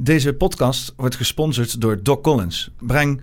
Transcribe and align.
Deze 0.00 0.34
podcast 0.34 0.92
wordt 0.96 1.16
gesponsord 1.16 1.80
door 1.80 2.02
Doc 2.02 2.20
Collins. 2.20 2.70
Breng 2.78 3.20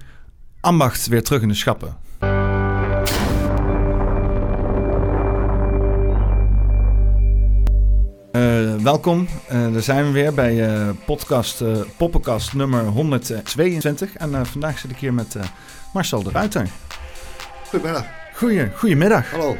ambacht 0.59 1.07
weer 1.07 1.23
terug 1.23 1.41
in 1.41 1.47
de 1.47 1.53
schappen. 1.53 1.97
Uh, 8.31 8.75
welkom, 8.83 9.27
uh, 9.51 9.73
daar 9.73 9.81
zijn 9.81 10.05
we 10.05 10.11
weer 10.11 10.33
bij 10.33 10.69
uh, 10.69 10.89
podcast, 11.05 11.63
Poppenkast 11.97 12.53
nummer 12.53 12.85
122. 12.85 14.15
En 14.15 14.45
vandaag 14.45 14.79
zit 14.79 14.91
ik 14.91 14.97
hier 14.97 15.13
met 15.13 15.37
Marcel 15.93 16.23
de 16.23 16.31
Ruiter. 16.31 16.69
Goedemiddag. 17.69 18.05
Goeie, 18.33 18.71
goedemiddag. 18.75 19.31
Hallo. 19.31 19.57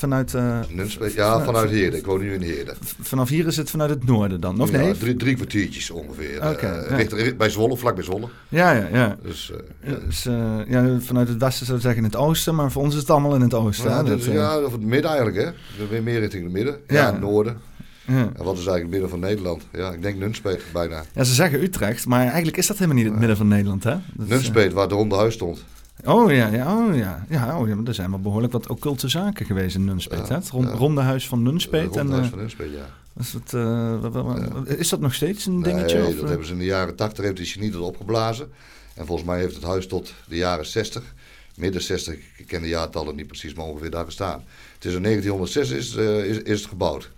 Helemaal 0.00 0.24
uh, 0.24 0.60
vanuit... 0.66 0.98
Uh, 1.00 1.14
ja, 1.14 1.44
vanuit 1.44 1.70
Heerden. 1.70 1.98
Ik 1.98 2.06
woon 2.06 2.20
nu 2.20 2.34
in 2.34 2.42
Heerden. 2.42 2.76
Vanaf 3.00 3.28
hier 3.28 3.46
is 3.46 3.56
het 3.56 3.70
vanuit 3.70 3.90
het 3.90 4.04
noorden 4.06 4.40
dan, 4.40 4.60
of 4.60 4.70
ja, 4.70 4.78
nee? 4.78 4.98
Drie, 4.98 5.16
drie 5.16 5.34
kwartiertjes 5.34 5.90
ongeveer. 5.90 6.36
Okay, 6.36 6.84
uh, 6.84 6.96
richt, 6.96 7.12
richt, 7.12 7.36
bij 7.36 7.50
Zwolle, 7.50 7.76
vlak 7.76 7.94
bij 7.94 8.04
Zwolle. 8.04 8.28
Ja, 8.48 8.72
ja, 8.72 8.88
ja. 8.92 9.16
Dus, 9.22 9.52
ja. 9.82 9.94
dus 10.06 10.22
ja, 10.68 10.96
vanuit 11.00 11.28
het 11.28 11.38
westen 11.38 11.66
zou 11.66 11.78
ik 11.78 11.84
zeggen 11.84 12.04
in 12.04 12.10
het 12.10 12.16
oosten, 12.16 12.54
maar 12.54 12.72
voor 12.72 12.82
ons 12.82 12.94
is 12.94 13.00
het 13.00 13.10
allemaal 13.10 13.34
in 13.34 13.40
het 13.40 13.54
oosten. 13.54 13.90
Ja, 13.90 14.02
dus, 14.02 14.24
ja 14.24 14.58
of 14.58 14.72
het 14.72 14.84
midden 14.84 15.10
eigenlijk, 15.10 15.38
hè? 15.44 15.86
Weer 15.88 16.02
meer 16.02 16.20
richting 16.20 16.42
het 16.42 16.52
midden. 16.52 16.76
Ja, 16.86 16.94
ja 16.94 17.12
het 17.12 17.20
noorden. 17.20 17.60
Ja. 18.06 18.14
En 18.16 18.44
wat 18.44 18.58
is 18.58 18.66
eigenlijk 18.66 18.82
het 18.82 18.90
midden 18.90 19.10
van 19.10 19.20
Nederland? 19.20 19.66
Ja, 19.72 19.92
ik 19.92 20.02
denk 20.02 20.18
Nunspeet 20.18 20.62
bijna. 20.72 21.04
Ja, 21.14 21.24
ze 21.24 21.34
zeggen 21.34 21.62
Utrecht, 21.62 22.06
maar 22.06 22.26
eigenlijk 22.26 22.56
is 22.56 22.66
dat 22.66 22.78
helemaal 22.78 23.02
niet 23.02 23.10
het 23.10 23.18
midden 23.18 23.36
van 23.36 23.48
Nederland, 23.48 23.84
hè? 23.84 23.96
Nunspeet, 24.16 24.72
waar 24.72 24.88
de 24.88 24.94
ronde 24.94 25.16
huis 25.16 25.34
stond. 25.34 25.64
Oh 26.04 26.32
ja, 26.32 26.46
ja, 26.46 26.76
oh 26.76 26.96
ja. 26.96 27.26
ja, 27.28 27.60
oh, 27.60 27.68
ja 27.68 27.76
er 27.84 27.94
zijn 27.94 28.10
wel 28.10 28.20
behoorlijk 28.20 28.52
wat 28.52 28.68
occulte 28.68 29.08
zaken 29.08 29.46
geweest 29.46 29.74
in 29.74 29.84
Nunspeet. 29.84 30.28
Ja, 30.28 30.34
het 30.34 30.48
rond, 30.48 30.70
ronde 30.70 31.00
huis 31.00 31.28
van 31.28 31.42
Nunspeet. 31.42 31.96
ronde 31.96 32.12
huis 32.12 32.28
van 32.28 32.38
Nunspeet, 32.38 32.72
ja. 32.72 32.98
Is 33.18 33.32
dat, 33.32 33.52
uh, 33.54 34.78
is 34.78 34.88
dat 34.88 35.00
nog 35.00 35.14
steeds 35.14 35.46
een 35.46 35.62
dingetje? 35.62 35.98
Nee, 35.98 36.16
dat 36.16 36.28
hebben 36.28 36.46
ze 36.46 36.52
in 36.52 36.58
de 36.58 36.64
jaren 36.64 36.96
80 36.96 37.24
heeft 37.24 37.36
de 37.36 37.44
genie 37.44 37.70
dat 37.70 37.80
opgeblazen. 37.80 38.48
En 38.94 39.06
volgens 39.06 39.28
mij 39.28 39.38
heeft 39.38 39.54
het 39.54 39.64
huis 39.64 39.86
tot 39.86 40.14
de 40.28 40.36
jaren 40.36 40.66
60, 40.66 41.14
midden 41.56 41.82
60, 41.82 42.14
ik 42.36 42.46
ken 42.46 42.62
de 42.62 42.68
jaartallen 42.68 43.16
niet 43.16 43.26
precies, 43.26 43.54
maar 43.54 43.66
ongeveer 43.66 43.90
daar 43.90 44.04
gestaan. 44.04 44.44
Het 44.74 44.84
is 44.84 44.94
in 44.94 45.02
1906 45.02 45.70
is, 45.70 45.96
uh, 45.96 46.24
is, 46.24 46.38
is 46.38 46.60
het 46.60 46.68
gebouwd. 46.68 47.10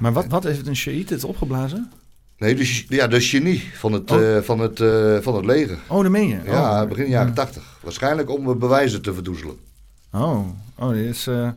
Maar 0.00 0.12
wat, 0.12 0.26
wat 0.26 0.44
heeft 0.44 0.66
een 0.66 0.76
Shaït 0.76 1.10
het 1.10 1.24
opgeblazen? 1.24 1.92
Nee, 2.44 2.54
de, 2.54 2.84
ja, 2.88 3.06
de 3.06 3.20
genie 3.20 3.62
van 3.74 3.92
het, 3.92 4.10
oh. 4.10 4.20
uh, 4.20 4.38
van, 4.38 4.58
het, 4.58 4.80
uh, 4.80 5.16
van 5.20 5.34
het 5.34 5.44
leger. 5.44 5.78
Oh, 5.88 6.02
dat 6.02 6.10
meen 6.10 6.28
je? 6.28 6.38
Ja, 6.44 6.82
oh. 6.82 6.88
begin 6.88 7.08
jaren 7.08 7.34
tachtig. 7.34 7.78
Waarschijnlijk 7.82 8.30
om 8.30 8.58
bewijzen 8.58 9.02
te 9.02 9.14
verdoezelen. 9.14 9.56
Oh, 10.12 10.38
oh 10.78 10.88
dit 10.88 11.04
is... 11.04 11.26
Uh, 11.26 11.48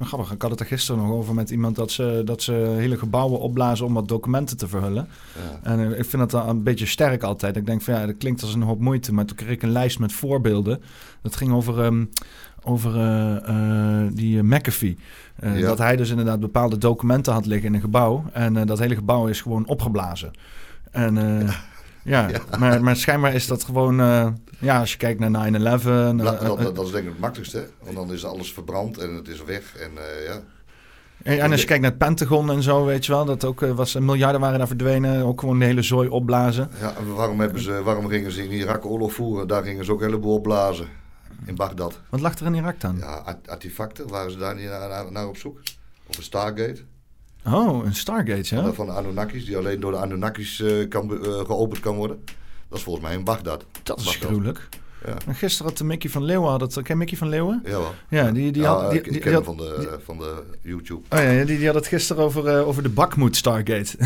grappig, 0.00 0.32
ik 0.32 0.42
had 0.42 0.50
het 0.50 0.60
er 0.60 0.66
gisteren 0.66 1.02
nog 1.02 1.10
over 1.10 1.34
met 1.34 1.50
iemand 1.50 1.76
dat 1.76 1.90
ze, 1.90 2.22
dat 2.24 2.42
ze 2.42 2.52
hele 2.52 2.98
gebouwen 2.98 3.40
opblazen 3.40 3.86
om 3.86 3.94
wat 3.94 4.08
documenten 4.08 4.56
te 4.56 4.68
verhullen. 4.68 5.08
Ja. 5.34 5.70
En 5.70 5.98
ik 5.98 6.04
vind 6.04 6.30
dat 6.30 6.48
een 6.48 6.62
beetje 6.62 6.86
sterk 6.86 7.22
altijd. 7.22 7.56
Ik 7.56 7.66
denk 7.66 7.82
van 7.82 7.94
ja, 7.94 8.06
dat 8.06 8.16
klinkt 8.18 8.42
als 8.42 8.54
een 8.54 8.62
hoop 8.62 8.80
moeite. 8.80 9.12
Maar 9.12 9.24
toen 9.24 9.36
kreeg 9.36 9.50
ik 9.50 9.62
een 9.62 9.72
lijst 9.72 9.98
met 9.98 10.12
voorbeelden. 10.12 10.82
Dat 11.22 11.36
ging 11.36 11.52
over, 11.52 11.84
um, 11.84 12.10
over 12.66 12.92
die 14.12 14.42
McAfee. 14.42 14.98
Uh, 15.44 15.60
Dat 15.60 15.78
hij 15.78 15.96
dus 15.96 16.10
inderdaad 16.10 16.40
bepaalde 16.40 16.78
documenten 16.78 17.32
had 17.32 17.46
liggen 17.46 17.68
in 17.68 17.74
een 17.74 17.80
gebouw. 17.80 18.24
En 18.32 18.66
dat 18.66 18.78
hele 18.78 18.94
gebouw 18.94 19.26
is 19.26 19.40
gewoon 19.40 19.66
opgeblazen. 19.66 20.30
En 20.90 21.14
ja, 22.02 22.28
ja. 22.28 22.40
Maar, 22.58 22.82
maar 22.82 22.96
schijnbaar 22.96 23.34
is 23.34 23.46
dat 23.46 23.64
gewoon... 23.64 23.96
ja, 24.58 24.80
als 24.80 24.92
je 24.92 24.98
kijkt 24.98 25.20
naar 25.20 25.50
9-11... 25.50 25.52
Dat, 25.52 26.40
dat, 26.40 26.76
dat, 26.76 26.86
is 26.86 26.92
denk 26.92 27.04
ik 27.04 27.10
het 27.10 27.20
makkelijkste. 27.20 27.68
Want 27.82 27.96
dan 27.96 28.12
is 28.12 28.24
alles 28.24 28.52
verbrand 28.52 28.98
en 28.98 29.14
het 29.14 29.28
is 29.28 29.44
weg. 29.44 29.76
En 29.76 29.90
ja... 30.26 30.40
En, 31.22 31.40
en 31.40 31.50
als 31.50 31.60
je 31.60 31.66
kijkt 31.66 31.82
naar 31.82 31.90
het 31.90 32.00
Pentagon 32.00 32.50
en 32.50 32.62
zo, 32.62 32.84
weet 32.84 33.06
je 33.06 33.12
wel, 33.12 33.24
dat 33.24 33.44
ook 33.44 33.60
was 33.60 33.94
miljarden 33.94 34.40
waren 34.40 34.58
daar 34.58 34.66
verdwenen, 34.66 35.24
ook 35.24 35.40
gewoon 35.40 35.58
de 35.58 35.64
hele 35.64 35.82
zooi 35.82 36.08
opblazen. 36.08 36.70
Ja, 36.80 36.94
waarom, 37.14 37.40
hebben 37.40 37.62
ze, 37.62 37.82
waarom 37.82 38.08
gingen 38.08 38.32
ze 38.32 38.44
in 38.44 38.50
Irak 38.50 38.86
oorlog 38.86 39.12
voeren? 39.12 39.48
Daar 39.48 39.62
gingen 39.62 39.84
ze 39.84 39.92
ook 39.92 40.00
een 40.00 40.06
heleboel 40.06 40.34
opblazen 40.34 40.88
in 41.44 41.54
Bagdad. 41.54 42.00
Wat 42.08 42.20
lag 42.20 42.38
er 42.38 42.46
in 42.46 42.54
Irak 42.54 42.80
dan? 42.80 42.96
Ja, 42.98 43.38
artefacten. 43.46 44.08
Waren 44.08 44.30
ze 44.30 44.38
daar 44.38 44.54
niet 44.54 44.68
naar, 44.68 45.12
naar, 45.12 45.28
op 45.28 45.36
zoek? 45.36 45.60
Of 46.06 46.16
een 46.16 46.22
Stargate? 46.22 46.82
Oh, 47.44 47.84
een 47.84 47.94
Stargate, 47.94 48.54
ja? 48.54 48.72
Van 48.72 48.86
de 48.86 48.92
Anunnakis, 48.92 49.44
die 49.44 49.56
alleen 49.56 49.80
door 49.80 49.92
de 49.92 49.98
Anunnakis 49.98 50.60
uh, 50.60 50.88
kan, 50.88 51.12
uh, 51.12 51.20
geopend 51.20 51.80
kan 51.80 51.96
worden. 51.96 52.24
Dat 52.68 52.78
is 52.78 52.84
volgens 52.84 53.04
mij 53.04 53.14
in 53.14 53.24
Bagdad. 53.24 53.64
Dat 53.82 54.00
is 54.00 54.16
gruwelijk. 54.16 54.68
Ja. 55.06 55.32
Gisteren 55.32 55.66
had 55.66 55.78
de 55.78 55.84
Mickey 55.84 56.10
van 56.10 56.24
Leeuwen, 56.24 56.60
het, 56.60 56.82
ken 56.82 56.98
Mickey 56.98 57.16
van 57.16 57.28
Leeuwen? 57.28 57.62
Ja, 57.64 57.80
Ja, 58.08 58.30
die, 58.30 58.52
die 58.52 58.64
had... 58.64 58.90
Die, 58.90 59.00
ik, 59.00 59.06
ik 59.06 59.20
ken 59.20 59.32
hem 59.32 59.44
van 59.44 59.56
de, 59.56 59.98
van 60.04 60.18
de 60.18 60.42
YouTube. 60.62 61.00
Oh 61.08 61.18
ja, 61.18 61.44
die, 61.44 61.58
die 61.58 61.66
had 61.66 61.74
het 61.74 61.86
gisteren 61.86 62.22
over, 62.22 62.58
uh, 62.58 62.68
over 62.68 62.82
de 62.82 62.88
bakmoed 62.88 63.36
Stargate. 63.36 63.96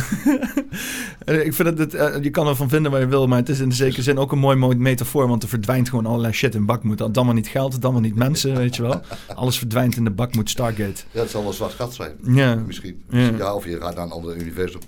ik 1.47 1.55
vind 1.55 1.79
het, 1.79 1.95
uh, 1.95 2.23
je 2.23 2.31
kan 2.31 2.47
ervan 2.47 2.69
vinden 2.69 2.91
waar 2.91 3.01
je 3.01 3.07
wil, 3.07 3.27
maar 3.27 3.39
het 3.39 3.49
is 3.49 3.61
in 3.61 3.69
de 3.69 3.75
zekere 3.75 4.03
zin 4.03 4.19
ook 4.19 4.33
een 4.33 4.39
mooi, 4.39 4.57
mooi 4.57 4.77
metafoor, 4.77 5.29
want 5.29 5.43
er 5.43 5.49
verdwijnt 5.49 5.89
gewoon 5.89 6.07
allerlei 6.07 6.33
shit 6.33 6.55
in 6.55 6.67
bakmoed. 6.67 7.15
Dan 7.15 7.27
maar 7.27 7.35
niet 7.35 7.49
geld, 7.49 7.81
dan 7.81 7.93
maar 7.93 8.03
niet 8.03 8.17
mensen, 8.17 8.57
weet 8.57 8.77
je 8.77 8.83
wel. 8.83 9.01
Alles 9.35 9.59
verdwijnt 9.59 9.97
in 9.97 10.05
de 10.05 10.11
bakmoed 10.11 10.51
Stargate. 10.51 11.03
Ja, 11.11 11.21
het 11.21 11.31
zal 11.31 11.43
wel 11.43 11.53
zwart 11.53 11.73
gat 11.73 11.95
zijn. 11.95 12.13
Ja. 12.23 12.55
Misschien. 12.55 13.03
Ja. 13.11 13.31
ja. 13.39 13.55
of 13.55 13.65
je 13.65 13.81
gaat 13.81 13.95
naar 13.95 14.05
een 14.05 14.11
ander 14.11 14.37
universum. 14.37 14.81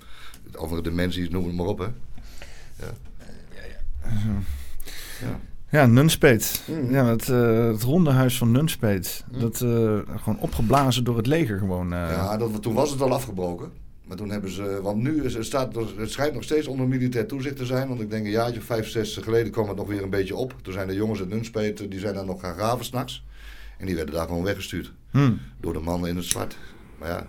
Andere 0.54 0.82
dimensies, 0.82 1.28
noem 1.28 1.46
het 1.46 1.56
maar 1.56 1.66
op, 1.66 1.78
hè. 1.78 1.84
Ja. 1.84 2.92
ja, 3.54 3.62
ja. 3.62 4.10
ja. 5.20 5.40
Ja, 5.72 5.86
Nunspeet. 5.86 6.62
Mm. 6.66 6.90
Ja, 6.90 7.06
het, 7.06 7.28
uh, 7.28 7.66
het 7.66 7.82
ronde 7.82 8.10
huis 8.10 8.38
van 8.38 8.50
Nunspeet. 8.50 9.24
Mm. 9.32 9.40
Dat 9.40 9.60
uh, 9.60 9.98
gewoon 10.06 10.38
opgeblazen 10.38 11.04
door 11.04 11.16
het 11.16 11.26
leger 11.26 11.58
gewoon. 11.58 11.92
Uh. 11.92 12.10
Ja, 12.10 12.36
dat, 12.36 12.62
toen 12.62 12.74
was 12.74 12.90
het 12.90 13.00
al 13.00 13.12
afgebroken. 13.12 13.72
Maar 14.06 14.16
toen 14.16 14.30
hebben 14.30 14.50
ze, 14.50 14.78
want 14.82 15.02
nu 15.02 15.24
is, 15.24 15.34
het, 15.34 15.44
staat, 15.44 15.74
het 15.96 16.10
schijnt 16.10 16.34
nog 16.34 16.42
steeds 16.42 16.66
onder 16.66 16.88
militair 16.88 17.26
toezicht 17.26 17.56
te 17.56 17.66
zijn. 17.66 17.88
Want 17.88 18.00
ik 18.00 18.10
denk 18.10 18.24
een 18.24 18.30
jaartje 18.30 18.60
of 18.60 18.64
vijf, 18.64 18.88
zes 18.88 19.16
geleden 19.16 19.52
kwam 19.52 19.68
het 19.68 19.76
nog 19.76 19.86
weer 19.86 20.02
een 20.02 20.10
beetje 20.10 20.36
op. 20.36 20.54
Toen 20.62 20.72
zijn 20.72 20.88
de 20.88 20.94
jongens 20.94 21.20
uit 21.20 21.28
Nunspeet, 21.28 21.90
die 21.90 22.00
zijn 22.00 22.14
dan 22.14 22.26
nog 22.26 22.40
gaan 22.40 22.54
graven 22.54 22.84
s'nachts. 22.84 23.24
En 23.78 23.86
die 23.86 23.96
werden 23.96 24.14
daar 24.14 24.26
gewoon 24.26 24.42
weggestuurd. 24.42 24.92
Hmm. 25.10 25.40
Door 25.60 25.72
de 25.72 25.80
mannen 25.80 26.10
in 26.10 26.16
het 26.16 26.24
zwart. 26.24 26.56
Maar 26.98 27.08
ja. 27.08 27.26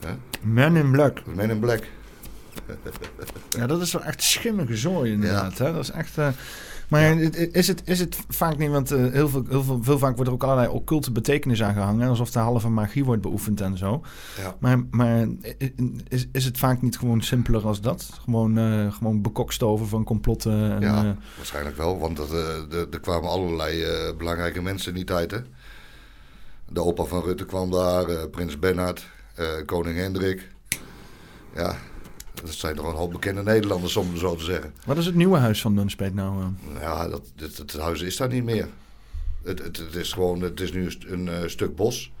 ja. 0.00 0.16
Men 0.40 0.76
in 0.76 0.90
Black. 0.90 1.26
Men 1.26 1.50
in 1.50 1.58
Black. 1.58 1.82
ja, 3.58 3.66
dat 3.66 3.80
is 3.80 3.92
wel 3.92 4.04
echt 4.04 4.22
schimmige 4.22 4.76
zooi 4.76 5.12
inderdaad. 5.12 5.58
Hè? 5.58 5.72
Dat 5.72 5.82
is 5.82 5.90
echt... 5.90 6.16
Maar 6.92 7.20
is, 7.52 7.68
het, 7.68 7.82
is 7.84 7.98
het 7.98 8.16
vaak 8.28 8.58
niet, 8.58 8.70
want 8.70 8.92
uh, 8.92 9.12
heel, 9.12 9.28
veel, 9.28 9.44
heel 9.48 9.62
veel, 9.62 9.82
veel 9.82 9.98
vaak 9.98 10.14
wordt 10.14 10.28
er 10.28 10.34
ook 10.34 10.42
allerlei 10.42 10.68
occulte 10.68 11.12
betekenis 11.12 11.62
aan 11.62 11.74
gehangen, 11.74 12.08
alsof 12.08 12.34
er 12.34 12.40
halve 12.40 12.68
magie 12.68 13.04
wordt 13.04 13.22
beoefend 13.22 13.60
en 13.60 13.78
zo. 13.78 14.02
Ja. 14.38 14.56
Maar, 14.58 14.82
maar 14.90 15.26
is, 16.08 16.26
is 16.32 16.44
het 16.44 16.58
vaak 16.58 16.82
niet 16.82 16.98
gewoon 16.98 17.22
simpeler 17.22 17.66
als 17.66 17.80
dat? 17.80 18.10
Gewoon, 18.24 18.58
uh, 18.58 18.92
gewoon 18.92 19.22
bekokstoven 19.22 19.86
van 19.86 20.04
complotten? 20.04 20.72
En, 20.72 20.80
ja, 20.80 21.04
uh, 21.04 21.10
waarschijnlijk 21.36 21.76
wel, 21.76 21.98
want 21.98 22.18
er 22.92 23.00
kwamen 23.00 23.30
allerlei 23.30 23.84
belangrijke 24.18 24.62
mensen 24.62 24.88
in 24.88 24.96
die 24.96 25.04
tijd. 25.04 25.30
Hè? 25.30 25.38
De 26.68 26.82
opa 26.82 27.04
van 27.04 27.22
Rutte 27.22 27.46
kwam 27.46 27.70
daar, 27.70 28.28
prins 28.28 28.58
Bernhard, 28.58 29.06
koning 29.66 29.96
Hendrik. 29.96 30.48
Ja, 31.54 31.76
dat 32.44 32.54
zijn 32.54 32.76
toch 32.76 32.86
een 32.86 32.96
hoop 32.96 33.12
bekende 33.12 33.42
Nederlanders, 33.42 33.96
om 33.96 34.16
zo 34.16 34.34
te 34.34 34.44
zeggen. 34.44 34.74
Wat 34.84 34.98
is 34.98 35.06
het 35.06 35.14
nieuwe 35.14 35.38
huis 35.38 35.60
van 35.60 35.74
Nunspeet 35.74 36.14
nou? 36.14 36.40
Uh? 36.40 36.80
Ja, 36.80 37.08
dat, 37.08 37.22
het, 37.36 37.58
het, 37.58 37.72
huis 37.72 38.00
is 38.00 38.16
daar 38.16 38.28
niet 38.28 38.44
meer. 38.44 38.68
Het, 39.42 39.58
het, 39.58 39.76
het, 39.76 39.94
is 39.94 40.12
gewoon, 40.12 40.40
het 40.40 40.60
is 40.60 40.72
nu 40.72 40.90
een, 41.06 41.26
uh, 41.26 41.38
stuk 41.46 41.76
bos. 41.76 42.12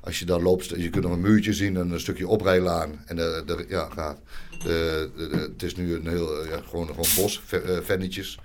Als 0.00 0.18
je 0.18 0.24
daar 0.24 0.40
loopt, 0.40 0.68
je 0.68 0.90
kunt 0.90 1.04
nog 1.04 1.12
een 1.12 1.20
muurtje 1.20 1.52
zien, 1.52 1.74
een 1.74 2.00
stukje 2.00 2.28
oprijlaan. 2.28 3.02
En 3.06 3.16
de, 3.16 3.42
de, 3.46 3.64
ja, 3.68 3.88
gaat. 3.94 4.18
De, 4.62 5.10
het 5.52 5.62
is 5.62 5.76
nu 5.76 5.94
een 5.94 6.08
heel, 6.08 6.46
ja, 6.46 6.60
gewoon, 6.68 6.86
gewoon 6.86 7.06
bos, 7.16 7.42
vennetjes. 7.82 8.38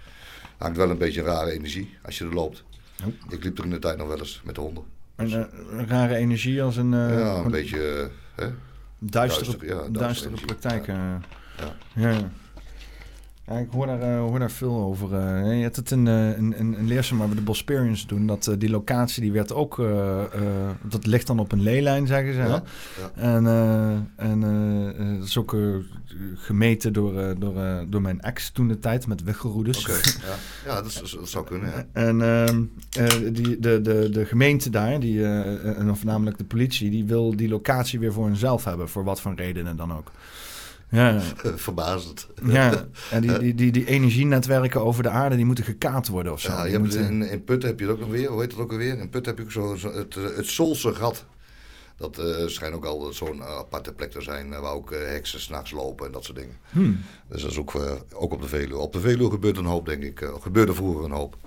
Hangt 0.57 0.77
wel 0.77 0.89
een 0.89 0.97
beetje 0.97 1.21
rare 1.21 1.51
energie 1.51 1.97
als 2.01 2.17
je 2.17 2.25
er 2.25 2.33
loopt. 2.33 2.63
Oh. 3.05 3.33
Ik 3.33 3.43
liep 3.43 3.57
er 3.57 3.63
in 3.63 3.69
de 3.69 3.79
tijd 3.79 3.97
nog 3.97 4.07
wel 4.07 4.19
eens 4.19 4.41
met 4.43 4.55
de 4.55 4.61
honden. 4.61 4.83
Een, 5.15 5.47
rare 5.87 6.15
energie 6.15 6.63
als 6.63 6.75
een... 6.75 6.91
ja, 6.91 7.35
een 7.35 7.51
beetje... 7.51 8.09
Hè? 8.35 8.47
Duistere, 9.11 9.45
duistere, 9.45 9.65
ja, 9.65 9.89
duistere 9.89 10.35
praktijken. 10.45 11.23
Ja. 11.95 12.15
Ja. 13.47 13.53
Ik 13.57 13.67
hoor 13.71 13.85
daar, 13.87 14.01
eh, 14.01 14.19
hoor 14.19 14.39
daar 14.39 14.51
veel 14.51 14.75
over. 14.75 15.13
eh. 15.13 15.55
je 15.57 15.61
hebt 15.61 15.75
het 15.75 15.91
in, 15.91 16.07
eh, 16.07 16.37
in, 16.37 16.57
in, 16.57 16.77
in 16.77 16.87
Leersum, 16.87 17.17
waar 17.17 17.29
we 17.29 17.35
de 17.35 17.41
Bosperians 17.41 18.07
doen, 18.07 18.27
dat 18.27 18.55
die 18.57 18.69
locatie 18.69 19.21
die 19.21 19.31
werd 19.31 19.53
ook, 19.53 19.75
dat 20.81 21.05
ligt 21.05 21.27
dan 21.27 21.39
op 21.39 21.51
een 21.51 21.61
leelijn, 21.61 22.07
zeggen 22.07 22.33
ze. 22.33 22.39
Ja, 22.39 22.63
En, 23.15 23.45
en 24.15 24.39
dat 25.19 25.27
is 25.27 25.37
ook 25.37 25.55
gemeten 26.35 26.93
door, 26.93 27.39
door, 27.39 27.53
door 27.89 28.01
mijn 28.01 28.21
ex 28.21 28.49
toen 28.51 28.67
de 28.67 28.79
tijd 28.79 29.07
met 29.07 29.23
weggeroedes. 29.23 29.79
Oké, 29.79 29.93
ja. 30.27 30.35
ja 30.65 30.81
dat, 30.81 30.85
is- 31.03 31.11
dat 31.19 31.29
zou 31.29 31.45
kunnen, 31.45 31.69
ja. 31.69 31.85
En 31.93 32.21
ehm, 32.21 32.63
eh, 32.97 33.33
die, 33.33 33.59
de, 33.59 33.81
de, 33.81 34.09
de 34.11 34.25
gemeente 34.25 34.69
daar, 34.69 34.99
die, 34.99 35.25
en 35.25 35.95
voornamelijk 35.97 36.37
de 36.37 36.43
politie, 36.43 36.89
die 36.89 37.05
wil 37.05 37.35
die 37.35 37.49
locatie 37.49 37.99
weer 37.99 38.13
voor 38.13 38.25
hunzelf 38.25 38.63
hebben, 38.63 38.89
voor 38.89 39.03
wat 39.03 39.21
voor 39.21 39.33
redenen 39.35 39.75
dan 39.75 39.93
ook. 39.93 40.11
Ja, 40.93 41.19
Verbazend. 41.55 42.27
ja. 42.45 42.85
en 43.11 43.21
die, 43.21 43.37
die, 43.39 43.53
die, 43.55 43.71
die 43.71 43.85
energienetwerken 43.85 44.81
over 44.85 45.03
de 45.03 45.09
aarde, 45.09 45.35
die 45.35 45.45
moeten 45.45 45.63
gekaapt 45.63 46.07
worden 46.07 46.31
of 46.31 46.39
zo. 46.41 46.51
Ja, 46.51 46.57
je 46.57 46.63
Die 46.63 46.71
hebt 46.71 46.83
moeten- 46.83 47.21
in, 47.21 47.29
in 47.29 47.43
Putten 47.43 47.69
heb 47.69 47.79
je 47.79 47.85
het 47.85 47.93
ook 47.93 47.99
nog 47.99 48.09
weer. 48.09 48.29
Hoe 48.29 48.41
heet 48.41 48.51
het 48.51 48.59
ook 48.61 48.71
alweer? 48.71 48.97
In 48.99 49.09
Putten 49.09 49.35
heb 49.35 49.37
je 49.37 49.43
ook 49.43 49.51
zo, 49.51 49.75
zo 49.75 49.97
het, 49.97 50.15
eh, 50.15 50.23
het 50.35 50.45
Solse 50.47 50.93
gat. 50.93 51.25
Dat 51.97 52.17
eh, 52.17 52.47
schijnt 52.47 52.75
ook 52.75 52.85
al 52.85 53.13
zo'n 53.13 53.41
eh, 53.41 53.47
aparte 53.57 53.93
plek 53.93 54.11
te 54.11 54.21
zijn 54.21 54.49
waar 54.49 54.73
ook 54.73 54.91
eh, 54.91 55.07
heksen 55.07 55.39
s'nachts 55.39 55.71
lopen 55.71 56.05
en 56.05 56.11
dat 56.11 56.23
soort 56.23 56.37
dingen. 56.37 56.55
Hmm. 56.71 56.99
Dus 57.29 57.41
dat 57.41 57.51
is 57.51 57.57
ook, 57.57 57.75
eh, 57.75 57.91
ook 58.13 58.33
op 58.33 58.41
de 58.41 58.47
Veluwe. 58.47 58.77
Op 58.77 58.93
de 58.93 58.99
Veluwe 58.99 59.29
gebeurt 59.31 59.57
een 59.57 59.65
hoop, 59.65 59.85
denk 59.85 60.03
ik. 60.03 60.29
Gebeurde 60.41 60.73
vroeger 60.73 61.05
een 61.05 61.11
hoop. 61.11 61.37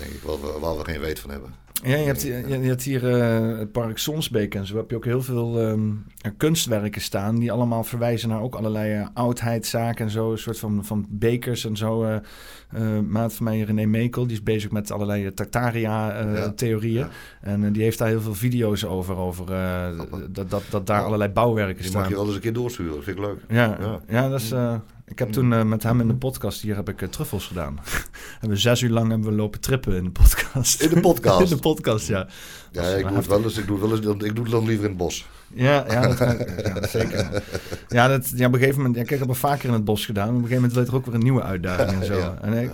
Denk 0.00 0.10
ik, 0.12 0.20
waar 0.22 0.40
we, 0.40 0.58
waar 0.60 0.76
we 0.76 0.84
geen 0.84 1.00
weet 1.00 1.18
van 1.20 1.30
hebben. 1.30 1.50
Ja, 1.82 1.96
je 1.96 2.04
hebt, 2.06 2.22
hier- 2.22 2.48
je, 2.48 2.58
je 2.60 2.68
hebt 2.68 2.82
hier 2.82 3.10
eh, 3.20 3.58
het 3.58 3.72
park 3.72 3.98
Sonsbeek 3.98 4.54
en 4.54 4.66
zo 4.66 4.76
heb 4.76 4.90
je 4.90 4.96
ook 4.96 5.04
heel 5.04 5.22
veel 5.22 5.60
ehm, 5.60 5.90
kunstwerken 6.36 7.00
staan 7.00 7.36
die 7.38 7.52
allemaal 7.52 7.84
verwijzen 7.84 8.28
naar 8.28 8.40
ook 8.42 8.54
allerlei 8.54 8.92
eh, 8.94 9.06
oudheidszaken 9.14 10.04
en 10.04 10.10
zo. 10.10 10.30
Een 10.32 10.38
soort 10.38 10.58
van, 10.58 10.84
van 10.84 11.06
bekers 11.08 11.64
en 11.64 11.76
zo. 11.76 12.04
eh 12.04 12.16
eh, 12.68 12.98
maat 13.08 13.34
van 13.34 13.44
mij, 13.44 13.60
René 13.60 13.84
Mekel, 13.86 14.22
die 14.26 14.32
is 14.36 14.42
bezig 14.42 14.70
met 14.70 14.90
allerlei 14.90 15.34
Tartaria-theorieën. 15.34 16.98
ja. 16.98 17.08
En 17.40 17.64
eh, 17.64 17.72
die 17.72 17.82
heeft 17.82 17.98
daar 17.98 18.08
heel 18.08 18.20
veel 18.20 18.34
video's 18.34 18.84
over, 18.84 19.16
over 19.16 19.52
eh, 19.52 19.88
dat, 20.30 20.50
dat, 20.50 20.62
dat 20.70 20.86
daar 20.86 21.02
allerlei 21.04 21.30
bouwwerken 21.30 21.82
Die 21.82 21.92
mag 21.92 22.00
staan. 22.00 22.08
je 22.08 22.16
wel 22.16 22.26
eens 22.26 22.34
een 22.34 22.40
keer 22.40 22.52
doorsturen. 22.52 22.94
Dat 22.94 23.04
vind 23.04 23.18
ik 23.18 23.24
leuk. 23.24 23.38
Ja, 23.48 23.76
Ja. 23.80 24.00
ja. 24.08 24.28
dat 24.28 24.40
is, 24.40 24.50
eh, 24.50 24.74
ik 25.08 25.18
heb 25.18 25.32
toen 25.32 25.52
eh, 25.52 25.62
met 25.62 25.82
hem 25.82 26.00
in 26.00 26.08
de 26.08 26.14
podcast 26.14 26.60
hier 26.60 26.76
heb 26.76 26.88
ik 26.88 27.02
eh, 27.02 27.08
truffels 27.08 27.46
gedaan. 27.46 27.78
hebben 28.30 28.50
we 28.50 28.56
zes 28.56 28.80
uur 28.80 28.90
lang 28.90 29.10
hebben 29.10 29.28
we 29.28 29.36
lopen 29.36 29.60
trippen 29.60 29.94
in 29.96 30.04
de 30.04 30.10
podcast. 30.10 30.82
In 30.82 30.88
de 30.88 31.00
podcast? 31.00 31.40
in 31.50 31.56
de 31.56 31.62
podcast, 31.62 32.08
ja. 32.08 32.26
Ja, 32.72 32.82
ik 32.82 33.08
doe 33.08 33.16
het 33.16 33.26
wel 33.26 33.42
eens. 33.42 33.56
Ik 33.56 33.66
doe 33.66 33.80
het 33.80 33.88
wel 33.88 34.12
eens. 34.12 34.24
Ik 34.24 34.34
doe 34.34 34.44
het 34.44 34.52
dan 34.52 34.66
liever 34.66 34.84
in 34.84 34.90
het 34.90 34.98
bos. 34.98 35.26
Ja, 35.54 35.84
ja, 35.88 36.00
dat 36.74 36.90
zeker. 36.90 37.42
Ja, 37.88 38.08
dat, 38.08 38.32
ja, 38.34 38.46
op 38.46 38.52
een 38.52 38.58
gegeven 38.58 38.76
moment, 38.76 38.96
ja, 38.96 39.02
ik 39.02 39.18
heb 39.18 39.28
het 39.28 39.38
vaker 39.38 39.68
in 39.68 39.74
het 39.74 39.84
bos 39.84 40.04
gedaan. 40.04 40.28
Op 40.28 40.34
een 40.34 40.40
gegeven 40.40 40.62
moment 40.62 40.86
je 40.86 40.92
er 40.92 40.98
ook 40.98 41.06
weer 41.06 41.14
een 41.14 41.22
nieuwe 41.22 41.42
uitdaging 41.42 42.00
en 42.00 42.06
zo. 42.14 42.18
Ja, 42.18 42.38
en 42.40 42.52
ik. 42.52 42.70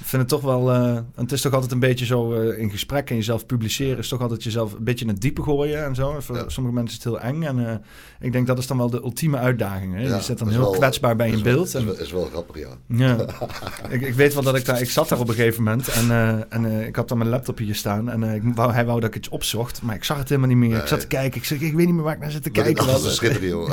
Ik 0.00 0.06
vind 0.06 0.22
het 0.22 0.30
toch 0.30 0.40
wel, 0.40 0.72
eh, 0.72 0.98
het 1.14 1.32
is 1.32 1.40
toch 1.40 1.52
altijd 1.52 1.72
een 1.72 1.78
beetje 1.78 2.04
zo 2.06 2.32
eh, 2.32 2.58
in 2.58 2.70
gesprek 2.70 3.10
en 3.10 3.16
jezelf 3.16 3.46
publiceren, 3.46 3.98
is 3.98 4.08
toch 4.08 4.20
altijd 4.20 4.42
jezelf 4.42 4.72
een 4.72 4.84
beetje 4.84 5.04
in 5.04 5.10
het 5.10 5.20
diepe 5.20 5.42
gooien 5.42 5.84
en 5.84 5.94
zo. 5.94 6.16
Voor 6.20 6.36
Ja. 6.36 6.44
sommige 6.48 6.74
mensen 6.74 6.98
is 6.98 7.04
het 7.04 7.12
heel 7.14 7.30
eng 7.32 7.42
en 7.42 7.68
eh, 7.68 7.74
ik 8.20 8.32
denk 8.32 8.46
dat 8.46 8.58
is 8.58 8.66
dan 8.66 8.76
wel 8.76 8.90
de 8.90 9.00
ultieme 9.02 9.36
uitdaging. 9.36 9.94
Hè? 9.94 10.00
Ja, 10.02 10.16
je 10.16 10.22
zit 10.22 10.38
dan 10.38 10.46
dat 10.48 10.56
heel 10.56 10.64
wel- 10.66 10.78
kwetsbaar 10.78 11.16
bij 11.16 11.30
wel- 11.30 11.42
beeld. 11.42 11.66
Is 11.74 11.84
wel, 11.84 11.98
is 11.98 12.12
wel 12.12 12.24
grappig, 12.24 12.58
ja. 12.58 12.68
ja. 12.86 13.16
ik, 13.88 14.00
ik 14.00 14.14
weet 14.14 14.34
wel 14.34 14.42
dat 14.42 14.56
ik 14.56 14.64
daar... 14.64 14.80
Ik 14.80 14.90
zat 14.90 15.08
daar 15.08 15.18
op 15.20 15.28
een 15.28 15.34
gegeven 15.34 15.62
moment 15.62 15.88
en, 15.88 16.10
en 16.50 16.86
ik 16.86 16.96
had 16.96 17.08
dan 17.08 17.18
mijn 17.18 17.30
laptop 17.30 17.58
hier 17.58 17.74
staan. 17.74 18.10
En 18.10 18.22
ik 18.22 18.42
wou, 18.54 18.72
hij 18.72 18.84
wou 18.86 19.00
dat 19.00 19.08
ik 19.08 19.16
iets 19.16 19.28
opzocht, 19.28 19.82
maar 19.82 19.94
ik 19.94 20.04
zag 20.04 20.18
het 20.18 20.28
helemaal 20.28 20.48
niet 20.50 20.58
meer. 20.58 20.78
Ik 20.78 20.86
zat 20.86 21.00
te 21.00 21.06
kijken. 21.06 21.38
Ik 21.40 21.46
zeg, 21.46 21.60
ik 21.60 21.74
weet 21.74 21.86
niet 21.86 21.94
meer 21.94 22.04
waar 22.04 22.14
ik 22.14 22.20
naar 22.20 22.30
zit 22.30 22.42
te 22.42 22.50
Maar 22.54 22.62
kijken. 22.64 22.82
alles 22.82 23.00
Wat- 23.00 23.10
is 23.10 23.16
schitterend, 23.16 23.50
joh. 23.50 23.70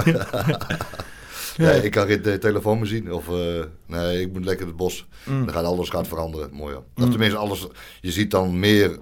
Ja. 1.57 1.69
Nee, 1.71 1.81
ik 1.83 1.91
kan 1.91 2.07
geen 2.07 2.21
te- 2.21 2.37
telefoon 2.37 2.77
meer 2.77 2.87
zien. 2.87 3.13
Of, 3.13 3.29
eh, 3.29 3.63
nee, 3.85 4.21
ik 4.21 4.31
moet 4.33 4.45
lekker 4.45 4.65
het 4.67 4.75
bos. 4.75 5.07
Mm. 5.25 5.45
Dan 5.45 5.53
gaat 5.53 5.63
alles 5.65 5.89
gaat 5.89 6.07
veranderen. 6.07 6.53
Mooi, 6.53 6.73
ja. 6.73 7.03
Of 7.03 7.09
tenminste, 7.09 7.37
alles... 7.37 7.67
Je 8.01 8.11
ziet 8.11 8.31
dan 8.31 8.59
meer... 8.59 8.99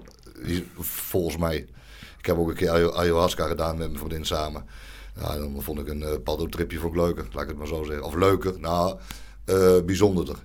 volgens 0.80 1.36
mij... 1.36 1.56
Ik 2.18 2.26
heb 2.26 2.36
ook 2.38 2.48
een 2.48 2.54
keer 2.54 2.70
ayahu- 2.70 2.94
ayahuasca 2.96 3.46
gedaan 3.46 3.76
met 3.78 3.86
mijn 3.86 3.98
vriendin 3.98 4.24
samen. 4.24 4.64
Dan 5.14 5.62
vond 5.62 5.78
ik 5.80 5.88
een 5.88 6.00
uh, 6.00 6.08
paddo-tripje 6.24 6.78
vond 6.78 6.94
ik 6.94 7.00
leuker. 7.00 7.26
Laat 7.32 7.42
ik 7.42 7.48
het 7.48 7.58
maar 7.58 7.66
zo 7.66 7.82
zeggen. 7.84 8.04
Of 8.04 8.14
leuker. 8.14 8.60
Nou, 8.60 8.98
eh 9.44 9.80
bijzonderder. 9.86 10.36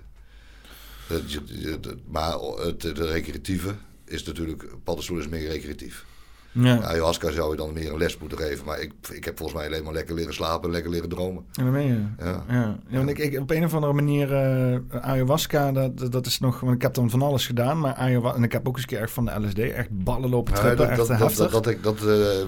Het- 1.06 1.38
het- 1.62 1.96
maar 2.08 2.38
het, 2.38 2.82
het 2.82 2.98
recreatieve 2.98 3.74
is 4.04 4.22
natuurlijk... 4.22 4.64
Paddenstoel 4.84 5.18
is 5.18 5.28
meer 5.28 5.48
recreatief. 5.48 6.04
Ja. 6.52 6.80
Ayahuasca 6.82 7.30
zou 7.30 7.50
je 7.50 7.56
dan 7.56 7.72
meer 7.72 7.92
een 7.92 7.98
les 7.98 8.18
moeten 8.18 8.38
geven. 8.38 8.64
Maar 8.66 8.80
ik, 8.80 8.92
ik 9.12 9.24
heb 9.24 9.36
volgens 9.38 9.58
mij 9.58 9.68
alleen 9.68 9.84
maar 9.84 9.92
lekker 9.92 10.14
leren 10.14 10.34
slapen 10.34 10.64
en 10.64 10.70
lekker 10.70 10.90
leren 10.90 11.08
dromen. 11.08 11.44
Ja, 11.52 11.62
dat 11.62 11.72
meen 11.72 11.86
je. 11.86 12.24
Ja. 12.24 12.44
Ja, 12.48 12.78
ja 12.88 12.96
want 12.96 13.08
ik, 13.08 13.18
ik, 13.18 13.38
op 13.40 13.50
een 13.50 13.64
of 13.64 13.74
andere 13.74 13.92
manier, 13.92 14.32
eh, 14.34 14.78
ayahuasca, 15.00 15.72
dat, 15.72 16.12
dat 16.12 16.26
is 16.26 16.40
nog, 16.40 16.60
want 16.60 16.74
ik 16.74 16.82
heb 16.82 16.94
dan 16.94 17.10
van 17.10 17.22
alles 17.22 17.46
gedaan, 17.46 17.78
maar 17.78 17.94
ayahuasca, 17.94 18.36
en 18.38 18.44
ik 18.44 18.52
heb 18.52 18.68
ook 18.68 18.74
eens 18.74 18.82
een 18.82 18.88
keer 18.88 19.00
echt 19.00 19.12
van 19.12 19.24
de 19.24 19.40
LSD, 19.46 19.58
echt 19.58 19.88
ballen 20.04 20.30
lopen 20.30 20.54
trippen, 20.54 20.76
dat, 20.76 20.88
echt 20.88 20.96
dat, 20.96 21.18
dat, 21.18 21.36
dat, 21.36 21.50
dat, 21.50 21.66
ik, 21.66 21.82
dat 21.82 21.96
eh, 21.96 22.06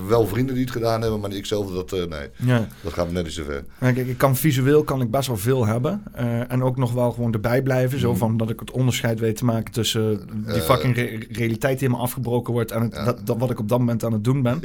wel 0.09 0.27
vrienden 0.27 0.55
die 0.55 0.65
het 0.65 0.73
gedaan 0.73 1.01
hebben, 1.03 1.21
maar 1.21 1.33
ik 1.33 1.47
zelf, 1.47 1.73
dat, 1.73 1.93
eh, 1.93 2.07
nee, 2.07 2.29
ja. 2.37 2.67
dat 2.83 2.93
gaat 2.93 3.07
me 3.07 3.13
net 3.13 3.25
niet 3.25 3.33
zo 3.33 3.45
ver. 3.45 3.65
Kijk, 3.79 3.97
ik 3.97 4.19
kan 4.19 4.37
visueel 4.37 4.85
kan 4.85 5.01
ik 5.01 5.11
best 5.11 5.27
wel 5.27 5.37
veel 5.37 5.67
hebben. 5.67 6.03
en 6.49 6.63
ook 6.63 6.77
nog 6.77 6.93
wel 6.93 7.11
gewoon 7.13 7.33
erbij 7.33 7.63
blijven. 7.63 7.99
Zo 7.99 8.09
Mhm. 8.11 8.19
van 8.19 8.37
dat 8.37 8.51
ik 8.51 8.61
het 8.61 8.71
onderscheid 8.71 9.21
weet 9.21 9.37
te 9.37 9.45
maken 9.45 9.73
tussen 9.73 10.21
die 10.47 10.61
fucking 10.61 10.97
re- 10.97 11.27
realiteit 11.31 11.79
die 11.79 11.87
helemaal 11.89 12.01
afgebroken 12.07 12.53
wordt. 12.53 12.71
En 12.71 12.83
het, 12.83 12.95
Ja. 12.95 13.05
dat, 13.05 13.27
dat 13.27 13.39
wat 13.39 13.51
ik 13.51 13.59
op 13.59 13.69
dat 13.69 13.79
moment 13.79 13.92
aan 14.05 14.13
het 14.13 14.25
doen 14.25 14.43
ben. 14.43 14.63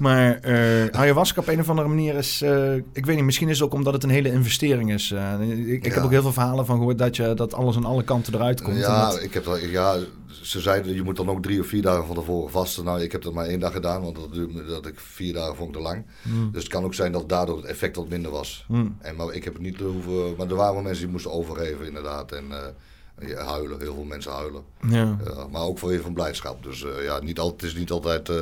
Maar 0.00 0.38
eh 0.40 0.86
ayahuasca 0.90 1.40
op 1.40 1.48
een 1.48 1.60
of 1.60 1.68
andere 1.68 1.88
manier 1.88 2.14
is... 2.14 2.42
eh, 2.42 2.74
ik 2.74 3.06
weet 3.06 3.16
niet, 3.16 3.24
misschien 3.24 3.48
is 3.48 3.58
het 3.58 3.66
ook 3.68 3.74
omdat 3.74 3.92
het 3.92 4.02
een 4.02 4.10
hele 4.10 4.30
investering 4.32 4.92
is. 4.92 5.10
Eh, 5.10 5.40
ik 5.66 5.84
ik 5.84 5.94
heb 5.94 6.04
ook 6.04 6.10
heel 6.10 6.22
veel 6.22 6.32
verhalen 6.32 6.66
van 6.66 6.76
gehoord 6.76 6.98
dat, 6.98 7.16
je, 7.16 7.34
dat 7.34 7.54
alles 7.54 7.76
aan 7.76 7.84
alle 7.84 8.02
kanten 8.04 8.34
eruit 8.34 8.62
komt. 8.62 8.76
Ja, 8.78 9.10
dat- 9.10 9.22
ik 9.22 9.34
heb 9.34 9.44
dat, 9.44 9.60
ja, 9.70 9.96
ze 10.42 10.60
zeiden 10.60 10.94
je 10.94 11.02
moet 11.02 11.16
dan 11.16 11.28
ook 11.28 11.42
drie 11.42 11.60
of 11.60 11.66
vier 11.66 11.82
dagen 11.82 12.06
van 12.06 12.14
tevoren 12.14 12.50
vasten. 12.50 12.84
Nou, 12.84 13.00
ik 13.02 13.12
heb 13.12 13.22
dat 13.22 13.32
maar 13.34 13.46
één 13.46 13.60
dag 13.60 13.72
gedaan, 13.72 14.02
want 14.02 14.16
dat, 14.16 14.32
duurde- 14.32 14.66
dat 14.66 14.86
ik 14.86 15.00
vier 15.00 15.32
dagen 15.32 15.56
vond 15.56 15.68
ik 15.68 15.74
te 15.76 15.82
lang. 15.82 16.04
Hmm. 16.22 16.50
Dus 16.52 16.62
het 16.62 16.72
kan 16.72 16.84
ook 16.84 16.94
zijn 16.94 17.12
dat 17.12 17.28
daardoor 17.28 17.56
het 17.56 17.64
effect 17.66 17.96
wat 17.96 18.08
minder 18.08 18.30
was. 18.30 18.64
Hmm. 18.68 18.96
En, 19.00 19.16
maar 19.16 19.32
ik 19.34 19.44
heb 19.44 19.52
het 19.52 19.62
niet 19.62 19.80
hoeven, 19.80 20.34
maar 20.36 20.48
er 20.48 20.54
waren 20.56 20.82
mensen 20.82 21.02
die 21.02 21.12
moesten 21.12 21.32
overgeven 21.32 21.86
inderdaad. 21.86 22.32
En 22.32 22.44
ja, 23.20 23.44
huilen, 23.44 23.80
heel 23.80 23.94
veel 23.94 24.04
mensen 24.04 24.32
huilen. 24.32 24.62
Ja. 24.88 25.16
Ja, 25.24 25.46
maar 25.50 25.62
ook 25.62 25.78
voor 25.78 25.92
je 25.92 26.00
van 26.00 26.12
blijdschap. 26.12 26.62
Dus 26.62 26.84
eh, 26.84 27.04
ja, 27.04 27.20
niet 27.20 27.38
al, 27.38 27.50
het 27.50 27.62
is 27.62 27.74
niet 27.74 27.90
altijd. 27.90 28.28
eh 28.28 28.36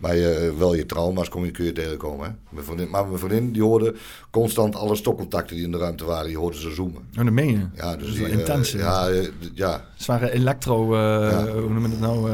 bij 0.00 0.46
eh, 0.46 0.52
wel 0.58 0.74
je 0.74 0.86
trauma's 0.86 1.28
kom 1.28 1.44
je, 1.44 1.50
kun 1.50 1.64
je 1.64 1.72
tegenkomen. 1.72 2.26
Hè? 2.26 2.32
Mijn 2.50 2.64
vriendin, 2.64 2.90
maar 2.90 3.06
mijn 3.06 3.18
vriendin 3.18 3.52
die 3.52 3.62
hoorde 3.62 3.94
constant 4.30 4.76
alle 4.76 4.96
stopcontacten 4.96 5.56
die 5.56 5.64
in 5.64 5.70
de 5.72 5.78
ruimte 5.78 6.04
waren, 6.04 6.26
die 6.26 6.38
hoorde 6.38 6.58
ze 6.60 6.70
zoomen. 6.70 7.08
Oh, 7.18 7.24
dat 7.24 7.32
meen 7.32 7.50
je. 7.50 7.66
Ja, 7.74 7.96
dus 7.96 8.14
die, 8.14 8.24
eh, 8.26 8.32
intens, 8.32 8.72
ja, 8.72 9.08
eh, 9.08 9.28
ja. 9.54 9.84
Zware 9.96 10.30
elektro... 10.32 10.94
eh, 10.94 11.30
Ja. 11.30 11.46
Hoe 11.52 11.68
noem 11.72 11.82
je 11.84 11.88
het 11.90 12.00
nou? 12.00 12.30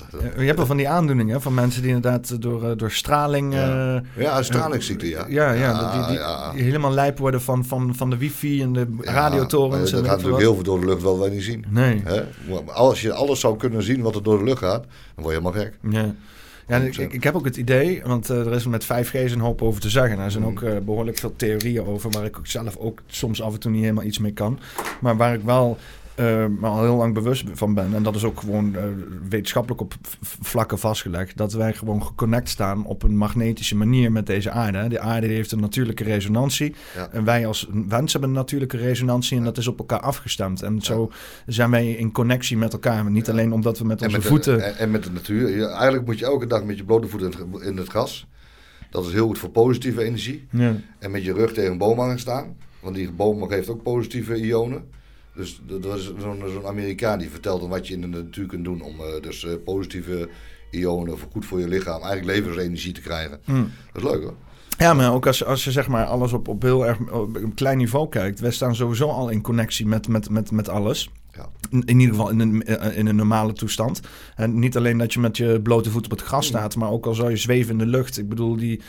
Eh, 0.00 0.20
Dus, 0.20 0.30
Je 0.36 0.44
hebt 0.44 0.56
wel 0.56 0.66
van 0.66 0.76
die 0.76 0.88
aandoeningen 0.88 1.42
van 1.42 1.54
mensen 1.54 1.82
die 1.82 1.90
inderdaad 1.92 2.42
door, 2.42 2.70
eh, 2.70 2.76
door 2.76 2.90
straling. 2.90 3.54
Ja. 3.54 3.96
eh, 3.96 4.22
ja, 4.22 4.42
stralingsziekte, 4.42 5.08
ja. 5.08 5.26
ja, 5.28 5.52
ja, 5.52 5.60
Ja, 5.60 6.06
die, 6.06 6.16
die, 6.54 6.62
helemaal 6.64 6.92
lijp 6.92 7.18
worden 7.18 7.42
van, 7.42 7.64
van, 7.64 7.94
van 7.94 8.10
de 8.10 8.16
wifi 8.16 8.62
en 8.62 8.72
de 8.72 8.86
radiotorens. 9.00 9.90
weet 9.90 10.00
gaat 10.00 10.10
natuurlijk 10.10 10.42
heel 10.42 10.54
veel 10.54 10.62
door 10.62 10.80
de 10.80 10.86
lucht 10.86 11.02
wel 11.02 11.18
wij 11.18 11.30
niet 11.30 11.42
zien. 11.42 11.64
Nee. 11.68 12.02
Hè? 12.04 12.22
Als 12.66 13.00
je 13.02 13.12
alles 13.12 13.40
zou 13.40 13.56
kunnen 13.56 13.82
zien 13.82 14.02
wat 14.02 14.14
er 14.14 14.22
door 14.22 14.38
de 14.38 14.44
lucht 14.44 14.58
gaat, 14.58 14.82
dan 15.14 15.24
word 15.24 15.34
je 15.34 15.40
helemaal 15.40 15.62
gek. 15.62 15.78
Ja. 15.90 16.14
Ja, 16.68 16.76
ik, 16.78 16.96
ik, 17.12 17.24
heb 17.24 17.34
ook 17.34 17.44
het 17.44 17.56
idee, 17.56 18.02
want 18.04 18.28
er 18.28 18.52
is 18.52 18.66
met 18.66 18.84
5G 18.84 19.12
een 19.12 19.40
hoop 19.40 19.62
over 19.62 19.80
te 19.80 19.90
zeggen. 19.90 20.18
Er 20.18 20.30
zijn 20.30 20.42
Mm. 20.42 20.50
ook 20.50 20.62
eh, 20.62 20.76
behoorlijk 20.84 21.18
veel 21.18 21.32
theorieën 21.36 21.84
over, 21.86 22.10
waar 22.10 22.24
ik 22.24 22.36
zelf 22.42 22.76
ook 22.76 23.00
soms 23.06 23.42
af 23.42 23.52
en 23.52 23.60
toe 23.60 23.70
niet 23.70 23.80
helemaal 23.80 24.04
iets 24.04 24.18
mee 24.18 24.32
kan. 24.32 24.58
Maar 25.00 25.16
waar 25.16 25.34
ik 25.34 25.42
wel 25.44 25.78
eh, 26.14 26.46
me 26.46 26.66
al 26.66 26.82
heel 26.82 26.96
lang 26.96 27.14
bewust 27.14 27.44
van 27.52 27.74
ben, 27.74 27.94
en 27.94 28.02
dat 28.02 28.14
is 28.14 28.24
ook 28.24 28.40
gewoon 28.40 28.76
eh, 28.76 28.82
wetenschappelijk 29.28 29.80
op 29.80 29.94
vlakken 30.40 30.78
vastgelegd, 30.78 31.36
dat 31.36 31.52
wij 31.52 31.72
gewoon 31.72 32.04
geconnect 32.04 32.48
staan 32.48 32.86
op 32.86 33.02
een 33.02 33.16
magnetische 33.16 33.76
manier 33.76 34.12
met 34.12 34.26
deze 34.26 34.50
aarde. 34.50 34.88
De 34.88 35.00
aarde 35.00 35.26
heeft 35.26 35.52
een 35.52 35.60
natuurlijke 35.60 36.04
resonantie. 36.04 36.74
Ja. 36.96 37.08
En 37.12 37.24
wij 37.24 37.46
als 37.46 37.68
mens 37.72 38.12
hebben 38.12 38.30
een 38.30 38.36
natuurlijke 38.36 38.76
resonantie 38.76 39.36
en 39.36 39.44
dat 39.44 39.58
is 39.58 39.66
op 39.66 39.78
elkaar 39.78 40.00
afgestemd. 40.00 40.62
En 40.62 40.80
zo 40.80 41.10
zijn 41.46 41.70
wij 41.70 41.90
in 41.90 42.12
connectie 42.12 42.56
met 42.56 42.72
elkaar. 42.72 43.10
Niet 43.10 43.26
Ja. 43.26 43.32
alleen 43.32 43.52
omdat 43.52 43.78
we 43.78 43.84
met 43.84 44.00
En 44.00 44.06
onze 44.06 44.18
met, 44.18 44.26
voeten... 44.26 44.58
de, 44.58 44.64
en, 44.64 44.90
met 44.90 45.04
de 45.04 45.10
natuur. 45.10 45.64
Eigenlijk 45.64 46.06
moet 46.06 46.18
je 46.18 46.24
elke 46.24 46.46
dag 46.46 46.64
met 46.64 46.76
je 46.76 46.84
blote 46.84 47.08
voeten 47.08 47.32
in 47.60 47.76
het, 47.76 47.88
gras. 47.88 48.26
Dat 48.90 49.06
is 49.06 49.12
heel 49.12 49.26
goed 49.26 49.38
voor 49.38 49.50
positieve 49.50 50.02
energie. 50.04 50.46
Ja. 50.50 50.74
En 50.98 51.10
met 51.10 51.24
je 51.24 51.32
rug 51.32 51.52
tegen 51.52 51.72
een 51.72 51.78
boom 51.78 52.00
aan 52.00 52.08
gaan 52.08 52.18
staan. 52.18 52.56
Want 52.80 52.94
die 52.94 53.12
boom 53.12 53.48
geeft 53.48 53.68
ook 53.68 53.82
positieve 53.82 54.36
ionen. 54.36 54.84
Dus 55.34 55.60
dat 55.66 55.98
is 55.98 56.12
zo'n 56.18 56.66
Amerikaan 56.66 57.18
die 57.18 57.30
vertelt 57.30 57.60
dan 57.60 57.70
wat 57.70 57.88
je 57.88 57.94
in 57.94 58.00
de 58.00 58.06
natuur 58.06 58.46
kunt 58.46 58.64
doen 58.64 58.80
om 58.80 59.00
eh, 59.00 59.22
dus 59.22 59.44
eh, 59.44 59.52
positieve 59.64 60.28
ionen 60.70 61.18
voor 61.18 61.28
goed 61.32 61.46
voor 61.46 61.60
je 61.60 61.68
lichaam, 61.68 62.02
eigenlijk 62.02 62.38
levensenergie 62.38 62.92
te 62.92 63.00
krijgen. 63.00 63.40
Mm. 63.44 63.70
Dat 63.92 64.02
is 64.02 64.10
leuk 64.10 64.22
hoor. 64.22 64.34
Ja, 64.78 64.94
maar 64.94 65.12
ook 65.12 65.26
als, 65.26 65.44
als 65.44 65.64
je 65.64 65.70
zeg 65.70 65.88
maar 65.88 66.04
alles 66.04 66.32
op, 66.32 66.48
op 66.48 66.62
heel 66.62 66.86
erg 66.86 66.98
op 67.10 67.36
een 67.36 67.54
klein 67.54 67.78
niveau 67.78 68.08
kijkt. 68.08 68.40
Wij 68.40 68.50
staan 68.50 68.74
sowieso 68.74 69.08
al 69.08 69.28
in 69.28 69.40
connectie 69.40 69.86
met, 69.86 70.08
met, 70.08 70.30
met, 70.30 70.50
met 70.50 70.68
alles. 70.68 71.10
Ja. 71.32 71.48
In, 71.70 71.84
in 71.84 72.00
ieder 72.00 72.14
geval 72.14 72.30
in 72.30 72.40
een, 72.40 72.62
in 72.94 73.06
een 73.06 73.16
normale 73.16 73.52
toestand. 73.52 74.00
En 74.36 74.58
niet 74.58 74.76
alleen 74.76 74.98
dat 74.98 75.12
je 75.12 75.20
met 75.20 75.36
je 75.36 75.60
blote 75.62 75.90
voet 75.90 76.04
op 76.04 76.10
het 76.10 76.22
gras 76.22 76.46
staat, 76.46 76.76
maar 76.76 76.90
ook 76.90 77.06
al 77.06 77.14
zou 77.14 77.30
je 77.30 77.36
zweven 77.36 77.72
in 77.72 77.78
de 77.78 77.86
lucht. 77.86 78.18
Ik 78.18 78.28
bedoel, 78.28 78.56
die, 78.56 78.80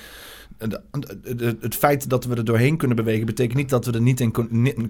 het, 1.60 1.75
feit 1.75 2.10
dat 2.10 2.25
we 2.25 2.36
er 2.36 2.45
doorheen 2.45 2.77
kunnen 2.77 2.98
bewegen, 2.98 3.25
betekent 3.25 3.57
niet 3.57 3.69
dat 3.69 3.86
we 3.86 3.91
er 3.91 4.01
niet 4.01 4.19
in, 4.19 4.33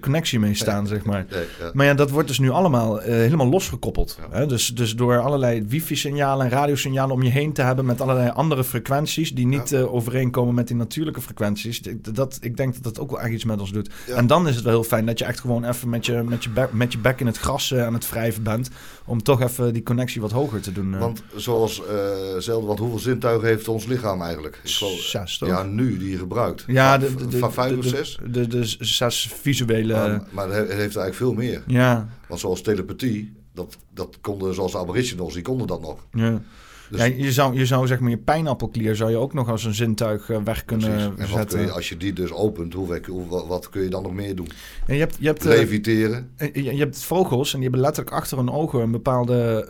connectie 0.00 0.38
mee 0.38 0.54
staan, 0.54 0.86
zeg 0.86 1.04
maar. 1.04 1.26
Nee, 1.30 1.44
ja. 1.60 1.70
Maar 1.74 1.86
ja, 1.86 1.94
dat 1.94 2.10
wordt 2.10 2.28
dus 2.28 2.38
nu 2.38 2.50
allemaal 2.50 3.00
eh, 3.00 3.14
helemaal 3.14 3.48
losgekoppeld. 3.48 4.18
Ja. 4.20 4.38
Hè? 4.38 4.46
Dus, 4.46 4.68
dus 4.74 4.96
door 4.96 5.18
allerlei 5.18 5.64
wifi-signalen 5.68 6.44
en 6.46 6.52
radiosignalen 6.52 7.14
om 7.14 7.22
je 7.22 7.30
heen 7.30 7.52
te 7.52 7.62
hebben 7.62 7.84
met 7.84 8.00
allerlei 8.00 8.30
andere 8.30 8.64
frequenties 8.64 9.34
die 9.34 9.46
niet 9.46 9.68
Ja. 9.70 9.78
eh, 9.78 9.94
overeenkomen 9.94 10.54
met 10.54 10.66
die 10.66 10.76
natuurlijke 10.76 11.20
frequenties. 11.20 11.80
Ik- 11.80 12.14
Dat, 12.14 12.38
ik 12.40 12.56
denk 12.56 12.74
dat 12.74 12.82
dat 12.82 12.98
ook 13.00 13.10
wel 13.10 13.20
echt 13.20 13.32
iets 13.32 13.44
met 13.44 13.60
ons 13.60 13.72
doet. 13.72 13.90
En 14.14 14.26
dan 14.26 14.48
is 14.48 14.54
het 14.54 14.64
wel 14.64 14.72
heel 14.72 14.84
fijn 14.84 15.06
dat 15.06 15.18
je 15.18 15.24
echt 15.24 15.40
gewoon 15.40 15.64
even 15.64 15.88
met 15.88 16.06
je, 16.06 16.22
met 16.22 16.44
je, 16.44 16.50
bek, 16.50 16.72
met 16.72 16.92
je 16.92 16.98
bek 16.98 17.20
in 17.20 17.26
het 17.26 17.38
gras 17.38 17.70
eh, 17.72 17.86
aan 17.86 17.94
het 17.94 18.10
wrijven 18.10 18.42
bent. 18.42 18.70
Om 19.06 19.22
toch 19.22 19.40
even 19.42 19.72
die 19.72 19.82
connectie 19.82 20.20
wat 20.20 20.30
hoger 20.30 20.60
te 20.60 20.72
doen. 20.72 20.94
eh. 20.94 21.00
Want 21.00 21.22
zoals 21.36 21.86
eh 21.86 22.38
zelden, 22.38 22.66
want 22.66 22.78
hoeveel 22.78 22.98
zintuigen 22.98 23.48
heeft 23.48 23.68
ons 23.68 23.86
lichaam 23.86 24.22
eigenlijk? 24.22 24.60
Zes, 24.64 25.38
toch? 25.38 25.48
ja, 25.48 25.62
nu 25.62 25.98
die 25.98 26.10
je 26.10 26.18
gebruikt. 26.18 26.64
Ja, 26.66 27.00
van, 27.00 27.16
de, 27.18 27.26
de, 27.28 27.38
van 27.38 27.48
de- 27.48 27.54
vijf 27.54 27.70
de, 27.72 27.78
of 27.78 27.84
zes. 27.84 28.18
De, 28.22 28.30
de, 28.30 28.46
de 28.48 28.76
zes 28.78 29.28
visuele. 29.40 29.92
Maar, 29.94 30.22
maar 30.30 30.48
het 30.48 30.68
heeft 30.68 30.78
eigenlijk 30.78 31.14
veel 31.14 31.32
meer. 31.32 31.62
ja, 31.66 32.08
Want 32.28 32.40
zoals 32.40 32.60
telepathie, 32.62 33.32
dat, 33.52 33.76
dat 33.94 34.18
konden 34.20 34.54
zoals 34.54 34.72
de 34.72 34.78
aboriginals, 34.78 35.34
die 35.34 35.42
konden 35.42 35.66
dat 35.66 35.80
nog. 35.80 36.06
ja. 36.12 36.42
Dus- 36.90 37.00
ja, 37.00 37.04
je, 37.04 37.32
zou, 37.32 37.58
je 37.58 37.66
zou 37.66 37.86
zeg 37.86 38.00
maar 38.00 38.10
je 38.10 38.18
pijnappelklier 38.18 38.96
zou 38.96 39.10
je 39.10 39.16
ook 39.16 39.32
nog 39.34 39.48
als 39.48 39.64
een 39.64 39.74
zintuig 39.74 40.30
eh, 40.30 40.42
weg 40.44 40.64
kunnen 40.64 41.12
zetten. 41.18 41.46
kun 41.46 41.60
je, 41.60 41.70
als 41.70 41.88
je 41.88 41.96
die 41.96 42.12
dus 42.12 42.32
opent, 42.32 42.72
hoe, 42.72 43.00
hoe, 43.06 43.46
wat, 43.46 43.68
kun 43.68 43.82
je 43.82 43.88
dan 43.88 44.02
nog 44.02 44.12
meer 44.12 44.36
doen? 44.36 44.48
En 44.86 44.94
je 44.94 45.00
hebt, 45.00 45.16
je 45.20 45.26
hebt, 45.26 45.46
eh, 45.46 45.56
Leviteren. 45.56 46.30
Eh, 46.36 46.54
Je, 46.54 46.62
je 46.62 46.78
hebt 46.78 47.04
vogels 47.04 47.48
en 47.52 47.60
die 47.60 47.68
hebben 47.68 47.80
letterlijk 47.86 48.16
achter 48.16 48.38
hun 48.38 48.50
ogen 48.50 48.80
een 48.80 48.90
bepaalde 48.90 49.66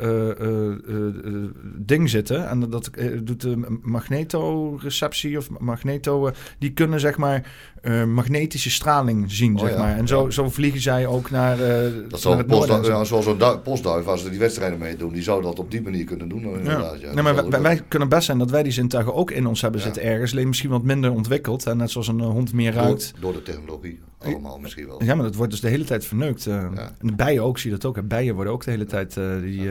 ding 1.76 2.11
zitten. 2.11 2.49
En 2.49 2.61
dat- 2.61 2.90
doet 3.23 3.40
de 3.40 3.78
magnetoreceptie 3.83 5.38
of 5.38 5.50
magneto. 5.59 6.30
die 6.59 6.73
kunnen 6.73 7.00
zeg 7.00 7.16
maar 7.16 7.52
eh, 7.84 8.04
magnetische 8.04 8.70
straling 8.70 9.24
zien, 9.32 9.54
Oh 9.54 9.60
zeg 9.60 9.70
ja, 9.70 9.78
maar. 9.78 9.96
En 9.96 10.06
zo, 10.08 10.30
zo 10.30 10.50
vliegen 10.50 10.80
zij 10.80 11.06
ook 11.06 11.30
naar, 11.30 11.60
eh 11.60 11.92
Dat 12.08 12.20
zal 12.20 12.30
het 12.32 12.40
een 12.40 12.46
postduif, 12.46 12.80
noorden. 12.80 12.98
ja, 12.98 13.04
zoals 13.04 13.26
een 13.26 13.38
du- 13.38 13.58
postduif, 13.58 14.06
als 14.06 14.22
ze 14.22 14.30
die 14.30 14.38
wedstrijden 14.38 14.78
mee 14.78 14.96
doen, 14.96 15.12
die 15.12 15.22
zou 15.22 15.42
dat 15.42 15.58
op 15.58 15.70
die 15.70 15.82
manier 15.82 16.04
kunnen 16.04 16.28
doen. 16.28 16.42
Inderdaad, 16.44 17.00
ja. 17.00 17.12
nee, 17.14 17.22
maar 17.22 17.62
wij, 17.62 17.82
kunnen 17.88 18.08
best 18.08 18.24
zijn 18.24 18.38
dat 18.38 18.50
wij 18.50 18.62
die 18.62 18.72
zintuigen 18.72 19.14
ook 19.14 19.30
in 19.30 19.46
ons 19.46 19.60
hebben 19.60 19.80
zitten 19.80 20.02
ergens. 20.02 20.32
Alleen 20.32 20.48
misschien 20.48 20.70
wat 20.70 20.82
minder 20.82 21.12
ontwikkeld. 21.12 21.66
En 21.66 21.76
net 21.76 21.90
zoals 21.90 22.08
een 22.08 22.20
eh, 22.20 22.26
hond 22.26 22.52
meer 22.52 22.72
ruikt. 22.72 23.12
door 23.20 23.32
de 23.32 23.42
technologie, 23.42 24.00
allemaal 24.18 24.58
misschien 24.58 24.86
wel. 24.86 25.02
Ja, 25.04 25.14
maar 25.14 25.24
dat 25.24 25.34
wordt 25.34 25.50
dus 25.52 25.60
de 25.60 25.68
hele 25.68 25.84
tijd 25.84 26.04
verneukt. 26.04 26.46
En 26.46 26.92
de 27.00 27.12
bijen 27.14 27.42
ook, 27.42 27.58
zie 27.58 27.70
je 27.70 27.76
dat 27.76 27.84
ook. 27.86 27.96
hè. 27.96 28.02
Bijen 28.02 28.34
worden 28.34 28.52
ook 28.52 28.64
de 28.64 28.70
hele 28.70 28.86
tijd 28.86 29.14
die... 29.42 29.70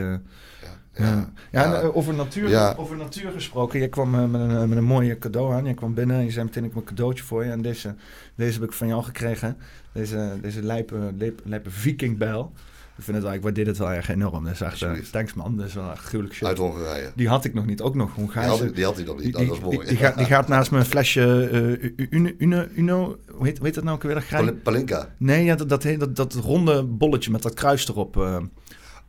Ja, 0.96 1.04
Ja, 1.04 1.30
ja. 1.50 1.80
en, 1.80 1.92
over, 1.94 2.14
natuur, 2.14 2.48
Ja. 2.48 2.74
over 2.78 2.96
natuur 2.96 3.30
gesproken. 3.30 3.80
Je 3.80 3.88
kwam 3.88 4.14
eh, 4.14 4.24
met, 4.24 4.40
een, 4.40 4.50
eh, 4.50 4.64
met 4.64 4.78
een 4.78 4.84
mooie 4.84 5.18
cadeau 5.18 5.52
aan. 5.54 5.64
Je 5.64 5.74
kwam 5.74 5.94
binnen 5.94 6.16
en 6.16 6.24
je 6.24 6.30
zei 6.30 6.44
meteen 6.44 6.64
ik 6.64 6.70
heb 6.74 6.78
een 6.78 6.88
cadeautje 6.88 7.24
voor 7.24 7.44
je. 7.44 7.50
En 7.50 7.62
deze, 7.62 7.94
deze 8.34 8.52
heb 8.60 8.68
ik 8.68 8.72
van 8.74 8.86
jou 8.88 9.02
gekregen. 9.02 9.56
Deze, 9.92 10.32
deze 10.40 10.62
lijpe, 10.62 11.12
lijpe, 11.18 11.42
lijpe 11.44 11.70
vikingbijl. 11.70 12.52
Ik 12.96 13.04
vind 13.04 13.16
het 13.16 13.26
wel, 13.26 13.34
ik 13.34 13.42
waardeer 13.42 13.66
het 13.66 13.78
wel 13.78 13.92
erg 13.92 14.08
enorm. 14.08 14.44
Dus 14.44 14.52
echt, 14.52 14.60
eh, 14.60 14.70
Alsjeblieft. 14.70 15.12
thanks 15.12 15.34
man, 15.34 15.56
dat 15.56 15.66
is 15.66 15.74
wel 15.74 15.90
echt 15.90 16.04
gruwelijk 16.04 16.34
shit. 16.34 16.46
Uit 16.48 16.58
Hongarije. 16.58 17.10
Die 17.14 17.28
had 17.28 17.44
ik 17.44 17.54
nog 17.54 17.66
niet, 17.66 17.80
ook 17.80 17.94
nog 17.94 18.14
Die 18.14 18.24
Hongaarse. 18.24 18.64
had, 18.64 18.74
die 18.74 18.84
had 18.84 18.96
hij 18.96 19.04
nog 19.04 19.14
niet, 19.14 19.24
die, 19.24 19.32
dat 19.32 19.46
was 19.46 19.60
mooi. 19.60 19.78
die, 19.78 19.86
die 19.88 19.96
gaat, 19.96 20.16
die 20.16 20.26
gaat 20.26 20.48
naast 20.48 20.70
mijn 20.70 20.84
flesje 20.84 21.48
eh, 21.96 22.06
Uno, 22.10 22.30
Uno, 22.38 22.66
Uno, 22.74 23.16
hoe 23.30 23.46
heet, 23.46 23.56
hoe 23.56 23.66
heet 23.66 23.74
dat 23.74 23.84
nou 23.84 23.96
ook 23.96 24.02
weer? 24.02 24.24
Dat 24.30 24.62
Palinka, 24.62 25.14
Nee, 25.18 25.44
ja, 25.44 25.54
dat, 25.54 25.68
dat, 25.68 25.82
dat, 25.98 26.16
dat 26.16 26.34
ronde 26.34 26.84
bolletje 26.84 27.30
met 27.30 27.42
dat 27.42 27.54
kruis 27.54 27.88
erop. 27.88 28.16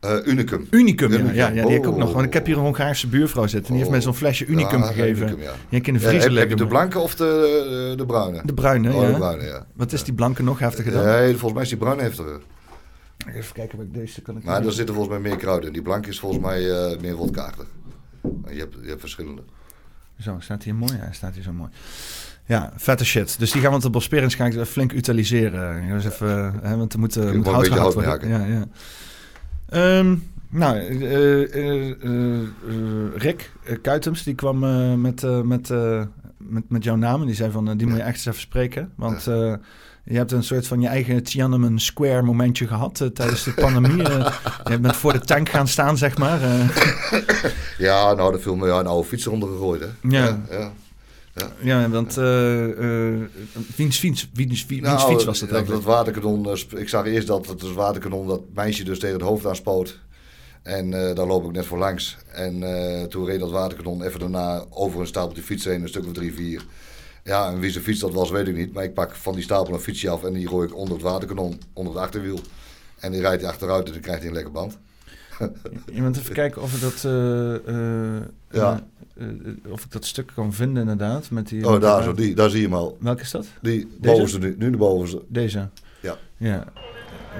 Eh, 0.06 0.26
Unicum. 0.26 0.66
Unicum, 0.70 1.10
ja, 1.10 1.18
Unicum. 1.18 1.34
ja, 1.34 1.48
ja, 1.48 1.62
die 1.64 1.72
heb 1.72 1.82
ik 1.82 1.88
ook 1.88 1.96
nog. 1.96 2.08
Oh. 2.08 2.14
Want 2.14 2.26
ik 2.26 2.32
heb 2.32 2.46
hier 2.46 2.56
een 2.56 2.62
Hongaarse 2.62 3.06
buurvrouw 3.06 3.46
zitten. 3.46 3.70
Die 3.70 3.78
heeft 3.78 3.90
mij 3.90 4.00
zo'n 4.00 4.14
flesje 4.14 4.46
Unicum 4.46 4.78
Ja, 4.78 4.86
gegeven. 4.86 5.26
Unicum, 5.26 5.42
ja. 5.42 5.50
Die 5.50 5.60
heb 5.68 5.80
ik 5.80 5.86
in 5.86 5.94
de 5.94 6.00
vriezer 6.00 6.38
heb 6.38 6.48
je 6.48 6.56
de 6.56 6.66
blanke 6.66 6.98
of 6.98 7.14
de, 7.14 7.94
de 7.96 8.06
bruine? 8.06 8.40
De 8.44 8.54
bruine, 8.54 8.92
oh, 8.94 9.02
ja. 9.02 9.10
de 9.10 9.16
bruine, 9.16 9.44
ja. 9.44 9.66
Wat 9.74 9.92
is 9.92 10.04
die 10.04 10.14
blanke 10.14 10.42
nog 10.42 10.58
heftiger 10.58 10.92
dan? 10.92 11.04
Nee, 11.04 11.30
volgens 11.30 11.52
mij 11.52 11.62
is 11.62 11.68
die 11.68 11.78
bruine 11.78 12.02
heftiger. 12.02 12.40
Even 13.34 13.54
kijken 13.54 13.78
wat 13.78 13.86
ik 13.86 13.94
deze 13.94 14.22
kan 14.22 14.36
ik 14.36 14.44
Maar 14.44 14.62
daar 14.62 14.72
zitten 14.72 14.94
volgens 14.94 15.18
mij 15.18 15.28
meer 15.28 15.38
kruiden 15.38 15.66
in. 15.66 15.72
Die 15.72 15.82
blanke 15.82 16.08
is 16.08 16.18
volgens 16.18 16.42
mij 16.42 16.70
eh, 16.70 17.00
meer 17.00 17.14
wodkaartig. 17.14 17.66
Maar 18.20 18.54
Je 18.54 18.60
hebt, 18.60 18.76
je 18.82 18.88
hebt 18.88 19.00
verschillende. 19.00 19.42
Zo, 20.20 20.36
staat 20.38 20.62
hier 20.62 20.74
mooi? 20.74 20.92
Ja, 20.92 21.12
staat 21.12 21.34
hier 21.34 21.42
zo 21.42 21.52
mooi. 21.52 21.70
Ja, 22.44 22.72
vette 22.76 23.04
shit. 23.04 23.38
Dus 23.38 23.50
die 23.50 23.60
gaan 23.60 23.70
we 23.70 23.76
op 23.76 23.82
de 23.82 23.90
Bosperingschaak 23.90 24.52
schijnt 24.52 24.68
flink 24.68 24.92
utiliseren. 24.92 25.88
Dus 25.88 26.04
even, 26.04 26.54
hè, 26.62 26.76
want 26.76 26.92
er 26.92 26.98
moet, 26.98 27.16
eh, 27.16 27.30
moet 27.30 27.46
hout 27.46 27.68
hout 27.68 27.94
worden. 27.94 28.28
Ja, 28.28 28.44
ja. 28.44 28.64
Ehm, 29.68 30.16
nou, 30.48 30.78
eh, 30.78 31.54
eh, 31.54 31.90
eh, 31.90 32.46
Rick 33.14 33.52
Kuitems, 33.82 34.22
die 34.22 34.34
kwam 34.34 34.58
met, 35.00 35.44
met, 35.44 35.68
met, 36.36 36.68
met 36.68 36.84
jouw 36.84 36.96
naam. 36.96 37.20
En 37.20 37.26
die 37.26 37.36
zei 37.36 37.50
van, 37.50 37.76
die 37.76 37.86
moet 37.86 37.96
je 37.96 38.02
echt 38.02 38.16
eens 38.16 38.26
even 38.26 38.40
spreken. 38.40 38.92
Want 38.94 39.26
je 40.08 40.16
hebt 40.16 40.32
een 40.32 40.42
soort 40.42 40.66
van 40.66 40.80
je 40.80 40.88
eigen 40.88 41.22
Tiananmen 41.22 41.78
Square 41.78 42.22
momentje 42.22 42.66
gehad 42.66 43.00
eh, 43.00 43.08
tijdens 43.08 43.44
de 43.44 43.52
pandemie. 43.52 44.04
Eh, 44.16 44.72
je 44.72 44.78
bent 44.78 44.96
voor 44.96 45.12
de 45.12 45.20
tank 45.20 45.48
gaan 45.48 45.68
staan, 45.68 45.96
zeg 45.96 46.18
maar. 46.18 46.40
Ja, 47.78 48.12
nou, 48.12 48.30
daar 48.30 48.40
viel 48.40 48.56
me 48.56 48.66
ja, 48.66 48.78
een 48.78 48.86
oude 48.86 49.08
fiets 49.08 49.26
eronder 49.26 49.48
gegooid, 49.48 49.80
hè? 49.80 49.86
Ja. 50.08 50.24
ja. 50.24 50.38
Ja, 50.50 50.72
want 51.90 52.16
eh 52.16 53.14
eh 53.14 53.20
wiens, 53.76 53.98
fiets, 53.98 54.28
wiens, 54.32 54.66
wiens 54.66 54.82
Nou, 54.82 55.10
fiets 55.10 55.24
was 55.24 55.40
dat 55.40 55.50
eigenlijk? 55.50 55.84
dat 55.84 55.94
waterkanon, 55.94 56.50
eh, 56.50 56.80
ik 56.80 56.88
zag 56.88 57.06
eerst 57.06 57.26
dat 57.26 57.46
het 57.46 57.60
dus 57.60 57.72
waterkanon 57.72 58.26
dat 58.26 58.42
meisje 58.54 58.84
dus 58.84 58.98
tegen 58.98 59.16
het 59.16 59.24
hoofd 59.24 59.46
aanspoot. 59.46 59.98
En 60.62 60.90
daar 60.90 61.26
loop 61.26 61.44
ik 61.44 61.52
net 61.52 61.66
voor 61.66 61.78
langs. 61.78 62.16
En 62.32 62.64
toen 63.08 63.26
reed 63.26 63.40
dat 63.40 63.50
waterkanon 63.50 64.02
even 64.02 64.20
daarna 64.20 64.64
over 64.70 65.00
een 65.00 65.06
stapeltje 65.06 65.42
fietsen 65.42 65.70
heen, 65.72 65.82
een 65.82 65.88
stuk 65.88 66.06
of 66.06 66.12
drie, 66.12 66.34
vier. 66.34 66.64
Ja, 67.24 67.50
en 67.50 67.60
wie 67.60 67.70
zijn 67.70 67.84
fiets 67.84 68.00
dat 68.00 68.12
was, 68.12 68.30
weet 68.30 68.48
ik 68.48 68.56
niet. 68.56 68.72
Maar 68.72 68.84
ik 68.84 68.94
pak 68.94 69.14
van 69.14 69.34
die 69.34 69.42
stapel 69.42 69.74
een 69.74 69.80
fietsje 69.80 70.10
af 70.10 70.24
en 70.24 70.32
die 70.32 70.48
gooi 70.48 70.68
ik 70.68 70.76
onder 70.76 70.94
het 70.94 71.02
waterkanon, 71.02 71.60
onder 71.72 71.92
het 71.92 72.02
achterwiel. 72.02 72.40
En 72.98 73.12
die 73.12 73.20
rijdt 73.20 73.42
hij 73.42 73.50
achteruit 73.50 73.86
en 73.86 73.92
dan 73.92 74.00
krijgt 74.00 74.20
hij 74.20 74.28
een 74.28 74.34
lekker 74.34 74.52
band. 74.52 74.78
Je 75.92 76.02
moet 76.02 76.16
even 76.18 76.34
kijken 76.34 76.62
of 76.62 76.74
ik 76.74 76.80
dat, 76.80 77.04
eh, 77.04 77.54
eh, 77.54 78.22
Ja. 78.50 78.80
eh, 79.18 79.26
of 79.70 79.84
ik 79.84 79.92
dat 79.92 80.04
stuk 80.04 80.32
kan 80.34 80.52
vinden 80.52 80.82
inderdaad. 80.82 81.30
Met 81.30 81.48
die, 81.48 81.68
Oh, 81.68 81.80
daar 81.80 82.02
zo, 82.02 82.12
die, 82.14 82.34
daar 82.34 82.50
zie 82.50 82.60
je 82.60 82.66
hem 82.66 82.76
al. 82.76 82.96
Welke 83.00 83.20
is 83.22 83.30
dat? 83.30 83.46
Die 83.62 83.88
Deze? 84.00 84.12
bovenste, 84.14 84.38
nu, 84.38 84.54
nu 84.58 84.70
de 84.70 84.76
bovenste. 84.76 85.22
Deze? 85.28 85.68
Ja. 86.00 86.16
Ja. 86.36 86.64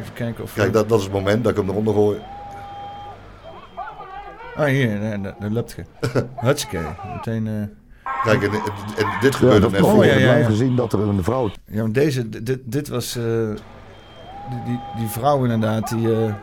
Even 0.00 0.12
kijken 0.15 0.45
of... 0.45 0.55
Kijk, 0.55 0.73
dat, 0.73 0.88
dat 0.88 0.99
is 0.99 1.05
het 1.05 1.12
moment 1.12 1.43
dat 1.45 1.53
ik 1.53 1.59
hem 1.59 1.69
eronder 1.69 1.95
gooi. 1.95 2.19
Ah, 4.57 4.65
hier. 4.67 4.99
Nee, 4.99 5.21
dat, 5.21 5.35
dat 5.41 5.50
loopt 5.53 5.73
je. 5.76 5.85
Hartstikke. 6.35 6.81
Meteen... 7.15 7.47
eh, 7.47 7.53
Kijk, 8.25 8.43
en, 8.43 8.50
en- 8.53 8.61
en 8.97 9.07
dit 9.21 9.33
Ja, 9.33 9.38
gebeurde 9.38 9.61
dat 9.61 9.71
net 9.71 9.81
voor. 9.81 10.05
ja, 10.07 10.12
ja, 10.12 10.19
ja. 10.19 10.25
blijven 10.26 10.57
zien 10.57 10.76
dat 10.76 10.93
er 10.93 11.00
een 11.00 11.25
vrouw 11.25 11.50
Ja, 11.67 11.81
want 11.81 11.95
deze... 11.95 12.29
Dit, 12.29 12.47
dit- 12.47 12.61
dit 12.65 12.88
was... 12.88 13.17
eh, 13.17 13.23
die, 14.50 14.62
die, 14.65 14.81
die 14.97 15.09
vrouw 15.09 15.43
inderdaad, 15.43 15.88
die... 15.88 16.12
eh, 16.25 16.35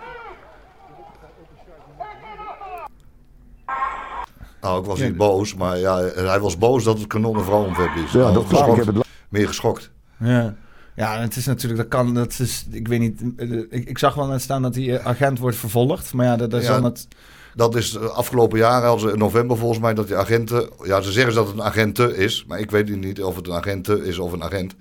Nou, 4.64 4.80
ik 4.80 4.86
was 4.86 5.00
Ja, 5.00 5.06
niet 5.06 5.18
boos, 5.18 5.56
maar 5.56 5.78
ja, 5.78 5.98
hij 6.16 6.40
was 6.40 6.58
boos 6.58 6.84
dat 6.84 6.98
het 6.98 7.08
kanon 7.08 7.38
een 7.38 7.44
vrouw 7.44 7.64
omverblies. 7.64 8.12
Ja, 8.12 8.20
Nou, 8.20 8.34
dat. 8.34 8.68
Ik 8.70 8.86
heb 8.86 8.96
het 8.96 9.06
Meer 9.30 9.48
geschokt. 9.48 9.92
Ja. 10.20 10.56
Ja, 10.96 11.20
het 11.20 11.36
is 11.36 11.46
natuurlijk, 11.46 11.82
dat 11.82 11.90
kan, 11.90 12.14
dat 12.14 12.40
is, 12.40 12.66
ik 12.72 12.88
weet 12.88 13.00
niet, 13.00 13.22
eh, 13.38 13.52
ik, 13.70 13.90
ik 13.90 13.98
zag 13.98 14.14
wel 14.14 14.28
net 14.28 14.42
staan 14.42 14.62
dat 14.62 14.74
die 14.74 14.98
eh, 14.98 15.06
agent 15.06 15.40
wordt 15.40 15.58
vervolgd, 15.58 16.14
maar 16.14 16.26
ja, 16.26 16.36
dat, 16.36 16.52
dat 16.52 16.62
is 16.62 16.68
Ja. 16.68 16.74
dan 16.74 16.84
het, 16.84 17.08
Dat 17.56 17.76
is 17.76 17.92
de 17.92 18.00
afgelopen 18.10 18.58
jaren, 18.60 18.90
als 18.90 19.04
in 19.04 19.18
november 19.18 19.58
volgens 19.58 19.80
mij, 19.80 19.94
dat 19.94 20.08
die 20.08 20.16
agenten... 20.16 20.70
Ja, 20.84 21.02
ze 21.02 21.12
zeggen 21.12 21.34
dat 21.36 21.48
het 21.48 21.56
een 21.56 21.64
agente 21.64 22.16
is, 22.18 22.46
maar 22.48 22.60
ik 22.60 22.72
weet 22.72 22.96
niet 22.96 23.24
of 23.24 23.36
het 23.36 23.48
een 23.48 23.54
agente 23.54 24.06
is 24.06 24.20
of 24.20 24.32
een 24.32 24.44
agent. 24.44 24.76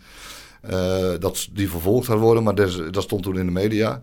eh, 0.60 1.08
dat 1.18 1.48
die 1.52 1.70
vervolgd 1.70 2.06
gaat 2.06 2.18
worden, 2.18 2.42
maar 2.42 2.54
des- 2.54 2.80
dat 2.90 3.02
stond 3.02 3.22
toen 3.22 3.38
in 3.38 3.46
de 3.46 3.52
media. 3.52 4.00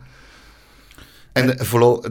En, 1.32 1.58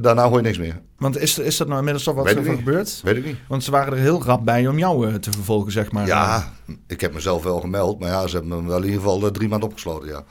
daarna 0.01 0.29
hoor 0.29 0.37
je 0.37 0.43
niks 0.43 0.59
meer. 0.59 0.81
want 0.99 1.19
is, 1.19 1.39
is 1.39 1.57
dat 1.57 1.67
nou 1.67 1.79
inmiddels 1.79 2.09
al 2.09 2.15
wat 2.15 2.31
er 2.31 2.45
gebeurd? 2.45 3.01
Weet 3.05 3.17
ik 3.17 3.25
niet. 3.25 3.37
Want 3.49 3.65
ze 3.65 3.71
waren 3.71 3.93
er 3.93 3.99
heel 3.99 4.23
rap 4.23 4.45
bij 4.45 4.67
om 4.67 4.79
jou 4.79 5.09
eh, 5.09 5.15
te 5.15 5.31
vervolgen, 5.31 5.73
zeg 5.73 5.93
maar. 5.93 6.07
Ja, 6.07 6.53
ik 6.87 7.01
heb 7.01 7.15
mezelf 7.15 7.43
wel 7.43 7.61
gemeld, 7.61 7.99
maar 7.99 8.09
ja, 8.09 8.27
ze 8.27 8.37
hebben 8.37 8.63
me 8.63 8.69
wel 8.69 8.79
in 8.79 8.85
ieder 8.85 9.01
geval 9.01 9.27
eh, 9.27 9.31
drie 9.31 9.49
maanden 9.49 9.69
opgesloten, 9.69 10.09
ja. 10.09 10.25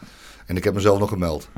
En 0.46 0.58
ik 0.58 0.64
heb 0.64 0.74
mezelf 0.74 1.00
nog 1.00 1.10
gemeld. 1.10 1.50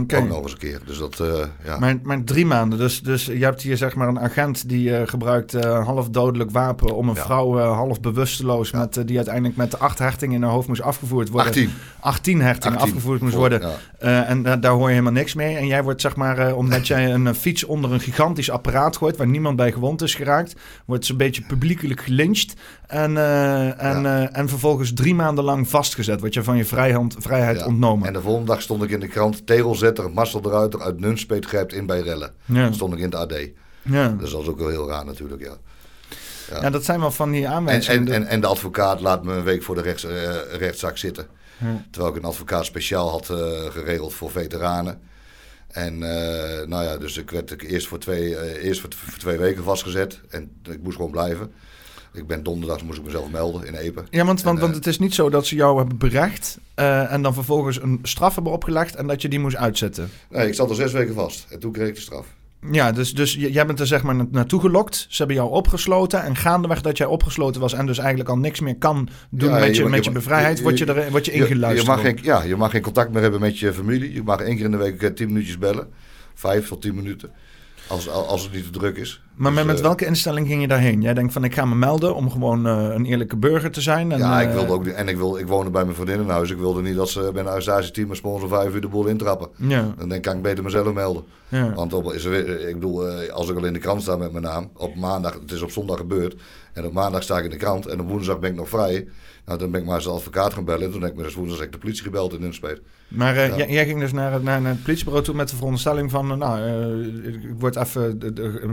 Oké. 0.00 0.16
Ook 0.16 0.28
nog 0.28 0.42
eens 0.42 0.52
een 0.52 0.58
keer. 0.58 0.80
Dus 0.86 0.98
dat, 0.98 1.20
eh, 1.20 1.28
ja. 1.64 1.78
Maar, 1.78 1.96
maar 2.02 2.24
drie 2.24 2.46
maanden, 2.46 2.78
dus, 2.78 3.02
dus 3.02 3.24
je 3.24 3.44
hebt 3.44 3.62
hier 3.62 3.76
zeg 3.76 3.94
maar 3.94 4.08
een 4.08 4.20
agent 4.20 4.68
die 4.68 4.96
eh, 4.96 5.08
gebruikt 5.08 5.54
eh, 5.54 5.60
een 5.70 5.82
half 5.84 6.08
dodelijk 6.08 6.50
wapen 6.50 6.96
om 6.96 7.08
een 7.08 7.14
Ja. 7.14 7.22
vrouw 7.24 7.58
eh, 7.58 7.72
half 7.76 8.00
bewusteloos, 8.00 8.70
met, 8.72 8.96
eh, 8.96 9.04
die 9.06 9.16
uiteindelijk 9.16 9.56
met 9.56 9.70
de 9.70 9.78
acht 9.78 9.98
hertingen 9.98 10.34
in 10.36 10.42
haar 10.42 10.50
hoofd 10.50 10.68
moest 10.68 10.82
afgevoerd 10.82 11.28
worden. 11.28 11.48
18. 11.48 11.70
18 12.00 12.40
hertingen 12.40 12.78
18 12.78 12.92
afgevoerd 12.94 13.20
moest 13.20 13.34
worden. 13.34 13.60
Eh, 13.98 14.30
en 14.30 14.42
da- 14.42 14.56
daar 14.56 14.72
hoor 14.72 14.86
je 14.86 14.92
helemaal 14.92 15.12
niks 15.12 15.34
mee. 15.34 15.56
En 15.56 15.66
jij 15.66 15.82
wordt 15.82 16.00
zeg 16.00 16.16
maar, 16.16 16.38
eh, 16.38 16.56
omdat 16.56 16.86
jij 16.86 17.12
een 17.12 17.26
eh, 17.26 17.34
fiets 17.34 17.64
onder 17.64 17.92
een 17.92 18.00
gigantisch 18.00 18.50
apparaat 18.50 18.96
gooit... 18.96 19.16
waar 19.16 19.26
niemand 19.28 19.56
bij 19.56 19.72
gewond 19.72 20.02
is 20.02 20.14
geraakt... 20.14 20.54
wordt 20.84 21.04
ze 21.04 21.12
een 21.12 21.18
beetje 21.18 21.42
publiekelijk 21.42 22.00
gelyncht. 22.00 22.54
En, 22.86 23.16
eh, 23.16 23.82
en, 23.82 24.02
Ja. 24.02 24.22
eh, 24.28 24.38
en 24.38 24.48
vervolgens 24.48 24.92
drie 24.92 25.14
maanden 25.14 25.44
lang 25.44 25.68
vastgezet. 25.68 26.20
Word 26.20 26.34
je 26.34 26.42
van 26.42 26.56
je 26.56 26.64
vrijhand, 26.64 27.16
vrijheid 27.18 27.58
Ja. 27.58 27.66
ontnomen. 27.66 28.06
En 28.06 28.12
de 28.12 28.20
volgende 28.20 28.46
dag 28.50 28.62
stond 28.62 28.82
ik 28.82 28.90
in 28.90 29.00
de 29.00 29.08
krant... 29.08 29.46
Tegelzetter 29.46 30.10
Marcel 30.10 30.40
de 30.40 30.48
Ruiter 30.48 30.82
uit 30.82 31.00
Nunspeet 31.00 31.46
grijpt 31.46 31.72
in 31.72 31.86
bij 31.86 32.00
rellen. 32.00 32.32
ja. 32.44 32.64
Dat 32.64 32.74
stond 32.74 32.92
ik 32.92 32.98
in 32.98 33.04
het 33.04 33.14
AD. 33.14 33.34
Ja. 33.82 34.08
Dus 34.08 34.30
dat 34.30 34.42
is 34.42 34.48
ook 34.48 34.58
wel 34.58 34.68
heel 34.68 34.88
raar 34.88 35.04
natuurlijk, 35.04 35.42
ja. 35.42 35.56
Ja. 36.60 36.70
dat 36.70 36.84
zijn 36.84 37.00
wel 37.00 37.10
van 37.10 37.30
die 37.30 37.44
En, 37.44 37.50
aanwijzingen. 37.52 38.06
en, 38.06 38.12
en, 38.14 38.26
en 38.26 38.40
de 38.40 38.46
advocaat 38.46 39.00
laat 39.00 39.24
me 39.24 39.32
een 39.34 39.42
week 39.44 39.62
voor 39.62 39.74
de 39.74 39.80
rechts, 39.82 40.04
eh, 40.04 40.34
rechtszaak 40.58 40.96
zitten. 40.96 41.26
Ja. 41.58 41.84
Terwijl 41.90 42.14
ik 42.14 42.22
een 42.22 42.28
advocaat 42.28 42.64
speciaal 42.64 43.10
had 43.10 43.26
geregeld 43.70 44.14
voor 44.14 44.30
veteranen. 44.30 45.00
En 45.68 45.98
nou 46.68 46.84
ja, 46.84 46.96
dus 46.96 47.16
ik 47.16 47.30
werd 47.30 47.62
eerst, 47.62 47.86
voor 47.86 47.98
twee, 47.98 48.60
eerst 48.60 48.80
voor, 48.80 48.90
voor 48.96 49.18
twee 49.18 49.38
weken 49.38 49.64
vastgezet. 49.64 50.20
En 50.30 50.50
ik 50.70 50.82
moest 50.82 50.96
gewoon 50.96 51.10
blijven. 51.10 51.52
Ik 52.14 52.26
ben 52.26 52.42
donderdag 52.42 52.82
moest 52.84 52.98
ik 52.98 53.04
mezelf 53.04 53.30
melden 53.30 53.66
in 53.66 53.74
Epen. 53.74 54.06
Ja, 54.10 54.24
want, 54.24 54.42
want, 54.42 54.56
En, 54.56 54.60
want 54.62 54.72
eh, 54.72 54.78
het 54.78 54.86
is 54.86 54.98
niet 54.98 55.14
zo 55.14 55.30
dat 55.30 55.46
ze 55.46 55.54
jou 55.54 55.78
hebben 55.78 55.96
berecht 55.98 56.58
eh, 56.74 57.12
en 57.12 57.22
dan 57.22 57.34
vervolgens 57.34 57.82
een 57.82 57.98
straf 58.02 58.34
hebben 58.34 58.52
opgelegd 58.52 58.94
en 58.94 59.06
dat 59.06 59.22
je 59.22 59.28
die 59.28 59.38
moest 59.38 59.56
uitzetten. 59.56 60.10
Nee, 60.30 60.46
ik 60.46 60.54
zat 60.54 60.70
er 60.70 60.76
zes 60.76 60.92
weken 60.92 61.14
vast. 61.14 61.46
En 61.50 61.58
toen 61.60 61.72
kreeg 61.72 61.88
ik 61.88 61.94
de 61.94 62.00
straf. 62.00 62.26
Ja, 62.70 62.92
dus, 62.92 63.14
dus 63.14 63.34
jij 63.34 63.66
bent 63.66 63.80
er 63.80 63.86
zeg 63.86 64.02
maar 64.02 64.14
na- 64.14 64.26
naartoe 64.30 64.60
gelokt. 64.60 65.06
Ze 65.08 65.16
hebben 65.16 65.36
jou 65.36 65.50
opgesloten 65.50 66.22
en 66.22 66.36
gaandeweg 66.36 66.80
dat 66.80 66.96
jij 66.98 67.06
opgesloten 67.06 67.60
was 67.60 67.72
en 67.72 67.86
dus 67.86 67.98
eigenlijk 67.98 68.28
al 68.28 68.38
niks 68.38 68.60
meer 68.60 68.76
kan 68.76 69.08
doen 69.30 69.50
Ja, 69.50 69.58
met 69.58 69.76
je, 69.76 69.82
je- 69.82 69.88
met 69.88 70.04
je- 70.04 70.10
je 70.10 70.16
bevrijheid, 70.16 70.62
word 70.62 70.78
je, 70.78 70.84
er, 70.84 71.10
word 71.10 71.24
je 71.24 71.32
Je, 71.32 71.36
je, 71.38 71.44
ingeluisterd. 71.44 71.86
mag 71.86 72.00
geen, 72.00 72.18
ja, 72.22 72.42
je 72.42 72.56
mag 72.56 72.70
geen 72.70 72.82
contact 72.82 73.12
meer 73.12 73.22
hebben 73.22 73.40
met 73.40 73.58
je 73.58 73.72
familie. 73.72 74.12
Je 74.12 74.22
mag 74.22 74.40
één 74.40 74.56
keer 74.56 74.64
in 74.64 74.70
de 74.70 74.76
week 74.76 75.02
eh, 75.02 75.10
tien 75.10 75.26
minuutjes 75.28 75.58
bellen. 75.58 75.88
Vijf 76.34 76.68
tot 76.68 76.82
tien 76.82 76.94
minuten. 76.94 77.30
Als, 77.88 78.08
als 78.08 78.42
het 78.42 78.52
niet 78.52 78.64
te 78.64 78.78
druk 78.78 78.96
is. 78.96 79.22
Maar 79.34 79.54
Dus, 79.54 79.64
met, 79.64 79.76
eh, 79.76 79.82
welke 79.82 80.06
instelling 80.06 80.46
ging 80.46 80.60
je 80.60 80.68
daarheen? 80.68 81.00
Jij 81.02 81.14
denkt 81.14 81.32
van 81.32 81.44
ik 81.44 81.54
ga 81.54 81.64
me 81.64 81.74
melden 81.74 82.14
om 82.14 82.30
gewoon 82.30 82.66
eh, 82.66 82.88
een 82.94 83.04
eerlijke 83.04 83.36
burger 83.36 83.70
te 83.70 83.80
zijn. 83.80 84.12
En, 84.12 84.18
ja, 84.18 84.40
ik 84.40 84.48
eh, 84.48 84.54
wilde 84.54 84.72
ook. 84.72 84.86
En 84.86 85.08
ik, 85.08 85.16
wil, 85.16 85.38
ik 85.38 85.46
woonde 85.46 85.70
bij 85.70 85.84
mijn 85.84 85.94
vriendin 85.96 86.20
in 86.20 86.28
huis. 86.28 86.50
Ik 86.50 86.58
wilde 86.58 86.82
niet 86.82 86.96
dat 86.96 87.08
ze 87.08 87.30
bij 87.32 87.44
een 87.44 88.08
met 88.08 88.16
sponsor 88.16 88.48
vijf 88.48 88.74
uur 88.74 88.80
de 88.80 88.88
boel 88.88 89.06
intrappen. 89.06 89.48
Ja, 89.56 89.80
Dan 89.82 90.08
denk 90.08 90.12
ik, 90.12 90.22
kan 90.22 90.36
ik 90.36 90.42
beter 90.42 90.64
mezelf 90.64 90.92
melden. 90.92 91.24
ja. 91.48 91.74
Want 91.74 91.92
op, 91.92 92.12
is 92.12 92.24
er, 92.24 92.68
ik 92.68 92.74
bedoel, 92.74 93.06
als 93.30 93.50
ik 93.50 93.56
al 93.56 93.64
in 93.64 93.72
de 93.72 93.78
krant 93.78 94.02
sta 94.02 94.16
met 94.16 94.32
mijn 94.32 94.44
naam, 94.44 94.70
op 94.76 94.94
maandag, 94.94 95.34
het 95.34 95.52
is 95.52 95.62
op 95.62 95.70
zondag 95.70 95.96
gebeurd, 95.96 96.36
en 96.72 96.86
op 96.86 96.92
maandag 96.92 97.22
sta 97.22 97.38
ik 97.38 97.44
in 97.44 97.50
de 97.50 97.56
krant 97.56 97.86
en 97.86 98.00
op 98.00 98.08
woensdag 98.08 98.38
ben 98.38 98.50
ik 98.50 98.56
nog 98.56 98.68
vrij. 98.68 99.08
Nou, 99.46 99.58
dan 99.58 99.70
ben 99.70 99.80
ik 99.80 99.86
maar 99.86 99.94
eens 99.94 100.04
de 100.04 100.10
advocaat 100.10 100.54
gaan 100.54 100.64
bellen. 100.64 100.82
En 100.84 100.90
toen 100.92 101.00
heb 101.02 101.10
ik 101.10 101.16
me 101.16 101.22
dus 101.22 101.34
woensdag 101.34 101.60
ik 101.62 101.72
de 101.72 101.78
politie 101.78 102.02
gebeld 102.02 102.32
in 102.32 102.40
Nunspeet. 102.40 102.80
Maar 103.08 103.36
eh, 103.36 103.58
Ja. 103.58 103.66
jij, 103.66 103.86
ging 103.86 104.00
dus 104.00 104.12
naar, 104.12 104.32
het- 104.32 104.42
naar, 104.42 104.60
naar 104.60 104.72
het 104.72 104.82
politiebureau 104.82 105.24
toe 105.24 105.34
met 105.34 105.48
de 105.48 105.56
veronderstelling 105.56 106.10
van... 106.10 106.30
eh, 106.30 106.36
nou, 106.36 106.60
eh, 106.60 107.34
ik 107.34 107.40
word 107.58 107.76
even 107.76 108.18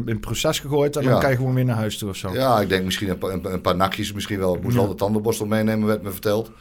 in 0.06 0.20
proces 0.20 0.60
gegooid 0.60 0.96
en 0.96 1.04
dan 1.04 1.20
kan 1.20 1.30
je 1.30 1.36
gewoon 1.36 1.54
weer 1.54 1.66
naar 1.66 1.76
huis 1.76 1.98
toe 1.98 2.10
of 2.10 2.16
zo. 2.16 2.34
Ja, 2.34 2.60
ik 2.62 2.70
denk 2.70 2.86
misschien 2.86 3.10
een, 3.10 3.18
pa- 3.18 3.30
een, 3.30 3.54
een 3.54 3.62
paar 3.62 3.76
nachtjes, 3.76 4.14
misschien 4.14 4.40
wel. 4.40 4.56
Ik 4.56 4.62
moest 4.62 4.76
Ja. 4.76 4.82
wel 4.82 4.90
de 4.90 4.96
tandenborstel 4.96 5.46
meenemen, 5.46 5.88
werd 5.88 6.02
me 6.02 6.12
verteld. 6.12 6.52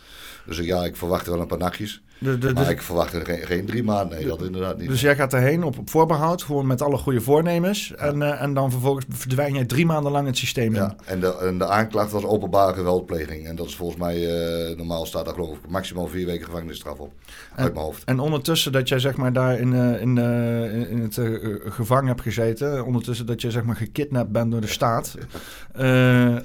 Dus 0.46 0.58
ja, 0.58 0.84
ik 0.84 0.96
verwachtte 0.96 1.30
wel 1.30 1.40
een 1.40 1.46
paar 1.46 1.58
nachtjes. 1.58 2.02
De- 2.20 2.38
de- 2.38 2.52
Maar 2.52 2.62
dus, 2.64 2.72
ik 2.72 2.82
verwachtte 2.82 3.24
geen, 3.24 3.38
geen 3.46 3.66
drie 3.66 3.82
maanden. 3.82 4.18
Nee, 4.18 4.26
dat 4.26 4.42
inderdaad 4.42 4.78
niet. 4.78 4.88
dus 4.88 5.00
jij 5.00 5.16
gaat 5.16 5.32
erheen 5.32 5.62
op, 5.64 5.78
op 5.78 5.90
voorbehoud, 5.90 6.42
gewoon 6.42 6.66
met 6.66 6.82
alle 6.82 6.96
goede 6.96 7.20
voornemens. 7.20 7.94
En, 7.94 8.22
eh, 8.22 8.42
en 8.42 8.54
dan 8.54 8.70
vervolgens 8.70 9.04
verdwijn 9.08 9.54
jij 9.54 9.64
drie 9.64 9.86
maanden 9.86 10.12
lang 10.12 10.26
het 10.26 10.36
systeem 10.36 10.74
in. 10.74 10.80
Ja, 10.80 10.94
en 11.04 11.20
de, 11.20 11.36
en 11.36 11.58
de 11.58 11.66
aanklacht 11.66 12.10
was 12.12 12.24
openbare 12.24 12.74
geweldpleging. 12.74 13.46
En 13.46 13.56
dat 13.56 13.66
is 13.66 13.76
volgens 13.76 13.98
mij, 13.98 14.16
eh, 14.70 14.76
normaal 14.76 15.06
staat 15.06 15.24
daar 15.24 15.34
geloof 15.34 15.56
ik 15.56 15.68
maximaal 15.70 16.06
vier 16.06 16.26
weken 16.26 16.44
gevangenisstraf 16.44 16.98
op. 16.98 17.12
Uit 17.56 17.72
mijn 17.74 17.84
hoofd. 17.84 18.04
En 18.04 18.18
ondertussen 18.20 18.72
dat 18.72 18.88
jij 18.88 18.98
zeg 18.98 19.16
maar 19.16 19.32
daar 19.32 19.58
in, 19.58 19.72
eh, 19.74 20.00
in, 20.00 20.18
in- 20.88 20.98
het 21.02 21.20
gevangen 21.64 22.06
hebt 22.06 22.20
gezeten, 22.22 22.84
ondertussen 22.84 23.26
dat 23.26 23.40
je 23.40 23.50
zeg 23.50 23.62
maar 23.64 23.76
gekidnapt 23.76 24.32
bent 24.32 24.50
door 24.50 24.60
de 24.60 24.66
staat, 24.66 25.14
eh, 25.72 26.36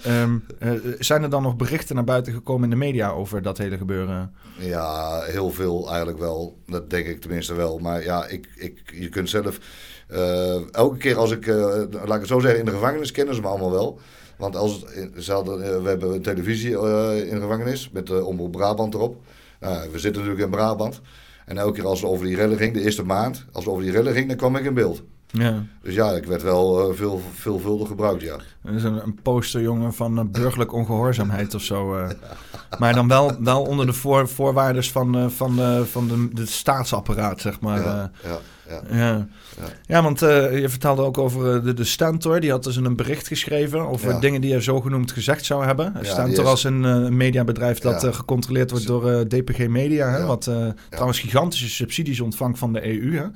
zijn 0.99 1.23
er 1.23 1.29
dan 1.29 1.43
nog 1.43 1.55
berichten 1.55 1.95
naar 1.95 2.03
buiten 2.03 2.33
gekomen 2.33 2.63
in 2.63 2.69
de 2.69 2.75
media 2.85 3.09
over 3.09 3.41
dat 3.41 3.57
hele 3.57 3.77
gebeuren? 3.77 4.33
Ja, 4.57 5.21
heel 5.21 5.51
veel 5.51 5.64
eigenlijk 5.87 6.19
wel. 6.19 6.57
Dat 6.65 6.89
denk 6.89 7.05
ik 7.07 7.21
tenminste 7.21 7.53
wel. 7.53 7.77
Maar 7.77 8.03
ja, 8.03 8.27
ik, 8.27 8.47
ik, 8.55 8.81
je 8.93 9.09
kunt 9.09 9.29
zelf... 9.29 9.59
eh, 10.07 10.73
elke 10.73 10.97
keer 10.97 11.17
als 11.17 11.31
ik, 11.31 11.47
eh, 11.47 11.55
laat 11.91 12.13
ik 12.13 12.19
het 12.19 12.27
zo 12.27 12.39
zeggen, 12.39 12.59
in 12.59 12.65
de 12.65 12.71
gevangenis 12.71 13.11
kennen 13.11 13.35
ze 13.35 13.41
me 13.41 13.47
allemaal 13.47 13.71
wel. 13.71 13.99
Want 14.37 14.55
als 14.55 14.85
het, 14.85 15.23
ze 15.23 15.33
eh, 15.33 15.43
we 15.83 15.89
hebben 15.89 16.13
een 16.13 16.21
televisie 16.21 16.77
eh, 16.77 17.27
in 17.27 17.35
de 17.35 17.41
gevangenis 17.41 17.89
met 17.89 18.07
de 18.07 18.25
Omroep 18.25 18.51
Brabant 18.51 18.93
erop. 18.93 19.23
We 19.59 19.99
zitten 19.99 20.21
natuurlijk 20.21 20.39
in 20.39 20.49
Brabant. 20.49 21.01
En 21.45 21.57
elke 21.57 21.73
keer 21.73 21.87
als 21.87 22.01
het 22.01 22.09
over 22.09 22.25
die 22.25 22.35
rellen 22.35 22.57
ging, 22.57 22.73
de 22.73 22.81
eerste 22.81 23.03
maand, 23.03 23.45
als 23.51 23.63
het 23.63 23.73
over 23.73 23.83
die 23.85 23.91
rellen 23.91 24.13
ging, 24.13 24.27
dan 24.27 24.37
kwam 24.37 24.55
ik 24.55 24.65
in 24.65 24.73
beeld. 24.73 25.03
Ja. 25.37 25.63
Dus 25.81 25.93
ja, 25.93 26.11
ik 26.11 26.25
werd 26.25 26.41
wel 26.41 26.89
eh, 26.89 26.95
veel, 26.95 27.21
veelvuldig 27.33 27.87
gebruikt, 27.87 28.21
ja. 28.21 28.35
Dat 28.63 28.73
is 28.73 28.83
een, 28.83 29.03
een 29.03 29.19
posterjongen 29.21 29.93
van 29.93 30.17
eh, 30.19 30.25
burgerlijk 30.25 30.73
ongehoorzaamheid 30.73 31.53
of 31.55 31.61
zo. 31.61 31.95
eh. 31.95 32.09
Maar 32.79 32.93
dan 32.93 33.07
wel, 33.07 33.35
wel 33.43 33.61
onder 33.61 33.85
de 33.85 33.93
voor, 33.93 34.27
voorwaarden 34.29 34.83
van, 34.83 35.31
van, 35.31 35.55
de, 35.55 35.85
van 35.85 36.07
de, 36.07 36.29
de 36.33 36.45
staatsapparaat, 36.45 37.41
zeg 37.41 37.59
maar. 37.59 37.81
ja, 37.81 38.11
ja, 38.23 38.37
ja. 38.69 38.81
Ja. 38.89 39.27
Ja. 39.57 39.63
ja, 39.85 40.03
want 40.03 40.21
eh, 40.21 40.59
je 40.59 40.69
vertelde 40.69 41.01
ook 41.01 41.17
over 41.17 41.55
eh, 41.55 41.63
de, 41.63 41.73
de 41.73 41.83
Stentor. 41.83 42.39
Die 42.39 42.51
had 42.51 42.63
dus 42.63 42.75
een 42.75 42.95
bericht 42.95 43.27
geschreven 43.27 43.79
over 43.79 44.09
Ja. 44.11 44.19
dingen 44.19 44.41
die 44.41 44.51
hij 44.51 44.61
zogenoemd 44.61 45.11
gezegd 45.11 45.45
zou 45.45 45.65
hebben. 45.65 45.93
die 45.93 46.05
Stentor 46.05 46.43
is- 46.43 46.49
als 46.49 46.63
een 46.63 46.85
eh, 46.85 47.07
mediabedrijf 47.09 47.79
dat 47.79 48.01
Ja. 48.01 48.11
gecontroleerd 48.11 48.71
wordt 48.71 48.87
door 48.87 49.11
eh, 49.11 49.19
DPG 49.19 49.67
Media. 49.67 50.09
Hè, 50.09 50.17
Ja. 50.17 50.25
Wat 50.25 50.47
eh, 50.47 50.67
trouwens 50.89 51.19
gigantische 51.19 51.69
subsidies 51.69 52.19
ontvangt 52.19 52.59
van 52.59 52.73
de 52.73 52.85
EU. 52.87 53.11
Hè. 53.15 53.21
Ja. 53.23 53.31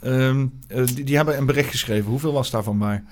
Ehm, 0.00 0.46
eh, 0.68 0.86
die, 0.86 1.04
die 1.04 1.16
hebben 1.16 1.36
een 1.38 1.46
bericht 1.46 1.70
geschreven. 1.70 2.10
Hoeveel 2.10 2.32
was 2.32 2.50
daarvan 2.50 2.78
waar? 2.78 3.04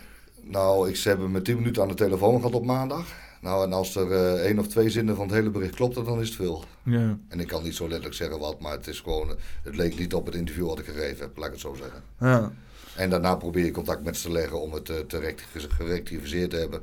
Nou, 0.44 0.88
ik, 0.88 0.96
ze 0.96 1.08
hebben 1.08 1.30
me 1.30 1.42
10 1.42 1.56
minuten 1.56 1.82
aan 1.82 1.88
de 1.88 1.94
telefoon 1.94 2.36
gehad 2.36 2.54
op 2.54 2.64
maandag. 2.64 3.06
Nou, 3.40 3.64
en 3.64 3.72
als 3.72 3.96
er 3.96 4.12
eh, 4.12 4.32
één 4.46 4.58
of 4.58 4.66
twee 4.68 4.90
zinnen 4.90 5.16
van 5.16 5.26
het 5.26 5.34
hele 5.34 5.50
bericht 5.50 5.74
klopten, 5.74 6.04
dan 6.04 6.20
is 6.20 6.26
het 6.28 6.36
veel. 6.36 6.64
Ja. 6.82 7.18
En 7.28 7.40
ik 7.40 7.46
kan 7.46 7.62
niet 7.62 7.74
zo 7.74 7.84
letterlijk 7.84 8.14
zeggen 8.14 8.38
wat, 8.38 8.60
maar 8.60 8.72
het 8.72 8.86
is 8.86 9.00
gewoon, 9.00 9.36
het 9.62 9.76
leek 9.76 9.98
niet 9.98 10.14
op 10.14 10.26
het 10.26 10.34
interview 10.34 10.66
wat 10.66 10.78
ik 10.78 10.84
gegeven 10.84 11.18
heb, 11.20 11.36
laat 11.36 11.46
ik 11.46 11.52
het 11.52 11.60
zo 11.60 11.74
zeggen. 11.74 12.02
Ja. 12.20 12.52
En 12.96 13.10
daarna 13.10 13.34
probeer 13.34 13.64
je 13.64 13.70
contact 13.70 14.04
met 14.04 14.16
ze 14.16 14.22
te 14.26 14.32
leggen 14.32 14.60
om 14.60 14.72
het 14.72 14.90
eh, 14.90 14.96
te 14.96 15.18
rect- 15.18 15.46
gerectificeerd 15.68 16.50
te 16.50 16.56
hebben. 16.56 16.80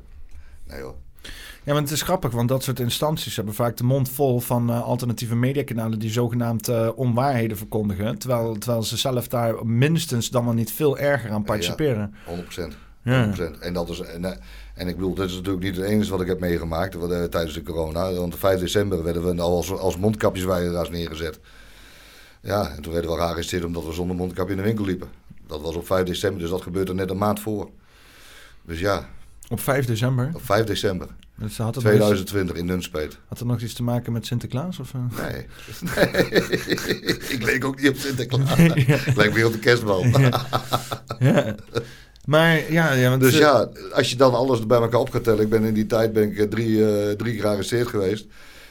Nee 0.68 0.82
hoor. 0.82 0.96
Ja, 1.64 1.74
maar 1.74 1.82
het 1.82 1.92
is 1.92 2.02
grappig, 2.02 2.32
want 2.32 2.50
dat 2.50 2.64
soort 2.64 2.80
instanties 2.80 3.36
hebben 3.36 3.54
vaak 3.54 3.78
de 3.78 3.84
mond 3.84 4.10
vol 4.10 4.40
van 4.40 4.70
eh, 4.70 4.82
alternatieve 4.82 5.36
mediakanalen 5.36 6.00
die 6.00 6.12
zogenaamd 6.12 6.94
onwaarheden 6.96 7.58
verkondigen. 7.58 8.18
Terwijl, 8.18 8.58
terwijl 8.58 8.84
ze 8.84 8.98
zelf 8.98 9.28
daar 9.28 9.66
minstens 9.66 10.30
dan 10.30 10.46
wel 10.46 10.54
niet 10.54 10.72
veel 10.72 10.98
erger 10.98 11.32
aan 11.32 11.44
participeren. 11.44 12.14
100%. 12.28 12.30
100%. 12.74 12.78
Ja. 13.04 13.34
En, 13.60 13.74
dat 13.74 13.90
is, 13.90 14.00
en, 14.00 14.40
en 14.78 14.88
ik 14.88 14.96
bedoel, 14.96 15.14
dit 15.14 15.26
is 15.30 15.36
natuurlijk 15.36 15.64
niet 15.64 15.76
het 15.76 15.86
enige 15.86 16.10
wat 16.12 16.22
ik 16.22 16.28
heb 16.28 16.40
meegemaakt 16.40 16.94
wat, 16.94 17.12
eh, 17.12 17.24
tijdens 17.24 17.54
de 17.54 17.64
corona. 17.64 18.14
Want 18.14 18.34
op 18.34 18.40
5 18.40 18.60
december 18.60 19.04
werden 19.04 19.36
we 19.36 19.42
al 19.42 19.56
als, 19.56 19.72
als 19.72 19.98
mondkapjesweigeraars 19.98 20.90
neergezet. 20.90 21.40
Ja, 22.42 22.70
en 22.76 22.82
toen 22.82 22.94
werden 22.94 23.12
we 23.12 23.18
gearresteerd 23.18 23.64
omdat 23.64 23.86
we 23.86 23.94
zonder 23.94 24.16
mondkapje 24.16 24.52
in 24.52 24.58
de 24.58 24.64
winkel 24.64 24.86
liepen. 24.86 25.08
Dat 25.48 25.62
was 25.62 25.76
op 25.76 25.86
5 25.86 26.06
december, 26.06 26.42
dus 26.42 26.50
dat 26.50 26.62
gebeurde 26.62 26.94
net 26.94 27.10
een 27.10 27.18
maand 27.18 27.40
voor. 27.40 27.70
Dus 28.66 28.80
ja, 28.80 29.10
Op 29.50 29.60
5 29.60 29.86
december. 29.86 30.32
op 30.34 30.46
5 30.46 30.66
december 30.66 31.08
Dus 31.36 31.58
had, 31.58 31.76
het 31.76 31.84
nog 31.84 31.94
iets, 31.94 32.02
2020 32.04 32.56
in 32.56 32.66
Nunspeet. 32.66 33.18
had 33.28 33.40
het 33.40 33.48
nog 33.48 33.62
iets 33.62 33.74
te 33.74 33.84
maken 33.84 34.14
met 34.14 34.26
Sinterklaas? 34.26 34.80
Of, 34.80 34.94
eh? 34.94 35.02
Nee. 35.32 35.46
nee. 35.96 36.26
ik 37.36 37.44
leek 37.44 37.66
ook 37.66 37.82
niet 37.82 37.90
op 37.90 37.96
Sinterklaas. 37.96 38.58
Ik 39.06 39.16
leek 39.16 39.34
weer 39.34 39.46
op 39.46 39.52
de 39.52 39.60
kerstman. 39.60 40.10
ja. 41.20 41.56
Maar 42.28 42.72
ja, 42.72 42.94
ja 42.94 43.10
want, 43.10 43.22
Dus 43.22 43.34
eh, 43.34 43.40
ja, 43.40 43.70
als 43.94 44.10
je 44.10 44.16
dan 44.16 44.34
alles 44.34 44.66
bij 44.66 44.80
elkaar 44.82 45.00
op 45.00 45.10
gaat 45.10 45.24
tellen. 45.24 45.42
Ik 45.44 45.50
ben 45.50 45.64
in 45.64 45.74
die 45.74 45.86
tijd 45.86 46.14
ben 46.14 46.24
ik 46.32 46.38
eh, 46.38 46.48
drie, 46.48 46.86
eh, 46.92 47.12
drie 47.16 47.34
keer 47.34 47.42
gearresteerd 47.42 47.88
geweest. 47.88 48.26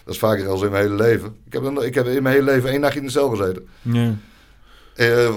Dat 0.04 0.14
is 0.14 0.20
vaker 0.20 0.48
als 0.48 0.62
in 0.62 0.70
mijn 0.70 0.82
hele 0.82 0.94
leven. 1.02 1.36
Ik 1.46 1.52
heb, 1.52 1.62
dan- 1.62 1.82
ik 1.84 1.94
heb 1.94 2.06
in 2.06 2.22
mijn 2.22 2.34
hele 2.34 2.50
leven 2.50 2.70
één 2.70 2.80
nachtje 2.80 3.00
in 3.00 3.06
de 3.06 3.12
cel 3.12 3.28
gezeten. 3.28 3.66
ja. 3.82 4.12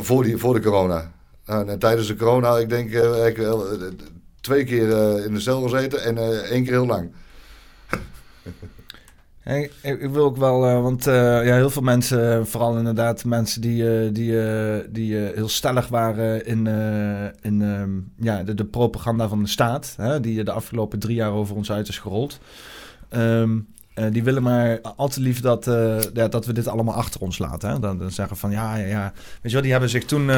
Voor, 0.02 0.24
die, 0.24 0.38
voor 0.38 0.54
de 0.54 0.62
corona. 0.62 1.12
Nou, 1.46 1.68
en 1.70 1.80
tijdens 1.80 2.08
de 2.08 2.16
corona, 2.16 2.58
ik 2.58 2.70
denk, 2.70 2.92
ik 3.26 3.48
twee 4.42 4.64
keer 4.64 4.90
in 5.26 5.34
de 5.34 5.40
cel 5.40 5.62
gezeten 5.62 6.04
en 6.04 6.18
één 6.50 6.64
keer 6.64 6.72
heel 6.74 6.86
lang. 6.86 7.12
Ik, 9.82 10.10
wil 10.12 10.24
ook 10.24 10.38
wel, 10.38 10.66
eh, 10.66 10.82
want 10.82 11.08
eh, 11.08 11.14
ja, 11.46 11.56
heel 11.56 11.70
veel 11.70 11.82
mensen, 11.82 12.48
vooral 12.48 12.78
inderdaad 12.78 13.26
mensen 13.26 13.62
die, 13.62 14.00
eh, 14.00 14.14
die, 14.14 14.36
die 14.92 15.16
heel 15.16 15.50
stellig 15.50 15.88
waren 15.88 16.46
in, 16.46 16.68
in 17.42 17.62
ehm, 17.62 17.90
ja, 18.26 18.44
de, 18.44 18.66
propaganda 18.66 19.28
van 19.28 19.44
de 19.44 19.50
staat, 19.50 19.94
hè, 19.98 20.20
die 20.20 20.44
de 20.44 20.52
afgelopen 20.52 21.00
drie 21.00 21.16
jaar 21.16 21.32
over 21.32 21.56
ons 21.56 21.72
uit 21.72 21.88
is 21.88 22.00
gerold. 22.00 22.40
Ehm, 23.10 23.58
eh, 24.00 24.06
die 24.12 24.24
willen 24.24 24.44
maar 24.44 24.82
al 24.82 25.08
te 25.08 25.22
lief 25.22 25.42
dat, 25.42 25.68
eh, 25.68 26.02
ja, 26.14 26.28
dat 26.28 26.46
we 26.46 26.54
dit 26.54 26.68
allemaal 26.68 26.96
achter 26.96 27.22
ons 27.22 27.38
laten. 27.38 27.70
Hè? 27.70 27.80
Dan, 27.80 27.98
dan 27.98 28.12
zeggen 28.12 28.38
van 28.38 28.52
ja, 28.52 28.76
ja, 28.76 28.86
ja. 28.86 29.14
Weet 29.14 29.40
je 29.42 29.52
wel, 29.52 29.62
die 29.62 29.72
hebben 29.72 29.90
zich 29.90 30.06
toen 30.06 30.30
eh, 30.30 30.36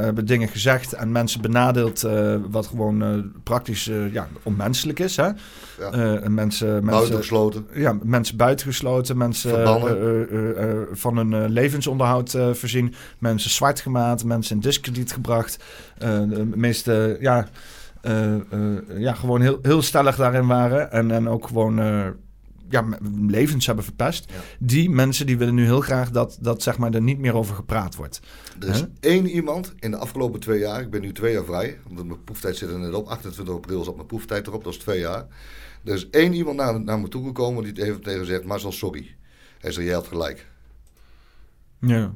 hebben 0.00 0.26
dingen 0.26 0.48
gezegd 0.48 0.92
en 0.92 1.12
mensen 1.12 1.40
benadeeld 1.40 2.06
wat 2.50 2.66
gewoon 2.66 3.24
praktisch 3.42 3.90
ja, 4.12 4.28
onmenselijk 4.42 4.98
is. 4.98 5.16
Hè? 5.16 5.24
Ja. 5.78 5.90
En 5.92 6.34
mensen, 6.34 6.68
mensen, 6.68 6.84
Buitengesloten. 6.84 7.66
ja, 7.74 7.98
mensen 8.02 8.36
buitengesloten, 8.36 9.16
mensen 9.16 9.64
van 10.92 11.16
hun 11.16 11.48
levensonderhoud 11.48 12.30
voorzien, 12.52 12.94
mensen 13.18 13.50
zwart 13.50 13.80
gemaakt, 13.80 14.24
mensen 14.24 14.54
in 14.54 14.62
diskrediet 14.62 15.12
gebracht. 15.12 15.64
De 15.98 16.48
meeste, 16.54 17.16
ja, 17.20 17.48
ja, 18.96 19.14
gewoon 19.14 19.40
heel, 19.40 19.58
heel 19.62 19.82
stellig 19.82 20.16
daarin 20.16 20.46
waren. 20.46 20.92
En, 20.92 21.10
en 21.10 21.28
ook 21.28 21.46
gewoon, 21.46 21.78
ja, 22.70 22.84
levens 23.26 23.66
hebben 23.66 23.84
verpest. 23.84 24.32
Die 24.58 24.90
mensen 24.90 25.26
die 25.26 25.38
willen 25.38 25.54
nu 25.54 25.64
heel 25.64 25.80
graag 25.80 26.10
dat, 26.10 26.38
dat 26.40 26.62
zeg 26.62 26.78
maar, 26.78 26.94
er 26.94 27.02
niet 27.02 27.18
meer 27.18 27.34
over 27.34 27.54
gepraat 27.54 27.94
wordt. 27.94 28.20
Er 28.60 28.68
is 28.68 28.78
Huh? 28.78 28.88
één 29.00 29.26
iemand 29.26 29.74
in 29.78 29.90
de 29.90 29.96
afgelopen 29.96 30.40
twee 30.40 30.58
jaar, 30.58 30.80
ik 30.80 30.90
ben 30.90 31.00
nu 31.00 31.12
twee 31.12 31.32
jaar 31.32 31.44
vrij, 31.44 31.78
want 31.88 32.06
mijn 32.06 32.24
proeftijd 32.24 32.56
zit 32.56 32.68
er 32.70 32.78
net 32.78 32.94
op, 32.94 33.06
28 33.06 33.54
april 33.54 33.84
zat 33.84 33.94
mijn 33.94 34.06
proeftijd 34.06 34.46
erop, 34.46 34.64
dat 34.64 34.72
is 34.72 34.78
twee 34.78 35.00
jaar. 35.00 35.26
Er 35.84 35.94
is 35.94 36.10
één 36.10 36.32
iemand 36.34 36.56
naar, 36.56 36.80
naar 36.80 37.00
me 37.00 37.08
toegekomen 37.08 37.74
die 37.74 37.84
heeft 37.84 38.02
tegen 38.02 38.18
gezegd, 38.20 38.44
Marcel, 38.44 38.72
sorry. 38.72 39.14
Hij 39.60 39.72
zei, 39.72 39.86
jij 39.86 39.94
had 39.94 40.06
gelijk. 40.06 40.46
Ja. 41.78 42.12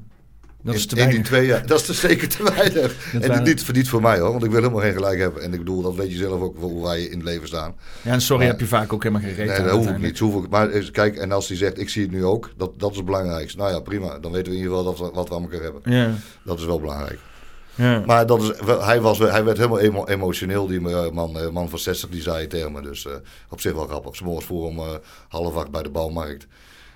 Dat 0.64 0.74
is 0.74 0.87
te 0.87 0.90
in 0.90 0.96
die 0.96 1.05
weinig. 1.07 1.27
twee 1.27 1.46
jaar, 1.46 1.66
dat 1.66 1.81
is 1.81 1.88
er 1.88 1.94
zeker 1.94 2.29
te 2.29 2.42
weinig. 2.42 2.96
en 3.12 3.29
waren- 3.29 3.42
niet, 3.44 3.72
niet 3.72 3.88
voor 3.88 4.00
mij 4.03 4.18
hoor, 4.18 4.31
want 4.31 4.44
ik 4.44 4.50
wil 4.50 4.61
helemaal 4.61 4.81
geen 4.83 4.92
gelijk 4.92 5.18
hebben. 5.18 5.42
En 5.42 5.53
ik 5.53 5.59
bedoel, 5.59 5.83
dat 5.83 5.94
weet 5.94 6.11
je 6.11 6.16
zelf 6.16 6.40
ook 6.40 6.57
hoe 6.59 6.85
wij 6.85 7.03
in 7.03 7.16
het 7.16 7.22
leven 7.24 7.46
staan. 7.48 7.74
Ja, 8.03 8.12
en 8.12 8.20
sorry 8.20 8.42
Maar- 8.42 8.50
heb 8.53 8.61
je 8.61 8.66
vaak 8.66 8.92
ook 8.92 9.03
helemaal 9.03 9.24
geen 9.29 9.35
reet 9.37 9.46
Nee, 9.48 9.62
dat 9.62 9.70
hoef 9.77 9.88
ik 9.88 9.98
niet. 9.98 10.18
Hoef 10.18 10.44
ik, 10.44 10.50
maar 10.50 10.70
eens, 10.70 10.90
kijk, 10.90 11.16
en 11.16 11.33
als 11.33 11.48
hij 11.48 11.57
zegt, 11.57 11.79
ik 11.81 11.88
zie 11.88 12.03
het 12.03 12.11
nu 12.11 12.24
ook, 12.24 12.50
dat, 12.57 12.70
dat 12.79 12.90
is 12.90 12.96
het 12.96 13.05
belangrijkste. 13.07 13.59
Nou 13.59 13.70
ja, 13.72 13.81
prima. 13.81 14.18
Dan 14.18 14.33
weten 14.33 14.53
we 14.53 14.59
in 14.59 14.62
ieder 14.64 14.77
geval 14.79 14.94
dat 14.96 15.12
wat 15.14 15.29
we 15.29 15.35
aan 15.35 15.42
elkaar 15.42 15.62
hebben. 15.62 15.81
Ja, 15.85 16.11
Dat 16.44 16.59
is 16.59 16.64
wel 16.64 16.81
belangrijk. 16.81 17.18
ja. 17.74 18.03
Maar 18.07 18.27
dat 18.27 18.42
is, 18.42 18.50
hij, 18.81 19.00
was, 19.00 19.18
hij 19.18 19.44
werd 19.44 19.57
helemaal 19.57 19.81
emo- 19.81 20.07
emotioneel, 20.07 20.66
die 20.66 20.88
eh, 20.90 21.11
man, 21.11 21.38
eh, 21.38 21.48
man 21.48 21.68
van 21.68 21.79
60, 21.79 22.09
die 22.11 22.22
zei 22.22 22.46
tegen 22.46 22.72
me. 22.72 22.83
Dus 22.83 23.07
eh, 23.07 23.12
op 23.48 23.61
zich 23.61 23.72
wel 23.72 23.87
grappig. 23.87 24.16
's 24.16 24.20
morgens 24.20 24.46
voor 24.46 24.66
om 24.66 24.79
eh, 24.79 24.85
half 25.29 25.57
acht 25.57 25.70
bij 25.70 25.83
de 25.83 25.90
bouwmarkt. 25.90 26.46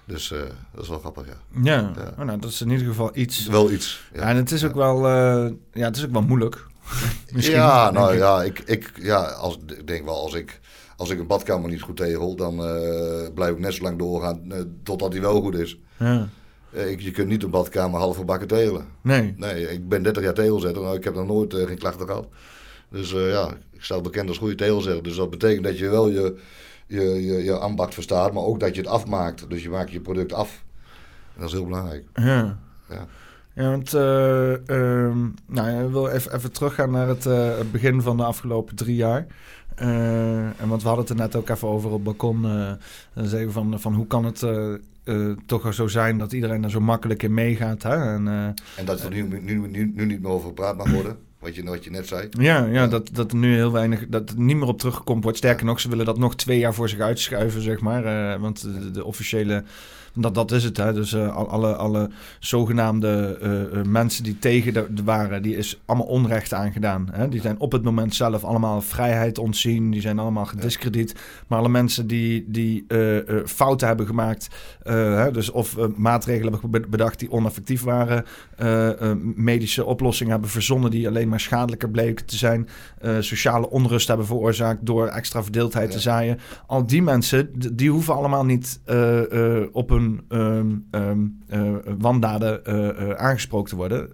Dus 0.09 0.33
eh, 0.33 0.39
dat 0.75 0.83
is 0.83 0.89
wel 0.89 0.99
grappig, 0.99 1.27
ja. 1.27 1.63
ja. 1.63 1.93
Ja. 1.97 2.13
Oh, 2.19 2.25
nou, 2.25 2.39
dat 2.39 2.51
is 2.51 2.61
in 2.61 2.71
ieder 2.71 2.87
geval 2.87 3.11
iets. 3.15 3.47
Wel 3.47 3.71
iets. 3.71 4.09
Ja, 4.15 4.21
en 4.21 4.37
het 4.37 4.51
is 4.51 4.65
ook 4.65 4.75
wel, 4.75 5.07
eh, 5.07 5.53
ja, 5.73 5.85
het 5.85 5.97
is 5.97 6.05
ook 6.05 6.13
wel 6.13 6.23
moeilijk. 6.23 6.67
Misschien, 7.33 7.57
ja, 7.57 7.91
nou 7.91 8.13
ik. 8.13 8.19
ja, 8.19 8.43
ik, 8.43 8.59
ik, 8.59 8.93
ja 9.03 9.23
als, 9.23 9.59
ik 9.67 9.87
denk 9.87 10.05
wel, 10.05 10.21
als 10.21 10.35
ik, 10.35 10.61
als 10.97 11.11
ik 11.11 11.19
een 11.19 11.27
badkamer 11.27 11.71
niet 11.71 11.83
goed 11.83 11.97
tegel, 11.97 12.37
dan 12.37 12.65
eh, 12.65 13.33
blijf 13.35 13.53
ik 13.53 13.59
net 13.59 13.75
zo 13.75 13.83
lang 13.83 13.99
doorgaan 13.99 14.53
totdat 14.83 15.13
die 15.13 15.21
wel 15.21 15.41
goed 15.41 15.55
is. 15.55 15.79
Ja. 15.97 16.29
Ik, 16.71 17.01
je 17.01 17.11
kunt 17.11 17.29
niet 17.29 17.43
een 17.43 17.51
badkamer 17.51 18.01
half 18.01 18.17
verbakken 18.17 18.49
tegelen. 18.49 18.87
Nee. 19.03 19.35
Nee, 19.37 19.73
ik 19.73 19.89
ben 19.89 20.03
30 20.03 20.23
jaar 20.23 20.35
tegelzetter, 20.35 20.83
nou, 20.83 20.97
ik 20.97 21.05
heb 21.05 21.15
nog 21.15 21.27
nooit 21.27 21.55
geen 21.55 21.79
klachten 21.79 22.07
gehad. 22.07 22.29
Dus 22.91 23.11
ja, 23.11 23.57
ik 23.73 23.85
sta 23.85 24.01
bekend 24.01 24.29
als 24.29 24.39
goede 24.39 24.55
tegelzetter. 24.55 25.03
Dus 25.03 25.17
dat 25.17 25.31
betekent 25.31 25.65
dat 25.65 25.79
je 25.79 25.89
wel 25.89 26.09
je, 26.09 26.39
je, 26.89 27.27
je, 27.27 27.45
je 27.45 27.59
ambacht 27.59 27.95
verstaat, 27.95 28.33
maar 28.33 28.43
ook 28.43 28.61
dat 28.61 28.75
je 28.75 28.81
het 28.81 28.91
afmaakt. 28.91 29.51
Dus 29.51 29.63
je 29.63 29.71
maakt 29.71 29.91
je 29.91 30.01
product 30.01 30.33
af. 30.33 30.65
En 31.35 31.41
dat 31.41 31.49
is 31.49 31.53
heel 31.53 31.65
belangrijk. 31.65 32.05
Ja. 32.15 32.59
Ja. 32.89 33.07
Ja, 33.55 33.71
want 33.71 33.95
ehm, 33.95 35.19
nou, 35.47 35.85
ik 35.85 35.91
wil 35.91 36.09
even, 36.09 36.35
even 36.35 36.53
teruggaan 36.53 36.91
naar 36.91 37.09
het, 37.09 37.27
eh, 37.27 37.59
het 37.59 37.73
begin 37.73 38.03
van 38.03 38.17
de 38.17 38.25
afgelopen 38.25 38.77
drie 38.77 38.97
jaar. 38.97 39.27
Eh, 39.75 40.39
en 40.39 40.69
want 40.69 40.83
we 40.83 40.89
hadden 40.89 41.07
het 41.07 41.15
er 41.15 41.21
net 41.21 41.37
ook 41.37 41.49
even 41.49 41.69
over 41.69 41.89
op 41.91 41.95
het 41.95 42.05
balkon. 42.05 42.43
dan 42.43 43.29
we 43.29 43.51
van, 43.51 43.81
van 43.81 43.95
hoe 43.95 44.07
kan 44.07 44.25
het 44.25 44.47
toch 45.47 45.75
zo 45.75 45.87
zijn 45.87 46.19
dat 46.19 46.33
iedereen 46.33 46.65
er 46.65 46.71
zo 46.71 46.81
makkelijk 46.81 47.23
in 47.23 47.35
meegaat. 47.35 47.83
Hè? 47.83 48.15
En, 48.15 48.27
En 48.77 48.85
dat 48.85 49.01
er 49.01 49.11
nu, 49.11 49.23
nu, 49.23 49.69
nu, 49.69 49.93
nu 49.95 50.07
niet 50.07 50.23
meer 50.23 50.31
over 50.31 50.49
gepraat 50.49 50.77
mag 50.77 50.91
worden, 50.91 51.17
wat 51.39 51.55
je, 51.55 51.65
wat 51.65 51.85
je 51.85 51.91
net 51.91 52.07
zei. 52.07 52.29
ja, 52.31 52.65
ja, 52.65 52.87
Dat, 52.87 53.11
dat 53.13 53.33
er 53.33 53.39
nu 53.39 53.55
heel 53.55 53.73
weinig, 53.73 54.07
dat 54.09 54.31
er 54.31 54.41
niet 54.41 54.57
meer 54.57 54.67
op 54.67 54.79
teruggekomen 54.79 55.23
wordt. 55.23 55.39
Sterker 55.39 55.65
nog, 55.67 55.81
ze 55.81 55.89
willen 55.89 56.05
dat 56.05 56.19
nog 56.19 56.37
twee 56.37 56.59
jaar 56.59 56.75
voor 56.75 56.89
zich 56.89 57.01
uitschuiven, 57.01 57.63
zeg 57.63 57.81
maar. 57.81 58.05
Eh, 58.05 58.41
want 58.41 58.63
de, 58.63 58.91
de 58.91 59.05
officiële, 59.05 59.65
dat, 60.21 60.35
dat 60.35 60.53
is 60.53 60.65
het. 60.65 60.77
Hè? 60.77 60.93
Dus 60.93 61.13
eh, 61.13 61.37
al- 61.37 61.49
alle, 61.49 61.77
alle 61.77 62.11
zogenaamde 62.41 63.39
eh, 63.43 63.63
eh, 63.63 63.85
mensen 63.87 64.25
die 64.25 64.39
tegen 64.39 64.73
de, 64.73 64.87
waren, 65.05 65.43
die 65.43 65.57
is 65.57 65.81
allemaal 65.85 66.07
onrecht 66.07 66.53
aangedaan. 66.55 67.09
Hè? 67.13 67.29
Die 67.29 67.41
zijn 67.41 67.61
op 67.61 67.73
het 67.73 67.83
moment 67.83 68.15
zelf 68.15 68.45
allemaal 68.45 68.81
vrijheid 68.81 69.39
ontzien. 69.39 69.91
Die 69.91 70.01
zijn 70.01 70.19
allemaal 70.19 70.45
gediscrediet. 70.45 71.15
Maar 71.47 71.59
alle 71.59 71.69
mensen 71.69 72.07
die, 72.07 72.45
die 72.49 72.87
fouten 73.45 73.87
hebben 73.87 74.07
gemaakt, 74.07 74.49
hè? 74.83 75.31
dus 75.31 75.51
of 75.51 75.77
maatregelen 75.97 76.53
hebben 76.53 76.71
be- 76.71 76.89
bedacht 76.89 77.19
die 77.19 77.31
oneffectief 77.31 77.83
waren, 77.83 78.25
medische 79.35 79.85
oplossingen 79.85 80.33
hebben 80.33 80.51
verzonnen 80.51 80.91
die 80.91 81.09
alleen 81.09 81.29
maar 81.29 81.41
schadelijker 81.41 81.91
bleken 81.91 82.27
te 82.27 82.37
zijn, 82.37 82.69
sociale 83.21 83.71
onrust 83.71 84.09
hebben 84.09 84.27
veroorzaakt 84.27 84.87
door 84.87 85.07
extra 85.07 85.43
verdeeldheid 85.43 85.91
te 85.91 86.01
zaaien. 86.01 86.39
Al 86.67 86.87
die 86.87 87.03
mensen, 87.03 87.51
die 87.73 87.91
hoeven 87.91 88.15
allemaal 88.15 88.45
niet 88.45 88.81
op 89.73 89.89
hun 89.89 90.08
ehm, 90.29 90.67
ehm, 90.91 91.27
eh, 91.49 91.73
wandaden 91.99 92.65
eh, 92.65 92.89
eh, 92.89 93.11
aangesproken 93.11 93.71
te 93.71 93.77
worden. 93.77 94.11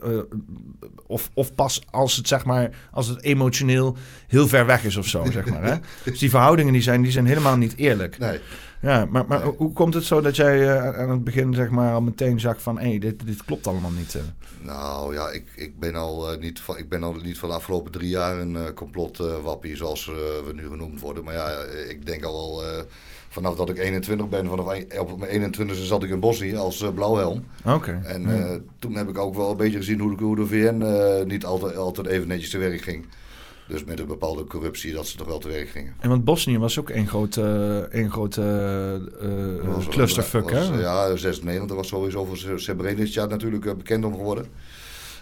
Of, 1.07 1.31
of 1.35 1.55
pas 1.55 1.83
als 1.91 2.17
het, 2.17 2.29
zeg 2.29 2.45
maar, 2.45 2.71
als 2.91 3.07
het 3.09 3.23
emotioneel 3.23 3.97
heel 4.27 4.49
ver 4.49 4.67
weg 4.67 4.85
is 4.85 4.97
of 4.97 5.07
zo, 5.07 5.25
zeg 5.31 5.47
maar. 5.51 5.63
Hè? 5.65 5.75
Dus 6.05 6.19
die 6.19 6.31
verhoudingen 6.31 6.73
die 6.73 6.83
zijn, 6.83 7.03
die 7.03 7.13
zijn 7.13 7.27
helemaal 7.27 7.57
niet 7.57 7.77
eerlijk. 7.77 8.19
Nee, 8.19 8.41
Ja, 8.81 9.05
maar, 9.05 9.25
maar 9.29 9.41
Nee. 9.41 9.53
hoe 9.57 9.73
komt 9.73 9.95
het 9.95 10.05
zo 10.05 10.21
dat 10.21 10.37
jij 10.37 10.81
aan 10.97 11.11
het 11.11 11.25
begin 11.25 11.55
zeg 11.55 11.71
maar, 11.71 11.95
al 11.95 12.01
meteen 12.01 12.41
zag 12.41 12.63
van... 12.63 12.79
hé, 12.79 12.99
dit, 12.99 13.27
dit 13.27 13.45
klopt 13.45 13.67
allemaal 13.67 13.91
niet? 13.91 14.19
nou 14.61 15.15
ja, 15.15 15.31
ik, 15.31 15.47
ik, 15.57 15.79
ben 15.79 15.95
al, 15.95 16.37
niet 16.41 16.61
van, 16.61 16.79
ik 16.79 16.89
ben 16.89 17.03
al 17.03 17.15
niet 17.15 17.39
van 17.39 17.49
de 17.49 17.55
afgelopen 17.55 17.93
drie 17.93 18.09
jaar 18.09 18.39
een 18.39 18.75
complotwappie, 18.75 19.77
zoals 19.77 20.07
we 20.07 20.53
nu 20.55 20.69
genoemd 20.69 21.01
worden. 21.01 21.25
Maar 21.25 21.35
ja, 21.35 21.61
ik 21.89 22.07
denk 22.07 22.25
al 22.25 22.57
wel 22.57 22.85
vanaf 23.35 23.57
dat 23.57 23.69
ik 23.71 23.79
21 23.79 24.29
ben, 24.29 24.47
vanaf 24.49 24.67
een- 24.75 25.01
op 25.01 25.19
mijn 25.19 25.31
21 25.31 25.77
zat 25.77 26.03
ik 26.03 26.11
in 26.11 26.21
Bosnië 26.21 26.57
als 26.57 26.83
eh, 26.83 26.89
blauwhelm. 26.95 27.45
Oké. 27.67 28.01
En 28.05 28.23
ja. 28.23 28.29
eh, 28.29 28.57
toen 28.79 28.95
heb 28.95 29.09
ik 29.09 29.19
ook 29.19 29.35
wel 29.35 29.51
een 29.51 29.57
beetje 29.57 29.77
gezien 29.79 30.01
hoe 30.01 30.17
de, 30.17 30.25
hoe 30.25 30.37
de 30.37 30.47
VN 30.47 30.83
eh, 30.83 31.25
niet 31.27 31.45
altijd, 31.45 31.77
altijd 31.77 32.07
even 32.07 32.29
netjes 32.29 32.51
te 32.51 32.59
werk 32.59 32.81
ging. 32.81 33.07
Dus 33.69 33.85
met 33.85 34.01
een 34.01 34.07
bepaalde 34.07 34.45
corruptie 34.45 34.93
dat 34.93 35.07
ze 35.07 35.17
toch 35.17 35.27
wel 35.27 35.39
te 35.39 35.49
werk 35.49 35.69
gingen. 35.69 35.95
En 36.01 36.09
want 36.09 36.25
Bosnië 36.25 36.59
was 36.59 36.79
ook 36.79 36.91
één 36.91 37.07
grote, 37.07 37.89
één 37.93 38.11
grote 38.11 38.41
Was- 39.63 39.89
clusterfuck, 39.89 40.51
hè? 40.51 40.81
Ja, 40.81 41.17
96 41.17 41.77
was 41.77 41.89
sowieso 41.89 42.25
voor 42.25 42.61
Srebrenica 42.61 43.27
natuurlijk 43.27 43.77
bekend 43.77 44.05
om 44.05 44.15
geworden. 44.15 44.47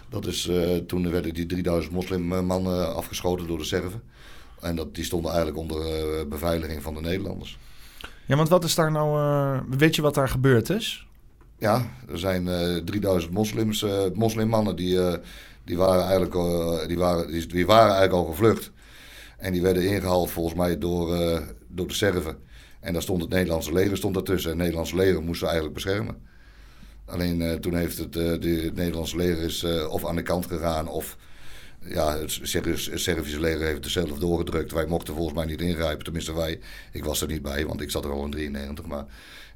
Dat 0.09 0.25
is, 0.25 0.47
eh, 0.47 0.75
toen 0.77 1.11
werden 1.11 1.33
die 1.33 1.45
3000 1.45 1.93
moslimmannen 1.93 2.95
afgeschoten 2.95 3.47
door 3.47 3.57
de 3.57 3.63
Serven. 3.63 4.01
En 4.61 4.75
dat, 4.75 4.95
die 4.95 5.03
stonden 5.03 5.31
eigenlijk 5.31 5.59
onder 5.61 5.81
beveiliging 6.27 6.81
van 6.81 6.93
de 6.93 7.01
Nederlanders. 7.01 7.57
Ja, 8.25 8.35
want 8.35 8.49
wat 8.49 8.63
is 8.63 8.75
daar 8.75 8.91
nou... 8.91 9.19
eh, 9.19 9.77
weet 9.77 9.95
je 9.95 10.01
wat 10.01 10.13
daar 10.13 10.29
gebeurd 10.29 10.69
is? 10.69 11.07
Ja, 11.57 11.85
er 12.09 12.19
zijn 12.19 12.47
eh 12.47 12.75
3000 12.75 13.33
moslims, 13.33 13.83
eh, 13.83 14.01
moslimmannen 14.13 14.75
die, 14.75 15.01
eh, 15.01 15.17
die, 15.63 15.77
waren 15.77 16.01
eigenlijk, 16.03 16.35
eh, 16.35 16.87
die, 16.87 16.97
waren, 16.97 17.31
die, 17.31 17.47
die 17.47 17.65
waren 17.65 17.95
eigenlijk 17.95 18.13
al 18.13 18.25
gevlucht. 18.25 18.71
En 19.37 19.51
die 19.53 19.61
werden 19.61 19.83
ingehaald 19.83 20.31
volgens 20.31 20.55
mij 20.55 20.77
door, 20.77 21.15
eh, 21.15 21.41
door 21.67 21.87
de 21.87 21.93
Serven. 21.93 22.37
En 22.79 22.93
daar 22.93 23.01
stond 23.01 23.21
het 23.21 23.29
Nederlandse 23.29 23.73
leger 23.73 23.97
stond 23.97 24.13
daartussen. 24.13 24.49
En 24.51 24.55
het 24.55 24.61
Nederlandse 24.63 24.95
leger 24.95 25.23
moest 25.23 25.39
ze 25.39 25.45
eigenlijk 25.45 25.73
beschermen. 25.75 26.15
Alleen 27.05 27.41
eh, 27.41 27.53
toen 27.53 27.75
heeft 27.75 27.97
het, 27.97 28.15
eh, 28.15 28.29
het 28.29 28.75
Nederlandse 28.75 29.17
leger 29.17 29.43
is, 29.43 29.63
eh, 29.63 29.89
of 29.89 30.05
aan 30.05 30.15
de 30.15 30.21
kant 30.21 30.45
gegaan 30.45 30.87
of... 30.87 31.17
Ja, 31.85 32.17
het 32.17 32.39
Servis- 32.41 32.85
het 32.89 32.99
Servische 32.99 33.39
leger 33.39 33.65
heeft 33.65 33.83
het 33.83 33.93
zelf 33.93 34.19
doorgedrukt. 34.19 34.71
Wij 34.71 34.85
mochten 34.85 35.13
volgens 35.13 35.35
mij 35.35 35.45
niet 35.45 35.61
ingrijpen, 35.61 36.03
tenminste 36.03 36.33
wij. 36.35 36.59
Ik 36.91 37.05
was 37.05 37.21
er 37.21 37.27
niet 37.27 37.41
bij, 37.41 37.65
want 37.65 37.81
ik 37.81 37.91
zat 37.91 38.05
er 38.05 38.11
al 38.11 38.23
in 38.25 38.31
93. 38.31 38.85
Maar 38.85 39.05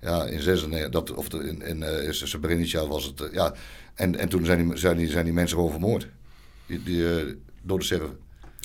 ja, 0.02 0.24
in 0.26 0.42
96, 0.42 0.90
dat, 0.92 1.14
of 1.14 1.30
de, 1.30 1.38
in, 1.38 1.62
in 1.62 1.84
eh, 1.84 2.12
Srebrenica 2.12 2.88
was 2.88 3.06
het... 3.06 3.22
eh, 3.22 3.34
ja, 3.34 3.54
en, 3.94 4.16
en 4.20 4.30
toen 4.30 4.46
zijn 4.46 4.68
die, 4.68 4.78
zijn, 4.78 4.98
die, 4.98 5.10
zijn 5.10 5.26
die 5.26 5.34
mensen 5.34 5.56
gewoon 5.58 5.72
vermoord. 5.72 6.08
Die, 6.66 6.84
die, 6.84 7.20
eh, 7.20 7.34
door 7.64 7.80
de 7.80 7.86
Serven. 7.86 8.18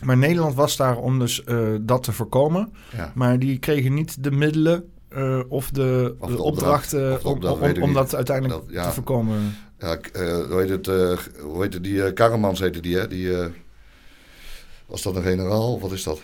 Maar 0.05 0.16
Nederland 0.16 0.55
was 0.55 0.77
daar 0.77 0.96
om 0.96 1.18
dus 1.18 1.42
dat 1.81 2.03
te 2.03 2.12
voorkomen. 2.12 2.72
Ja. 2.96 3.12
Maar 3.14 3.38
die 3.38 3.59
kregen 3.59 3.94
niet 3.94 4.25
de 4.25 4.31
middelen 4.31 4.85
of 5.48 5.70
de, 5.70 6.14
Of 6.18 6.29
de 6.31 6.37
de 6.37 6.42
opdracht. 6.42 6.42
opdrachten 6.42 7.25
om, 7.25 7.33
opdracht, 7.33 7.77
om, 7.77 7.83
om 7.83 7.92
dat 7.92 8.14
uiteindelijk 8.14 8.61
Dat- 8.61 8.72
ja. 8.72 8.87
te 8.88 8.94
voorkomen. 8.94 9.55
Ja, 9.83 9.97
eh, 9.97 10.47
hoe 10.47 10.61
heet 10.61 10.68
het? 10.68 10.88
eh, 10.88 11.18
hoe 11.40 11.62
heet 11.62 11.75
het 11.75 11.85
die 11.85 11.95
uh, 11.95 12.12
Karremans 12.12 12.61
heette 12.61 12.81
die, 12.81 12.97
hè? 12.97 13.09
Die, 13.09 13.37
eh, 13.37 13.47
was 14.87 15.03
dat 15.03 15.16
een 15.16 15.23
generaal? 15.23 15.81
Wat 15.81 15.92
is 15.92 16.03
dat? 16.03 16.21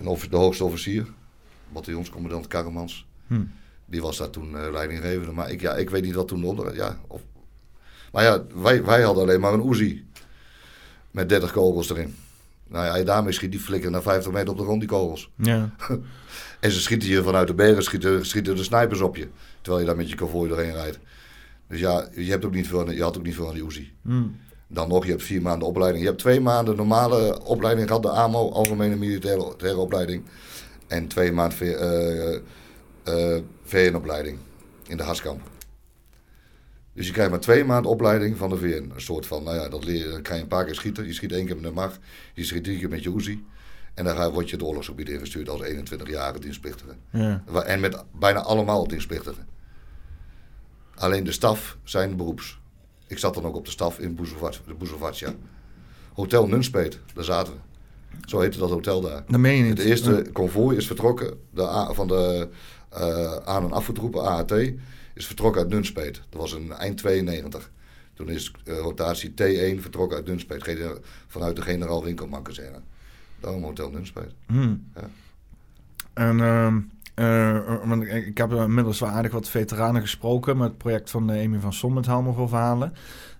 Een 0.00 0.18
de 0.30 0.36
hoogste 0.36 0.64
officier. 0.64 1.06
Bataljonscommandant 1.72 2.46
Karremans. 2.46 3.06
Hm. 3.26 3.40
Die 3.84 4.02
was 4.02 4.16
daar 4.16 4.30
toen 4.30 4.56
eh, 4.58 4.72
leidinggevende. 4.72 5.32
Maar 5.32 5.50
ik, 5.50 5.60
ja, 5.60 5.74
ik 5.74 5.90
weet 5.90 6.02
niet 6.02 6.14
wat 6.14 6.28
toen 6.28 6.40
de 6.40 6.46
opdracht... 6.46 6.74
Ja, 6.76 6.98
of, 7.06 7.20
maar 8.12 8.22
ja, 8.22 8.44
wij, 8.54 8.84
wij 8.84 9.02
hadden 9.02 9.22
alleen 9.22 9.40
maar 9.40 9.52
een 9.52 9.70
Uzi. 9.70 10.04
Met 11.10 11.28
30 11.28 11.52
kogels 11.52 11.90
erin. 11.90 12.16
Nou 12.68 12.98
ja, 12.98 13.04
daarmee 13.04 13.32
schiet 13.32 13.50
die 13.50 13.60
flikker 13.60 13.90
naar 13.90 14.02
50 14.02 14.32
meter 14.32 14.50
op 14.50 14.56
de 14.56 14.62
grond, 14.62 14.80
die 14.80 14.88
kogels. 14.88 15.30
Ja. 15.36 15.70
En 16.60 16.70
ze 16.70 16.80
schieten 16.80 17.08
je 17.08 17.22
vanuit 17.22 17.46
de 17.46 17.54
bergen, 17.54 17.82
schieten, 17.82 18.26
schieten 18.26 18.56
de 18.56 18.62
snipers 18.62 19.00
op 19.00 19.16
je. 19.16 19.28
Terwijl 19.60 19.82
je 19.82 19.88
daar 19.88 19.96
met 19.96 20.10
je 20.10 20.16
konvooi 20.16 20.48
doorheen 20.48 20.72
rijdt. 20.72 20.98
Dus 21.70 21.80
ja, 21.80 22.08
je, 22.14 22.30
hebt 22.30 22.44
ook 22.44 22.54
niet 22.54 22.68
veel, 22.68 22.90
je 22.90 23.02
had 23.02 23.16
ook 23.18 23.24
niet 23.24 23.34
veel 23.34 23.48
aan 23.48 23.54
die 23.54 23.66
Uzi. 23.66 23.92
Hm. 24.02 24.22
Dan 24.68 24.88
nog, 24.88 25.04
je 25.04 25.10
hebt 25.10 25.22
vier 25.22 25.42
maanden 25.42 25.68
opleiding. 25.68 26.02
Je 26.02 26.08
hebt 26.08 26.20
twee 26.20 26.40
maanden 26.40 26.76
normale 26.76 27.40
opleiding 27.44 27.86
gehad, 27.86 28.02
de 28.02 28.08
AMO, 28.10 28.50
Algemene 28.50 28.96
Militaire 28.96 29.76
Opleiding. 29.76 30.22
En 30.88 31.06
twee 31.08 31.32
maanden 31.32 31.56
V- 31.58 31.60
eh, 31.60 32.34
eh, 33.04 33.42
VN-opleiding 33.64 34.38
in 34.86 34.96
de 34.96 35.02
Haskamp. 35.02 35.40
Dus 36.92 37.06
je 37.06 37.12
krijgt 37.12 37.30
maar 37.30 37.40
twee 37.40 37.64
maanden 37.64 37.90
opleiding 37.90 38.36
van 38.36 38.48
de 38.50 38.56
VN. 38.56 38.90
Een 38.94 39.00
soort 39.00 39.26
van, 39.26 39.42
nou 39.42 39.56
ja, 39.56 39.68
dat 39.68 39.84
leer 39.84 39.98
je, 40.04 40.10
dan 40.10 40.22
krijg 40.22 40.36
je 40.38 40.42
een 40.42 40.48
paar 40.50 40.64
keer 40.64 40.74
schieten. 40.74 41.06
Je 41.06 41.12
schiet 41.12 41.32
één 41.32 41.46
keer 41.46 41.54
met 41.54 41.64
de 41.64 41.70
mag, 41.70 41.98
je 42.34 42.44
schiet 42.44 42.64
drie 42.64 42.78
keer 42.78 42.88
met 42.88 43.02
je 43.02 43.14
Uzi. 43.16 43.44
En 43.94 44.04
dan 44.04 44.16
ga- 44.16 44.30
word 44.30 44.50
je 44.50 44.56
het 44.56 44.64
oorlogsgebied 44.64 45.08
ingestuurd 45.08 45.48
als 45.48 45.60
21-jarige 45.62 46.40
dienstplichtige. 46.40 46.92
Ja. 47.12 47.42
En 47.64 47.80
met 47.80 48.04
bijna 48.18 48.40
allemaal 48.40 48.86
dienstplichtigen. 48.88 49.46
Alleen 51.00 51.24
de 51.24 51.32
staf 51.32 51.76
zijn 51.84 52.16
beroeps. 52.16 52.58
Ik 53.06 53.18
zat 53.18 53.34
dan 53.34 53.44
ook 53.44 53.56
op 53.56 53.64
de 53.64 53.70
staf 53.70 53.98
in 53.98 54.14
Boezovac- 54.14 54.60
de 54.66 54.74
Boezovacia. 54.74 55.34
Hotel 56.14 56.46
Nunspeet, 56.46 56.98
daar 57.14 57.24
zaten 57.24 57.52
we. 57.52 57.58
Zo 58.28 58.40
heette 58.40 58.58
dat 58.58 58.70
hotel 58.70 59.00
daar. 59.00 59.24
Dat 59.28 59.40
meen 59.40 59.56
je 59.56 59.62
niet. 59.62 59.78
Het 59.78 59.86
eerste 59.86 60.26
konvooi 60.32 60.76
is 60.76 60.86
vertrokken 60.86 61.38
de 61.50 61.62
A- 61.68 61.92
van 61.92 62.08
de 62.08 62.48
eh, 62.88 63.36
aan- 63.36 63.64
en 63.64 63.72
afvoertroepen, 63.72 64.22
AAT, 64.22 64.50
is 65.14 65.26
vertrokken 65.26 65.60
uit 65.62 65.70
Nunspeet. 65.70 66.20
Dat 66.28 66.40
was 66.40 66.52
een 66.52 66.72
eind 66.72 66.96
92. 66.96 67.70
Toen 68.14 68.28
is 68.28 68.52
eh, 68.64 68.78
rotatie 68.78 69.30
T1 69.30 69.80
vertrokken 69.80 70.16
uit 70.16 70.26
Nunspeet, 70.26 70.78
vanuit 71.26 71.56
de 71.56 71.62
generaal 71.62 72.04
Winkelmankazerne. 72.04 72.80
Daarom 73.40 73.62
Hotel 73.64 73.90
Nunspeet. 73.90 74.32
Hmm. 74.46 74.90
Ja. 74.94 75.08
En 76.12 76.40
ehm, 76.40 76.76
eh, 76.76 76.82
want 77.84 78.02
ik, 78.02 78.26
ik 78.26 78.38
heb 78.38 78.52
inmiddels 78.52 79.00
wel 79.00 79.08
aardig 79.08 79.32
wat 79.32 79.48
veteranen 79.48 80.02
gesproken 80.02 80.56
met 80.56 80.68
het 80.68 80.78
project 80.78 81.10
van 81.10 81.30
uh, 81.30 81.44
Amy 81.44 81.58
van 81.58 81.72
Som 81.72 81.92
met 81.92 82.06
Helmer. 82.06 82.92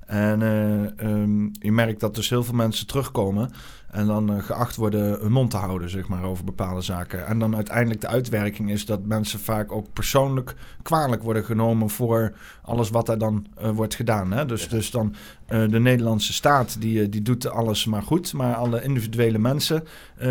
En 0.07 0.43
eh, 0.43 1.07
ehm, 1.07 1.49
je 1.53 1.73
merkt 1.73 2.01
dat 2.01 2.15
dus 2.15 2.29
heel 2.29 2.45
veel 2.45 2.55
mensen 2.55 2.87
terugkomen 2.87 3.51
en 3.91 4.07
dan 4.07 4.33
eh, 4.33 4.43
geacht 4.43 4.77
worden 4.77 5.21
hun 5.21 5.33
mond 5.33 5.51
te 5.51 5.57
houden, 5.57 5.91
zeg 5.91 6.09
maar, 6.09 6.25
over 6.25 6.45
bepaalde 6.45 6.81
zaken. 6.81 7.27
En 7.27 7.39
dan 7.39 7.57
uiteindelijk 7.57 8.01
de 8.01 8.07
uitwerking 8.07 8.71
is 8.71 8.87
dat 8.87 9.07
mensen 9.07 9.41
vaak 9.41 9.73
ook 9.73 9.93
persoonlijk 9.93 10.55
kwalijk 10.83 11.23
worden 11.23 11.45
genomen 11.45 11.91
voor 11.91 12.33
alles 12.63 12.91
wat 12.91 13.09
er 13.09 13.19
dan 13.19 13.47
eh, 13.57 13.71
wordt 13.71 13.95
gedaan. 13.95 14.33
Hè? 14.33 14.47
Dus, 14.47 14.69
dus 14.69 14.91
dan 14.91 15.15
eh, 15.47 15.69
de 15.69 15.81
Nederlandse 15.81 16.33
staat, 16.33 16.81
die, 16.81 17.09
die 17.09 17.23
doet 17.23 17.49
alles 17.49 17.85
maar 17.85 18.03
goed, 18.03 18.33
maar 18.33 18.55
alle 18.55 18.83
individuele 18.83 19.39
mensen, 19.39 19.85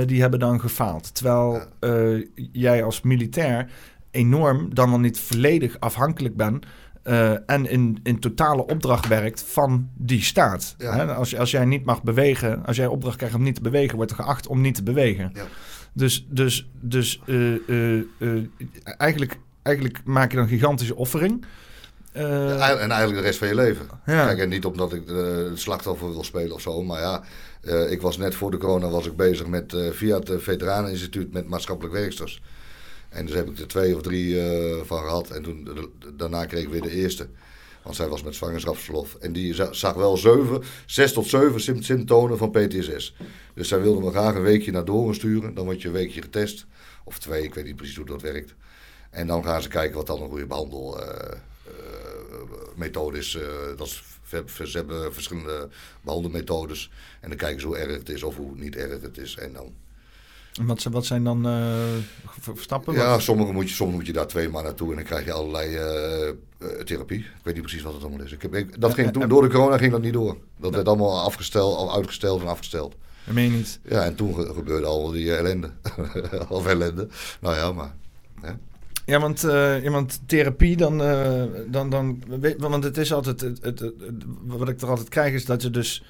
die 0.05 0.21
hebben 0.21 0.39
dan 0.39 0.59
gefaald. 0.59 1.15
Terwijl 1.15 1.61
jij 2.51 2.83
als 2.83 3.01
militair 3.01 3.69
enorm, 4.11 4.73
dan 4.73 4.89
wel 4.89 4.99
niet 4.99 5.19
volledig 5.19 5.79
afhankelijk 5.79 6.35
bent 6.35 6.65
uh, 7.09 7.49
en 7.49 7.69
in, 7.69 7.99
in 8.03 8.19
totale 8.19 8.65
opdracht 8.65 9.07
werkt 9.07 9.43
van 9.47 9.89
die 9.97 10.21
staat. 10.21 10.75
Ja. 10.77 10.95
Hè? 10.95 11.13
Als, 11.13 11.35
als 11.35 11.51
jij 11.51 11.65
niet 11.65 11.85
mag 11.85 12.03
bewegen, 12.03 12.65
als 12.65 12.77
jij 12.77 12.87
opdracht 12.87 13.17
krijgt 13.17 13.35
om 13.35 13.43
niet 13.43 13.55
te 13.55 13.61
bewegen, 13.61 13.95
wordt 13.95 14.11
er 14.11 14.17
geacht 14.17 14.47
om 14.47 14.61
niet 14.61 14.75
te 14.75 14.83
bewegen. 14.83 15.31
Ja. 15.33 15.45
Dus, 15.93 16.25
dus, 16.29 16.69
dus 16.81 17.21
uh, 17.25 17.59
uh, 17.67 18.43
eigenlijk, 18.83 19.39
eigenlijk 19.63 20.01
maak 20.03 20.29
je 20.29 20.35
dan 20.35 20.45
een 20.45 20.51
gigantische 20.51 20.95
offering. 20.95 21.45
Ja, 22.13 22.77
en 22.77 22.91
eigenlijk 22.91 23.15
de 23.15 23.25
rest 23.25 23.39
van 23.39 23.47
je 23.47 23.55
leven. 23.55 23.85
Kijk, 24.05 24.39
en 24.39 24.49
niet 24.49 24.65
omdat 24.65 24.93
ik 24.93 25.07
het 25.07 25.59
slachtoffer 25.59 26.11
wil 26.11 26.23
spelen 26.23 26.53
of 26.53 26.61
zo, 26.61 26.83
maar 26.83 26.99
ja, 26.99 27.23
ik 27.89 28.01
was 28.01 28.17
net 28.17 28.35
voor 28.35 28.51
de 28.51 28.57
corona 28.57 28.89
was 28.89 29.05
ik 29.05 29.15
bezig 29.15 29.47
met 29.47 29.75
via 29.91 30.19
het 30.19 30.31
Veteraneninstituut 30.37 31.33
met 31.33 31.47
maatschappelijk 31.47 31.95
werksters. 31.95 32.41
En 33.09 33.25
dus 33.25 33.35
heb 33.35 33.49
ik 33.49 33.59
er 33.59 33.67
twee 33.67 33.95
of 33.95 34.01
drie 34.01 34.33
uh, 34.33 34.81
van 34.83 35.01
gehad. 35.01 35.29
En 35.29 35.43
toen, 35.43 35.67
daarna 36.15 36.45
kreeg 36.45 36.63
ik 36.63 36.69
weer 36.69 36.81
de 36.81 36.91
eerste. 36.91 37.27
Want 37.83 37.95
zij 37.95 38.07
was 38.07 38.23
met 38.23 38.35
zwangerschapsverlof. 38.35 39.15
En 39.15 39.33
die 39.33 39.53
zag 39.71 39.93
wel 39.93 40.17
zeven, 40.17 40.63
zes 40.85 41.13
tot 41.13 41.27
zeven 41.27 41.83
symptomen 41.83 42.37
van 42.37 42.51
PTSS. 42.51 43.15
Dus 43.53 43.67
zij 43.67 43.81
wilde 43.81 44.01
me 44.01 44.09
graag 44.09 44.35
een 44.35 44.41
weekje 44.41 44.71
naar 44.71 44.85
Doren 44.85 45.15
sturen. 45.15 45.53
Dan 45.53 45.65
word 45.65 45.81
je 45.81 45.87
een 45.87 45.93
weekje 45.93 46.21
getest. 46.21 46.65
Of 47.03 47.19
twee, 47.19 47.43
ik 47.43 47.53
weet 47.53 47.65
niet 47.65 47.75
precies 47.75 47.95
hoe 47.95 48.05
dat 48.05 48.21
werkt. 48.21 48.55
En 49.09 49.27
dan 49.27 49.43
gaan 49.43 49.61
ze 49.61 49.67
kijken 49.67 49.95
wat 49.95 50.07
dan 50.07 50.21
een 50.21 50.29
goede 50.29 50.45
behandelmethode 50.45 53.17
is. 53.17 53.35
Uh, 53.35 53.43
dat 53.77 53.87
is. 53.87 54.03
Ze 54.71 54.77
hebben 54.77 55.13
verschillende 55.13 55.69
behandelmethodes. 56.01 56.91
En 57.21 57.29
dan 57.29 57.37
kijken 57.37 57.61
ze 57.61 57.67
hoe 57.67 57.77
erg 57.77 57.97
het 57.97 58.09
is 58.09 58.23
of 58.23 58.35
hoe 58.35 58.55
niet 58.55 58.75
erg 58.75 59.01
het 59.01 59.17
is. 59.17 59.35
En 59.35 59.53
dan 59.53 59.73
wat, 60.65 60.83
wat 60.83 61.05
zijn 61.05 61.23
dan 61.23 61.47
uh, 61.47 62.53
stappen? 62.55 62.93
Ja, 62.93 63.19
sommige 63.19 63.51
moet, 63.51 63.69
je, 63.69 63.75
sommige 63.75 63.97
moet 63.97 64.07
je 64.07 64.13
daar 64.13 64.27
twee 64.27 64.49
maanden 64.49 64.63
naartoe 64.63 64.89
en 64.89 64.95
dan 64.95 65.05
krijg 65.05 65.25
je 65.25 65.31
allerlei 65.31 65.69
uh, 65.69 66.33
uh, 66.59 66.81
therapie. 66.83 67.19
Ik 67.19 67.43
weet 67.43 67.53
niet 67.53 67.63
precies 67.63 67.81
wat 67.81 67.93
het 67.93 68.01
allemaal 68.01 68.25
is. 68.25 68.31
Ik 68.31 68.41
heb, 68.41 68.55
ik, 68.55 68.81
dat 68.81 68.93
ging 68.93 69.11
toen, 69.11 69.27
door 69.27 69.41
de 69.41 69.49
corona 69.49 69.77
ging 69.77 69.91
dat 69.91 70.01
niet 70.01 70.13
door. 70.13 70.37
Dat 70.57 70.75
werd 70.75 70.87
allemaal 70.87 71.21
afgesteld, 71.21 71.75
al 71.75 71.95
uitgesteld 71.95 72.41
en 72.41 72.47
afgesteld. 72.47 72.95
Dat 73.25 73.33
meen 73.33 73.51
je 73.51 73.57
niet? 73.57 73.79
Ja, 73.83 74.03
en 74.03 74.15
toen 74.15 74.35
ge 74.35 74.53
gebeurde 74.53 74.87
al 74.87 75.11
die 75.11 75.35
ellende. 75.35 75.71
of 76.49 76.67
ellende. 76.67 77.07
Nou 77.41 77.55
ja, 77.55 77.71
maar... 77.71 77.95
Hè? 78.41 78.51
Ja, 79.09 79.19
want, 79.19 79.43
uh, 79.43 79.83
ja, 79.83 79.91
want 79.91 80.21
therapie, 80.25 80.77
dan, 80.77 81.01
uh, 81.01 81.43
dan, 81.67 81.89
dan 81.89 82.23
want 82.57 82.83
het 82.83 82.97
is 82.97 83.13
altijd, 83.13 83.41
het, 83.41 83.63
het, 83.63 83.79
het, 83.79 83.93
wat 84.45 84.69
ik 84.69 84.81
er 84.81 84.89
altijd 84.89 85.09
krijg 85.09 85.33
is 85.33 85.45
dat 85.45 85.61
je 85.61 85.69
dus 85.69 86.03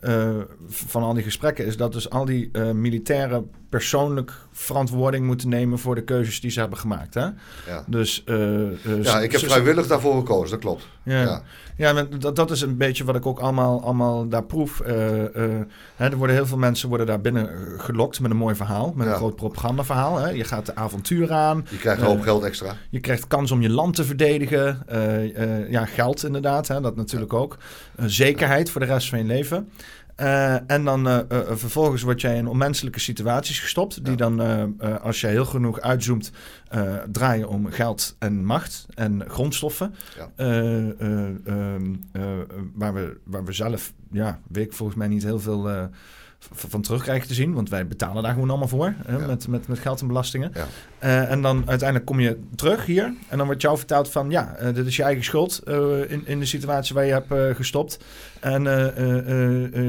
uh, 0.00 0.38
van 0.68 1.02
al 1.02 1.14
die 1.14 1.22
gesprekken 1.22 1.66
is 1.66 1.76
dat 1.76 1.92
dus 1.92 2.10
al 2.10 2.24
die 2.24 2.58
militairen 2.58 3.50
persoonlijk 3.74 4.32
verantwoording 4.52 5.26
moeten 5.26 5.48
nemen 5.48 5.78
voor 5.78 5.94
de 5.94 6.02
keuzes 6.02 6.40
die 6.40 6.50
ze 6.50 6.60
hebben 6.60 6.78
gemaakt. 6.78 7.14
Hè? 7.14 7.20
Ja. 7.66 7.84
Dus, 7.86 8.22
uh, 8.26 9.02
ja, 9.02 9.20
ik 9.20 9.32
heb 9.32 9.40
vrijwillig 9.40 9.86
daarvoor 9.86 10.16
gekozen, 10.16 10.50
dat 10.50 10.60
klopt. 10.60 10.86
Ja, 11.02 11.20
ja. 11.20 11.42
ja 11.76 12.02
dat, 12.02 12.36
dat 12.36 12.50
is 12.50 12.60
een 12.60 12.76
beetje 12.76 13.04
wat 13.04 13.16
ik 13.16 13.26
ook 13.26 13.38
allemaal, 13.38 13.82
allemaal 13.82 14.28
daar 14.28 14.44
proef. 14.44 14.80
Uh, 14.80 14.86
hè, 15.96 16.10
er 16.10 16.16
worden 16.16 16.36
heel 16.36 16.46
veel 16.46 16.58
mensen 16.58 16.88
worden 16.88 17.06
daar 17.06 17.20
binnen 17.20 17.48
gelokt 17.78 18.20
met 18.20 18.30
een 18.30 18.36
mooi 18.36 18.54
verhaal, 18.54 18.92
met 18.96 19.06
Ja. 19.06 19.12
een 19.12 19.18
groot 19.18 19.36
propagandaverhaal. 19.36 20.18
Hè? 20.18 20.30
Je 20.30 20.44
gaat 20.44 20.66
de 20.66 20.74
avontuur 20.74 21.32
aan. 21.32 21.66
Je 21.70 21.76
krijgt 21.76 22.00
een 22.00 22.06
hoop 22.06 22.20
geld 22.20 22.44
extra. 22.44 22.76
Je 22.90 23.00
krijgt 23.00 23.26
kans 23.26 23.50
om 23.50 23.62
je 23.62 23.70
land 23.70 23.94
te 23.94 24.04
verdedigen. 24.04 24.86
Ja, 25.68 25.84
geld 25.84 26.24
inderdaad, 26.24 26.68
hè? 26.68 26.80
dat 26.80 26.96
natuurlijk 26.96 27.32
ook. 27.32 27.56
zekerheid 27.96 28.70
voor 28.70 28.80
de 28.80 28.86
rest 28.86 29.08
van 29.08 29.18
je 29.18 29.24
leven. 29.24 29.68
Uh, 30.20 30.70
en 30.70 30.84
dan 30.84 31.08
uh, 31.08 31.18
uh, 31.32 31.38
vervolgens 31.50 32.02
word 32.02 32.20
jij 32.20 32.36
in 32.36 32.46
onmenselijke 32.46 33.00
situaties 33.00 33.60
gestopt. 33.60 34.04
Die 34.04 34.16
dan, 34.16 34.40
als 35.00 35.20
je 35.20 35.26
heel 35.26 35.44
genoeg 35.44 35.80
uitzoomt, 35.80 36.30
draaien 37.12 37.48
om 37.48 37.70
geld 37.70 38.16
en 38.18 38.44
macht 38.44 38.86
en 38.94 39.24
grondstoffen. 39.28 39.94
Ja. 40.16 40.44
Um, 40.46 42.00
waar, 42.74 42.94
we, 42.94 43.16
waar 43.24 43.44
we 43.44 43.52
zelf, 43.52 43.92
ja, 44.10 44.40
weet 44.48 44.66
ik 44.66 44.72
volgens 44.72 44.98
mij 44.98 45.08
niet 45.08 45.22
heel 45.22 45.40
veel 45.40 45.90
van 46.50 46.82
terugkrijgen 46.82 47.28
te 47.28 47.34
zien. 47.34 47.52
Want 47.52 47.68
wij 47.68 47.86
betalen 47.86 48.22
daar 48.22 48.32
gewoon 48.32 48.48
allemaal 48.48 48.68
voor. 48.68 48.94
Hè, 48.96 49.16
Ja. 49.16 49.26
met, 49.26 49.48
met, 49.48 49.68
met 49.68 49.78
geld 49.78 50.00
en 50.00 50.06
belastingen. 50.06 50.52
Ja. 50.54 50.66
Uh, 51.04 51.30
en 51.30 51.42
dan 51.42 51.62
uiteindelijk 51.66 52.08
kom 52.08 52.20
je 52.20 52.38
terug 52.54 52.86
hier. 52.86 53.14
En 53.28 53.36
dan 53.38 53.46
wordt 53.46 53.62
jou 53.62 53.78
verteld 53.78 54.10
van... 54.10 54.30
ja, 54.30 54.56
uh, 54.62 54.74
dit 54.74 54.86
is 54.86 54.96
je 54.96 55.02
eigen 55.02 55.24
schuld 55.24 55.62
uh, 55.64 56.10
in, 56.10 56.26
in 56.26 56.38
de 56.38 56.46
situatie 56.46 56.94
waar 56.94 57.04
je 57.04 57.12
hebt 57.12 57.56
gestopt. 57.56 57.98
En 58.44 58.62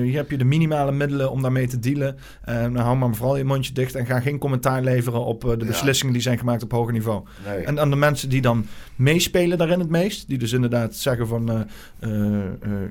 hier 0.04 0.16
heb 0.16 0.32
je 0.32 0.38
de 0.38 0.44
minimale 0.44 0.92
middelen 0.92 1.32
om 1.32 1.42
daarmee 1.42 1.68
te 1.68 1.80
dealen. 1.80 2.18
En 2.42 2.76
hou 2.76 2.98
maar 2.98 3.16
vooral 3.16 3.38
je 3.38 3.44
mondje 3.44 3.74
dicht... 3.74 3.96
en 3.96 4.06
ga 4.06 4.20
geen 4.20 4.38
commentaar 4.38 4.82
leveren 4.82 5.26
op 5.26 5.42
de 5.42 5.66
beslissingen... 5.66 6.14
die 6.14 6.22
zijn 6.22 6.38
gemaakt 6.38 6.64
op 6.64 6.72
hoger 6.72 6.94
niveau. 6.94 7.24
Nee. 7.46 7.64
En 7.64 7.76
dan 7.76 7.90
de 7.90 7.96
mensen 7.96 8.30
die 8.30 8.42
dan 8.42 8.66
meespelen 8.96 9.58
daarin 9.58 9.80
het 9.80 9.90
meest... 9.90 10.28
die 10.28 10.38
dus 10.38 10.52
inderdaad 10.52 10.96
zeggen 10.96 11.28
van... 11.28 11.68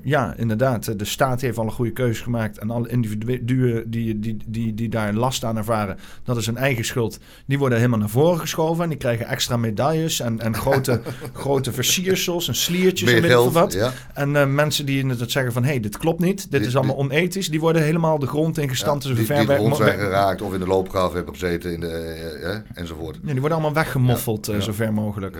ja, 0.02 0.34
inderdaad, 0.36 0.98
de 0.98 1.04
staat 1.04 1.40
heeft 1.40 1.58
al 1.58 1.64
een 1.64 1.70
goede 1.72 1.92
keuze 1.92 2.22
gemaakt... 2.22 2.58
en 2.58 2.70
alle 2.70 2.88
individuen 2.88 3.90
die, 3.90 4.18
die, 4.18 4.36
die, 4.46 4.74
die 4.74 4.88
daar 4.88 5.12
last 5.12 5.44
aan 5.44 5.56
ervaren... 5.56 5.98
dat 6.24 6.36
is 6.36 6.46
hun 6.46 6.56
eigen 6.56 6.84
schuld. 6.84 7.18
Die 7.46 7.58
worden 7.58 7.78
helemaal 7.78 7.98
naar 7.98 8.08
voren 8.08 8.40
geschoven... 8.40 8.82
en 8.82 8.88
die 8.88 8.98
krijgen 8.98 9.26
extra 9.26 9.56
medailles... 9.56 10.20
en, 10.20 10.40
en 10.40 10.54
grote, 10.54 11.00
grote 11.32 11.72
versiersels 11.72 12.48
en 12.48 12.54
sliertjes 12.54 13.12
en 13.12 13.22
weet 13.22 13.52
wat. 13.52 13.72
ja. 13.72 13.92
En 14.14 14.30
uh, 14.30 14.46
mensen 14.46 14.86
die 14.86 14.98
inderdaad 14.98 15.30
zeggen 15.30 15.52
van... 15.54 15.62
hé, 15.64 15.70
hey, 15.70 15.80
dit 15.80 15.98
klopt 15.98 16.20
niet, 16.20 16.50
dit 16.50 16.66
is 16.66 16.76
allemaal 16.76 16.96
onethisch... 16.96 17.48
die 17.48 17.60
worden 17.60 17.82
helemaal 17.82 18.18
de 18.18 18.26
grond 18.26 18.58
ingestampt. 18.58 19.02
Ja, 19.02 19.08
dus 19.08 19.18
die, 19.18 19.26
ver 19.26 19.38
die 19.38 19.46
weg- 19.46 19.58
rond 19.58 19.76
zijn 19.76 19.98
geraakt 19.98 20.42
of 20.42 20.52
in 20.52 20.58
de 20.60 20.66
loopgraaf 20.66 21.12
hebben 21.12 21.32
gezeten 21.32 21.72
in 21.72 21.80
de, 21.80 21.86
eh, 21.88 22.50
eh, 22.52 22.60
enzovoort. 22.74 23.18
Ja, 23.22 23.30
die 23.30 23.40
worden 23.40 23.52
allemaal 23.58 23.74
weggemoffeld, 23.74 24.46
Ja, 24.46 24.52
eh, 24.52 24.58
ja. 24.58 24.64
zo 24.64 24.72
ver 24.72 24.92
mogelijk. 24.92 25.36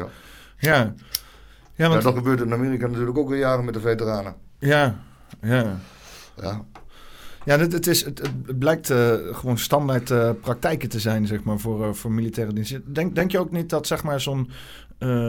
Ja. 0.59 0.95
Ja, 1.77 1.89
want, 1.89 2.03
dat 2.03 2.15
gebeurt 2.15 2.41
in 2.41 2.53
Amerika 2.53 2.87
natuurlijk 2.87 3.19
ook 3.19 3.29
al 3.29 3.35
jaren 3.35 3.65
met 3.65 3.75
de 3.75 3.81
veteranen. 3.81 4.35
ja, 4.59 4.99
ja. 5.43 5.79
Ja, 6.41 6.65
Ja, 7.45 7.59
het, 7.59 7.73
het, 7.73 7.87
is, 7.87 8.05
het, 8.05 8.19
het 8.47 8.59
blijkt 8.59 8.87
gewoon 9.33 9.59
standaard 9.59 10.41
praktijken 10.41 10.89
te 10.89 11.01
zijn, 11.01 11.27
zeg 11.27 11.43
maar, 11.43 11.59
voor, 11.59 11.97
voor 11.97 12.13
militaire 12.13 12.53
diensten. 12.53 12.93
Denk, 12.93 13.15
denk 13.15 13.31
je 13.31 13.39
ook 13.39 13.51
niet 13.51 13.71
dat, 13.71 13.87
zeg 13.87 14.03
maar, 14.03 14.21
zo'n 14.21 14.51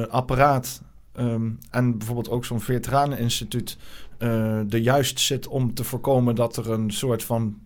apparaat 0.10 0.82
ehm, 1.14 1.50
en 1.70 1.98
bijvoorbeeld 1.98 2.30
ook 2.30 2.46
zo'n 2.46 2.62
veteraneninstituut 2.62 3.78
eh 4.18 4.74
er 4.74 4.78
juist 4.78 5.20
zit 5.20 5.48
om 5.48 5.74
te 5.74 5.84
voorkomen 5.84 6.36
dat 6.36 6.58
er 6.58 6.72
een 6.72 6.92
soort 6.92 7.24
van 7.24 7.60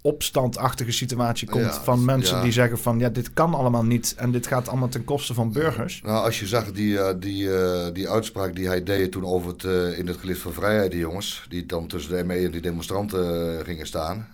opstandachtige 0.00 0.92
situatie 0.92 1.48
komt 1.48 1.64
Ja, 1.64 1.82
van 1.82 2.04
mensen 2.04 2.36
ja. 2.36 2.42
die 2.42 2.52
zeggen 2.52 2.78
van 2.78 2.98
ja, 2.98 3.08
dit 3.08 3.32
kan 3.32 3.54
allemaal 3.54 3.84
niet 3.84 4.14
en 4.16 4.32
dit 4.32 4.46
gaat 4.46 4.68
allemaal 4.68 4.88
ten 4.88 5.04
koste 5.04 5.34
van 5.34 5.52
burgers. 5.52 6.02
Nou, 6.04 6.24
als 6.24 6.40
je 6.40 6.46
zag 6.46 6.72
die, 6.72 6.98
eh, 6.98 7.14
die, 7.20 7.54
eh, 7.56 7.94
die 7.94 8.10
uitspraak 8.10 8.54
die 8.54 8.66
hij 8.66 8.82
deed 8.82 9.12
toen 9.12 9.24
over 9.24 9.50
het, 9.50 9.64
in 9.98 10.06
het 10.06 10.16
gelicht 10.16 10.40
van 10.40 10.52
vrijheid, 10.52 10.90
die 10.90 11.00
jongens, 11.00 11.46
die 11.48 11.66
dan 11.66 11.86
tussen 11.86 12.16
de 12.16 12.24
ME 12.24 12.34
en 12.34 12.50
die 12.50 12.60
demonstranten 12.60 13.64
gingen 13.64 13.86
staan. 13.86 14.26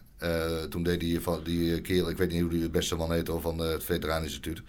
Toen 0.68 0.82
deed 0.82 1.00
die, 1.00 1.20
van, 1.20 1.40
die 1.44 1.80
kerel, 1.80 2.10
ik 2.10 2.16
weet 2.16 2.32
niet 2.32 2.40
hoe 2.40 2.50
die 2.50 2.62
het 2.62 2.72
beste 2.72 2.96
man 2.96 3.12
heet 3.12 3.26
hoor, 3.28 3.40
van 3.40 3.64
eh, 3.64 3.70
het 3.70 3.84
Veteraneninstituut. 3.84 4.62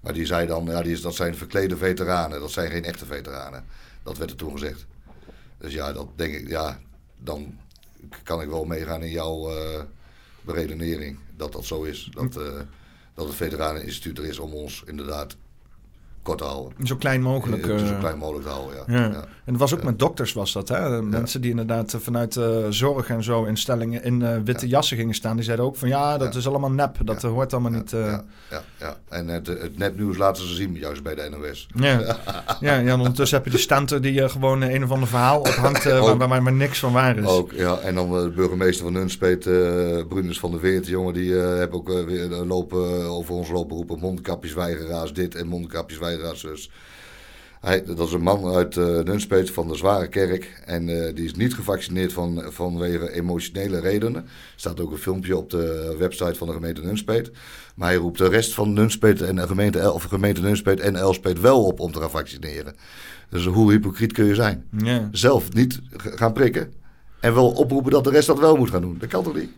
Maar 0.00 0.12
die 0.12 0.26
zei 0.26 0.46
dan, 0.46 0.64
ja, 0.64 0.82
die 0.82 0.92
is, 0.92 1.00
dat 1.00 1.14
zijn 1.14 1.34
verklede 1.36 1.76
veteranen, 1.76 2.40
dat 2.40 2.50
zijn 2.50 2.70
geen 2.70 2.84
echte 2.84 3.06
veteranen. 3.06 3.64
Dat 4.02 4.18
werd 4.18 4.30
er 4.30 4.36
toen 4.36 4.52
gezegd. 4.52 4.86
Dus 5.60 5.72
ja, 5.72 5.92
dat 5.92 6.08
denk 6.16 6.34
ik, 6.34 6.48
ja, 6.48 6.80
dan 7.18 7.58
kan 8.22 8.40
ik 8.40 8.48
wel 8.48 8.64
meegaan 8.64 9.02
in 9.02 9.10
jouw 9.10 9.50
eh, 9.50 9.82
beredenering 10.40 11.18
dat 11.36 11.52
dat 11.52 11.64
zo 11.64 11.82
is. 11.82 12.08
Dat, 12.12 12.36
uh, 12.36 12.60
dat 13.14 13.26
het 13.26 13.34
Veteraneninstituut 13.34 14.18
er 14.18 14.24
is 14.24 14.38
om 14.38 14.54
ons 14.54 14.82
inderdaad 14.86 15.36
kort 16.22 16.40
houden. 16.40 16.86
Zo 16.86 16.96
klein 16.96 17.22
mogelijk. 17.22 17.66
Uh, 17.66 17.78
zo 17.78 17.84
uh, 17.84 17.98
klein 17.98 18.18
mogelijk 18.18 18.48
houden, 18.48 18.76
ja. 18.86 18.94
ja. 18.98 19.08
En 19.44 19.52
het 19.52 19.56
was 19.56 19.74
ook 19.74 19.82
met 19.82 19.98
dokters 19.98 20.32
was 20.32 20.52
dat, 20.52 20.68
hè? 20.68 21.02
Mensen 21.02 21.40
die 21.40 21.50
inderdaad 21.50 21.96
vanuit 21.98 22.40
zorg 22.70 23.08
en 23.08 23.22
zo 23.24 23.44
instellingen 23.44 24.04
in 24.04 24.44
witte 24.44 24.68
jassen 24.68 24.96
gingen 24.96 25.14
staan. 25.14 25.36
Die 25.36 25.44
zeiden 25.44 25.66
ook 25.66 25.76
van 25.76 25.88
ja, 25.88 26.18
dat 26.18 26.34
is 26.34 26.46
allemaal 26.46 26.70
nep. 26.70 26.96
Dat 27.04 27.22
hoort 27.22 27.52
allemaal 27.52 27.70
niet... 27.70 27.90
Ja, 27.90 28.24
ja, 28.50 28.62
ja. 28.78 28.96
En 29.08 29.28
het, 29.28 29.46
het 29.46 29.78
nepnieuws 29.78 30.16
laten 30.16 30.46
ze 30.46 30.54
zien, 30.54 30.74
juist 30.74 31.02
bij 31.02 31.14
de 31.14 31.28
NOS. 31.30 31.68
Ja, 31.80 32.16
ja, 32.60 32.74
ja 32.76 32.96
ondertussen 32.96 33.36
heb 33.36 33.46
je 33.46 33.52
de 33.52 33.58
stanter 33.58 34.02
die 34.02 34.28
gewoon 34.28 34.60
een 34.60 34.84
of 34.84 34.90
ander 34.90 35.08
verhaal 35.08 35.40
ophangt 35.40 35.84
waar, 35.84 36.28
waar, 36.28 36.42
maar 36.42 36.52
niks 36.52 36.78
van 36.78 36.92
waar 36.92 37.16
is. 37.16 37.26
Ook, 37.26 37.52
ja. 37.52 37.78
En 37.78 37.94
dan 37.94 38.10
de 38.10 38.30
burgemeester 38.30 38.84
van 38.84 38.92
Nunspeet, 38.92 39.42
Brunus 40.08 40.38
van 40.38 40.50
der 40.50 40.60
Veert, 40.60 40.86
jongen, 40.86 41.14
die 41.14 41.32
hebben 41.32 41.78
ook 41.78 42.04
weer 42.06 42.28
lopen 42.28 43.04
over 43.04 43.34
ons 43.34 43.50
lopen 43.50 43.76
roepen 43.76 43.98
mondkapjes 43.98 44.54
weigeraars 44.54 45.12
dit 45.12 45.34
en 45.34 45.46
mondkapjes 45.46 45.98
weigeraars 45.98 46.09
Hij, 47.60 47.84
dat 47.84 48.06
is 48.06 48.12
een 48.12 48.22
man 48.22 48.54
uit 48.54 48.76
uh, 48.76 49.00
Nunspeet 49.00 49.50
van 49.50 49.68
de 49.68 49.76
Zware 49.76 50.08
Kerk. 50.08 50.62
En 50.64 50.88
uh, 50.88 51.14
die 51.14 51.24
is 51.24 51.34
niet 51.34 51.54
gevaccineerd 51.54 52.12
van, 52.12 52.42
vanwege 52.48 53.12
emotionele 53.12 53.80
redenen. 53.80 54.22
Er 54.24 54.30
staat 54.56 54.80
ook 54.80 54.90
een 54.90 54.98
filmpje 54.98 55.36
op 55.36 55.50
de 55.50 55.94
website 55.98 56.34
van 56.34 56.46
de 56.46 56.52
gemeente 56.52 56.80
Nunspeet. 56.80 57.30
Maar 57.74 57.88
hij 57.88 57.96
roept 57.96 58.18
de 58.18 58.28
rest 58.28 58.54
van 58.54 58.72
Nunspeet 58.72 59.22
en 59.22 59.36
de 59.36 59.46
gemeente, 59.46 59.92
of 59.92 60.02
gemeente 60.02 60.40
Nunspeet 60.40 60.80
en 60.80 60.96
Elspeet 60.96 61.40
wel 61.40 61.64
op 61.64 61.80
om 61.80 61.92
te 61.92 62.00
gaan 62.00 62.10
vaccineren. 62.10 62.74
Dus 63.28 63.46
hoe 63.46 63.70
hypocriet 63.70 64.12
kun 64.12 64.24
je 64.24 64.34
zijn? 64.34 64.64
Ja. 64.76 65.08
Zelf 65.12 65.52
niet 65.52 65.80
gaan 65.92 66.32
prikken. 66.32 66.72
En 67.20 67.34
wel 67.34 67.50
oproepen 67.50 67.90
dat 67.90 68.04
de 68.04 68.10
rest 68.10 68.26
dat 68.26 68.38
wel 68.38 68.56
moet 68.56 68.70
gaan 68.70 68.80
doen. 68.80 68.96
Dat 68.98 69.08
kan 69.08 69.22
toch 69.22 69.34
niet? 69.34 69.50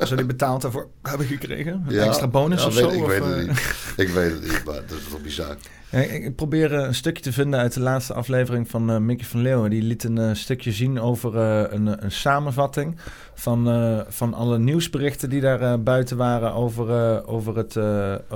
Zou 0.00 0.16
die 0.16 0.24
betaald 0.24 0.62
daarvoor 0.62 0.88
hebben 1.02 1.26
gekregen? 1.26 1.84
Een 1.86 1.94
ja, 1.94 2.04
extra 2.04 2.28
bonus 2.28 2.60
ja, 2.60 2.66
of 2.66 2.74
weet, 2.74 2.84
zo? 2.84 2.90
Ik 2.90 3.02
of, 3.02 3.08
weet 3.08 3.24
het 3.24 3.36
uh... 3.36 3.48
niet. 3.48 3.58
Ik 3.96 4.08
weet 4.08 4.32
het 4.32 4.42
niet, 4.42 4.62
maar 4.64 4.74
dat 4.74 4.98
is 4.98 5.08
toch 5.10 5.22
bizar. 5.22 5.56
Ja, 5.90 5.98
ik 5.98 6.36
probeer 6.36 6.72
een 6.72 6.94
stukje 6.94 7.22
te 7.22 7.32
vinden 7.32 7.60
uit 7.60 7.74
de 7.74 7.80
laatste 7.80 8.14
aflevering 8.14 8.68
van 8.68 8.90
uh, 8.90 8.98
Mickey 8.98 9.26
van 9.26 9.42
Leeuwen. 9.42 9.70
Die 9.70 9.82
liet 9.82 10.04
een 10.04 10.16
uh, 10.16 10.34
stukje 10.34 10.72
zien 10.72 11.00
over 11.00 11.36
een, 11.36 12.04
een, 12.04 12.12
samenvatting 12.12 12.96
van, 13.34 14.04
van 14.08 14.34
alle 14.34 14.58
nieuwsberichten 14.58 15.30
die 15.30 15.40
daar 15.40 15.82
buiten 15.82 16.16
waren 16.16 16.54
over, 16.54 17.26
over, 17.26 17.56
het, 17.56 17.76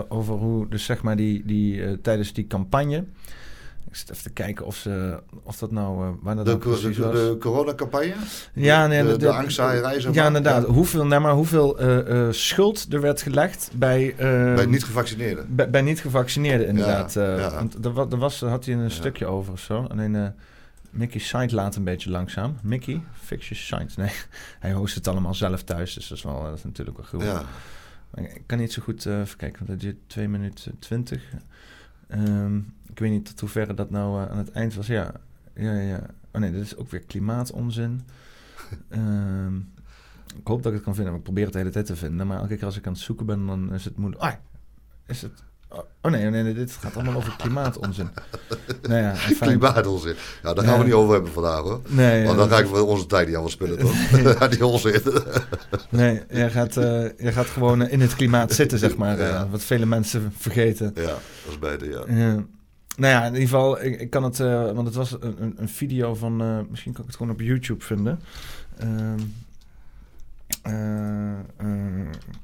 over 0.09 0.35
hoe, 0.35 0.69
dus 0.69 0.85
zeg 0.85 1.03
maar, 1.03 1.17
die, 1.17 1.43
die, 1.47 2.01
tijdens 2.01 2.33
die 2.33 2.47
campagne. 2.47 3.05
Ik 3.95 4.01
zit 4.01 4.11
even 4.11 4.23
te 4.23 4.31
kijken 4.31 4.67
of, 4.67 4.77
ze, 4.77 5.23
of 5.43 5.57
dat 5.59 5.71
nou... 5.71 6.07
Uh, 6.07 6.11
waar 6.23 6.37
dat 6.37 6.45
de, 6.45 6.51
nou 6.51 6.63
precies 6.63 6.97
de, 6.97 7.03
was. 7.03 7.15
de 7.15 7.37
coronacampagne? 7.41 8.15
Ja, 8.55 8.87
nee, 8.87 9.03
de, 9.03 9.09
de, 9.09 9.17
de, 9.17 9.31
angstzaaierij, 9.31 10.03
maar. 10.05 10.15
Ja, 10.15 10.27
inderdaad. 10.27 10.67
Ja. 10.67 10.73
Hoeveel, 10.73 11.07
nee, 11.07 11.19
maar 11.19 11.33
hoeveel 11.33 11.83
uh, 11.83 12.09
uh, 12.09 12.27
schuld 12.31 12.93
er 12.93 13.01
werd 13.01 13.23
gelegd 13.23 13.71
bij... 13.75 14.11
Uh, 14.11 14.55
bij 14.55 14.67
niet-gevaccineerden. 14.67 15.55
Bij, 15.55 15.71
bij 15.71 15.83
niet-gevaccineerden, 15.83 16.67
inderdaad. 16.67 17.13
Ja, 17.13 17.37
ja. 17.37 17.55
Want 17.55 17.83
daar, 17.83 17.95
daar 17.95 18.19
was, 18.19 18.41
had 18.41 18.65
hij 18.65 18.75
een 18.75 18.91
stukje 18.91 19.27
over 19.27 19.53
of 19.53 19.61
zo. 19.61 19.87
Alleen 19.91 20.35
Mickey 20.91 21.21
site 21.21 21.55
laat 21.55 21.77
een 21.77 21.85
beetje 21.85 22.11
langzaam. 22.11 22.57
Mickey, 22.63 23.03
fix 23.13 23.49
your 23.49 23.65
site. 23.65 24.01
Nee, 24.01 24.13
hij 24.65 24.73
host 24.73 24.95
het 24.95 25.09
allemaal 25.09 25.35
zelf 25.35 25.63
thuis. 25.63 25.95
Dus 25.95 26.09
dat 26.09 26.19
is, 26.19 26.25
wel, 26.25 26.43
dat 26.43 26.57
is 26.57 26.65
natuurlijk 26.65 26.97
wel 26.97 27.07
goed. 27.07 27.23
Ja. 27.23 27.43
Ik 28.15 28.43
kan 28.47 28.59
niet 28.59 28.73
zo 28.73 28.83
goed 28.83 29.07
even 29.07 29.37
kijken, 29.37 29.59
want 29.59 29.71
het 29.71 29.81
duurt 29.81 29.97
2 30.07 30.29
minuten 30.29 30.79
20. 30.79 31.23
Um, 32.09 32.75
ik 32.95 33.01
weet 33.01 33.11
niet 33.11 33.27
tot 33.27 33.41
hoeverre 33.41 33.75
dat 33.75 33.91
nou 33.91 34.23
uh, 34.23 34.31
aan 34.31 34.39
het 34.39 34.51
eind 34.51 34.75
was. 34.75 34.87
Ja, 34.87 35.13
ja, 35.55 35.73
ja. 35.73 36.01
Oh 36.33 36.41
nee, 36.41 36.53
dit 36.53 36.63
is 36.63 36.77
ook 36.77 36.91
weer 36.91 37.01
klimaatonzin. 37.01 38.03
um, 38.91 39.73
ik 40.41 40.47
hoop 40.47 40.63
dat 40.63 40.67
ik 40.67 40.75
het 40.75 40.85
kan 40.85 40.95
vinden, 40.95 41.13
maar 41.13 41.21
ik 41.21 41.27
probeer 41.27 41.45
het 41.45 41.53
de 41.53 41.59
hele 41.59 41.71
tijd 41.71 41.87
te 41.87 41.97
vinden. 41.97 42.27
Maar 42.27 42.39
elke 42.39 42.57
keer 42.57 42.65
als 42.65 42.77
ik 42.77 42.87
aan 42.87 42.93
het 42.93 43.03
zoeken 43.03 43.27
ben, 43.27 43.47
dan 43.47 43.73
is 43.73 43.85
het 43.85 43.97
moeilijk. 43.97 44.23
Ah, 44.23 44.33
is 45.07 45.23
het... 45.23 45.33
Oh 46.03 46.11
nee, 46.11 46.31
nee, 46.31 46.43
nee, 46.43 46.55
dit 46.55 46.73
gaat 46.73 46.95
allemaal 46.95 47.15
over 47.15 47.37
klimaatonzin. 47.37 48.09
nou 48.89 49.03
ja, 49.03 49.15
klimaatonzin. 49.41 50.15
Ja, 50.43 50.55
daar 50.55 50.65
gaan 50.65 50.73
ja. 50.73 50.79
we 50.79 50.85
niet 50.85 50.95
over 50.95 51.15
hebben 51.15 51.33
vandaag 51.33 51.61
hoor. 51.61 51.81
Nee, 51.89 52.27
Want 52.27 52.39
dan 52.39 52.49
ga 52.49 52.59
ik 52.59 52.67
voor 52.67 52.87
onze 52.87 53.07
tijd 53.07 53.27
niet 53.27 53.37
aan 53.37 53.51
spullen 53.51 53.79
toch? 53.79 54.49
die 54.49 54.67
onzin. 54.67 55.03
nee, 55.91 56.23
jij 56.31 56.51
gaat, 56.51 56.77
uh, 56.77 57.19
jij 57.19 57.33
gaat 57.33 57.47
gewoon 57.47 57.89
in 57.89 58.01
het 58.01 58.15
klimaat 58.15 58.53
zitten, 58.53 58.79
zeg 58.79 58.97
maar. 58.97 59.19
Ja. 59.19 59.45
Uh, 59.45 59.51
wat 59.51 59.63
vele 59.63 59.87
mensen 59.87 60.33
vergeten. 60.37 60.93
Ja, 60.95 61.03
dat 61.03 61.19
is 61.49 61.59
beter, 61.59 61.91
ja. 61.91 62.45
Nou 62.97 63.13
ja, 63.13 63.21
in 63.21 63.33
ieder 63.33 63.49
geval, 63.49 63.83
ik, 63.83 64.01
ik 64.01 64.11
kan 64.11 64.23
het, 64.23 64.39
uh, 64.39 64.73
want 64.73 64.87
het 64.87 64.95
was 64.95 65.17
een, 65.21 65.55
een, 65.57 65.69
video 65.69 66.15
van, 66.15 66.43
uh, 66.43 66.61
misschien 66.71 66.93
kan 66.93 67.01
ik 67.01 67.07
het 67.07 67.17
gewoon 67.17 67.33
op 67.33 67.41
YouTube 67.41 67.85
vinden. 67.85 68.21
Um, 68.83 69.35
uh, 70.67 71.39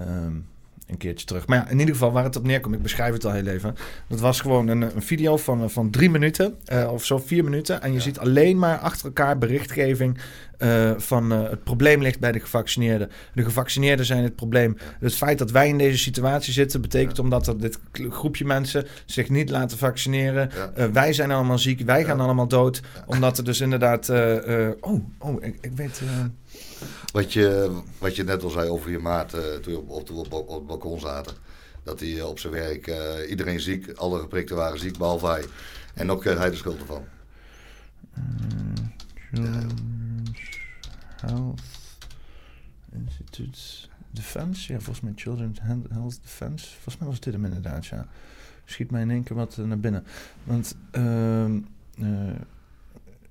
Um, 0.00 0.46
een 0.86 0.96
keertje 0.96 1.26
terug. 1.26 1.46
Maar 1.46 1.58
ja, 1.58 1.68
in 1.68 1.78
ieder 1.78 1.94
geval 1.94 2.12
waar 2.12 2.24
het 2.24 2.36
op 2.36 2.46
neerkomt, 2.46 2.74
ik 2.74 2.82
beschrijf 2.82 3.12
het 3.12 3.24
al 3.24 3.32
heel 3.32 3.46
even. 3.46 3.74
Dat 4.08 4.20
was 4.20 4.40
gewoon 4.40 4.68
een, 4.68 4.82
een 4.82 5.02
video 5.02 5.36
van, 5.36 5.70
van 5.70 5.90
drie 5.90 6.10
minuten 6.10 6.54
uh, 6.72 6.92
of 6.92 7.04
zo, 7.04 7.18
vier 7.18 7.44
minuten. 7.44 7.82
En 7.82 7.88
je 7.88 7.96
ja. 7.96 8.02
ziet 8.02 8.18
alleen 8.18 8.58
maar 8.58 8.78
achter 8.78 9.06
elkaar 9.06 9.38
berichtgeving 9.38 10.18
uh, 10.58 10.90
van 10.96 11.32
uh, 11.32 11.50
het 11.50 11.64
probleem 11.64 12.02
ligt 12.02 12.20
bij 12.20 12.32
de 12.32 12.40
gevaccineerden. 12.40 13.10
De 13.34 13.44
gevaccineerden 13.44 14.06
zijn 14.06 14.22
het 14.22 14.36
probleem. 14.36 14.76
Het 15.00 15.14
feit 15.14 15.38
dat 15.38 15.50
wij 15.50 15.68
in 15.68 15.78
deze 15.78 15.98
situatie 15.98 16.52
zitten, 16.52 16.80
betekent 16.80 17.16
ja. 17.16 17.22
omdat 17.22 17.46
er 17.46 17.60
dit 17.60 17.78
groepje 17.92 18.44
mensen 18.44 18.86
zich 19.06 19.28
niet 19.28 19.50
laten 19.50 19.78
vaccineren. 19.78 20.50
wij 20.92 21.12
zijn 21.12 21.30
allemaal 21.30 21.58
ziek, 21.58 21.80
wij 21.80 22.04
gaan 22.04 22.20
allemaal 22.20 22.48
dood. 22.48 22.82
Omdat 23.06 23.38
er 23.38 23.44
dus 23.44 23.60
inderdaad... 23.60 24.08
oh, 24.80 25.00
oh, 25.18 25.42
ik, 25.44 25.58
ik 25.60 25.72
weet... 25.74 26.02
Wat 27.12 27.32
je, 27.32 27.80
wat 27.98 28.16
je 28.16 28.24
net 28.24 28.42
al 28.42 28.50
zei 28.50 28.68
over 28.68 28.90
je 28.90 28.98
maat 28.98 29.34
uh, 29.34 29.54
toen 29.54 29.72
je 29.72 29.78
op, 29.78 30.10
op, 30.10 30.32
op, 30.32 30.48
het 30.48 30.66
balkon 30.66 31.00
zaten. 31.00 31.36
Dat 31.82 32.00
hij 32.00 32.08
uh, 32.08 32.28
op 32.28 32.38
zijn 32.38 32.52
werk, 32.52 32.86
uh, 32.86 33.30
iedereen 33.30 33.60
ziek, 33.60 33.92
alle 33.92 34.20
geprikten 34.20 34.56
waren 34.56 34.78
ziek, 34.78 34.98
behalve 34.98 35.26
hij. 35.26 35.44
En 35.94 36.10
ook 36.10 36.24
hij 36.24 36.50
de 36.50 36.56
schuld 36.56 36.80
ervan. 36.80 37.04
Children's 39.32 40.60
Health 41.16 41.60
Institute 42.92 43.58
Defense. 44.10 44.72
Ja, 44.72 44.78
volgens 44.78 45.00
mij 45.00 45.12
Children's 45.16 45.58
Health 45.90 46.18
Defense. 46.22 46.66
Volgens 46.70 46.98
mij 46.98 47.08
was 47.08 47.20
dit 47.20 47.32
hem 47.32 47.44
inderdaad, 47.44 47.86
ja. 47.86 48.06
Schiet 48.64 48.90
mij 48.90 49.02
in 49.02 49.10
één 49.10 49.22
keer 49.22 49.36
wat 49.36 49.56
naar 49.56 49.78
binnen. 49.80 50.04
Want, 50.44 50.76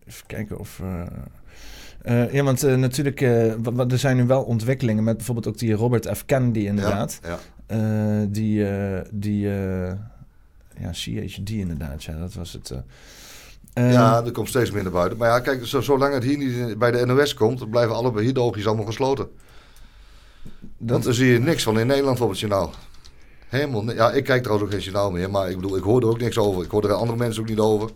even 0.06 0.26
kijken 0.28 0.60
of... 0.60 0.82
Uh, 2.06 2.34
ja, 2.34 2.44
want 2.44 2.64
uh, 2.64 2.76
natuurlijk, 2.76 3.22
uh, 3.22 3.92
er 3.92 4.00
zijn 4.00 4.18
nu 4.18 4.26
wel 4.26 4.44
ontwikkelingen 4.44 5.04
met 5.04 5.18
bijvoorbeeld 5.18 5.48
ook 5.48 5.58
die 5.58 5.74
Robert 5.74 6.18
F. 6.18 6.26
Kennedy 6.26 6.60
inderdaad. 6.60 7.20
Ja, 7.24 7.40
ja. 7.68 8.26
die, 8.26 8.66
die 9.12 9.48
ja, 10.78 10.92
CHD 10.92 11.50
inderdaad, 11.50 12.04
ja, 12.04 12.18
dat 12.18 12.34
was 12.34 12.54
het. 12.54 12.74
ja, 13.74 14.24
er 14.26 14.32
komt 14.32 14.48
steeds 14.48 14.72
meer 14.72 14.84
naar 14.84 14.92
buiten. 14.92 15.18
Maar 15.18 15.30
ja, 15.30 15.40
kijk, 15.40 15.66
zo, 15.66 15.82
zolang 15.82 16.14
het 16.14 16.24
hier 16.24 16.38
niet 16.38 16.80
bij 16.80 16.92
de 16.92 17.06
NOS 17.06 17.34
komt, 17.34 17.70
blijven 17.70 17.96
alle 17.96 18.12
beheerdoogjes 18.12 18.68
allemaal 18.68 18.86
gesloten. 18.86 19.28
Dat... 20.60 20.92
Want 20.92 21.04
dan 21.04 21.14
zie 21.14 21.32
je 21.32 21.40
niks 21.40 21.64
van 21.64 21.80
in 21.80 21.88
Nederland 21.88 22.22
op 22.22 22.30
het 22.30 22.40
journaal. 22.40 22.74
Helemaal 23.48 23.92
Ja, 23.92 24.12
ik 24.12 24.24
kijk 24.24 24.44
trouwens 24.44 24.68
ook 24.68 24.74
geen 24.74 24.84
journaal 24.84 25.12
meer, 25.12 25.30
maar 25.30 25.50
ik 25.50 25.56
bedoel, 25.56 25.78
ik 25.78 25.84
hoor 25.84 26.02
er 26.02 26.08
ook 26.08 26.20
niks 26.20 26.38
over. 26.38 26.64
Ik 26.64 26.72
hoor 26.72 26.84
er 26.84 26.94
andere 26.94 27.18
mensen 27.18 27.42
ook 27.42 27.50
niet 27.50 27.60
over. 27.60 27.90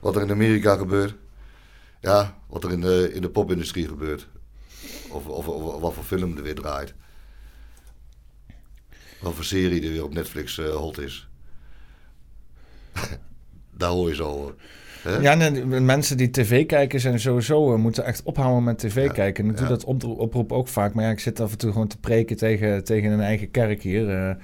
Wat 0.00 0.16
er 0.16 0.22
in 0.22 0.30
Amerika 0.30 0.76
gebeurt. 0.76 1.14
Ja, 2.02 2.38
wat 2.46 2.64
er 2.64 2.72
in 2.72 2.80
de, 2.80 3.10
in 3.14 3.22
de 3.22 3.30
popindustrie 3.30 3.88
gebeurt. 3.88 4.28
Of, 5.08 5.26
of, 5.26 5.48
of, 5.48 5.80
wat 5.80 5.94
voor 5.94 6.04
film 6.04 6.36
er 6.36 6.42
weer 6.42 6.54
draait. 6.54 6.94
Wat 9.20 9.34
voor 9.34 9.44
serie 9.44 9.82
er 9.82 9.92
weer 9.92 10.04
op 10.04 10.14
Netflix 10.14 10.58
uh, 10.58 10.74
hot 10.74 10.98
is. 10.98 11.28
Daar 13.78 13.90
hoor 13.90 14.08
je 14.08 14.14
zo 14.14 14.28
over. 14.28 14.54
Ja, 15.20 15.34
mensen 15.64 16.16
die 16.16 16.30
tv 16.30 16.66
kijken 16.66 17.00
zijn 17.00 17.20
sowieso 17.20 17.74
uh, 17.74 17.78
moeten 17.78 18.04
echt 18.04 18.22
ophouden 18.22 18.64
met 18.64 18.78
tv 18.78 19.04
ja, 19.04 19.12
kijken. 19.12 19.44
En 19.44 19.50
ik 19.50 19.56
doe 19.56 19.66
dat 19.66 19.84
op, 19.84 20.04
oproep 20.04 20.52
ook 20.52 20.68
vaak. 20.68 20.94
Maar 20.94 21.04
ja, 21.04 21.10
ik 21.10 21.20
zit 21.20 21.40
af 21.40 21.52
en 21.52 21.58
toe 21.58 21.72
gewoon 21.72 21.88
te 21.88 21.98
preken 21.98 22.36
tegen, 22.36 22.84
tegen 22.84 23.10
een 23.10 23.20
eigen 23.20 23.50
kerk 23.50 23.82
hier. 23.82 24.02
Uh, 24.02 24.10
ja. 24.10 24.38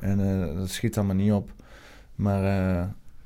En 0.00 0.18
dat 0.56 0.70
schiet 0.70 0.96
allemaal 0.96 1.16
niet 1.16 1.32
op. 1.32 1.50
Maar 2.14 2.42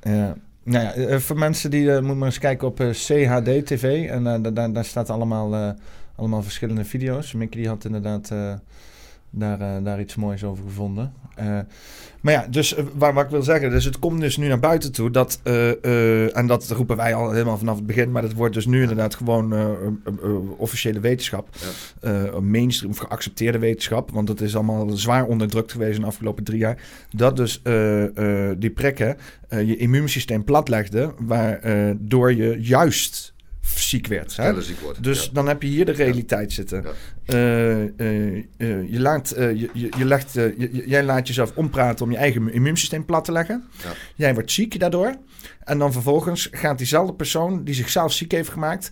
ja. 0.00 0.36
Nou 0.66 1.00
ja, 1.00 1.18
voor 1.20 1.38
mensen 1.38 1.70
die 1.70 1.82
uh, 1.82 2.00
moet 2.00 2.16
maar 2.16 2.26
eens 2.26 2.38
kijken 2.38 2.68
op 2.68 2.80
uh, 2.80 2.88
CHD 2.90 3.66
TV. 3.66 4.08
En 4.08 4.42
daar, 4.54 4.72
daar 4.72 4.84
staat 4.84 5.10
allemaal, 5.10 5.76
allemaal 6.16 6.42
verschillende 6.42 6.84
video's. 6.84 7.32
Mickey 7.32 7.60
die 7.60 7.68
had 7.68 7.84
inderdaad 7.84 8.32
daar, 9.38 9.60
eh, 9.60 9.84
daar 9.84 10.00
iets 10.00 10.14
moois 10.14 10.44
over 10.44 10.64
gevonden. 10.64 11.12
Eh, 11.34 11.58
maar 12.20 12.32
ja, 12.32 12.46
dus 12.50 12.74
eh, 12.74 12.84
waar, 12.94 13.14
wat 13.14 13.24
ik 13.24 13.30
wil 13.30 13.42
zeggen, 13.42 13.70
dus 13.70 13.84
het 13.84 13.98
komt 13.98 14.20
dus 14.20 14.36
nu 14.36 14.48
naar 14.48 14.58
buiten 14.58 14.92
toe 14.92 15.10
dat, 15.10 15.40
en 16.32 16.46
dat 16.46 16.70
roepen 16.70 16.96
wij 16.96 17.14
al 17.14 17.30
helemaal 17.30 17.58
vanaf 17.58 17.76
het 17.76 17.86
begin, 17.86 18.12
maar 18.12 18.22
dat 18.22 18.32
wordt 18.32 18.54
dus 18.54 18.66
nu 18.66 18.80
inderdaad 18.80 19.14
gewoon 19.14 19.54
officiële 20.56 21.00
wetenschap, 21.00 21.48
mainstream 22.40 22.94
geaccepteerde 22.94 23.58
wetenschap, 23.58 24.10
want 24.10 24.28
het 24.28 24.40
is 24.40 24.54
allemaal 24.54 24.88
zwaar 24.90 25.24
onderdrukt 25.24 25.72
geweest 25.72 25.94
in 25.94 26.00
de 26.00 26.06
afgelopen 26.06 26.44
drie 26.44 26.58
jaar, 26.58 26.82
dat 27.10 27.36
dus 27.36 27.62
die 28.58 28.70
prikken 28.70 29.16
je 29.48 29.76
immuunsysteem 29.76 30.44
platlegden, 30.44 31.12
waardoor 31.18 32.34
je 32.34 32.56
juist 32.60 33.34
ziek 33.74 34.06
werd. 34.06 34.36
Hè? 34.36 34.42
Sneller 34.42 34.62
ziek 34.62 34.80
wordt. 34.80 35.02
Dus 35.02 35.24
ja. 35.24 35.30
dan 35.32 35.48
heb 35.48 35.62
je 35.62 35.68
hier 35.68 35.84
de 35.84 35.92
realiteit 35.92 36.52
zitten. 36.52 36.84
Eh, 37.24 37.82
eh, 37.82 37.88
eh, 38.56 38.90
je 38.90 39.00
laat, 39.00 39.32
je, 39.36 39.70
je, 39.72 40.04
legt, 40.04 40.32
je- 40.32 40.82
jij 40.86 41.02
laat 41.04 41.26
jezelf 41.26 41.52
ompraten 41.54 42.04
om 42.04 42.10
je 42.10 42.16
eigen 42.16 42.52
immuunsysteem 42.52 43.04
plat 43.04 43.24
te 43.24 43.32
leggen. 43.32 43.64
Ja. 43.82 43.92
Jij 44.14 44.34
wordt 44.34 44.52
ziek 44.52 44.80
daardoor. 44.80 45.14
En 45.64 45.78
dan 45.78 45.92
vervolgens 45.92 46.48
gaat 46.50 46.78
diezelfde 46.78 47.14
persoon 47.14 47.64
die 47.64 47.74
zichzelf 47.74 48.12
ziek 48.12 48.32
heeft 48.32 48.48
gemaakt... 48.50 48.88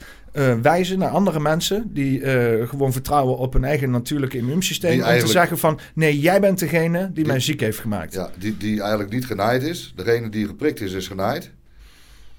wijzen 0.63 0.99
naar 0.99 1.09
andere 1.11 1.41
mensen 1.41 1.91
die 1.93 2.21
gewoon 2.67 2.93
vertrouwen 2.93 3.37
op 3.39 3.53
hun 3.53 3.65
eigen 3.65 3.91
natuurlijke 3.91 4.37
immuunsysteem. 4.39 4.91
Die 4.93 5.13
Om 5.13 5.19
te 5.19 5.27
zeggen 5.27 5.59
van, 5.59 5.79
nee, 5.95 6.21
jij 6.21 6.41
bent 6.41 6.59
degene 6.59 6.99
die, 6.99 7.13
Die- 7.13 7.27
mij 7.27 7.41
ziek 7.41 7.61
heeft 7.61 7.79
gemaakt. 7.79 8.15
Ja, 8.15 8.31
die, 8.39 8.57
die 8.57 8.81
eigenlijk 8.81 9.11
niet 9.11 9.27
genaaid 9.27 9.63
is. 9.63 9.93
Degene 9.97 10.29
die 10.29 10.47
geprikt 10.47 10.81
is, 10.81 10.93
is 10.93 11.07
genaaid. 11.07 11.51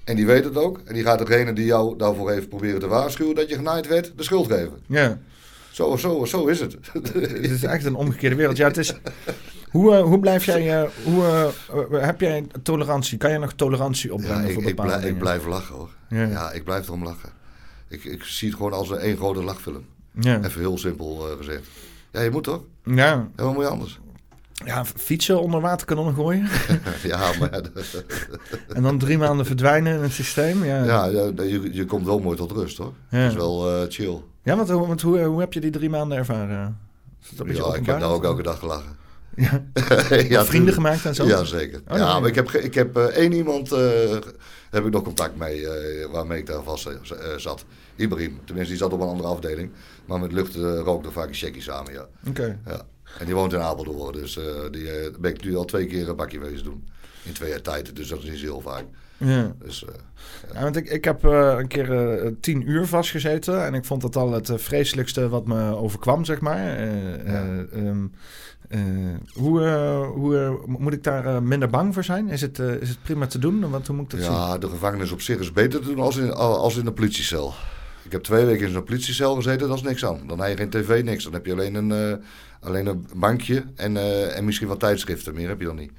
En 0.06 0.16
die 0.16 0.26
weet 0.26 0.44
het 0.44 0.56
ook. 0.56 0.80
En 0.84 0.94
die 0.94 1.02
gaat 1.02 1.26
degene 1.26 1.52
die 1.52 1.64
jou 1.64 1.96
daarvoor 1.96 2.30
heeft 2.30 2.48
proberen 2.48 2.80
te 2.80 2.86
waarschuwen 2.86 3.34
dat 3.34 3.48
je 3.48 3.54
genaaid 3.54 3.86
werd, 3.86 4.12
de 4.16 4.22
schuld 4.22 4.46
geven. 4.46 4.78
ja. 4.86 5.18
Zo, 5.70 5.96
zo, 5.96 6.24
zo 6.24 6.46
is 6.46 6.60
het. 6.60 6.76
Het 6.92 7.50
is 7.50 7.62
echt 7.62 7.84
een 7.84 7.94
omgekeerde 7.94 8.36
wereld. 8.36 8.56
Ja, 8.56 8.66
het 8.66 8.76
is, 8.76 8.94
hoe, 9.70 9.94
eh, 9.94 10.02
hoe 10.02 10.20
blijf 10.20 10.44
jij, 10.44 10.82
eh, 10.82 10.88
hoe, 11.04 11.24
eh, 11.90 12.02
heb 12.02 12.20
jij 12.20 12.46
tolerantie? 12.62 13.18
Kan 13.18 13.30
je 13.30 13.38
nog 13.38 13.52
tolerantie 13.52 14.08
Ja, 14.08 14.14
opbrengen 14.14 14.48
ik, 14.48 14.52
voor 14.52 14.62
ik, 14.62 14.68
bepaalde 14.68 14.98
blijf, 14.98 15.12
ik 15.12 15.18
blijf 15.18 15.46
lachen 15.46 15.74
hoor. 15.74 15.90
Ja. 16.08 16.22
Ja. 16.22 16.52
ik 16.52 16.64
blijf 16.64 16.86
erom 16.86 17.02
lachen. 17.02 17.30
Ik, 17.88 18.04
ik 18.04 18.22
zie 18.22 18.48
het 18.48 18.56
gewoon 18.56 18.72
als 18.72 18.90
een 18.90 18.98
één 18.98 19.16
grote 19.16 19.42
lachfilm. 19.42 19.84
Ja. 20.20 20.42
Even 20.44 20.60
heel 20.60 20.78
simpel 20.78 21.16
gezegd. 21.38 21.66
Ja, 22.12 22.20
je 22.20 22.30
moet 22.30 22.44
toch? 22.44 22.62
Ja. 22.84 23.28
Helemaal 23.36 23.54
mooi 23.54 23.66
anders. 23.66 24.00
Ja, 24.64 24.84
fietsen 24.84 25.40
onder 25.40 25.60
waterkanonnen 25.60 26.14
gooien 26.14 26.48
ja, 27.02 27.30
maar 27.38 27.48
ja, 27.54 27.60
en 28.76 28.82
dan 28.82 28.98
drie 28.98 29.18
maanden 29.18 29.46
verdwijnen 29.46 29.96
in 29.96 30.02
het 30.02 30.12
systeem. 30.12 30.64
Ja, 30.64 30.84
ja. 30.84 31.04
ja, 31.06 31.30
ja, 31.36 31.42
je, 31.42 31.68
je 31.72 31.84
komt 31.84 32.06
wel 32.06 32.18
mooi 32.18 32.36
tot 32.36 32.52
rust 32.52 32.78
hoor. 32.78 32.92
Ja. 33.10 33.20
Dat 33.22 33.30
is 33.30 33.36
wel 33.36 33.70
eh, 33.82 33.86
chill. 33.88 34.20
want, 34.42 34.70
hoe- 34.70 34.86
want 34.86 35.02
hoe, 35.02 35.18
hoe 35.20 35.40
heb 35.40 35.52
je 35.52 35.60
die 35.60 35.70
drie 35.70 35.90
maanden 35.90 36.18
ervaren? 36.18 36.78
Ja, 37.46 37.74
ik 37.74 37.86
heb 37.86 38.00
daar 38.00 38.10
ook 38.10 38.24
elke 38.24 38.42
dag 38.42 38.58
gelachen. 38.58 38.94
Ja. 39.36 39.62
ja, 40.28 40.44
Vrienden 40.44 40.74
gemaakt 40.74 41.04
en 41.04 41.14
zo? 41.14 41.26
Ja, 41.26 41.44
zeker. 41.44 41.78
Oh, 41.88 41.96
ja, 41.96 42.04
ja, 42.04 42.08
ja. 42.08 42.20
maar 42.20 42.28
ik 42.28 42.34
heb, 42.34 42.50
ik 42.50 42.74
heb 42.74 42.96
eh, 42.96 43.04
één 43.04 43.32
iemand, 43.32 43.72
eh, 43.72 43.80
heb 44.70 44.86
ik 44.86 44.92
nog 44.92 45.02
contact 45.02 45.36
mee, 45.36 45.68
eh, 45.68 46.06
waarmee 46.12 46.38
ik 46.38 46.46
daar 46.46 46.62
vast 46.62 46.86
eh, 46.86 46.92
eh, 46.92 47.38
zat. 47.38 47.64
Ibrahim. 47.96 48.38
Tenminste, 48.44 48.72
die 48.72 48.82
zat 48.82 48.92
op 48.92 49.00
een 49.00 49.08
andere 49.08 49.28
afdeling. 49.28 49.70
Maar 50.06 50.20
met 50.20 50.32
lucht 50.32 50.54
rookte 50.56 51.10
vaak 51.10 51.28
een 51.28 51.34
checkie 51.34 51.62
samen, 51.62 51.92
ja. 51.92 52.06
Oké. 52.28 52.58
ja. 52.66 52.80
En 53.18 53.26
die 53.26 53.34
woont 53.34 53.52
in 53.52 53.60
Apeldoorn, 53.60 54.12
dus 54.12 54.38
eh, 54.38 54.44
die 54.70 54.90
eh, 54.90 55.18
ben 55.18 55.30
ik 55.30 55.44
nu 55.44 55.56
al 55.56 55.64
twee 55.64 55.86
keer 55.86 56.08
een 56.08 56.16
bakje 56.16 56.38
wezen 56.38 56.64
doen. 56.64 56.84
In 57.22 57.32
twee 57.32 57.50
jaar 57.50 57.62
tijd, 57.62 57.96
dus 57.96 58.08
dat 58.08 58.22
is 58.22 58.30
niet 58.30 58.38
zo 58.38 58.44
heel 58.44 58.60
vaak. 58.60 58.84
Ja. 59.16 59.52
Dus 59.64 59.84
eh, 59.84 59.94
Ja, 60.54 60.62
want 60.62 60.76
ik, 60.76 60.88
ik 60.88 61.04
heb 61.04 61.22
een 61.22 61.68
keer 61.68 62.32
tien 62.40 62.70
uur 62.70 62.86
vastgezeten. 62.86 63.64
En 63.64 63.74
ik 63.74 63.84
vond 63.84 64.02
dat 64.02 64.16
al 64.16 64.32
het 64.32 64.50
vreselijkste 64.54 65.28
wat 65.28 65.46
me 65.46 65.76
overkwam, 65.76 66.24
zeg 66.24 66.40
maar. 66.40 66.56
Eh, 66.56 67.14
eh, 67.14 67.58
ehm, 67.72 68.06
eh, 68.68 68.80
hoe 69.32 69.60
hoe 70.14 70.60
moet 70.66 70.92
ik 70.92 71.04
daar 71.04 71.42
minder 71.42 71.68
bang 71.68 71.94
voor 71.94 72.04
zijn? 72.04 72.28
Is 72.28 72.40
het, 72.40 72.58
is 72.58 72.88
het 72.88 73.02
prima 73.02 73.26
te 73.26 73.38
doen? 73.38 73.70
Want 73.70 73.86
hoe 73.86 73.96
moet 73.96 74.12
ik 74.12 74.18
dat 74.18 74.28
zien? 74.28 74.36
ja, 74.36 74.58
de 74.58 74.68
gevangenis 74.68 75.10
op 75.12 75.20
zich 75.20 75.38
is 75.38 75.52
beter 75.52 75.80
te 75.80 75.86
doen 75.86 76.00
als 76.00 76.16
in, 76.16 76.32
als 76.32 76.76
in 76.76 76.86
een 76.86 76.94
politiecel. 76.94 77.54
Ik 78.06 78.12
heb 78.12 78.22
twee 78.22 78.44
weken 78.44 78.66
in 78.66 78.72
zo'n 78.72 78.84
politiecel 78.84 79.34
gezeten, 79.34 79.68
dat 79.68 79.76
is 79.76 79.82
niks 79.82 80.04
aan. 80.04 80.20
Dan 80.26 80.40
heb 80.40 80.50
je 80.50 80.56
geen 80.56 80.70
tv, 80.70 81.02
niks. 81.02 81.24
Dan 81.24 81.32
heb 81.32 81.46
je 81.46 81.52
alleen 81.52 81.74
een, 81.74 81.92
eh, 81.92 82.16
alleen 82.60 82.86
een 82.86 83.06
bankje 83.14 83.64
en, 83.76 83.96
eh, 83.96 84.36
en 84.36 84.44
misschien 84.44 84.68
wat 84.68 84.80
tijdschriften. 84.80 85.34
Meer 85.34 85.48
heb 85.48 85.60
je 85.60 85.66
dan 85.66 85.76
niet. 85.76 85.90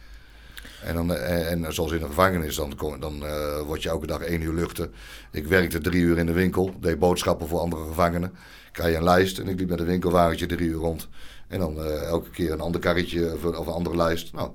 En, 0.83 0.95
dan, 0.95 1.13
eh, 1.13 1.51
en 1.51 1.73
zoals 1.73 1.91
in 1.91 1.99
de 1.99 2.05
gevangenis, 2.05 2.55
dan, 2.55 2.73
dan 2.99 3.23
word 3.65 3.83
je 3.83 3.89
elke 3.89 4.07
dag 4.07 4.21
één 4.21 4.41
uur 4.41 4.53
luchten. 4.53 4.91
Ik 5.31 5.47
werkte 5.47 5.79
drie 5.79 6.01
uur 6.01 6.17
in 6.17 6.25
de 6.25 6.31
winkel, 6.31 6.73
deed 6.79 6.99
boodschappen 6.99 7.47
voor 7.47 7.59
andere 7.59 7.87
gevangenen. 7.87 8.31
Krijg 8.71 8.91
je 8.91 8.97
een 8.97 9.03
lijst 9.03 9.39
en 9.39 9.47
ik 9.47 9.59
liep 9.59 9.69
met 9.69 9.79
een 9.79 9.85
winkelwagentje 9.85 10.45
drie 10.45 10.67
uur 10.67 10.79
rond. 10.79 11.07
En 11.47 11.59
dan 11.59 11.83
elke 11.83 12.29
keer 12.29 12.51
een 12.51 12.61
ander 12.61 12.81
karretje 12.81 13.33
of, 13.33 13.43
een- 13.43 13.57
of 13.57 13.67
een 13.67 13.73
andere 13.73 13.95
lijst. 13.95 14.33
Nou, 14.33 14.49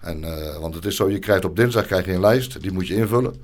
en, 0.00 0.20
want 0.60 0.74
het 0.74 0.84
is 0.84 0.96
zo, 0.96 1.10
je 1.10 1.18
krijgt 1.18 1.44
op 1.44 1.56
dinsdag 1.56 1.86
krijg 1.86 2.04
je 2.04 2.12
een 2.12 2.20
lijst, 2.20 2.60
die 2.62 2.72
moet 2.72 2.86
je 2.88 2.94
invullen. 2.94 3.34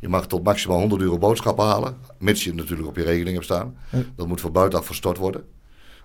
Je 0.00 0.08
mag 0.08 0.26
tot 0.26 0.44
maximaal 0.44 0.78
100 0.78 1.02
euro 1.02 1.18
boodschappen 1.18 1.64
halen, 1.64 1.96
mits 2.18 2.44
je 2.44 2.54
natuurlijk 2.54 2.88
op 2.88 2.96
je 2.96 3.02
rekening 3.02 3.32
hebt 3.32 3.44
staan. 3.44 3.76
Dat 4.16 4.26
moet 4.26 4.40
voor 4.40 4.52
buitenaf 4.52 4.86
verstort 4.86 5.16
worden. 5.16 5.44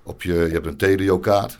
Op 0.04 0.22
je, 0.22 0.34
je 0.34 0.60
hebt 0.60 0.66
een 0.66 0.78
TDO-kaart. 0.78 1.60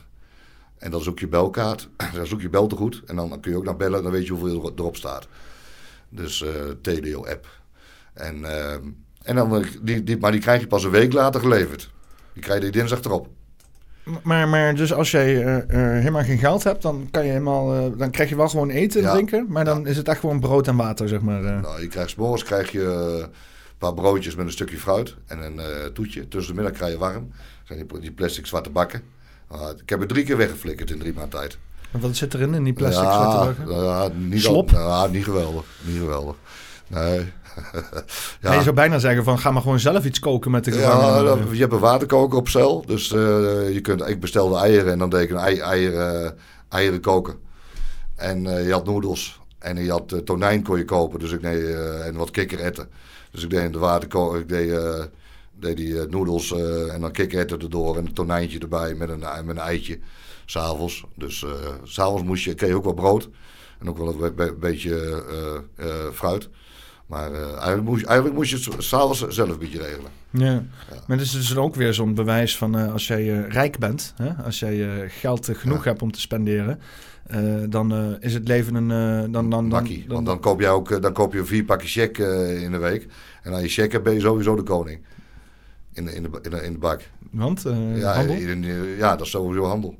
En 0.78 0.90
dan 0.90 1.02
zoek 1.02 1.18
je 1.18 1.28
belkaart. 1.28 1.88
Dan 2.14 2.26
zoek 2.26 2.40
je 2.40 2.48
beltegoed. 2.48 3.02
En 3.06 3.16
dan 3.16 3.40
kun 3.40 3.50
je 3.50 3.56
ook 3.56 3.64
naar 3.64 3.76
bellen. 3.76 4.02
Dan 4.02 4.12
weet 4.12 4.26
je 4.26 4.32
hoeveel 4.32 4.64
er- 4.66 4.72
erop 4.76 4.96
staat. 4.96 5.28
Dus 6.08 6.42
eh, 6.42 6.50
TDO-app. 6.82 7.46
En, 8.14 8.44
eh, 8.44 8.72
en 9.22 9.34
dan, 9.36 9.56
eh, 9.56 9.66
die, 9.82 10.02
die, 10.02 10.16
maar 10.18 10.32
die 10.32 10.40
krijg 10.40 10.60
je 10.60 10.66
pas 10.66 10.84
een 10.84 10.90
week 10.90 11.12
later 11.12 11.40
geleverd. 11.40 11.90
Die 12.32 12.42
krijg 12.42 12.62
je 12.62 12.70
dinsdag 12.70 13.00
erop. 13.00 13.28
Maar, 14.22 14.48
maar 14.48 14.74
dus 14.74 14.92
als 14.92 15.10
jij 15.10 15.44
eh, 15.44 15.56
eh, 15.56 15.66
helemaal 15.98 16.22
geen 16.22 16.38
geld 16.38 16.64
hebt, 16.64 16.82
dan, 16.82 17.08
kan 17.10 17.24
je 17.24 17.28
helemaal, 17.30 17.74
eh, 17.74 17.98
dan 17.98 18.10
krijg 18.10 18.28
je 18.28 18.36
wel 18.36 18.48
gewoon 18.48 18.70
eten 18.70 19.00
en 19.00 19.06
Ja. 19.06 19.12
drinken. 19.12 19.46
Maar 19.48 19.64
dan 19.64 19.86
is 19.86 19.96
het 19.96 20.08
echt 20.08 20.20
gewoon 20.20 20.40
brood 20.40 20.66
en 20.66 20.76
water, 20.76 21.08
zeg 21.08 21.20
maar. 21.20 21.40
Nou, 21.42 21.80
je 21.80 21.88
krijgt 21.88 22.14
krijg 22.44 22.72
je 22.72 22.82
een 23.22 23.78
paar 23.78 23.94
broodjes 23.94 24.34
met 24.34 24.46
een 24.46 24.52
stukje 24.52 24.76
fruit 24.78 25.14
en 25.26 25.38
een 25.42 25.60
toetje. 25.92 26.28
Tussen 26.28 26.54
de 26.54 26.60
middag 26.60 26.78
krijg 26.78 26.92
je 26.92 26.98
warm. 26.98 27.28
Dat 27.30 27.76
zijn 27.76 27.86
die, 27.86 28.00
die 28.00 28.12
plastic 28.12 28.46
zwarte 28.46 28.70
bakken. 28.70 29.02
Ik 29.82 29.88
heb 29.88 30.00
er 30.00 30.06
drie 30.06 30.24
keer 30.24 30.36
weggeflikkerd 30.36 30.90
in 30.90 30.98
drie 30.98 31.12
maanden 31.12 31.38
tijd. 31.38 31.58
En 31.92 32.00
Wat 32.00 32.16
zit 32.16 32.34
erin 32.34 32.54
in 32.54 32.64
die 32.64 32.72
plastic 32.72 33.04
ja, 33.04 33.30
zwarte 33.30 33.60
bakken? 33.62 33.84
ja, 33.84 34.08
niet? 34.14 34.46
Al, 34.46 35.08
niet 35.10 35.24
geweldig. 35.24 35.64
Niet 35.80 35.98
geweldig. 35.98 36.36
Nee. 36.86 37.32
Ja. 38.40 38.52
je 38.52 38.62
zou 38.62 38.74
bijna 38.74 38.98
zeggen 38.98 39.24
van 39.24 39.38
ga 39.38 39.50
maar 39.50 39.62
gewoon 39.62 39.80
zelf 39.80 40.04
iets 40.04 40.18
koken 40.18 40.50
met 40.50 40.64
de 40.64 40.74
Ja, 40.74 41.20
je 41.52 41.58
hebt 41.58 41.72
een 41.72 41.78
waterkoker 41.78 42.38
op 42.38 42.48
cel. 42.48 42.86
Dus 42.86 43.12
eh, 43.12 43.72
je 43.72 43.80
kunt, 43.80 44.08
ik 44.08 44.20
bestelde 44.20 44.56
eieren 44.56 44.92
en 44.92 44.98
dan 44.98 45.10
deed 45.10 45.22
ik 45.22 45.30
een 45.30 45.36
ei, 45.36 45.58
eieren, 45.58 46.36
eieren 46.68 47.00
koken. 47.00 47.34
En 48.16 48.46
eh, 48.46 48.66
je 48.66 48.72
had 48.72 48.84
noedels. 48.84 49.40
En 49.58 49.84
je 49.84 49.90
had 49.90 50.12
eh, 50.12 50.18
tonijn 50.18 50.62
kon 50.62 50.78
je 50.78 50.84
kopen. 50.84 51.18
Dus 51.18 51.32
ik 51.32 51.42
deed, 51.42 51.74
en 52.02 52.16
wat 52.16 52.30
kikkererwten. 52.30 52.88
Dus 53.30 53.42
ik 53.42 53.50
deed 53.50 53.62
in 53.62 53.72
de 53.72 53.78
waterkoker. 53.78 54.40
Ik 54.40 54.48
deed, 54.48 54.80
deed 55.60 55.76
die 55.76 56.06
noedels 56.06 56.52
en 56.90 57.00
dan 57.00 57.12
kikkererwten 57.12 57.60
erdoor. 57.60 57.96
En 57.96 58.06
een 58.06 58.12
tonijntje 58.12 58.58
erbij 58.58 58.94
met 58.94 59.08
een, 59.08 59.18
met 59.18 59.48
een 59.56 59.58
eitje. 59.58 59.98
S'avonds. 60.44 61.04
Dus 61.14 61.38
s 61.38 61.44
s'avonds 61.92 62.22
moest 62.22 62.44
je, 62.44 62.54
kreeg 62.54 62.70
je 62.70 62.76
ook 62.76 62.84
wel 62.84 62.92
brood. 62.94 63.28
En 63.78 63.88
ook 63.88 63.98
wel 63.98 64.08
een 64.08 64.18
be- 64.18 64.32
be- 64.32 64.54
beetje 64.54 65.22
fruit. 66.12 66.48
Maar 67.06 67.32
eh, 67.32 67.40
eigenlijk, 67.52 67.82
moest, 67.84 68.00
je- 68.00 68.06
eigenlijk 68.06 68.36
moest 68.36 68.50
je 68.50 68.70
het 68.70 68.84
s'avonds 68.84 69.26
zelf 69.28 69.50
een 69.50 69.58
beetje 69.58 69.78
regelen. 69.82 70.10
Ja. 70.30 70.62
Maar 71.06 71.16
het 71.16 71.20
is 71.26 71.30
dus 71.32 71.56
ook 71.56 71.74
weer 71.74 71.94
zo'n 71.94 72.14
bewijs 72.14 72.56
van 72.56 72.78
eh, 72.78 72.92
als 72.92 73.06
jij 73.06 73.20
eh, 73.44 73.48
rijk 73.50 73.78
bent, 73.78 74.12
hè? 74.16 74.32
als 74.44 74.58
jij 74.58 75.08
geld 75.08 75.48
genoeg 75.52 75.84
Ja. 75.84 75.90
hebt 75.90 76.02
om 76.02 76.12
te 76.12 76.20
spenderen, 76.20 76.80
dan 77.68 78.16
is 78.20 78.34
het 78.34 78.48
leven 78.48 78.74
een... 78.74 78.88
dan, 79.22 79.32
dan, 79.32 79.50
dan, 79.50 79.66
Makkie. 79.68 80.04
dan, 80.06 80.14
Want 80.14 80.26
dan 80.26 80.40
koop 80.40 80.60
je 80.60 80.68
ook 80.68 81.02
dan 81.02 81.12
koop 81.12 81.32
je 81.32 81.44
vier 81.44 81.64
pakjes 81.64 81.92
check 81.92 82.18
in 82.62 82.70
de 82.72 82.78
week. 82.78 83.06
En 83.42 83.52
als 83.52 83.62
je 83.62 83.68
check 83.68 83.92
hebt, 83.92 84.04
ben 84.04 84.14
je 84.14 84.20
sowieso 84.20 84.56
de 84.56 84.62
koning. 84.62 85.00
In 85.92 86.04
de, 86.04 86.14
in 86.14 86.22
de, 86.22 86.28
in 86.42 86.50
de, 86.50 86.56
in 86.62 86.72
de 86.72 86.78
bak. 86.78 87.00
Want, 87.30 87.62
Ja, 87.94 88.14
handel? 88.14 88.36
in- 88.36 88.64
ja, 88.98 89.16
dat 89.16 89.26
is 89.26 89.30
sowieso 89.30 89.64
handel. 89.64 89.98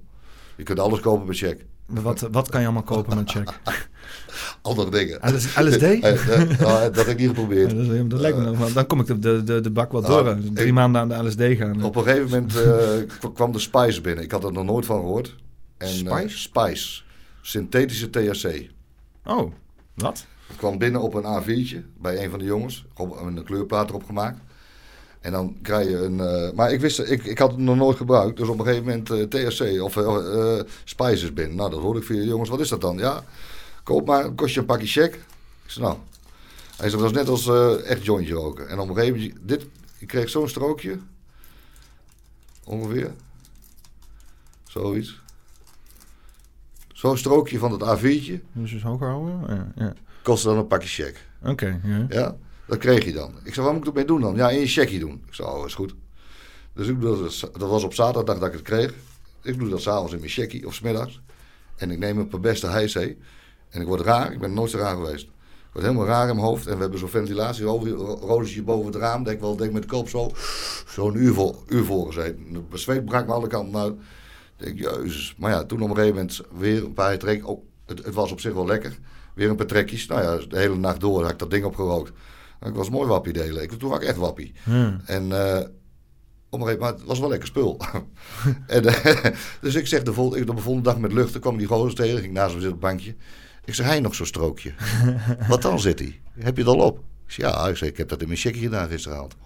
Je 0.57 0.63
kunt 0.63 0.79
alles 0.81 1.01
kopen 1.01 1.27
met 1.27 1.37
check. 1.37 1.65
Wat, 1.87 2.29
wat 2.31 2.49
kan 2.49 2.61
je 2.61 2.67
allemaal 2.67 2.83
kopen 2.85 3.17
met 3.17 3.31
check? 3.31 3.49
Andere 4.63 4.91
dingen. 4.91 5.19
LS 5.35 5.57
LSD? 5.59 5.83
Eh, 5.83 6.41
eh, 6.41 6.59
nou, 6.61 6.91
dat 6.93 6.97
heb 6.97 7.07
ik 7.07 7.17
niet 7.19 7.21
Ja, 7.21 7.27
geprobeerd. 7.27 7.77
dat, 7.89 8.11
dat 8.11 8.21
lijkt 8.21 8.39
me 8.39 8.45
nog. 8.45 8.73
Dan 8.73 8.87
kom 8.87 9.01
ik 9.01 9.07
de, 9.07 9.19
de, 9.19 9.43
de, 9.45 9.61
de 9.61 9.71
bak 9.71 9.93
wel 9.93 10.01
Nou, 10.01 10.25
door. 10.25 10.37
Drie 10.55 10.67
ik- 10.67 10.73
maanden 10.73 11.01
aan 11.01 11.09
de 11.09 11.29
LSD 11.29 11.43
gaan. 11.59 11.85
Op 11.85 11.97
een 11.97 12.03
gegeven 12.03 12.31
moment 12.31 12.57
eh, 12.57 13.31
kwam 13.35 13.53
de 13.53 13.59
Spice 13.59 14.01
binnen. 14.01 14.25
Ik 14.25 14.31
had 14.31 14.45
er 14.45 14.53
nog 14.53 14.65
nooit 14.65 14.87
van 14.87 15.01
gehoord. 15.01 15.35
En, 15.79 15.87
eh, 15.89 15.93
Spice? 15.95 16.39
Spice. 16.39 17.03
Synthetische 17.43 18.11
THC. 18.11 18.71
Oh, 19.25 19.53
wat? 19.95 20.25
Het 20.47 20.57
kwam 20.57 20.79
binnen 20.79 21.01
op 21.01 21.15
een 21.15 21.25
A4'tje 21.43 21.77
bij 22.01 22.25
een 22.25 22.31
van 22.31 22.39
de 22.39 22.45
jongens. 22.45 22.85
Een 23.27 23.45
kleurplaat 23.45 23.89
erop 23.89 24.05
gemaakt. 24.05 24.39
En 25.21 25.33
dan 25.33 25.57
krijg 25.63 25.89
je 25.89 25.97
een. 25.97 26.21
eh, 26.21 26.53
maar 26.55 26.73
ik 26.73 26.81
wist, 26.81 26.99
ik, 26.99 27.25
ik 27.25 27.39
had 27.39 27.51
het 27.51 27.61
nog 27.61 27.77
nooit 27.77 27.97
gebruikt. 27.97 28.37
Dus 28.37 28.49
op 28.49 28.59
een 28.59 28.65
gegeven 28.67 28.85
moment 28.87 29.11
eh, 29.11 29.23
THC 29.49 29.83
of 29.83 29.97
eh 29.97 30.05
eh, 30.59 30.65
Spices 30.85 31.33
binnen. 31.33 31.57
Nou, 31.57 31.71
dat 31.71 31.81
hoorde 31.81 32.01
ik 32.01 32.07
via 32.07 32.17
de 32.21 32.27
jongens. 32.27 32.49
Wat 32.51 32.61
is 32.61 32.69
dat 32.69 32.81
dan? 32.81 32.99
Ja, 32.99 33.25
koop 33.87 34.07
maar. 34.07 34.32
Kost 34.32 34.55
je 34.55 34.61
een 34.61 34.66
pakje 34.66 34.87
check. 34.87 35.14
Ik 35.64 35.70
zei 35.70 35.84
nou. 35.84 35.99
Hij 36.76 36.89
zei, 36.89 37.03
dat 37.03 37.11
is 37.11 37.16
net 37.16 37.28
als 37.28 37.47
eh, 37.47 37.91
echt 37.91 38.05
jointje 38.05 38.34
roken. 38.34 38.68
En 38.68 38.78
op 38.78 38.89
een 38.89 38.95
gegeven 38.95 39.18
moment, 39.18 39.49
dit, 39.49 39.66
ik 39.99 40.07
kreeg 40.07 40.28
zo'n 40.28 40.49
strookje. 40.49 40.99
Ongeveer. 42.64 43.11
Zoiets. 44.64 45.20
Zo'n 46.93 47.16
strookje 47.16 47.59
van 47.59 47.72
het 47.72 47.82
A4'tje 47.82 48.41
Dus 48.53 48.72
is 48.72 48.82
hoger 48.82 49.09
houden? 49.09 49.41
Ja, 49.49 49.72
ja. 49.84 49.95
kostte 50.22 50.49
dan 50.49 50.57
een 50.57 50.66
pakje 50.66 50.89
check. 50.89 51.28
Oké, 51.43 51.80
ja. 51.84 52.07
Ja, 52.09 52.37
dat 52.66 52.78
kreeg 52.78 53.05
je 53.05 53.12
dan. 53.12 53.34
Ik 53.45 53.55
zei, 53.55 53.66
waar 53.66 53.74
moet 53.74 53.87
ik 53.87 53.95
het 53.95 53.97
mee 53.97 54.05
doen 54.05 54.20
dan? 54.20 54.37
Ja, 54.37 54.51
in 54.51 54.61
je 54.61 54.66
checkie 54.66 54.99
doen. 54.99 55.22
Ik 55.26 55.34
zei, 55.34 55.49
oh, 55.49 55.66
is 55.66 55.74
goed. 55.74 55.95
Dus 56.72 56.89
ik 56.89 57.01
doe 57.01 57.22
dat, 57.22 57.51
dat 57.53 57.68
was 57.68 57.84
op 57.84 57.95
zaterdag 57.95 58.39
dat 58.39 58.49
ik 58.49 58.53
het 58.53 58.62
kreeg. 58.62 58.95
Ik 59.43 59.59
doe 59.59 59.68
dat 59.68 59.82
s'avonds 59.82 60.12
in 60.12 60.18
mijn 60.18 60.30
checkie 60.30 60.66
of 60.66 60.74
smiddags. 60.74 61.20
En 61.76 61.91
ik 61.91 61.99
neem 61.99 62.18
een 62.18 62.28
per 62.28 62.41
beste 62.41 62.66
heizee. 62.66 63.18
En 63.69 63.81
ik 63.81 63.87
word 63.87 64.01
raar. 64.01 64.33
Ik 64.33 64.39
ben 64.39 64.53
nooit 64.53 64.71
zo 64.71 64.79
raar 64.79 64.97
geweest. 64.97 65.25
Ik 65.25 65.73
word 65.73 65.85
helemaal 65.85 66.07
raar 66.07 66.29
in 66.29 66.35
mijn 66.35 66.47
hoofd. 66.47 66.67
En 66.67 66.75
we 66.75 66.81
hebben 66.81 66.99
zo'n 66.99 67.09
ventilatierolletje 67.09 68.62
boven 68.62 68.93
het 68.93 69.01
raam. 69.01 69.25
Denk 69.25 69.41
wel, 69.41 69.57
denk 69.57 69.73
met 69.73 69.83
de 69.83 69.89
kop 69.89 70.09
zo. 70.09 70.31
Zo'n 70.89 71.17
uur 71.17 71.33
voor, 71.35 71.57
uur 71.69 71.85
voor 71.85 72.07
gezeten. 72.07 72.51
Mijn 72.51 72.64
zweet 72.73 73.05
brak 73.05 73.27
me 73.27 73.33
alle 73.33 73.47
kanten 73.47 73.81
uit. 73.81 73.95
Denk, 74.57 74.79
jezus. 74.79 75.35
Maar 75.39 75.51
ja, 75.51 75.64
toen 75.64 75.83
op 75.83 75.89
een 75.89 75.95
gegeven 75.97 76.17
moment 76.17 76.41
weer 76.59 76.85
een 76.85 76.93
paar 76.93 77.19
trek. 77.19 77.49
Ook, 77.49 77.62
het, 77.87 78.05
het 78.05 78.14
was 78.14 78.33
op 78.33 78.41
zich 78.41 78.53
wel 78.53 78.67
lekker. 78.67 78.99
Weer 79.35 79.51
een 79.51 79.57
paar 79.57 79.67
trekjes. 79.67 80.07
Nou 80.07 80.23
ja, 80.23 80.47
de 80.49 80.59
hele 80.59 80.77
nacht 80.77 81.01
door 81.01 81.23
had 81.23 81.31
ik 81.31 81.39
dat 81.39 81.51
ding 81.51 81.64
opgerookt. 81.64 82.12
Ik 82.62 82.75
was 82.75 82.91
mooi 82.91 83.09
wappie 83.09 83.33
delen. 83.33 83.62
Ik, 83.62 83.73
toen 83.73 83.91
was 83.91 83.99
ik 83.99 84.09
echt 84.09 84.17
wappie. 84.17 84.55
Ja. 84.64 85.01
En 85.05 85.33
op 86.51 86.61
een 86.61 86.67
gegeven 86.67 86.85
moment, 86.85 86.99
het 86.99 87.09
was 87.09 87.19
wel 87.19 87.29
lekker 87.29 87.49
spul. 87.49 87.81
en, 88.67 88.85
eh, 88.85 89.33
dus 89.61 89.75
ik 89.75 89.87
zeg 89.87 90.03
de 90.03 90.11
ik, 90.11 90.47
de 90.47 90.53
volgende 90.57 90.83
dag 90.83 90.99
met 90.99 91.12
lucht, 91.12 91.33
toen 91.33 91.41
kwam 91.41 91.57
die 91.57 91.67
gozer 91.67 91.95
tegen, 91.95 92.21
ging 92.21 92.33
naast 92.33 92.55
me 92.55 92.61
zitten 92.61 92.77
op 92.77 92.83
het 92.83 92.91
bankje. 92.91 93.14
Ik 93.67 93.75
zeg, 93.75 93.87
hij 93.87 94.01
nog 94.01 94.14
zo'n 94.14 94.27
strookje. 94.27 94.73
Wat 95.49 95.62
dan 95.62 95.81
zit 95.81 95.99
hij? 95.99 96.21
Heb 96.39 96.57
je 96.57 96.62
het 96.62 96.73
al 96.73 96.81
op? 96.81 96.99
Ik 96.99 97.33
zeg, 97.33 97.51
ja, 97.51 97.69
ik, 97.69 97.77
zeg, 97.77 97.89
ik 97.89 97.97
heb 97.97 98.09
dat 98.09 98.21
in 98.21 98.27
mijn 98.27 98.39
checkje 98.39 98.61
gedaan 98.61 98.89
gisteravond. 98.89 99.37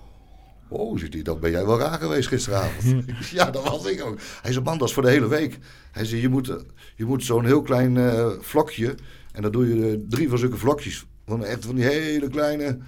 Oh, 0.68 0.99
zit 0.99 1.12
hij, 1.12 1.23
dan 1.23 1.41
ben 1.41 1.51
jij 1.51 1.66
wel 1.66 1.79
raar 1.79 1.99
geweest 1.99 2.29
gisteravond. 2.29 3.05
Ja, 3.31 3.51
dat 3.51 3.64
was 3.64 3.87
ik 3.87 4.05
ook. 4.05 4.18
Hij 4.43 4.53
zei, 4.53 4.64
man, 4.64 4.79
dat 4.79 4.89
is 4.89 4.95
voor 4.95 5.03
de 5.03 5.11
hele 5.11 5.29
week. 5.29 5.59
Hij 5.91 6.05
zei, 6.05 6.21
je 6.21 6.29
moet, 6.29 6.55
je 6.97 7.05
moet 7.05 7.25
zo'n 7.25 7.45
heel 7.45 7.62
klein 7.62 7.97
eh, 7.97 8.31
vlokje, 8.41 8.95
en 9.33 9.43
dan 9.43 9.53
doe 9.53 9.68
je 9.68 10.07
drie 10.09 10.29
van 10.29 10.39
zulke 10.39 10.57
vlokjes. 10.57 11.07
Van 11.27 11.45
echt 11.45 11.64
van 11.64 11.75
die 11.75 11.85
hele 11.85 12.29
kleine, 12.29 12.79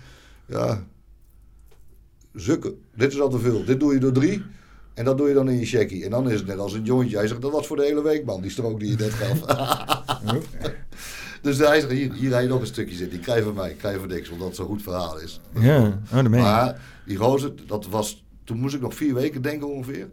ja, 0.47 0.87
Zukken. 2.35 2.83
Dit 2.95 3.13
is 3.13 3.21
al 3.21 3.29
te 3.29 3.39
veel. 3.39 3.65
Dit 3.65 3.81
doe 3.81 3.93
je 3.93 4.01
door 4.01 4.13
drie. 4.13 4.43
En 4.95 5.05
dat 5.05 5.19
doe 5.19 5.29
je 5.29 5.35
dan 5.35 5.51
in 5.51 5.59
je 5.59 5.67
checkie. 5.67 6.05
En 6.05 6.11
dan 6.11 6.31
is 6.31 6.39
het 6.39 6.47
net 6.47 6.59
als 6.59 6.73
een 6.73 6.85
jointje. 6.85 7.17
Hij 7.17 7.27
zegt, 7.27 7.43
dat 7.43 7.53
was 7.53 7.67
voor 7.67 7.77
de 7.77 7.83
hele 7.83 8.03
week, 8.03 8.25
man. 8.25 8.41
Die 8.41 8.51
strook 8.51 8.81
die 8.81 8.91
je 8.91 8.97
net 8.97 9.13
gaf. 9.13 9.41
dus 11.43 11.59
hij 11.59 11.81
zegt, 11.81 11.93
hier, 11.93 12.13
hier 12.13 12.33
heb 12.33 12.43
je 12.43 12.49
nog 12.49 12.61
een 12.61 12.67
stukje 12.67 12.95
zitten. 12.95 13.17
Die 13.17 13.27
krijg 13.27 13.45
van 13.45 13.55
mij. 13.55 13.75
Krijg 13.75 13.95
je 13.95 14.01
voor 14.01 14.09
niks, 14.09 14.29
omdat 14.29 14.47
het 14.47 14.57
zo'n 14.57 14.67
goed 14.67 14.83
verhaal 14.83 15.21
is. 15.21 15.41
Ja, 15.61 16.01
oh, 16.13 16.23
dat. 16.23 16.29
Maar 16.29 16.81
die 17.07 17.17
gozer, 17.17 17.53
dat 17.67 17.87
was... 17.87 18.25
Toen 18.45 18.59
moest 18.59 18.75
ik 18.75 18.81
nog 18.81 18.95
vier 18.95 19.15
weken 19.15 19.43
denken 19.43 19.69
ongeveer. 19.69 20.09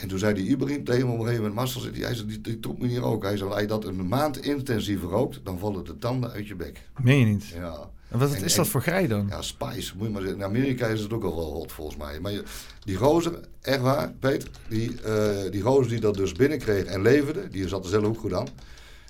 En 0.00 0.08
toen 0.08 0.18
zei 0.18 0.34
die 0.34 0.48
Ibrahim 0.48 0.84
tegen 0.84 1.06
me 1.06 1.12
op 1.12 1.18
een 1.18 1.24
gegeven 1.24 1.42
moment... 1.48 1.54
Marcel, 1.60 1.80
zegt 1.80 2.02
hij, 2.02 2.14
zei, 2.14 2.26
die, 2.28 2.40
die 2.40 2.60
troep 2.60 2.78
me 2.78 2.86
hier 2.86 3.02
ook. 3.04 3.22
Hij 3.22 3.36
zei, 3.36 3.50
als 3.50 3.60
je 3.60 3.66
dat 3.66 3.84
een 3.84 4.08
maand 4.08 4.44
intensief 4.44 5.02
rookt... 5.02 5.40
dan 5.44 5.58
vallen 5.58 5.84
de 5.84 5.98
tanden 5.98 6.30
uit 6.30 6.46
je 6.46 6.54
bek. 6.54 6.80
Meen 7.02 7.18
je 7.18 7.24
niet? 7.26 7.46
Ja. 7.46 7.90
En 8.08 8.18
wat 8.18 8.34
En- 8.34 8.44
is 8.44 8.50
en- 8.52 8.56
dat 8.58 8.68
voor 8.68 8.82
grij 8.82 9.06
dan? 9.06 9.26
Ja, 9.28 9.42
Spice, 9.42 9.92
moet 9.96 10.06
je 10.06 10.12
maar 10.12 10.20
zeggen. 10.22 10.38
In 10.40 10.44
Amerika 10.46 10.86
is 10.86 11.00
het 11.00 11.12
ook 11.12 11.24
al 11.24 11.36
wel 11.36 11.52
hot 11.52 11.72
volgens 11.72 11.96
mij. 11.96 12.20
Maar 12.20 12.32
je- 12.32 12.42
die 12.84 12.96
gozer, 12.96 13.40
echt 13.60 13.80
waar, 13.80 14.12
Peter, 14.18 14.48
die, 14.68 15.02
eh, 15.02 15.50
die 15.50 15.60
gozer 15.62 15.88
die 15.90 16.00
dat 16.00 16.14
dus 16.14 16.32
binnenkreeg 16.32 16.84
en 16.84 17.02
leverde, 17.02 17.48
die 17.48 17.68
zat 17.68 17.84
er 17.84 17.90
zelf 17.90 18.04
ook 18.04 18.18
goed 18.18 18.32
aan. 18.32 18.46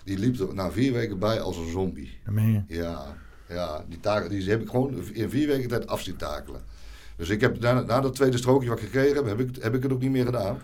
Die 0.04 0.18
liep 0.18 0.40
er 0.40 0.54
na 0.54 0.70
vier 0.70 0.92
weken 0.92 1.18
bij 1.18 1.40
als 1.40 1.56
een 1.56 1.70
zombie. 1.70 2.10
Dat 2.24 2.34
meen 2.34 2.64
je. 2.68 2.76
Ja, 2.76 3.16
ja 3.48 3.84
die, 3.88 4.00
taken, 4.00 4.30
die 4.30 4.50
heb 4.50 4.60
ik 4.62 4.68
gewoon 4.68 4.94
in 5.12 5.30
vier 5.30 5.46
weken 5.46 5.68
tijd 5.68 5.86
af 5.86 6.00
zien 6.02 6.16
takelen. 6.16 6.60
Dus 7.16 7.28
ik 7.28 7.40
heb 7.40 7.60
na, 7.60 7.80
na 7.80 8.00
dat 8.00 8.14
tweede 8.14 8.36
strookje 8.38 8.68
wat 8.68 8.78
ik 8.78 8.84
gekregen 8.84 9.14
heb, 9.16 9.26
heb 9.26 9.40
ik, 9.40 9.62
heb 9.62 9.74
ik 9.74 9.82
het 9.82 9.92
ook 9.92 10.00
niet 10.00 10.10
meer 10.10 10.24
gedaan. 10.24 10.58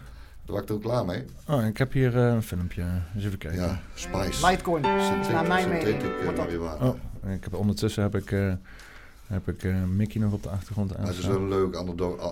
Daar 0.47 0.55
was 0.55 0.61
ik 0.63 0.69
er 0.69 0.75
ook 0.75 0.83
klaar 0.83 1.05
mee. 1.05 1.25
Oh, 1.49 1.65
ik 1.67 1.77
heb 1.79 1.93
hier 1.93 2.17
eh, 2.17 2.33
een 2.35 2.43
filmpje. 2.43 2.83
Eens 3.15 3.25
even 3.25 3.39
kijken. 3.39 3.61
Ja, 3.61 3.81
Spice. 3.95 4.47
Litecoin, 4.51 4.83
Synthetic- 4.85 5.33
naar 5.33 5.47
mijn 5.47 5.69
mening. 5.69 6.03
eh, 6.03 6.25
dat- 6.27 6.37
marihuana. 6.37 6.87
Oh, 6.89 7.33
ik 7.33 7.45
heb, 7.45 7.55
ondertussen 7.55 8.03
heb 8.03 8.15
ik, 8.15 8.31
eh, 8.33 8.53
heb 9.27 9.49
ik 9.49 9.65
eh, 9.65 9.85
Mickey 9.85 10.21
nog 10.21 10.33
op 10.33 10.43
de 10.43 10.49
achtergrond 10.49 10.97
Maar 10.99 11.07
het 11.07 11.17
is 11.19 11.27
wel 11.27 11.37
een 11.37 11.49
leuke 11.49 11.79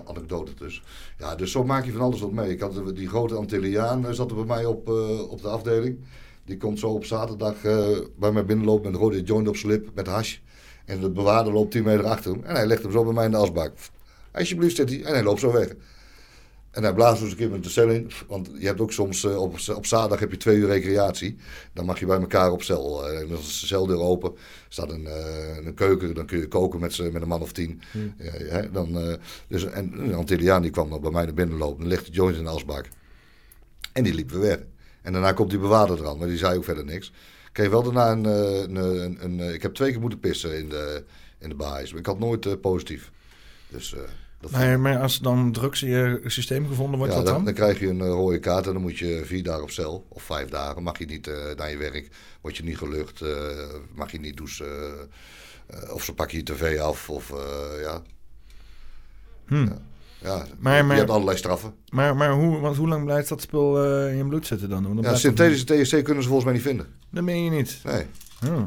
anekdote 0.07 0.51
dus. 0.57 0.83
Ja, 1.17 1.35
dus 1.35 1.51
zo 1.51 1.63
maak 1.63 1.85
je 1.85 1.91
van 1.91 2.01
alles 2.01 2.19
wat 2.19 2.31
mee. 2.31 2.51
Ik 2.51 2.59
had 2.59 2.95
die 2.95 3.07
grote 3.07 3.35
Antilliaan 3.35 4.13
zat 4.15 4.29
er 4.29 4.35
bij 4.35 4.45
mij 4.45 4.65
op, 4.65 4.87
eh, 4.87 5.29
op 5.31 5.41
de 5.41 5.47
afdeling. 5.47 5.97
Die 6.45 6.57
komt 6.57 6.79
zo 6.79 6.87
op 6.87 7.05
zaterdag 7.05 7.63
eh, 7.63 7.87
bij 8.17 8.31
mij 8.31 8.45
binnenlopen 8.45 8.85
met 8.85 8.93
een 8.93 8.99
rode 9.07 9.21
joint 9.23 9.47
op 9.47 9.55
zijn 9.55 9.71
lip 9.71 9.89
met 9.95 10.07
hash. 10.07 10.37
En 10.85 10.99
de 10.99 11.09
bewaarder 11.09 11.53
loopt 11.53 11.71
10 11.71 11.83
meter 11.83 12.05
achter 12.05 12.31
hem. 12.31 12.43
En 12.43 12.55
hij 12.55 12.65
legt 12.67 12.81
hem 12.83 12.91
zo 12.91 13.03
bij 13.03 13.13
mij 13.13 13.25
in 13.25 13.31
de 13.31 13.37
asbak. 13.37 13.71
Alsjeblieft 14.31 14.75
zit 14.75 14.89
hij. 14.89 15.03
En 15.03 15.13
hij 15.13 15.23
loopt 15.23 15.39
zo 15.39 15.51
weg. 15.51 15.67
En 16.75 16.83
hij 16.83 16.93
blaast 16.93 17.21
dus 17.21 17.31
een 17.31 17.37
keer 17.37 17.49
met 17.49 17.63
de 17.63 17.69
cel 17.69 17.89
in. 17.89 18.11
Want 18.27 18.49
je 18.59 18.65
hebt 18.65 18.79
ook 18.79 18.91
soms 18.91 19.23
eh, 19.23 19.41
op, 19.41 19.57
op 19.75 19.85
zaterdag 19.85 20.19
heb 20.19 20.31
je 20.31 20.37
twee 20.37 20.57
uur 20.57 20.67
recreatie. 20.67 21.35
Dan 21.73 21.85
mag 21.85 21.99
je 21.99 22.05
bij 22.05 22.19
elkaar 22.19 22.51
op 22.51 22.63
cel. 22.63 23.07
eh, 23.07 23.19
En 23.19 23.27
dan 23.27 23.37
is 23.37 23.59
de 23.59 23.67
celdeur 23.67 23.99
open. 23.99 24.33
staat 24.69 24.91
een, 24.91 25.07
eh, 25.07 25.65
een 25.65 25.73
keuken. 25.73 26.13
Dan 26.13 26.25
kun 26.25 26.39
je 26.39 26.47
koken 26.47 26.79
met, 26.79 27.11
met 27.13 27.21
een 27.21 27.27
man 27.27 27.41
of 27.41 27.51
tien. 27.51 27.81
Ja, 28.17 28.31
hè, 28.31 28.71
dan, 28.71 28.99
eh, 28.99 29.13
dus, 29.47 29.65
en 29.65 29.91
een 29.99 30.13
Antilliaan 30.13 30.61
die 30.61 30.71
kwam 30.71 30.89
dan 30.89 31.01
bij 31.01 31.11
mij 31.11 31.23
naar 31.25 31.33
binnen 31.33 31.57
lopen. 31.57 31.79
Dan 31.79 31.87
ligt 31.87 32.05
de 32.05 32.11
joint 32.11 32.37
in 32.37 32.43
de 32.43 32.49
asbak. 32.49 32.85
En 33.93 34.03
die 34.03 34.13
liep 34.13 34.31
weer 34.31 34.41
weg. 34.41 34.59
En 35.01 35.13
daarna 35.13 35.31
komt 35.31 35.49
die 35.49 35.59
bewaarder 35.59 35.99
eraan. 35.99 36.17
Maar 36.17 36.27
die 36.27 36.37
zei 36.37 36.57
ook 36.57 36.63
verder 36.63 36.85
niks. 36.85 37.07
Ik 37.07 37.49
kreeg 37.51 37.69
wel 37.69 37.83
daarna 37.83 38.11
een... 38.11 38.25
eh, 38.25 38.59
een, 38.61 38.75
een, 38.75 39.17
een, 39.23 39.39
eh, 39.39 39.53
ik 39.53 39.61
heb 39.61 39.73
twee 39.73 39.91
keer 39.91 40.01
moeten 40.01 40.19
pissen 40.19 40.57
in 40.57 40.69
de, 40.69 41.03
in 41.39 41.49
de 41.49 41.55
baas. 41.55 41.89
Maar 41.91 41.99
ik 41.99 42.05
had 42.05 42.19
nooit 42.19 42.45
eh, 42.45 42.53
positief. 42.61 43.11
Dus... 43.69 43.95
dat 44.39 44.51
Maar, 44.51 44.79
maar 44.79 44.97
als 44.99 45.19
dan 45.19 45.51
drugs 45.51 45.83
in 45.83 45.89
je 45.89 46.21
systeem 46.25 46.67
gevonden 46.67 46.97
wordt, 46.97 47.13
ja, 47.13 47.17
wat 47.19 47.27
dan, 47.27 47.35
dan? 47.35 47.45
dan 47.45 47.53
krijg 47.53 47.79
je 47.79 47.87
een 47.87 48.01
eh, 48.01 48.07
rode 48.07 48.39
kaart 48.39 48.67
en 48.67 48.73
dan 48.73 48.81
moet 48.81 48.97
je 48.97 49.21
vier 49.25 49.43
dagen 49.43 49.63
op 49.63 49.71
cel. 49.71 50.05
Of 50.09 50.23
vijf 50.23 50.49
dagen. 50.49 50.83
Mag 50.83 50.97
je 50.99 51.05
niet 51.05 51.27
eh, 51.27 51.35
naar 51.55 51.69
je 51.69 51.77
werk. 51.77 52.09
Word 52.41 52.57
je 52.57 52.63
niet 52.63 52.77
gelucht. 52.77 53.21
eh, 53.21 53.29
mag 53.95 54.11
je 54.11 54.19
niet 54.19 54.37
douchen. 54.37 55.09
of 55.91 56.03
ze 56.03 56.13
pakken 56.13 56.37
je 56.37 56.43
tv 56.43 56.79
af. 56.79 57.09
Of 57.09 57.33
ja. 57.81 58.01
Hm. 59.47 59.55
Ja. 59.55 59.77
Ja, 60.21 60.45
Maar- 60.59 60.77
je 60.77 60.83
maar- 60.83 60.97
hebt 60.97 61.09
allerlei 61.09 61.37
straffen. 61.37 61.73
Maar, 61.89 62.15
maar 62.15 62.31
hoe, 62.31 62.59
want 62.59 62.75
hoe 62.77 62.87
lang 62.87 63.03
blijft 63.05 63.29
dat 63.29 63.41
spul 63.41 63.83
in 64.07 64.15
je 64.17 64.25
bloed 64.25 64.45
zitten 64.47 64.69
dan? 64.69 64.99
Ja, 65.01 65.15
synthetische 65.15 65.65
THC 65.65 66.03
kunnen 66.03 66.23
ze 66.23 66.29
volgens 66.29 66.43
mij 66.43 66.53
niet 66.53 66.63
vinden. 66.63 66.87
Dat 67.09 67.23
meen 67.23 67.43
je 67.43 67.49
niet. 67.49 67.79
Nee. 67.83 68.05
Oh. 68.49 68.63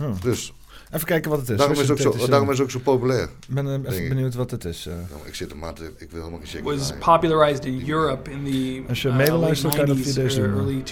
Oh. 0.00 0.20
Dus 0.22 0.52
Even 0.94 1.06
kijken 1.06 1.30
wat 1.30 1.40
het 1.40 1.48
is. 1.50 1.56
daarom 1.56 1.76
is, 1.76 1.88
het 1.88 1.90
ook 2.06 2.18
zo, 2.18 2.26
daarom 2.26 2.50
is 2.50 2.58
het 2.58 2.66
ook 2.66 2.72
zo 2.72 2.78
populair. 2.78 3.22
Ik 3.22 3.54
ben 3.54 3.66
eh, 3.66 3.72
even 3.92 4.02
ik. 4.02 4.08
benieuwd 4.08 4.34
wat 4.34 4.50
het 4.50 4.64
is. 4.64 4.86
eh. 4.86 4.92
Nou, 4.94 5.26
ik 5.26 5.34
zit 5.34 5.50
er 5.50 5.56
maar 5.56 5.72
te, 5.74 5.84
ik 5.96 6.10
wil 6.10 6.18
helemaal 6.20 6.38
geen 6.42 6.48
check 6.48 6.64
was 6.64 6.92
popularized 6.98 7.64
in 7.64 7.88
Europe 7.90 8.30
in 8.30 8.44
the 8.44 8.82
Als 8.88 9.02
je 9.02 9.08
uh, 9.08 9.16
meeluistert, 9.16 9.74
kan 9.74 9.86
je 9.86 9.94
dat 9.94 9.96
90s, 9.96 10.02
via 10.02 10.22
deze 10.22 10.40
or 10.40 10.48
doen. 10.48 10.56
early 10.56 10.82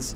2000s. 0.00 0.14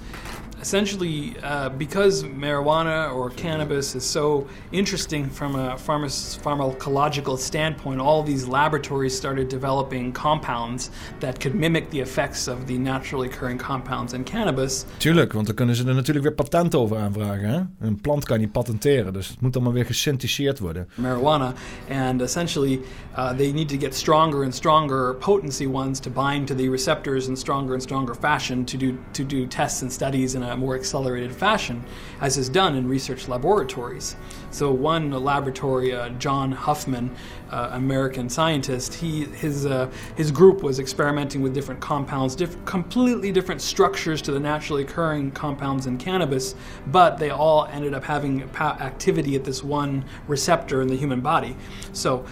Essentially, 0.61 1.37
uh, 1.43 1.69
because 1.69 2.25
marijuana 2.25 3.15
or 3.15 3.31
cannabis 3.31 3.95
is 3.95 4.05
so 4.11 4.47
interesting 4.71 5.31
from 5.31 5.55
a 5.55 5.77
pharma- 5.77 6.39
pharmacological 6.43 7.39
standpoint, 7.39 8.01
all 8.01 8.23
these 8.25 8.47
laboratories 8.47 9.15
started 9.17 9.49
developing 9.49 10.13
compounds 10.13 10.91
that 11.21 11.39
could 11.41 11.55
mimic 11.55 11.91
the 11.91 12.01
effects 12.01 12.49
of 12.49 12.67
the 12.67 12.79
naturally 12.79 13.29
occurring 13.29 13.59
compounds 13.59 14.13
in 14.13 14.25
cannabis. 14.25 14.85
Tuurlijk, 14.97 15.33
want 15.33 15.47
dan 15.47 15.55
kunnen 15.55 15.75
ze 15.75 15.87
er 15.87 15.95
natuurlijk 15.95 16.27
weer 16.27 16.35
patent 16.35 16.75
over 16.75 16.97
aanvragen. 16.97 17.49
Hè? 17.49 17.87
Een 17.87 18.01
plant 18.01 18.25
kan 18.25 18.39
niet 18.39 18.53
patenteren, 18.53 19.13
dus 19.13 19.29
het 19.29 19.41
moet 19.41 19.55
allemaal 19.55 19.73
weer 19.73 19.87
gesynthetiseerd 19.87 20.59
worden. 20.59 20.89
marijuana, 20.95 21.53
and 21.91 22.23
essentially 22.23 22.81
uh, 23.19 23.37
they 23.37 23.53
need 23.53 23.69
to 23.69 23.77
get 23.79 23.95
stronger 23.95 24.45
and 24.45 24.55
stronger 24.55 25.15
potency 25.15 25.67
ones 25.67 25.99
to 26.01 26.11
bind 26.11 26.47
to 26.47 26.55
the 26.55 26.71
receptors 26.71 27.29
in 27.29 27.37
stronger 27.37 27.73
and 27.73 27.83
stronger 27.83 28.15
fashion 28.15 28.65
to 28.65 28.77
do 28.77 28.95
to 29.11 29.27
do 29.27 29.47
tests 29.47 29.83
and 29.83 29.93
studies 29.93 30.35
in 30.35 30.45
a 30.51 30.57
more 30.57 30.75
accelerated 30.75 31.33
fashion, 31.33 31.85
as 32.21 32.37
is 32.37 32.49
done 32.49 32.77
in 32.77 32.89
research 32.89 33.29
laboratories. 33.29 34.17
So 34.51 34.71
one 34.71 35.11
laboratory, 35.11 35.93
uh, 35.93 36.11
John 36.11 36.53
Huffman, 36.53 37.11
uh, 37.51 37.71
American 37.73 38.29
scientist, 38.29 38.95
he 38.95 39.25
his 39.25 39.67
uh, 39.67 39.91
his 40.17 40.31
group 40.31 40.63
was 40.63 40.79
experimenting 40.79 41.43
with 41.43 41.55
different 41.55 41.81
compounds, 41.81 42.35
diff- 42.35 42.65
completely 42.65 43.33
different 43.33 43.61
structures 43.61 44.23
to 44.23 44.33
the 44.33 44.41
naturally 44.41 44.83
occurring 44.83 45.31
compounds 45.33 45.87
in 45.87 45.99
cannabis, 45.99 46.55
but 46.89 47.19
they 47.19 47.31
all 47.31 47.67
ended 47.67 47.95
up 47.95 48.05
having 48.05 48.49
pa- 48.49 48.77
activity 48.81 49.37
at 49.37 49.45
this 49.45 49.63
one 49.63 50.05
receptor 50.27 50.83
in 50.83 50.89
the 50.89 50.97
human 50.97 51.21
body. 51.21 51.57
So 51.93 52.25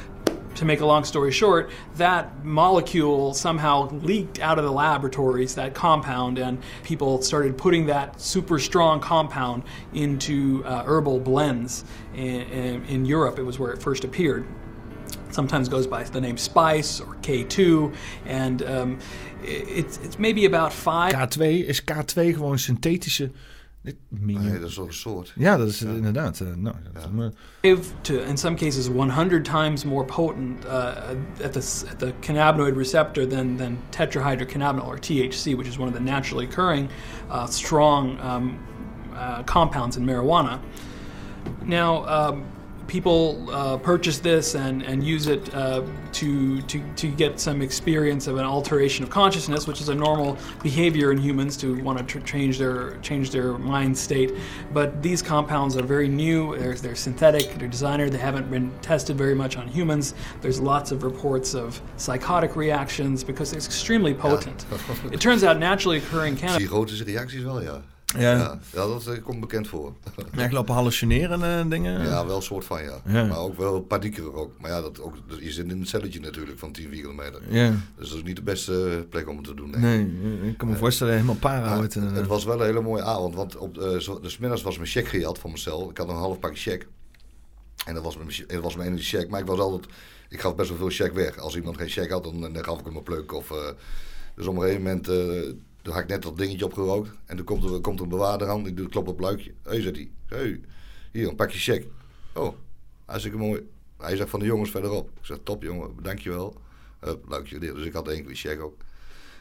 to 0.57 0.65
make 0.65 0.81
a 0.81 0.87
long 0.87 1.05
story 1.05 1.33
short, 1.33 1.71
that 1.97 2.45
molecule 2.45 3.35
somehow 3.35 3.91
leaked 3.91 4.39
out 4.41 4.59
of 4.59 4.65
the 4.65 4.73
laboratories, 4.73 5.55
that 5.55 5.75
compound, 5.75 6.39
and 6.39 6.63
people 6.83 7.23
started 7.23 7.57
putting 7.57 7.87
that 7.87 8.21
super 8.21 8.59
strong 8.59 9.01
compound 9.01 9.63
into 9.93 10.63
uh, 10.65 10.85
herbal 10.85 11.21
blends. 11.21 11.85
In, 12.15 12.43
in, 12.43 12.85
in 12.85 13.05
Europe, 13.05 13.39
it 13.39 13.43
was 13.43 13.59
where 13.59 13.73
it 13.73 13.83
first 13.83 14.05
appeared 14.05 14.47
sometimes 15.31 15.69
goes 15.69 15.87
by 15.87 16.05
the 16.05 16.21
name 16.21 16.37
Spice 16.37 17.01
or 17.01 17.17
K2, 17.17 17.95
and 18.25 18.63
um, 18.63 18.99
it's, 19.43 19.99
it's 19.99 20.19
maybe 20.19 20.45
about 20.45 20.73
five. 20.73 21.13
K2 21.13 21.65
is 21.65 21.81
K2 21.81 22.35
gewoon 22.35 22.59
synthetische 22.59 23.33
Dit- 23.85 23.97
medium. 24.09 24.51
Nee, 24.51 24.61
dat 24.61 24.69
is 24.69 24.75
toch 24.75 24.87
een 24.87 24.93
soort. 24.93 25.33
Ja, 25.35 25.57
dat 25.57 25.69
is 25.69 25.83
inderdaad. 25.83 26.41
nou, 26.41 26.77
dat 26.93 27.03
is 27.61 27.79
to, 28.01 28.15
in 28.15 28.37
some 28.37 28.57
cases, 28.57 28.87
100 28.87 29.45
times 29.45 29.85
more 29.85 30.05
potent 30.05 30.65
uh, 30.65 30.71
at, 31.45 31.53
the, 31.53 31.87
at 31.91 31.99
the 31.99 32.13
cannabinoid 32.21 32.77
receptor 32.77 33.29
than, 33.29 33.57
than 33.57 33.79
tetrahydrocannabinol 33.91 34.87
or 34.87 34.99
THC, 34.99 35.55
which 35.57 35.69
is 35.69 35.77
one 35.79 35.89
of 35.89 35.95
the 35.95 36.01
naturally 36.01 36.47
occurring 36.47 36.89
uh, 37.31 37.47
strong 37.47 38.19
um, 38.21 38.59
uh, 39.15 39.43
compounds 39.43 39.97
in 39.97 40.07
marijuana. 40.07 40.59
Now, 41.67 42.05
um, 42.07 42.45
people 42.87 43.51
uh, 43.51 43.77
purchase 43.77 44.19
this 44.19 44.55
and, 44.55 44.83
and 44.83 45.03
use 45.05 45.27
it 45.27 45.55
uh, 45.55 45.83
to, 46.13 46.61
to, 46.63 46.83
to 46.97 47.09
get 47.09 47.41
some 47.41 47.63
experience 47.63 48.27
of 48.27 48.37
an 48.37 48.45
alteration 48.45 49.05
of 49.05 49.11
consciousness, 49.11 49.67
which 49.67 49.81
is 49.81 49.89
a 49.89 49.95
normal 49.95 50.37
behavior 50.63 51.13
in 51.13 51.19
humans 51.19 51.57
to 51.57 51.83
want 51.83 51.99
to 51.99 52.05
tr- 52.05 52.25
change 52.27 52.59
their 52.59 52.97
change 52.99 53.31
their 53.31 53.59
mind 53.59 53.97
state. 53.97 54.33
But 54.73 55.03
these 55.03 55.23
compounds 55.23 55.77
are 55.77 55.83
very 55.83 56.09
new. 56.09 56.57
They're, 56.57 56.75
they're 56.75 56.95
synthetic. 56.95 57.55
They're 57.59 57.69
designer. 57.69 58.09
They 58.09 58.19
haven't 58.19 58.51
been 58.51 58.71
tested 58.81 59.17
very 59.17 59.35
much 59.35 59.57
on 59.57 59.69
humans. 59.69 60.15
There's 60.41 60.61
lots 60.61 60.93
of 60.93 61.03
reports 61.03 61.55
of 61.55 61.81
psychotic 61.97 62.57
reactions 62.57 63.25
because 63.25 63.53
it's 63.53 63.67
extremely 63.67 64.15
potent. 64.15 64.67
It 65.13 65.21
turns 65.21 65.45
out 65.45 65.59
naturally 65.59 65.99
occurring 65.99 66.37
cannabis. 66.37 66.69
Psychotische 66.69 67.07
reacties 67.07 67.45
wel, 67.45 67.63
ja. 67.63 67.81
Ja, 68.19 68.33
Ja, 68.33 68.59
ja 68.73 68.87
dat 68.87 69.07
eh, 69.07 69.23
komt 69.23 69.41
bekend 69.41 69.69
voor. 69.69 69.93
echt 70.37 70.53
lopen 70.53 70.75
hallucineren 70.75 71.43
en 71.43 71.69
dingen. 71.69 72.03
Ja, 72.03 72.27
wel 72.27 72.37
een 72.37 72.43
soort 72.43 72.65
van 72.65 72.83
ja. 72.83 73.01
Ja. 73.07 73.25
Maar 73.25 73.39
ook 73.39 73.57
wel 73.57 73.81
paniekerig 73.81 74.33
ook. 74.33 74.53
Maar 74.61 74.71
ja, 74.71 74.81
dat 74.81 75.01
ook, 75.01 75.15
je 75.41 75.53
zit 75.53 75.65
in 75.65 75.71
een 75.71 75.87
celletje 75.87 76.21
natuurlijk 76.21 76.59
van 76.59 76.73
10 76.73 76.91
kilometer. 76.91 77.41
Ja. 77.49 77.75
Dus 77.97 78.09
dat 78.09 78.19
is 78.19 78.25
niet 78.25 78.37
de 78.37 78.43
beste 78.43 79.07
plek 79.11 79.29
om 79.29 79.37
het 79.37 79.47
te 79.47 79.55
doen. 79.55 79.71
denk 79.71 79.85
ik. 79.85 79.91
Nee, 79.91 80.51
ik 80.51 80.59
kan 80.59 80.69
me 80.69 80.77
voorstellen 80.77 81.13
helemaal 81.13 81.35
para 81.35 81.77
en, 81.77 81.83
het 81.83 81.97
eh, 81.97 82.27
was 82.27 82.45
wel 82.45 82.61
een 82.61 82.67
hele 82.67 82.81
mooie 82.81 83.03
avond, 83.03 83.35
want 83.35 83.57
op, 83.57 83.79
eh 83.79 83.97
zo, 83.97 84.21
dus 84.21 84.39
middags 84.39 84.63
was 84.63 84.77
mijn 84.77 84.89
check 84.89 85.09
gejat 85.09 85.39
van 85.39 85.51
mezelf. 85.51 85.91
Ik 85.91 85.99
had 85.99 86.09
een 86.09 86.15
half 86.15 86.39
pakje 86.39 86.71
check. 86.71 86.87
En 87.87 87.95
dat 87.95 88.03
was 88.03 88.17
mijn, 88.17 88.29
dat 88.47 88.63
was 88.63 88.77
mijn 88.77 88.89
enige 88.89 89.17
check. 89.17 89.29
Maar 89.29 89.41
ik 89.41 89.47
was 89.47 89.59
altijd, 89.59 89.93
ik 90.29 90.41
gaf 90.41 90.55
best 90.55 90.69
wel 90.69 90.79
veel 90.79 90.91
check 90.91 91.15
weg. 91.15 91.39
Als 91.39 91.57
iemand 91.57 91.77
geen 91.77 91.89
check 91.89 92.11
had, 92.11 92.25
dan, 92.25 92.41
dan 92.41 92.65
gaf 92.65 92.79
ik 92.79 92.85
hem 92.85 92.97
een 92.97 93.03
pluk. 93.03 93.33
Of, 93.33 93.51
eh, 93.51 93.57
dus 94.37 94.47
op 94.47 94.55
een 94.55 94.61
gegeven 94.61 94.83
moment, 94.83 95.09
eh, 95.09 95.53
toen 95.85 95.93
had 95.93 96.03
ik 96.03 96.09
net 96.09 96.23
dat 96.23 96.37
dingetje 96.37 96.65
opgerookt. 96.65 97.11
En 97.25 97.37
toen 97.37 97.45
komt 97.45 97.65
er, 97.65 97.81
komt 97.81 97.99
er 97.99 98.05
een 98.05 98.11
bewaarder 98.11 98.49
aan, 98.49 98.63
die 98.63 98.75
doet 98.75 98.91
klop 98.91 99.09
op 99.09 99.17
het 99.17 99.25
luikje. 99.27 99.55
Hé, 99.63 99.71
hey, 99.71 99.81
zegt 99.81 99.97
hij. 99.97 100.11
Hey, 100.27 100.61
hier, 101.13 101.29
een 101.29 101.35
pakje 101.37 101.59
check. 101.59 101.87
Oh, 102.35 102.55
hartstikke 103.05 103.39
mooi. 103.39 103.69
Hij 103.99 104.17
zegt 104.17 104.31
van 104.31 104.41
de 104.41 104.47
jongens 104.47 104.71
verderop. 104.71 105.09
Ik 105.09 105.25
zeg, 105.25 105.39
top 105.43 105.63
jongen, 105.63 105.91
dankjewel. 106.03 106.57
Hup, 107.01 107.25
luikje. 107.29 107.59
Dus 107.59 107.85
ik 107.85 107.93
had 107.93 108.09
één 108.09 108.25
keer 108.27 108.35
check 108.35 108.63
ook. 108.63 108.77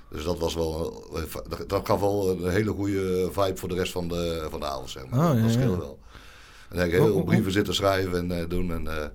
Dus 0.09 0.23
dat 0.23 0.39
was 0.39 0.53
wel, 0.55 1.03
eh, 1.15 1.67
dat- 1.67 1.87
gaf 1.87 1.99
wel 1.99 2.29
een 2.29 2.49
hele 2.49 2.71
goede 2.71 3.29
vibe 3.31 3.57
voor 3.57 3.69
de 3.69 3.75
rest 3.75 3.91
van 3.91 4.07
de, 4.07 4.47
van 4.49 4.59
de 4.59 4.65
avond, 4.65 4.89
zeg 4.89 5.07
maar. 5.09 5.29
Oh, 5.29 5.35
ja, 5.35 5.41
dat 5.41 5.51
scheelde 5.51 5.71
ja. 5.71 5.77
wel. 5.79 5.99
En 6.69 6.69
dan 6.69 6.77
heb 6.77 6.87
ik 6.87 6.93
heel 6.93 7.05
veel 7.05 7.23
brieven 7.23 7.51
zitten 7.51 7.75
schrijven 7.75 8.31
en 8.31 8.39
eh, 8.39 8.49
doen 8.49 8.71
en 8.71 8.87
eh 8.87 9.07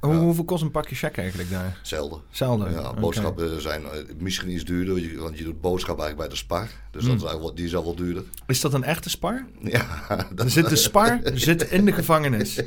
hoe, 0.00 0.14
ja. 0.14 0.18
Hoeveel 0.20 0.44
kost 0.44 0.62
een 0.62 0.70
pakje 0.70 0.94
check 0.94 1.16
eigenlijk 1.18 1.50
daar? 1.50 1.78
zelden. 1.82 2.20
Zelden. 2.30 2.72
Ja, 2.72 2.92
boodschappen 2.94 3.60
zijn 3.62 3.84
eh, 3.84 3.90
misschien 4.18 4.50
iets 4.50 4.64
duurder, 4.64 4.94
want 4.94 5.04
je, 5.06 5.18
want 5.18 5.38
je 5.38 5.44
doet 5.44 5.60
boodschap 5.60 5.98
eigenlijk 6.00 6.28
bij 6.28 6.38
de 6.38 6.44
spar. 6.44 6.68
Dus 6.90 7.02
Hmm. 7.02 7.10
dat 7.10 7.20
is 7.20 7.26
eigenlijk 7.26 7.56
die 7.56 7.66
is 7.66 7.74
al 7.76 7.84
wel 7.84 7.94
duurder. 7.94 8.22
Is 8.46 8.60
dat 8.60 8.74
een 8.74 8.84
echte 8.84 9.10
spar? 9.10 9.46
Ja, 9.62 10.06
dat 10.34 10.44
Er 10.46 10.50
zit 10.50 10.68
de 10.68 10.76
spar 10.76 11.20
zit 11.34 11.62
in 11.70 11.84
de 11.84 11.92
gevangenis. 11.92 12.60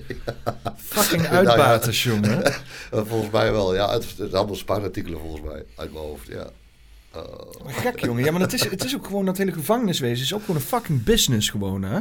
Fucking 0.77 1.25
uitbaters, 1.27 2.03
jongen. 2.03 2.53
Volgens 2.91 3.31
mij 3.31 3.51
wel. 3.51 3.75
Ja, 3.75 3.91
het, 3.93 4.05
het 4.17 4.27
is 4.27 4.33
allemaal 4.33 4.55
sparartikelen 4.55 5.19
volgens 5.19 5.41
mij, 5.41 5.65
uit 5.75 5.93
mijn 5.93 6.05
hoofd. 6.05 6.27
Ja. 6.27 6.49
Eh, 7.11 7.21
Gek, 7.67 7.99
jongen. 7.99 8.23
Ja, 8.23 8.31
maar 8.31 8.41
het 8.41 8.53
is, 8.53 8.69
het 8.69 8.83
is 8.83 8.95
ook 8.95 9.05
gewoon 9.05 9.25
dat 9.25 9.37
hele 9.37 9.51
gevangeniswezen. 9.51 10.23
is 10.23 10.33
ook 10.33 10.41
gewoon 10.41 10.55
een 10.55 10.61
fucking 10.67 11.03
business 11.03 11.49
gewoon, 11.49 11.81
hè? 11.83 11.99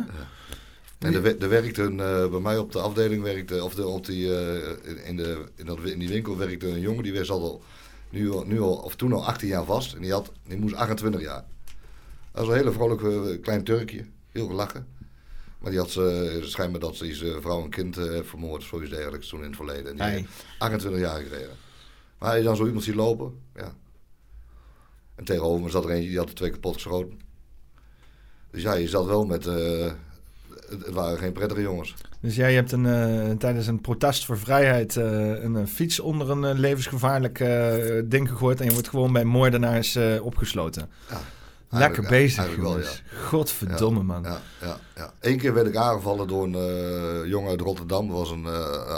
En 0.98 1.14
er, 1.14 1.42
er 1.42 1.48
werkte 1.48 1.82
een, 1.82 2.00
eh, 2.00 2.30
bij 2.30 2.40
mij 2.40 2.58
op 2.58 2.72
de 2.72 2.80
afdeling 2.80 3.22
werkte, 3.22 3.64
of 3.64 3.74
de, 3.74 3.86
op 3.86 4.06
die, 4.06 4.36
eh, 4.36 5.08
in, 5.08 5.16
de, 5.16 5.44
in, 5.54 5.66
dat, 5.66 5.78
in 5.80 5.98
die 5.98 6.08
winkel 6.08 6.36
werkte 6.36 6.68
een 6.68 6.80
jongen 6.80 7.02
die 7.02 7.14
was 7.14 7.30
al, 7.30 7.62
nu, 8.10 8.32
nu 8.44 8.60
al, 8.60 8.76
of 8.76 8.96
toen 8.96 9.12
al 9.12 9.26
18 9.26 9.48
jaar 9.48 9.64
vast. 9.64 9.94
En 9.94 10.00
die, 10.00 10.12
had, 10.12 10.32
die 10.46 10.58
moest 10.58 10.74
28 10.74 11.20
jaar. 11.20 11.44
Dat 12.32 12.46
was 12.46 12.48
een 12.48 12.54
hele 12.54 12.72
vrolijke 12.72 13.30
eh, 13.30 13.42
klein 13.42 13.64
Turkje, 13.64 14.04
heel 14.30 14.46
gelachen. 14.46 14.86
Maar 15.58 15.70
die 15.70 15.80
had 15.80 15.90
ze, 15.90 16.38
schijnbaar 16.42 16.80
dat 16.80 16.96
ze 16.96 17.14
zijn 17.14 17.42
vrouw 17.42 17.62
en 17.62 17.70
kind 17.70 17.96
vermoord, 18.22 18.62
zoiets 18.62 18.90
dergelijks 18.90 19.28
toen 19.28 19.40
in 19.40 19.46
het 19.46 19.56
verleden. 19.56 19.86
En 19.86 19.94
die 19.94 20.02
Ei. 20.02 20.16
heeft 20.16 20.44
28 20.58 21.00
jaar 21.00 21.20
gekregen. 21.20 21.56
Maar 22.18 22.36
je 22.36 22.44
dan 22.44 22.56
zo 22.56 22.66
iemand 22.66 22.84
ziet 22.84 22.94
lopen, 22.94 23.40
ja. 23.54 23.74
En 25.14 25.24
tegenover 25.24 25.62
me 25.62 25.70
zat 25.70 25.84
er 25.84 25.90
eentje, 25.90 26.08
die 26.08 26.18
had 26.18 26.28
er 26.28 26.34
twee 26.34 26.50
kapot 26.50 26.74
geschoten. 26.74 27.20
Dus 28.50 28.62
ja, 28.62 28.74
je 28.74 28.88
zat 28.88 29.06
wel 29.06 29.24
met... 29.24 29.46
het, 30.70 30.90
waren 30.90 31.18
geen 31.18 31.32
prettige 31.32 31.60
jongens. 31.60 31.94
Dus 32.20 32.36
jij 32.36 32.54
hebt 32.54 32.72
een, 32.72 32.86
eh, 32.86 33.36
tijdens 33.36 33.66
een 33.66 33.80
protest 33.80 34.24
voor 34.24 34.38
vrijheid 34.38 34.96
eh, 34.96 35.42
een 35.42 35.56
eh, 35.56 35.66
fiets 35.66 36.00
onder 36.00 36.30
een 36.30 36.44
eh, 36.44 36.58
levensgevaarlijk 36.58 37.44
ding 38.10 38.28
gegooid. 38.28 38.60
En 38.60 38.66
je 38.66 38.72
wordt 38.72 38.88
gewoon 38.88 39.12
bij 39.12 39.24
moordenaars 39.24 39.98
opgesloten. 40.22 40.90
Ja, 41.10 41.20
Lekker 41.78 42.08
bezig, 42.08 42.56
wel, 42.56 42.64
jongens. 42.64 43.02
Godverdomme, 43.26 44.02
man. 44.02 44.22
Ja, 44.22 44.40
ja, 44.60 44.78
ja. 44.96 45.12
Eén 45.20 45.38
keer 45.38 45.54
werd 45.54 45.66
ik 45.66 45.76
aangevallen 45.76 46.28
door 46.28 46.44
een 46.44 47.28
jongen 47.28 47.50
uit 47.50 47.60
Rotterdam. 47.60 48.08
Dat 48.08 48.16
was 48.16 48.30
een 48.30 48.46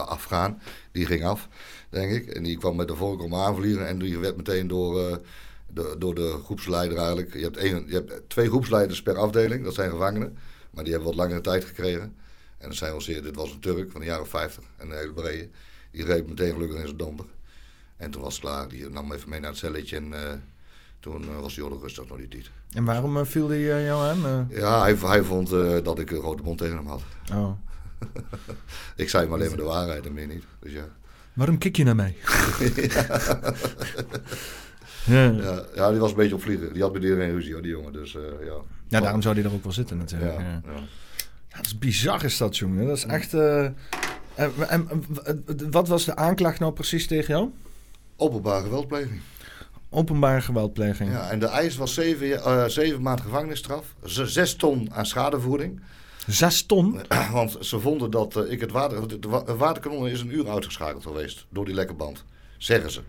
Afghaan. 0.06 0.60
Die 0.92 1.06
ging 1.06 1.24
af, 1.24 1.48
denk 1.88 2.12
ik. 2.12 2.26
En 2.26 2.42
die 2.42 2.58
kwam 2.58 2.76
met 2.76 2.88
de 2.88 2.94
vork 2.94 3.22
om 3.22 3.34
aanvliegen. 3.34 3.88
En 3.88 3.98
die 3.98 4.18
werd 4.18 4.36
meteen 4.36 4.68
door, 4.68 5.20
de, 5.66 5.94
door 5.98 6.14
de 6.14 6.40
groepsleider 6.44 6.98
eigenlijk. 6.98 7.34
Je 7.34 7.42
hebt, 7.42 7.56
één, 7.56 7.84
je 7.86 7.94
hebt 7.94 8.28
twee 8.28 8.48
groepsleiders 8.48 9.02
per 9.02 9.16
afdeling. 9.16 9.64
Dat 9.64 9.74
zijn 9.74 9.90
gevangenen. 9.90 10.36
Maar 10.70 10.84
die 10.84 10.92
hebben 10.92 11.10
wat 11.10 11.18
langere 11.18 11.40
tijd 11.40 11.64
gekregen. 11.64 12.14
En 12.58 12.68
dat 12.68 12.76
zijn 12.76 12.90
wel 12.90 13.00
zeer, 13.00 13.22
dit 13.22 13.34
was 13.36 13.50
een 13.50 13.60
Turk 13.60 13.90
van 13.90 14.00
de 14.00 14.06
jaren 14.06 14.26
50. 14.26 14.64
En 14.76 14.90
een 14.90 14.96
hele 14.96 15.12
brede. 15.12 15.48
Die 15.90 16.04
reed 16.04 16.28
meteen 16.28 16.52
gelukkig 16.52 16.78
in 16.78 16.84
zijn 16.84 16.96
domper. 16.96 17.26
En 17.96 18.10
toen 18.10 18.22
was 18.22 18.32
het 18.34 18.42
klaar. 18.42 18.68
Die 18.68 18.88
nam 18.88 19.06
me 19.06 19.14
even 19.14 19.28
mee 19.28 19.40
naar 19.40 19.50
het 19.50 19.58
celletje. 19.58 19.96
En 19.96 20.12
eh, 20.12 20.32
toen 21.00 21.22
eh, 21.22 21.40
was 21.40 21.56
hij 21.56 21.64
al 21.64 21.78
rustig 21.82 22.08
nog 22.08 22.18
niet 22.18 22.30
tijd. 22.30 22.50
En 22.72 22.84
waarom 22.84 23.16
eh, 23.16 23.24
viel 23.24 23.46
die 23.46 23.72
eh, 23.72 23.84
jou 23.84 24.08
aan? 24.08 24.48
Ja, 24.50 24.80
hij, 24.80 24.94
hij 24.94 25.22
vond 25.22 25.50
dat 25.84 25.98
ik 25.98 26.10
een 26.10 26.20
grote 26.20 26.42
mond 26.42 26.58
tegen 26.58 26.76
hem 26.76 26.86
had. 26.86 27.02
oh. 27.32 27.50
Ik 28.96 29.08
zei 29.08 29.24
hem 29.24 29.32
alleen 29.32 29.48
maar 29.48 29.56
de 29.56 29.62
waarheid 29.62 30.06
en 30.06 30.12
meer 30.12 30.26
niet. 30.26 30.44
Dus 30.58 30.72
ja. 30.72 30.88
Waarom 31.32 31.58
kik 31.58 31.76
je 31.76 31.84
naar 31.84 31.96
mij? 31.96 32.16
ja. 32.76 33.06
ja. 35.04 35.22
Ja, 35.30 35.64
ja, 35.74 35.90
die 35.90 36.00
was 36.00 36.10
een 36.10 36.16
beetje 36.16 36.34
op 36.34 36.42
vliegen. 36.42 36.72
Die 36.72 36.82
had 36.82 36.92
met 36.92 37.02
iedereen 37.02 37.30
ruzie, 37.32 37.52
hoor, 37.52 37.62
die 37.62 37.70
jongen. 37.70 37.92
Dus 37.92 38.16
eh, 38.16 38.22
ja. 38.98 39.00
daarom 39.00 39.22
zou 39.22 39.34
die 39.34 39.44
er 39.44 39.52
ook 39.52 39.62
wel 39.62 39.72
zitten 39.72 39.96
natuurlijk. 39.96 40.32
Ja, 40.40 40.62
Ja, 41.48 41.56
dat 41.56 41.66
is 41.66 41.78
bizar 41.78 42.24
is 42.24 42.36
dat, 42.36 42.56
jongen. 42.56 42.86
Dat 42.86 42.96
is 42.96 43.04
echt... 43.04 43.34
eh, 43.34 43.64
en, 44.34 44.52
en- 44.68 44.90
en- 45.24 45.70
wat 45.70 45.88
was 45.88 46.04
de 46.04 46.16
aanklacht 46.16 46.58
nou 46.58 46.72
precies 46.72 47.06
tegen 47.06 47.34
jou? 47.34 47.48
Openbare 48.16 48.62
geweldpleging. 48.62 49.20
Openbare 49.90 50.40
geweldpleging. 50.40 51.10
Ja, 51.10 51.30
en 51.30 51.38
de 51.38 51.46
eis 51.46 51.76
was 51.76 51.94
zeven, 51.94 52.26
ja- 52.26 52.40
eh, 52.40 52.64
zeven 52.64 53.02
maanden 53.02 53.24
gevangenisstraf. 53.24 53.94
Zes 54.04 54.54
ton 54.54 54.88
aan 54.92 55.06
schadevergoeding. 55.06 55.80
Zes 56.26 56.62
ton? 56.66 57.00
Want 57.32 57.56
ze 57.60 57.80
vonden 57.80 58.10
dat 58.10 58.36
eh, 58.36 58.52
ik 58.52 58.60
het 58.60 58.70
water... 58.70 59.00
het 59.02 59.56
waterkanon 59.56 60.08
is 60.08 60.20
een 60.20 60.34
uur 60.34 60.48
uitgeschakeld 60.50 61.02
geweest 61.02 61.46
door 61.48 61.64
die 61.64 61.74
lekke 61.74 61.94
band. 61.94 62.24
Zeggen 62.58 62.90
ze. 62.90 63.00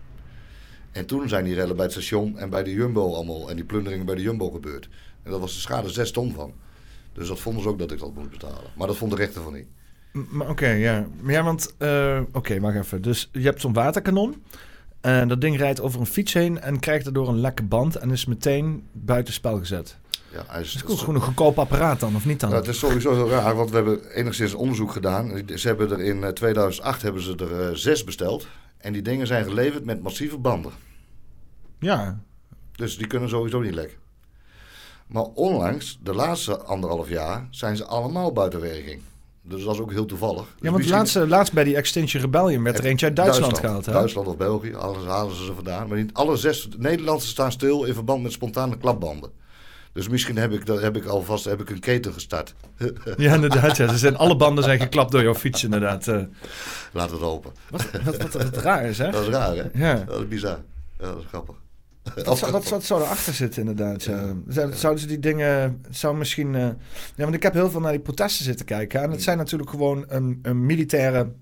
En 0.92 1.06
toen 1.06 1.28
zijn 1.28 1.44
die 1.44 1.54
rellen 1.54 1.74
bij 1.76 1.84
het 1.84 1.92
station 1.94 2.38
en 2.38 2.50
bij 2.50 2.62
de 2.62 2.72
Jumbo 2.72 3.14
allemaal... 3.14 3.50
en 3.50 3.56
die 3.56 3.64
plunderingen 3.64 4.06
bij 4.06 4.14
de 4.14 4.22
Jumbo 4.22 4.50
gebeurd. 4.50 4.88
En 5.22 5.30
dat 5.30 5.40
was 5.40 5.54
de 5.54 5.60
schade 5.60 5.90
zes 5.90 6.10
ton 6.10 6.34
van. 6.34 6.52
Dus 7.12 7.28
dat 7.28 7.40
vonden 7.40 7.62
ze 7.62 7.68
ook 7.68 7.78
dat 7.78 7.92
ik 7.92 7.98
dat 7.98 8.14
moest 8.14 8.30
betalen. 8.30 8.70
Maar 8.76 8.86
dat 8.86 8.96
vond 8.96 9.10
de 9.10 9.16
rechter 9.16 9.42
van 9.42 9.52
niet. 9.52 9.66
Oké, 10.48 10.68
ja. 10.68 11.06
Maar 11.20 11.32
Ja, 11.32 11.42
want... 11.42 11.74
eh, 11.78 12.20
oké, 12.32 12.60
wacht 12.60 12.76
even. 12.76 13.02
Dus 13.02 13.28
je 13.32 13.40
hebt 13.42 13.60
zo'n 13.60 13.72
waterkanon. 13.72 14.42
En 15.00 15.28
dat 15.28 15.40
ding 15.40 15.56
rijdt 15.56 15.80
over 15.80 16.00
een 16.00 16.06
fiets 16.06 16.32
heen 16.32 16.60
en 16.60 16.78
krijgt 16.78 17.04
daardoor 17.04 17.28
een 17.28 17.40
lekke 17.40 17.62
band 17.62 17.96
en 17.96 18.10
is 18.10 18.24
meteen 18.26 18.86
buitenspel 18.92 19.58
gezet. 19.58 19.96
Ja, 20.32 20.44
hij 20.46 20.60
is, 20.60 20.72
Dat 20.72 20.90
is 20.90 21.00
gewoon 21.00 21.14
een 21.14 21.20
goedkoop 21.20 21.58
apparaat 21.58 22.00
dan, 22.00 22.14
of 22.16 22.24
niet 22.26 22.40
dan? 22.40 22.50
Ja, 22.50 22.56
het 22.56 22.68
is 22.68 22.78
sowieso 22.78 23.14
heel 23.14 23.28
raar, 23.28 23.54
want 23.56 23.70
we 23.70 23.76
hebben 23.76 24.10
enigszins 24.14 24.54
onderzoek 24.54 24.92
gedaan. 24.92 25.42
Ze 25.54 25.66
hebben 25.66 25.90
er 25.90 26.00
in 26.00 26.24
eh, 26.24 26.30
2008 26.30 27.02
hebben 27.02 27.22
ze 27.22 27.36
er 27.36 27.60
eh, 27.68 27.74
zes 27.74 28.04
besteld. 28.04 28.46
En 28.78 28.92
die 28.92 29.02
dingen 29.02 29.26
zijn 29.26 29.44
geleverd 29.44 29.84
met 29.84 30.02
massieve 30.02 30.38
banden. 30.38 30.72
Ja. 31.78 32.20
Dus 32.72 32.96
die 32.96 33.06
kunnen 33.06 33.28
sowieso 33.28 33.60
niet 33.60 33.74
lekken. 33.74 33.98
Maar 35.12 35.24
onlangs, 35.34 35.98
de 36.02 36.14
laatste 36.14 36.58
anderhalf 36.58 37.08
jaar, 37.08 37.46
zijn 37.50 37.76
ze 37.76 37.84
allemaal 37.84 38.32
buiten 38.32 38.60
werking. 38.60 39.00
Dus 39.42 39.64
dat 39.64 39.74
is 39.74 39.80
ook 39.80 39.90
heel 39.92 40.06
toevallig. 40.06 40.42
Dus 40.44 40.52
Ja, 40.60 40.64
want 40.64 40.76
misschien- 40.76 40.96
laatst, 40.98 41.14
laatst 41.16 41.52
bij 41.52 41.64
die 41.64 41.76
Extinction 41.76 42.22
Rebellion 42.22 42.62
werd 42.62 42.78
er 42.78 42.84
eentje 42.84 43.06
uit 43.06 43.16
Duitsland, 43.16 43.58
gehaald. 43.58 43.86
Hè? 43.86 43.92
Duitsland 43.92 44.26
of 44.28 44.36
België, 44.36 44.74
alles 44.74 45.04
halen 45.04 45.36
ze 45.36 45.44
ze 45.44 45.54
vandaan. 45.54 45.88
Maar 45.88 45.98
niet 45.98 46.14
alle 46.14 46.36
zes 46.36 46.68
Nederlandse 46.78 47.26
staan 47.28 47.52
stil 47.52 47.84
in 47.84 47.94
verband 47.94 48.22
met 48.22 48.32
spontane 48.32 48.76
klapbanden. 48.76 49.30
Dus 49.92 50.08
misschien 50.08 50.36
heb 50.36 50.52
ik, 50.52 50.66
dat 50.66 50.80
heb 50.80 50.96
ik 50.96 51.04
alvast 51.06 51.44
heb 51.44 51.60
ik 51.60 51.70
een 51.70 51.80
keten 51.80 52.12
gestart. 52.12 52.54
Ja, 53.16 53.34
inderdaad. 53.34 53.76
Ja. 53.76 53.88
Ze 53.88 53.98
zijn, 53.98 54.16
alle 54.16 54.36
banden 54.36 54.64
zijn 54.64 54.80
geklapt 54.80 55.12
door 55.12 55.22
jouw 55.22 55.34
fiets, 55.34 55.64
inderdaad. 55.64 56.08
Eh, 56.08 56.20
Laat 56.92 57.10
het 57.10 57.22
open. 57.22 57.52
wat, 57.70 57.90
wat, 58.04 58.16
wat, 58.16 58.32
wat 58.32 58.56
raar 58.56 58.84
is, 58.84 58.98
hè? 58.98 59.10
Dat 59.10 59.22
is 59.22 59.28
raar, 59.28 59.56
hè? 59.56 59.64
Ja. 59.90 60.04
Dat 60.06 60.20
is 60.20 60.28
bizar. 60.28 60.58
Ja, 60.98 61.06
dat 61.06 61.18
is 61.18 61.24
grappig. 61.28 61.54
Wat, 62.24 62.38
zou, 62.38 62.52
wat 62.70 62.84
zou 62.84 63.02
erachter 63.02 63.34
zitten 63.34 63.60
inderdaad? 63.60 64.02
Ja. 64.04 64.34
Zouden 64.70 64.98
ze 64.98 65.06
die 65.06 65.18
dingen... 65.18 65.80
Zou 65.90 66.16
misschien... 66.16 66.54
eh, 66.54 66.60
ja, 67.14 67.24
want 67.24 67.34
ik 67.34 67.42
heb 67.42 67.52
heel 67.52 67.70
veel 67.70 67.80
naar 67.80 67.92
die 67.92 68.00
protesten 68.00 68.44
zitten 68.44 68.66
kijken. 68.66 69.02
En 69.02 69.10
het 69.10 69.22
zijn 69.22 69.38
natuurlijk 69.38 69.70
gewoon 69.70 70.04
een, 70.08 70.38
een 70.42 70.66
militaire... 70.66 71.32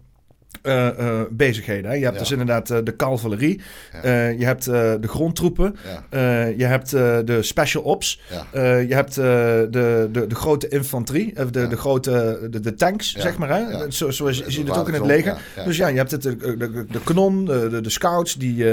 eh, 0.63 0.89
eh, 0.89 1.21
bezigheden. 1.31 1.91
Hè. 1.91 1.97
Je 1.97 2.03
hebt 2.03 2.15
Ja. 2.15 2.21
dus 2.21 2.31
inderdaad 2.31 2.71
eh, 2.71 2.79
de 2.85 2.97
cavalerie, 2.97 3.61
Ja. 4.03 4.27
je 4.27 4.45
hebt 4.45 4.65
de 4.65 4.99
grondtroepen, 5.09 5.77
Ja, 6.11 6.45
je 6.45 6.65
hebt 6.65 6.91
de 6.91 7.39
special 7.41 7.83
ops, 7.83 8.21
je 8.53 8.87
hebt 8.89 9.15
de, 9.15 9.69
de, 10.13 10.27
de 10.29 10.35
grote 10.35 10.69
infanterie, 10.69 11.33
of 11.37 11.51
de, 11.51 11.69
de 11.69 11.77
grote 11.77 12.39
de, 12.51 12.61
de 12.61 12.75
tanks, 12.75 13.13
zeg 13.13 13.39
maar. 13.39 13.49
Hè? 13.49 13.59
Ja. 13.59 13.91
Zo, 13.91 14.11
zoals 14.11 14.39
je 14.39 14.61
het 14.61 14.71
ook 14.77 14.87
in 14.89 14.95
het 14.95 15.03
zo, 15.03 15.09
leger. 15.09 15.37
Dus 15.65 15.77
ja, 15.77 15.89
je 15.89 15.97
hebt 15.97 16.11
het, 16.11 16.23
de, 16.23 16.37
de, 16.37 16.57
de, 16.57 16.85
de 16.91 17.01
kanon, 17.05 17.45
de, 17.45 17.69
de, 17.69 17.81
de 17.81 17.91
scouts, 17.91 18.35
die, 18.35 18.65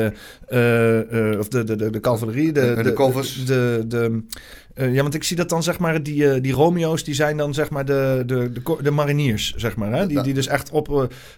of 1.39 1.47
de, 1.47 1.63
de, 1.65 1.75
de, 1.75 1.89
de 1.89 1.99
cavalerie, 1.99 2.51
de, 2.51 2.79
de 2.83 2.93
covers. 2.93 3.45
De, 3.45 3.83
de, 3.87 4.23
eh, 4.77 4.93
ja, 4.93 5.01
want 5.01 5.13
ik 5.13 5.23
zie 5.23 5.35
dat 5.37 5.49
dan 5.49 5.63
zeg 5.63 5.79
maar, 5.79 6.03
die, 6.03 6.31
eh, 6.31 6.41
die 6.41 6.53
Romeo's, 6.53 7.03
die 7.03 7.13
zijn 7.13 7.37
dan 7.37 7.53
zeg 7.53 7.69
maar 7.69 7.85
de, 7.85 8.23
de, 8.25 8.51
de, 8.81 8.91
mariniers, 8.91 9.53
zeg 9.55 9.75
maar. 9.75 9.91
Hè? 9.91 10.07
Die, 10.07 10.21
die 10.21 10.33
dus 10.33 10.47
echt 10.47 10.69
op... 10.71 10.89
eh, 10.89 10.95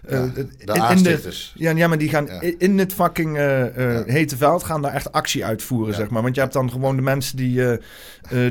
Ja, 0.08 0.26
de 0.26 0.40
in- 0.40 0.96
in 0.96 1.02
de, 1.02 1.50
ja, 1.54 1.70
ja, 1.70 1.88
maar 1.88 1.98
die 1.98 2.08
gaan 2.08 2.26
Ja. 2.26 2.40
in 2.58 2.78
het 2.78 2.92
fucking 2.92 3.36
hete 4.06 4.36
veld 4.36 4.64
gaan 4.64 4.82
daar 4.82 4.92
echt 4.92 5.12
actie 5.12 5.44
uitvoeren, 5.44 5.94
zeg 5.94 6.10
maar. 6.10 6.22
Want 6.22 6.34
je 6.34 6.40
hebt 6.40 6.52
dan 6.52 6.70
gewoon 6.70 6.96
de 6.96 7.02
mensen 7.02 7.36
die, 7.36 7.62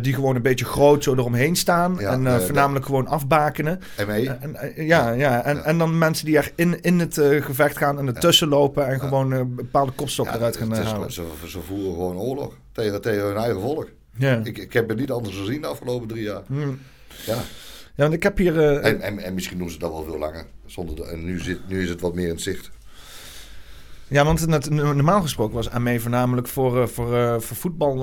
die 0.01 0.13
gewoon 0.13 0.35
een 0.35 0.41
beetje 0.41 0.65
groot 0.65 1.03
zo 1.03 1.13
eromheen 1.13 1.55
staan. 1.55 1.95
Ja, 1.99 2.11
en 2.11 2.41
voornamelijk 2.41 2.85
gewoon 2.85 3.07
afbakenen. 3.07 3.79
ME. 4.07 4.37
En, 4.39 4.85
ja, 4.85 5.11
ja. 5.11 5.43
En, 5.43 5.63
en 5.65 5.77
dan 5.77 5.97
mensen 5.97 6.25
die 6.25 6.37
echt 6.37 6.51
in, 6.55 6.81
in 6.81 6.99
het 6.99 7.13
gevecht 7.39 7.77
gaan 7.77 7.97
en 7.99 8.07
ertussen 8.07 8.47
lopen 8.47 8.87
en 8.87 8.99
gewoon 8.99 9.55
bepaalde 9.55 9.91
kopstokken 9.91 10.33
Ja, 10.33 10.39
eruit 10.39 10.57
gaan 10.57 10.71
halen. 10.73 11.11
ze, 11.11 11.23
ze 11.47 11.59
voeren 11.67 11.93
gewoon 11.93 12.17
oorlog 12.17 12.53
tegen, 12.71 13.01
tegen 13.01 13.25
hun 13.25 13.37
eigen 13.37 13.61
volk. 13.61 13.87
Ja. 14.19 14.41
Ik, 14.43 14.57
ik 14.57 14.73
heb 14.73 14.89
het 14.89 14.97
niet 14.97 15.11
anders 15.11 15.37
gezien 15.37 15.61
de 15.61 15.67
afgelopen 15.67 16.07
drie 16.07 16.23
jaar. 16.23 16.41
Hm. 16.47 16.59
Ja. 17.25 17.35
ja, 17.35 17.41
want 17.95 18.13
ik 18.13 18.23
heb 18.23 18.37
hier... 18.37 18.59
eh, 18.59 18.85
En, 18.91 19.01
en, 19.01 19.19
en 19.19 19.33
misschien 19.33 19.57
doen 19.57 19.69
ze 19.69 19.79
dat 19.79 19.91
wel 19.91 20.03
veel 20.03 20.17
langer. 20.17 20.45
Zonder 20.65 20.95
de, 20.95 21.03
en 21.03 21.25
nu, 21.25 21.39
zit, 21.39 21.59
nu 21.67 21.83
is 21.83 21.89
het 21.89 22.01
wat 22.01 22.15
meer 22.15 22.25
in 22.27 22.33
het 22.33 22.41
zicht. 22.41 22.69
Ja, 24.07 24.25
want 24.25 24.39
het, 24.39 24.69
normaal 24.69 25.21
gesproken 25.21 25.55
was 25.55 25.69
AME 25.69 25.99
voornamelijk 25.99 26.47
voor, 26.47 26.81
eh, 26.81 26.87
voor, 26.87 27.15
eh, 27.15 27.39
voor 27.39 27.57
voetbal 27.57 27.97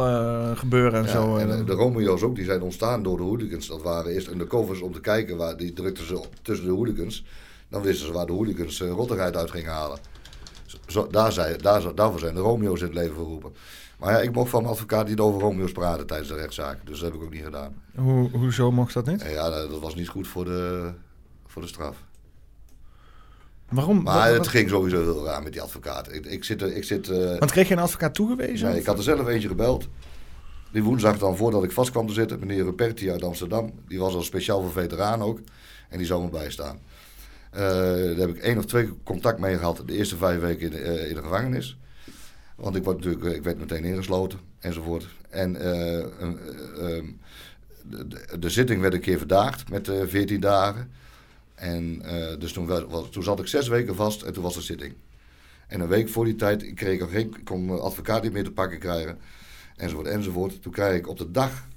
gebeuren 0.56 0.98
en 1.00 1.04
Ja, 1.04 1.10
zo. 1.10 1.36
en 1.36 1.64
de 1.64 1.72
Romeo's 1.72 2.22
ook, 2.22 2.34
die 2.36 2.44
zijn 2.44 2.62
ontstaan 2.62 3.02
door 3.02 3.16
de 3.16 3.22
hooligans. 3.22 3.66
Dat 3.66 3.82
waren 3.82 4.12
eerst 4.12 4.28
undercovers 4.28 4.80
om 4.80 4.92
te 4.92 5.00
kijken, 5.00 5.36
waar, 5.36 5.56
die 5.56 5.72
drukten 5.72 6.06
ze 6.06 6.20
tussen 6.42 6.66
de 6.66 6.72
hooligans. 6.72 7.24
Dan 7.68 7.82
wisten 7.82 8.06
ze 8.06 8.12
waar 8.12 8.26
de 8.26 8.32
hooligans 8.32 8.80
uh, 8.80 8.90
rottigheid 8.90 9.36
uit 9.36 9.50
gingen 9.50 9.72
halen. 9.72 9.98
Zo, 10.86 11.06
daar 11.10 11.32
zijn, 11.32 11.58
daar, 11.58 11.94
daarvoor 11.94 12.20
zijn 12.20 12.34
de 12.34 12.40
Romeo's 12.40 12.80
in 12.80 12.86
het 12.86 12.94
leven 12.94 13.14
geroepen. 13.14 13.52
Maar 13.98 14.12
ja, 14.12 14.20
ik 14.20 14.32
mocht 14.32 14.50
van 14.50 14.60
mijn 14.60 14.72
advocaat 14.72 15.08
niet 15.08 15.20
over 15.20 15.40
Romeo's 15.40 15.72
praten 15.72 16.06
tijdens 16.06 16.28
de 16.28 16.34
rechtszaak. 16.34 16.86
Dus 16.86 17.00
dat 17.00 17.10
heb 17.10 17.20
ik 17.20 17.24
ook 17.26 17.32
niet 17.32 17.44
gedaan. 17.44 17.82
Hoe, 17.94 18.30
hoezo 18.30 18.70
mocht 18.70 18.94
dat 18.94 19.06
niet? 19.06 19.22
En 19.22 19.30
ja, 19.30 19.50
dat, 19.50 19.70
dat 19.70 19.80
was 19.80 19.94
niet 19.94 20.08
goed 20.08 20.28
voor 20.28 20.44
de, 20.44 20.92
voor 21.46 21.62
de 21.62 21.68
straf. 21.68 21.96
Waarom? 23.68 24.02
Maar 24.02 24.32
het 24.32 24.48
ging 24.48 24.68
sowieso 24.68 25.02
heel 25.02 25.24
raar 25.24 25.42
met 25.42 25.52
die 25.52 25.62
advocaat. 25.62 26.12
Ik, 26.12 26.26
ik 26.26 26.44
zit, 26.44 26.62
ik 26.62 26.84
zit 26.84 27.08
eh, 27.08 27.38
Want 27.38 27.50
kreeg 27.50 27.68
je 27.68 27.74
een 27.74 27.80
advocaat 27.80 28.14
toegewezen? 28.14 28.68
Nee, 28.68 28.78
ik 28.78 28.86
had 28.86 28.96
er 28.96 29.02
zelf 29.02 29.26
eentje 29.26 29.48
gebeld. 29.48 29.88
Die 30.72 30.82
woensdag 30.82 31.18
dan, 31.18 31.36
voordat 31.36 31.64
ik 31.64 31.72
vast 31.72 31.90
kwam 31.90 32.06
te 32.06 32.12
zitten, 32.12 32.38
meneer 32.38 32.64
Ruperti 32.64 33.10
uit 33.10 33.22
Amsterdam. 33.22 33.72
Die 33.88 33.98
was 33.98 34.14
al 34.14 34.22
speciaal 34.22 34.62
voor 34.62 34.72
veteraan 34.72 35.22
ook. 35.22 35.40
En 35.88 35.98
die 35.98 36.06
zou 36.06 36.22
me 36.22 36.28
bijstaan. 36.28 36.78
Eh, 37.50 37.62
daar 37.62 38.16
heb 38.16 38.28
ik 38.28 38.38
één 38.38 38.58
of 38.58 38.64
twee 38.64 38.92
contact 39.02 39.38
mee 39.38 39.56
gehad 39.56 39.82
de 39.86 39.96
eerste 39.96 40.16
vijf 40.16 40.40
weken 40.40 40.66
in 40.66 40.70
de, 40.70 40.78
eh, 40.78 41.08
in 41.08 41.14
de 41.14 41.22
gevangenis. 41.22 41.78
Want 42.56 42.76
ik, 42.76 42.84
word 42.84 42.96
natuurlijk, 42.96 43.24
eh, 43.24 43.34
ik 43.34 43.42
werd 43.42 43.58
meteen 43.58 43.84
ingesloten 43.84 44.38
enzovoort. 44.58 45.06
En 45.30 45.56
eh, 45.56 45.98
eh, 45.98 46.08
eh, 46.78 47.04
de, 47.82 48.38
de, 48.38 48.50
zitting 48.50 48.80
werd 48.80 48.94
een 48.94 49.00
keer 49.00 49.18
verdaagd 49.18 49.70
met 49.70 49.88
eh 49.88 50.06
14 50.06 50.40
dagen. 50.40 50.90
En 51.54 52.02
dus 52.38 52.52
toen, 52.52 52.68
toen 53.10 53.22
zat 53.22 53.40
ik 53.40 53.46
zes 53.46 53.68
weken 53.68 53.94
vast 53.94 54.22
en 54.22 54.32
toen 54.32 54.42
was 54.42 54.54
de 54.54 54.60
zitting. 54.60 54.94
En 55.66 55.80
een 55.80 55.88
week 55.88 56.08
voor 56.08 56.24
die 56.24 56.36
tijd 56.36 56.74
kreeg 56.74 57.00
ik 57.00 57.08
geen, 57.08 57.42
kon 57.44 57.66
mijn 57.66 57.80
advocaat 57.80 58.22
niet 58.22 58.32
meer 58.32 58.44
te 58.44 58.52
pakken 58.52 58.78
krijgen. 58.78 59.18
Enzovoort, 59.76 60.06
enzovoort. 60.06 60.62
Toen 60.62 60.72
kreeg 60.72 60.94
ik 60.96 61.08
op 61.08 61.18
de 61.18 61.30
dag 61.30 61.68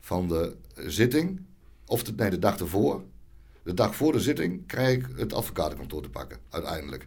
van 0.00 0.28
de 0.28 0.56
zitting, 0.76 1.40
of 1.86 2.02
de, 2.02 2.12
nee, 2.16 2.30
de 2.30 2.38
dag 2.38 2.58
ervoor, 2.58 3.02
de 3.62 3.74
dag 3.74 3.96
voor 3.96 4.12
de 4.12 4.20
zitting, 4.20 4.66
kreeg 4.66 4.96
ik 4.96 5.06
het 5.16 5.32
advocatenkantoor 5.32 6.02
te 6.02 6.10
pakken, 6.10 6.38
uiteindelijk. 6.50 7.06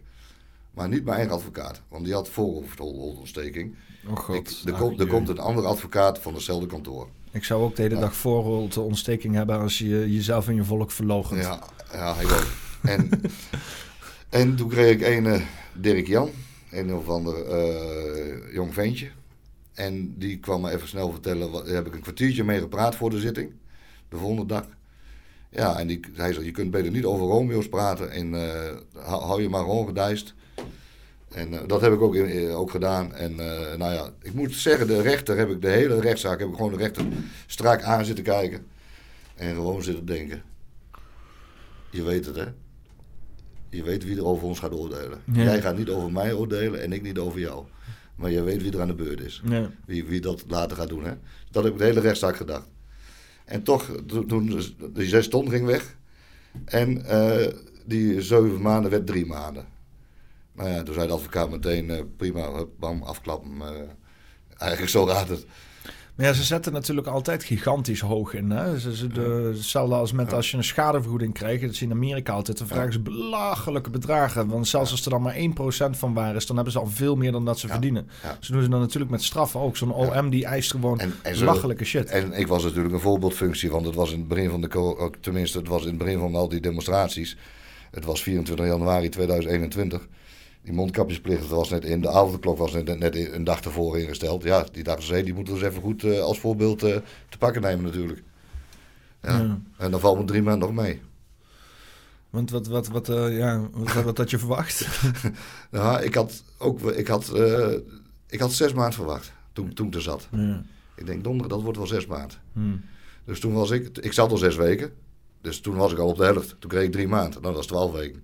Maar 0.78 0.88
niet 0.88 1.04
mijn 1.04 1.16
eigen 1.16 1.34
advocaat, 1.34 1.82
want 1.88 2.04
die 2.04 2.14
had 2.14 2.28
voorhoofdontsteking. 2.28 3.74
Oh 4.08 4.16
god. 4.16 4.36
Ik, 4.36 4.48
er, 4.64 4.72
komt, 4.72 5.00
er 5.00 5.06
komt 5.06 5.28
een 5.28 5.38
andere 5.38 5.66
advocaat 5.66 6.18
van 6.18 6.34
hetzelfde 6.34 6.66
kantoor. 6.66 7.08
Ik 7.30 7.44
zou 7.44 7.62
ook 7.62 7.76
de 7.76 7.82
hele 7.82 7.94
Ja. 7.94 8.00
dag 8.00 8.24
ontsteking 8.76 9.34
hebben 9.34 9.58
als 9.58 9.78
je 9.78 10.12
jezelf 10.12 10.48
en 10.48 10.54
je 10.54 10.64
volk 10.64 10.90
verloochent. 10.90 11.42
Ja, 11.42 11.62
ja 11.92 12.14
ik 12.20 12.30
ook. 12.30 12.46
En, 12.82 13.10
en 14.40 14.56
toen 14.56 14.68
kreeg 14.68 14.92
ik 14.92 15.06
een 15.06 15.26
eh, 15.26 15.42
Dirk 15.74 16.06
Jan, 16.06 16.30
een 16.70 16.94
of 16.94 17.08
ander 17.08 17.44
eh, 17.46 18.54
jong 18.54 18.74
ventje. 18.74 19.10
En 19.74 20.14
die 20.18 20.38
kwam 20.38 20.60
me 20.60 20.70
even 20.70 20.88
snel 20.88 21.10
vertellen, 21.10 21.50
wat, 21.50 21.66
daar 21.66 21.74
heb 21.74 21.86
ik 21.86 21.94
een 21.94 22.00
kwartiertje 22.00 22.44
mee 22.44 22.60
gepraat 22.60 22.94
voor 22.96 23.10
de 23.10 23.20
zitting, 23.20 23.50
de 24.08 24.16
volgende 24.16 24.46
dag. 24.46 24.66
Ja, 25.50 25.78
en 25.78 25.86
die, 25.86 26.00
hij 26.14 26.32
zei, 26.32 26.44
je 26.44 26.50
kunt 26.50 26.70
beter 26.70 26.90
niet 26.90 27.04
over 27.04 27.26
Romeo's 27.26 27.68
praten 27.68 28.10
en 28.10 28.34
eh, 28.34 28.76
hou, 29.02 29.42
je 29.42 29.48
maar 29.48 29.64
gewoon 29.64 29.86
gedijst. 29.86 30.34
En 31.28 31.52
eh, 31.54 31.60
dat 31.68 31.80
heb 31.80 31.92
ik 31.92 32.00
ook, 32.00 32.14
in- 32.14 32.48
eh, 32.48 32.58
ook 32.58 32.70
gedaan. 32.70 33.14
En 33.14 33.30
eh, 33.40 33.76
nou 33.76 33.92
ja, 33.94 34.10
ik 34.22 34.32
moet 34.34 34.52
zeggen, 34.54 34.86
de 34.86 35.00
rechter 35.02 35.36
heb 35.36 35.50
ik 35.50 35.62
de 35.62 35.68
hele 35.68 36.00
rechtszaak, 36.00 36.38
heb 36.38 36.48
ik 36.48 36.54
gewoon 36.54 36.70
de 36.70 36.76
rechter 36.76 37.04
strak 37.46 37.82
aan 37.82 38.04
zitten 38.04 38.24
kijken. 38.24 38.66
En 39.34 39.54
gewoon 39.54 39.82
zitten 39.82 40.06
denken. 40.06 40.42
Je 41.90 42.02
weet 42.02 42.26
het, 42.26 42.36
hè? 42.36 42.44
Je 43.70 43.82
weet 43.82 44.04
wie 44.04 44.16
er 44.16 44.26
over 44.26 44.44
ons 44.46 44.58
gaat 44.58 44.72
oordelen. 44.74 45.20
Ja. 45.32 45.42
Jij 45.42 45.60
gaat 45.60 45.76
niet 45.76 45.88
over 45.90 46.12
mij 46.12 46.32
oordelen 46.32 46.82
en 46.82 46.92
ik 46.92 47.02
niet 47.02 47.18
over 47.18 47.40
jou. 47.40 47.64
Maar 48.16 48.30
je 48.30 48.42
weet 48.42 48.62
wie 48.62 48.72
er 48.72 48.80
aan 48.80 48.86
de 48.88 48.94
beurt 48.94 49.20
is. 49.20 49.42
Ja. 49.44 49.70
Wie, 49.86 50.04
wie 50.04 50.20
dat 50.20 50.44
later 50.48 50.76
gaat 50.76 50.88
doen, 50.88 51.04
hè? 51.04 51.12
Dat 51.50 51.64
heb 51.64 51.72
ik 51.72 51.78
de 51.78 51.84
hele 51.84 52.00
rechtszaak 52.00 52.36
gedacht. 52.36 52.68
En 53.44 53.62
toch, 53.62 53.90
toen, 54.26 54.60
die 54.94 55.08
zes 55.08 55.28
ton 55.28 55.50
ging 55.50 55.66
weg. 55.66 55.96
En 56.64 57.04
die 57.86 58.22
zeven 58.22 58.60
maanden 58.62 58.90
werd 58.90 59.06
drie 59.06 59.26
maanden. 59.26 59.64
Nou 60.58 60.70
ja, 60.70 60.82
toen 60.82 60.94
zei 60.94 61.06
de 61.06 61.12
advocaat 61.12 61.50
meteen, 61.50 61.90
eh, 61.90 62.02
prima, 62.16 62.52
hup, 62.52 62.68
bam, 62.78 63.02
afklappen. 63.02 63.50
eh, 63.60 63.68
eigenlijk 64.58 64.90
zo 64.90 65.06
gaat 65.06 65.28
het. 65.28 65.46
Maar 66.14 66.26
ja, 66.26 66.32
ze 66.32 66.42
zetten 66.42 66.72
natuurlijk 66.72 67.06
altijd 67.06 67.44
gigantisch 67.44 68.00
hoog 68.00 68.34
in. 68.34 68.50
Hè? 68.50 68.78
Ze, 68.78 68.96
ze, 68.96 69.06
de, 69.06 69.50
hetzelfde 69.54 69.94
als 69.94 70.12
met 70.12 70.32
als 70.32 70.50
je 70.50 70.56
een 70.56 70.64
schadevergoeding 70.64 71.34
krijgt. 71.34 71.62
Dat 71.62 71.74
zie 71.74 71.86
je 71.88 71.92
in 71.94 71.98
Amerika 72.00 72.32
altijd. 72.32 72.58
Dan 72.58 72.66
vragen 72.66 72.92
ze 72.92 73.00
belachelijke 73.00 73.90
bedragen. 73.90 74.48
Want 74.48 74.68
zelfs 74.68 74.90
als 74.90 75.04
er 75.04 75.10
dan 75.10 75.22
maar 75.22 75.34
1% 75.36 75.96
van 75.98 76.14
waar 76.14 76.34
is, 76.36 76.46
dan 76.46 76.56
hebben 76.56 76.72
ze 76.74 76.78
al 76.78 76.86
veel 76.86 77.16
meer 77.16 77.32
dan 77.32 77.44
dat 77.44 77.58
ze 77.58 77.66
Ja. 77.66 77.72
verdienen. 77.72 78.08
Ja. 78.22 78.36
Ze 78.40 78.52
doen 78.52 78.62
ze 78.62 78.68
dan 78.68 78.80
natuurlijk 78.80 79.10
met 79.10 79.22
straffen 79.22 79.60
ook. 79.60 79.76
Zo'n 79.76 79.92
OM 79.92 80.30
die 80.30 80.44
eist 80.44 80.70
gewoon 80.70 81.00
En- 81.00 81.14
en 81.22 81.36
zo- 81.36 81.44
belachelijke 81.44 81.84
shit. 81.84 82.06
En 82.10 82.32
ik 82.32 82.46
was 82.46 82.62
natuurlijk 82.64 82.94
een 82.94 83.00
voorbeeldfunctie, 83.00 83.70
want 83.70 83.86
het 83.86 83.94
was 83.94 84.12
in 84.12 84.18
het 84.18 84.28
begin 84.28 84.50
van 84.50 84.60
de, 84.60 85.10
tenminste, 85.20 85.58
het 85.58 85.68
was 85.68 85.82
in 85.82 85.88
het 85.88 85.98
begin 85.98 86.18
van 86.18 86.34
al 86.34 86.48
die 86.48 86.60
demonstraties. 86.60 87.36
Het 87.90 88.04
was 88.04 88.22
24 88.22 88.66
januari 88.66 89.08
2021. 89.08 90.06
Die 90.62 90.72
mondkapjesplicht 90.72 91.48
was 91.48 91.70
net 91.70 91.84
in, 91.84 92.00
de 92.00 92.08
avondklok 92.08 92.58
was 92.58 92.72
net, 92.72 92.98
net 92.98 93.16
een 93.32 93.44
dag 93.44 93.60
ervoor 93.60 93.98
ingesteld. 93.98 94.42
Ja, 94.42 94.66
die 94.72 94.82
dachten 94.82 95.04
ze, 95.04 95.22
die 95.22 95.34
moeten 95.34 95.54
we 95.54 95.60
eens 95.60 95.68
even 95.68 95.82
goed 95.82 96.04
eh, 96.04 96.20
als 96.20 96.40
voorbeeld 96.40 96.82
eh, 96.82 96.96
te 97.28 97.38
pakken 97.38 97.62
nemen 97.62 97.84
natuurlijk. 97.84 98.22
Ja. 99.22 99.38
Ja. 99.38 99.60
En 99.76 99.90
dan 99.90 100.00
valt 100.00 100.18
me 100.18 100.24
drie 100.24 100.42
maanden 100.42 100.68
nog 100.68 100.84
mee. 100.84 101.00
Want 102.30 102.50
wat, 102.50 102.66
wat, 102.66 102.88
wat, 102.88 103.08
eh, 103.08 103.36
ja, 103.36 103.68
wat, 103.72 104.04
wat 104.04 104.18
had 104.18 104.30
je 104.30 104.38
verwacht? 104.38 104.88
Nou, 105.70 106.02
ik 106.02 106.14
had 106.14 106.42
ook, 106.58 106.82
ik 106.92 107.06
had, 107.06 107.32
ik 108.28 108.40
had 108.40 108.52
zes 108.52 108.72
maanden 108.72 108.94
verwacht 108.94 109.32
toen, 109.52 109.74
toen 109.74 109.86
ik 109.86 109.94
er 109.94 110.02
zat. 110.02 110.28
ja. 110.30 110.62
Ik 110.94 111.06
denk, 111.06 111.24
donderdag, 111.24 111.56
dat 111.56 111.62
wordt 111.62 111.78
wel 111.78 111.86
zes 111.86 112.06
maanden. 112.06 112.36
Hm. 112.52 112.76
Dus 113.24 113.40
toen 113.40 113.52
was 113.52 113.70
ik, 113.70 113.98
ik 113.98 114.12
zat 114.12 114.30
al 114.30 114.36
zes 114.36 114.56
weken. 114.56 114.92
Dus 115.40 115.60
toen 115.60 115.76
was 115.76 115.92
ik 115.92 115.98
al 115.98 116.08
op 116.08 116.16
de 116.16 116.24
helft. 116.24 116.56
Toen 116.58 116.70
kreeg 116.70 116.84
ik 116.84 116.92
drie 116.92 117.08
maanden. 117.08 117.42
Nou, 117.42 117.54
dat 117.54 117.62
is 117.62 117.68
twaalf 117.68 117.92
weken. 117.92 118.22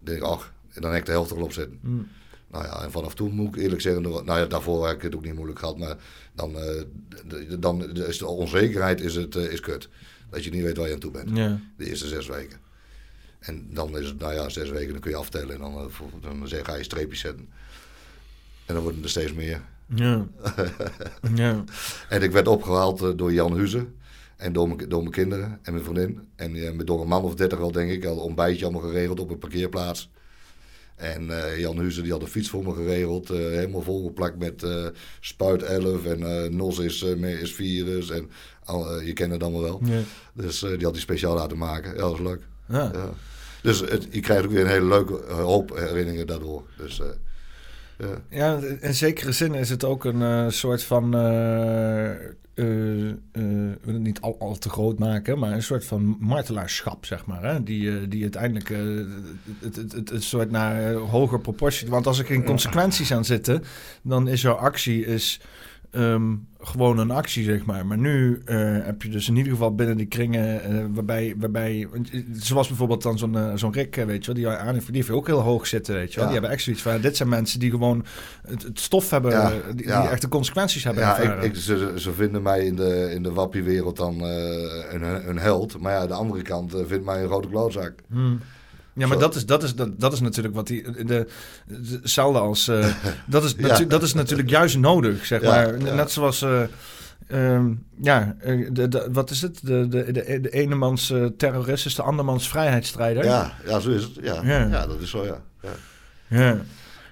Ik 0.00 0.06
denk, 0.06 0.22
ach, 0.22 0.52
dan 0.80 0.90
heb 0.90 1.00
ik 1.00 1.06
de 1.06 1.12
helft 1.12 1.30
erop 1.30 1.52
zitten. 1.52 1.78
Hm. 1.82 1.88
Nou 2.50 2.64
ja, 2.64 2.82
en 2.82 2.90
vanaf 2.90 3.14
toen 3.14 3.34
moet 3.34 3.56
ik 3.56 3.62
eerlijk 3.62 3.80
zeggen, 3.80 4.02
nou 4.02 4.24
ja, 4.24 4.44
daarvoor 4.46 4.86
heb 4.86 4.96
ik 4.96 5.02
het 5.02 5.14
ook 5.14 5.24
niet 5.24 5.34
moeilijk 5.34 5.58
gehad. 5.58 5.78
Maar 5.78 5.96
dan, 6.34 6.52
d- 7.28 7.62
dan 7.62 7.96
is 7.96 8.18
de 8.18 8.26
onzekerheid 8.26 9.00
is, 9.00 9.14
het, 9.14 9.36
eh, 9.36 9.52
is 9.52 9.60
kut. 9.60 9.88
Dat 10.30 10.44
je 10.44 10.50
niet 10.50 10.62
weet 10.62 10.76
waar 10.76 10.86
je 10.88 10.92
aan 10.94 10.98
toe 11.00 11.10
bent. 11.10 11.30
Ja. 11.36 11.60
De 11.76 11.88
eerste 11.88 12.06
zes 12.08 12.26
weken. 12.26 12.58
En 13.38 13.66
dan 13.70 13.98
is 13.98 14.06
het, 14.06 14.18
nou 14.18 14.34
ja, 14.34 14.48
zes 14.48 14.70
weken, 14.70 14.92
dan 14.92 15.00
kun 15.00 15.10
je 15.10 15.16
aftellen. 15.16 15.54
En 15.54 15.60
dan, 15.60 15.74
eh, 15.76 15.84
dan 16.20 16.48
zeg, 16.48 16.64
ga 16.64 16.74
je 16.74 16.82
streepjes 16.82 17.20
zetten. 17.20 17.48
En 18.66 18.74
dan 18.74 18.82
worden 18.82 19.02
er 19.02 19.08
steeds 19.08 19.32
meer. 19.32 19.62
Ja. 19.94 20.26
ja. 21.34 21.64
En 22.08 22.22
ik 22.22 22.32
werd 22.32 22.48
opgehaald 22.48 23.02
eh, 23.02 23.10
door 23.16 23.32
Jan 23.32 23.52
Huze. 23.56 23.86
En 24.36 24.52
door 24.52 24.68
mijn, 24.68 24.88
door 24.88 25.00
mijn 25.00 25.12
kinderen 25.12 25.58
en 25.62 25.72
mijn 25.72 25.84
vriendin. 25.84 26.20
En 26.36 26.76
met 26.76 26.86
door 26.86 27.00
een 27.00 27.08
man 27.08 27.22
of 27.22 27.34
dertig 27.34 27.58
wel, 27.58 27.72
denk 27.72 27.90
ik. 27.90 28.04
Al 28.04 28.12
een 28.12 28.18
ontbijtje 28.18 28.64
allemaal 28.64 28.82
geregeld 28.82 29.20
op 29.20 29.30
een 29.30 29.38
parkeerplaats. 29.38 30.10
En 30.98 31.30
eh, 31.44 31.58
Jan 31.60 31.76
Huizen 31.76 32.02
die 32.02 32.12
had 32.12 32.22
een 32.22 32.28
fiets 32.28 32.48
voor 32.48 32.64
me 32.64 32.74
geregeld. 32.74 33.30
eh, 33.30 33.36
helemaal 33.36 33.82
volgeplakt 33.82 34.38
met 34.38 34.62
eh, 34.62 34.86
spuit 35.20 35.62
11 35.62 36.04
en 36.04 36.56
NOS 36.56 36.78
is, 36.78 37.02
is 37.02 37.54
virus. 37.54 38.10
En 38.10 38.30
al, 38.64 38.90
eh, 38.90 39.06
je 39.06 39.12
kent 39.12 39.32
het 39.32 39.42
allemaal 39.42 39.62
wel. 39.62 39.80
Ja. 39.84 40.00
Dus 40.32 40.60
die 40.60 40.84
had 40.84 40.92
hij 40.92 41.00
speciaal 41.00 41.34
laten 41.34 41.58
maken. 41.58 41.90
Ja, 41.90 41.96
dat 41.98 42.10
was 42.10 42.20
leuk. 42.20 42.40
Ja. 42.68 42.90
Ja. 42.94 43.10
Dus 43.62 43.80
het, 43.80 44.06
je 44.10 44.20
krijgt 44.20 44.44
ook 44.44 44.50
weer 44.50 44.60
een 44.60 44.70
hele 44.70 44.88
leuke 44.88 45.32
hoop 45.32 45.76
herinneringen 45.76 46.26
daardoor. 46.26 46.62
Dus, 46.76 47.00
ja. 47.98 48.22
Ja, 48.30 48.60
in 48.80 48.94
zekere 48.94 49.32
zin 49.32 49.54
is 49.54 49.70
het 49.70 49.84
ook 49.84 50.04
een 50.04 50.52
soort 50.52 50.82
van. 50.82 51.14
Wil 53.82 53.94
het 53.94 54.02
niet 54.02 54.20
al, 54.20 54.56
te 54.58 54.68
groot 54.68 54.98
maken, 54.98 55.38
maar 55.38 55.52
een 55.52 55.62
soort 55.62 55.84
van 55.84 56.16
martelaarschap, 56.20 57.04
zeg 57.04 57.26
maar. 57.26 57.42
Hè? 57.42 57.62
Die, 57.62 57.90
eh, 57.90 57.96
die 58.08 58.22
uiteindelijk 58.22 58.68
het, 59.60 59.76
het, 59.76 59.92
het, 59.92 60.10
het 60.10 60.22
soort 60.22 60.50
naar 60.50 60.92
hoger 60.92 61.40
proportie. 61.40 61.88
Want 61.88 62.06
als 62.06 62.18
er 62.18 62.24
geen 62.24 62.44
consequenties 62.44 63.12
aan 63.12 63.24
zitten, 63.24 63.64
dan 64.02 64.28
is 64.28 64.42
jouw 64.42 64.54
actie 64.54 65.06
is, 65.06 65.40
ehm, 65.98 66.34
gewoon 66.60 66.98
een 66.98 67.10
actie, 67.10 67.44
zeg 67.44 67.64
maar. 67.64 67.86
Maar 67.86 67.98
nu 67.98 68.42
eh, 68.44 68.56
heb 68.84 69.02
je 69.02 69.08
dus 69.08 69.28
in 69.28 69.36
ieder 69.36 69.52
geval 69.52 69.74
binnen 69.74 69.96
die 69.96 70.06
kringen 70.06 70.62
eh, 70.62 70.84
waarbij, 70.90 71.34
waarbij 71.38 71.88
eh, 71.92 72.20
zoals 72.32 72.68
bijvoorbeeld 72.68 73.02
dan 73.02 73.18
zo'n 73.18 73.36
zo'n 73.54 73.72
Rick, 73.72 73.94
weet 73.94 74.24
je 74.24 74.32
wel, 74.32 74.34
die 74.42 74.48
aan 74.48 74.74
die 74.74 74.84
heeft 74.90 75.10
ook 75.10 75.26
heel 75.26 75.40
hoog 75.40 75.66
zitten, 75.66 75.94
weet 75.94 76.08
je 76.12 76.14
wel. 76.14 76.24
Ja. 76.24 76.30
Die 76.30 76.40
hebben 76.40 76.50
echt 76.50 76.62
zoiets 76.62 76.82
van, 76.82 77.00
dit 77.00 77.16
zijn 77.16 77.28
mensen 77.28 77.60
die 77.60 77.70
gewoon 77.70 78.04
het, 78.46 78.62
het 78.62 78.80
stof 78.80 79.10
hebben, 79.10 79.30
Ja, 79.30 79.52
die, 79.74 79.86
ja. 79.86 80.00
die 80.00 80.10
echt 80.10 80.22
de 80.22 80.28
consequenties 80.28 80.84
hebben 80.84 81.02
Ja, 81.02 81.18
ervaren. 81.18 81.44
ik, 81.44 81.52
ik, 81.52 81.56
ze, 81.56 81.92
ze 81.96 82.12
vinden 82.12 82.42
mij 82.42 82.64
in 82.66 82.76
de, 82.76 83.10
in 83.14 83.22
de 83.22 83.32
wappiewereld 83.32 83.96
dan 83.96 84.20
een, 84.22 85.28
een 85.28 85.38
held. 85.38 85.78
Maar 85.80 85.92
ja, 85.92 86.06
de 86.06 86.14
andere 86.14 86.42
kant 86.42 86.74
vindt 86.86 87.04
mij 87.04 87.22
een 87.22 87.28
grote 87.28 87.48
klootzak. 87.48 87.94
Hmm. 88.08 88.40
Ja, 88.98 89.06
maar 89.06 89.16
Zo. 89.16 89.22
dat 89.22 89.34
is, 89.34 89.46
dat, 89.46 89.62
is, 89.62 89.74
dat, 89.74 90.00
dat 90.00 90.12
is 90.12 90.20
natuurlijk 90.20 90.54
wat 90.54 90.66
die. 90.66 91.04
De, 91.04 91.26
als. 92.14 92.68
eh, 92.68 92.86
dat, 93.26 93.44
is 93.44 93.54
Ja. 93.58 93.80
dat 93.80 94.02
is 94.02 94.14
natuurlijk 94.14 94.50
juist 94.50 94.76
nodig, 94.78 95.26
zeg 95.26 95.40
Ja, 95.42 95.48
maar. 95.50 95.78
ja. 95.84 95.94
Net 95.94 96.10
zoals. 96.10 96.42
eh, 96.42 96.62
ehm, 97.28 97.72
ja, 98.02 98.36
eh, 98.40 98.68
de, 98.72 98.88
de, 98.88 99.08
wat 99.12 99.30
is 99.30 99.42
het? 99.42 99.58
De, 99.62 99.88
de, 99.88 100.12
de, 100.12 100.40
de 100.40 100.50
ene 100.50 100.74
mans 100.74 101.10
eh, 101.10 101.24
terrorist 101.36 101.86
is 101.86 101.94
de 101.94 102.02
andermans 102.02 102.48
vrijheidsstrijder. 102.48 103.24
Ja, 103.24 103.52
ja, 103.66 103.78
zo 103.80 103.90
is 103.90 104.02
het. 104.02 104.12
Ja, 104.22 104.40
Ja. 104.42 104.66
ja. 104.66 104.86
dat 104.86 105.00
is 105.00 105.10
zo, 105.10 105.24
ja. 105.24 105.40
ja. 106.28 106.56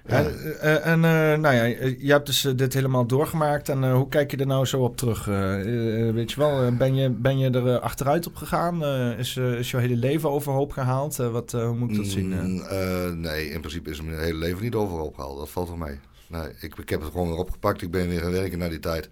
Ja. 0.09 0.15
En, 0.23 0.59
eh, 0.61 0.87
en 0.87 1.05
eh, 1.05 1.39
nou 1.39 1.55
ja, 1.55 1.65
je 1.99 2.11
hebt 2.13 2.27
dus 2.27 2.45
eh, 2.45 2.53
dit 2.57 2.73
helemaal 2.75 3.07
doorgemaakt. 3.07 3.69
En 3.69 3.85
eh, 3.85 3.95
hoe 3.95 4.09
kijk 4.09 4.31
je 4.31 4.37
er 4.37 4.47
nou 4.47 4.67
zo 4.67 4.81
op 4.83 4.97
terug? 4.97 5.29
Eh, 5.29 6.09
eh, 6.09 6.15
weet 6.15 6.31
je 6.33 6.41
wel, 6.41 6.63
eh, 6.63 6.77
ben 6.77 6.95
je, 6.95 7.11
ben 7.11 7.39
je 7.39 7.51
er 7.51 7.67
eh, 7.69 7.81
achteruit 7.81 8.27
op 8.27 8.37
gegaan? 8.37 8.85
Eh, 8.85 9.19
is, 9.19 9.37
eh, 9.37 9.53
is 9.53 9.71
jouw 9.71 9.81
hele 9.81 9.97
leven 9.97 10.31
overhoop 10.31 10.73
gehaald? 10.73 11.19
Eh, 11.19 11.29
wat, 11.31 11.55
eh, 11.55 11.67
hoe 11.67 11.77
moet 11.77 11.91
ik 11.91 11.97
dat 11.97 12.07
zien? 12.07 12.33
eh? 12.33 12.41
Mm, 12.41 12.61
eh, 12.61 13.11
nee, 13.13 13.51
in 13.51 13.61
principe 13.61 13.91
is 13.91 14.03
mijn 14.03 14.19
hele 14.21 14.39
leven 14.39 14.63
niet 14.63 14.75
overal 14.75 15.05
opgehaald. 15.07 15.39
Dat 15.39 15.51
valt 15.51 15.69
wel 15.69 15.77
mee. 15.77 15.99
Nee, 16.29 16.49
ik, 16.61 16.77
ik 16.79 16.89
heb 16.89 17.01
het 17.01 17.11
gewoon 17.11 17.29
weer 17.29 17.39
opgepakt. 17.39 17.83
Ik 17.83 17.91
ben 17.91 18.09
weer 18.09 18.21
gaan 18.21 18.33
werken 18.33 18.59
na 18.59 18.69
die 18.69 18.81
tijd. 18.81 19.09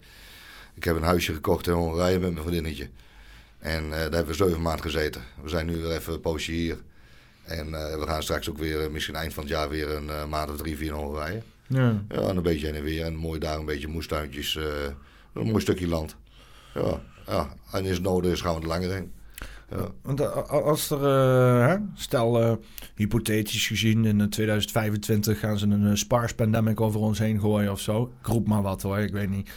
Ik 0.75 0.85
heb 0.85 0.97
een 0.97 1.03
huisje 1.03 1.35
gekocht 1.35 1.67
in 1.67 1.73
Hongarije 1.73 2.19
met 2.19 2.31
mijn 2.33 2.43
vriendinnetje. 2.43 2.89
En 3.59 3.85
eh, 3.85 3.91
daar 3.91 4.01
hebben 4.01 4.27
we 4.27 4.45
zeven 4.45 4.63
maanden 4.63 4.83
gezeten. 4.83 5.21
We 5.43 5.49
zijn 5.49 5.67
nu 5.67 5.77
weer 5.77 5.91
even 5.91 6.13
een 6.13 6.21
poosje 6.21 6.53
hier. 6.53 6.77
En 7.45 7.75
eh, 7.75 7.99
we 7.99 8.07
gaan 8.07 8.23
straks 8.23 8.51
ook 8.51 8.59
weer, 8.59 8.81
eh, 8.81 8.91
misschien 8.91 9.15
eind 9.15 9.35
van 9.35 9.43
het 9.43 9.53
jaar, 9.53 9.69
weer 9.69 9.91
een 9.91 10.11
eh, 10.11 10.27
maand 10.27 10.51
of 10.51 10.57
drie, 10.57 10.77
vier 10.77 10.89
in 10.89 10.95
Hongarije. 10.95 11.43
Ja. 11.67 12.03
Ja, 12.09 12.21
en 12.21 12.37
een 12.37 12.43
beetje 12.43 12.67
heen 12.67 12.75
en 12.75 12.83
weer. 12.83 13.05
En 13.05 13.15
mooi 13.15 13.39
daar 13.39 13.59
een 13.59 13.65
beetje 13.65 13.89
moestuintjes. 13.89 14.55
een 15.35 15.47
mooi 15.47 15.61
stukje 15.61 15.89
land. 15.89 16.17
Ja, 16.75 17.01
ja. 17.27 17.55
En 17.73 17.85
is 17.85 17.95
het 17.95 18.03
nodig 18.03 18.33
is, 18.33 18.41
gaan 18.41 18.55
we 18.55 18.61
er 18.61 18.67
langer 18.67 18.93
heen. 18.93 19.13
Ja. 19.75 19.89
Want 20.03 20.21
eh, 20.21 20.49
als 20.51 20.91
er, 20.91 21.05
eh, 21.05 21.67
hè, 21.67 21.77
stel 21.95 22.41
eh, 22.43 22.53
hypothetisch 22.95 23.67
gezien 23.67 24.05
in 24.05 24.21
eh, 24.21 24.27
2025 24.27 25.39
gaan 25.39 25.59
ze 25.59 25.67
een 25.67 25.83
uh, 25.83 25.95
SPARS 25.95 26.35
pandemic 26.35 26.81
over 26.81 27.01
ons 27.01 27.19
heen 27.19 27.41
gooien 27.41 27.73
of 27.73 27.81
zo. 27.81 28.13
Ik 28.21 28.27
roep 28.27 28.47
maar 28.47 28.63
wat 28.63 28.83
hoor, 28.83 28.99
ik 28.99 29.13
weet 29.13 29.31
niet. 29.31 29.49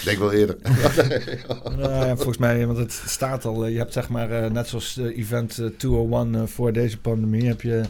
denk 0.04 0.18
wel 0.18 0.32
eerder. 0.32 0.56
Nou 1.76 1.80
ja, 2.06 2.16
volgens 2.16 2.38
mij, 2.38 2.66
want 2.66 2.78
het 2.78 3.02
staat 3.06 3.44
al, 3.44 3.64
eh, 3.64 3.72
je 3.72 3.78
hebt 3.78 3.92
zeg 3.92 4.08
maar 4.08 4.30
eh, 4.30 4.50
net 4.50 4.68
zoals 4.68 4.96
eh, 4.96 5.18
event 5.18 5.58
eh, 5.58 5.66
201 5.66 6.34
eh, 6.34 6.46
voor 6.46 6.72
deze 6.72 6.98
pandemie 6.98 7.46
heb 7.46 7.62
je, 7.62 7.82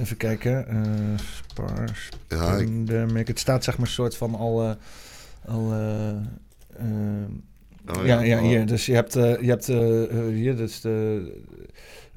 even 0.00 0.16
kijken, 0.16 0.68
eh 0.68 1.18
SPARS 1.50 2.08
Ja, 2.28 2.56
ik. 3.14 3.26
Het 3.28 3.38
staat 3.38 3.64
zeg 3.64 3.78
maar 3.78 3.86
een 3.86 3.92
soort 3.92 4.16
van 4.16 4.34
al, 4.34 4.62
eh, 4.62 4.70
al 5.46 5.72
eh, 5.72 6.10
eh, 6.10 7.28
oh 7.96 8.06
ja, 8.06 8.20
ja, 8.20 8.36
oh. 8.36 8.42
hier. 8.42 8.66
Dus 8.66 8.86
je 8.86 8.94
hebt, 8.94 9.16
eh, 9.16 9.40
je 9.40 9.48
hebt 9.48 9.68
eh, 9.68 10.02
eh, 10.02 10.34
hier, 10.34 10.56
dus 10.56 10.80
de, 10.80 11.22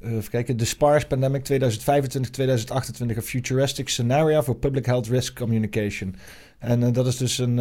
even 0.03 0.29
kijken, 0.29 0.57
de 0.57 0.65
SPARS 0.65 1.05
Pandemic 1.05 1.49
2025-2028, 1.51 3.17
a 3.17 3.21
futuristic 3.21 3.89
scenario 3.89 4.41
for 4.41 4.55
public 4.55 4.85
health 4.85 5.07
risk 5.07 5.35
communication. 5.35 6.15
En 6.59 6.93
dat 6.93 7.07
is 7.07 7.17
dus 7.17 7.37
een, 7.37 7.55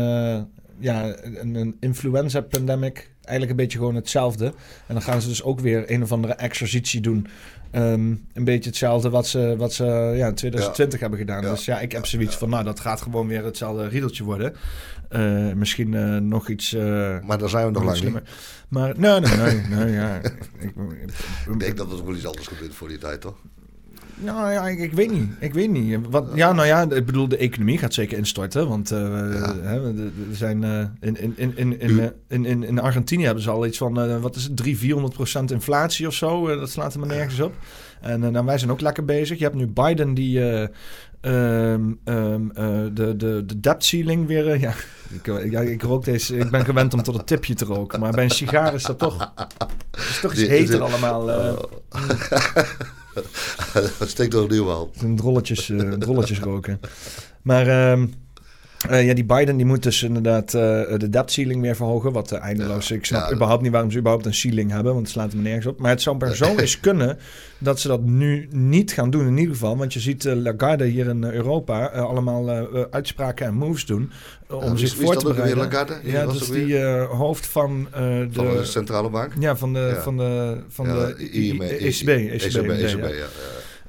ja, 0.78 1.16
een, 1.22 1.54
een 1.54 1.76
influenza 1.80 2.40
pandemic, 2.40 3.09
eigenlijk 3.22 3.50
een 3.50 3.64
beetje 3.64 3.78
gewoon 3.78 3.94
hetzelfde. 3.94 4.44
En 4.86 4.94
dan 4.94 5.02
gaan 5.02 5.20
ze 5.20 5.28
dus 5.28 5.42
ook 5.42 5.60
weer 5.60 5.90
een 5.90 6.02
of 6.02 6.12
andere 6.12 6.32
exercitie 6.32 7.00
doen. 7.00 7.26
Ehm, 7.70 8.14
een 8.32 8.44
beetje 8.44 8.68
hetzelfde 8.68 9.10
wat 9.10 9.26
ze, 9.26 9.54
wat 9.58 9.72
ze 9.72 9.84
ja, 10.16 10.26
in 10.26 10.34
2020 10.34 11.00
hebben 11.00 11.18
gedaan. 11.18 11.42
Ja. 11.42 11.50
Dus 11.50 11.64
ja, 11.64 11.80
ik 11.80 11.92
heb 11.92 12.06
zoiets 12.06 12.36
van, 12.36 12.48
nou, 12.48 12.64
dat 12.64 12.80
gaat 12.80 13.00
gewoon 13.00 13.26
weer 13.26 13.44
hetzelfde 13.44 13.88
riedeltje 13.88 14.24
worden. 14.24 14.54
Eh, 15.08 15.52
misschien 15.52 15.94
eh, 15.94 16.16
nog 16.16 16.48
iets... 16.48 16.72
eh, 16.72 17.18
Maar 17.20 17.38
daar 17.38 17.48
zijn 17.48 17.66
we 17.66 17.72
nog 17.72 17.84
lang 17.84 18.02
niet. 18.02 18.22
Maar 18.68 18.98
nee, 18.98 19.20
nee, 19.20 19.36
nee, 19.36 19.60
nee 19.68 19.92
ja. 19.92 20.20
Ik, 20.58 20.72
Ik 21.48 21.60
denk 21.60 21.76
dat 21.76 21.92
er 21.92 22.04
wel 22.04 22.14
iets 22.14 22.26
anders 22.26 22.46
gebeurt 22.46 22.74
voor 22.74 22.88
die 22.88 22.98
tijd, 22.98 23.20
toch? 23.20 23.36
Nou 24.24 24.52
ja, 24.52 24.68
ik, 24.68 24.78
ik 24.78 24.92
weet 24.92 25.10
niet. 25.10 25.30
Ik 25.40 25.54
weet 25.54 25.70
niet. 25.70 25.98
Wat, 26.10 26.28
ja, 26.34 26.52
nou 26.52 26.66
ja, 26.66 26.82
ik 26.82 27.06
bedoel, 27.06 27.28
de 27.28 27.36
economie 27.36 27.78
gaat 27.78 27.94
zeker 27.94 28.18
instorten. 28.18 28.68
Want 28.68 28.90
eh, 28.90 28.98
hè, 29.62 29.92
we, 29.92 30.10
zijn 30.32 30.64
eh, 30.64 30.84
in, 31.00 31.20
in, 31.20 31.32
in, 31.36 31.56
in, 31.56 31.80
in, 31.80 32.00
eh, 32.00 32.06
in, 32.28 32.44
in, 32.44 32.64
in 32.64 32.78
Argentinië 32.78 33.24
hebben 33.24 33.42
ze 33.42 33.50
al 33.50 33.66
iets 33.66 33.78
van, 33.78 34.00
eh, 34.00 34.20
wat 34.20 34.36
is 34.36 34.44
het, 34.44 34.56
300, 34.56 34.78
400 34.84 35.14
procent 35.14 35.50
inflatie 35.50 36.06
of 36.06 36.14
zo. 36.14 36.56
Dat 36.58 36.70
slaat 36.70 36.94
er 36.94 37.00
maar 37.00 37.08
nergens 37.08 37.40
op. 37.40 37.54
En 38.00 38.24
eh, 38.24 38.30
nou, 38.30 38.44
wij 38.44 38.58
zijn 38.58 38.70
ook 38.70 38.80
lekker 38.80 39.04
bezig. 39.04 39.38
Je 39.38 39.44
hebt 39.44 39.56
nu 39.56 39.66
Biden 39.66 40.14
die 40.14 40.40
eh, 40.40 40.68
ehm, 41.20 41.92
ehm, 42.04 42.50
eh, 42.50 42.66
de, 42.92 43.16
de, 43.16 43.42
de 43.46 43.60
debt 43.60 43.84
ceiling 43.84 44.26
weer... 44.26 44.58
ja, 44.60 44.74
ik, 45.22 45.50
ja, 45.50 45.60
ik 45.60 45.82
rook 45.82 46.04
deze... 46.04 46.36
Ik 46.36 46.50
ben 46.50 46.64
gewend 46.64 46.94
om 46.94 47.02
tot 47.02 47.14
een 47.18 47.24
tipje 47.24 47.54
te 47.54 47.64
roken. 47.64 48.00
Maar 48.00 48.12
bij 48.12 48.24
een 48.24 48.30
sigaar 48.30 48.74
is 48.74 48.82
dat 48.82 48.98
toch... 48.98 49.32
is 49.96 50.20
toch 50.20 50.32
iets 50.32 50.48
heter 50.48 50.80
allemaal. 50.82 51.30
eh 51.30 51.52
Steek 54.06 54.30
door 54.30 54.42
een 54.42 54.50
nieuwe 54.50 54.70
hand. 54.70 55.02
een 55.02 55.16
drolletjes, 55.16 55.70
eh, 55.70 55.92
drolletjes 55.92 56.38
roken. 56.38 56.80
Maar 57.42 57.66
ehm, 57.66 58.06
eh, 58.88 59.06
ja, 59.06 59.14
die 59.14 59.24
Biden 59.24 59.56
die 59.56 59.66
moet 59.66 59.82
dus 59.82 60.02
inderdaad 60.02 60.54
eh, 60.54 60.60
de 60.98 61.08
debt 61.10 61.32
ceiling 61.32 61.60
weer 61.62 61.76
verhogen. 61.76 62.12
Wat 62.12 62.32
eh, 62.32 62.42
eindeloos. 62.42 62.88
Ja, 62.88 62.94
ik 62.96 63.04
snap 63.04 63.28
ja. 63.28 63.34
überhaupt 63.34 63.62
niet 63.62 63.72
waarom 63.72 63.90
ze 63.90 63.98
überhaupt 63.98 64.26
een 64.26 64.34
ceiling 64.34 64.70
hebben. 64.70 64.92
Want 64.92 65.04
het 65.06 65.14
slaat 65.14 65.32
me 65.34 65.42
nergens 65.42 65.66
op. 65.66 65.78
Maar 65.80 65.90
het 65.90 66.02
zou 66.02 66.16
maar 66.16 66.34
zo 66.34 66.56
eens 66.56 66.80
kunnen 66.80 67.18
dat 67.58 67.80
ze 67.80 67.88
dat 67.88 68.02
nu 68.04 68.48
niet 68.50 68.92
gaan 68.92 69.10
doen 69.10 69.26
in 69.26 69.36
ieder 69.38 69.54
geval. 69.54 69.76
Want 69.76 69.92
je 69.92 70.00
ziet 70.00 70.24
eh, 70.24 70.34
Lagarde 70.36 70.84
hier 70.84 71.06
in 71.08 71.24
eh, 71.24 71.32
Europa 71.32 71.90
eh, 71.90 72.02
allemaal 72.02 72.48
eh, 72.50 72.58
eh, 72.58 72.84
uitspraken 72.90 73.46
en 73.46 73.54
moves 73.54 73.86
doen. 73.86 74.10
eh, 74.48 74.56
om 74.56 74.76
zich 74.78 74.94
voor 74.94 75.16
te 75.16 75.24
bereiden. 75.26 75.58
Lagarde? 75.58 75.94
Ja, 76.02 76.24
dat 76.24 76.34
is 76.34 76.48
die 76.50 76.78
eh, 76.78 77.10
hoofd 77.10 77.46
van 77.46 77.86
eh, 77.92 78.00
de... 78.00 78.28
Van 78.32 78.46
de 78.56 78.64
centrale 78.64 79.10
bank? 79.10 79.32
ja, 79.38 79.56
van 79.56 79.72
de, 79.72 79.96
van 80.02 80.16
de, 80.16 80.56
van 80.68 80.84
de 80.86 81.28
IME, 81.30 81.64
ECB. 81.64 82.08
ECB, 82.08 82.08
ECB, 82.08 82.68
ECB, 82.68 83.00
ja. 83.02 83.08
ja. 83.08 83.26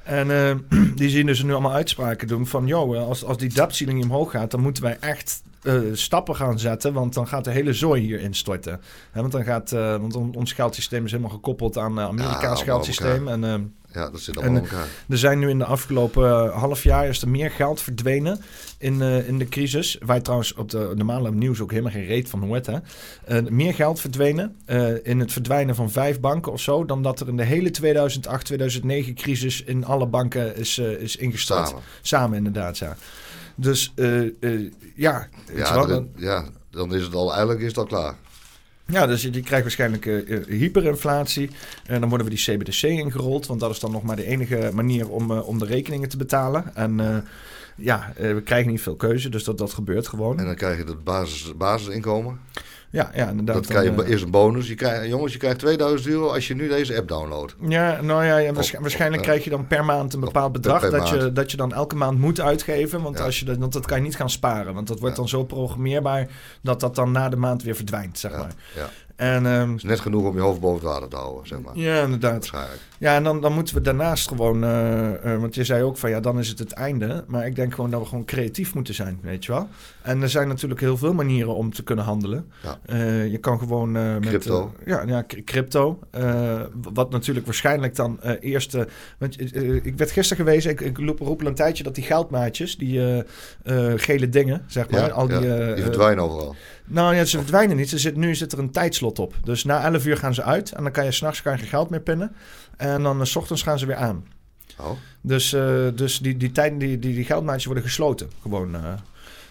En 0.04 0.30
eh, 0.30 0.56
die 0.96 1.08
zien 1.10 1.26
dus 1.26 1.42
nu 1.42 1.52
allemaal 1.52 1.72
uitspraken 1.72 2.28
doen 2.28 2.46
van... 2.46 2.66
joh, 2.66 2.96
eh, 2.96 3.06
als, 3.06 3.24
als 3.24 3.36
die 3.36 3.52
debt 3.52 3.74
ceiling 3.74 3.98
niet 4.00 4.10
omhoog 4.10 4.30
gaat... 4.30 4.50
dan 4.50 4.60
moeten 4.60 4.82
wij 4.82 4.96
echt 5.00 5.42
eh, 5.62 5.80
stappen 5.92 6.36
gaan 6.36 6.58
zetten... 6.58 6.92
want 6.92 7.14
dan 7.14 7.28
gaat 7.28 7.44
de 7.44 7.50
hele 7.50 7.72
zooi 7.72 8.02
hier 8.02 8.20
instorten. 8.20 8.80
Hè, 9.10 9.20
want 9.20 9.32
dan 9.32 9.44
gaat, 9.44 9.70
want 9.70 10.16
on- 10.16 10.34
ons 10.34 10.52
geldsysteem 10.52 11.04
is 11.04 11.10
helemaal 11.10 11.32
gekoppeld 11.32 11.78
aan 11.78 12.00
Amerika's 12.00 12.42
allemaal 12.42 12.56
geldsysteem. 12.64 13.28
En 13.28 13.44
eh, 13.44 13.54
Ja, 13.92 14.10
dat 14.10 14.20
zit 14.20 14.36
allemaal 14.36 14.56
En, 14.56 14.62
elkaar. 14.62 14.86
er 15.08 15.18
zijn 15.18 15.38
nu 15.38 15.48
in 15.48 15.58
de 15.58 15.64
afgelopen 15.64 16.28
eh, 16.30 16.58
half 16.58 16.82
jaar... 16.82 17.08
is 17.08 17.22
er 17.22 17.28
meer 17.28 17.50
geld 17.50 17.80
verdwenen 17.80 18.40
in, 18.78 19.02
eh, 19.02 19.28
in 19.28 19.38
de 19.38 19.48
crisis. 19.48 19.98
Wij 20.06 20.20
trouwens 20.20 20.54
op 20.54 20.70
de 20.70 20.92
normale 20.96 21.30
nieuws 21.32 21.60
ook 21.60 21.70
helemaal 21.70 21.92
geen 21.92 22.06
reet 22.06 22.28
van 22.28 22.42
hoort. 22.42 22.66
Hè? 22.66 22.78
Eh, 23.24 23.42
meer 23.50 23.74
geld 23.74 24.00
verdwenen 24.00 24.56
eh, 24.64 25.06
in 25.06 25.20
het 25.20 25.32
verdwijnen 25.32 25.74
van 25.74 25.90
vijf 25.90 26.20
banken 26.20 26.52
of 26.52 26.60
zo... 26.60 26.84
dan 26.84 27.02
dat 27.02 27.20
er 27.20 27.28
in 27.28 27.36
de 27.36 27.44
hele 27.44 27.70
2008-2009 29.10 29.14
crisis 29.14 29.62
in 29.62 29.84
alle 29.84 30.06
banken 30.06 30.56
is, 30.56 30.78
eh, 30.78 30.90
is 30.90 31.16
ingestort. 31.16 31.68
Samen. 31.68 31.82
Samen 32.02 32.36
inderdaad, 32.36 32.78
ja. 32.78 32.96
Dus 33.54 33.92
eh, 33.94 34.22
eh, 34.22 34.72
ja, 34.94 35.28
Ja, 35.54 35.86
dan, 35.86 36.08
ja, 36.16 36.44
dan 36.70 36.94
is 36.94 37.02
het 37.02 37.14
al, 37.14 37.30
eigenlijk 37.30 37.60
is 37.60 37.66
het 37.66 37.78
al 37.78 37.86
klaar. 37.86 38.14
Ja, 38.92 39.06
dus 39.06 39.22
je 39.22 39.30
krijgt 39.30 39.62
waarschijnlijk 39.62 40.06
eh, 40.06 40.36
eh, 40.36 40.46
hyperinflatie. 40.46 41.50
En 41.86 42.00
dan 42.00 42.08
worden 42.08 42.26
we 42.26 42.34
die 42.34 42.56
CBDC 42.56 42.82
ingerold, 42.82 43.46
want 43.46 43.60
dat 43.60 43.70
is 43.70 43.80
dan 43.80 43.92
nog 43.92 44.02
maar 44.02 44.16
de 44.16 44.26
enige 44.26 44.70
manier 44.72 45.08
om, 45.08 45.30
eh, 45.30 45.48
om 45.48 45.58
de 45.58 45.66
rekeningen 45.66 46.08
te 46.08 46.16
betalen. 46.16 46.74
En 46.74 47.00
eh, 47.00 47.16
ja, 47.76 48.12
eh, 48.16 48.34
we 48.34 48.42
krijgen 48.42 48.70
niet 48.70 48.82
veel 48.82 48.96
keuze, 48.96 49.28
dus 49.28 49.44
dat, 49.44 49.58
dat 49.58 49.72
gebeurt 49.72 50.08
gewoon. 50.08 50.38
En 50.38 50.44
dan 50.44 50.54
krijg 50.54 50.78
je 50.78 50.84
het 50.84 51.04
basis, 51.04 51.56
basisinkomen. 51.56 52.40
Ja, 52.92 53.10
ja 53.14 53.28
inderdaad. 53.28 53.54
Dat 53.54 53.66
krijg 53.66 53.84
je 53.84 53.94
Dan, 53.94 54.04
eh, 54.04 54.10
eerst 54.10 54.24
een 54.24 54.30
bonus. 54.30 54.68
Je 54.68 54.74
krijgt, 54.74 55.06
jongens, 55.08 55.32
je 55.32 55.38
krijgt 55.38 55.58
2000 55.58 56.10
euro 56.10 56.28
als 56.32 56.48
je 56.48 56.54
nu 56.54 56.68
deze 56.68 56.96
app 56.96 57.08
downloadt. 57.08 57.54
Ja, 57.68 58.00
nou 58.00 58.24
ja, 58.24 58.36
ja, 58.36 58.52
waarschijnlijk 58.52 59.22
of, 59.22 59.28
krijg 59.28 59.44
je 59.44 59.50
dan 59.50 59.66
per 59.66 59.84
maand 59.84 60.14
een 60.14 60.20
bepaald 60.20 60.52
bedrag 60.52 60.80
per 60.80 60.90
dat, 60.90 61.08
je, 61.08 61.32
dat 61.32 61.50
je 61.50 61.56
dan 61.56 61.72
elke 61.72 61.94
maand 61.96 62.18
moet 62.18 62.40
uitgeven. 62.40 63.02
Want, 63.02 63.18
Ja. 63.18 63.24
als 63.24 63.38
je 63.38 63.44
dat, 63.44 63.56
want 63.56 63.72
dat 63.72 63.86
kan 63.86 63.96
je 63.96 64.02
niet 64.02 64.16
gaan 64.16 64.30
sparen. 64.30 64.74
Want 64.74 64.86
dat 64.88 64.98
wordt 65.00 65.14
Ja. 65.16 65.20
dan 65.20 65.30
zo 65.30 65.44
programmeerbaar 65.44 66.28
dat 66.62 66.80
dat 66.80 66.94
dan 66.94 67.12
na 67.12 67.28
de 67.28 67.36
maand 67.36 67.62
weer 67.62 67.74
verdwijnt, 67.76 68.18
zeg 68.18 68.30
Ja, 68.30 68.38
maar. 68.38 68.52
En 69.22 69.74
is 69.76 69.82
net 69.82 70.00
genoeg 70.00 70.28
om 70.28 70.34
je 70.34 70.40
hoofd 70.40 70.60
boven 70.60 70.78
het 70.80 70.88
water 70.88 71.08
te 71.08 71.16
houden, 71.16 71.46
zeg 71.46 71.60
maar. 71.60 71.76
ja, 71.76 72.02
inderdaad. 72.02 72.32
Waarschijnlijk. 72.32 72.80
Ja, 72.98 73.14
en 73.14 73.24
dan, 73.24 73.40
dan 73.40 73.52
moeten 73.52 73.74
we 73.74 73.80
daarnaast 73.80 74.28
gewoon... 74.28 74.64
eh, 74.64 75.34
eh, 75.34 75.40
want 75.40 75.54
je 75.54 75.64
zei 75.64 75.82
ook 75.82 75.96
van 75.96 76.10
ja, 76.10 76.20
dan 76.20 76.38
is 76.38 76.48
het 76.48 76.58
het 76.58 76.72
einde. 76.72 77.24
Maar 77.26 77.46
ik 77.46 77.56
denk 77.56 77.74
gewoon 77.74 77.90
dat 77.90 78.00
we 78.00 78.06
gewoon 78.06 78.24
creatief 78.24 78.74
moeten 78.74 78.94
zijn, 78.94 79.18
weet 79.22 79.44
je 79.44 79.52
wel. 79.52 79.68
En 80.02 80.22
er 80.22 80.28
zijn 80.28 80.48
natuurlijk 80.48 80.80
heel 80.80 80.96
veel 80.96 81.12
manieren 81.14 81.54
om 81.54 81.72
te 81.72 81.82
kunnen 81.82 82.04
handelen. 82.04 82.50
Ja. 82.62 82.78
Eh, 82.86 83.30
je 83.30 83.38
kan 83.38 83.58
gewoon 83.58 83.92
met... 83.92 84.28
Crypto. 84.28 84.72
ja, 84.84 85.02
ja, 85.06 85.24
cr- 85.26 85.40
crypto. 85.44 85.98
Wat 86.92 87.10
natuurlijk 87.10 87.46
waarschijnlijk 87.46 87.96
dan 87.96 88.20
eerst... 88.40 88.76
want 89.18 89.40
ik 89.84 89.96
werd 89.96 90.10
gisteren 90.10 90.44
gewezen, 90.44 90.70
ik, 90.70 90.80
ik 90.80 90.98
loop, 90.98 91.18
roep 91.18 91.40
al 91.40 91.46
een 91.46 91.54
tijdje 91.54 91.84
dat 91.84 91.94
die 91.94 92.04
geldmaatjes, 92.04 92.76
die 92.76 93.22
gele 93.96 94.28
dingen, 94.28 94.64
zeg 94.66 94.90
maar. 94.90 95.00
Ja, 95.00 95.08
al 95.08 95.26
die, 95.26 95.40
ja, 95.40 95.74
die 95.74 95.84
verdwijnen 95.84 96.24
overal. 96.24 96.54
Nou 96.92 97.14
ja, 97.14 97.24
ze 97.24 97.38
verdwijnen 97.38 97.76
niet. 97.76 97.88
Ze 97.88 97.98
zit, 97.98 98.16
nu 98.16 98.34
zit 98.34 98.52
er 98.52 98.58
een 98.58 98.70
tijdslot 98.70 99.18
op. 99.18 99.34
Dus 99.44 99.64
na 99.64 99.84
11 99.84 100.06
uur 100.06 100.16
gaan 100.16 100.34
ze 100.34 100.42
uit. 100.42 100.72
En 100.72 100.82
dan 100.82 100.92
kan 100.92 101.04
je 101.04 101.12
s'nachts 101.12 101.40
geen 101.40 101.58
geld 101.58 101.90
meer 101.90 102.00
pinnen. 102.00 102.32
En 102.76 103.02
dan 103.02 103.20
eh, 103.20 103.26
s 103.26 103.36
ochtends 103.36 103.62
gaan 103.62 103.78
ze 103.78 103.86
weer 103.86 103.96
aan. 103.96 104.24
Oh, 104.78 104.90
Dus, 105.20 105.52
eh, 105.52 105.86
dus 105.94 106.18
die, 106.18 106.36
die, 106.36 106.52
tijden, 106.52 106.78
die, 106.78 106.98
die, 106.98 107.14
die 107.14 107.24
geldmaatjes 107.24 107.64
worden 107.64 107.84
gesloten. 107.84 108.30
Gewoon. 108.42 108.74
eh. 108.74 108.80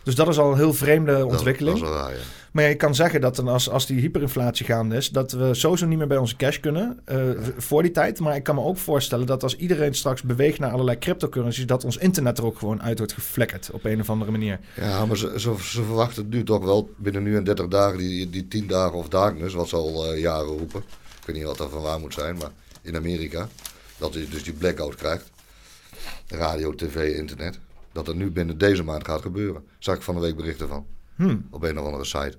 Dus 0.03 0.15
dat 0.15 0.27
is 0.27 0.37
al 0.37 0.51
een 0.51 0.57
heel 0.57 0.73
vreemde 0.73 1.11
dat- 1.11 1.23
ontwikkeling. 1.31 1.79
Dat, 1.79 1.87
is 1.87 1.93
wel 1.93 1.99
raar, 2.03 2.11
ja. 2.11 2.17
Maar 2.51 2.69
je 2.69 2.75
kan 2.75 2.95
zeggen 2.95 3.21
dat 3.21 3.35
dan 3.35 3.47
als, 3.47 3.69
als 3.69 3.85
die 3.85 3.99
hyperinflatie 3.99 4.65
gaande 4.65 4.95
is, 4.95 5.09
dat 5.09 5.31
we 5.31 5.53
sowieso 5.53 5.85
niet 5.85 5.97
meer 5.97 6.07
bij 6.07 6.17
onze 6.17 6.35
cash 6.35 6.59
kunnen 6.59 6.99
eh, 7.05 7.17
voor 7.57 7.81
die 7.81 7.91
tijd. 7.91 8.19
Maar 8.19 8.35
ik 8.35 8.43
kan 8.43 8.55
me 8.55 8.61
ook 8.61 8.77
voorstellen 8.77 9.25
dat 9.25 9.43
als 9.43 9.55
iedereen 9.55 9.93
straks 9.93 10.21
beweegt 10.21 10.59
naar 10.59 10.71
allerlei 10.71 10.97
cryptocurrencies, 10.97 11.65
dat 11.65 11.83
ons 11.83 11.97
internet 11.97 12.37
er 12.37 12.45
ook 12.45 12.57
gewoon 12.57 12.81
uit 12.81 12.97
wordt 12.97 13.13
geflekkerd 13.13 13.69
op 13.71 13.85
een 13.85 13.99
of 13.99 14.09
andere 14.09 14.31
manier. 14.31 14.59
Ja, 14.75 15.05
maar 15.05 15.17
ze, 15.17 15.53
verwachten 15.55 16.29
nu 16.29 16.43
toch 16.43 16.63
wel 16.63 16.89
binnen 16.97 17.23
nu 17.23 17.35
en 17.35 17.43
30 17.43 17.67
dagen, 17.67 17.97
die, 17.97 18.29
die 18.29 18.47
10 18.47 18.67
dagen 18.67 18.97
of 18.97 19.07
darkness, 19.07 19.53
wat 19.53 19.69
ze 19.69 19.75
al 19.75 20.05
eh, 20.05 20.21
jaren 20.21 20.57
roepen. 20.57 20.83
Ik 21.19 21.25
weet 21.25 21.35
niet 21.35 21.45
wat 21.45 21.57
dat 21.57 21.69
van 21.69 21.81
waar 21.81 21.99
moet 21.99 22.13
zijn, 22.13 22.37
maar 22.37 22.51
in 22.81 22.95
Amerika. 22.95 23.47
Dat 23.97 24.13
je 24.13 24.27
dus 24.29 24.43
die 24.43 24.53
blackout 24.53 24.95
krijgt. 24.95 25.29
Radio, 26.27 26.75
tv, 26.75 27.15
internet. 27.15 27.59
Dat 27.91 28.05
dat 28.05 28.15
nu 28.15 28.31
binnen 28.31 28.57
deze 28.57 28.83
maand 28.83 29.05
gaat 29.05 29.21
gebeuren. 29.21 29.63
Zag 29.79 29.95
ik 29.95 30.01
van 30.01 30.15
de 30.15 30.21
week 30.21 30.35
berichten 30.35 30.67
van. 30.67 30.85
Hmm. 31.27 31.45
Op 31.49 31.63
een 31.63 31.79
of 31.79 31.85
andere 31.85 32.05
site. 32.05 32.33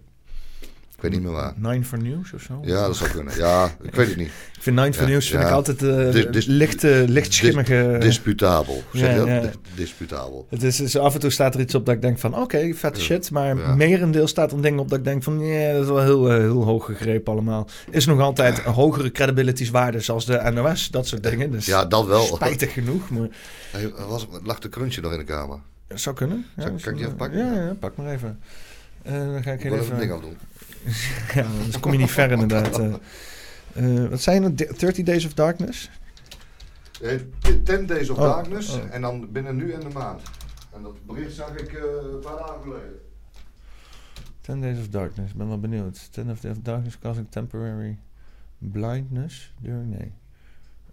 Ik 0.96 1.08
weet 1.10 1.20
niet 1.20 1.22
meer 1.28 1.36
waar. 1.40 1.52
Nine 1.56 1.84
for 1.84 2.02
News 2.02 2.32
of 2.32 2.42
zo? 2.42 2.58
Ja, 2.64 2.86
dat 2.86 2.96
zou 2.96 3.10
kunnen. 3.10 3.36
Ja, 3.36 3.70
ik 3.82 3.94
weet 3.94 4.08
het 4.08 4.16
niet. 4.16 4.30
Ik 4.56 4.62
vind 4.68 4.76
Nine 4.76 4.92
for 4.92 5.02
Ja, 5.02 5.08
News 5.08 5.28
vind 5.28 5.42
ja. 5.42 5.48
ik 5.48 5.54
altijd 5.54 5.82
eh 5.82 6.10
Dis- 6.12 6.26
dis- 6.30 6.46
licht, 6.46 6.82
lichtschimmige... 7.06 7.96
Disputabel. 8.00 8.82
Zeg 8.92 9.16
Ja, 9.16 9.40
dat? 9.40 9.50
Disputabel. 9.74 10.46
Het 10.50 10.62
is, 10.62 10.80
is- 10.80 10.96
af 10.96 11.14
en 11.14 11.20
toe 11.20 11.30
staat 11.30 11.54
er 11.54 11.60
iets 11.60 11.74
op 11.74 11.86
dat 11.86 11.94
ik 11.94 12.02
denk 12.02 12.18
van... 12.18 12.36
Oké, 12.40 12.74
vette 12.74 12.98
Ja. 12.98 13.04
shit. 13.04 13.30
Maar 13.30 13.56
merendeel 13.76 14.26
staat 14.26 14.52
er 14.52 14.62
dingen 14.62 14.78
op 14.78 14.88
dat 14.88 14.98
ik 14.98 15.04
denk 15.04 15.22
van... 15.22 15.36
Nee, 15.36 15.72
dat 15.72 15.82
is 15.82 15.88
wel 15.88 16.00
heel, 16.02 16.30
eh, 16.30 16.36
heel 16.38 16.64
hoog 16.64 16.84
gegrepen 16.84 17.32
allemaal. 17.32 17.68
Is 17.90 18.06
nog 18.06 18.20
altijd 18.20 18.58
hogere 18.60 19.10
credibility-waarde 19.12 20.00
zoals 20.00 20.24
de 20.26 20.50
NOS. 20.54 20.90
Dat 20.90 21.06
soort 21.06 21.22
dingen. 21.22 21.50
Dus 21.50 21.66
Ja, 21.66 21.84
dat 21.84 22.06
wel. 22.06 22.22
spijtig 22.24 22.72
genoeg. 22.72 23.10
Maar 23.10 23.28
Hey, 23.70 23.92
was, 24.08 24.26
lag 24.42 24.58
de 24.58 24.68
crunchje 24.68 25.00
nog 25.00 25.12
in 25.12 25.18
de 25.18 25.24
kamer? 25.24 25.58
dat 25.88 26.00
zou 26.00 26.16
kunnen. 26.16 26.46
Ja, 26.56 26.62
Zal- 26.62 26.70
kan 26.82 26.92
ik 26.92 26.96
die 26.96 27.04
even 27.06 27.16
pakken? 27.16 27.38
Ja, 27.38 27.52
ja, 27.54 27.74
pak 27.80 27.96
maar 27.96 28.12
even. 28.12 28.40
Eh, 29.02 29.12
dan 29.12 29.42
ga 29.42 29.52
ik 29.52 29.64
Ik 29.64 29.70
heel 29.70 29.78
even 29.78 29.98
ding 29.98 30.12
afdoen. 30.12 30.36
ja, 31.34 31.42
anders 31.44 31.80
kom 31.80 31.92
je 31.92 31.98
niet 31.98 32.10
ver 32.10 32.30
inderdaad. 32.30 32.78
eh. 32.78 32.94
Eh, 33.74 34.08
wat 34.08 34.20
zijn 34.20 34.42
het? 34.42 34.56
30 34.56 35.04
Days 35.04 35.24
of 35.24 35.34
Darkness? 35.34 35.90
Eh, 37.02 37.18
10 37.64 37.86
Days 37.86 38.10
of 38.10 38.18
Oh, 38.18 38.22
Darkness 38.22 38.74
oh. 38.74 38.94
en 38.94 39.00
dan 39.00 39.32
binnen 39.32 39.56
nu 39.56 39.72
en 39.72 39.80
de 39.80 39.88
maand. 39.88 40.22
En 40.74 40.82
dat 40.82 41.06
bericht 41.06 41.34
zag 41.34 41.54
ik 41.56 41.72
een 41.72 42.20
paar 42.20 42.36
dagen 42.36 42.62
geleden. 42.62 43.00
10 44.40 44.60
Days 44.60 44.78
of 44.78 44.88
Darkness, 44.88 45.30
ik 45.32 45.36
ben 45.36 45.48
wel 45.48 45.60
benieuwd. 45.60 46.12
10 46.12 46.24
Days 46.26 46.44
of 46.44 46.58
Darkness 46.62 46.98
causing 46.98 47.26
temporary 47.30 47.98
blindness 48.58 49.52
during, 49.60 49.98
nee. 49.98 50.12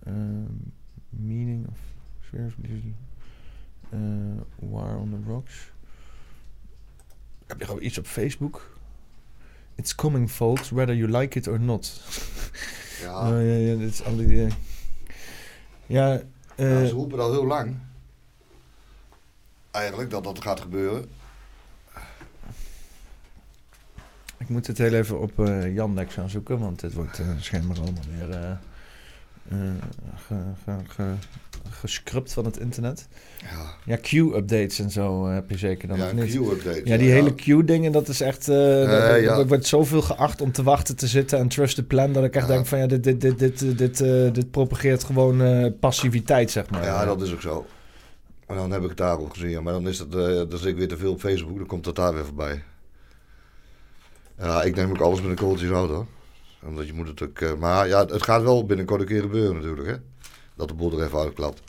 Ehm, 0.03 0.43
meaning 1.09 1.67
of 1.67 1.77
spheres 2.25 2.53
uh, 3.93 3.99
War 4.55 4.97
on 4.97 5.09
the 5.09 5.31
Rocks. 5.31 5.71
Heb 7.49 7.59
je 7.59 7.65
gewoon 7.65 7.83
iets 7.83 7.97
op 7.97 8.05
Facebook? 8.07 8.77
It's 9.75 9.95
coming 9.95 10.29
folks, 10.31 10.69
whether 10.69 10.95
you 10.95 11.11
like 11.17 11.37
it 11.37 11.47
or 11.47 11.59
not. 11.59 12.01
Ja, 13.01 13.19
Oh, 13.27 13.29
ja, 13.29 13.55
ja, 13.55 13.75
dit 13.75 13.89
is 13.91 14.03
al 14.03 14.15
die... 14.15 14.45
eh, 14.45 14.51
ja, 15.85 16.21
eh, 16.55 16.81
ja, 16.81 16.85
ze 16.87 16.93
roepen 16.93 17.19
al 17.19 17.31
heel 17.31 17.45
lang. 17.45 17.77
Eigenlijk 19.71 20.09
dat 20.09 20.23
dat 20.23 20.41
gaat 20.41 20.59
gebeuren. 20.59 21.09
Ik 24.37 24.49
moet 24.49 24.67
het 24.67 24.77
heel 24.77 24.93
even 24.93 25.19
op 25.19 25.39
eh 25.39 25.73
Yandex 25.73 26.13
gaan 26.13 26.29
zoeken, 26.29 26.59
want 26.59 26.79
dit 26.79 26.93
wordt 26.93 27.19
eh, 27.19 27.27
schijnbaar 27.39 27.77
allemaal 27.79 28.03
weer 28.17 28.59
ge, 30.15 30.35
ge, 30.63 30.71
ge, 30.87 31.03
gescrupt 31.69 32.33
van 32.33 32.45
het 32.45 32.57
internet. 32.57 33.07
Ja, 33.41 33.73
Ja, 33.85 33.95
Q-updates 33.95 34.79
en 34.79 34.91
zo 34.91 35.27
eh, 35.27 35.33
heb 35.33 35.49
je 35.49 35.57
zeker 35.57 35.87
dan 35.87 35.97
ja 35.97 36.11
niet? 36.11 36.35
Q-update. 36.35 36.81
Ja, 36.83 36.97
die 36.97 37.09
hele 37.09 37.35
Q-dingen, 37.35 37.91
dat 37.91 38.07
is 38.07 38.21
echt... 38.21 38.47
eh, 38.49 38.83
er-. 38.83 39.39
Er 39.39 39.47
wordt 39.47 39.65
zoveel 39.65 40.01
geacht 40.01 40.41
om 40.41 40.51
te 40.51 40.63
wachten 40.63 40.95
te 40.95 41.07
zitten 41.07 41.39
en 41.39 41.47
trusted 41.47 41.87
plan... 41.87 42.13
dat 42.13 42.23
ik 42.23 42.35
echt 42.35 42.47
denk 42.47 42.65
van 42.65 42.79
ja, 42.79 42.85
dit, 42.87 43.03
dit, 43.03 43.21
dit, 43.21 43.39
dit, 43.39 43.77
dit, 43.77 44.01
eh, 44.01 44.33
dit 44.33 44.51
propageert 44.51 45.03
gewoon 45.03 45.41
eh, 45.41 45.71
passiviteit, 45.79 46.51
zeg 46.51 46.69
maar. 46.69 46.83
Ja, 46.83 47.05
dat 47.05 47.21
is 47.21 47.33
ook 47.33 47.41
zo. 47.41 47.65
En 48.47 48.55
dan 48.55 48.71
heb 48.71 48.81
ik 48.81 48.89
het 48.89 48.97
daar 48.97 49.19
ook 49.19 49.33
gezien. 49.33 49.63
Maar 49.63 49.73
dan 49.73 49.87
is 49.87 49.99
eh 49.99 50.07
dan 50.09 50.57
zit 50.57 50.65
ik 50.65 50.77
weer 50.77 50.87
te 50.87 50.97
veel 50.97 51.11
op 51.11 51.19
Facebook. 51.19 51.57
Dan 51.57 51.65
komt 51.65 51.83
dat 51.83 51.95
daar 51.95 52.13
weer 52.13 52.25
voorbij. 52.25 52.63
Ja, 54.37 54.63
ik 54.63 54.75
neem 54.75 54.89
ook 54.89 54.99
alles 54.99 55.21
met 55.21 55.29
een 55.29 55.35
kooltje 55.35 55.67
hoor. 55.67 56.05
Omdat 56.65 56.87
je 56.87 56.93
moet 56.93 57.07
het 57.07 57.21
ook... 57.23 57.39
eh, 57.39 57.53
maar 57.53 57.87
ja, 57.87 58.05
het 58.05 58.23
gaat 58.23 58.41
wel 58.43 58.65
binnenkort 58.65 59.01
een 59.01 59.07
keer 59.07 59.21
gebeuren 59.21 59.55
natuurlijk 59.55 59.87
hè. 59.87 59.95
Dat 60.55 60.67
de 60.67 60.73
boel 60.73 60.99
er 60.99 61.05
even 61.05 61.19
uitklapt. 61.19 61.61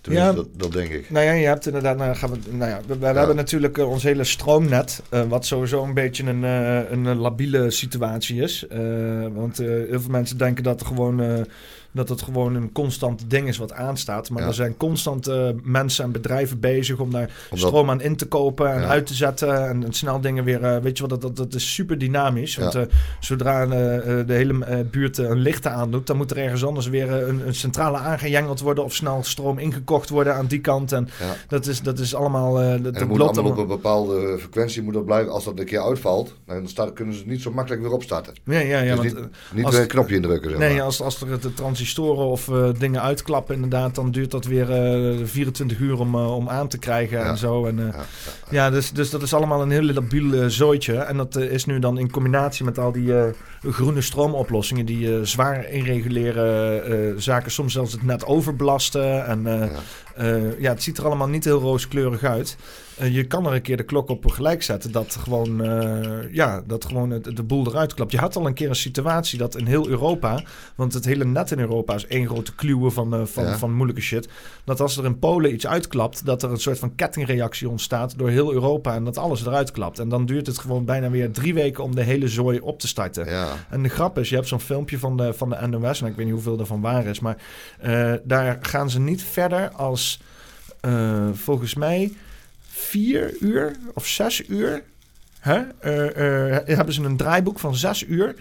Tenminste, 0.00 0.30
Ja. 0.30 0.36
dat, 0.36 0.46
dat 0.52 0.72
denk 0.72 0.90
ik. 0.90 1.10
Nou 1.10 1.24
ja, 1.24 1.32
je 1.32 1.46
hebt 1.46 1.66
inderdaad, 1.66 1.96
nou 1.96 2.14
gaan 2.14 2.30
we, 2.30 2.38
nou 2.50 2.70
ja, 2.70 2.80
we, 2.86 2.98
we 2.98 3.06
hebben 3.06 3.36
natuurlijk 3.36 3.78
eh, 3.78 3.90
ons 3.90 4.02
hele 4.02 4.24
stroomnet, 4.24 5.02
eh, 5.08 5.22
wat 5.28 5.46
sowieso 5.46 5.84
een 5.84 5.94
beetje 5.94 6.24
een, 6.24 6.42
een 6.92 7.16
labiele 7.16 7.70
situatie 7.70 8.40
is. 8.42 8.66
Want 9.32 9.56
heel 9.56 10.00
veel 10.00 10.10
mensen 10.10 10.38
denken 10.38 10.64
dat, 10.64 10.80
er 10.80 10.86
gewoon, 10.86 11.46
dat 11.92 12.08
het 12.08 12.22
gewoon 12.22 12.54
een 12.54 12.72
constant 12.72 13.24
ding 13.30 13.48
is 13.48 13.56
wat 13.58 13.72
aanstaat. 13.72 14.30
Maar 14.30 14.42
Ja. 14.42 14.48
er 14.48 14.54
zijn 14.54 14.76
constant 14.76 15.26
eh, 15.26 15.48
mensen 15.62 16.04
en 16.04 16.12
bedrijven 16.12 16.60
bezig 16.60 16.98
om 16.98 17.10
daar 17.10 17.30
Omdat- 17.50 17.68
stroom 17.68 17.90
aan 17.90 18.00
in 18.00 18.16
te 18.16 18.26
kopen 18.26 18.72
en 18.72 18.80
Ja. 18.80 18.86
uit 18.86 19.06
te 19.06 19.14
zetten. 19.14 19.68
En, 19.68 19.84
en 19.84 19.92
snel 19.92 20.20
dingen 20.20 20.44
weer, 20.44 20.62
eh, 20.64 20.82
weet 20.82 20.96
je 20.98 21.06
wat, 21.06 21.10
dat, 21.10 21.22
dat, 21.22 21.36
dat 21.36 21.54
is 21.54 21.74
super 21.74 21.98
dynamisch. 21.98 22.56
Want 22.56 22.72
Ja. 22.72 22.80
eh, 22.80 22.86
zodra 23.20 23.66
de 23.66 24.24
hele 24.26 24.84
buurt 24.90 25.18
een 25.18 25.38
lichten 25.38 25.72
aandoet, 25.72 26.06
dan 26.06 26.16
moet 26.16 26.30
er 26.30 26.36
ergens 26.36 26.64
anders 26.64 26.88
weer 26.88 27.12
een, 27.12 27.46
een 27.46 27.54
centrale 27.54 27.96
aangejengeld 27.96 28.60
worden 28.60 28.84
of 28.84 28.94
snel 28.94 29.22
stroom 29.24 29.58
ingekocht 29.58 30.08
worden 30.08 30.34
aan 30.34 30.46
die 30.46 30.60
kant. 30.60 30.92
En 30.92 31.08
dat 31.48 31.66
is, 31.66 31.80
dat 31.82 31.98
is 31.98 32.14
allemaal. 32.14 32.54
dat, 32.54 33.08
moet 33.08 33.20
allemaal 33.20 33.50
op 33.50 33.58
een 33.58 33.66
bepaalde 33.66 34.36
frequentie 34.38 34.82
moet 34.82 34.94
dat 34.94 35.04
blijven. 35.04 35.32
Als 35.32 35.44
dat 35.44 35.58
een 35.58 35.64
keer 35.64 35.82
uitvalt, 35.82 36.34
dan 36.46 36.68
staat, 36.68 36.92
kunnen 36.92 37.14
ze 37.14 37.20
het 37.20 37.28
niet 37.28 37.42
zo 37.42 37.50
makkelijk 37.52 37.82
weer 37.82 37.92
opstarten. 37.92 38.34
Ja, 38.44 38.58
ja, 38.58 38.80
ja. 38.80 38.94
Dus 38.94 39.04
niet, 39.04 39.14
niet 39.54 39.64
als 39.64 39.74
weer 39.74 39.82
een 39.82 39.88
knopje 39.88 40.14
indrukken. 40.14 40.50
Zeg 40.50 40.58
nee, 40.58 40.74
maar. 40.74 40.82
als, 40.82 41.00
als 41.02 41.20
er 41.20 41.40
de 41.40 41.54
transistoren 41.94 42.26
of 42.30 42.48
eh, 42.48 42.68
dingen 42.78 43.02
uitklappen, 43.02 43.54
inderdaad, 43.54 43.94
dan 43.94 44.10
duurt 44.10 44.30
dat 44.30 44.44
weer 44.44 44.70
eh 44.70 45.16
24 45.24 45.78
uur 45.78 45.98
om, 45.98 46.14
eh, 46.14 46.34
om 46.36 46.48
aan 46.48 46.68
te 46.68 46.78
krijgen 46.78 47.18
Ja. 47.18 47.24
en 47.24 47.36
zo. 47.38 47.66
En, 47.66 47.78
eh, 47.94 48.00
Ja, 48.50 48.70
dus, 48.70 48.90
dus 48.92 49.10
dat 49.10 49.22
is 49.22 49.34
allemaal 49.34 49.62
een 49.62 49.70
heel 49.70 49.82
labiel 49.82 50.32
eh, 50.32 50.46
zooitje. 50.46 50.96
En 50.96 51.16
dat 51.16 51.36
eh, 51.36 51.50
is 51.50 51.64
nu 51.64 51.78
dan 51.78 51.98
in 51.98 52.10
combinatie 52.10 52.64
met 52.64 52.78
al 52.78 52.92
die 52.92 53.14
eh, 53.18 53.24
groene 53.70 54.00
stroomoplossingen... 54.00 54.86
die 54.86 55.14
eh, 55.16 55.20
zwaar 55.22 55.70
inreguleren 55.70 56.84
eh, 56.84 57.14
zaken, 57.16 57.50
soms 57.50 57.72
zelfs 57.72 57.92
het 57.92 58.02
net 58.02 58.26
overbelasten. 58.26 59.26
En 59.26 59.46
eh, 59.46 59.70
Ja. 59.70 60.24
eh, 60.24 60.60
ja, 60.60 60.70
het 60.70 60.82
ziet 60.82 60.98
er 60.98 61.04
allemaal 61.04 61.28
niet 61.28 61.44
heel 61.44 61.60
rooskleurig 61.60 62.24
uit. 62.24 62.56
Eh, 62.98 63.14
je 63.14 63.26
kan 63.26 63.46
er 63.46 63.52
een 63.52 63.62
keer 63.62 63.76
de 63.76 63.82
klok 63.82 64.08
op 64.08 64.26
gelijk 64.26 64.62
zetten 64.62 64.92
dat 64.92 65.16
gewoon, 65.20 65.64
eh, 65.64 66.32
ja, 66.32 66.62
dat 66.66 66.84
gewoon 66.84 67.10
het, 67.10 67.36
de 67.36 67.42
boel 67.42 67.66
eruit 67.66 67.94
klapt. 67.94 68.12
Je 68.12 68.18
had 68.18 68.36
al 68.36 68.46
een 68.46 68.54
keer 68.54 68.68
een 68.68 68.76
situatie 68.76 69.38
dat 69.38 69.56
in 69.56 69.66
heel 69.66 69.88
Europa... 69.88 70.42
want 70.74 70.94
het 70.94 71.04
hele 71.04 71.24
net 71.24 71.50
in 71.50 71.58
Europa 71.58 71.94
is 71.94 72.06
één 72.06 72.26
grote 72.26 72.54
kluwen 72.54 72.92
van, 72.92 73.14
eh, 73.14 73.24
van, 73.24 73.44
Ja. 73.44 73.58
van 73.58 73.72
moeilijke 73.72 74.02
shit... 74.02 74.28
dat 74.64 74.80
als 74.80 74.96
er 74.96 75.04
in 75.04 75.18
Polen 75.18 75.52
iets 75.52 75.66
uitklapt... 75.66 76.24
dat 76.24 76.42
er 76.42 76.50
een 76.50 76.60
soort 76.60 76.78
van 76.78 76.94
kettingreactie 76.94 77.68
ontstaat 77.68 78.18
door 78.18 78.28
heel 78.28 78.52
Europa... 78.52 78.94
en 78.94 79.04
dat 79.04 79.18
alles 79.18 79.46
eruit 79.46 79.70
klapt. 79.70 79.98
En 79.98 80.08
dan 80.08 80.26
duurt 80.26 80.46
het 80.46 80.58
gewoon 80.58 80.84
bijna 80.84 81.10
weer 81.10 81.32
drie 81.32 81.54
weken 81.54 81.84
om 81.84 81.94
de 81.94 82.02
hele 82.02 82.28
zooi 82.28 82.60
op 82.60 82.80
te 82.80 82.88
starten. 82.88 83.26
Ja. 83.26 83.48
En 83.70 83.82
de 83.82 83.88
grap 83.88 84.18
is, 84.18 84.28
je 84.28 84.34
hebt 84.34 84.48
zo'n 84.48 84.60
filmpje 84.60 84.98
van 84.98 85.16
de, 85.16 85.32
van 85.32 85.50
de 85.50 85.66
NOS... 85.66 86.00
en 86.00 86.06
ik 86.06 86.16
weet 86.16 86.24
niet 86.24 86.34
hoeveel 86.34 86.58
ervan 86.58 86.80
waar 86.80 87.06
is... 87.06 87.20
maar 87.20 87.36
daar 88.24 88.58
gaan 88.60 88.90
ze 88.90 89.00
niet 89.00 89.22
verder 89.22 89.70
als 89.70 90.20
volgens 91.32 91.74
mij 91.74 92.12
vier 92.70 93.36
uur 93.40 93.76
of 93.94 94.06
zes 94.06 94.48
uur 94.48 94.82
hè, 95.38 95.56
eh, 95.80 96.76
hebben 96.76 96.94
ze 96.94 97.02
een 97.02 97.16
draaiboek 97.16 97.58
van 97.58 97.76
zes 97.76 98.04
uur. 98.06 98.34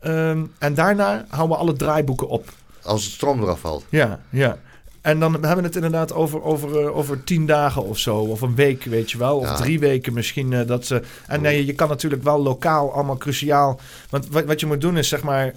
Ehm, 0.00 0.44
en 0.58 0.74
daarna 0.74 1.24
houden 1.28 1.56
we 1.56 1.62
alle 1.62 1.72
draaiboeken 1.72 2.28
op. 2.28 2.48
Als 2.82 3.04
het 3.04 3.12
stroom 3.12 3.42
eraf 3.42 3.60
valt. 3.60 3.84
Ja, 3.88 4.20
ja. 4.30 4.58
En 5.00 5.20
dan 5.20 5.32
hebben 5.32 5.56
we 5.56 5.62
het 5.62 5.74
inderdaad 5.74 6.12
over, 6.12 6.42
over, 6.42 6.80
eh, 6.80 6.96
over 6.96 7.24
tien 7.24 7.46
dagen 7.46 7.84
of 7.84 7.98
zo. 7.98 8.16
Of 8.16 8.40
een 8.40 8.54
week, 8.54 8.84
weet 8.84 9.10
je 9.10 9.18
wel. 9.18 9.38
Of 9.38 9.46
Ja. 9.48 9.54
drie 9.54 9.78
weken 9.78 10.12
misschien. 10.12 10.66
dat 10.66 10.86
ze... 10.86 11.02
En 11.26 11.40
nee, 11.40 11.66
je 11.66 11.72
kan 11.74 11.88
natuurlijk 11.88 12.22
wel 12.22 12.42
lokaal 12.42 12.92
allemaal 12.92 13.16
cruciaal... 13.16 13.80
Want 14.10 14.28
wat, 14.28 14.44
wat 14.44 14.60
je 14.60 14.66
moet 14.66 14.80
doen 14.80 14.96
is 14.96 15.08
zeg 15.08 15.22
maar... 15.22 15.54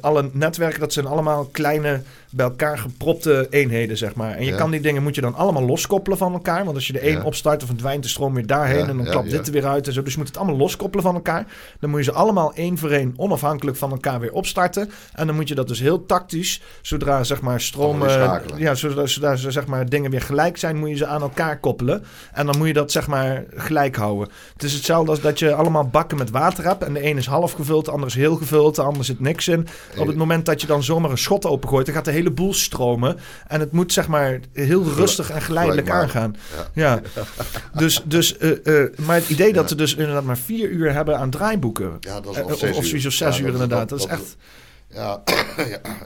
alle 0.00 0.30
netwerken, 0.32 0.80
dat 0.80 0.92
zijn 0.92 1.06
allemaal 1.06 1.44
kleine... 1.44 2.02
bij 2.30 2.46
elkaar 2.46 2.78
gepropte 2.78 3.46
eenheden, 3.50 3.96
zeg 3.96 4.14
maar. 4.14 4.34
En 4.34 4.44
je 4.44 4.50
Ja. 4.50 4.56
kan 4.56 4.70
die 4.70 4.80
dingen 4.80 5.02
moet 5.02 5.14
je 5.14 5.20
dan 5.20 5.34
allemaal 5.34 5.62
loskoppelen 5.62 6.18
van 6.18 6.32
elkaar. 6.32 6.64
Want 6.64 6.76
als 6.76 6.86
je 6.86 6.92
de 6.92 7.06
een 7.08 7.16
Ja. 7.16 7.22
opstart, 7.22 7.58
dan 7.58 7.68
verdwijnt 7.68 8.02
de 8.02 8.08
stroom 8.08 8.34
weer 8.34 8.46
daarheen. 8.46 8.78
Ja, 8.78 8.88
en 8.88 8.96
dan 8.96 9.06
klapt 9.06 9.30
dit 9.30 9.46
er 9.46 9.52
weer 9.52 9.66
uit 9.66 9.86
en 9.86 9.92
zo. 9.92 10.02
Dus 10.02 10.12
je 10.12 10.18
moet 10.18 10.28
het 10.28 10.36
allemaal 10.36 10.56
loskoppelen 10.56 11.04
van 11.04 11.14
elkaar. 11.14 11.46
Dan 11.80 11.90
moet 11.90 11.98
je 11.98 12.04
ze 12.04 12.12
allemaal 12.12 12.52
één 12.54 12.78
voor 12.78 12.90
één 12.90 13.12
onafhankelijk 13.16 13.76
van 13.76 13.90
elkaar 13.90 14.20
weer 14.20 14.32
opstarten. 14.32 14.90
En 15.12 15.26
dan 15.26 15.36
moet 15.36 15.48
je 15.48 15.54
dat 15.54 15.68
dus 15.68 15.80
heel 15.80 16.06
tactisch, 16.06 16.60
zodra 16.82 17.24
zeg 17.24 17.40
maar 17.40 17.56
weer 17.58 18.06
eh, 18.08 18.36
ja, 18.56 18.74
zodra, 18.74 19.06
zodra 19.06 19.36
ze, 19.36 19.50
zeg 19.50 19.66
maar, 19.66 19.88
dingen 19.88 20.10
weer 20.10 20.20
gelijk 20.22 20.56
zijn, 20.56 20.76
moet 20.76 20.88
je 20.88 20.96
ze 20.96 21.06
aan 21.06 21.22
elkaar 21.22 21.58
koppelen. 21.60 22.04
En 22.32 22.46
dan 22.46 22.58
moet 22.58 22.66
je 22.66 22.72
dat 22.72 22.92
zeg 22.92 23.06
maar 23.06 23.44
gelijk 23.54 23.96
houden. 23.96 24.28
Het 24.52 24.62
is 24.62 24.72
hetzelfde 24.72 25.10
als 25.10 25.20
dat 25.20 25.38
je 25.38 25.54
allemaal 25.54 25.86
bakken 25.88 26.18
met 26.18 26.30
water 26.30 26.64
hebt. 26.64 26.82
En 26.84 26.92
de 26.92 27.04
een 27.04 27.16
is 27.16 27.26
half 27.26 27.52
gevuld, 27.52 27.84
de 27.84 27.90
ander 27.90 28.08
is 28.08 28.14
heel 28.14 28.36
gevuld, 28.36 28.74
de 28.74 28.82
ander 28.82 29.04
zit 29.04 29.20
niks 29.20 29.48
in. 29.48 29.66
Op 29.98 30.06
het 30.06 30.16
moment 30.16 30.46
dat 30.46 30.60
je 30.60 30.66
dan 30.66 30.82
zomaar 30.82 31.10
een 31.10 31.18
schot 31.18 31.46
opengooit, 31.46 31.86
dan 31.86 31.94
gaat 31.94 32.04
de 32.04 32.10
hele 32.18 32.30
boel 32.30 32.54
stromen. 32.54 33.16
En 33.46 33.60
het 33.60 33.72
moet 33.72 33.92
zeg 33.92 34.08
maar 34.08 34.40
heel 34.52 34.84
rustig 34.84 35.30
en 35.30 35.42
geleidelijk 35.42 35.90
aangaan. 35.90 36.36
Ja. 36.74 37.00
Dus, 37.76 38.02
dus, 38.04 38.36
eh, 38.38 38.82
eh, 38.82 38.90
maar 39.06 39.16
het 39.16 39.28
idee 39.30 39.52
dat 39.52 39.68
ze 39.68 39.74
dus 39.74 39.94
inderdaad 39.94 40.24
maar 40.24 40.38
vier 40.38 40.68
uur 40.70 40.92
hebben 40.92 41.18
aan 41.18 41.30
draaiboeken. 41.30 41.96
Ja, 42.00 42.20
dat 42.20 42.32
is 42.32 42.38
Eh, 42.38 42.44
of 42.46 42.62
uur. 42.62 42.84
zoiets 42.84 43.06
of 43.06 43.12
zes 43.12 43.38
uur 43.38 43.48
inderdaad. 43.48 43.88
Dat 43.88 43.98
is 43.98 44.06
echt- 44.06 44.36
Ja, 44.94 45.22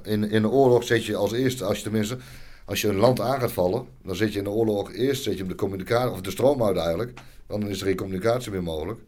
in, 0.03 0.31
in 0.31 0.43
de 0.43 0.49
oorlog 0.49 0.85
zet 0.85 1.05
je 1.05 1.17
als 1.17 1.33
eerste, 1.33 1.65
als 1.65 1.77
je 1.77 1.83
tenminste, 1.83 2.17
als 2.65 2.81
je 2.81 2.89
een 2.89 2.97
land 2.97 3.21
aan 3.21 3.41
gaat 3.41 3.53
vallen, 3.53 3.87
dan 4.05 4.15
zet 4.17 4.33
je 4.33 4.39
in 4.39 4.45
de 4.45 4.51
oorlog 4.51 4.93
eerst 4.93 5.23
zet 5.23 5.33
je 5.33 5.39
hem 5.39 5.49
de 5.49 5.55
communicatie, 5.55 6.11
of 6.11 6.21
de 6.21 6.31
stroom 6.31 6.63
uit 6.65 6.77
eigenlijk. 6.77 7.19
Dan 7.47 7.69
is 7.69 7.81
er 7.81 7.87
geen 7.87 7.97
communicatie 7.97 8.51
meer 8.51 8.63
mogelijk. 8.63 9.01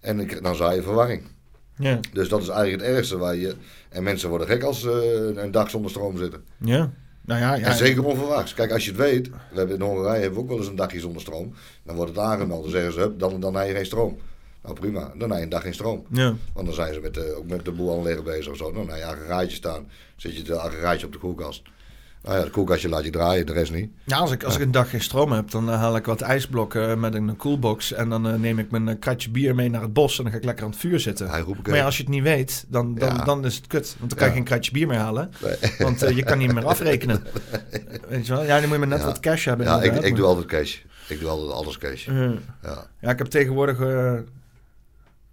En 0.00 0.20
ik- 0.20 0.42
dan 0.42 0.54
zaai 0.56 0.76
je 0.76 0.82
verwarring. 0.82 1.22
Ja. 1.76 2.00
Dus 2.12 2.28
dat 2.28 2.42
is 2.42 2.48
eigenlijk 2.48 2.82
het 2.82 2.96
ergste 2.96 3.18
waar 3.18 3.36
je. 3.36 3.54
En 3.88 4.02
mensen 4.02 4.28
worden 4.28 4.46
gek 4.46 4.62
als 4.62 4.80
ze 4.80 5.32
een 5.36 5.50
dag 5.50 5.70
zonder 5.70 5.90
stroom 5.90 6.18
zitten. 6.18 6.44
Ja. 6.58 6.90
Nou 7.24 7.40
ja, 7.40 7.54
ja. 7.54 7.66
En 7.66 7.76
zeker 7.76 8.04
onverwachts. 8.04 8.54
Kijk, 8.54 8.72
als 8.72 8.84
je 8.84 8.90
het 8.90 9.00
weet, 9.00 9.28
we 9.28 9.58
hebben 9.58 9.76
in 9.76 9.82
Hongarije 9.82 10.20
hebben 10.20 10.34
we 10.34 10.40
ook 10.40 10.48
wel 10.48 10.58
eens 10.58 10.66
een 10.66 10.76
dagje 10.76 11.00
zonder 11.00 11.20
stroom. 11.20 11.54
Dan 11.82 11.96
wordt 11.96 12.10
het 12.10 12.20
aangemeld. 12.20 12.62
Dan 12.62 12.70
zeggen 12.70 12.92
ze, 12.92 12.98
hup, 12.98 13.18
dan, 13.18 13.40
dan 13.40 13.54
heb 13.54 13.66
je 13.66 13.74
geen 13.74 13.86
stroom. 13.86 14.18
Nou 14.62 14.74
prima, 14.74 15.12
dan 15.18 15.28
heb 15.28 15.38
je 15.38 15.44
een 15.44 15.50
dag 15.50 15.62
geen 15.62 15.74
stroom. 15.74 16.06
Ja. 16.10 16.34
Want 16.52 16.66
dan 16.66 16.74
zijn 16.74 16.94
ze 16.94 17.00
met 17.00 17.14
de, 17.14 17.34
ook 17.38 17.46
met 17.46 17.64
de 17.64 17.72
boel 17.72 17.96
aanleggen 17.96 18.24
bezig 18.24 18.50
of 18.52 18.56
zo. 18.56 18.72
Dan 18.72 18.88
heb 18.88 18.98
je 18.98 19.04
aggregaatje 19.04 19.56
staan. 19.56 19.90
Zet 20.16 20.36
je 20.36 20.38
het 20.38 20.50
aggregaatje 20.50 21.06
op 21.06 21.12
de 21.12 21.18
koelkast. 21.18 21.62
Nou 22.24 22.36
ja, 22.36 22.42
het 22.42 22.52
koelkastje 22.52 22.88
laat 22.88 23.04
je 23.04 23.10
draaien, 23.10 23.46
de 23.46 23.52
rest 23.52 23.72
niet. 23.72 23.90
Ja, 24.04 24.16
als 24.16 24.30
ik, 24.30 24.42
als 24.44 24.54
ik 24.54 24.60
een 24.60 24.70
dag 24.70 24.90
geen 24.90 25.00
stroom 25.00 25.32
heb, 25.32 25.50
dan 25.50 25.70
eh, 25.70 25.78
haal 25.78 25.96
ik 25.96 26.04
wat 26.04 26.20
ijsblokken 26.20 27.00
met 27.00 27.14
een 27.14 27.36
coolbox. 27.36 27.92
En 27.92 28.08
dan 28.08 28.28
eh, 28.28 28.34
neem 28.34 28.58
ik 28.58 28.70
mijn 28.70 28.88
eh, 28.88 28.94
kratje 28.98 29.30
bier 29.30 29.54
mee 29.54 29.70
naar 29.70 29.82
het 29.82 29.92
bos 29.92 30.16
en 30.18 30.22
dan 30.22 30.32
ga 30.32 30.38
ik 30.38 30.44
lekker 30.44 30.64
aan 30.64 30.70
het 30.70 30.80
vuur 30.80 31.00
zitten. 31.00 31.26
Maar 31.66 31.76
ja, 31.76 31.84
als 31.84 31.96
je 31.96 32.02
het 32.02 32.12
niet 32.12 32.22
weet, 32.22 32.64
dan, 32.68 32.94
dan, 32.94 33.24
dan 33.24 33.44
is 33.44 33.56
het 33.56 33.66
kut. 33.66 33.96
Want 33.98 34.10
dan 34.10 34.18
kan 34.18 34.28
je 34.28 34.34
geen 34.34 34.44
kratje 34.44 34.72
bier 34.72 34.86
meer 34.86 34.98
halen. 34.98 35.30
Nee. 35.42 35.72
Want 35.78 36.02
eh, 36.02 36.16
je 36.16 36.22
kan 36.22 36.38
niet 36.38 36.52
meer 36.54 36.64
afrekenen. 36.74 37.22
Weet 38.08 38.26
je 38.26 38.32
wel? 38.32 38.42
Ja, 38.42 38.48
dan 38.60 38.62
moet 38.62 38.72
je 38.72 38.78
maar 38.78 38.88
net 38.88 38.98
Ja. 39.00 39.04
wat 39.04 39.20
cash 39.20 39.44
hebben. 39.44 39.66
Ja, 39.66 39.82
ik, 39.82 40.16
doe 40.16 40.26
altijd 40.26 40.46
cash. 40.46 40.78
Ik 41.08 41.20
doe 41.20 41.28
altijd 41.28 41.50
alles 41.52 41.78
cash. 41.78 42.08
Eh, 42.08 42.14
Ja. 42.62 42.86
ja, 43.00 43.10
ik 43.10 43.18
heb 43.18 43.26
tegenwoordig 43.26 43.80
eh, 43.80 44.14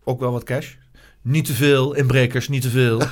ook 0.03 0.19
wel 0.19 0.31
wat 0.31 0.43
cash. 0.43 0.73
Niet 1.22 1.45
te 1.45 1.53
veel, 1.53 1.93
inbrekers, 1.93 2.47
niet 2.47 2.61
te 2.61 2.69
veel. 2.69 3.01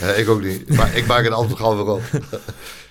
Ja, 0.00 0.06
ik 0.06 0.28
ook 0.28 0.42
niet. 0.42 0.76
Maar 0.76 0.96
ik 0.96 1.06
maak 1.06 1.24
het 1.24 1.32
altijd 1.32 1.58
gauw 1.58 1.76
weer 1.76 1.94
op. 1.94 2.02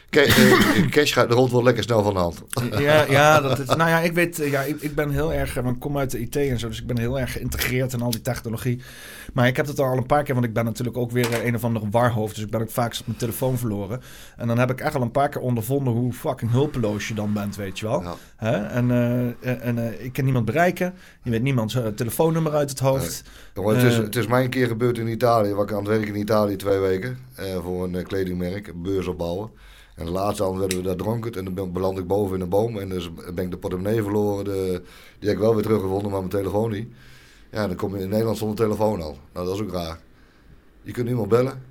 Kijk, 0.10 0.28
eh, 0.28 0.89
cash 0.89 1.14
gaat, 1.14 1.32
rolt 1.32 1.52
wel 1.52 1.64
lekker 1.64 1.84
snel 1.84 2.04
van 2.04 2.14
de 2.14 2.20
hand. 2.20 2.41
ja, 2.80 3.06
ja, 3.10 3.39
dat 3.41 3.60
is, 3.60 3.68
nou 3.68 3.89
ja, 3.89 4.00
ik 4.00 4.14
weet, 4.14 4.39
eh, 4.39 4.52
ja, 4.52 4.62
ik, 4.62 4.82
ik 4.82 4.96
ben 4.96 5.10
heel 5.10 5.34
erg, 5.34 5.58
eh, 5.58 5.64
want 5.64 5.76
ik 5.76 5.82
kom 5.82 5.98
uit 5.98 6.12
de 6.12 6.20
IT 6.20 6.36
en 6.36 6.60
zo, 6.60 6.68
dus 6.68 6.80
ik 6.80 6.88
ben 6.88 7.00
heel 7.00 7.20
erg 7.20 7.32
geïntegreerd 7.32 7.93
in 7.93 8.02
al 8.02 8.12
die 8.12 8.22
technologie. 8.22 8.82
Maar 9.36 9.48
ik 9.48 9.56
heb 9.56 9.68
het 9.68 9.80
al 9.80 9.98
een 9.98 10.06
paar 10.06 10.24
keer, 10.24 10.34
want 10.34 10.46
ik 10.46 10.54
ben 10.54 10.66
natuurlijk 10.66 10.98
ook 10.98 11.12
weer 11.12 11.32
eh, 11.32 11.46
een 11.46 11.56
of 11.56 11.64
ander 11.64 11.90
warhoofd, 11.90 12.36
dus 12.36 12.44
ik 12.44 12.50
ben 12.50 12.62
ook 12.62 12.70
vaak 12.70 13.00
mijn 13.06 13.18
telefoon 13.18 13.58
verloren. 13.58 14.02
En 14.38 14.48
dan 14.48 14.58
heb 14.58 14.72
ik 14.72 14.80
echt 14.80 14.96
al 14.96 15.02
een 15.02 15.12
paar 15.12 15.30
keer 15.30 15.42
ondervonden 15.42 15.94
hoe 15.94 16.14
fucking 16.14 16.52
hulpeloos 16.52 17.08
je 17.08 17.14
dan 17.14 17.34
bent, 17.34 17.56
weet 17.56 17.80
je 17.80 17.86
wel. 17.86 18.02
Ja. 18.02 18.16
Hè? 18.36 18.66
En, 18.66 18.92
eh, 18.92 19.68
en 19.68 19.78
eh, 19.78 20.06
ik 20.06 20.14
kan 20.14 20.24
niemand 20.24 20.46
bereiken, 20.46 20.94
je 21.24 21.30
weet 21.32 21.42
niemands 21.42 21.78
telefoonnummer 21.96 22.54
uit 22.54 22.70
het 22.70 22.80
hoofd. 22.80 23.24
Jongen, 23.54 23.76
het, 23.76 23.84
is, 23.84 23.98
het 23.98 24.16
is 24.16 24.28
mij 24.28 24.44
een 24.44 24.50
keer 24.50 24.68
gebeurd 24.68 24.98
in 24.98 25.08
Italië. 25.08 25.54
Waar 25.54 25.64
ik 25.64 25.72
aan 25.72 25.78
het 25.78 25.88
werk 25.88 26.08
in 26.08 26.16
Italië 26.16 26.56
twee 26.56 26.80
weken. 26.80 27.18
voor 27.62 27.84
een 27.84 28.04
kledingmerk, 28.04 28.68
een 28.68 28.82
beurs 28.82 29.08
opbouwen. 29.08 29.50
En 29.96 30.06
de 30.06 30.12
laatste 30.12 30.44
avond 30.44 30.60
werden 30.60 30.78
we 30.78 30.84
daar 30.84 30.96
dronken. 30.96 31.32
En 31.32 31.56
dan 31.56 31.72
beland 31.72 31.98
ik 31.98 32.08
boven 32.08 32.36
in 32.36 32.42
een 32.42 32.50
boom. 32.50 32.78
En 32.78 32.90
dus 32.90 33.14
ben 33.14 33.46
ik 33.46 33.52
de 33.52 33.58
portemonnee 33.58 34.04
verloren. 34.04 34.46
De, 34.46 34.82
die 35.20 35.30
heb 35.30 35.38
ik 35.38 35.44
wel 35.44 35.54
weer 35.54 35.64
teruggevonden, 35.64 36.12
maar 36.12 36.20
mijn 36.20 36.32
telefoon 36.32 36.72
niet. 36.72 36.88
Ja, 37.56 37.68
dan 37.68 37.76
kom 37.76 37.95
je 37.95 38.01
in 38.03 38.10
Nederland 38.10 38.38
zonder 38.38 38.58
telefoon 38.58 39.01
al. 39.01 39.18
Nou, 39.34 39.45
dat 39.45 39.56
is 39.56 39.62
ook 39.62 39.72
raar. 39.72 39.99
Je 40.82 40.91
kunt 40.91 41.06
niemand 41.08 41.30
bellen. 41.30 41.62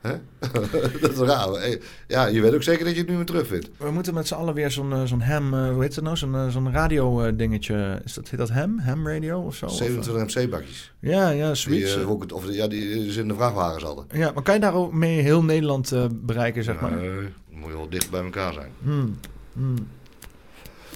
Hè? 0.00 0.12
dat 1.00 1.10
is 1.12 1.18
raar. 1.18 1.78
Ja, 2.08 2.26
je 2.26 2.40
weet 2.40 2.54
ook 2.54 2.62
zeker 2.62 2.84
dat 2.84 2.92
je 2.94 3.00
het 3.00 3.08
nu 3.08 3.16
meer 3.16 3.24
terugvindt. 3.24 3.70
We 3.76 3.90
moeten 3.90 4.14
met 4.14 4.26
z'n 4.26 4.34
allen 4.34 4.54
weer 4.54 4.70
zo'n 4.70 4.92
eh, 4.92 5.02
zo'n 5.04 5.20
ham, 5.20 5.54
eh, 5.54 5.70
hoe 5.72 5.82
heet 5.82 5.94
het 5.94 6.04
nou, 6.04 6.16
zo'n 6.16 6.34
eh, 6.34 6.48
zo'n 6.48 6.72
radio 6.72 7.36
dingetje. 7.36 8.00
Is 8.04 8.14
dat, 8.14 8.28
heet 8.28 8.38
dat 8.38 8.50
ham? 8.50 8.78
Ham 8.78 9.08
radio 9.08 9.40
of 9.40 9.54
zo? 9.54 9.64
Of, 9.66 9.70
eh, 9.72 9.76
27 9.78 10.34
MC-bakjes. 10.42 10.92
ja, 11.00 11.28
ja, 11.30 11.46
Die, 11.46 11.54
zoiets. 11.56 11.96
eh, 11.96 12.10
ook 12.10 12.22
het- 12.22 12.32
of, 12.32 12.50
ja, 12.52 12.66
die 12.68 13.06
is 13.06 13.16
in 13.16 13.28
de 13.28 13.34
vrachtwagens 13.34 13.84
altijd. 13.84 14.06
Ja, 14.12 14.30
maar 14.34 14.42
kan 14.42 14.54
je 14.54 14.60
daarmee 14.60 15.20
heel 15.20 15.42
Nederland 15.44 15.92
bereiken, 16.12 16.64
zeg 16.64 16.80
maar? 16.80 16.90
Nee, 16.96 17.10
dan 17.50 17.58
moet 17.58 17.70
je 17.70 17.76
wel 17.76 17.88
dicht 17.88 18.10
bij 18.10 18.22
elkaar 18.24 18.52
zijn. 18.52 18.70
Hmm, 18.82 19.18
hmm. 19.52 19.74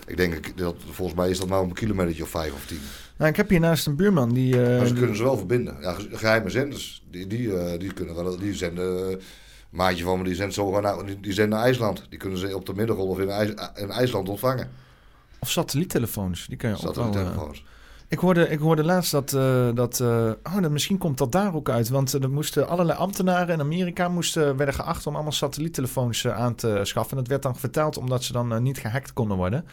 Ik 0.07 0.17
denk 0.17 0.57
dat 0.57 0.75
volgens 0.91 1.17
mij 1.19 1.31
is 1.31 1.39
dat 1.39 1.49
maar 1.49 1.61
een 1.63 1.73
kilometer 1.73 2.23
of 2.23 2.29
vijf 2.29 2.53
of 2.53 2.67
tien. 2.67 2.81
Nou, 3.17 3.31
ik 3.31 3.37
heb 3.37 3.49
hiernaast 3.49 3.87
een 3.87 3.97
buurman 3.97 4.33
die... 4.33 4.63
eh, 4.65 4.79
maar 4.79 4.87
ze 4.87 4.95
kunnen 4.95 5.17
ze 5.17 5.23
wel 5.23 5.37
verbinden. 5.37 5.77
Ja, 5.81 5.93
ge- 5.93 6.09
geheime 6.13 6.51
zenders, 6.51 7.03
die, 7.11 7.27
die, 7.27 7.57
eh, 7.59 7.79
die 7.79 7.93
kunnen 7.93 8.15
wel, 8.15 8.39
die 8.39 8.55
zenden, 8.55 9.11
eh, 9.11 9.17
maatje 9.71 10.05
van 10.05 10.19
me, 10.19 10.25
die 10.25 10.35
zendt 10.35 10.55
zo 10.55 10.81
naar, 10.81 11.07
die, 11.07 11.21
die 11.21 11.33
zenden 11.33 11.59
naar 11.59 11.67
IJsland. 11.67 12.07
Die 12.09 12.19
kunnen 12.19 12.39
ze 12.39 12.57
op 12.57 12.67
de 12.67 12.75
middengolf 12.75 13.19
in, 13.19 13.29
IJs, 13.29 13.51
in 13.75 13.91
IJsland 13.91 14.29
ontvangen. 14.29 14.71
Of 15.41 15.51
satelliettelefoons, 15.51 16.47
die 16.47 16.57
kan 16.57 16.71
je 16.71 16.77
Satelliettelefoons. 16.77 17.65
ik, 18.09 18.19
hoorde, 18.19 18.49
ik 18.49 18.59
hoorde 18.59 18.85
laatst 18.85 19.11
dat... 19.11 19.31
dat 19.77 20.01
oh, 20.01 20.61
dan 20.61 20.73
misschien 20.73 20.99
komt 20.99 21.19
dat 21.19 21.33
daar 21.33 21.55
ook 21.55 21.69
uit. 21.69 21.89
Want 21.89 22.13
er 22.13 22.31
moesten 22.31 22.69
allerlei 22.69 22.99
ambtenaren 22.99 23.55
in 23.55 23.61
Amerika 23.61 24.09
moesten, 24.09 24.57
werden 24.57 24.75
geacht 24.75 25.07
om 25.07 25.15
allemaal 25.15 25.33
satelliettelefoons 25.33 26.27
aan 26.29 26.55
te 26.55 26.81
schaffen. 26.83 27.11
En 27.11 27.17
dat 27.23 27.29
werd 27.33 27.43
dan 27.43 27.57
verteld 27.57 27.97
omdat 27.97 28.25
ze 28.25 28.33
dan 28.33 28.63
niet 28.63 28.79
gehackt 28.79 29.13
konden 29.13 29.37
worden. 29.37 29.65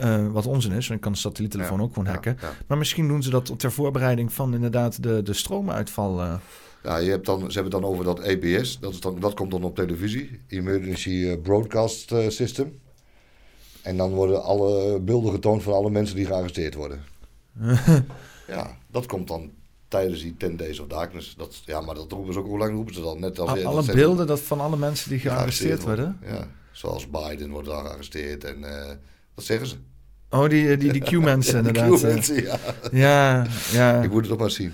Eh, 0.00 0.26
wat 0.32 0.46
onzin 0.46 0.70
is, 0.72 0.76
want 0.88 0.98
je 0.98 1.04
kan 1.04 1.12
een 1.12 1.18
satelliettelefoon 1.18 1.78
Ja, 1.78 1.84
ook 1.84 1.92
gewoon 1.92 2.08
hacken. 2.12 2.36
Ja, 2.40 2.52
Maar 2.66 2.78
misschien 2.78 3.08
doen 3.08 3.22
ze 3.22 3.30
dat 3.30 3.58
ter 3.58 3.72
voorbereiding 3.72 4.32
van 4.32 4.54
inderdaad 4.54 5.02
de, 5.02 5.22
de 5.22 5.32
stroomuitval. 5.32 6.20
eh. 6.20 6.34
Ja, 6.82 6.96
je 6.96 7.10
hebt 7.10 7.26
dan, 7.26 7.38
ze 7.38 7.44
hebben 7.60 7.72
het 7.72 7.82
dan 7.82 7.90
over 7.90 8.04
dat 8.04 8.20
EBS. 8.20 8.78
Dat, 8.78 8.92
is 8.92 9.00
dan, 9.00 9.20
dat 9.20 9.34
komt 9.34 9.50
dan 9.50 9.62
op 9.64 9.74
televisie. 9.76 10.40
Emergency 10.48 11.26
eh, 11.28 11.40
Broadcast 11.42 12.12
System. 12.28 12.78
En 13.82 13.96
dan 13.96 14.10
worden 14.10 14.42
alle 14.42 15.00
beelden 15.00 15.32
getoond 15.32 15.62
van 15.62 15.72
alle 15.72 15.90
mensen 15.90 16.16
die 16.16 16.26
gearresteerd 16.26 16.74
worden. 16.74 17.02
ja, 18.46 18.76
dat 18.90 19.06
komt 19.06 19.28
dan 19.28 19.50
tijdens 19.88 20.20
die 20.22 20.36
10 20.36 20.56
Days 20.56 20.78
of 20.80 20.86
Darkness. 20.86 21.34
Dat, 21.36 21.62
ja, 21.66 21.80
maar 21.80 21.94
dat 21.94 22.12
roepen 22.12 22.32
ze 22.32 22.38
ook, 22.38 22.46
hoe 22.46 22.58
lang 22.58 22.72
roepen 22.74 22.94
ze 22.94 23.00
dan? 23.00 23.20
Net 23.20 23.38
als, 23.38 23.50
Al- 23.50 23.64
alle 23.64 23.92
beelden 23.92 24.26
dat 24.26 24.40
van 24.40 24.60
alle 24.60 24.76
mensen 24.76 25.10
die 25.10 25.18
gearresteerd 25.18 25.82
worden. 25.82 26.18
Ja, 26.26 26.48
zoals 26.72 27.06
Biden 27.10 27.50
wordt 27.50 27.68
dan 27.68 27.84
gearresteerd 27.84 28.44
en 28.44 28.60
dat 29.34 29.44
zeggen 29.44 29.66
ze. 29.66 29.76
Oh, 30.30 30.48
die, 30.48 30.76
die, 30.76 30.92
die 30.98 31.02
Q-mensen 31.02 31.56
inderdaad. 31.58 31.90
eh. 31.92 31.98
Q-mensen, 31.98 32.42
ja. 32.42 32.56
Ja, 32.92 33.46
ja. 33.72 34.02
Ik 34.02 34.10
moet 34.10 34.20
het 34.20 34.30
nog 34.30 34.38
maar 34.38 34.50
zien. 34.50 34.72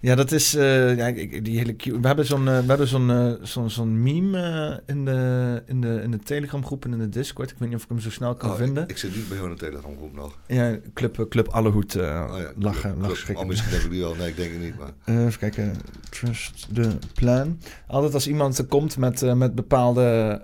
ja, 0.00 0.14
dat 0.14 0.32
is... 0.32 0.54
eh, 0.54 0.96
ja, 0.96 1.12
die 1.42 1.58
hele 1.58 1.72
Q... 1.72 1.84
We 1.84 2.06
hebben 2.06 2.26
zo'n 2.26 2.48
eh, 2.48 2.58
we 2.58 2.66
hebben 2.66 2.86
zo'n 2.88 3.10
eh, 3.10 3.32
zo'n 3.42 3.70
zo'n 3.70 4.02
meme 4.02 4.38
eh, 4.86 4.94
in 4.96 5.04
de, 5.04 5.62
in 5.66 5.80
de, 5.80 6.00
in 6.02 6.10
de 6.10 6.18
Telegram 6.18 6.64
groep 6.64 6.84
en 6.84 6.92
in 6.92 6.98
de 6.98 7.08
Discord. 7.08 7.50
Ik 7.50 7.56
weet 7.58 7.68
niet 7.68 7.76
of 7.78 7.82
ik 7.82 7.88
hem 7.88 8.00
zo 8.00 8.10
snel 8.10 8.34
kan 8.34 8.50
Oh, 8.50 8.56
vinden. 8.56 8.82
ik, 8.82 8.90
ik 8.90 8.96
zit 8.98 9.14
niet 9.16 9.28
bij 9.28 9.36
jou 9.36 9.50
in 9.50 9.56
de 9.56 9.60
telegramgroep 9.64 10.14
nog. 10.14 10.38
Ja, 10.46 10.76
Club, 10.94 11.26
club 11.28 11.48
Allehoed 11.48 11.94
uh, 11.94 12.02
Oh 12.02 12.38
ja, 12.38 12.52
lachen, 12.56 12.92
club- 12.92 13.08
lachen 13.08 13.24
club-. 13.24 13.36
Oh, 13.36 13.46
misschien 13.46 13.70
heb 13.72 13.80
ik 13.82 13.90
die 13.90 14.00
wel. 14.00 14.14
Nee, 14.14 14.28
ik 14.28 14.36
denk 14.36 14.52
het 14.52 14.60
niet. 14.60 14.78
Maar. 14.78 14.92
Eh, 15.04 15.24
even 15.26 15.38
kijken. 15.38 15.72
Trust 16.10 16.68
the 16.74 16.88
plan. 17.14 17.58
Altijd 17.86 18.14
als 18.14 18.28
iemand 18.28 18.58
er 18.58 18.64
komt 18.64 18.96
met, 18.96 19.22
eh, 19.22 19.32
met 19.34 19.54
bepaalde... 19.54 20.40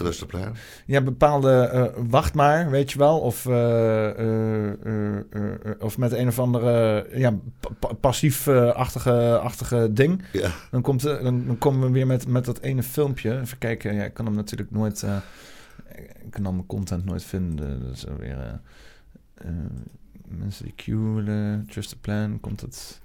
Trust 0.00 0.18
the 0.18 0.26
plan. 0.26 0.54
Ja, 0.86 1.00
bepaalde 1.00 1.50
eh, 1.60 1.84
wacht 2.08 2.34
maar, 2.34 2.70
weet 2.70 2.92
je 2.92 2.98
wel. 2.98 3.18
Of, 3.18 3.46
eh, 3.46 4.08
eh, 4.08 5.24
of 5.78 5.98
met 5.98 6.12
een 6.12 6.28
of 6.28 6.38
andere 6.38 7.06
ja, 7.14 7.34
pa- 7.60 7.70
pa- 7.78 7.92
passief-achtige 7.94 9.38
achtige 9.38 9.92
ding. 9.92 10.22
Ja. 10.32 10.50
Dan, 10.70 10.82
komt, 10.82 11.02
dan, 11.02 11.46
dan 11.46 11.58
komen 11.58 11.86
we 11.86 11.92
weer 11.92 12.06
met, 12.06 12.26
met 12.26 12.44
dat 12.44 12.60
ene 12.60 12.82
filmpje. 12.82 13.40
Even 13.40 13.58
kijken, 13.58 13.94
ja, 13.94 14.04
ik 14.04 14.14
kan 14.14 14.24
hem 14.26 14.34
natuurlijk 14.34 14.70
nooit... 14.70 15.04
ik 16.24 16.30
kan 16.30 16.46
al 16.46 16.52
mijn 16.52 16.66
content 16.66 17.04
nooit 17.04 17.24
vinden. 17.24 17.82
Is 17.92 18.04
weer... 18.18 18.60
mensen 20.28 20.64
die 20.64 20.74
Q 20.74 20.84
willen, 20.86 21.66
Trust 21.70 21.88
the 21.88 21.98
Plan, 21.98 22.40
komt 22.40 22.60
het... 22.60 23.00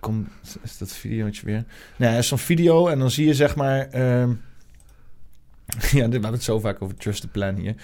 Komt, 0.00 0.28
is 0.62 0.78
dat 0.78 0.92
videootje 0.92 1.46
weer? 1.46 1.64
Nou, 1.96 2.12
er 2.12 2.18
is 2.18 2.28
zo'n 2.28 2.38
video 2.38 2.88
en 2.88 2.98
dan 2.98 3.10
zie 3.10 3.26
je 3.26 3.34
zeg 3.34 3.56
maar... 3.56 3.88
ehm, 3.88 4.30
ja, 5.90 6.06
we 6.06 6.12
hebben 6.12 6.32
het 6.32 6.42
zo 6.42 6.60
vaak 6.60 6.82
over 6.82 6.96
Trust 6.96 7.20
the 7.20 7.28
Plan 7.28 7.54
hier. 7.54 7.74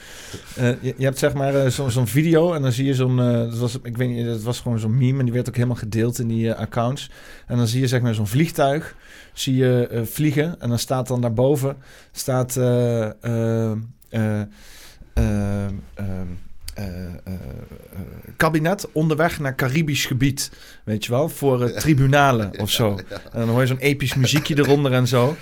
Eh, 0.56 0.82
je, 0.82 0.94
je, 0.96 1.04
hebt 1.04 1.18
zeg 1.18 1.34
maar 1.34 1.54
eh, 1.54 1.70
zo'n 1.70 2.06
video 2.06 2.52
en 2.52 2.62
dan 2.62 2.72
zie 2.72 2.86
je 2.86 2.94
zo'n... 2.94 3.20
Eh, 3.20 3.32
dat 3.32 3.58
was, 3.58 3.78
ik 3.82 3.96
weet 3.96 4.08
niet, 4.08 4.26
dat 4.26 4.42
was 4.42 4.60
gewoon 4.60 4.78
zo'n 4.78 4.98
meme 4.98 5.18
en 5.18 5.24
die 5.24 5.34
werd 5.34 5.48
ook 5.48 5.54
helemaal 5.54 5.76
gedeeld 5.76 6.18
in 6.18 6.28
die 6.28 6.52
accounts. 6.52 7.10
En 7.46 7.56
dan 7.56 7.66
zie 7.66 7.80
je 7.80 7.86
zeg 7.86 8.00
maar 8.00 8.14
zo'n 8.14 8.26
vliegtuig, 8.26 8.96
zie 9.32 9.56
je 9.56 10.02
vliegen. 10.04 10.60
En 10.60 10.68
dan 10.68 10.78
staat 10.78 11.06
dan 11.06 11.20
daarboven, 11.20 11.76
staat... 12.12 12.56
Ehm, 12.56 13.78
ehm, 14.08 14.48
kabinet 18.36 18.92
onderweg 18.92 19.40
naar 19.40 19.54
Caribisch 19.54 20.06
gebied 20.06 20.50
weet 20.84 21.04
je 21.04 21.10
wel, 21.10 21.28
voor 21.28 21.72
tribunalen 21.72 22.60
of 22.60 22.70
zo. 22.70 22.98
En 23.32 23.40
dan 23.40 23.48
hoor 23.48 23.60
je 23.60 23.66
zo'n 23.66 23.78
episch 23.78 24.14
muziekje 24.14 24.58
eronder 24.58 24.92
en 24.92 25.06
zo. 25.08 25.36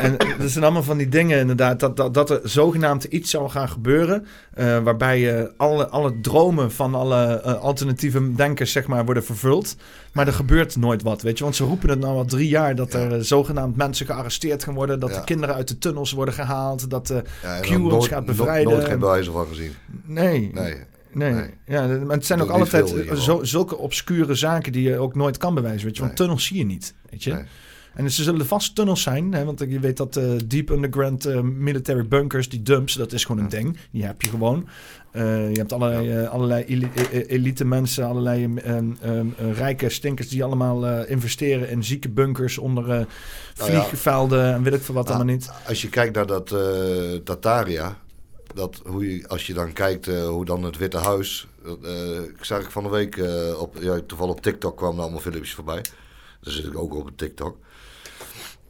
En 0.00 0.16
dat 0.38 0.50
zijn 0.50 0.64
allemaal 0.64 0.82
van 0.82 0.96
die 0.96 1.08
dingen 1.08 1.38
inderdaad, 1.38 1.80
dat, 1.80 1.96
dat, 1.96 2.14
dat 2.14 2.30
er 2.30 2.40
zogenaamd 2.44 3.04
iets 3.04 3.30
zou 3.30 3.50
gaan 3.50 3.68
gebeuren, 3.68 4.26
eh, 4.54 4.78
waarbij 4.78 5.38
eh, 5.38 5.48
alle, 5.56 5.88
alle 5.88 6.20
dromen 6.20 6.72
van 6.72 6.94
alle 6.94 7.24
eh, 7.40 7.54
alternatieve 7.60 8.34
denkers 8.34 8.72
zeg 8.72 8.86
maar 8.86 9.04
worden 9.04 9.24
vervuld. 9.24 9.76
Maar 10.12 10.26
er 10.26 10.32
gebeurt 10.32 10.76
nooit 10.76 11.02
wat, 11.02 11.22
weet 11.22 11.38
je. 11.38 11.44
Want 11.44 11.56
ze 11.56 11.64
roepen 11.64 11.88
het 11.90 11.98
nou 11.98 12.16
al 12.16 12.24
drie 12.24 12.48
jaar 12.48 12.74
dat 12.74 12.94
er 12.94 13.24
zogenaamd 13.24 13.76
mensen 13.76 14.06
gearresteerd 14.06 14.64
gaan 14.64 14.74
worden, 14.74 15.00
dat 15.00 15.14
de 15.14 15.24
kinderen 15.24 15.54
uit 15.54 15.68
de 15.68 15.78
tunnels 15.78 16.12
worden 16.12 16.34
gehaald, 16.34 16.90
dat... 16.90 17.10
en 17.10 17.24
Q 17.60 17.70
ons 17.70 17.78
nooit- 17.78 18.06
gaat 18.06 18.24
bevrijden. 18.26 18.72
Nooit 18.72 18.84
geen 18.84 18.98
bewijzen 18.98 19.32
van 19.32 19.46
gezien. 19.46 19.72
nee, 20.04 20.50
Nee. 20.54 20.74
Nee, 21.14 21.32
Nee. 21.32 21.50
ja, 21.66 21.86
maar 21.86 22.16
het 22.16 22.26
zijn 22.26 22.40
ook 22.42 22.50
altijd 22.50 22.88
veel 22.88 22.98
ieder 23.00 23.20
zo, 23.22 23.44
zulke 23.44 23.76
obscure 23.76 24.34
zaken 24.34 24.72
die 24.72 24.82
je 24.82 24.98
ook 24.98 25.14
nooit 25.14 25.36
kan 25.36 25.54
bewijzen. 25.54 25.84
Weet 25.86 25.94
je? 25.96 26.02
Want 26.02 26.12
Nee. 26.18 26.26
tunnels 26.26 26.44
zie 26.46 26.58
je 26.58 26.64
niet. 26.64 26.94
Weet 27.10 27.24
je? 27.24 27.32
Nee. 27.32 27.42
En 27.94 28.10
ze 28.10 28.22
zullen 28.22 28.46
vast 28.46 28.74
tunnels 28.74 29.02
zijn, 29.02 29.32
hè? 29.34 29.44
want 29.44 29.60
je 29.68 29.80
weet 29.80 29.96
dat 29.96 30.16
eh, 30.16 30.24
deep 30.46 30.70
underground 30.70 31.24
eh, 31.24 31.40
military 31.40 32.08
bunkers, 32.08 32.48
die 32.48 32.62
dumps, 32.62 32.94
dat 32.94 33.12
is 33.12 33.24
gewoon 33.24 33.42
een 33.42 33.48
ding. 33.50 33.76
Die 33.90 34.04
heb 34.04 34.22
je 34.22 34.28
gewoon. 34.28 34.68
Eh, 35.10 35.50
je 35.50 35.58
hebt 35.58 35.72
allerlei, 35.72 36.10
eh, 36.10 36.28
allerlei 36.28 36.64
eh, 36.64 37.18
eh, 37.20 37.24
elite 37.30 37.64
mensen, 37.64 38.06
allerlei 38.06 38.44
ehm, 38.56 38.90
ehm, 39.00 39.26
eh, 39.38 39.52
rijke 39.56 39.88
stinkers 39.88 40.28
die 40.28 40.44
allemaal 40.44 40.86
eh, 40.86 41.10
investeren 41.10 41.68
in 41.70 41.84
zieke 41.84 42.08
bunkers 42.08 42.58
onder 42.58 42.82
eh 42.84 42.88
Nou 43.58 43.72
ja. 43.72 43.82
vliegvelden 43.84 44.54
en 44.54 44.62
weet 44.62 44.74
ik 44.74 44.82
veel 44.82 44.94
wat 44.94 45.08
Ah, 45.08 45.14
allemaal 45.14 45.34
niet. 45.34 45.50
Als 45.68 45.82
je 45.82 45.88
kijkt 45.88 46.14
naar 46.14 46.26
dat 46.26 46.52
eh, 46.52 46.58
Tataria, 47.24 47.96
dat 48.54 48.80
hoe 48.86 49.16
je, 49.16 49.28
als 49.28 49.46
je 49.46 49.54
dan 49.54 49.72
kijkt 49.72 50.08
eh, 50.08 50.28
hoe 50.28 50.44
dan 50.44 50.62
het 50.62 50.76
Witte 50.76 50.96
Huis. 50.98 51.46
eh, 51.82 52.22
ik 52.22 52.44
zag 52.44 52.60
ik 52.60 52.70
van 52.70 52.82
de 52.82 52.88
week 52.88 53.16
eh, 53.16 53.60
op, 53.60 53.76
ja, 53.80 54.00
toevallig 54.06 54.34
op 54.34 54.42
TikTok 54.42 54.76
kwamen 54.76 55.02
allemaal 55.02 55.20
filmpjes 55.20 55.54
voorbij. 55.54 55.82
Daar 56.40 56.52
zit 56.52 56.64
ik 56.64 56.78
ook 56.78 56.94
op 56.94 57.10
TikTok. 57.16 57.56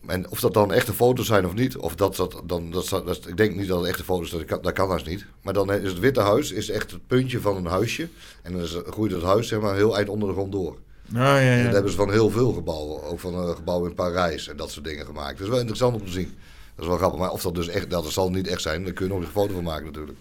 En 0.06 0.30
of 0.30 0.40
dat 0.40 0.54
dan 0.54 0.72
echte 0.72 0.92
foto's 0.92 1.26
zijn 1.26 1.46
of 1.46 1.54
niet, 1.54 1.76
of 1.76 1.94
dat, 1.94 2.16
dat 2.16 2.42
dan, 2.44 2.70
dat, 2.70 2.88
dat, 2.88 3.26
ik 3.26 3.36
denk 3.36 3.56
niet 3.56 3.68
dat 3.68 3.78
het 3.80 3.88
echte 3.88 4.04
foto's 4.04 4.28
zijn, 4.28 4.40
dat 4.40 4.50
kan, 4.50 4.62
dat 4.62 4.72
kan 4.72 4.90
haast 4.90 5.06
niet. 5.06 5.26
Maar 5.42 5.54
dan 5.54 5.72
is 5.72 5.88
het 5.88 5.98
Witte 5.98 6.20
Huis 6.20 6.50
is 6.50 6.70
echt 6.70 6.90
het 6.90 7.06
puntje 7.06 7.40
van 7.40 7.56
een 7.56 7.66
huisje. 7.66 8.08
En 8.42 8.52
dan 8.52 8.62
is, 8.62 8.76
groeit 8.86 9.12
het 9.12 9.22
huis 9.22 9.48
zeg 9.48 9.60
maar 9.60 9.74
heel 9.74 9.96
eind 9.96 10.08
onder 10.08 10.28
de 10.28 10.34
grond 10.34 10.52
door. 10.52 10.76
Ah, 11.14 11.20
ja, 11.20 11.38
En 11.38 11.56
ja. 11.58 11.64
dat 11.64 11.72
hebben 11.72 11.90
ze 11.90 11.96
van 11.96 12.10
heel 12.10 12.30
veel 12.30 12.52
gebouwen. 12.52 13.02
Ook 13.02 13.20
van 13.20 13.34
een 13.34 13.56
gebouw 13.56 13.86
in 13.86 13.94
Parijs 13.94 14.48
en 14.48 14.56
dat 14.56 14.70
soort 14.70 14.84
dingen 14.84 15.06
gemaakt. 15.06 15.32
Dat 15.32 15.40
is 15.40 15.48
wel 15.48 15.58
interessant 15.58 15.94
om 15.94 16.06
te 16.06 16.12
zien. 16.12 16.34
Dat 16.74 16.84
is 16.84 16.86
wel 16.86 16.96
grappig. 16.96 17.18
Maar 17.20 17.30
of 17.30 17.42
dat 17.42 17.54
dus 17.54 17.68
echt, 17.68 17.90
dat 17.90 18.10
zal 18.10 18.30
niet 18.30 18.46
echt 18.46 18.62
zijn, 18.62 18.84
daar 18.84 18.92
kun 18.92 19.06
je 19.06 19.12
nog 19.12 19.22
een 19.22 19.28
foto 19.28 19.54
van 19.54 19.62
maken 19.62 19.84
natuurlijk. 19.84 20.18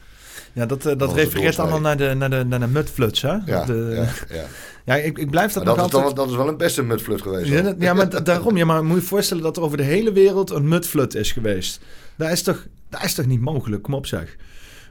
ja, 0.53 0.65
dat, 0.65 0.86
eh, 0.86 0.98
dat 0.98 1.14
refereert 1.14 1.60
allemaal 1.60 1.80
naar 1.80 1.98
de, 1.98 2.14
naar 2.14 2.30
de, 2.30 2.44
naar 2.45 2.60
de 2.60 2.68
mudfluts, 2.68 3.22
hè? 3.22 3.36
Ja, 3.45 3.65
De- 3.65 3.91
ja, 4.30 4.36
ja. 4.36 4.45
ja 4.95 4.95
ik, 4.95 5.18
ik 5.18 5.30
blijf 5.30 5.53
dat 5.53 5.64
Maar 5.64 5.76
nog 5.76 5.90
dat, 5.90 5.99
is 6.02 6.06
dan, 6.07 6.15
dat 6.15 6.30
is 6.30 6.36
wel 6.36 6.48
een 6.48 6.57
beste 6.57 6.84
mudflut 6.84 7.22
geweest. 7.22 7.49
Ja, 7.49 7.76
ja, 7.80 7.94
maar 7.94 8.10
da- 8.10 8.19
daarom. 8.19 8.57
Ja, 8.57 8.65
maar 8.65 8.84
moet 8.84 8.95
je 8.95 9.02
je 9.02 9.07
voorstellen 9.07 9.44
dat 9.44 9.57
er 9.57 9.64
over 9.64 9.78
de 9.78 9.84
hele 9.84 10.11
wereld 10.11 10.49
een 10.49 10.68
mudflood 10.68 11.15
is 11.15 11.32
geweest. 11.32 11.80
Dat 12.15 12.30
is 12.30 12.41
toch, 12.44 12.65
dat 12.90 13.03
is 13.03 13.14
toch 13.14 13.26
niet 13.26 13.41
mogelijk? 13.41 13.82
Kom 13.84 13.94
op 13.94 14.06
zeg. 14.06 14.36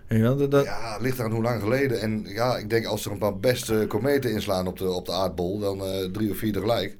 Wel, 0.09 0.37
dat- 0.37 0.51
dat- 0.51 0.65
Ja, 0.65 0.93
het 0.93 1.03
ligt 1.03 1.21
aan 1.21 1.31
hoe 1.33 1.43
lang 1.43 1.61
geleden. 1.63 2.01
En 2.01 2.25
ja, 2.27 2.57
ik 2.57 2.71
denk 2.71 2.87
als 2.87 3.05
er 3.05 3.11
een 3.13 3.19
paar 3.19 3.39
beste 3.39 3.85
kometen 3.89 4.31
inslaan 4.33 4.67
op 4.67 4.79
de, 4.79 4.91
op 4.91 5.07
de 5.07 5.13
aardbol, 5.13 5.59
dan 5.59 5.81
eh, 5.85 6.05
drie 6.13 6.31
of 6.31 6.37
vier 6.39 6.53
tegelijk. 6.53 6.97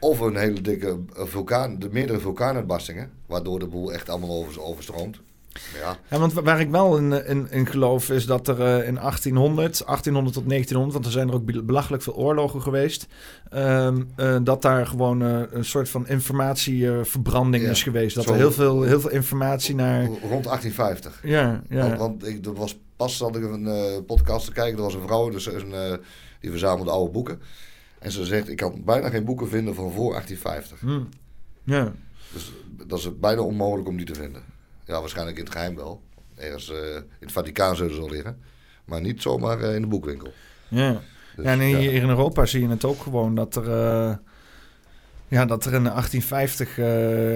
Of 0.00 0.20
een 0.20 0.36
hele 0.36 0.60
dikke 0.60 0.98
eh, 1.16 1.22
vulkaan, 1.24 1.78
de 1.78 1.88
meerdere 1.90 2.18
vulkaanuitbarstingen, 2.18 3.10
waardoor 3.26 3.58
de 3.58 3.66
boel 3.66 3.92
echt 3.92 4.08
allemaal 4.08 4.30
over, 4.44 4.62
overstroomt. 4.62 5.20
Ja, 5.80 5.96
Ja, 6.10 6.18
want 6.18 6.32
wa- 6.32 6.42
waar 6.42 6.60
ik 6.60 6.70
wel 6.70 6.96
in, 6.96 7.26
in, 7.26 7.50
in 7.50 7.66
geloof 7.66 8.10
is 8.10 8.26
dat 8.26 8.48
er 8.48 8.60
eh, 8.60 8.86
in 8.86 8.94
1800, 8.94 9.82
1800 9.86 10.34
tot 10.34 10.48
1900, 10.48 10.92
want 10.92 11.04
er 11.06 11.12
zijn 11.12 11.28
er 11.28 11.34
ook 11.34 11.44
be- 11.44 11.62
belachelijk 11.62 12.02
veel 12.02 12.14
oorlogen 12.16 12.62
geweest, 12.62 13.06
ehm, 13.50 14.02
eh, 14.16 14.36
dat 14.42 14.62
daar 14.62 14.86
gewoon 14.86 15.22
eh, 15.22 15.40
een 15.50 15.64
soort 15.64 15.88
van 15.88 16.06
informatieverbranding 16.08 17.64
Ja, 17.64 17.70
is 17.70 17.82
geweest. 17.82 18.14
Dat 18.14 18.24
zo- 18.24 18.30
er 18.30 18.36
heel 18.36 18.52
veel, 18.52 18.82
heel 18.82 19.00
veel 19.00 19.10
informatie 19.10 19.74
naar... 19.74 20.04
rond 20.04 20.44
1850. 20.44 21.20
Ja, 21.22 21.62
ja. 21.68 21.86
Want, 21.86 21.98
want 21.98 22.26
ik, 22.26 22.46
er 22.46 22.54
was 22.54 22.78
pas 22.96 23.16
zat 23.16 23.36
ik 23.36 23.42
een 23.42 23.66
eh, 23.66 23.96
podcast 24.06 24.46
te 24.46 24.52
kijken. 24.52 24.76
Er 24.76 24.84
was 24.84 24.94
een 24.94 25.06
vrouw 25.06 25.28
dus 25.30 25.46
een, 25.46 25.72
eh, 25.74 25.92
die 26.40 26.50
verzamelde 26.50 26.90
oude 26.90 27.10
boeken. 27.12 27.40
En 27.98 28.10
ze 28.12 28.24
zegt, 28.24 28.48
ik 28.48 28.56
kan 28.56 28.82
bijna 28.84 29.08
geen 29.08 29.24
boeken 29.24 29.48
vinden 29.48 29.74
van 29.74 29.92
voor 29.92 30.10
1850. 30.12 30.80
Hm. 30.80 31.00
ja. 31.72 31.92
Dus 32.32 32.52
dat 32.86 32.98
is 32.98 33.18
bijna 33.18 33.40
onmogelijk 33.40 33.88
om 33.88 33.96
die 33.96 34.06
te 34.06 34.14
vinden. 34.14 34.42
Ja, 34.84 35.00
waarschijnlijk 35.00 35.38
in 35.38 35.44
het 35.44 35.52
geheim 35.52 35.76
wel. 35.76 36.02
Ergens 36.34 36.70
eh, 36.70 36.94
in 36.94 37.04
het 37.18 37.32
Vaticaan 37.32 37.76
zullen 37.76 37.94
ze 37.94 38.00
wel 38.00 38.10
liggen. 38.10 38.38
Maar 38.84 39.00
niet 39.00 39.22
zomaar 39.22 39.60
eh, 39.60 39.74
in 39.74 39.80
de 39.80 39.86
boekwinkel. 39.86 40.32
Ja. 40.68 41.00
Dus, 41.36 41.44
ja, 41.44 41.50
en 41.52 41.60
hier 41.60 41.80
ja. 41.80 42.02
in 42.02 42.08
Europa 42.08 42.46
zie 42.46 42.60
je 42.60 42.68
het 42.68 42.84
ook 42.84 43.02
gewoon 43.02 43.34
dat 43.34 43.56
er. 43.56 43.70
eh, 43.72 44.16
ja, 45.28 45.44
dat 45.44 45.64
er 45.64 45.74
in 45.74 45.82
1850. 45.82 46.78
eh 46.78 46.84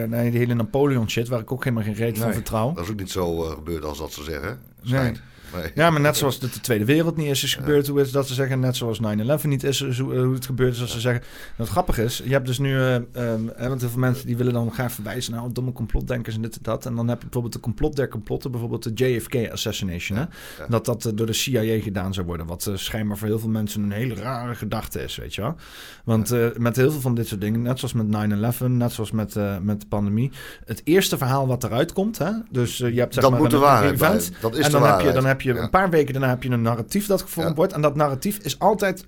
nee, 0.09 0.31
die 0.31 0.39
hele 0.39 0.55
Napoleon 0.55 1.11
shit, 1.11 1.29
waar 1.29 1.41
ik 1.41 1.53
ook 1.53 1.65
helemaal 1.65 1.85
geen 1.85 1.95
reet 1.95 2.19
van 2.19 2.33
vertrouw. 2.33 2.73
Dat 2.73 2.85
is 2.85 2.91
ook 2.91 2.99
niet 2.99 3.11
zo 3.11 3.37
gebeurd 3.39 3.85
als 3.85 3.99
dat 3.99 4.13
ze 4.13 4.23
zeggen. 4.23 4.61
Schijnt. 4.83 5.17
Nee. 5.17 5.31
Ja, 5.75 5.91
maar 5.91 6.01
net 6.01 6.17
zoals 6.17 6.39
dat 6.39 6.53
de 6.53 6.61
Tweede 6.61 6.85
Wereld 6.85 7.17
niet 7.17 7.31
is, 7.31 7.43
is 7.45 7.55
gebeurd, 7.55 7.87
hoe 7.87 8.01
is 8.01 8.11
dat 8.11 8.29
ze 8.29 8.35
zeggen. 8.35 8.61
Net 8.61 8.77
zoals 8.77 9.01
9-11 9.01 9.03
niet 9.43 9.65
is, 9.65 9.81
is 9.81 9.99
hoe, 9.99 10.15
eh, 10.15 10.23
hoe 10.23 10.35
het 10.35 10.47
gebeurd 10.47 10.75
is, 10.75 10.81
als 10.81 10.91
ze 10.93 11.01
zeggen. 11.01 11.23
Wat 11.57 11.69
grappig 11.69 11.99
is, 11.99 12.23
je 12.25 12.31
hebt 12.33 12.47
dus 12.47 12.59
nu. 12.59 12.77
eh, 12.77 12.95
ehm, 12.95 13.41
want 13.57 13.81
heel 13.81 13.91
veel 13.91 13.99
mensen 13.99 14.27
die 14.27 14.37
willen 14.37 14.53
dan 14.53 14.73
graag 14.73 14.93
verwijzen 14.93 15.33
naar 15.33 15.53
domme 15.53 15.73
complotdenkers 15.73 16.35
en 16.35 16.43
dit 16.43 16.57
en 16.57 16.63
dat. 16.63 16.87
En 16.87 16.95
dan 16.95 17.09
heb 17.09 17.17
je 17.17 17.23
bijvoorbeeld 17.25 17.53
de 17.55 17.61
complot 17.61 17.97
der 17.97 18.09
complotten, 18.09 18.51
bijvoorbeeld 18.51 18.83
de 18.97 19.05
JFK 19.05 19.51
assassination. 19.51 20.19
Hè? 20.19 20.25
Dat 20.69 20.85
dat 20.85 21.05
eh, 21.05 21.13
door 21.15 21.27
de 21.27 21.33
CIA 21.33 21.81
gedaan 21.81 22.15
zou 22.15 22.27
worden. 22.27 22.47
Wat 22.47 22.67
eh, 22.67 22.77
schijnbaar 22.77 23.17
voor 23.19 23.29
heel 23.29 23.39
veel 23.39 23.49
mensen 23.49 23.83
een 23.83 23.93
hele 23.93 24.15
rare 24.15 24.55
gedachte 24.55 25.03
is, 25.03 25.17
weet 25.17 25.35
je 25.35 25.41
wel. 25.41 25.55
Want 26.05 26.35
met 26.59 26.77
heel 26.77 26.91
veel 26.91 27.01
van 27.01 27.15
dit 27.15 27.29
soort 27.29 27.41
dingen, 27.41 27.63
net 27.63 27.79
zoals 27.79 27.95
met 27.95 28.07
9-11, 28.57 28.65
net 28.67 28.93
zoals 28.93 29.11
met, 29.11 29.35
met 29.63 29.81
de 29.81 29.87
pandemie. 29.87 30.31
Het 30.65 30.81
eerste 30.85 31.19
verhaal 31.19 31.47
wat 31.47 31.65
eruit 31.65 31.93
komt, 31.93 32.19
hè? 32.19 32.31
dus 32.51 32.77
je 32.77 32.85
hebt 32.85 33.15
zeg 33.15 33.23
Dat 33.23 33.33
maar 33.33 33.41
moet 33.41 33.51
de 33.51 33.57
waarheid 33.57 33.93
event. 33.93 34.33
Dat 34.41 34.57
is 34.57 34.65
en 34.65 34.71
de 34.71 34.79
dan 34.79 34.89
heb 34.89 35.01
je, 35.01 35.13
dan 35.13 35.25
heb 35.25 35.41
je 35.43 35.59
een 35.59 35.71
paar 35.71 35.91
weken 35.91 36.13
daarna 36.13 36.29
heb 36.29 36.43
je 36.43 36.51
een 36.51 36.63
narratief 36.63 37.07
dat 37.07 37.23
gevormd 37.23 37.57
wordt. 37.57 37.73
En 37.73 37.81
dat 37.83 37.97
narratief 37.97 38.39
is 38.39 38.59
altijd 38.59 39.05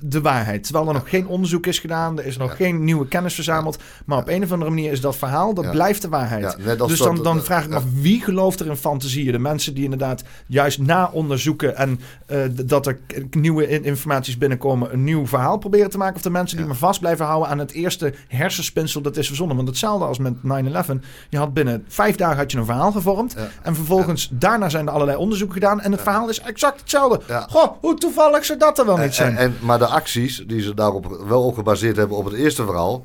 de 0.00 0.20
waarheid. 0.20 0.62
Terwijl 0.64 0.86
er 0.88 0.92
nog 0.94 1.08
geen 1.08 1.26
onderzoek 1.26 1.66
is 1.66 1.78
gedaan, 1.78 2.18
er 2.18 2.26
is 2.26 2.36
nog 2.36 2.56
geen 2.56 2.84
nieuwe 2.84 3.08
kennis 3.08 3.34
verzameld. 3.34 3.78
Maar 4.06 4.18
op 4.18 4.28
een 4.28 4.42
of 4.42 4.52
andere 4.52 4.70
manier 4.70 4.92
is 4.92 5.00
dat 5.00 5.16
verhaal, 5.16 5.54
dat 5.54 5.64
blijft 5.70 6.02
de 6.02 6.08
waarheid. 6.08 6.42
Dus 6.88 6.98
dan, 6.98 7.24
dan 7.24 7.42
vraag 7.44 7.62
ik 7.64 7.68
me 7.70 7.76
af, 7.76 7.84
wie 7.94 8.22
gelooft 8.22 8.60
er 8.60 8.66
in 8.66 8.76
fantasieën? 8.76 9.32
De 9.32 9.38
mensen 9.38 9.74
die 9.74 9.84
inderdaad 9.84 10.24
juist 10.46 10.78
na 10.78 11.10
onderzoeken 11.12 11.76
en 11.76 12.00
eh, 12.26 12.38
dat 12.64 12.86
er 12.86 12.98
nieuwe 13.30 13.68
in- 13.68 13.84
informaties 13.84 14.38
binnenkomen, 14.38 14.92
een 14.92 15.04
nieuw 15.04 15.26
verhaal 15.26 15.58
proberen 15.58 15.90
te 15.90 15.98
maken? 15.98 16.16
Of 16.16 16.22
de 16.22 16.30
mensen 16.30 16.56
die 16.56 16.66
maar 16.66 16.76
vast 16.76 17.00
blijven 17.00 17.24
houden 17.26 17.48
aan 17.48 17.58
het 17.58 17.72
eerste 17.72 18.14
hersenspinsel 18.28 19.00
dat 19.00 19.16
is 19.16 19.26
verzonnen? 19.26 19.56
Want 19.56 19.68
hetzelfde 19.68 20.04
als 20.04 20.18
met 20.18 20.34
9-11. 20.36 21.00
Je 21.28 21.38
had 21.38 21.54
binnen 21.54 21.84
vijf 21.88 22.16
dagen 22.16 22.36
had 22.36 22.52
je 22.52 22.58
een 22.58 22.64
verhaal 22.64 22.92
gevormd. 22.92 23.36
En 23.62 23.74
vervolgens, 23.74 24.28
daarna 24.32 24.68
zijn 24.68 24.86
er 24.86 24.92
allerlei 24.92 25.18
onderzoeken 25.18 25.54
gedaan. 25.56 25.65
En 25.66 25.92
het 25.92 26.00
verhaal 26.00 26.28
is 26.28 26.40
exact 26.40 26.80
hetzelfde. 26.80 27.20
Goh, 27.50 27.72
hoe 27.80 27.94
toevallig 27.94 28.44
zou 28.44 28.58
dat 28.58 28.78
er 28.78 28.86
wel 28.86 28.96
niet 28.96 29.14
zijn? 29.14 29.36
En, 29.36 29.38
en, 29.38 29.56
maar 29.60 29.78
de 29.78 29.86
acties 29.86 30.44
die 30.46 30.62
ze 30.62 30.74
daarop 30.74 31.22
wel 31.28 31.42
op 31.42 31.54
gebaseerd 31.54 31.96
hebben 31.96 32.16
op 32.16 32.24
het 32.24 32.34
eerste 32.34 32.64
verhaal, 32.64 33.02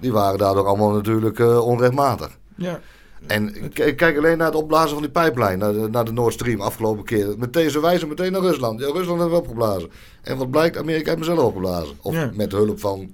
die 0.00 0.12
waren 0.12 0.38
daardoor 0.38 0.66
allemaal 0.66 0.90
natuurlijk 0.90 1.38
eh, 1.38 1.66
onrechtmatig. 1.66 2.38
ja. 2.56 2.80
En 3.26 3.72
kijk 3.72 4.16
alleen 4.16 4.38
naar 4.38 4.46
het 4.46 4.56
opblazen 4.56 4.90
van 4.90 5.02
die 5.02 5.10
pijplijn, 5.10 5.58
naar 5.58 5.72
de, 5.72 5.88
naar 5.90 6.04
de 6.04 6.12
Nord 6.12 6.32
Stream 6.32 6.60
afgelopen 6.60 7.04
keer. 7.04 7.34
Meteen, 7.38 7.70
ze 7.70 7.80
wijzen 7.80 8.08
meteen 8.08 8.32
naar 8.32 8.40
Rusland. 8.40 8.80
Ja, 8.80 8.86
Rusland 8.92 9.20
heeft 9.20 9.32
opgeblazen. 9.32 9.90
En 10.22 10.36
wat 10.36 10.50
blijkt, 10.50 10.76
Amerika 10.76 11.06
heeft 11.06 11.18
mezelf 11.18 11.38
opgeblazen. 11.38 11.96
Of 12.02 12.14
Ja. 12.14 12.30
met 12.34 12.52
hulp 12.52 12.80
van 12.80 13.10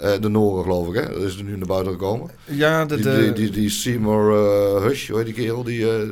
eh, 0.00 0.20
de 0.20 0.28
Noren, 0.28 0.62
geloof 0.62 0.88
ik. 0.88 0.94
Hè? 0.94 1.12
Dat 1.12 1.22
is 1.22 1.36
er 1.36 1.44
nu 1.44 1.56
naar 1.56 1.66
buiten 1.66 1.92
gekomen. 1.92 2.30
Ja, 2.44 2.84
de, 2.84 2.94
Die, 2.94 3.04
de, 3.04 3.20
die, 3.20 3.32
die, 3.32 3.50
die 3.50 3.70
Seymour 3.70 4.32
eh, 4.32 4.82
Hush, 4.82 5.08
hoe 5.08 5.16
heet 5.16 5.26
die 5.26 5.34
kerel? 5.34 5.62
Die 5.62 5.90
eh, 5.90 6.08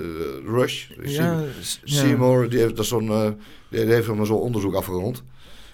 Rush? 0.47 0.91
ja. 1.03 1.43
Seymour, 1.85 2.49
die 2.49 2.59
heeft, 2.59 2.77
dat 2.77 2.87
zo'n, 2.87 3.37
die 3.69 3.81
heeft 3.81 4.07
zo'n 4.07 4.27
zo'n 4.27 4.41
onderzoek 4.41 4.75
afgerond. 4.75 5.23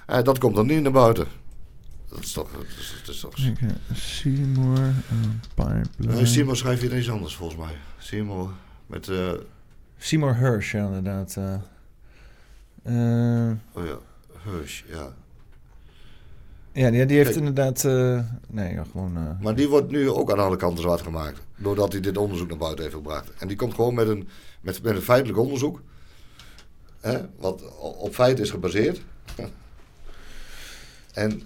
Dat 0.06 0.38
komt 0.38 0.54
dan 0.54 0.66
niet 0.66 0.82
naar 0.82 0.92
buiten. 0.92 1.26
Dat 2.08 2.20
is 2.20 2.32
toch... 2.32 2.50
Dat 2.52 2.62
is, 2.78 2.94
dat 3.04 3.14
is 3.14 3.20
toch 3.20 3.34
Kijk, 3.34 3.58
Seymour 3.92 4.92
Pipeline. 5.54 5.84
Nee, 5.96 6.26
Seymour 6.26 6.56
schrijft 6.56 6.82
hier 6.82 6.98
iets 6.98 7.10
anders 7.10 7.36
volgens 7.36 7.58
mij. 7.58 7.76
Seymour 7.98 8.50
met... 8.86 9.10
Seymour 9.98 10.36
Hirsch, 10.36 10.72
ja, 10.72 10.86
inderdaad. 10.86 11.36
Oh 13.72 13.84
ja, 13.84 13.98
Hirsch, 14.44 14.82
ja. 14.88 15.14
Ja, 16.80 16.90
die, 16.90 17.06
die 17.06 17.16
heeft 17.16 17.28
Kijk. 17.32 17.38
inderdaad... 17.46 17.84
eh, 17.84 18.20
nee, 18.48 18.74
ja, 18.74 18.84
gewoon... 18.90 19.16
eh, 19.16 19.22
Maar 19.44 19.54
die 19.54 19.68
wordt 19.68 19.90
nu 19.90 20.10
ook 20.10 20.30
aan 20.32 20.38
alle 20.38 20.56
kanten 20.56 20.82
zwart 20.82 21.00
gemaakt. 21.00 21.40
Doordat 21.56 21.92
hij 21.92 22.00
dit 22.00 22.18
onderzoek 22.18 22.48
naar 22.48 22.58
buiten 22.58 22.82
heeft 22.84 22.96
gebracht. 22.96 23.30
En 23.38 23.48
die 23.48 23.56
komt 23.56 23.74
gewoon 23.74 23.94
met 23.94 24.08
een, 24.08 24.28
met, 24.60 24.82
met 24.82 24.96
een 24.96 25.02
feitelijk 25.02 25.38
onderzoek. 25.38 25.82
Hè, 27.00 27.18
wat 27.38 27.62
op 27.98 28.14
feiten 28.14 28.44
is 28.44 28.50
gebaseerd. 28.50 29.00
en 31.12 31.42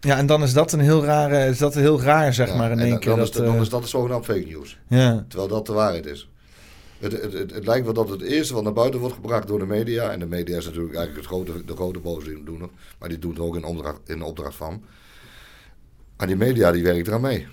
Ja, 0.00 0.16
en 0.16 0.26
dan 0.26 0.42
is 0.42 0.52
dat 0.52 0.72
een 0.72 0.80
heel 0.80 1.04
rare, 1.04 1.46
is 1.46 1.58
dat 1.58 1.74
heel 1.74 2.00
raar, 2.02 2.34
zeg 2.34 2.48
ja, 2.48 2.56
maar, 2.56 2.70
in 2.70 2.78
één 2.78 2.98
keer. 2.98 3.08
dan, 3.08 3.18
dat, 3.18 3.28
is, 3.28 3.34
dat- 3.34 3.44
dan 3.46 3.54
eh, 3.54 3.60
is 3.60 3.68
dat 3.68 3.88
zogenaamd 3.88 4.24
fake 4.24 4.46
news. 4.46 4.78
ja. 4.88 5.24
Terwijl 5.28 5.48
dat 5.50 5.66
de 5.66 5.72
waarheid 5.72 6.06
is. 6.06 6.28
Het, 7.04 7.22
het, 7.22 7.32
het, 7.32 7.50
het 7.54 7.66
lijkt 7.66 7.84
wel 7.84 7.94
dat 7.94 8.08
het 8.08 8.20
eerste 8.22 8.54
wat 8.54 8.62
naar 8.62 8.72
buiten 8.72 9.00
wordt 9.00 9.14
gebracht 9.14 9.46
door 9.48 9.58
de 9.58 9.66
media. 9.66 10.10
En 10.10 10.18
de 10.18 10.26
media 10.26 10.56
is 10.56 10.64
natuurlijk 10.64 10.94
eigenlijk 10.94 11.26
het 11.26 11.34
grote, 11.36 11.64
de 11.64 11.74
grote 11.74 11.98
boosdoener. 11.98 12.68
Maar 12.98 13.08
die 13.08 13.18
doen 13.18 13.34
er 13.34 13.42
ook 13.42 13.56
in 13.56 13.64
opdracht, 13.64 14.00
in 14.04 14.22
opdracht 14.22 14.54
van. 14.56 14.82
Maar 16.16 16.26
die 16.26 16.36
media 16.36 16.72
die 16.72 16.82
werkt 16.82 17.06
eraan 17.06 17.20
mee. 17.20 17.46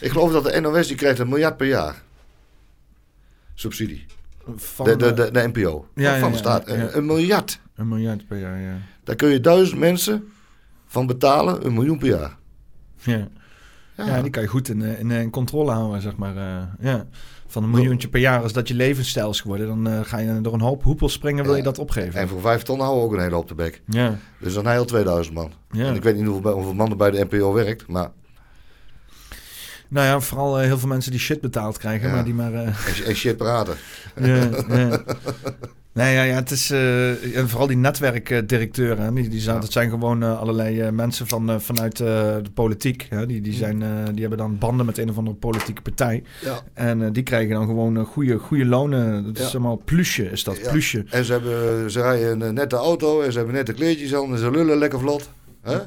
Ik 0.00 0.10
geloof 0.10 0.32
dat 0.32 0.44
de 0.44 0.60
NOS 0.60 0.86
die 0.86 0.96
krijgt 0.96 1.18
een 1.18 1.28
miljard 1.28 1.56
per 1.56 1.66
jaar. 1.66 2.02
Subsidie. 3.54 4.06
Van, 4.56 4.86
De, 4.86 4.96
de, 4.96 5.12
de, 5.12 5.30
de 5.30 5.48
NPO. 5.52 5.88
Ja, 5.94 6.18
van 6.18 6.30
de 6.32 6.38
staat. 6.38 6.66
ja. 6.66 6.74
Een, 6.74 6.96
een 6.96 7.06
miljard. 7.06 7.60
Een 7.74 7.88
miljard 7.88 8.26
per 8.26 8.38
jaar, 8.38 8.60
ja. 8.60 8.76
Daar 9.04 9.16
kun 9.16 9.28
je 9.28 9.40
duizend 9.40 9.78
mensen 9.78 10.32
van 10.86 11.06
betalen. 11.06 11.66
Een 11.66 11.74
miljoen 11.74 11.98
per 11.98 12.08
jaar. 12.08 12.36
Ja, 12.98 13.28
Ja, 13.96 14.06
ja 14.06 14.22
die 14.22 14.30
kan 14.30 14.42
je 14.42 14.48
goed 14.48 14.68
in, 14.68 14.82
eh, 14.82 15.00
in, 15.00 15.10
eh, 15.10 15.20
in 15.20 15.30
controle 15.30 15.70
houden, 15.70 16.00
zeg 16.02 16.16
maar. 16.16 16.36
eh, 16.36 16.62
ja. 16.80 17.06
Van 17.54 17.62
een 17.62 17.70
miljoentje 17.70 18.08
per 18.08 18.20
jaar, 18.20 18.42
als 18.42 18.52
dat 18.52 18.68
je 18.68 18.74
levensstijl 18.74 19.30
is 19.30 19.40
geworden... 19.40 19.66
dan 19.66 19.88
eh, 19.88 20.00
ga 20.02 20.18
je 20.18 20.40
door 20.40 20.52
een 20.52 20.60
hoop 20.60 20.82
hoepels 20.82 21.12
springen, 21.12 21.44
wil 21.44 21.56
je 21.56 21.62
dat 21.62 21.78
opgeven. 21.78 22.20
En 22.20 22.28
voor 22.28 22.40
vijf 22.40 22.62
ton 22.62 22.78
houden 22.80 23.00
we 23.02 23.06
ook 23.08 23.12
een 23.14 23.22
hele 23.22 23.34
hoop 23.34 23.48
de 23.48 23.54
bek. 23.54 23.82
Ja, 23.86 24.18
Dus 24.38 24.54
dan 24.54 24.66
heel 24.68 24.84
2000 24.84 25.34
man. 25.34 25.52
ja. 25.70 25.86
En 25.86 25.94
ik 25.94 26.02
weet 26.02 26.16
niet 26.16 26.26
hoeveel, 26.26 26.52
hoeveel 26.52 26.74
man 26.74 26.90
er 26.90 26.96
bij 26.96 27.10
de 27.10 27.26
NPO 27.30 27.52
werkt. 27.52 27.86
Maar 27.86 28.10
Nou 29.88 30.06
ja, 30.06 30.20
vooral 30.20 30.58
eh, 30.60 30.66
heel 30.66 30.78
veel 30.78 30.88
mensen 30.88 31.10
die 31.10 31.20
shit 31.20 31.40
betaald 31.40 31.78
krijgen, 31.78 32.08
Ja. 32.08 32.14
maar 32.14 32.24
die 32.24 32.34
maar... 32.34 32.54
eh, 32.54 32.60
en, 32.66 33.04
en 33.06 33.14
shit 33.16 33.36
praten. 33.36 33.74
ja, 34.20 34.48
ja. 34.68 35.02
Nee, 35.94 36.14
ja, 36.14 36.22
ja, 36.22 36.34
het 36.34 36.50
is... 36.50 36.70
eh, 36.70 37.36
en 37.36 37.48
vooral 37.48 37.66
die 37.66 37.76
netwerkdirecteuren, 37.76 39.14
die, 39.14 39.28
die 39.28 39.40
zijn, 39.40 39.54
Ja. 39.54 39.60
dat 39.60 39.72
zijn 39.72 39.90
gewoon 39.90 40.22
eh, 40.22 40.38
allerlei 40.40 40.80
eh, 40.80 40.90
mensen 40.90 41.26
van, 41.26 41.60
vanuit 41.60 41.96
de 41.96 42.42
politiek. 42.54 43.06
Hè, 43.10 43.26
die, 43.26 43.40
die, 43.40 43.52
zijn, 43.52 43.82
eh, 43.82 43.88
die 44.12 44.20
hebben 44.20 44.38
dan 44.38 44.58
banden 44.58 44.86
met 44.86 44.98
een 44.98 45.10
of 45.10 45.16
andere 45.18 45.36
politieke 45.36 45.82
partij. 45.82 46.22
Ja. 46.42 46.60
En 46.72 47.12
die 47.12 47.22
krijgen 47.22 47.54
dan 47.54 47.66
gewoon 47.66 48.04
goede, 48.04 48.38
goede 48.38 48.64
lonen. 48.64 49.24
Dat 49.34 49.38
is 49.46 49.50
allemaal 49.54 49.82
plusje, 49.84 50.30
is 50.30 50.44
dat, 50.44 50.56
Ja. 50.56 50.70
plusje. 50.70 51.04
En 51.10 51.24
ze, 51.24 51.32
hebben, 51.32 51.90
ze 51.90 52.00
rijden 52.00 52.40
een 52.40 52.54
nette 52.54 52.76
auto 52.76 53.20
en 53.22 53.30
ze 53.32 53.36
hebben 53.38 53.56
nette 53.56 53.72
kleedjes 53.72 54.14
aan 54.14 54.32
en 54.32 54.38
ze 54.38 54.50
lullen 54.50 54.78
lekker 54.78 54.98
vlot. 54.98 55.30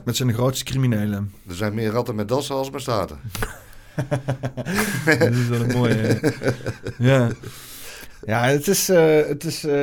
Met 0.05 0.15
zijn 0.15 0.34
grootste 0.34 0.63
criminelen. 0.65 1.31
Er 1.47 1.55
zijn 1.55 1.73
meer 1.73 1.91
ratten 1.91 2.15
met 2.15 2.27
dassen 2.27 2.55
als 2.55 2.69
met 2.71 2.81
staten. 2.81 3.17
dat 5.19 5.31
is 5.31 5.47
wel 5.47 5.61
een 5.61 5.71
mooie... 5.77 6.19
ja. 6.97 7.29
Ja, 8.26 8.44
het 8.44 8.68
is, 8.68 8.89
eh, 8.89 9.27
het, 9.27 9.44
is 9.44 9.64
eh, 9.64 9.76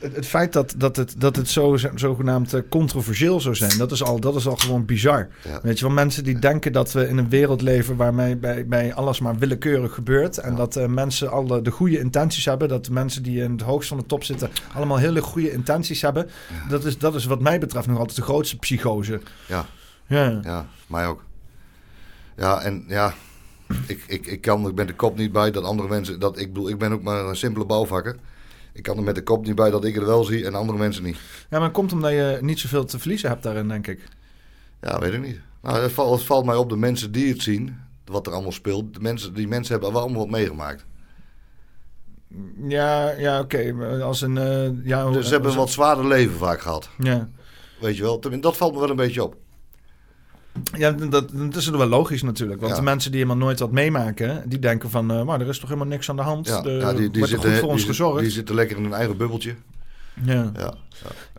het, 0.00 0.14
het 0.14 0.26
feit 0.26 0.52
dat, 0.52 0.74
dat 0.76 0.96
het, 0.96 1.14
dat 1.18 1.36
het 1.36 1.48
zo, 1.48 1.76
zogenaamd 1.94 2.54
eh, 2.54 2.60
controversieel 2.68 3.40
zou 3.40 3.54
zijn, 3.54 3.78
dat 3.78 3.92
is, 3.92 4.02
al, 4.02 4.20
dat 4.20 4.36
is 4.36 4.46
al 4.46 4.56
gewoon 4.56 4.84
bizar. 4.84 5.28
Ja. 5.44 5.60
Weet 5.62 5.78
je 5.78 5.84
wel, 5.84 5.94
mensen 5.94 6.24
die 6.24 6.38
denken 6.38 6.72
dat 6.72 6.92
we 6.92 7.08
in 7.08 7.18
een 7.18 7.28
wereld 7.28 7.62
leven 7.62 7.96
waarmee 7.96 8.36
bij, 8.36 8.66
bij 8.66 8.94
alles 8.94 9.20
maar 9.20 9.38
willekeurig 9.38 9.94
gebeurt. 9.94 10.38
En 10.38 10.50
Ja. 10.50 10.56
dat 10.56 10.88
mensen 10.88 11.30
alle 11.30 11.62
de 11.62 11.70
goede 11.70 11.98
intenties 11.98 12.44
hebben. 12.44 12.68
Dat 12.68 12.84
de 12.84 12.92
mensen 12.92 13.22
die 13.22 13.42
in 13.42 13.50
het 13.52 13.60
hoogst 13.60 13.88
van 13.88 13.98
de 13.98 14.06
top 14.06 14.24
zitten 14.24 14.50
allemaal 14.74 14.96
hele 14.98 15.20
goede 15.22 15.52
intenties 15.52 16.02
hebben. 16.02 16.30
Dat, 16.68 16.84
is, 16.84 16.98
dat 16.98 17.14
is 17.14 17.24
wat 17.24 17.40
mij 17.40 17.58
betreft 17.58 17.86
nog 17.86 17.98
altijd 17.98 18.16
de 18.16 18.22
grootste 18.22 18.56
psychose. 18.58 19.20
Ja. 19.46 19.66
Ja. 20.06 20.40
Ja, 20.42 20.66
mij 20.86 21.06
ook. 21.06 21.24
Ja, 22.36 22.60
en 22.60 22.84
ja, 22.88 23.14
ik, 23.86 24.04
ik, 24.06 24.26
ik 24.26 24.40
kan 24.40 24.64
er 24.66 24.74
met 24.74 24.86
de 24.88 24.94
kop 24.94 25.16
niet 25.16 25.32
bij 25.32 25.50
dat 25.50 25.64
andere 25.64 25.88
mensen... 25.88 26.20
Dat, 26.20 26.38
ik 26.38 26.52
bedoel, 26.52 26.68
ik 26.68 26.78
ben 26.78 26.92
ook 26.92 27.02
maar 27.02 27.24
een 27.24 27.36
simpele 27.36 27.64
bouwvakker. 27.64 28.16
Ik 28.72 28.82
kan 28.82 28.96
er 28.96 29.02
met 29.02 29.14
de 29.14 29.22
kop 29.22 29.46
niet 29.46 29.54
bij 29.54 29.70
dat 29.70 29.84
ik 29.84 29.94
het 29.94 30.04
wel 30.04 30.24
zie 30.24 30.46
en 30.46 30.54
andere 30.54 30.78
mensen 30.78 31.02
niet. 31.02 31.16
ja, 31.50 31.56
maar 31.58 31.62
het 31.62 31.72
komt 31.72 31.92
omdat 31.92 32.10
je 32.10 32.38
niet 32.40 32.58
zoveel 32.58 32.84
te 32.84 32.98
verliezen 32.98 33.28
hebt 33.28 33.42
daarin, 33.42 33.68
denk 33.68 33.86
ik. 33.86 34.08
Ja, 34.80 34.98
weet 34.98 35.12
ik 35.12 35.22
niet. 35.22 35.40
Nou, 35.62 35.78
het 35.82 35.92
valt, 35.92 36.16
het 36.18 36.26
valt 36.26 36.44
mij 36.44 36.56
op 36.56 36.68
de 36.68 36.76
mensen 36.76 37.12
die 37.12 37.32
het 37.32 37.42
zien, 37.42 37.78
wat 38.04 38.26
er 38.26 38.32
allemaal 38.32 38.52
speelt. 38.52 38.94
De 38.94 39.00
mensen, 39.00 39.34
die 39.34 39.48
mensen 39.48 39.72
hebben 39.72 39.92
wel 39.92 40.00
allemaal 40.02 40.20
wat 40.20 40.30
meegemaakt. 40.30 40.84
Ja, 42.68 43.10
ja 43.10 43.40
oké. 43.40 43.74
Als 44.02 44.20
een... 44.20 44.38
eh, 44.38 44.86
ja, 44.86 45.10
Dus 45.10 45.26
ze 45.26 45.32
hebben 45.32 45.50
een 45.50 45.56
wat 45.56 45.70
zwaarder 45.70 46.06
leven 46.06 46.36
vaak 46.36 46.60
gehad. 46.60 46.88
Ja. 46.98 47.28
Weet 47.80 47.96
je 47.96 48.02
wel, 48.02 48.20
dat 48.40 48.56
valt 48.56 48.72
me 48.74 48.80
wel 48.80 48.90
een 48.90 48.96
beetje 48.96 49.24
op. 49.24 49.36
Ja, 50.76 50.90
dat, 50.90 51.30
dat 51.34 51.56
is 51.56 51.68
wel 51.68 51.86
logisch 51.86 52.22
natuurlijk. 52.22 52.60
Want 52.60 52.72
Ja. 52.72 52.78
de 52.78 52.84
mensen 52.84 53.10
die 53.10 53.20
helemaal 53.20 53.44
nooit 53.44 53.58
wat 53.58 53.70
meemaken, 53.72 54.42
die 54.48 54.58
denken 54.58 54.90
van, 54.90 55.10
eh, 55.10 55.22
maar 55.24 55.40
er 55.40 55.48
is 55.48 55.58
toch 55.58 55.68
helemaal 55.68 55.88
niks 55.90 56.10
aan 56.10 56.16
de 56.16 56.22
hand. 56.22 56.46
Ja, 56.46 56.60
de, 56.60 56.70
ja, 56.70 56.92
die, 56.92 57.10
die, 57.10 57.26
zitten, 57.26 57.38
goed 57.50 57.58
voor 57.58 57.60
die, 57.62 57.70
ons 57.70 57.80
zit- 57.80 57.90
gezorgd. 57.90 58.20
die 58.20 58.30
zitten 58.30 58.54
lekker 58.54 58.76
in 58.76 58.82
hun 58.82 58.92
eigen 58.92 59.16
bubbeltje. 59.16 59.54
ja. 60.24 60.50
Ja, 60.56 60.74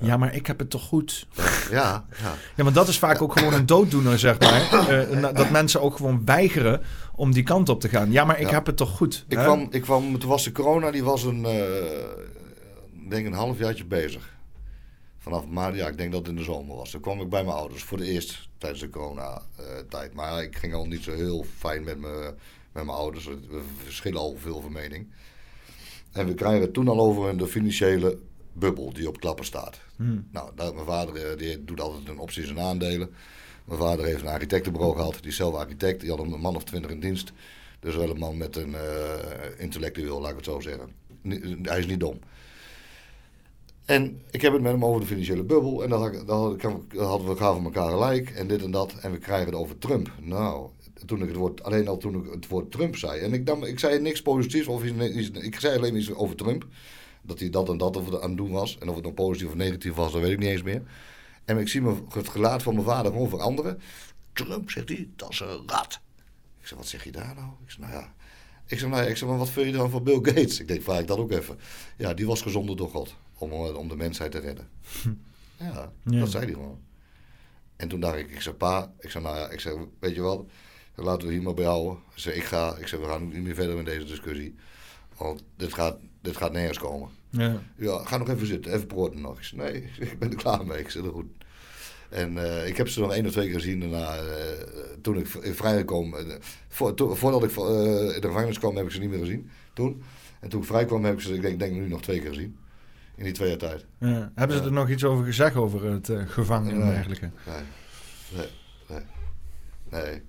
ja, 0.02 0.18
maar 0.18 0.36
ik 0.36 0.48
heb 0.48 0.60
het 0.60 0.70
toch 0.70 0.84
goed. 0.84 1.28
ja, 1.72 2.06
ja. 2.22 2.34
Ja, 2.56 2.64
maar 2.64 2.74
dat 2.74 2.88
is 2.88 3.00
vaak 3.00 3.22
ook 3.22 3.38
gewoon 3.40 3.54
een 3.54 3.66
dooddoener, 3.66 4.20
zeg 4.20 4.40
maar. 4.40 4.70
Eh, 4.90 5.34
dat 5.36 5.50
mensen 5.50 5.82
ook 5.82 5.96
gewoon 5.96 6.22
weigeren 6.26 6.82
om 7.16 7.32
die 7.32 7.44
kant 7.44 7.70
op 7.70 7.80
te 7.80 7.90
gaan. 7.90 8.12
Ja, 8.12 8.26
maar 8.26 8.40
ik 8.40 8.50
heb 8.50 8.66
het 8.66 8.78
toch 8.78 8.90
goed. 8.90 9.26
Ik, 9.28 9.38
hè? 9.38 9.44
kwam, 9.44 9.68
ik 9.70 9.82
kwam, 9.82 10.20
toen 10.20 10.30
was 10.30 10.44
de 10.44 10.52
corona, 10.52 10.92
die 10.92 11.04
was 11.04 11.24
een, 11.24 11.46
ik 13.04 13.10
denk 13.10 13.26
een 13.26 13.34
halfjaartje 13.34 13.86
bezig. 13.86 14.30
Vanaf 15.18 15.46
maart, 15.48 15.76
ja, 15.76 15.88
ik 15.88 15.98
denk 15.98 16.12
dat 16.12 16.20
het 16.20 16.30
in 16.30 16.36
de 16.36 16.44
zomer 16.44 16.76
was. 16.76 16.90
Toen 16.90 17.02
kwam 17.02 17.22
ik 17.22 17.30
bij 17.30 17.44
mijn 17.44 17.56
ouders 17.56 17.84
voor 17.84 17.98
de 17.98 18.06
eerst 18.06 18.50
tijdens 18.62 18.82
de 18.82 18.90
corona-tijd. 18.90 20.14
maar 20.14 20.44
ik 20.44 20.56
ging 20.56 20.74
al 20.74 20.86
niet 20.86 21.04
zo 21.04 21.14
heel 21.14 21.46
fijn 21.58 21.84
met, 21.84 21.98
me, 21.98 22.34
met 22.72 22.84
mijn 22.84 22.98
ouders. 22.98 23.26
We 23.26 23.62
verschillen 23.84 24.20
al 24.20 24.36
veel 24.38 24.62
van 24.62 24.72
mening. 24.72 25.08
En 26.12 26.28
we 26.28 26.34
krijgen 26.34 26.62
het 26.62 26.74
toen 26.74 26.88
al 26.88 27.00
over 27.00 27.38
de 27.38 27.48
financiële 27.48 28.18
bubbel 28.54 28.94
die 28.94 29.08
op 29.08 29.20
klappen 29.20 29.46
staat. 29.46 29.80
Hm. 29.96 30.20
Nou, 30.32 30.52
daar, 30.56 30.74
mijn 30.74 30.86
vader 30.86 31.16
eh, 31.16 31.38
die 31.38 31.64
doet 31.64 31.80
altijd 31.80 32.08
een 32.08 32.20
opties 32.20 32.50
en 32.50 32.60
aandelen. 32.60 33.10
Mijn 33.66 33.80
vader 33.80 34.06
heeft 34.06 34.22
een 34.22 34.28
architectenbureau 34.28 34.96
gehad. 34.96 35.18
Die 35.22 35.30
is 35.30 35.36
zelf 35.36 35.56
architect. 35.56 36.02
Die 36.02 36.10
had 36.10 36.20
een 36.20 36.40
man 36.40 36.56
of 36.56 36.64
twintig 36.64 36.92
in 36.92 37.00
dienst. 37.00 37.32
Dus 37.80 37.96
wel 37.96 38.10
een 38.10 38.18
man 38.18 38.38
met 38.38 38.56
een 38.56 38.76
eh, 38.76 39.20
intellectueel, 39.58 40.22
laat 40.22 40.30
ik 40.30 40.36
het 40.36 40.46
zo 40.46 40.60
zeggen. 40.60 40.90
Hij 41.62 41.80
is 41.80 41.86
niet 41.86 42.00
dom. 42.00 42.20
En 43.92 44.22
ik 44.30 44.42
heb 44.42 44.54
het 44.54 44.62
met 44.62 44.72
hem 44.72 44.86
over 44.86 45.02
de 45.02 45.08
financiële 45.08 45.44
bubbel. 45.44 45.84
En 45.84 45.90
dan, 45.90 46.02
had 46.02 46.28
dan 46.28 46.58
dan 46.58 47.06
hadden 47.06 47.28
we 47.28 47.36
gaven 47.36 47.64
elkaar 47.64 47.90
gelijk. 47.90 48.30
En 48.30 48.48
dit 48.48 48.64
en 48.64 48.72
dat. 48.72 48.94
En 49.02 49.12
we 49.12 49.18
krijgen 49.18 49.46
het 49.46 49.56
over 49.56 49.78
Trump. 49.78 50.12
Nou, 50.20 50.70
toen 51.06 51.22
ik 51.22 51.28
het 51.28 51.36
woord, 51.36 51.64
alleen 51.64 51.88
al 51.88 51.98
toen 51.98 52.16
ik 52.16 52.32
het 52.32 52.48
woord 52.48 52.72
Trump 52.72 52.96
zei. 52.96 53.20
En 53.20 53.34
ik, 53.34 53.44
nam, 53.44 53.64
ik 53.64 53.80
zei 53.80 54.00
niks 54.00 54.22
positiefs. 54.22 54.68
Of 54.68 54.84
ik 54.84 55.60
zei 55.60 55.78
alleen 55.78 55.96
iets 55.96 56.14
over 56.14 56.36
Trump. 56.36 56.68
Dat 57.22 57.40
hij 57.40 57.50
dat 57.50 57.70
en 57.70 57.78
dat 57.78 57.98
aan 57.98 58.30
het 58.30 58.38
doen 58.38 58.52
was. 58.52 58.78
En 58.78 58.90
of 58.90 58.96
het 58.96 59.04
nou 59.04 59.16
positief 59.16 59.48
of 59.48 59.56
negatief 59.56 59.94
was, 59.94 60.12
dat 60.12 60.22
weet 60.22 60.32
ik 60.32 60.40
niet 60.40 60.50
eens 60.50 60.64
meer. 60.64 60.82
En 61.46 61.58
ik 61.58 61.68
zie 61.68 61.82
het 62.10 62.30
gelaat 62.30 62.64
van 62.64 62.74
mijn 62.74 62.86
vader 62.86 63.12
gewoon 63.12 63.30
veranderen. 63.30 63.82
Trump, 64.34 64.70
zegt 64.70 64.90
hij, 64.90 65.10
dat 65.16 65.30
is 65.30 65.40
een 65.40 65.64
rat. 65.66 66.00
Ik 66.62 66.68
zeg, 66.68 66.78
wat 66.78 66.88
zeg 66.88 67.04
je 67.04 67.12
daar 67.12 67.34
nou? 67.36 67.50
Ik 67.66 67.72
zeg, 67.72 67.80
nou 67.80 67.94
ja. 67.94 68.14
Ik 68.68 68.80
zeg, 68.80 68.90
nou 68.90 69.04
ja, 69.04 69.10
ik 69.10 69.18
zeg, 69.18 69.30
maar 69.30 69.38
wat 69.38 69.50
vind 69.50 69.66
je 69.66 69.72
dan 69.72 69.90
van 69.90 70.04
Bill 70.04 70.20
Gates? 70.22 70.60
Ik 70.60 70.68
denk, 70.68 70.82
vraag 70.82 71.00
ik 71.00 71.08
dat 71.08 71.18
ook 71.18 71.32
even. 71.32 71.60
Ja, 71.98 72.14
die 72.14 72.28
was 72.28 72.42
gezonden 72.42 72.78
door 72.78 72.90
God. 72.90 73.16
Om, 73.42 73.52
eh, 73.52 73.76
om 73.78 73.88
de 73.88 73.96
mensheid 73.96 74.32
te 74.32 74.40
redden. 74.40 74.68
Ja, 75.58 75.92
Ja. 76.04 76.20
dat 76.20 76.32
zei 76.32 76.44
hij 76.46 76.54
gewoon. 76.54 76.80
En 77.76 77.88
toen 77.88 78.00
dacht 78.00 78.18
ik, 78.18 78.30
ik 78.32 78.42
zeg, 78.42 78.58
pa, 78.58 78.94
ik 79.00 79.10
zeg, 79.10 79.22
nou 79.22 79.38
ja, 79.38 79.50
ik 79.50 79.60
zeg, 79.60 79.74
weet 80.00 80.16
je 80.16 80.22
wat? 80.22 80.46
Laten 80.96 81.28
we 81.28 81.34
hier 81.34 81.42
maar 81.44 81.54
bij 81.54 81.66
houden. 81.66 81.94
Ik 82.14 82.20
zeg, 82.20 82.36
ik 82.36 82.44
ga, 82.44 82.76
ik 82.78 82.88
zeg, 82.88 83.00
we 83.00 83.06
gaan 83.06 83.28
niet 83.28 83.44
meer 83.44 83.56
verder 83.56 83.78
in 83.78 83.84
deze 83.86 84.06
discussie. 84.06 84.56
Want 85.18 85.44
dit 85.56 85.74
gaat, 85.74 85.98
dit 86.22 86.38
gaat 86.38 86.52
nergens 86.52 86.78
komen. 86.80 87.10
Ja. 87.30 87.62
Ja, 87.76 88.04
ga 88.06 88.18
nog 88.18 88.30
even 88.30 88.48
zitten, 88.48 88.74
even 88.74 88.88
proten 88.88 89.22
nog. 89.22 89.38
Ik 89.38 89.44
zei, 89.44 89.62
nee, 89.62 89.90
ik 90.10 90.20
ben 90.20 90.30
er 90.30 90.36
klaar 90.36 90.66
mee. 90.66 90.80
Ik 90.80 90.90
zeg, 90.90 91.04
goed. 91.06 91.26
En 92.10 92.38
eh, 92.38 92.68
ik 92.68 92.78
heb 92.78 92.88
ze 92.88 93.00
nog 93.00 93.14
één 93.14 93.26
of 93.26 93.32
twee 93.32 93.46
keer 93.46 93.54
gezien 93.60 93.80
daarna, 93.80 94.16
eh, 94.16 94.66
toen 95.02 95.18
ik 95.18 95.28
vrijgekomen. 95.56 96.40
voor, 96.68 96.94
to- 96.94 97.16
voordat 97.16 97.44
ik 97.44 97.50
in 97.50 98.22
de 98.22 98.28
gevangenis 98.28 98.60
kwam, 98.60 98.76
heb 98.76 98.86
ik 98.86 98.92
ze 98.92 99.00
niet 99.00 99.10
meer 99.10 99.20
gezien. 99.20 99.50
Toen. 99.74 100.04
En 100.40 100.50
toen 100.50 100.62
ik 100.62 100.68
vrij 100.68 100.86
kwam, 100.86 101.06
heb 101.06 101.14
ik 101.14 101.22
ze, 101.22 101.34
ik 101.34 101.42
denk, 101.42 101.60
denk 101.60 101.74
nu 101.74 101.88
nog 101.88 102.02
twee 102.02 102.20
keer 102.20 102.30
gezien. 102.30 102.58
In 103.16 103.24
die 103.24 103.34
twee 103.34 103.50
jaar 103.50 103.58
tijd. 103.58 103.86
Ja. 104.00 104.32
Hebben 104.36 104.58
ze 104.58 104.64
er 104.64 104.72
nog 104.72 104.90
iets 104.90 105.04
over 105.04 105.26
gezegd, 105.26 105.56
over 105.56 105.92
het 105.92 106.10
eh, 106.10 106.22
gevangen 106.28 106.72
en 106.72 106.80
Nee. 106.80 106.92
dergelijke? 106.92 107.30
Nee. 107.48 107.62
Nee. 108.38 108.48
Nee. 108.90 110.02
nee. 110.02 110.22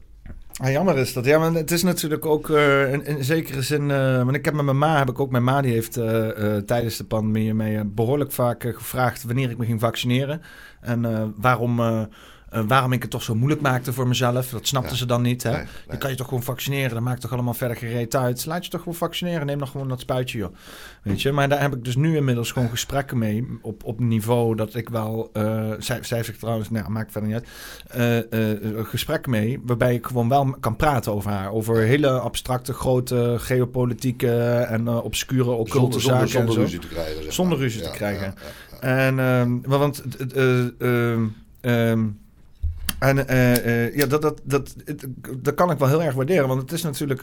Ah, 0.57 0.71
jammer 0.71 0.99
is 0.99 1.13
dat. 1.13 1.25
Ja, 1.25 1.39
maar 1.39 1.53
het 1.53 1.71
is 1.71 1.83
natuurlijk 1.83 2.27
ook 2.27 2.51
eh, 2.51 2.93
in, 2.93 3.05
in 3.07 3.25
zekere 3.25 3.63
zin. 3.63 3.91
eh, 3.91 4.17
want 4.25 4.35
ik 4.37 4.45
heb 4.45 4.55
met 4.55 4.65
mijn 4.65 4.79
ma, 4.79 4.99
heb 4.99 5.09
ik 5.11 5.21
ook 5.21 5.31
mijn 5.31 5.45
ma, 5.45 5.61
die 5.61 5.73
heeft 5.73 5.93
tijdens 6.67 6.97
de 6.97 7.05
pandemie 7.05 7.55
mij 7.55 7.77
eh, 7.79 7.85
behoorlijk 7.87 8.33
vaak 8.33 8.63
gevraagd 8.63 9.23
wanneer 9.23 9.51
ik 9.51 9.59
me 9.59 9.65
ging 9.67 9.81
vaccineren. 9.81 10.43
En 10.81 11.35
waarom, 11.37 11.81
eh, 12.53 12.63
waarom 12.67 12.93
ik 12.93 13.03
het 13.03 13.11
toch 13.11 13.23
zo 13.23 13.35
moeilijk 13.35 13.61
maakte 13.61 13.93
voor 13.93 14.09
mezelf. 14.09 14.49
Dat 14.51 14.67
snapten 14.67 14.93
Ja. 14.93 14.97
ze 14.99 15.07
dan 15.07 15.23
niet. 15.23 15.43
Hè? 15.43 15.51
Nee, 15.51 15.65
nee. 15.89 15.99
kan 15.99 16.11
je 16.11 16.17
toch 16.17 16.29
gewoon 16.29 16.43
vaccineren. 16.43 16.91
Dat 16.91 17.01
maakt 17.03 17.21
toch 17.21 17.33
allemaal 17.33 17.55
verder 17.55 17.77
gereed 17.77 18.17
uit. 18.17 18.47
Laat 18.47 18.65
je 18.65 18.71
toch 18.71 18.81
gewoon 18.81 18.95
vaccineren. 18.99 19.47
Neem 19.47 19.59
dan 19.59 19.69
gewoon 19.69 19.89
dat 19.89 20.01
spuitje, 20.01 20.39
joh. 20.39 20.55
Weet 21.03 21.23
je, 21.23 21.33
maar 21.33 21.49
daar 21.49 21.61
heb 21.61 21.75
ik 21.75 21.85
dus 21.85 21.97
nu 21.97 22.17
inmiddels 22.17 22.53
gewoon 22.53 22.69
gesprekken 22.69 23.19
mee. 23.19 23.47
Op, 23.63 23.85
op 23.85 24.01
niveau 24.01 24.57
dat 24.57 24.75
ik 24.75 24.89
wel. 24.89 25.31
eh 25.33 25.71
zij, 25.79 25.99
zij 26.03 26.23
zegt 26.23 26.39
trouwens, 26.39 26.71
nou, 26.71 26.91
maakt 26.91 27.13
verder 27.13 27.31
niet 27.31 27.43
uit. 27.91 28.29
eh, 28.31 28.85
gesprek 28.85 29.27
mee. 29.27 29.61
Waarbij 29.65 29.95
ik 29.95 30.07
gewoon 30.07 30.29
wel 30.29 30.57
kan 30.61 30.77
praten 30.77 31.13
over 31.13 31.31
haar. 31.31 31.51
Over 31.53 31.77
hele 31.77 32.11
abstracte, 32.11 32.73
grote 32.73 33.35
geopolitieke 33.39 34.41
en 34.69 34.89
obscure, 34.89 35.51
occulte 35.51 36.01
Zonder, 36.01 36.01
zonder, 36.01 36.29
zaken. 36.29 36.41
en 36.41 36.53
zonder 36.53 36.55
zo. 36.55 36.61
ruzie 36.61 36.79
te 36.79 36.89
krijgen. 36.89 37.23
zeg 37.23 37.33
Zonder 37.33 37.59
maar. 37.59 37.67
ruzie 37.67 37.83
te 37.83 37.91
krijgen. 37.91 38.35
ja. 38.81 38.81
En, 38.81 39.19
ehm, 39.19 39.59
want, 39.61 40.03
eh, 40.17 40.61
eh, 40.61 41.13
ehm, 41.13 41.25
ehm, 41.61 42.05
en 43.03 43.29
eh, 43.29 43.87
eh, 43.87 43.95
ja, 43.97 44.07
dat, 44.07 44.23
dat, 44.23 44.41
dat, 44.45 44.75
dat 45.39 45.55
kan 45.55 45.71
ik 45.71 45.79
wel 45.79 45.89
heel 45.89 46.03
erg 46.03 46.15
waarderen. 46.15 46.49
Want 46.49 46.61
het 46.61 46.73
is 46.73 46.83
natuurlijk, 46.83 47.23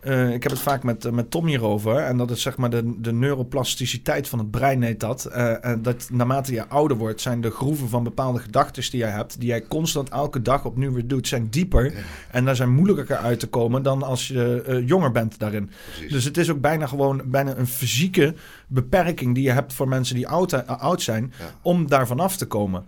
eh, 0.00 0.32
ik 0.32 0.42
heb 0.42 0.52
het 0.52 0.60
vaak 0.60 0.82
met, 0.82 1.10
met 1.10 1.30
Tom 1.30 1.46
hierover. 1.46 1.96
En 1.96 2.16
dat 2.16 2.30
is 2.30 2.42
zeg 2.42 2.56
maar 2.56 2.70
de, 2.70 2.94
de 3.00 3.12
neuroplasticiteit 3.12 4.28
van 4.28 4.38
het 4.38 4.50
brein 4.50 4.82
heet 4.82 5.00
dat. 5.00 5.24
En 5.24 5.82
dat 5.82 6.08
naarmate 6.12 6.52
je 6.52 6.68
ouder 6.68 6.96
wordt, 6.96 7.20
zijn 7.20 7.40
de 7.40 7.50
groeven 7.50 7.88
van 7.88 8.02
bepaalde 8.02 8.38
gedachten 8.38 8.90
die 8.90 9.00
jij 9.00 9.10
hebt, 9.10 9.40
die 9.40 9.48
jij 9.48 9.66
constant 9.66 10.08
elke 10.08 10.42
dag 10.42 10.64
opnieuw 10.64 10.92
weer 10.92 11.06
doet, 11.06 11.28
zijn 11.28 11.48
dieper. 11.50 11.94
En 12.30 12.44
daar 12.44 12.56
zijn 12.56 12.74
moeilijker 12.74 13.16
uit 13.16 13.40
te 13.40 13.46
komen 13.48 13.82
dan 13.82 14.02
als 14.02 14.28
je 14.28 14.82
jonger 14.86 15.12
bent 15.12 15.38
daarin. 15.38 15.70
Precies. 15.92 16.12
Dus 16.12 16.24
het 16.24 16.36
is 16.36 16.50
ook 16.50 16.60
bijna 16.60 16.86
gewoon 16.86 17.22
bijna 17.26 17.56
een 17.56 17.66
fysieke 17.66 18.34
beperking 18.66 19.34
die 19.34 19.44
je 19.44 19.50
hebt 19.52 19.72
voor 19.72 19.88
mensen 19.88 20.14
die 20.14 20.28
oud, 20.28 20.66
oud 20.66 21.02
zijn, 21.02 21.32
Ja. 21.38 21.44
om 21.62 21.88
daarvan 21.88 22.20
af 22.20 22.36
te 22.36 22.46
komen. 22.46 22.84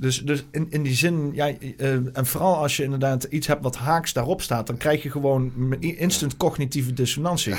Dus, 0.00 0.18
dus 0.18 0.44
in, 0.50 0.66
in 0.70 0.82
die 0.82 0.94
zin, 0.94 1.30
ja, 1.34 1.46
eh, 1.76 1.92
en 1.92 2.26
vooral 2.26 2.56
als 2.56 2.76
je 2.76 2.82
inderdaad 2.82 3.24
iets 3.24 3.46
hebt 3.46 3.62
wat 3.62 3.76
haaks 3.76 4.12
daarop 4.12 4.42
staat, 4.42 4.66
dan 4.66 4.76
krijg 4.76 5.02
je 5.02 5.10
gewoon 5.10 5.74
instant 5.80 6.36
cognitieve 6.36 6.92
dissonantie. 6.92 7.54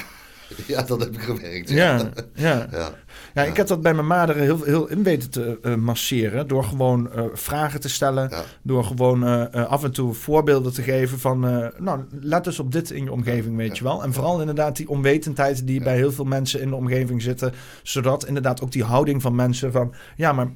dat 0.87 0.99
heb 0.99 1.13
ik 1.13 1.21
gewerkt. 1.21 1.69
Ja, 1.69 2.11
ja. 2.33 2.67
ja. 2.71 2.91
ja, 3.33 3.43
ik 3.43 3.57
heb 3.57 3.67
dat 3.67 3.81
bij 3.81 3.93
mijn 3.93 4.07
mader 4.07 4.35
heel, 4.35 4.63
heel 4.63 4.87
in 4.87 5.03
weten 5.03 5.29
te 5.29 5.59
eh, 5.61 5.75
masseren. 5.75 6.47
Door 6.47 6.63
gewoon 6.63 7.11
eh, 7.11 7.23
vragen 7.33 7.79
te 7.79 7.89
stellen. 7.89 8.29
Ja. 8.29 8.43
Door 8.61 8.83
gewoon 8.83 9.25
eh, 9.25 9.65
af 9.65 9.83
en 9.83 9.91
toe 9.91 10.13
voorbeelden 10.13 10.73
te 10.73 10.81
geven 10.81 11.19
van... 11.19 11.39
nou, 11.77 12.05
let 12.21 12.45
eens 12.45 12.59
op 12.59 12.71
dit 12.71 12.91
in 12.91 13.03
je 13.03 13.11
omgeving, 13.11 13.55
weet 13.55 13.77
je 13.77 13.83
wel. 13.83 14.03
En 14.03 14.13
vooral 14.13 14.39
inderdaad 14.39 14.75
die 14.75 14.89
onwetendheid 14.89 15.67
die 15.67 15.83
bij 15.83 15.95
heel 15.95 16.11
veel 16.11 16.25
mensen 16.25 16.61
in 16.61 16.69
de 16.69 16.75
omgeving 16.75 17.21
zitten. 17.21 17.53
Zodat 17.83 18.25
inderdaad 18.25 18.61
ook 18.61 18.71
die 18.71 18.83
houding 18.83 19.21
van 19.21 19.35
mensen 19.35 19.71
van... 19.71 19.93
Ja, 20.15 20.33
maar 20.33 20.47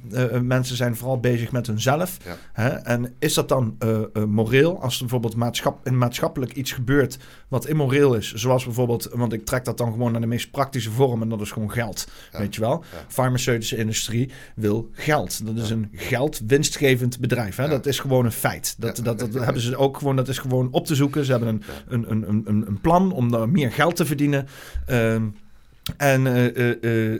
mensen 0.42 0.76
zijn 0.76 0.96
vooral 0.96 1.20
bezig 1.20 1.52
met 1.52 1.66
hunzelf. 1.66 2.16
Ja. 2.24 2.36
Hè? 2.52 2.68
En 2.68 3.14
is 3.18 3.34
dat 3.34 3.48
dan 3.48 3.76
moreel? 4.28 4.82
Als 4.82 4.94
er 4.94 5.00
bijvoorbeeld 5.00 5.36
maatschap, 5.36 5.86
in 5.86 5.98
maatschappelijk 5.98 6.52
iets 6.52 6.72
gebeurt 6.72 7.18
wat 7.48 7.66
immoreel 7.66 8.14
is. 8.14 8.34
Zoals 8.34 8.64
bijvoorbeeld, 8.64 9.08
want 9.12 9.32
ik 9.32 9.44
trek 9.44 9.64
dat 9.64 9.78
dan 9.84 9.92
gewoon 9.92 10.12
naar 10.12 10.20
de 10.20 10.26
meest 10.26 10.50
praktische 10.50 10.90
vorm. 10.90 11.22
En 11.22 11.28
dat 11.28 11.40
is 11.40 11.50
gewoon 11.50 11.70
geld, 11.72 12.08
Ja. 12.32 12.38
weet 12.38 12.54
je 12.54 12.60
wel. 12.60 12.84
Ja. 12.92 12.98
Farmaceutische 13.08 13.76
industrie 13.76 14.30
wil 14.54 14.88
geld. 14.92 15.46
Dat 15.46 15.56
is 15.56 15.70
een 15.70 15.88
geld 15.92 16.40
winstgevend 16.46 17.20
bedrijf. 17.20 17.56
Hè? 17.56 17.68
Dat 17.68 17.86
is 17.86 17.98
gewoon 17.98 18.24
een 18.24 18.32
feit. 18.32 18.74
Dat, 18.78 19.00
dat, 19.04 19.18
dat 19.18 19.32
hebben 19.34 19.62
ze 19.62 19.76
ook 19.76 19.98
gewoon, 19.98 20.16
dat 20.16 20.28
is 20.28 20.38
gewoon 20.38 20.68
op 20.70 20.86
te 20.86 20.94
zoeken. 20.94 21.24
Ze 21.24 21.30
hebben 21.30 21.48
een, 21.48 21.62
een, 21.88 22.10
een, 22.10 22.28
een, 22.28 22.42
een, 22.44 22.64
een 22.66 22.80
plan 22.80 23.12
om 23.12 23.30
daar 23.30 23.48
meer 23.48 23.72
geld 23.72 23.96
te 23.96 24.06
verdienen. 24.06 24.46
Ehm, 24.86 25.22
en 25.96 26.26
eh, 26.26 26.82
eh, 26.84 27.14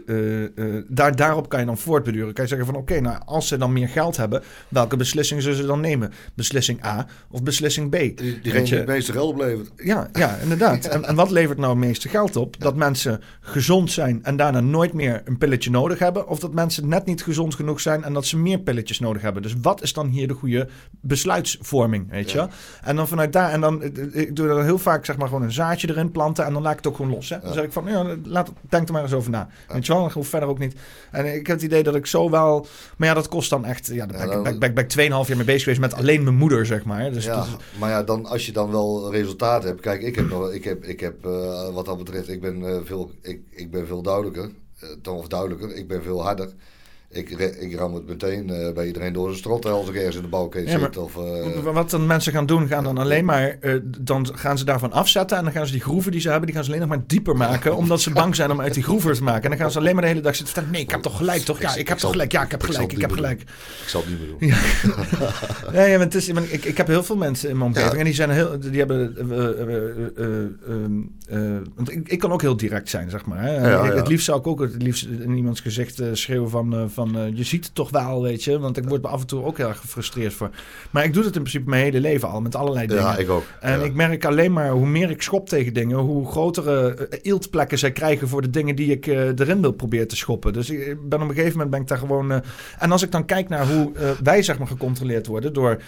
eh, 0.54 0.84
daar, 0.88 1.16
daarop 1.16 1.48
kan 1.48 1.60
je 1.60 1.66
dan 1.66 1.78
voortbeduren. 1.78 2.32
Kan 2.34 2.44
je 2.44 2.48
zeggen 2.50 2.66
van 2.66 2.76
oké, 2.76 3.00
nou 3.00 3.18
als 3.24 3.48
ze 3.48 3.56
dan 3.56 3.72
meer 3.72 3.88
geld 3.88 4.16
hebben, 4.16 4.42
welke 4.68 4.96
beslissing 4.96 5.42
zullen 5.42 5.56
ze 5.56 5.66
dan 5.66 5.80
nemen? 5.80 6.12
Beslissing 6.34 6.84
A 6.84 7.06
of 7.30 7.42
beslissing 7.42 7.88
B? 7.88 7.92
Die- 7.92 8.14
je- 8.16 8.40
die 8.42 8.52
het 8.52 8.86
meeste 8.86 9.12
geld 9.12 9.30
oplevert. 9.32 9.70
Ja, 9.76 10.08
ja 10.12 10.36
inderdaad. 10.42 10.84
En, 10.94 11.04
en 11.04 11.14
wat 11.14 11.30
levert 11.30 11.58
nou 11.58 11.70
het 11.70 11.84
meeste 11.86 12.08
geld 12.08 12.36
op? 12.36 12.60
Dat 12.60 12.76
mensen 12.76 13.20
gezond 13.40 13.90
zijn 13.90 14.24
en 14.24 14.36
daarna 14.36 14.60
nooit 14.60 14.92
meer 14.92 15.22
een 15.24 15.38
pilletje 15.38 15.70
nodig 15.70 15.98
hebben. 15.98 16.28
Of 16.28 16.38
dat 16.38 16.52
mensen 16.52 16.88
net 16.88 17.04
niet 17.06 17.22
gezond 17.22 17.54
genoeg 17.54 17.80
zijn 17.80 18.04
en 18.04 18.12
dat 18.12 18.26
ze 18.26 18.38
meer 18.38 18.58
pilletjes 18.58 18.98
nodig 18.98 19.22
hebben. 19.22 19.42
Dus 19.42 19.54
wat 19.62 19.82
is 19.82 19.92
dan 19.92 20.06
hier 20.08 20.28
de 20.28 20.34
goede 20.34 20.68
besluitsvorming, 21.00 22.10
weet 22.10 22.30
je 22.30 22.38
Ja. 22.38 22.48
En 22.82 22.96
dan 22.96 23.08
vanuit 23.08 23.32
daar, 23.32 23.50
en 23.50 23.60
dan, 23.60 23.82
ik 24.12 24.36
doe 24.36 24.48
dan 24.48 24.62
heel 24.64 24.78
vaak 24.78 25.04
zeg 25.04 25.16
maar 25.16 25.26
gewoon 25.28 25.42
een 25.42 25.52
zaadje 25.52 25.88
erin 25.88 26.10
planten 26.10 26.44
en 26.44 26.52
dan 26.52 26.62
laat 26.62 26.70
ik 26.70 26.78
het 26.78 26.86
ook 26.86 26.96
gewoon 26.96 27.10
los. 27.10 27.28
Hè? 27.28 27.40
Dan 27.40 27.52
zeg 27.52 27.64
ik 27.64 27.72
van, 27.72 27.84
ja, 27.86 28.16
laat, 28.24 28.52
denk 28.68 28.86
er 28.86 28.92
maar 28.92 29.02
eens 29.02 29.12
over 29.12 29.30
na. 29.30 29.48
Weet 29.68 29.86
je 29.86 29.92
wel, 29.92 30.10
hoef 30.10 30.28
verder 30.28 30.48
ook 30.48 30.58
niet. 30.58 30.74
En 31.10 31.26
ik 31.34 31.46
heb 31.46 31.56
het 31.56 31.64
idee 31.64 31.82
dat 31.82 31.94
ik 31.94 32.06
zo 32.06 32.30
wel, 32.30 32.66
maar 32.96 33.08
ja, 33.08 33.14
dat 33.14 33.28
kost 33.28 33.50
dan 33.50 33.64
echt, 33.64 33.86
ja, 33.86 34.06
daar 34.06 34.18
ben, 34.18 34.36
ik- 34.36 34.42
ben, 34.42 34.52
ik- 34.52 34.58
ben, 34.60 34.68
ik- 34.68 34.74
ben 34.74 34.84
ik 34.84 34.90
2,5 34.90 35.28
jaar 35.28 35.36
mee 35.36 35.46
bezig 35.46 35.62
geweest 35.62 35.80
met 35.80 35.94
alleen 35.94 36.22
mijn 36.24 36.36
moeder, 36.36 36.66
zeg 36.66 36.84
maar. 36.84 37.12
Dus, 37.12 37.24
ja, 37.24 37.44
maar 37.78 37.90
ja, 37.90 38.02
dan, 38.02 38.26
als 38.26 38.46
je 38.46 38.52
dan 38.52 38.70
wel 38.70 39.12
resultaat 39.12 39.62
hebt. 39.64 39.80
Kijk, 39.80 40.02
ik 40.02 40.14
heb, 40.14 40.28
nog, 40.28 40.50
ik 40.52 40.64
heb, 40.64 40.84
ik 40.84 41.00
heb 41.00 41.24
eh, 41.26 41.68
wat 41.74 41.84
dat 41.84 41.98
betreft, 41.98 42.28
ik 42.28 42.40
ben, 42.40 42.68
eh, 42.68 42.76
veel, 42.84 43.10
ik, 43.22 43.40
ik 43.50 43.70
ben 43.70 43.86
veel 43.86 44.02
duidelijker. 44.02 44.50
dan 45.02 45.16
of 45.16 45.26
duidelijker, 45.28 45.74
ik 45.76 45.88
ben 45.88 46.02
veel 46.02 46.22
harder. 46.22 46.52
Ik, 47.14 47.30
ik 47.60 47.76
ram 47.78 47.94
het 47.94 48.06
meteen 48.06 48.50
eh, 48.50 48.72
bij 48.72 48.86
iedereen 48.86 49.12
door 49.12 49.26
zijn 49.26 49.38
strot 49.38 49.66
als 49.66 49.88
ik 49.88 49.94
ergens 49.94 50.16
in 50.16 50.22
de 50.22 50.28
bouwketen 50.28 50.70
Ja, 50.72 50.78
zit. 50.78 50.96
Of, 50.96 51.16
eh, 51.16 51.72
Wat 51.72 51.90
dan 51.90 52.06
mensen 52.06 52.32
gaan 52.32 52.46
doen, 52.46 52.68
gaan 52.68 52.84
dan 52.84 52.98
alleen 52.98 53.24
maar, 53.24 53.56
eh, 53.60 53.74
dan 53.98 54.28
gaan 54.34 54.58
ze 54.58 54.64
daarvan 54.64 54.92
afzetten 54.92 55.36
en 55.36 55.44
dan 55.44 55.52
gaan 55.52 55.66
ze 55.66 55.72
die 55.72 55.80
groeven 55.80 56.12
die 56.12 56.20
ze 56.20 56.28
hebben, 56.28 56.46
die 56.46 56.54
gaan 56.54 56.64
ze 56.64 56.70
alleen 56.70 56.82
nog 56.88 56.96
maar 56.96 57.04
dieper 57.06 57.36
maken, 57.36 57.76
omdat 57.82 58.00
ze 58.00 58.10
bang 58.10 58.34
zijn 58.36 58.50
om 58.50 58.60
uit 58.60 58.74
die 58.74 58.82
groeven 58.82 59.12
te 59.14 59.22
maken. 59.22 59.42
En 59.42 59.50
dan 59.50 59.58
gaan 59.58 59.70
ze 59.70 59.78
alleen 59.78 59.92
maar 59.94 60.02
de 60.02 60.08
hele 60.08 60.20
dag 60.20 60.34
zitten 60.36 60.54
vertellen, 60.54 60.72
nee, 60.76 60.82
ik 60.84 60.90
heb 60.90 61.00
toch 61.02 61.16
gelijk, 61.16 61.42
toch? 61.42 61.60
Ja, 61.60 61.70
Ik- 61.72 61.76
ik 61.80 61.88
heb 61.88 61.98
toch 61.98 62.10
gelijk, 62.10 62.32
ja, 62.32 62.42
ik 62.42 62.50
heb 62.50 62.62
ik 62.62 62.72
gelijk, 62.72 62.92
ik 62.92 63.00
heb 63.00 63.12
gelijk. 63.12 63.40
ik 63.40 63.48
zal 63.86 64.00
het 64.00 64.10
niet 64.10 64.18
meer 64.18 64.28
doen. 64.28 64.48
Ja, 64.48 64.56
ja, 65.86 65.96
maar 65.96 66.06
het 66.06 66.14
is, 66.14 66.32
maar 66.32 66.42
ik, 66.48 66.64
ik 66.64 66.76
heb 66.76 66.86
heel 66.86 67.02
veel 67.04 67.16
mensen 67.16 67.48
in 67.50 67.56
mijn 67.58 67.68
omgeving 67.68 67.98
en 67.98 68.04
die 68.04 68.14
zijn 68.14 68.30
heel, 68.30 68.58
die 68.60 68.78
hebben, 68.78 69.14
want 71.74 71.90
ik, 71.92 72.08
ik 72.08 72.18
kan 72.18 72.32
ook 72.32 72.40
heel 72.42 72.56
direct 72.56 72.88
zijn, 72.88 73.10
zeg 73.10 73.26
maar. 73.26 73.42
Hè. 73.42 73.50
Het 73.94 74.08
liefst 74.08 74.24
zou 74.26 74.38
ik 74.38 74.46
ook 74.46 74.60
het 74.60 74.82
liefst 74.82 75.04
in 75.06 75.36
iemands 75.36 75.60
gezicht 75.60 76.00
schreeuwen 76.12 76.50
van, 76.50 76.74
eh, 76.74 76.84
van 77.08 77.20
eh, 77.20 77.36
je 77.36 77.44
ziet 77.44 77.64
het 77.64 77.74
toch 77.74 77.90
wel, 77.90 78.22
weet 78.22 78.44
je. 78.44 78.58
Want 78.58 78.76
ik 78.76 78.88
word 78.88 79.02
me 79.02 79.08
af 79.08 79.20
en 79.20 79.26
toe 79.26 79.44
ook 79.44 79.56
heel 79.56 79.68
erg 79.68 79.80
gefrustreerd 79.80 80.32
voor. 80.32 80.50
Maar 80.90 81.04
ik 81.04 81.12
doe 81.12 81.24
het 81.24 81.34
in 81.36 81.40
principe 81.40 81.70
mijn 81.70 81.82
hele 81.82 82.00
leven 82.00 82.28
al, 82.28 82.40
met 82.40 82.54
allerlei 82.54 82.86
dingen. 82.86 83.02
Ja, 83.02 83.16
ik 83.16 83.30
ook. 83.30 83.44
En 83.60 83.78
ja. 83.78 83.84
ik 83.84 83.94
merk 83.94 84.24
alleen 84.24 84.52
maar 84.52 84.70
hoe 84.70 84.86
meer 84.86 85.10
ik 85.10 85.22
schop 85.22 85.48
tegen 85.48 85.74
dingen, 85.74 85.98
hoe 85.98 86.26
grotere 86.26 86.94
eh, 86.94 87.18
eeltplekken 87.22 87.78
zij 87.78 87.92
krijgen 87.92 88.28
voor 88.28 88.42
de 88.42 88.50
dingen 88.50 88.76
die 88.76 88.90
ik 88.90 89.06
eh, 89.06 89.38
erin 89.38 89.60
wil 89.60 89.72
proberen 89.72 90.08
te 90.08 90.16
schoppen. 90.16 90.52
Dus 90.52 90.70
ik 90.70 91.08
ben 91.08 91.22
op 91.22 91.28
een 91.28 91.34
gegeven 91.34 91.52
moment 91.52 91.70
ben 91.70 91.80
ik 91.80 91.88
daar 91.88 91.98
gewoon. 91.98 92.42
en 92.78 92.92
als 92.92 93.02
ik 93.02 93.12
dan 93.12 93.24
kijk 93.24 93.48
naar 93.48 93.66
hoe 93.66 93.92
wij 94.22 94.42
zeg 94.42 94.58
maar 94.58 94.66
gecontroleerd 94.66 95.26
worden 95.26 95.52
door 95.52 95.82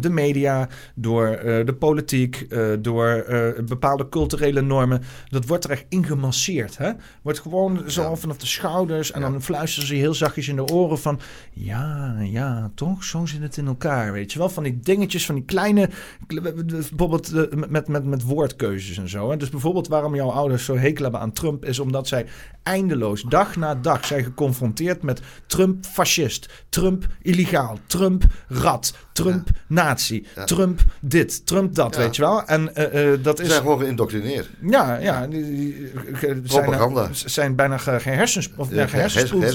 de 0.00 0.10
media, 0.10 0.68
door 0.94 1.26
de 1.64 1.74
politiek, 1.78 2.46
door 2.80 3.24
bepaalde 3.66 4.08
culturele 4.08 4.60
normen, 4.60 5.02
dat 5.28 5.46
wordt 5.46 5.64
er 5.64 5.70
echt 5.70 5.84
ingemasseerd. 5.88 6.78
Hè? 6.78 6.90
Wordt 7.22 7.40
gewoon 7.40 7.82
zo 7.86 8.02
Ja. 8.02 8.14
vanaf 8.16 8.36
de 8.36 8.46
schouders 8.46 9.12
en 9.12 9.20
dan 9.20 9.42
fluisteren 9.42 9.88
ze 9.88 9.94
heel 9.94 10.14
zachtjes 10.26 10.48
in 10.48 10.56
de 10.56 10.72
oren 10.72 10.98
van 10.98 11.20
ja, 11.52 12.16
ja, 12.20 12.70
toch? 12.74 13.04
Zo 13.04 13.26
zit 13.26 13.42
het 13.42 13.56
in 13.56 13.66
elkaar, 13.66 14.12
weet 14.12 14.32
je 14.32 14.38
wel? 14.38 14.48
Van 14.48 14.62
die 14.62 14.80
dingetjes, 14.80 15.26
van 15.26 15.34
die 15.34 15.44
kleine... 15.44 15.90
Bijvoorbeeld 16.26 17.32
eh, 17.32 17.68
met, 17.68 17.88
met, 17.88 18.04
met 18.04 18.22
woordkeuzes 18.22 18.98
en 18.98 19.08
zo. 19.08 19.30
Hè? 19.30 19.36
Dus 19.36 19.48
bijvoorbeeld 19.48 19.88
waarom 19.88 20.14
jouw 20.14 20.30
ouders 20.30 20.64
zo 20.64 20.76
hekel 20.76 21.02
hebben 21.02 21.20
aan 21.20 21.32
Trump... 21.32 21.64
is 21.64 21.78
omdat 21.78 22.08
zij 22.08 22.26
eindeloos, 22.62 23.22
dag 23.22 23.56
na 23.56 23.74
dag... 23.74 24.04
zijn 24.06 24.24
geconfronteerd 24.24 25.02
met 25.02 25.20
Trump 25.46 25.84
fascist, 25.84 26.64
Trump 26.68 27.06
illegaal, 27.22 27.78
Trump 27.86 28.24
rat, 28.48 28.94
Trump 29.16 29.48
nazi. 29.66 30.26
Trump 30.44 30.80
dit, 31.00 31.46
Trump 31.46 31.74
dat, 31.74 31.96
weet 31.96 32.16
je 32.16 32.22
wel? 32.22 32.44
En 32.44 32.74
eh, 32.74 33.12
eh, 33.12 33.18
dat 33.22 33.36
Ze 33.36 33.42
is... 33.44 33.48
zijn 33.50 33.60
gewoon 33.62 33.78
geïndoctrineerd. 33.78 34.48
Ja, 34.68 34.96
ja. 34.98 35.26
Die, 35.26 35.44
die- 35.56 35.90
ge- 36.12 36.40
zijn, 36.44 36.64
Propaganda. 36.64 37.08
zijn 37.12 37.54
bijna 37.54 37.78
ge- 37.78 38.00
gehersens, 38.00 38.50
of, 38.56 38.70
ja, 38.74 38.86
gehersenspoeld. 38.86 39.54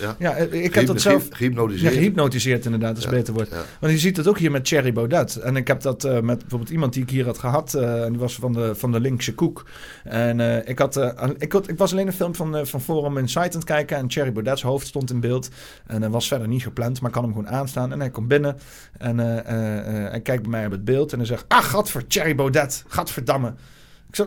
Ja. 0.00 0.16
ja. 0.18 0.34
Eh, 0.34 0.64
ik 0.64 0.74
heb 0.74 0.86
dat 0.86 1.00
zelf... 1.00 1.28
Ja, 1.28 1.36
Gehypnotiseerd. 1.36 1.92
gehypnotiseerd 1.94 2.64
inderdaad, 2.64 2.94
dat 2.94 3.04
is 3.04 3.10
beter 3.10 3.34
woord. 3.34 3.48
ja. 3.50 3.62
Want 3.80 3.92
je 3.92 3.98
ziet 3.98 4.16
het 4.16 4.26
ook 4.28 4.38
hier 4.38 4.50
met 4.50 4.64
Thierry 4.64 4.92
Baudet. 4.92 5.36
En 5.36 5.56
ik 5.56 5.66
heb 5.66 5.80
dat 5.80 6.04
eh, 6.04 6.20
met 6.20 6.38
bijvoorbeeld 6.38 6.70
iemand 6.70 6.92
die 6.92 7.02
ik 7.02 7.10
hier 7.10 7.24
had 7.24 7.38
gehad. 7.38 7.74
eh, 7.74 8.02
en 8.04 8.10
die 8.10 8.18
was 8.20 8.34
van 8.34 8.52
de, 8.52 8.74
van 8.74 8.92
de 8.92 9.00
linkse 9.00 9.34
koek. 9.34 9.64
En 10.04 10.40
eh, 10.40 10.68
ik, 10.68 10.78
had, 10.78 10.96
eh, 10.96 11.28
ik, 11.38 11.52
had, 11.52 11.68
ik 11.68 11.78
was 11.78 11.92
alleen 11.92 12.06
een 12.06 12.12
film 12.12 12.34
van, 12.34 12.56
eh, 12.56 12.64
van 12.64 12.80
Forum 12.80 13.18
Insight 13.18 13.46
aan 13.52 13.60
het 13.60 13.64
kijken. 13.64 13.96
En 13.96 14.08
Thierry 14.08 14.32
Baudet's 14.32 14.62
hoofd 14.62 14.86
stond 14.86 15.10
in 15.10 15.20
beeld. 15.20 15.48
En 15.86 16.00
dat 16.00 16.10
was 16.10 16.28
verder 16.28 16.48
niet 16.48 16.62
gepland, 16.62 17.00
maar 17.00 17.08
ik 17.10 17.14
kan 17.14 17.24
hem 17.24 17.32
gewoon 17.32 17.48
aanstaan. 17.48 17.92
En 17.92 18.00
hij 18.00 18.10
komt 18.10 18.28
binnen. 18.28 18.56
En 18.98 19.20
eh, 19.20 19.38
eh, 19.38 20.04
eh, 20.04 20.10
hij 20.10 20.20
kijkt 20.20 20.42
bij 20.42 20.50
mij 20.50 20.66
op 20.66 20.72
het 20.72 20.84
beeld. 20.84 21.12
En 21.12 21.18
hij 21.18 21.26
zegt, 21.26 21.44
ah, 21.48 21.62
gat 21.62 21.90
voor 21.90 22.06
Thierry 22.06 22.34
Baudet. 22.34 22.84
Gadverdamme. 22.88 23.54
Ik 24.08 24.14
zeg, 24.14 24.26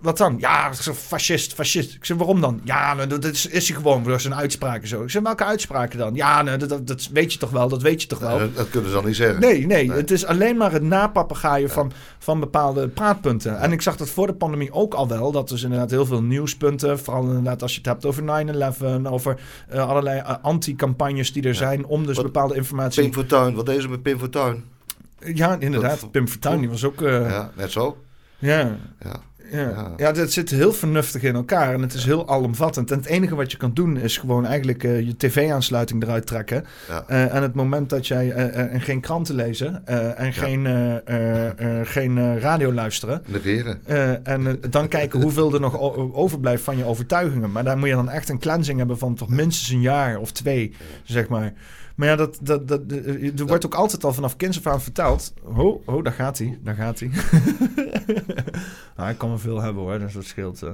wat 0.00 0.18
dan? 0.18 0.36
Ja, 0.38 0.74
fascist, 0.94 1.52
fascist. 1.54 1.94
Ik 1.94 2.04
zeg, 2.04 2.16
waarom 2.16 2.40
dan? 2.40 2.60
Ja, 2.64 2.94
nou, 2.94 3.08
dat 3.08 3.24
is, 3.24 3.46
is 3.46 3.68
hij 3.68 3.76
gewoon 3.76 4.02
door 4.04 4.20
zijn 4.20 4.34
uitspraken 4.34 4.88
zo. 4.88 5.02
Ik 5.02 5.10
zeg, 5.10 5.22
welke 5.22 5.44
uitspraken 5.44 5.98
dan? 5.98 6.14
Ja, 6.14 6.42
nou, 6.42 6.58
dat, 6.58 6.68
dat, 6.68 6.86
dat 6.86 7.08
weet 7.12 7.32
je 7.32 7.38
toch 7.38 7.50
wel, 7.50 7.68
dat 7.68 7.82
weet 7.82 8.02
je 8.02 8.08
toch 8.08 8.18
wel. 8.18 8.38
Dat, 8.38 8.56
dat 8.56 8.70
kunnen 8.70 8.88
ze 8.90 8.94
dan 8.96 9.04
niet 9.06 9.16
zeggen. 9.16 9.40
Nee, 9.40 9.66
nee, 9.66 9.90
het 9.92 10.10
is 10.10 10.24
alleen 10.26 10.56
maar 10.56 10.72
het 10.72 10.82
napapagaaien 10.82 11.70
van, 11.70 11.92
van 12.18 12.40
bepaalde 12.40 12.88
praatpunten. 12.88 13.58
En 13.60 13.72
ik 13.72 13.82
zag 13.82 13.96
dat 13.96 14.08
voor 14.10 14.26
de 14.26 14.34
pandemie 14.34 14.72
ook 14.72 14.94
al 14.94 15.08
wel. 15.08 15.32
Dat 15.32 15.50
is 15.50 15.62
inderdaad 15.62 15.90
heel 15.90 16.06
veel 16.06 16.22
nieuwspunten. 16.22 16.98
Vooral 16.98 17.22
inderdaad 17.22 17.62
als 17.62 17.72
je 17.72 17.78
het 17.78 17.86
hebt 17.86 18.04
over 18.04 18.22
9-11. 19.02 19.06
Over 19.10 19.38
eh, 19.68 19.88
allerlei 19.88 20.18
eh, 20.18 20.34
anti-campagnes 20.42 21.32
die 21.32 21.42
er 21.42 21.54
zijn 21.54 21.84
om 21.86 22.06
dus 22.06 22.16
Wat- 22.16 22.24
bepaalde 22.24 22.54
informatie... 22.54 23.02
Pim 23.02 23.12
Fortuyn, 23.12 23.54
wat 23.54 23.66
deze 23.66 23.88
met 23.88 24.02
Pim 24.02 24.18
Fortuyn? 24.18 24.64
Ja, 25.34 25.56
inderdaad. 25.58 26.10
Pim 26.10 26.28
Fortuyn, 26.28 26.58
die 26.60 26.68
was 26.68 26.84
ook... 26.84 27.02
eh. 27.02 27.30
Ja, 27.30 27.50
net 27.56 27.70
zo. 27.72 27.96
Ja. 28.38 28.76
Ja. 29.00 29.20
Ja. 29.50 29.58
Ja. 29.58 29.92
ja, 29.96 30.12
dat 30.12 30.32
zit 30.32 30.50
heel 30.50 30.72
vernuftig 30.72 31.22
in 31.22 31.34
elkaar 31.34 31.74
en 31.74 31.82
het 31.82 31.94
is 31.94 32.04
heel 32.04 32.28
alomvattend. 32.28 32.90
En 32.90 32.98
het 32.98 33.06
enige 33.06 33.34
wat 33.34 33.50
je 33.50 33.56
kan 33.56 33.74
doen 33.74 33.96
is 33.96 34.18
gewoon 34.18 34.46
eigenlijk 34.46 34.84
eh, 34.84 35.00
je 35.00 35.16
tv-aansluiting 35.16 36.02
eruit 36.02 36.26
trekken. 36.26 36.64
Ja. 36.88 37.04
Eh, 37.06 37.34
en 37.34 37.42
het 37.42 37.54
moment 37.54 37.90
dat 37.90 38.06
jij 38.06 38.32
eh, 38.32 38.72
en 38.74 38.80
geen 38.80 39.00
kranten 39.00 39.34
lezen 39.34 39.86
en 40.16 40.32
geen, 40.32 40.66
geen 41.84 42.40
radio 42.40 42.72
luisteren. 42.72 43.22
Negeren. 43.26 43.80
en 44.24 44.60
dan 44.70 44.88
kijken 44.88 45.22
hoeveel 45.22 45.54
er 45.54 45.60
nog 45.60 45.78
overblijft 46.14 46.62
van 46.62 46.76
je 46.76 46.84
overtuigingen. 46.84 47.52
Maar 47.52 47.64
daar 47.64 47.78
moet 47.78 47.88
je 47.88 47.94
dan 47.94 48.10
echt 48.10 48.28
een 48.28 48.38
cleansing 48.38 48.78
hebben 48.78 48.98
van 48.98 49.14
toch 49.14 49.28
minstens 49.28 49.70
een 49.70 49.80
jaar 49.80 50.18
of 50.18 50.32
twee, 50.32 50.74
zeg 51.04 51.28
maar. 51.28 51.52
Maar 51.96 52.08
ja, 52.08 52.16
dat, 52.16 52.38
dat, 52.42 52.68
dat, 52.68 52.80
er 53.38 53.46
wordt 53.46 53.66
ook 53.66 53.74
altijd 53.74 54.04
al 54.04 54.12
vanaf 54.12 54.36
kinds 54.36 54.58
af 54.58 54.72
aan 54.72 54.82
verteld. 54.82 55.34
Oh, 55.42 55.88
oh 55.88 56.04
daar 56.04 56.12
gaat 56.12 56.38
hij, 56.38 56.58
daar 56.62 56.74
gaat 56.74 57.00
hij. 57.00 57.10
nou, 58.96 59.10
ik 59.10 59.18
kan 59.18 59.28
wel 59.28 59.38
veel 59.38 59.62
hebben 59.62 59.82
hoor, 59.82 59.98
dus 59.98 60.12
dat 60.12 60.24
scheelt. 60.24 60.62
eh. 60.62 60.70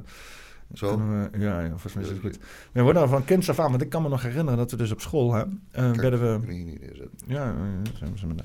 Zo. 0.74 0.96
We- 0.98 1.38
ja, 1.38 1.60
ja, 1.60 1.68
volgens 1.68 1.94
mij 1.94 2.02
is 2.02 2.08
het 2.08 2.18
goed. 2.20 2.38
We 2.72 2.82
worden 2.82 3.02
al 3.02 3.08
van 3.08 3.24
kinds 3.24 3.50
af 3.50 3.58
aan, 3.58 3.70
want 3.70 3.82
ik 3.82 3.88
kan 3.88 4.02
me 4.02 4.08
nog 4.08 4.22
herinneren 4.22 4.56
dat 4.58 4.70
we 4.70 4.76
dus 4.76 4.92
op 4.92 5.00
school, 5.00 5.32
hè, 5.34 5.40
eh, 5.40 5.46
Kijk, 5.70 6.00
werden 6.00 6.20
we... 6.20 6.46
Ja, 7.26 7.54
zijn 7.98 8.12
we 8.36 8.44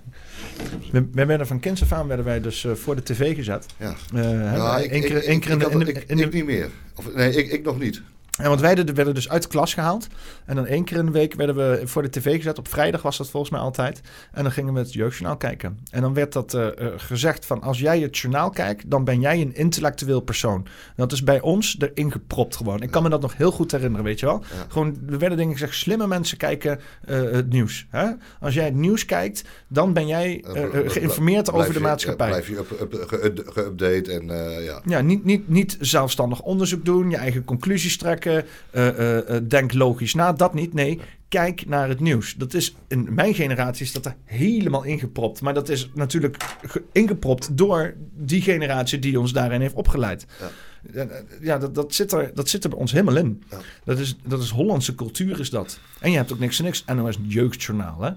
we, 0.91 1.07
we 1.11 1.25
werden 1.25 1.47
van 1.47 1.59
kinds 1.59 1.81
af 1.81 1.91
aan 1.91 2.07
werden 2.07 2.25
wij 2.25 2.41
dus 2.41 2.65
eh, 2.65 2.71
voor 2.73 2.95
de 2.95 3.03
tv 3.03 3.35
gezet. 3.35 3.65
Ja. 3.77 3.93
Hè, 4.13 4.55
Ja, 4.55 4.77
ik, 4.77 4.91
één 4.91 5.01
keer, 5.01 5.61
had- 5.61 5.71
de- 5.71 6.03
in 6.07 6.19
ik 6.19 6.33
niet 6.33 6.45
meer. 6.45 6.69
Of, 6.95 7.13
nee, 7.13 7.33
ik, 7.35 7.51
ik 7.51 7.63
nog 7.63 7.79
niet. 7.79 8.01
En 8.37 8.47
want 8.49 8.61
wij 8.61 8.75
de- 8.75 8.93
werden 8.93 9.13
dus 9.13 9.29
uit 9.29 9.41
de 9.41 9.47
klas 9.47 9.73
gehaald. 9.73 10.07
En 10.45 10.55
dan 10.55 10.65
één 10.65 10.83
keer 10.83 10.97
in 10.97 11.05
de 11.05 11.11
week 11.11 11.33
werden 11.33 11.55
we 11.55 11.81
voor 11.85 12.01
de 12.01 12.09
tv 12.09 12.35
gezet. 12.35 12.57
Op 12.57 12.67
vrijdag 12.67 13.01
was 13.01 13.17
dat 13.17 13.29
volgens 13.29 13.51
mij 13.51 13.61
altijd. 13.61 14.01
En 14.31 14.43
dan 14.43 14.51
gingen 14.51 14.73
we 14.73 14.79
het 14.79 14.93
jeugdjournaal 14.93 15.37
kijken. 15.37 15.79
En 15.91 16.01
dan 16.01 16.13
werd 16.13 16.33
dat 16.33 16.53
eh, 16.53 16.67
eh, 16.67 16.93
gezegd 16.97 17.45
van... 17.45 17.61
als 17.61 17.79
jij 17.79 17.99
het 17.99 18.17
journaal 18.17 18.49
kijkt, 18.49 18.89
dan 18.89 19.03
ben 19.03 19.19
jij 19.19 19.41
een 19.41 19.55
intellectueel 19.55 20.19
persoon. 20.19 20.65
Dat 20.95 21.11
is 21.11 21.23
bij 21.23 21.41
ons 21.41 21.77
erin 21.79 22.11
gepropt 22.11 22.55
gewoon. 22.55 22.81
Ik 22.81 22.91
kan 22.91 23.03
me 23.03 23.09
dat 23.09 23.21
nog 23.21 23.37
heel 23.37 23.51
goed 23.51 23.71
herinneren, 23.71 24.05
weet 24.05 24.19
je 24.19 24.25
wel. 24.25 24.43
Ja. 24.55 24.65
Gewoon, 24.67 24.97
er 25.09 25.17
werden 25.19 25.37
dingen 25.37 25.53
gezegd... 25.53 25.75
slimme 25.75 26.07
mensen 26.07 26.37
kijken 26.37 26.79
eh, 27.05 27.21
het 27.21 27.49
nieuws. 27.49 27.85
Hè? 27.89 28.05
Als 28.39 28.53
jij 28.53 28.65
het 28.65 28.75
nieuws 28.75 29.05
kijkt, 29.05 29.43
dan 29.67 29.93
ben 29.93 30.07
jij 30.07 30.43
geïnformeerd 30.85 31.51
over 31.51 31.73
de 31.73 31.79
maatschappij. 31.79 32.27
Blijf 32.27 32.47
je 32.47 32.57
up- 32.57 32.81
up- 32.81 33.03
ge- 33.07 33.43
geüpdate 33.53 34.11
en 34.11 34.25
ja. 34.63 34.81
Ja, 34.85 35.01
niet, 35.01 35.23
niet, 35.23 35.49
niet 35.49 35.77
zelfstandig 35.79 36.41
onderzoek 36.41 36.85
doen, 36.85 37.09
je 37.09 37.17
eigen 37.17 37.43
conclusies 37.45 37.97
trekken, 37.97 38.26
eh, 38.27 38.87
eh, 38.87 39.35
eh, 39.35 39.43
denk 39.47 39.73
logisch 39.73 40.13
na, 40.13 40.33
dat 40.33 40.53
niet. 40.53 40.73
Nee, 40.73 40.99
kijk 41.27 41.65
naar 41.65 41.89
het 41.89 41.99
nieuws. 41.99 42.35
Dat 42.35 42.53
is, 42.53 42.75
in 42.87 43.07
mijn 43.13 43.33
generatie 43.33 43.85
is 43.85 43.91
dat 43.91 44.05
er 44.05 44.15
helemaal 44.23 44.83
ingepropt. 44.83 45.41
Maar 45.41 45.53
dat 45.53 45.69
is 45.69 45.89
natuurlijk 45.93 46.43
ge- 46.67 46.83
ingepropt 46.91 47.57
door 47.57 47.93
die 48.13 48.41
generatie 48.41 48.99
die 48.99 49.19
ons 49.19 49.33
daarin 49.33 49.61
heeft 49.61 49.73
opgeleid. 49.73 50.25
Ja. 50.39 51.07
Ja, 51.41 51.57
dat, 51.57 51.75
dat, 51.75 51.93
zit 51.93 52.11
er, 52.11 52.31
dat 52.33 52.49
zit 52.49 52.63
er 52.63 52.69
bij 52.69 52.79
ons 52.79 52.91
helemaal 52.91 53.15
in. 53.17 53.43
Ja. 53.49 53.57
Dat, 53.83 53.99
is, 53.99 54.15
dat 54.23 54.41
is 54.41 54.49
Hollandse 54.49 54.95
cultuur 54.95 55.39
is 55.39 55.49
dat. 55.49 55.79
En 55.99 56.11
je 56.11 56.17
hebt 56.17 56.33
ook 56.33 56.39
niks 56.39 56.57
en 56.57 56.63
niks. 56.63 56.85
NOS 56.85 57.17
Jeugdjournaal, 57.27 58.01
hè. 58.01 58.11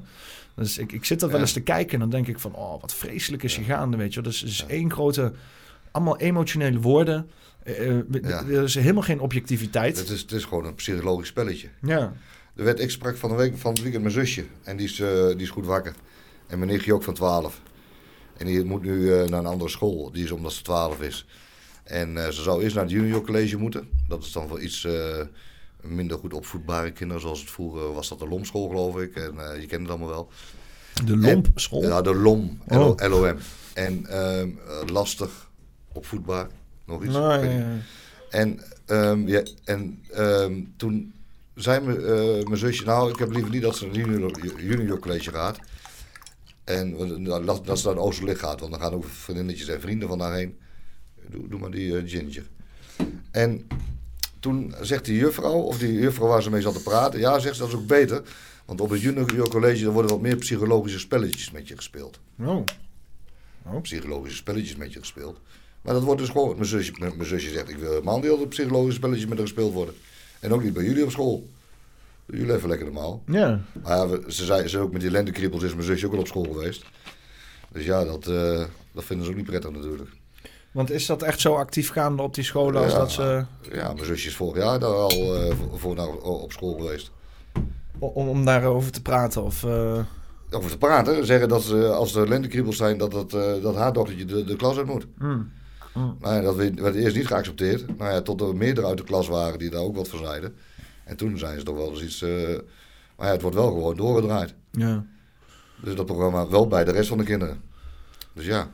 Dus 0.55 0.79
ik, 0.79 0.93
ik 0.93 1.05
zit 1.05 1.21
dat 1.21 1.31
wel 1.31 1.41
eens 1.41 1.53
te 1.53 1.61
kijken 1.61 1.93
en 1.93 2.01
dan 2.01 2.11
denk 2.11 2.27
ik 2.29 2.39
van... 2.39 2.55
oh, 2.55 2.81
wat 2.81 2.95
vreselijk 2.95 3.43
is 3.43 3.57
hier 3.57 3.65
gaande, 3.65 3.97
weet 3.97 4.15
je 4.15 4.21
wel. 4.21 4.31
Dus 4.31 4.43
is 4.43 4.65
één 4.69 4.93
grote... 4.93 5.33
allemaal 5.91 6.19
emotionele 6.19 6.81
woorden. 6.81 7.31
Eh, 7.77 7.99
eh, 7.99 8.05
Ja. 8.23 8.45
Er 8.49 8.63
is 8.63 8.75
helemaal 8.75 9.03
geen 9.03 9.21
objectiviteit. 9.21 9.99
Het 9.99 10.09
is, 10.09 10.21
het 10.21 10.33
is 10.33 10.45
gewoon 10.45 10.65
een 10.65 10.75
psychologisch 10.75 11.29
spelletje. 11.29 11.69
Ja. 11.83 12.13
Er 12.57 12.65
werd, 12.65 12.81
ik 12.81 12.91
sprak 12.91 13.17
van 13.17 13.31
de 13.31 13.37
week 13.37 13.57
van 13.59 13.73
het 13.73 13.83
weekend 13.83 14.03
mijn 14.03 14.15
zusje. 14.15 14.45
En 14.63 14.77
die 14.77 14.87
is, 14.87 15.01
eh, 15.01 15.27
die 15.27 15.37
is 15.41 15.51
goed 15.51 15.67
wakker. 15.67 15.95
En 16.47 16.59
mijn 16.59 16.71
nichtje 16.71 16.95
ook 16.95 17.03
van 17.03 17.15
12. 17.15 17.61
En 18.37 18.47
die 18.47 18.65
moet 18.65 18.83
nu 18.83 19.09
naar 19.09 19.39
een 19.39 19.47
andere 19.47 19.71
school. 19.71 20.11
Die 20.13 20.25
is 20.25 20.31
omdat 20.31 20.53
ze 20.53 20.63
12 20.63 21.01
is. 21.01 21.27
En 21.85 22.33
ze 22.33 22.43
zou 22.43 22.63
eerst 22.63 22.75
naar 22.75 22.85
het 22.85 22.93
junior 22.93 23.23
college 23.25 23.57
moeten. 23.57 23.89
Dat 24.09 24.23
is 24.23 24.33
dan 24.33 24.49
voor 24.49 24.61
iets 24.61 24.87
minder 25.83 26.19
goed 26.19 26.35
opvoedbare 26.35 26.91
kinderen. 26.93 27.23
Zoals 27.23 27.41
het 27.41 27.51
vroeger 27.51 27.93
was 27.93 28.09
dat 28.09 28.19
de 28.19 28.29
Lomschool 28.29 28.69
geloof 28.69 29.01
ik. 29.01 29.17
En 29.17 29.35
je 29.61 29.67
kent 29.67 29.81
het 29.83 29.91
allemaal 29.91 30.09
wel. 30.09 30.29
De 31.05 31.17
lompschool. 31.17 31.83
Ja, 31.83 32.03
de 32.03 32.15
LOM. 32.15 32.61
Oh. 32.69 32.79
LO- 32.99 33.09
LOM. 33.09 33.37
En 33.75 34.07
ehm, 34.07 34.49
eh, 34.69 34.87
lastig 34.93 35.51
opvoedbaar. 35.93 36.49
Nog 36.91 37.05
iets. 37.05 37.13
Nou, 37.13 37.47
ja, 37.47 37.51
ja. 37.51 37.77
En, 38.31 38.61
ehm, 38.87 39.29
ja, 39.29 39.43
en 39.65 40.05
ehm, 40.11 40.63
toen 40.77 41.13
zei 41.55 41.81
me, 41.81 41.97
eh, 41.97 42.47
mijn 42.47 42.59
zusje, 42.59 42.85
nou, 42.85 43.11
ik 43.11 43.19
heb 43.19 43.31
liever 43.31 43.51
niet 43.51 43.63
dat 43.63 43.77
ze 43.77 43.87
naar 43.87 43.95
een 43.95 44.01
junior, 44.01 44.63
junior 44.63 44.99
college 44.99 45.31
gaat. 45.31 45.59
En 46.65 46.97
want, 46.97 47.47
dat, 47.47 47.67
dat 47.67 47.79
ze 47.79 47.87
naar 47.87 47.97
Oosterlicht 47.97 48.41
gaat, 48.41 48.61
want 48.61 48.73
dan 48.73 48.81
gaan 48.81 48.93
ook 48.93 49.05
vriendinnetjes 49.05 49.69
en 49.69 49.81
vrienden 49.81 50.09
van 50.09 50.19
daarheen. 50.19 50.59
Doe, 51.29 51.49
doe 51.49 51.61
maar 51.61 51.71
die 51.71 51.97
eh, 51.97 52.03
ginger. 52.09 52.47
En 53.31 53.67
toen 54.41 54.75
zegt 54.81 55.05
die 55.05 55.17
juffrouw, 55.19 55.59
of 55.61 55.79
die 55.79 55.93
juffrouw 55.93 56.29
waar 56.29 56.43
ze 56.43 56.51
mee 56.51 56.61
zat 56.61 56.75
te 56.75 56.83
praten, 56.83 57.21
ja, 57.21 57.39
zegt 57.39 57.55
ze, 57.55 57.61
dat 57.61 57.71
is 57.71 57.77
ook 57.77 57.87
beter. 57.87 58.23
Want 58.65 58.81
op 58.81 58.91
het 58.91 59.01
junior 59.01 59.49
college 59.49 59.85
dan 59.85 59.93
worden 59.93 60.11
wat 60.11 60.21
meer 60.21 60.37
psychologische 60.37 60.99
spelletjes 60.99 61.51
met 61.51 61.69
je 61.69 61.77
gespeeld. 61.77 62.21
Oh. 62.39 62.65
Psychologische 63.83 64.37
spelletjes 64.37 64.77
met 64.77 64.93
je 64.93 64.99
gespeeld. 64.99 65.41
Maar 65.83 65.95
dat 65.95 66.03
wordt 66.03 66.21
dus 66.21 66.29
gewoon, 66.29 66.55
mijn 66.55 66.65
zusje, 66.67 66.93
mijn 66.99 67.13
mijn 67.17 67.29
zusje 67.29 67.51
zegt, 67.51 67.69
ik 67.69 67.77
wil 67.77 67.91
helemaal 67.91 68.19
niet 68.21 68.27
dat 68.29 68.49
psychologische 68.49 68.97
spelletjes 68.99 69.27
met 69.27 69.39
haar 69.39 69.47
gespeeld 69.47 69.73
worden. 69.73 69.95
En 70.41 70.53
ook 70.53 70.63
niet 70.63 70.73
bij 70.73 70.85
jullie 70.85 71.05
op 71.05 71.11
school. 71.11 71.47
Jullie 72.27 72.55
even 72.55 72.69
lekker 72.69 72.87
normaal. 72.87 73.23
Ja. 73.27 73.61
Maar 73.83 73.97
ja, 74.09 74.31
ze 74.31 74.45
zei, 74.45 74.69
ze 74.69 74.79
ook 74.79 74.93
met 74.93 75.01
die 75.01 75.11
lendekriebels 75.11 75.63
is 75.63 75.73
mijn 75.75 75.87
zusje 75.87 76.07
ook 76.07 76.13
al 76.13 76.19
op 76.19 76.27
school 76.27 76.43
geweest. 76.53 76.85
Dus 77.73 77.85
ja, 77.85 78.05
dat, 78.05 78.27
eh, 78.27 78.65
dat 78.93 79.05
vinden 79.05 79.25
ze 79.27 79.31
ook 79.31 79.37
niet 79.39 79.47
prettig 79.47 79.71
natuurlijk. 79.71 80.11
Want 80.71 80.91
is 80.91 81.07
dat 81.07 81.23
echt 81.23 81.41
zo 81.41 81.55
actief 81.55 81.91
gaande 81.91 82.23
op 82.23 82.35
die 82.35 82.45
scholen 82.45 82.83
als 82.83 82.93
Ja. 82.93 82.99
dat 82.99 83.11
ze... 83.11 83.45
Ja, 83.73 83.93
mijn 83.93 84.07
zusje 84.07 84.29
is 84.29 84.37
vorig 84.37 84.63
jaar 84.63 84.79
daar 84.79 84.91
al 84.95 85.35
eh, 85.37 85.55
voor, 85.75 85.95
naar, 85.95 86.09
op 86.19 86.53
school 86.53 86.75
geweest. 86.75 87.11
Om, 87.99 88.29
om 88.29 88.45
daarover 88.45 88.91
te 88.93 89.03
praten 89.03 89.43
of... 89.43 89.65
eh, 89.65 89.99
Over 90.51 90.71
te 90.71 90.79
praten, 90.79 91.27
zeggen 91.27 91.49
dat 91.49 91.63
ze, 91.63 91.87
als 91.89 92.15
er 92.15 92.29
lendekriebels 92.29 92.77
zijn, 92.77 92.99
dat, 92.99 93.35
eh, 93.35 93.63
dat 93.63 93.75
haar 93.75 93.93
dochtertje 93.93 94.25
de, 94.25 94.45
de 94.45 94.57
klas 94.57 94.77
uit 94.77 94.87
moet. 94.87 95.07
hmm. 95.19 95.51
Hmm. 95.93 96.17
Nou 96.21 96.35
ja, 96.35 96.41
dat 96.41 96.57
werd 96.57 96.95
eerst 96.95 97.17
niet 97.17 97.27
geaccepteerd. 97.27 97.99
Nou 97.99 98.13
ja, 98.13 98.21
tot 98.21 98.41
er 98.41 98.57
meerdere 98.57 98.87
uit 98.87 98.97
de 98.99 99.05
klas 99.05 99.29
waren 99.29 99.59
die 99.59 99.71
daar 99.71 99.81
ook 99.81 99.97
wat 99.97 100.09
van 100.09 100.19
zeiden. 100.19 100.55
En 101.05 101.17
toen 101.17 101.39
zijn 101.39 101.59
ze 101.59 101.65
toch 101.65 101.77
wel 101.77 101.91
eens 101.91 102.03
iets... 102.03 102.23
eh, 102.23 102.59
maar 103.17 103.27
ja, 103.27 103.33
het 103.33 103.43
wordt 103.43 103.57
wel 103.57 103.67
gewoon 103.69 103.97
doorgedraaid. 103.97 104.55
Ja. 104.71 105.05
Dus 105.83 105.95
dat 105.95 106.07
programma 106.07 106.49
wel 106.49 106.67
bij 106.69 106.85
de 106.85 106.91
rest 106.93 107.09
van 107.09 107.19
de 107.19 107.25
kinderen. 107.25 107.61
Dus 108.33 108.45
ja. 108.47 108.71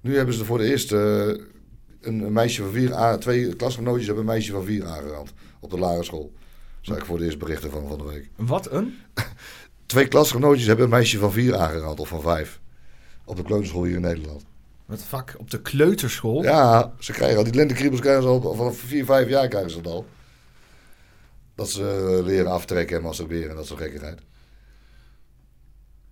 Nu 0.00 0.16
hebben 0.16 0.34
ze 0.34 0.44
voor 0.44 0.58
de 0.58 0.64
eerst 0.70 0.92
eh, 0.92 1.28
een, 2.00 2.32
meisje 2.32 2.62
van 2.62 2.72
vier... 2.72 2.94
a- 2.94 3.18
twee 3.18 3.56
klasgenootjes 3.56 4.06
hebben 4.06 4.24
een 4.24 4.30
meisje 4.32 4.52
van 4.52 4.64
vier 4.64 4.86
aangerand. 4.86 5.32
Op 5.60 5.70
de 5.70 5.78
lagere 5.78 6.04
school. 6.04 6.32
Zag 6.80 6.96
ik 6.98 7.04
voor 7.04 7.18
de 7.18 7.24
eerst 7.24 7.38
berichten 7.38 7.70
van 7.70 7.88
van 7.88 7.98
de 7.98 8.04
week. 8.04 8.30
Wat 8.36 8.70
een? 8.70 8.94
Twee 9.86 10.08
klasgenootjes 10.08 10.66
hebben 10.66 10.84
een 10.84 10.90
meisje 10.90 11.18
van 11.18 11.32
vier 11.32 11.56
aangerand. 11.56 12.00
Of 12.00 12.08
van 12.08 12.20
vijf. 12.20 12.60
Op 13.24 13.36
de 13.36 13.42
kleuterschool 13.42 13.84
hier 13.84 13.94
in 13.94 14.00
Nederland. 14.00 14.44
Wat 14.86 15.02
vak? 15.02 15.34
Op 15.38 15.50
de 15.50 15.62
kleuterschool? 15.62 16.42
Ja, 16.42 16.92
ze 16.98 17.12
krijgen 17.12 17.38
al 17.38 17.44
die 17.44 17.54
lentekriebels 17.54 18.00
krijgen 18.00 18.22
ze 18.22 18.28
al 18.28 18.54
vanaf 18.54 18.78
4, 18.78 19.04
5 19.04 19.28
jaar 19.28 19.48
krijgen 19.48 19.70
ze 19.70 19.80
dat 19.80 19.92
al. 19.92 20.06
Dat 21.54 21.70
ze 21.70 22.16
eh, 22.18 22.26
leren 22.26 22.50
aftrekken 22.50 22.96
en 22.96 23.02
masturberen 23.02 23.50
en 23.50 23.56
dat 23.56 23.66
soort 23.66 23.80
gekkigheid. 23.80 24.20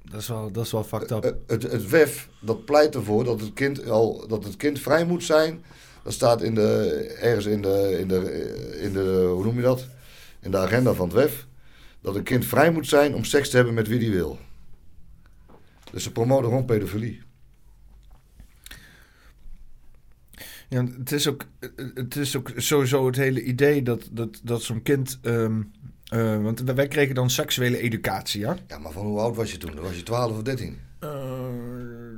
Dat 0.02 0.20
is 0.20 0.28
wel, 0.28 0.52
dat 0.52 0.64
is 0.64 0.72
wel 0.72 0.84
fucked 0.84 1.10
up. 1.10 1.24
Eh, 1.24 1.30
Het, 1.46 1.62
het 1.62 1.88
WEF, 1.88 2.28
dat 2.40 2.64
pleit 2.64 2.94
ervoor 2.94 3.24
dat 3.24 3.40
het 3.40 3.52
kind 3.52 3.88
al 3.88 4.26
dat 4.28 4.44
het 4.44 4.56
kind 4.56 4.78
vrij 4.80 5.04
moet 5.04 5.24
zijn. 5.24 5.64
Dat 6.02 6.12
staat 6.12 6.42
in 6.42 6.54
de, 6.54 6.90
ergens 7.20 7.46
in 7.46 7.62
de, 7.62 7.96
in 8.00 8.08
de, 8.08 8.18
eh, 8.18 8.84
in 8.84 8.92
de, 8.92 9.30
hoe 9.34 9.44
noem 9.44 9.56
je 9.56 9.62
dat? 9.62 9.86
In 10.40 10.50
de 10.50 10.58
agenda 10.58 10.92
van 10.92 11.06
het 11.06 11.14
WEF. 11.16 11.46
Dat 12.00 12.14
een 12.14 12.22
kind 12.22 12.44
vrij 12.44 12.70
moet 12.70 12.88
zijn 12.88 13.14
om 13.14 13.24
seks 13.24 13.50
te 13.50 13.56
hebben 13.56 13.74
met 13.74 13.88
wie 13.88 13.98
die 13.98 14.10
wil. 14.10 14.38
Dus 15.92 16.02
ze 16.02 16.12
promoten 16.12 16.44
gewoon 16.44 16.64
pedofilie. 16.64 17.22
Ja, 20.70 20.84
het 20.98 21.12
is 21.12 21.28
ook, 21.28 21.44
het 21.94 22.16
is 22.16 22.36
ook 22.36 22.50
sowieso 22.56 23.06
het 23.06 23.16
hele 23.16 23.42
idee 23.42 23.82
dat, 23.82 24.08
dat, 24.12 24.40
dat 24.42 24.62
zo'n 24.62 24.82
kind. 24.82 25.18
ehm, 25.22 25.60
eh, 26.08 26.42
want 26.42 26.60
wij 26.60 26.88
kregen 26.88 27.14
dan 27.14 27.30
seksuele 27.30 27.78
educatie, 27.78 28.40
ja? 28.40 28.56
Ja, 28.66 28.78
maar 28.78 28.92
van 28.92 29.06
hoe 29.06 29.20
oud 29.20 29.36
was 29.36 29.52
je 29.52 29.58
toen? 29.58 29.74
Dan 29.74 29.84
was 29.84 29.96
je 29.96 30.02
12 30.02 30.32
of 30.32 30.42
13. 30.42 30.78
Eh, 30.98 31.10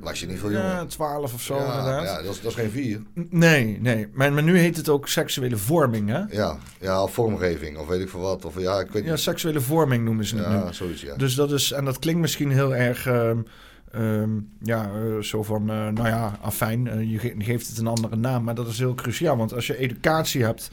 Was 0.01 0.19
je 0.19 0.27
niet 0.27 0.39
veel 0.39 0.51
jonger? 0.51 0.65
Ja, 0.69 0.85
12 0.85 1.33
of 1.33 1.41
zo 1.41 1.55
ja, 1.55 1.77
inderdaad. 1.79 2.03
ja, 2.03 2.21
dat, 2.21 2.33
is, 2.33 2.41
dat 2.41 2.51
is 2.51 2.57
geen 2.57 2.69
vier. 2.69 3.01
Nee, 3.29 3.77
nee. 3.81 4.07
Maar, 4.13 4.33
maar 4.33 4.43
nu 4.43 4.57
heet 4.57 4.77
het 4.77 4.89
ook 4.89 5.07
seksuele 5.07 5.57
vorming, 5.57 6.09
hè? 6.09 6.21
Ja, 6.29 6.57
ja, 6.79 7.03
of 7.03 7.13
vormgeving, 7.13 7.77
of 7.77 7.87
weet 7.87 8.01
ik 8.01 8.09
veel 8.09 8.19
wat. 8.19 8.45
Of 8.45 8.59
ja, 8.59 8.79
ik 8.79 8.91
weet 8.91 9.03
Ja, 9.03 9.11
niet. 9.11 9.19
seksuele 9.19 9.61
vorming 9.61 10.03
noemen 10.05 10.25
ze 10.25 10.35
het 10.37 10.47
nu. 10.47 10.53
Ja, 10.53 10.71
zoiets, 10.71 11.01
ja. 11.01 11.15
Dus 11.15 11.35
dat 11.35 11.51
is, 11.51 11.71
en 11.71 11.85
dat 11.85 11.99
klinkt 11.99 12.21
misschien 12.21 12.51
heel 12.51 12.75
erg, 12.75 13.05
ehm, 13.07 13.37
ehm, 13.93 14.29
ja, 14.61 14.83
eh, 14.93 15.21
zo 15.21 15.43
van, 15.43 15.69
eh, 15.69 15.75
nou 15.87 16.07
ja, 16.07 16.37
afijn, 16.41 16.87
eh, 16.87 17.11
je 17.11 17.19
ge- 17.19 17.35
geeft 17.37 17.67
het 17.67 17.77
een 17.77 17.87
andere 17.87 18.15
naam, 18.15 18.43
maar 18.43 18.55
dat 18.55 18.67
is 18.67 18.79
heel 18.79 18.93
cruciaal. 18.95 19.37
Want 19.37 19.53
als 19.53 19.67
je 19.67 19.77
educatie 19.77 20.43
hebt, 20.43 20.71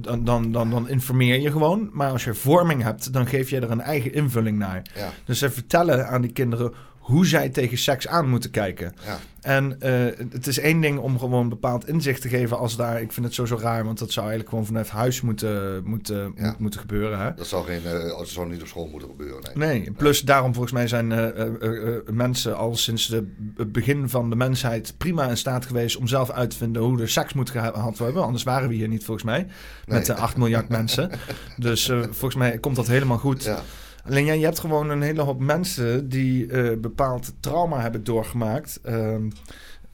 dan, 0.00 0.24
dan, 0.24 0.52
dan, 0.52 0.70
dan 0.70 0.88
informeer 0.88 1.40
je 1.40 1.50
gewoon. 1.50 1.90
Maar 1.92 2.10
als 2.10 2.24
je 2.24 2.34
vorming 2.34 2.82
hebt, 2.82 3.12
dan 3.12 3.26
geef 3.26 3.50
je 3.50 3.60
er 3.60 3.70
een 3.70 3.80
eigen 3.80 4.12
invulling 4.12 4.58
naar. 4.58 4.82
Ja, 4.94 5.08
Dus 5.24 5.38
ze 5.38 5.50
vertellen 5.50 6.08
aan 6.08 6.22
die 6.22 6.32
kinderen 6.32 6.72
hoe 7.02 7.26
zij 7.26 7.48
tegen 7.48 7.78
seks 7.78 8.08
aan 8.08 8.28
moeten 8.28 8.50
kijken. 8.50 8.94
ja. 9.04 9.18
En 9.40 9.80
eh, 9.80 9.90
het 10.30 10.46
is 10.46 10.58
één 10.58 10.80
ding 10.80 10.98
om 10.98 11.18
gewoon 11.18 11.42
een 11.42 11.48
bepaald 11.48 11.88
inzicht 11.88 12.20
te 12.20 12.28
geven 12.28 12.58
als 12.58 12.76
daar... 12.76 13.00
Ik 13.02 13.12
vind 13.12 13.26
het 13.26 13.34
zo 13.34 13.44
zo 13.44 13.58
raar, 13.60 13.84
want 13.84 13.98
dat 13.98 14.10
zou 14.12 14.20
eigenlijk 14.26 14.48
gewoon 14.48 14.66
vanuit 14.66 14.88
huis 14.88 15.20
moeten, 15.20 15.82
moeten, 15.84 16.32
Ja. 16.36 16.54
moeten 16.58 16.80
gebeuren. 16.80 17.18
Hè? 17.18 17.34
Dat 17.34 17.46
zou, 17.46 17.64
geen, 17.66 17.80
dat 18.08 18.28
zou 18.28 18.48
niet 18.50 18.60
op 18.60 18.66
school 18.66 18.86
moeten 18.86 19.08
gebeuren. 19.08 19.42
Nee. 19.54 19.78
Nee, 19.80 19.90
plus 19.90 20.20
daarom 20.20 20.52
volgens 20.52 20.72
mij 20.72 20.88
zijn 20.88 21.12
eh, 21.12 22.14
mensen 22.14 22.56
al 22.56 22.76
sinds 22.76 23.06
de- 23.06 23.32
het 23.56 23.72
begin 23.72 24.08
van 24.08 24.30
de 24.30 24.36
mensheid 24.36 24.94
prima 24.96 25.28
in 25.28 25.36
staat 25.36 25.66
geweest 25.66 25.96
om 25.96 26.06
zelf 26.06 26.30
uit 26.30 26.50
te 26.50 26.56
vinden 26.56 26.82
hoe 26.82 27.00
er 27.00 27.08
seks 27.08 27.32
moet 27.32 27.50
gehad 27.50 27.98
worden. 27.98 28.22
Anders 28.24 28.42
waren 28.44 28.68
we 28.68 28.74
hier 28.74 28.88
niet 28.88 29.04
volgens 29.04 29.26
mij, 29.26 29.46
met 29.86 30.06
Nee. 30.08 30.16
eh, 30.16 30.22
8 30.22 30.36
miljard 30.36 30.68
mensen. 30.68 31.10
Dus 31.56 31.86
volgens 32.10 32.34
mij 32.34 32.58
komt 32.58 32.76
dat 32.76 32.86
helemaal 32.86 33.18
goed. 33.18 33.44
Ja, 33.44 33.60
Alleen 34.04 34.38
je 34.38 34.44
hebt 34.44 34.58
gewoon 34.58 34.90
een 34.90 35.02
hele 35.02 35.22
hoop 35.22 35.40
mensen 35.40 36.08
die 36.08 36.46
eh, 36.46 36.78
bepaald 36.78 37.34
trauma 37.40 37.80
hebben 37.80 38.04
doorgemaakt 38.04 38.80
ehm, 38.82 39.30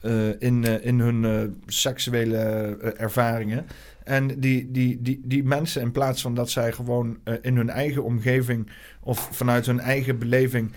eh, 0.01 0.41
in, 0.41 0.65
eh, 0.65 0.85
in 0.85 0.99
hun 0.99 1.55
seksuele 1.65 2.37
ervaringen. 2.97 3.65
En 4.03 4.39
die, 4.39 4.71
die, 4.71 5.01
die, 5.01 5.21
die 5.23 5.43
mensen, 5.43 5.81
in 5.81 5.91
plaats 5.91 6.21
van 6.21 6.33
dat 6.33 6.49
zij 6.49 6.71
gewoon 6.71 7.17
in 7.41 7.55
hun 7.55 7.69
eigen 7.69 8.03
omgeving 8.03 8.69
of 9.01 9.29
vanuit 9.31 9.65
hun 9.65 9.79
eigen 9.79 10.19
beleving 10.19 10.71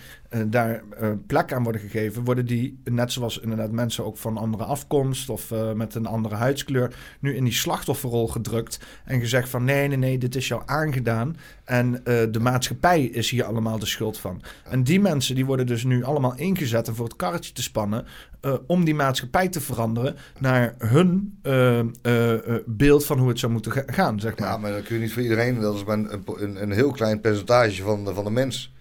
daar 0.47 0.83
eh, 0.99 1.09
plek 1.27 1.53
aan 1.53 1.63
worden 1.63 1.81
gegeven, 1.81 2.23
worden 2.23 2.45
die, 2.45 2.79
net 2.83 3.11
zoals 3.11 3.39
inderdaad 3.39 3.71
mensen 3.71 4.05
ook 4.05 4.17
van 4.17 4.37
andere 4.37 4.63
afkomst 4.63 5.29
of 5.29 5.51
eh, 5.51 5.71
met 5.73 5.95
een 5.95 6.05
andere 6.05 6.35
huidskleur, 6.35 6.95
nu 7.19 7.35
in 7.35 7.43
die 7.43 7.53
slachtofferrol 7.53 8.27
gedrukt 8.27 8.79
en 9.05 9.19
gezegd 9.19 9.49
van 9.49 9.63
nee, 9.63 9.87
nee, 9.87 9.97
nee, 9.97 10.17
dit 10.17 10.35
is 10.35 10.47
jou 10.47 10.61
aangedaan 10.65 11.35
en 11.63 12.05
eh, 12.05 12.21
de 12.31 12.39
maatschappij 12.39 13.03
is 13.03 13.29
hier 13.29 13.43
allemaal 13.43 13.79
de 13.79 13.85
schuld 13.85 14.17
van. 14.19 14.41
En 14.69 14.83
die 14.83 14.99
mensen 14.99 15.35
die 15.35 15.45
worden 15.45 15.65
dus 15.65 15.83
nu 15.83 16.03
allemaal 16.03 16.35
ingezet 16.35 16.87
en 16.87 16.95
voor 16.95 17.05
het 17.05 17.15
karretje 17.15 17.53
te 17.53 17.61
spannen 17.61 18.05
eh, 18.41 18.53
om 18.67 18.85
die 18.85 18.95
maatschappij 18.95 19.49
te 19.49 19.61
veranderen 19.61 20.15
naar 20.39 20.75
hun 20.77 21.37
eh, 21.41 21.79
eh, 21.79 21.85
eh, 22.01 22.61
beeld 22.65 23.05
van 23.05 23.17
hoe 23.19 23.29
het 23.29 23.39
zou 23.39 23.51
moeten 23.51 23.71
ga- 23.71 23.83
gaan, 23.85 24.19
zeg 24.19 24.37
maar. 24.37 24.47
ja, 24.49 24.57
maar 24.57 24.71
dat 24.71 24.83
kun 24.83 24.95
je 24.95 25.01
niet 25.01 25.13
voor 25.13 25.21
iedereen. 25.21 25.59
Dat 25.59 25.75
is 25.75 25.83
maar 25.83 25.97
een, 25.97 26.23
een, 26.37 26.61
een 26.61 26.71
heel 26.71 26.91
klein 26.91 27.21
percentage 27.21 27.83
van, 27.83 28.05
de- 28.05 28.13
van 28.13 28.23
de 28.23 28.29
mens 28.31 28.72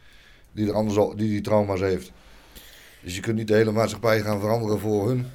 die, 0.53 0.69
er 0.69 0.75
anders, 0.75 0.97
al- 0.99 1.17
die 1.17 1.29
die 1.29 1.41
trauma's 1.41 1.81
heeft. 1.81 2.13
Dus 3.03 3.15
je 3.15 3.21
kunt 3.21 3.37
niet 3.37 3.49
de 3.49 3.55
hele 3.55 3.73
maatschappij 3.73 4.21
gaan 4.21 4.41
veranderen 4.41 4.79
voor 4.79 5.09
hun. 5.09 5.27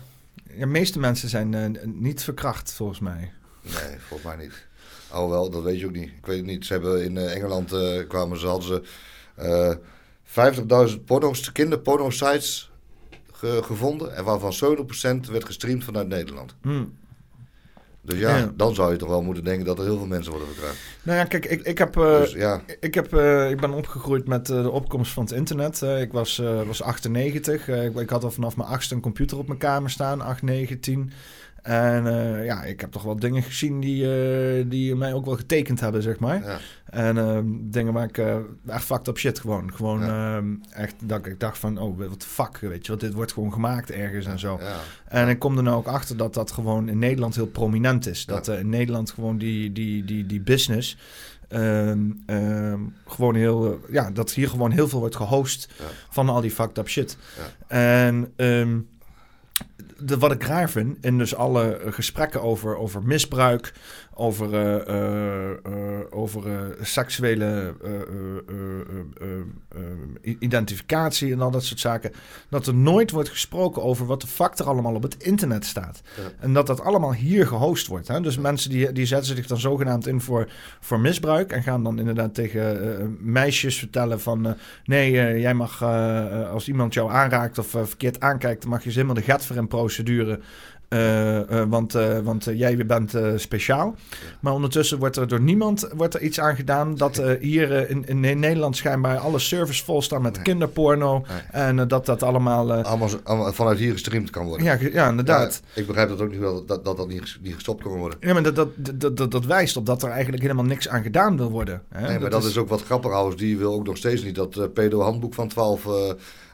Ja, 0.54 0.60
de 0.60 0.66
meeste 0.66 1.00
mensen 1.00 1.30
zijn 1.30 1.54
eh, 1.54 1.86
niet 1.86 2.24
verkracht, 2.24 2.72
volgens 2.72 3.00
mij. 3.00 3.32
Nee, 3.62 3.98
volgens 4.00 4.36
mij 4.36 4.46
niet. 4.46 4.66
Oh 5.14 5.30
wel, 5.30 5.50
dat 5.50 5.64
weet 5.64 5.80
je 5.80 5.86
ook 5.86 5.92
niet. 5.92 6.10
Ik 6.10 6.26
weet 6.26 6.38
het 6.38 6.46
niet. 6.46 6.66
Ze 6.66 6.74
hebben 6.74 7.04
in 7.04 7.18
eh, 7.18 7.36
Engeland 7.36 7.72
eh, 7.72 8.08
kwamen 8.08 8.40
ze, 8.40 8.48
hadden 8.48 8.68
ze 8.68 8.84
eh 9.36 9.76
50.000 10.96 11.04
porno's, 11.06 11.52
kinderporno-sites 11.52 12.72
ge- 13.32 13.62
gevonden. 13.64 14.16
En 14.16 14.24
waarvan 14.24 14.54
70% 15.28 15.32
werd 15.32 15.46
gestreamd 15.46 15.84
vanuit 15.84 16.08
Nederland. 16.08 16.56
Hm. 16.62 16.84
Dus 18.08 18.20
ja, 18.20 18.38
Ja. 18.38 18.52
dan 18.56 18.76
zou 18.76 18.92
je 18.92 18.98
toch 18.98 19.10
wel 19.10 19.22
moeten 19.22 19.44
denken 19.44 19.66
dat 19.66 19.80
er 19.80 19.86
heel 19.86 19.98
veel 19.98 20.08
mensen 20.08 20.32
worden 20.32 20.50
verkracht. 20.50 20.78
Nou 21.04 21.18
ja, 21.18 21.24
kijk, 21.24 21.46
ik, 21.46 21.62
ik 21.62 21.78
heb... 21.78 21.98
eh, 21.98 22.20
dus 22.20 22.32
ja, 22.32 22.62
Ik, 22.80 22.94
heb, 22.94 23.14
eh, 23.14 23.50
ik 23.50 23.60
ben 23.60 23.72
opgegroeid 23.74 24.28
met 24.28 24.50
eh, 24.50 24.62
de 24.62 24.70
opkomst 24.72 25.12
van 25.12 25.24
het 25.24 25.32
internet. 25.32 25.82
Ik 25.82 26.12
was, 26.12 26.42
was 26.66 26.82
98. 26.82 27.68
Eh, 27.70 27.86
ik, 27.86 27.96
ik 27.96 28.10
had 28.10 28.24
al 28.24 28.32
vanaf 28.32 28.58
mijn 28.58 28.70
achtste 28.70 28.96
een 28.96 29.02
computer 29.02 29.38
op 29.38 29.48
mijn 29.48 29.60
kamer 29.60 29.90
staan. 29.90 30.22
8, 30.22 30.42
9, 30.42 30.80
10. 30.80 31.12
En 31.68 32.08
eh, 32.08 32.46
ja, 32.46 32.64
ik 32.64 32.82
heb 32.82 32.92
toch 32.92 33.04
wel 33.04 33.16
dingen 33.20 33.44
gezien 33.44 33.80
die, 33.80 34.04
eh, 34.04 34.66
die 34.70 34.96
mij 34.96 35.14
ook 35.14 35.26
wel 35.26 35.36
getekend 35.36 35.80
hebben, 35.80 36.02
zeg 36.02 36.20
maar. 36.20 36.44
ja, 36.44 36.58
En 36.90 37.18
ehm, 37.18 37.46
dingen 37.50 37.94
waar 37.94 38.04
ik 38.08 38.18
eh, 38.18 38.36
echt 38.68 38.84
fucked 38.84 39.08
up 39.08 39.18
shit 39.18 39.40
gewoon. 39.40 39.74
Gewoon 39.74 40.04
ehm, 40.04 40.46
echt 40.70 40.96
dat 41.04 41.26
ik 41.26 41.40
dacht 41.40 41.58
van, 41.58 41.78
oh, 41.78 41.98
wat 41.98 42.24
fuck, 42.26 42.58
weet 42.58 42.86
je 42.86 42.92
wat, 42.92 43.02
dit 43.02 43.14
wordt 43.14 43.34
gewoon 43.34 43.54
gemaakt 43.54 43.92
ergens 43.92 44.26
en 44.26 44.40
zo. 44.40 44.58
ja, 44.62 44.76
En 45.08 45.28
ik 45.30 45.40
kom 45.40 45.58
er 45.58 45.64
nou 45.64 45.78
ook 45.78 45.88
achter 45.88 46.18
dat 46.18 46.34
dat 46.34 46.52
gewoon 46.52 46.90
in 46.90 47.00
Nederland 47.00 47.36
heel 47.36 47.48
prominent 47.48 48.08
is. 48.08 48.24
Ja. 48.28 48.34
Dat 48.34 48.48
in 48.48 48.70
Nederland 48.70 49.12
gewoon 49.12 49.38
die, 49.38 49.72
die, 49.72 50.06
die, 50.06 50.26
die 50.26 50.42
business. 50.42 50.98
ehm, 51.48 52.80
gewoon 53.08 53.36
heel. 53.36 53.80
ja, 53.92 54.12
dat 54.12 54.32
hier 54.32 54.50
gewoon 54.50 54.72
heel 54.72 54.88
veel 54.88 55.00
wordt 55.00 55.16
gehost 55.16 55.68
Ja. 55.78 55.84
van 56.10 56.30
al 56.30 56.42
die 56.42 56.52
fucked 56.52 56.78
up 56.78 56.90
shit. 56.90 57.18
Ja. 57.38 57.76
En. 57.76 58.32
ehm, 58.36 58.78
wat 60.20 60.32
ik 60.32 60.44
raar 60.44 60.70
vind 60.70 60.98
in 61.06 61.18
dus 61.18 61.36
alle 61.36 61.82
gesprekken 61.86 62.42
over, 62.42 62.78
over 62.78 63.04
misbruik, 63.04 63.74
over, 64.18 66.12
over 66.12 66.76
seksuele 66.82 67.74
identificatie 70.22 71.32
en 71.32 71.42
al 71.42 71.52
dat 71.52 71.64
soort 71.64 71.80
zaken, 71.80 72.12
dat 72.50 72.68
er 72.68 72.76
nooit 72.76 73.12
wordt 73.12 73.30
gesproken 73.30 73.84
over 73.84 74.06
wat 74.06 74.22
de 74.22 74.28
fuck 74.28 74.58
er 74.58 74.66
allemaal 74.66 74.96
op 74.96 75.04
het 75.04 75.24
internet 75.24 75.66
staat. 75.66 76.02
Ja. 76.16 76.24
En 76.40 76.54
dat 76.54 76.68
dat 76.68 76.82
allemaal 76.82 77.14
hier 77.14 77.48
gehost 77.48 77.88
wordt. 77.88 78.08
Hè? 78.08 78.22
Dus 78.22 78.38
mensen 78.38 78.70
die, 78.70 78.92
die 78.92 79.06
zetten 79.06 79.36
zich 79.36 79.48
dan 79.48 79.60
zogenaamd 79.60 80.08
in 80.08 80.22
voor, 80.22 80.50
voor 80.80 81.00
misbruik 81.00 81.52
en 81.52 81.64
gaan 81.64 81.84
dan 81.84 82.00
inderdaad 82.00 82.34
tegen 82.34 83.00
eh, 83.00 83.06
meisjes 83.20 83.78
vertellen 83.78 84.22
van 84.22 84.48
eh, 84.48 84.54
nee, 84.86 85.20
eh, 85.20 85.40
jij 85.40 85.54
mag 85.54 85.84
als 86.52 86.68
iemand 86.68 86.94
jou 86.94 87.12
aanraakt 87.12 87.58
of 87.58 87.68
verkeerd 87.68 88.20
aankijkt, 88.20 88.62
dan 88.62 88.70
mag 88.70 88.84
je 88.84 88.90
ze 88.90 88.96
helemaal 88.96 89.24
de 89.24 89.32
gat 89.32 89.46
voor 89.46 89.56
in 89.56 89.68
procedure. 89.68 90.40
Eh, 90.90 91.62
eh, 91.62 91.70
want 91.70 91.96
eh, 91.96 92.20
want 92.20 92.44
jij 92.54 92.86
bent 92.86 93.14
speciaal. 93.36 93.96
Maar 94.40 94.54
ondertussen 94.54 95.00
wordt 95.00 95.16
er 95.16 95.28
door 95.28 95.42
niemand 95.42 95.88
wordt 95.96 96.14
er 96.14 96.22
iets 96.22 96.40
aan 96.40 96.56
gedaan 96.56 96.96
dat 96.96 97.22
hier 97.40 97.90
in, 97.90 98.06
in 98.08 98.40
Nederland 98.40 98.76
schijnbaar 98.78 99.18
alle 99.18 99.40
servers 99.40 99.82
vol 99.84 100.02
staan 100.02 100.22
met 100.22 100.34
Nee. 100.34 100.44
kinderporno. 100.44 101.26
Nee. 101.28 101.38
En 101.52 101.88
dat 101.88 102.06
dat 102.06 102.24
allemaal. 102.24 102.74
allemaal, 102.74 103.10
allemaal 103.24 103.54
vanuit 103.54 103.78
hier 103.80 103.92
gestreamd 103.92 104.30
kan 104.30 104.46
worden. 104.46 104.66
ja, 104.66 104.78
ja, 104.92 105.10
inderdaad. 105.10 105.62
Ja, 105.74 105.82
ik 105.82 105.88
begrijp 105.88 106.10
dat 106.10 106.22
ook 106.22 106.32
niet, 106.32 106.42
dat 106.42 106.68
dat, 106.68 106.86
dat, 106.86 106.98
dat 106.98 107.08
niet, 107.08 107.22
ges- 107.22 107.40
niet 107.42 107.54
gestopt 107.54 107.84
kan 107.84 107.92
worden. 107.98 108.18
Ja, 108.22 108.34
maar 108.34 108.44
dat, 108.44 108.56
dat, 108.56 108.70
dat, 109.02 109.18
dat, 109.18 109.32
dat 109.32 109.46
wijst 109.46 109.78
op 109.78 109.86
dat 109.86 110.04
er 110.04 110.10
eigenlijk 110.10 110.42
helemaal 110.42 110.66
niks 110.66 110.88
aan 110.88 111.04
gedaan 111.04 111.38
wil 111.38 111.50
worden. 111.52 111.82
Hè? 111.90 112.08
Nee, 112.08 112.20
maar 112.20 112.30
dat 112.30 112.44
is 112.44 112.58
ook 112.58 112.70
wat 112.70 112.84
Grapperhaus, 112.84 113.36
die 113.36 113.58
wil 113.58 113.74
ook 113.74 113.86
nog 113.86 113.98
steeds 113.98 114.24
niet 114.24 114.36
dat 114.36 114.74
pedo-handboek 114.74 115.34
van 115.34 115.48
12, 115.48 115.88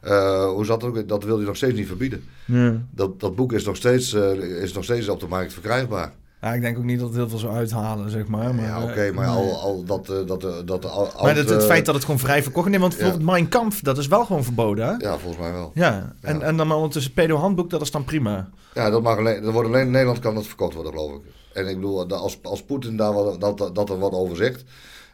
eh, 0.03 0.45
hoe 0.45 0.65
zat 0.65 0.81
het 0.81 0.97
ook, 0.97 1.07
dat 1.07 1.23
wil 1.23 1.37
hij 1.37 1.45
nog 1.45 1.55
steeds 1.55 1.77
niet 1.77 1.87
verbieden. 1.87 2.23
Ja. 2.45 2.81
Dat, 2.91 3.19
dat 3.19 3.35
boek 3.35 3.53
is 3.53 3.65
nog, 3.65 3.75
steeds, 3.75 4.13
eh, 4.13 4.33
is 4.61 4.73
nog 4.73 4.83
steeds 4.83 5.09
op 5.09 5.19
de 5.19 5.27
markt 5.27 5.53
verkrijgbaar. 5.53 6.13
Ja, 6.41 6.53
ik 6.53 6.61
denk 6.61 6.77
ook 6.77 6.83
niet 6.83 6.99
dat 6.99 7.07
het 7.07 7.17
heel 7.17 7.29
veel 7.29 7.37
zou 7.37 7.53
uithalen, 7.53 8.09
zeg 8.09 8.27
maar. 8.27 8.55
maar 8.55 8.65
ja, 8.65 8.83
oké, 8.83 8.91
eh, 9.01 9.13
maar 9.13 9.27
nee. 9.27 9.35
al, 9.35 9.59
al 9.59 9.83
dat, 9.83 10.05
dat, 10.27 10.67
dat 10.67 10.85
al, 10.85 11.09
Maar 11.23 11.35
het, 11.35 11.49
het 11.49 11.65
feit 11.65 11.85
dat 11.85 11.95
het 11.95 12.03
gewoon 12.03 12.19
vrij 12.19 12.43
verkocht 12.43 12.69
Nee, 12.69 12.79
want 12.79 12.93
ja. 12.93 12.99
bijvoorbeeld 12.99 13.31
Mein 13.31 13.49
Kampf, 13.49 13.81
dat 13.81 13.97
is 13.97 14.07
wel 14.07 14.25
gewoon 14.25 14.43
verboden, 14.43 14.85
hè? 14.85 14.91
Ja. 14.91 14.97
Ja, 14.99 15.17
volgens 15.17 15.41
mij 15.41 15.51
wel. 15.51 15.71
En, 15.73 15.81
Ja. 15.81 16.13
en 16.21 16.57
dan 16.57 16.67
maar 16.67 16.77
ondertussen 16.77 17.13
pedo-handboek, 17.13 17.69
dat 17.69 17.81
is 17.81 17.91
dan 17.91 18.03
prima. 18.03 18.49
Ja, 18.73 18.89
dat 18.89 19.01
mag 19.03 19.17
alleen, 19.17 19.43
dat 19.43 19.53
wordt 19.53 19.67
alleen 19.67 19.85
in 19.85 19.91
Nederland 19.91 20.19
kan 20.19 20.35
dat 20.35 20.47
verkocht 20.47 20.73
worden, 20.73 20.91
geloof 20.93 21.13
ik. 21.13 21.21
En 21.53 21.67
ik 21.67 21.75
bedoel, 21.75 22.07
dat 22.07 22.19
als, 22.19 22.39
als 22.41 22.63
Poetin 22.63 22.97
daar 22.97 23.13
wat, 23.13 23.41
dat, 23.41 23.57
dat, 23.57 23.75
dat 23.75 23.89
er 23.89 23.99
wat 23.99 24.11
over 24.11 24.35
zegt, 24.35 24.63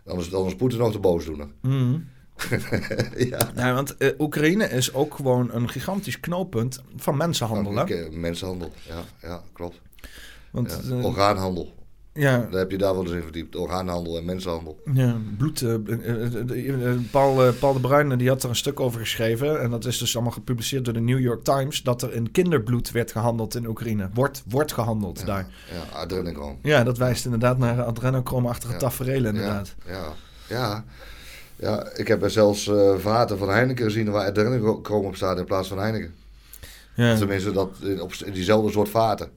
dan 0.03 0.20
is, 0.20 0.30
dan 0.30 0.45
is 0.45 0.56
Poetin 0.56 0.80
nog 0.80 0.91
de 0.91 0.99
boosdoener. 0.99 1.48
Mhm. 1.61 1.98
ja. 3.30 3.38
Ja, 3.56 3.74
want 3.74 3.98
eh, 3.98 4.10
Oekraïne 4.20 4.70
is 4.70 4.94
ook 4.94 5.16
gewoon 5.16 5.49
een 5.53 5.70
gigantisch 5.70 6.20
knooppunt 6.20 6.82
van 6.95 7.18
mensenhandel? 7.18 7.82
Oké, 7.82 8.07
Mensenhandel, 8.11 8.72
ja, 8.88 9.03
ja 9.22 9.41
klopt. 9.53 9.80
Want, 10.52 10.80
Ja. 10.84 10.95
eh, 10.98 11.06
Orgaanhandel, 11.06 11.74
ja, 12.14 12.38
daar 12.52 12.60
heb 12.60 12.72
je 12.72 12.78
daar 12.78 12.94
wel 12.94 13.03
eens 13.03 13.11
in 13.11 13.22
verdiept. 13.22 13.56
Orgaanhandel 13.56 14.18
en 14.18 14.26
mensenhandel. 14.26 14.80
Ja, 14.94 15.16
bloed. 15.38 15.61
eh, 15.61 15.74
Paul, 17.11 17.53
Paul 17.53 17.74
de 17.74 17.80
Bruyne 17.80 18.16
die 18.18 18.28
had 18.30 18.44
er 18.44 18.49
een 18.49 18.56
stuk 18.56 18.80
over 18.80 18.99
geschreven. 18.99 19.61
En 19.61 19.70
dat 19.70 19.86
is 19.86 19.98
dus 19.98 20.16
allemaal 20.16 20.34
gepubliceerd 20.34 20.86
door 20.86 20.94
de 20.94 20.99
New 20.99 21.20
York 21.20 21.44
Times. 21.44 21.84
Dat 21.84 22.02
er 22.02 22.14
in 22.14 22.32
kinderbloed 22.32 22.91
werd 22.91 23.11
gehandeld 23.11 23.56
in 23.56 23.68
Oekraïne. 23.68 24.10
Wordt, 24.14 24.44
wordt 24.48 24.72
gehandeld 24.74 25.20
Ja, 25.20 25.26
daar. 25.26 25.48
ja 25.72 25.98
adrenochrome. 25.98 26.56
Ja, 26.61 26.84
dat 26.84 26.98
wijst 26.98 27.26
inderdaad 27.26 27.57
naar 27.57 27.84
adrenochrome-achtige 27.84 28.72
Ja. 28.74 28.78
tafereelen 28.80 29.36
inderdaad. 29.36 29.76
Ja, 29.88 30.14
ja, 30.48 30.86
ja. 31.60 31.94
Ik 31.95 32.07
heb 32.07 32.23
er 32.23 32.30
zelfs 32.31 32.68
eh 32.68 32.95
vaten 32.98 33.38
van 33.38 33.49
Heineken 33.49 33.86
gezien 33.86 34.11
waar 34.11 34.27
adrenochrome 34.27 35.07
op 35.07 35.15
staat 35.15 35.38
in 35.38 35.45
plaats 35.45 35.68
van 35.68 35.80
Heineken. 35.80 36.14
Ja. 36.95 37.15
Tenminste, 37.18 37.52
dat, 37.52 37.69
in- 37.81 38.02
op 38.02 38.14
diezelfde 38.34 38.72
soort 38.72 38.90
vaten. 38.90 39.30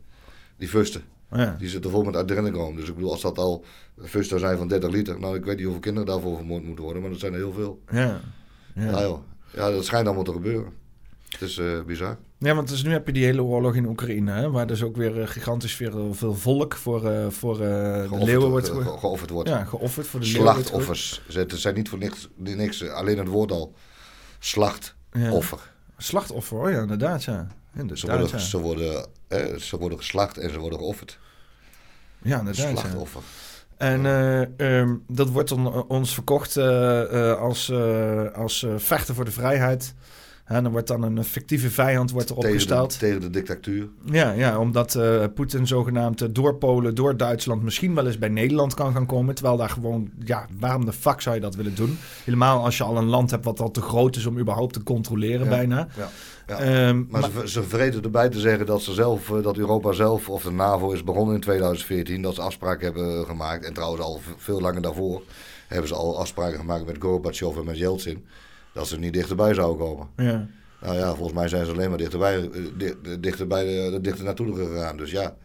Die 0.56 0.68
fusten. 0.68 1.02
Ja. 1.32 1.56
Die 1.58 1.68
zitten 1.68 1.90
vol 1.90 2.02
met 2.02 2.16
adrenochrome. 2.16 2.76
Dus 2.76 2.88
ik 2.88 2.94
bedoel, 2.94 3.10
als 3.10 3.20
dat 3.22 3.38
al 3.38 3.64
fusten 4.02 4.38
zijn 4.38 4.56
van 4.58 4.68
30 4.68 4.90
liter. 4.90 5.20
Nou, 5.20 5.36
ik 5.36 5.44
weet 5.44 5.54
niet 5.54 5.64
hoeveel 5.64 5.82
kinderen 5.82 6.08
daarvoor 6.08 6.36
vermoord 6.36 6.64
moeten 6.64 6.84
worden, 6.84 7.02
maar 7.02 7.10
dat 7.10 7.20
zijn 7.20 7.32
er 7.32 7.38
heel 7.38 7.52
veel. 7.52 7.80
Ja. 7.90 8.20
Ja, 8.74 8.90
Ja. 8.90 9.00
joh. 9.00 9.18
Ja, 9.54 9.70
dat 9.70 9.84
schijnt 9.84 10.06
allemaal 10.06 10.24
te 10.24 10.32
gebeuren. 10.32 10.72
Het 11.32 11.40
is 11.40 11.58
eh, 11.58 11.82
bizar. 11.86 12.18
Ja, 12.38 12.54
want 12.54 12.68
dus 12.68 12.82
nu 12.82 12.92
heb 12.92 13.06
je 13.06 13.12
die 13.12 13.24
hele 13.24 13.42
oorlog 13.42 13.74
in 13.74 13.86
Oekraïne, 13.86 14.32
hè, 14.32 14.50
waar 14.50 14.66
dus 14.66 14.82
ook 14.82 14.96
weer 14.96 15.20
eh, 15.20 15.28
gigantisch 15.28 15.74
veel, 15.74 16.14
veel 16.14 16.34
volk 16.34 16.74
voor, 16.76 17.10
eh, 17.10 17.26
voor 17.28 17.54
eh, 17.54 18.10
de 18.10 18.24
leeuwen 18.24 18.50
wordt 18.50 18.68
eh, 18.68 18.76
ge- 18.76 18.82
ge- 18.82 18.98
geofferd 18.98 19.30
wordt. 19.30 19.48
ja, 19.48 19.64
geofferd. 19.64 20.06
Voor 20.06 20.20
de 20.20 20.26
Slachtoffers. 20.26 21.22
Ze- 21.28 21.38
Het 21.38 21.52
zijn 21.56 21.74
niet 21.74 21.88
voor 21.88 21.98
niks, 21.98 22.28
niks 22.36 22.82
eh, 22.82 22.92
alleen 22.92 23.18
het 23.18 23.28
woord 23.28 23.52
al. 23.52 23.74
Slachtoffer. 24.38 25.58
Ja. 25.58 25.72
Slachtoffer, 25.98 26.58
oh 26.58 26.70
ja, 26.70 26.80
inderdaad, 26.80 27.24
ja. 27.24 27.46
Ze 27.74 27.80
Inderdaad, 27.80 28.10
worden, 28.18 28.28
ja. 28.30 28.38
ze, 28.38 28.58
worden, 28.60 29.06
eh, 29.28 29.54
ze 29.56 29.78
worden 29.78 29.98
geslacht 29.98 30.38
en 30.38 30.50
ze 30.50 30.58
worden 30.58 30.78
geofferd. 30.78 31.18
Ja, 32.22 32.38
inderdaad, 32.38 32.64
ja. 32.70 32.76
Slachtoffer. 32.76 33.20
En 33.76 34.06
eh, 34.06 34.78
ehm, 34.80 34.94
dat 35.08 35.28
wordt 35.28 35.48
dan, 35.48 35.66
eh, 35.66 35.80
ons 35.90 36.14
verkocht 36.14 36.56
eh, 36.56 37.30
eh, 37.30 37.38
als, 37.40 37.68
eh, 37.68 38.32
als 38.32 38.62
eh, 38.62 38.74
vechten 38.76 39.14
voor 39.14 39.24
de 39.24 39.30
vrijheid. 39.30 39.94
En 40.56 40.62
dan 40.62 40.72
wordt 40.72 40.86
dan 40.88 41.02
een 41.02 41.24
fictieve 41.24 41.70
vijand 41.70 42.10
wordt 42.10 42.28
er 42.28 42.34
Tegen 42.34 42.48
de, 42.50 42.54
opgesteld. 42.56 42.98
tegen 42.98 43.20
de 43.20 43.30
dictatuur. 43.30 43.88
Ja, 44.04 44.30
ja, 44.32 44.58
omdat 44.58 44.94
eh, 44.94 45.24
Poetin 45.34 45.66
zogenaamd 45.66 46.20
eh, 46.20 46.28
door 46.32 46.54
Polen, 46.54 46.94
door 46.94 47.16
Duitsland 47.16 47.62
misschien 47.62 47.94
wel 47.94 48.06
eens 48.06 48.18
bij 48.18 48.28
Nederland 48.28 48.74
kan 48.74 48.92
gaan 48.92 49.06
komen. 49.06 49.34
Terwijl 49.34 49.56
daar 49.56 49.68
gewoon, 49.68 50.10
ja, 50.24 50.46
waarom 50.58 50.84
de 50.84 50.92
fuck 50.92 51.20
zou 51.20 51.34
je 51.34 51.40
dat 51.40 51.54
willen 51.54 51.74
doen? 51.74 51.98
Helemaal 52.24 52.64
als 52.64 52.76
je 52.76 52.84
al 52.84 52.96
een 52.96 53.04
land 53.08 53.30
hebt 53.30 53.44
wat 53.44 53.60
al 53.60 53.70
te 53.70 53.80
groot 53.80 54.16
is 54.16 54.26
om 54.26 54.38
überhaupt 54.38 54.72
te 54.72 54.82
controleren 54.82 55.44
Ja, 55.44 55.48
bijna. 55.50 55.88
ja, 55.96 56.08
ja. 56.46 56.58
Ehm, 56.58 57.04
Maar, 57.08 57.22
ze, 57.22 57.48
ze 57.48 57.62
vergeten 57.62 58.02
erbij 58.02 58.28
te 58.28 58.40
zeggen 58.40 58.66
dat, 58.66 58.82
ze 58.82 58.92
zelf, 58.92 59.30
eh, 59.30 59.42
dat 59.42 59.56
Europa 59.56 59.92
zelf, 59.92 60.28
of 60.28 60.42
de 60.42 60.50
NAVO 60.50 60.90
is 60.92 61.04
begonnen 61.04 61.34
in 61.34 61.40
2014, 61.40 62.22
dat 62.22 62.34
ze 62.34 62.40
afspraken 62.42 62.84
hebben 62.84 63.24
gemaakt. 63.26 63.64
En 63.64 63.72
trouwens 63.72 64.02
al 64.02 64.20
veel 64.36 64.60
langer 64.60 64.82
daarvoor 64.82 65.22
hebben 65.68 65.88
ze 65.88 65.94
al 65.94 66.18
afspraken 66.18 66.58
gemaakt 66.58 66.86
met 66.86 66.96
Gorbachev 66.98 67.56
en 67.56 67.64
met 67.64 67.78
Yeltsin. 67.78 68.24
Dat 68.72 68.88
ze 68.88 68.98
niet 68.98 69.12
dichterbij 69.12 69.54
zouden 69.54 69.86
komen. 69.86 70.08
ja. 70.16 70.46
Nou 70.80 70.96
ja, 70.96 71.14
volgens 71.14 71.32
mij 71.38 71.48
zijn 71.48 71.66
ze 71.66 71.72
alleen 71.72 71.88
maar 71.88 71.98
dichterbij, 71.98 72.36
eh, 72.50 72.60
di- 72.76 73.20
dichterbij 73.20 73.64
de, 73.90 73.98
dichter 74.00 74.24
naartoe 74.24 74.54
gegaan. 74.56 74.96
Dus 74.96 75.10
ja, 75.10 75.36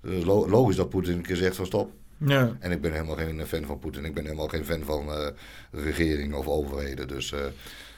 het 0.00 0.12
is 0.12 0.24
lo- 0.24 0.48
logisch 0.48 0.76
dat 0.76 0.88
Poetin 0.88 1.16
een 1.16 1.22
keer 1.22 1.36
zegt 1.36 1.56
van 1.56 1.66
stop. 1.66 1.90
Ja. 2.18 2.56
En 2.60 2.70
ik 2.70 2.80
ben 2.80 2.92
helemaal 2.92 3.16
geen 3.16 3.46
fan 3.46 3.64
van 3.64 3.78
Poetin. 3.78 4.04
Ik 4.04 4.14
ben 4.14 4.24
helemaal 4.24 4.48
geen 4.48 4.64
fan 4.64 4.82
van 4.84 5.08
eh, 5.08 5.26
de 5.70 5.80
regering 5.82 6.34
of 6.34 6.46
overheden. 6.46 7.08
Dus, 7.08 7.32
eh, 7.32 7.40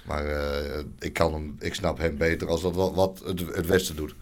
maar 0.06 0.26
eh, 0.26 0.78
ik, 0.98 1.12
kan 1.12 1.32
hem, 1.32 1.56
ik 1.58 1.74
snap 1.74 1.98
hem 1.98 2.16
beter 2.16 2.48
als 2.48 2.62
dat 2.62 2.74
wat, 2.74 2.94
wat 2.94 3.22
het, 3.26 3.40
het 3.54 3.66
Westen 3.66 3.96
doet. 3.96 4.14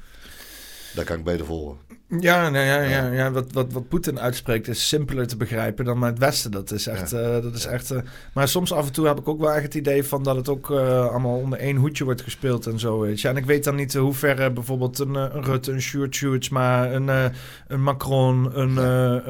Daar 0.94 1.04
kan 1.04 1.18
ik 1.18 1.24
beter 1.24 1.46
volgen. 1.46 1.76
Ja, 2.20 2.48
nou 2.48 2.64
ja, 2.64 2.80
ja, 2.82 3.12
ja, 3.12 3.30
wat, 3.30 3.52
wat, 3.52 3.72
wat 3.72 3.88
Poetin 3.88 4.20
uitspreekt 4.20 4.68
is 4.68 4.88
simpeler 4.88 5.26
te 5.26 5.36
begrijpen 5.36 5.84
dan 5.84 5.98
met 5.98 6.08
het 6.08 6.18
Westen. 6.18 6.50
Dat 6.50 6.70
is 6.70 6.86
echt. 6.86 7.10
Ja. 7.10 7.18
eh, 7.18 7.42
dat 7.42 7.54
is 7.54 7.66
echt 7.66 7.90
eh, 7.90 7.98
maar 8.34 8.48
soms 8.48 8.72
af 8.72 8.86
en 8.86 8.92
toe 8.92 9.06
heb 9.06 9.18
ik 9.18 9.28
ook 9.28 9.40
wel 9.40 9.52
echt 9.52 9.62
het 9.62 9.74
idee 9.74 10.04
van 10.04 10.22
dat 10.22 10.36
het 10.36 10.48
ook 10.48 10.70
eh, 10.70 11.06
allemaal 11.08 11.36
onder 11.38 11.58
één 11.58 11.76
hoedje 11.76 12.04
wordt 12.04 12.22
gespeeld 12.22 12.66
en 12.66 12.78
zo. 12.78 13.00
Weet 13.00 13.20
je. 13.20 13.28
En 13.28 13.36
ik 13.36 13.44
weet 13.44 13.64
dan 13.64 13.74
niet 13.74 13.94
hoe 13.94 14.14
ver 14.14 14.52
bijvoorbeeld 14.52 14.98
een, 14.98 15.14
een 15.14 15.44
Rutte, 15.44 15.72
een 15.72 15.82
Sjoerd 15.82 16.14
Sjoerdsma, 16.14 16.90
een, 16.92 17.32
een 17.68 17.82
Macron, 17.82 18.60
een, 18.60 18.76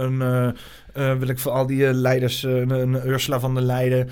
een 0.03 0.55
wil 1.19 1.29
ik 1.29 1.39
voor 1.39 1.53
al 1.53 1.67
die 1.67 1.93
leiders, 1.95 2.43
een, 2.43 3.09
Ursula 3.09 3.41
van 3.41 3.55
der 3.55 3.63
Leyen, 3.63 4.09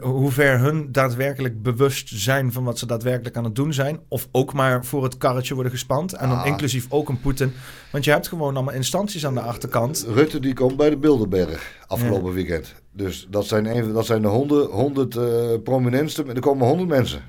hoe 0.00 0.30
ver 0.30 0.58
hun 0.58 0.92
daadwerkelijk 0.92 1.62
bewust 1.62 2.08
zijn 2.08 2.52
van 2.52 2.64
wat 2.64 2.78
ze 2.78 2.86
daadwerkelijk 2.86 3.36
aan 3.36 3.44
het 3.44 3.54
doen 3.54 3.72
zijn. 3.72 4.00
Of 4.08 4.28
ook 4.32 4.52
maar 4.52 4.84
voor 4.84 5.02
het 5.04 5.18
karretje 5.18 5.54
worden 5.54 5.72
gespand. 5.72 6.12
En 6.12 6.28
dan 6.28 6.38
Ah. 6.38 6.46
inclusief 6.46 6.86
ook 6.88 7.08
een 7.08 7.20
Poetin. 7.20 7.52
Want 7.90 8.04
je 8.04 8.10
hebt 8.10 8.28
gewoon 8.28 8.54
allemaal 8.54 8.74
instanties 8.74 9.26
aan 9.26 9.34
de 9.34 9.40
achterkant. 9.40 10.06
Rutte 10.08 10.40
die 10.40 10.54
komt 10.54 10.76
bij 10.76 10.90
de 10.90 10.96
Bilderberg 10.96 11.84
afgelopen 11.86 12.32
weekend. 12.32 12.74
Dus 12.92 13.26
dat 13.30 13.46
zijn, 13.46 13.66
even, 13.66 13.92
dat 13.92 14.06
zijn 14.06 14.22
de 14.22 14.28
honderd, 14.28 14.70
honderd 14.70 15.16
eh, 15.16 15.62
prominentste. 15.64 16.24
Er 16.24 16.40
komen 16.40 16.66
honderd 16.66 16.88
mensen 16.88 17.22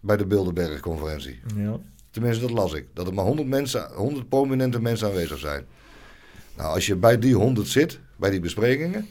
bij 0.00 0.16
de 0.16 0.26
Bilderberg-conferentie. 0.26 1.40
Ja. 1.56 1.78
Tenminste, 2.10 2.46
dat 2.46 2.50
las 2.50 2.72
ik. 2.72 2.86
Dat 2.94 3.06
er 3.06 3.14
maar 3.14 3.24
100, 3.24 3.48
mensen, 3.48 3.90
100 3.94 4.28
prominente 4.28 4.80
mensen 4.80 5.08
aanwezig 5.08 5.38
zijn. 5.38 5.64
Nou, 6.56 6.74
als 6.74 6.86
je 6.86 6.96
bij 6.96 7.18
die 7.18 7.34
100 7.34 7.68
zit, 7.68 8.00
bij 8.16 8.30
die 8.30 8.40
besprekingen, 8.40 9.08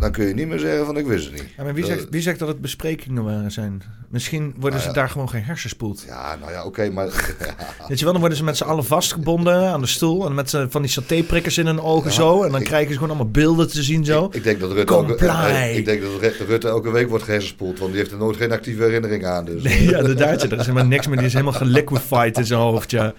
dan 0.00 0.10
kun 0.12 0.26
je 0.26 0.34
niet 0.34 0.48
meer 0.48 0.58
zeggen 0.58 0.86
van 0.86 0.96
ik 0.96 1.06
wist 1.06 1.24
het 1.24 1.34
niet. 1.34 1.44
Ja, 1.56 1.62
maar 1.64 1.74
wie 1.74 1.84
zegt, 1.84 2.06
wie 2.10 2.20
zegt 2.22 2.38
dat 2.38 2.48
het 2.48 2.60
besprekingen 2.60 3.24
waren 3.24 3.52
zijn? 3.52 3.82
Misschien 4.08 4.54
worden 4.58 4.78
Nou 4.78 4.90
ze 4.90 4.94
daar 4.94 5.08
gewoon 5.08 5.28
geen 5.28 5.42
hersenspoeld. 5.42 6.04
Ja, 6.06 6.36
nou 6.40 6.52
ja, 6.52 6.64
oké, 6.64 6.90
maar 6.90 7.06
Weet 7.88 7.98
je 7.98 8.02
wel, 8.04 8.10
dan 8.12 8.20
worden 8.20 8.38
ze 8.38 8.44
met 8.44 8.56
z'n 8.56 8.64
allen 8.64 8.84
vastgebonden 8.84 9.68
aan 9.68 9.80
de 9.80 9.86
stoel. 9.86 10.26
En 10.26 10.34
met 10.34 10.54
van 10.68 10.82
die 10.82 10.90
satéprikkers 10.90 11.58
in 11.58 11.66
hun 11.66 11.80
ogen 11.80 12.12
zo. 12.12 12.42
En 12.42 12.50
dan 12.52 12.60
ik- 12.60 12.66
krijgen 12.66 12.88
ze 12.88 12.94
gewoon 12.94 13.08
allemaal 13.08 13.30
beelden 13.32 13.68
te 13.68 13.82
zien 13.82 14.04
zo. 14.04 14.24
ik, 14.24 14.34
ik 14.34 14.42
denk 14.42 14.60
dat 14.60 14.72
Rutte 14.72 14.94
Comply. 14.94 15.26
eh, 15.26 15.76
ik 15.76 15.84
denk 15.84 16.02
dat 16.02 16.10
Ru- 16.20 16.44
Rutte 16.46 16.68
elke 16.68 16.90
week 16.90 17.08
wordt 17.08 17.24
gehersenspoeld, 17.24 17.78
want 17.78 17.90
die 17.90 18.00
heeft 18.00 18.12
er 18.12 18.18
nooit 18.18 18.36
geen 18.36 18.52
actieve 18.52 18.82
herinnering 18.82 19.26
aan. 19.26 19.44
Dus. 19.44 19.62
Nee, 19.62 19.84
ja, 19.84 19.98
inderdaad. 19.98 20.42
Er 20.42 20.52
is 20.52 20.66
helemaal 20.66 20.86
niks 20.86 21.06
meer. 21.06 21.16
Die 21.16 21.26
is 21.26 21.32
helemaal 21.32 21.52
geliquified 21.54 22.38
in 22.38 22.46
zijn 22.46 22.60
hoofd. 22.60 22.90
Ja. 22.90 23.14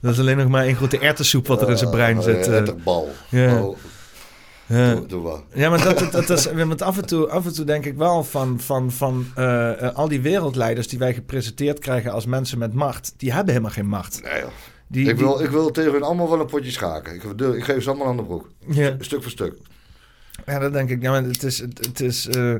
Dat 0.00 0.12
is 0.12 0.18
alleen 0.18 0.36
nog 0.36 0.48
maar 0.48 0.64
één 0.64 0.76
grote 0.76 0.98
erwtensoep 0.98 1.46
wat 1.46 1.62
er 1.62 1.70
in 1.70 1.78
zijn 1.78 1.90
brein 1.90 2.16
Eh, 2.16 2.22
zit. 2.22 2.36
eh, 2.46 2.52
eh. 2.52 2.58
etterbal. 2.58 3.10
Ja. 3.30 3.64
Ja. 4.66 4.94
doe, 4.94 5.06
doe 5.06 5.22
maar. 5.22 5.40
Ja, 5.54 5.70
maar 5.70 5.84
dat, 5.84 5.98
dat, 5.98 6.12
dat 6.12 6.30
is, 6.30 6.52
want 6.52 6.82
af 6.82 6.96
en, 6.98 7.06
toe, 7.06 7.28
af 7.28 7.46
en 7.46 7.54
toe 7.54 7.64
denk 7.64 7.84
ik 7.84 7.96
wel 7.96 8.24
van, 8.24 8.60
van, 8.60 8.90
van 8.92 9.26
eh, 9.34 9.82
eh, 9.82 9.94
al 9.94 10.08
die 10.08 10.20
wereldleiders 10.20 10.88
die 10.88 10.98
wij 10.98 11.14
gepresenteerd 11.14 11.78
krijgen 11.78 12.12
als 12.12 12.26
mensen 12.26 12.58
met 12.58 12.72
macht, 12.72 13.14
die 13.16 13.32
hebben 13.32 13.52
helemaal 13.52 13.74
geen 13.74 13.88
macht. 13.88 14.22
Nee, 14.22 14.40
joh. 14.40 14.48
Die, 14.88 15.08
ik, 15.08 15.16
wil, 15.16 15.40
ik 15.40 15.50
wil 15.50 15.70
tegen 15.70 15.92
hun 15.92 16.02
allemaal 16.02 16.30
wel 16.30 16.40
een 16.40 16.46
potje 16.46 16.70
schaken. 16.70 17.14
Ik, 17.14 17.22
ik 17.56 17.64
geef 17.64 17.82
ze 17.82 17.88
allemaal 17.88 18.06
aan 18.08 18.16
de 18.16 18.24
broek. 18.24 18.48
ja, 18.68 18.94
Stuk 18.98 19.22
voor 19.22 19.30
stuk. 19.30 19.54
Ja, 20.46 20.58
dat 20.58 20.72
denk 20.72 20.90
ik. 20.90 21.02
Ja, 21.02 21.10
maar 21.10 21.22
het 21.22 21.42
is, 21.42 21.58
het, 21.58 22.00
is 22.00 22.28
eh, 22.28 22.52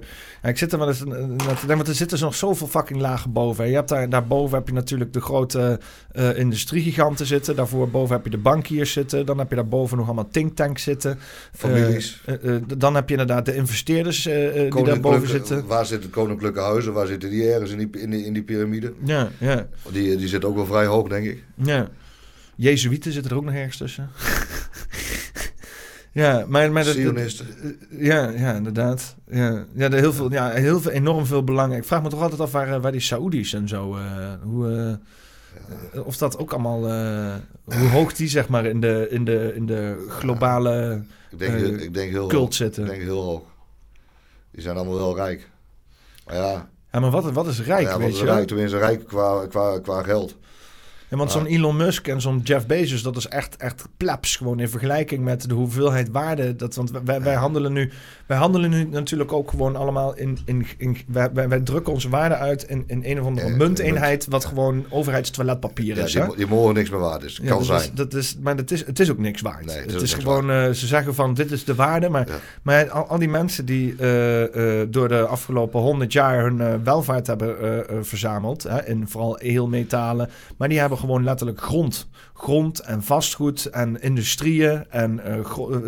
ja, 0.43 0.49
ik 0.49 0.59
zit 0.59 0.73
er 0.73 0.79
wel 0.79 0.89
eens 0.89 1.03
want 1.67 1.89
er 1.89 1.95
zitten 1.95 2.21
nog 2.21 2.35
zoveel 2.35 2.67
fucking 2.67 3.01
lagen 3.01 3.33
boven. 3.33 3.65
hè. 3.65 3.71
Je 3.71 3.77
hebt 3.77 3.89
daar, 3.89 4.09
daarboven 4.09 4.59
heb 4.59 4.67
je 4.67 4.73
natuurlijk 4.73 5.13
de 5.13 5.21
grote 5.21 5.81
eh, 6.13 6.39
industriegiganten 6.39 7.27
zitten. 7.27 7.57
Daarvoor 7.57 7.91
boven 7.91 8.17
heb 8.17 8.25
je 8.25 8.31
de 8.31 8.39
bankiers 8.39 8.93
zitten. 8.93 9.27
Dan 9.27 9.39
heb 9.39 9.49
je 9.49 9.55
daarboven 9.55 9.97
nog 9.97 10.07
allemaal 10.07 10.29
think 10.31 10.57
tanks 10.57 10.83
zitten. 10.83 11.19
Families. 11.53 12.23
Eh, 12.25 12.57
dan 12.77 12.95
heb 12.95 13.09
je 13.09 13.17
inderdaad 13.17 13.47
de 13.47 13.55
investeerders 13.55 14.23
die 14.23 14.85
daarboven 14.85 15.29
zitten. 15.29 15.67
Waar 15.67 15.87
zitten 15.87 16.11
koninklijke 16.11 16.61
huizen? 16.61 16.93
Waar 16.93 17.07
zitten 17.07 17.31
die 17.31 17.53
ergens 17.53 17.71
in 17.71 17.79
die, 17.79 18.01
in 18.01 18.11
die, 18.11 18.25
in 18.25 18.33
die 18.33 18.43
piramide? 18.43 18.93
Ja, 19.05 19.31
ja. 19.39 19.67
Die, 19.93 20.17
die 20.17 20.29
zitten 20.29 20.49
ook 20.49 20.57
wel 20.57 20.67
vrij 20.67 20.87
hoog, 20.87 21.09
denk 21.09 21.27
ik. 21.27 21.45
Ja. 21.55 21.89
Jezuïeten 22.57 23.13
zitten 23.13 23.31
er 23.31 23.37
ook 23.37 23.45
nog 23.45 23.55
ergens 23.55 23.77
tussen. 23.77 24.11
ja, 26.23 26.45
maar... 26.49 26.73
maar 26.73 26.85
dat- 26.85 26.95
Zionisten. 26.95 27.47
ja, 27.91 28.29
ja, 28.31 28.53
inderdaad. 28.55 29.15
Ja, 29.31 29.65
ja, 29.75 29.85
er 29.91 29.99
heel, 29.99 30.13
veel, 30.13 30.33
ja, 30.33 30.51
heel 30.51 30.81
veel, 30.81 30.91
enorm 30.91 31.27
veel 31.27 31.45
belang. 31.45 31.75
Ik 31.77 31.85
vraag 31.85 32.03
me 32.03 32.09
toch 32.09 32.23
altijd 32.23 32.41
af 32.41 32.53
waar, 32.53 32.73
eh, 32.75 32.81
waar 32.81 32.93
die 32.93 33.01
Saoedi's 33.01 33.53
en 33.53 33.69
zo... 33.69 33.97
eh, 33.97 34.03
hoe, 34.43 34.99
eh, 35.95 36.07
of 36.07 36.17
dat 36.17 36.39
ook 36.39 36.53
allemaal... 36.53 36.89
eh, 36.89 37.35
hoe 37.79 37.89
hoog 37.89 38.13
die 38.13 38.29
zeg 38.29 38.49
maar 38.49 38.67
in 38.67 38.81
de, 38.81 39.07
in 39.11 39.25
de, 39.25 39.53
in 39.55 39.67
de 39.67 40.07
globale 40.09 41.03
Ik 41.31 41.39
denk, 41.39 41.55
eh, 41.55 41.67
ik 41.83 41.95
denk 41.95 42.11
heel 42.11 42.27
cult 42.27 42.43
hoog. 42.43 42.55
zitten. 42.55 42.83
Ik 42.85 42.91
denk 42.91 43.03
heel 43.03 43.23
hoog. 43.23 43.43
Die 44.51 44.63
zijn 44.63 44.77
allemaal 44.77 44.97
wel 44.99 45.17
rijk. 45.17 45.51
Maar 46.27 46.35
ja, 46.37 46.69
Ja, 46.93 47.01
maar 47.01 47.11
wat, 47.11 47.33
wat 47.33 47.47
is 47.47 47.63
rijk, 47.63 47.83
ja 47.87 47.91
wat 47.91 47.99
weet 48.01 48.13
is 48.13 48.19
je 48.19 48.25
rijk? 48.25 48.47
Tenminste, 48.47 48.79
rijk 48.79 49.07
qua, 49.07 49.47
qua, 49.47 49.79
qua 49.79 50.03
geld. 50.03 50.37
Ja, 51.09 51.17
want 51.17 51.35
Maar- 51.35 51.43
zo'n 51.43 51.53
Elon 51.53 51.77
Musk 51.77 52.09
en 52.09 52.21
zo'n 52.21 52.41
Jeff 52.45 52.67
Bezos, 52.67 53.03
dat 53.03 53.17
is 53.17 53.29
echt, 53.29 53.57
echt 53.57 53.89
plebs. 53.97 54.37
Gewoon 54.37 54.61
in 54.61 54.69
vergelijking 54.69 55.25
met 55.25 55.49
de 55.49 55.55
hoeveelheid 55.55 56.11
waarde. 56.11 56.57
Dat, 56.57 56.75
want 56.75 56.91
wij, 57.05 57.23
wij, 57.23 57.35
handelen 57.35 57.73
nu, 57.73 57.91
wij 58.27 58.37
handelen 58.37 58.71
nu 58.71 58.85
natuurlijk 58.85 59.33
ook 59.33 59.51
gewoon 59.51 59.77
allemaal 59.77 60.17
in. 60.17 60.39
in, 60.45 60.67
in 60.79 60.97
wij, 61.07 61.33
wij, 61.33 61.61
drukken 61.61 61.93
onze 61.93 62.09
waarde 62.09 62.35
uit 62.35 62.63
in, 62.63 62.85
in 62.87 63.03
een 63.05 63.21
of 63.21 63.27
andere 63.27 63.49
munteenheid. 63.51 64.27
wat 64.29 64.45
gewoon 64.45 64.85
overheidstoiletpapier 64.89 65.97
Ja, 65.97 66.05
is. 66.05 66.13
die, 66.13 66.23
hè? 66.23 66.29
die 66.37 66.47
mogen 66.47 66.75
niks 66.75 66.91
meer 66.91 67.01
waard 67.01 67.23
is. 67.23 67.39
Ja, 67.43 67.49
kan 67.49 67.57
dat 67.59 67.67
zijn. 67.67 67.81
Is, 67.81 67.91
dat 67.95 68.15
is, 68.15 68.37
maar 68.41 68.57
dat 68.57 68.71
is, 68.71 68.87
het 68.87 69.01
is 69.01 69.11
ook 69.11 69.19
niks 69.19 69.41
waard. 69.41 69.65
Nee, 69.65 69.77
het 69.77 69.93
het 69.93 70.03
is 70.03 70.15
gewoon, 70.15 70.51
eh, 70.51 70.71
ze 70.71 70.87
zeggen 70.87 71.15
van 71.15 71.35
dit 71.35 71.51
is 71.51 71.65
de 71.65 71.75
waarde. 71.75 72.09
Maar, 72.09 72.29
maar 72.63 72.91
al, 72.91 73.07
al 73.07 73.19
die 73.19 73.29
mensen 73.29 73.65
die 73.65 73.95
eh, 73.99 74.81
eh, 74.81 74.89
door 74.91 75.09
de 75.09 75.27
afgelopen 75.27 75.81
honderd 75.81 76.13
jaar 76.13 76.43
hun 76.43 76.85
welvaart 76.85 77.27
hebben 77.27 77.55
verzameld. 78.07 78.63
Hè, 78.63 78.87
in 78.87 79.09
vooral 79.09 79.39
edelmetalen. 79.39 80.31
Maar 80.57 80.69
die 80.69 80.79
hebben 80.79 80.96
gewoon 80.97 81.25
letterlijk 81.25 81.61
grond. 81.61 82.09
Grond 82.35 82.81
en 82.81 83.03
vastgoed 83.03 83.65
en 83.67 84.01
industrieën 84.03 84.85
en 84.91 85.21
eh, 85.25 85.39
eh, 85.39 85.45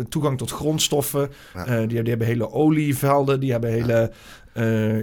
toegang 0.09 0.37
tot 0.37 0.51
grondstoffen. 0.51 1.29
Ja. 1.53 1.65
Eh, 1.65 1.77
die, 1.77 1.87
die 1.87 2.09
hebben 2.09 2.27
hele 2.27 2.51
olievelden, 2.51 3.39
die 3.39 3.51
hebben 3.51 3.69
hele... 3.69 4.11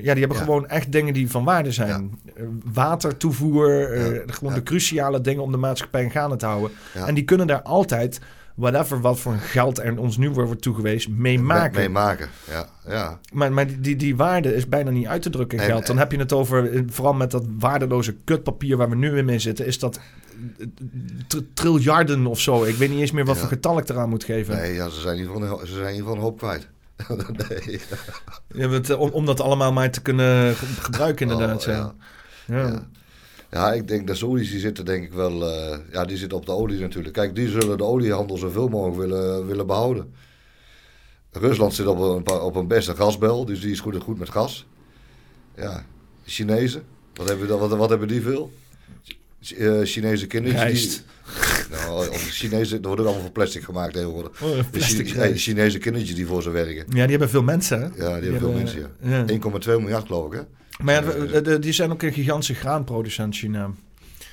ja, 0.02 0.12
die 0.12 0.20
hebben 0.20 0.36
Ja. 0.36 0.44
gewoon 0.44 0.68
echt 0.68 0.92
dingen 0.92 1.14
die 1.14 1.30
van 1.30 1.44
waarde 1.44 1.72
zijn. 1.72 2.18
Eh, 2.36 2.44
watertoevoer, 2.72 3.98
Ja. 3.98 4.22
gewoon 4.26 4.52
Ja. 4.52 4.58
de 4.58 4.62
cruciale 4.64 5.20
dingen 5.20 5.42
om 5.42 5.50
de 5.50 5.56
maatschappij 5.56 6.02
in 6.02 6.10
gaande 6.10 6.36
te 6.36 6.46
houden. 6.46 6.70
Ja. 6.94 7.06
En 7.06 7.14
die 7.14 7.24
kunnen 7.24 7.46
daar 7.46 7.62
altijd, 7.62 8.20
whatever 8.56 9.00
wat 9.00 9.18
voor 9.20 9.34
geld 9.34 9.78
er 9.78 9.98
ons 9.98 10.16
nu 10.16 10.30
wordt 10.30 10.62
toegewezen, 10.62 11.16
mee 11.16 11.38
maken. 11.40 11.78
Mee 11.78 11.88
maken. 11.88 12.28
Ja, 12.50 12.68
ja. 12.88 13.20
Maar, 13.32 13.52
maar 13.52 13.66
die, 13.66 13.80
die, 13.80 13.96
die 13.96 14.16
waarde 14.16 14.54
is 14.54 14.68
bijna 14.68 14.90
niet 14.90 15.06
uit 15.06 15.22
te 15.22 15.30
drukken 15.30 15.58
in 15.58 15.64
En- 15.64 15.70
geld. 15.70 15.86
Dan 15.86 15.98
heb 15.98 16.12
je 16.12 16.18
het 16.18 16.32
over, 16.32 16.72
eh, 16.72 16.82
vooral 16.86 17.14
met 17.14 17.30
dat 17.30 17.44
waardeloze 17.58 18.14
kutpapier 18.24 18.76
waar 18.76 18.88
we 18.88 18.96
nu 18.96 19.16
in 19.18 19.24
mee 19.24 19.38
zitten, 19.38 19.66
is 19.66 19.78
dat 19.78 20.00
eh, 20.58 20.66
tr- 21.26 21.38
triljarden 21.54 22.26
of 22.26 22.40
zo. 22.40 22.64
Ik 22.64 22.76
weet 22.76 22.90
niet 22.90 23.00
eens 23.00 23.10
meer 23.12 23.24
wat 23.24 23.34
Ja. 23.34 23.40
voor 23.40 23.50
getal 23.50 23.78
ik 23.78 23.88
eraan 23.88 24.08
moet 24.08 24.24
geven. 24.24 24.56
Nee, 24.56 24.74
ja, 24.74 24.88
ze 24.88 25.00
zijn 25.00 25.14
in 25.16 25.20
ieder 25.22 25.34
geval 25.36 25.60
een, 25.60 25.66
ze 25.66 25.74
zijn 25.74 25.94
een 26.06 26.18
hoop 26.18 26.38
kwijt. 26.38 26.68
nee. 27.48 27.80
Ja, 28.48 28.80
eh, 28.88 29.00
om, 29.00 29.10
om 29.10 29.26
dat 29.26 29.40
allemaal 29.40 29.72
maar 29.72 29.90
te 29.90 30.02
kunnen 30.02 30.54
ge- 30.54 30.66
gebruiken 30.66 31.26
inderdaad. 31.30 31.66
Oh, 31.66 31.72
ja. 31.74 31.94
Ja. 32.46 32.86
Ja. 33.51 33.73
Ik 33.73 33.89
denk 33.89 34.06
dat 34.06 34.16
Saoedi's 34.16 34.51
die 34.51 34.60
zitten 34.60 34.85
denk 34.85 35.05
ik 35.05 35.12
wel... 35.12 35.51
eh, 35.51 35.78
ja, 35.93 36.05
die 36.05 36.16
zitten 36.16 36.39
op 36.39 36.47
de 36.47 36.52
olie 36.52 36.81
natuurlijk. 36.81 37.14
Kijk, 37.14 37.35
die 37.35 37.48
zullen 37.48 37.77
de 37.78 37.85
oliehandel 37.85 38.36
zoveel 38.36 38.68
mogelijk 38.68 38.98
willen, 38.98 39.47
willen 39.47 39.66
behouden. 39.66 40.14
Rusland 41.32 41.74
zit 41.74 41.86
op 41.86 41.98
een, 41.98 42.40
op 42.40 42.55
een 42.56 42.66
beste 42.66 42.94
gasbel, 42.97 43.44
dus 43.44 43.60
die 43.60 43.70
is 43.70 43.81
goed, 43.81 44.02
goed 44.02 44.18
met 44.18 44.31
gas. 44.31 44.66
Ja, 45.56 45.85
Chinezen, 46.24 46.82
wat 47.14 47.28
hebben, 47.28 47.59
wat, 47.59 47.77
wat 47.77 47.89
hebben 47.89 48.09
die 48.09 48.23
veel? 48.23 48.52
Eh, 49.59 49.81
Chinese 49.82 50.27
kindertjes. 50.27 50.89
Die, 50.89 51.01
nou, 51.70 52.06
Chinezen, 52.14 52.77
er 52.82 52.86
wordt 52.86 53.01
ook 53.01 53.06
allemaal 53.06 53.24
van 53.24 53.32
plastic 53.32 53.62
gemaakt 53.62 53.93
tegenwoordig. 53.93 54.43
Oh, 54.43 54.56
De 54.56 54.64
plastic 54.70 55.14
nee, 55.16 55.35
Chinese 55.36 55.78
kindertjes 55.78 56.14
die 56.16 56.27
voor 56.27 56.43
ze 56.43 56.51
werken. 56.51 56.85
Ja, 56.89 57.02
die 57.02 57.10
hebben 57.10 57.28
veel 57.31 57.43
mensen, 57.43 57.81
hè? 57.81 57.86
Ja, 57.86 58.14
die 58.20 58.31
hebben 58.31 58.40
veel 58.40 58.52
mensen, 58.52 58.90
ja. 59.02 59.24
ja. 59.27 59.27
1,2 59.27 59.66
miljard 59.66 60.06
geloof 60.06 60.32
ik, 60.32 60.39
hè? 60.39 60.44
Maar 60.82 60.94
ja, 61.32 61.40
de- 61.40 61.59
die 61.59 61.73
zijn 61.73 61.90
ook 61.93 62.03
een 62.03 62.12
gigantische 62.12 62.55
graanproducent, 62.55 63.36
China. 63.36 63.70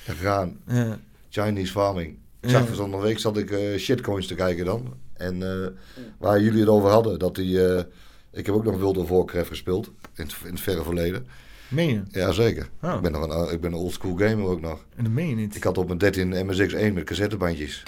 Ja, 0.05 0.13
graan, 0.13 0.57
Ja. 0.67 0.99
Chinese 1.29 1.71
farming. 1.71 2.17
Ik 2.41 2.49
Ja. 2.49 2.65
zag 2.65 2.89
de 2.89 2.97
week 2.97 3.19
zat 3.19 3.37
ik 3.37 3.51
eh, 3.51 3.77
shitcoins 3.79 4.27
te 4.27 4.35
kijken 4.35 4.65
dan. 4.65 4.93
En 5.13 5.61
eh, 5.63 5.67
waar 6.17 6.41
jullie 6.41 6.59
het 6.59 6.69
over 6.69 6.89
hadden, 6.89 7.19
dat 7.19 7.35
die... 7.35 7.67
eh, 7.67 7.83
ik 8.31 8.45
heb 8.45 8.55
ook 8.55 8.63
nog 8.63 8.77
Wilde 8.77 9.05
Voorkref 9.05 9.47
gespeeld, 9.47 9.85
in 10.15 10.23
het, 10.25 10.35
in 10.43 10.49
het 10.51 10.59
verre 10.61 10.83
verleden. 10.83 11.27
Meen 11.67 11.89
je? 11.89 12.01
Jazeker. 12.19 12.69
Oh. 12.81 12.93
Ik 12.95 13.01
ben 13.01 13.11
nog 13.11 13.29
een, 13.47 13.53
ik 13.53 13.61
ben 13.61 13.71
een 13.71 13.77
oldschool 13.77 14.15
gamer 14.15 14.45
ook 14.45 14.61
nog. 14.61 14.85
En 14.95 15.03
dat 15.03 15.13
meen 15.13 15.29
je 15.29 15.35
niet. 15.35 15.55
Ik 15.55 15.63
had 15.63 15.77
op 15.77 15.87
mijn 15.87 15.97
13 15.99 16.33
MSX1 16.33 16.93
met 16.93 17.03
cassettebandjes. 17.03 17.83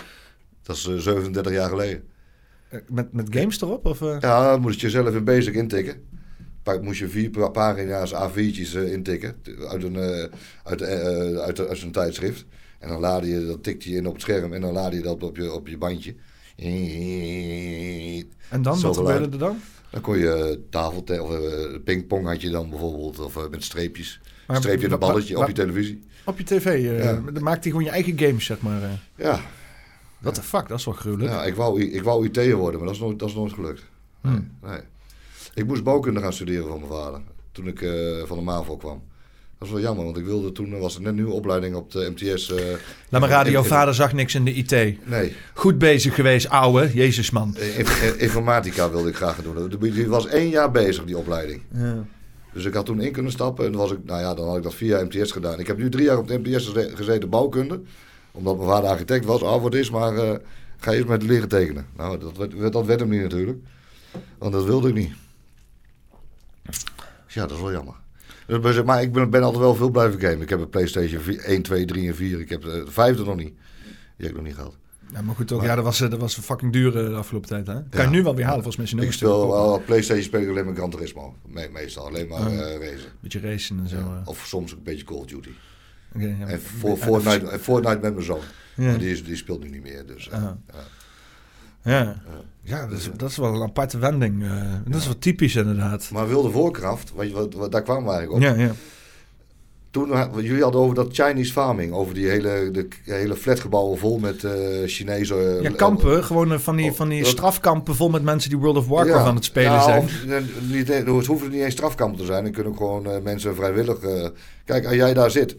Dat 0.62 0.76
is 0.76 0.88
eh, 0.88 0.96
37 0.98 1.52
jaar 1.54 1.70
geleden. 1.70 2.04
Eh, 2.70 2.80
Met, 2.90 3.14
met 3.14 3.28
games 3.30 3.62
erop? 3.62 3.86
Of, 3.86 4.02
eh? 4.02 4.18
Ja, 4.20 4.52
dan 4.52 4.62
moest 4.62 4.82
je 4.82 4.90
zelf 4.90 5.16
in 5.16 5.24
Basic 5.24 5.54
intikken. 5.54 6.04
Moest 6.82 7.00
je 7.00 7.08
vier 7.10 7.30
pa- 7.30 7.48
pagina's 7.50 8.14
A4'tjes 8.14 8.76
eh, 8.76 8.92
intikken. 8.92 9.36
Uit 9.70 9.84
een, 9.84 9.96
eh, 9.96 10.24
uit, 10.64 10.82
eh, 10.82 11.38
uit, 11.38 11.68
uit 11.68 11.78
zo'n 11.78 11.92
tijdschrift. 11.92 12.46
En 12.80 12.90
dan 12.90 13.00
laadde 13.00 13.28
je, 13.28 13.46
dat 13.46 13.64
tikte 13.64 13.90
je 13.90 13.96
in 13.98 14.06
op 14.08 14.14
het 14.14 14.22
scherm 14.22 14.54
en 14.54 14.62
dan 14.62 14.74
laadde 14.74 14.98
je 14.98 15.04
dat 15.04 15.24
op 15.24 15.36
je, 15.38 15.52
op 15.54 15.68
je 15.68 15.78
bandje. 15.78 16.16
En 18.50 18.62
dan, 18.62 18.78
Zo 18.78 18.88
wat 18.88 18.98
geluid. 18.98 19.14
gebeurde 19.24 19.32
er 19.46 19.52
dan? 19.52 19.60
Dan 19.90 20.02
kon 20.02 20.18
je 20.18 20.60
tafeltennis 20.70 21.24
of 21.24 21.84
pingpong 21.84 22.28
had 22.28 22.42
je 22.42 22.50
dan 22.50 22.70
bijvoorbeeld. 22.70 23.20
Of 23.20 23.50
met 23.50 23.64
streepjes. 23.64 24.20
Maar 24.48 24.58
Streep 24.58 24.82
je 24.82 24.90
een 24.90 25.00
balletje 25.00 25.38
op 25.40 25.48
je 25.48 25.54
televisie. 25.54 26.04
Op 26.26 26.38
je 26.38 26.44
tv. 26.44 26.84
Ja. 27.04 27.14
Dan 27.32 27.44
maakt 27.44 27.64
hij 27.64 27.72
gewoon 27.72 27.84
je 27.86 27.92
eigen 27.92 28.20
games, 28.20 28.46
zeg 28.46 28.62
maar. 28.62 29.02
Ja, 29.16 29.40
What 30.20 30.34
the 30.36 30.42
fuck, 30.44 30.68
dat 30.68 30.80
is 30.80 30.86
wel 30.86 30.94
gruwelijk. 30.94 31.32
ja 31.32 31.44
ik, 31.44 31.56
wou, 31.56 31.82
ik 31.82 32.04
wou 32.04 32.26
IT'er 32.26 32.56
worden, 32.56 32.80
maar 32.80 32.88
dat 32.88 32.96
is 32.96 33.02
nooit, 33.02 33.20
dat 33.20 33.30
is 33.30 33.36
nooit 33.36 33.54
gelukt. 33.54 33.82
Nee, 34.22 34.34
Hmm. 34.34 34.52
nee. 34.64 34.80
Ik 35.56 35.66
moest 35.68 35.84
bouwkunde 35.84 36.20
gaan 36.20 36.34
studeren 36.34 36.68
van 36.68 36.80
mijn 36.80 36.92
vader. 36.92 37.22
Toen 37.52 37.68
ik 37.68 37.82
eh, 37.82 37.92
van 38.26 38.38
de 38.38 38.44
MAVO 38.44 38.78
kwam. 38.78 39.02
Dat 39.60 39.68
is 39.68 39.74
wel 39.74 39.84
jammer, 39.84 40.06
want 40.06 40.18
ik 40.18 40.26
wilde 40.26 40.52
toen, 40.52 40.80
was 40.80 40.96
er 40.96 41.00
net 41.02 41.10
een 41.10 41.16
nieuwe 41.16 41.32
opleiding 41.34 41.76
op 41.76 41.92
de 41.92 42.10
MTS. 42.16 42.52
eh, 42.52 42.66
Laat 43.10 43.22
maar 43.22 43.30
raden, 43.30 43.54
in- 43.54 43.64
vader 43.64 43.94
zag 43.94 44.14
niks 44.14 44.36
in 44.36 44.46
de 44.46 44.54
IT. 44.54 45.08
Nee, 45.10 45.34
Goed 45.54 45.78
bezig 45.78 46.16
geweest, 46.16 46.50
ouwe. 46.50 46.92
Jezus, 46.94 47.30
man. 47.32 47.56
eh, 47.56 47.80
inf- 47.80 48.16
informatica 48.18 48.90
wilde 48.92 49.10
ik 49.10 49.16
graag 49.16 49.36
gaan 49.36 49.44
doen. 49.44 49.70
Die- 49.80 49.92
Die 49.92 50.08
was 50.08 50.28
één 50.28 50.50
jaar 50.50 50.72
bezig, 50.72 51.06
die 51.06 51.18
opleiding. 51.18 51.62
Ja. 51.74 52.04
Dus 52.54 52.66
ik 52.66 52.74
had 52.74 52.86
toen 52.86 53.02
in 53.02 53.12
kunnen 53.12 53.32
stappen 53.32 53.66
en 53.66 53.72
dan 53.72 53.82
was 53.82 53.92
ik, 53.92 53.98
nou 54.04 54.22
ja, 54.22 54.34
dan 54.34 54.48
had 54.48 54.58
ik 54.58 54.64
dat 54.64 54.78
jaar 54.78 55.06
MTS 55.06 55.32
gedaan. 55.32 55.60
Ik 55.60 55.68
heb 55.68 55.78
nu 55.78 55.90
drie 55.90 56.06
jaar 56.06 56.18
op 56.18 56.28
de 56.28 56.38
MTS 56.40 56.66
geze- 56.68 56.92
gezeten 56.96 57.30
bouwkunde. 57.30 57.82
Omdat 58.32 58.56
mijn 58.58 58.70
vader 58.70 58.90
architect 58.90 59.26
was. 59.26 59.42
Ah, 59.44 59.62
wat 59.62 59.74
is, 59.74 59.90
maar 59.90 60.16
eh, 60.18 60.36
ga 60.78 60.92
eerst 60.92 61.08
met 61.08 61.24
leren 61.24 61.48
tekenen. 61.50 61.86
Nou, 61.98 62.20
dat 62.20 62.38
werd, 62.38 62.74
dat 62.74 62.86
werd 62.86 63.00
hem 63.00 63.10
niet 63.10 63.22
natuurlijk. 63.22 63.58
Want 64.38 64.54
dat 64.54 64.64
wilde 64.66 64.88
ik 64.88 64.94
niet. 64.94 65.12
Dus 66.66 67.34
ja, 67.34 67.42
dat 67.46 67.52
is 67.58 67.62
wel 67.64 67.72
jammer. 67.72 67.96
Dus, 68.48 68.84
maar- 68.84 69.02
ik 69.02 69.12
ben, 69.14 69.30
ben 69.30 69.44
altijd 69.44 69.62
wel 69.62 69.76
veel 69.76 69.90
blijven 69.90 70.20
gamen. 70.20 70.42
Ik 70.42 70.50
heb 70.50 70.60
een 70.60 70.70
PlayStation 70.70 71.22
4, 71.22 71.40
1, 71.44 71.62
2, 71.62 71.86
3 71.86 72.08
en 72.08 72.16
4. 72.16 72.40
Ik 72.40 72.50
heb 72.50 72.62
de 72.62 72.86
vijfde 72.88 73.24
nog 73.24 73.36
niet. 73.36 73.54
Die 74.18 74.26
heb 74.28 74.30
ik 74.30 74.36
nog 74.36 74.44
niet 74.46 74.56
gehad. 74.56 74.76
Ja, 75.14 75.22
maar 75.22 75.36
goed, 75.36 75.52
ook, 75.52 75.60
Maar- 75.60 75.68
ja, 75.70 75.76
dat 75.76 75.84
was, 75.84 76.02
eh, 76.02 76.10
dat 76.10 76.20
was 76.20 76.38
fucking 76.38 76.72
duur 76.74 76.98
eh, 76.98 77.10
de 77.10 77.16
afgelopen 77.16 77.50
tijd, 77.50 77.68
hè? 77.68 77.74
Kan 77.74 77.84
Ja. 77.92 78.02
je 78.02 78.10
nu 78.10 78.24
wel 78.24 78.36
weer 78.36 78.46
halen, 78.46 78.64
volgens 78.64 78.92
mij. 78.94 79.04
Ik 79.06 79.12
speel 79.12 79.48
wel, 79.48 79.82
PlayStation 79.86 80.24
speel 80.26 80.42
ik 80.42 80.50
alleen 80.50 80.66
maar 80.66 80.76
Gran 80.76 80.90
Turismo. 80.90 81.36
Me- 81.48 81.70
meestal, 81.74 82.08
alleen 82.08 82.28
maar 82.28 82.48
eh 82.48 82.80
racen. 82.80 83.10
Beetje 83.20 83.40
racen 83.40 83.80
en 83.80 83.88
zo. 83.88 83.98
Ja. 83.98 84.04
eh. 84.22 84.28
Of 84.28 84.46
soms 84.46 84.72
een 84.72 84.84
beetje 84.84 85.04
Call 85.04 85.18
of 85.18 85.26
Duty. 85.26 85.50
Ja. 86.18 86.28
En 86.48 86.62
voor, 86.62 86.98
Fortnite, 86.98 87.48
en 87.50 87.60
Fortnite 87.60 88.00
met 88.00 88.14
mijn 88.14 88.26
zoon. 88.26 88.40
Ja. 88.76 88.84
Maar 88.90 88.98
die, 88.98 89.12
is, 89.12 89.24
die 89.24 89.36
speelt 89.36 89.64
nu 89.64 89.70
niet 89.70 89.82
meer. 89.82 90.06
Dus, 90.06 90.30
eh, 90.30 90.42
ja. 90.42 90.58
Ja, 91.84 92.22
ja 92.66 92.88
dat, 92.88 92.98
is, 92.98 93.10
dat 93.18 93.30
is 93.30 93.38
wel 93.38 93.54
een 93.56 93.62
aparte 93.62 93.98
wending. 93.98 94.44
eh. 94.44 94.74
dat 94.88 95.00
is 95.00 95.06
wel 95.06 95.18
typisch, 95.20 95.56
inderdaad. 95.56 96.10
Maar 96.14 96.28
Wilde 96.28 96.50
Voorkracht, 96.50 97.12
je, 97.22 97.32
wat, 97.32 97.54
wat, 97.54 97.72
daar 97.72 97.82
kwamen 97.84 98.04
we 98.04 98.10
eigenlijk 98.12 98.52
op. 98.52 98.58
Ja, 98.58 98.64
ja. 98.64 98.72
Toen, 99.92 100.12
jullie 100.44 100.64
hadden 100.64 100.82
over 100.82 100.96
dat 100.96 101.08
Chinese 101.12 101.52
farming. 101.52 101.94
Over 101.94 102.14
die 102.14 102.28
hele, 102.28 102.70
de, 102.72 102.88
hele 103.04 103.36
flatgebouwen 103.36 103.98
vol 103.98 104.20
met 104.20 104.44
eh 104.44 104.52
Chinese... 104.86 105.36
eh, 105.36 105.62
Ja, 105.62 105.70
kampen, 105.70 106.24
gewoon 106.24 106.52
eh, 106.52 106.60
van 106.60 106.76
die, 106.76 106.92
van 106.92 107.10
die 107.10 107.22
dat- 107.22 107.32
strafkampen 107.32 107.96
vol 107.96 108.10
met 108.10 108.24
mensen 108.24 108.50
die 108.50 108.60
World 108.60 108.78
of 108.78 108.88
Warcraft 108.88 109.22
Ja, 109.24 109.28
aan 109.30 109.36
het 109.36 109.46
spelen 109.46 109.72
ja, 109.72 109.84
zijn. 109.84 110.04
Of, 110.04 110.24
eh, 110.26 110.38
niet, 110.72 110.88
het 110.88 111.26
hoeven 111.26 111.50
niet 111.52 111.62
eens 111.62 111.74
strafkampen 111.74 112.20
te 112.20 112.26
zijn. 112.26 112.46
Er 112.46 112.52
kunnen 112.52 112.78
gewoon 112.78 113.06
eh, 113.06 113.22
mensen 113.24 113.56
vrijwillig... 113.56 114.00
eh, 114.00 114.28
kijk, 114.66 114.86
als 114.86 114.96
jij 114.96 115.14
daar 115.14 115.32
zit 115.32 115.56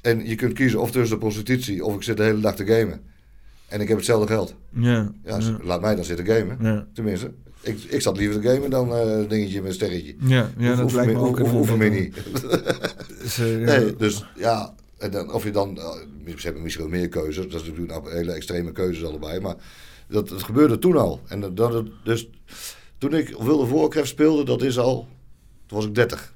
en 0.00 0.26
je 0.28 0.34
kunt 0.34 0.52
kiezen 0.52 0.80
of 0.80 0.90
tussen 0.90 1.14
de 1.18 1.22
prostitutie... 1.24 1.84
of 1.84 1.94
ik 1.94 2.02
zit 2.02 2.16
de 2.16 2.22
hele 2.22 2.40
dag 2.40 2.54
te 2.56 2.64
gamen. 2.66 3.00
En 3.70 3.80
ik 3.80 3.88
heb 3.88 3.96
hetzelfde 3.96 4.26
geld. 4.26 4.54
Ja, 4.70 5.12
Ja, 5.24 5.38
ja, 5.38 5.58
laat 5.62 5.80
mij 5.80 5.94
dan 5.94 6.04
zitten 6.04 6.26
gamen. 6.26 6.56
ja. 6.60 6.86
Tenminste, 6.94 7.32
ik, 7.60 7.82
ik 7.82 8.00
zat 8.00 8.16
liever 8.16 8.40
te 8.40 8.48
gamen 8.48 8.70
dan 8.70 8.92
eh, 8.94 9.18
een 9.18 9.28
dingetje 9.28 9.58
met 9.60 9.68
een 9.68 9.74
sterretje. 9.74 10.14
Ja, 10.20 10.50
ja, 10.58 10.74
dat 10.74 10.92
lijkt 10.92 11.12
me 11.12 11.18
ook 11.18 11.38
hoeven 11.38 11.78
me 11.78 11.88
niet. 11.88 12.14
Dus, 13.22 13.38
eh. 13.38 13.46
Nee, 13.46 13.96
dus 13.96 14.24
ja, 14.36 14.74
en 14.98 15.10
dan, 15.10 15.32
of 15.32 15.44
je 15.44 15.50
dan, 15.50 15.78
eh, 15.78 16.36
ze 16.36 16.44
hebben 16.44 16.62
misschien 16.62 16.90
wel 16.90 16.98
meer 16.98 17.08
keuzes, 17.08 17.48
dat 17.48 17.60
is 17.60 17.68
natuurlijk 17.68 17.88
nou 18.02 18.12
hele 18.14 18.32
extreme 18.32 18.72
keuzes 18.72 19.04
allebei, 19.04 19.40
maar 19.40 19.54
dat, 20.08 20.28
dat 20.28 20.42
gebeurde 20.42 20.78
toen 20.78 20.96
al. 20.96 21.20
En 21.28 21.40
dat, 21.40 21.56
dat, 21.56 21.86
dus 22.04 22.28
toen 22.98 23.14
ik 23.14 23.36
Wilde 23.40 23.66
Voorkrecht 23.66 24.08
speelde, 24.08 24.44
dat 24.44 24.62
is 24.62 24.78
al, 24.78 25.08
toen 25.66 25.78
was 25.78 25.86
ik 25.86 25.94
30. 25.94 26.34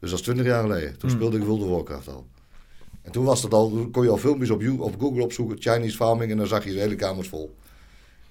Dus 0.00 0.10
dat 0.10 0.18
is 0.18 0.24
20 0.24 0.46
jaar 0.46 0.62
geleden. 0.62 0.90
Toen 0.98 1.10
Hmm. 1.10 1.18
speelde 1.18 1.36
ik 1.38 1.42
Wilde 1.44 1.64
Voorkracht 1.66 2.08
al. 2.08 2.26
En 3.10 3.16
toen 3.16 3.24
was 3.24 3.42
dat 3.42 3.52
al, 3.52 3.88
kon 3.92 4.02
je 4.02 4.10
al 4.10 4.16
filmpjes 4.16 4.50
op, 4.50 4.62
op 4.78 5.00
Google 5.00 5.22
opzoeken, 5.22 5.56
Chinese 5.60 5.96
farming, 5.96 6.30
en 6.30 6.36
dan 6.36 6.46
zag 6.46 6.64
je 6.64 6.72
de 6.72 6.78
hele 6.78 6.94
kamers 6.94 7.28
vol. 7.28 7.56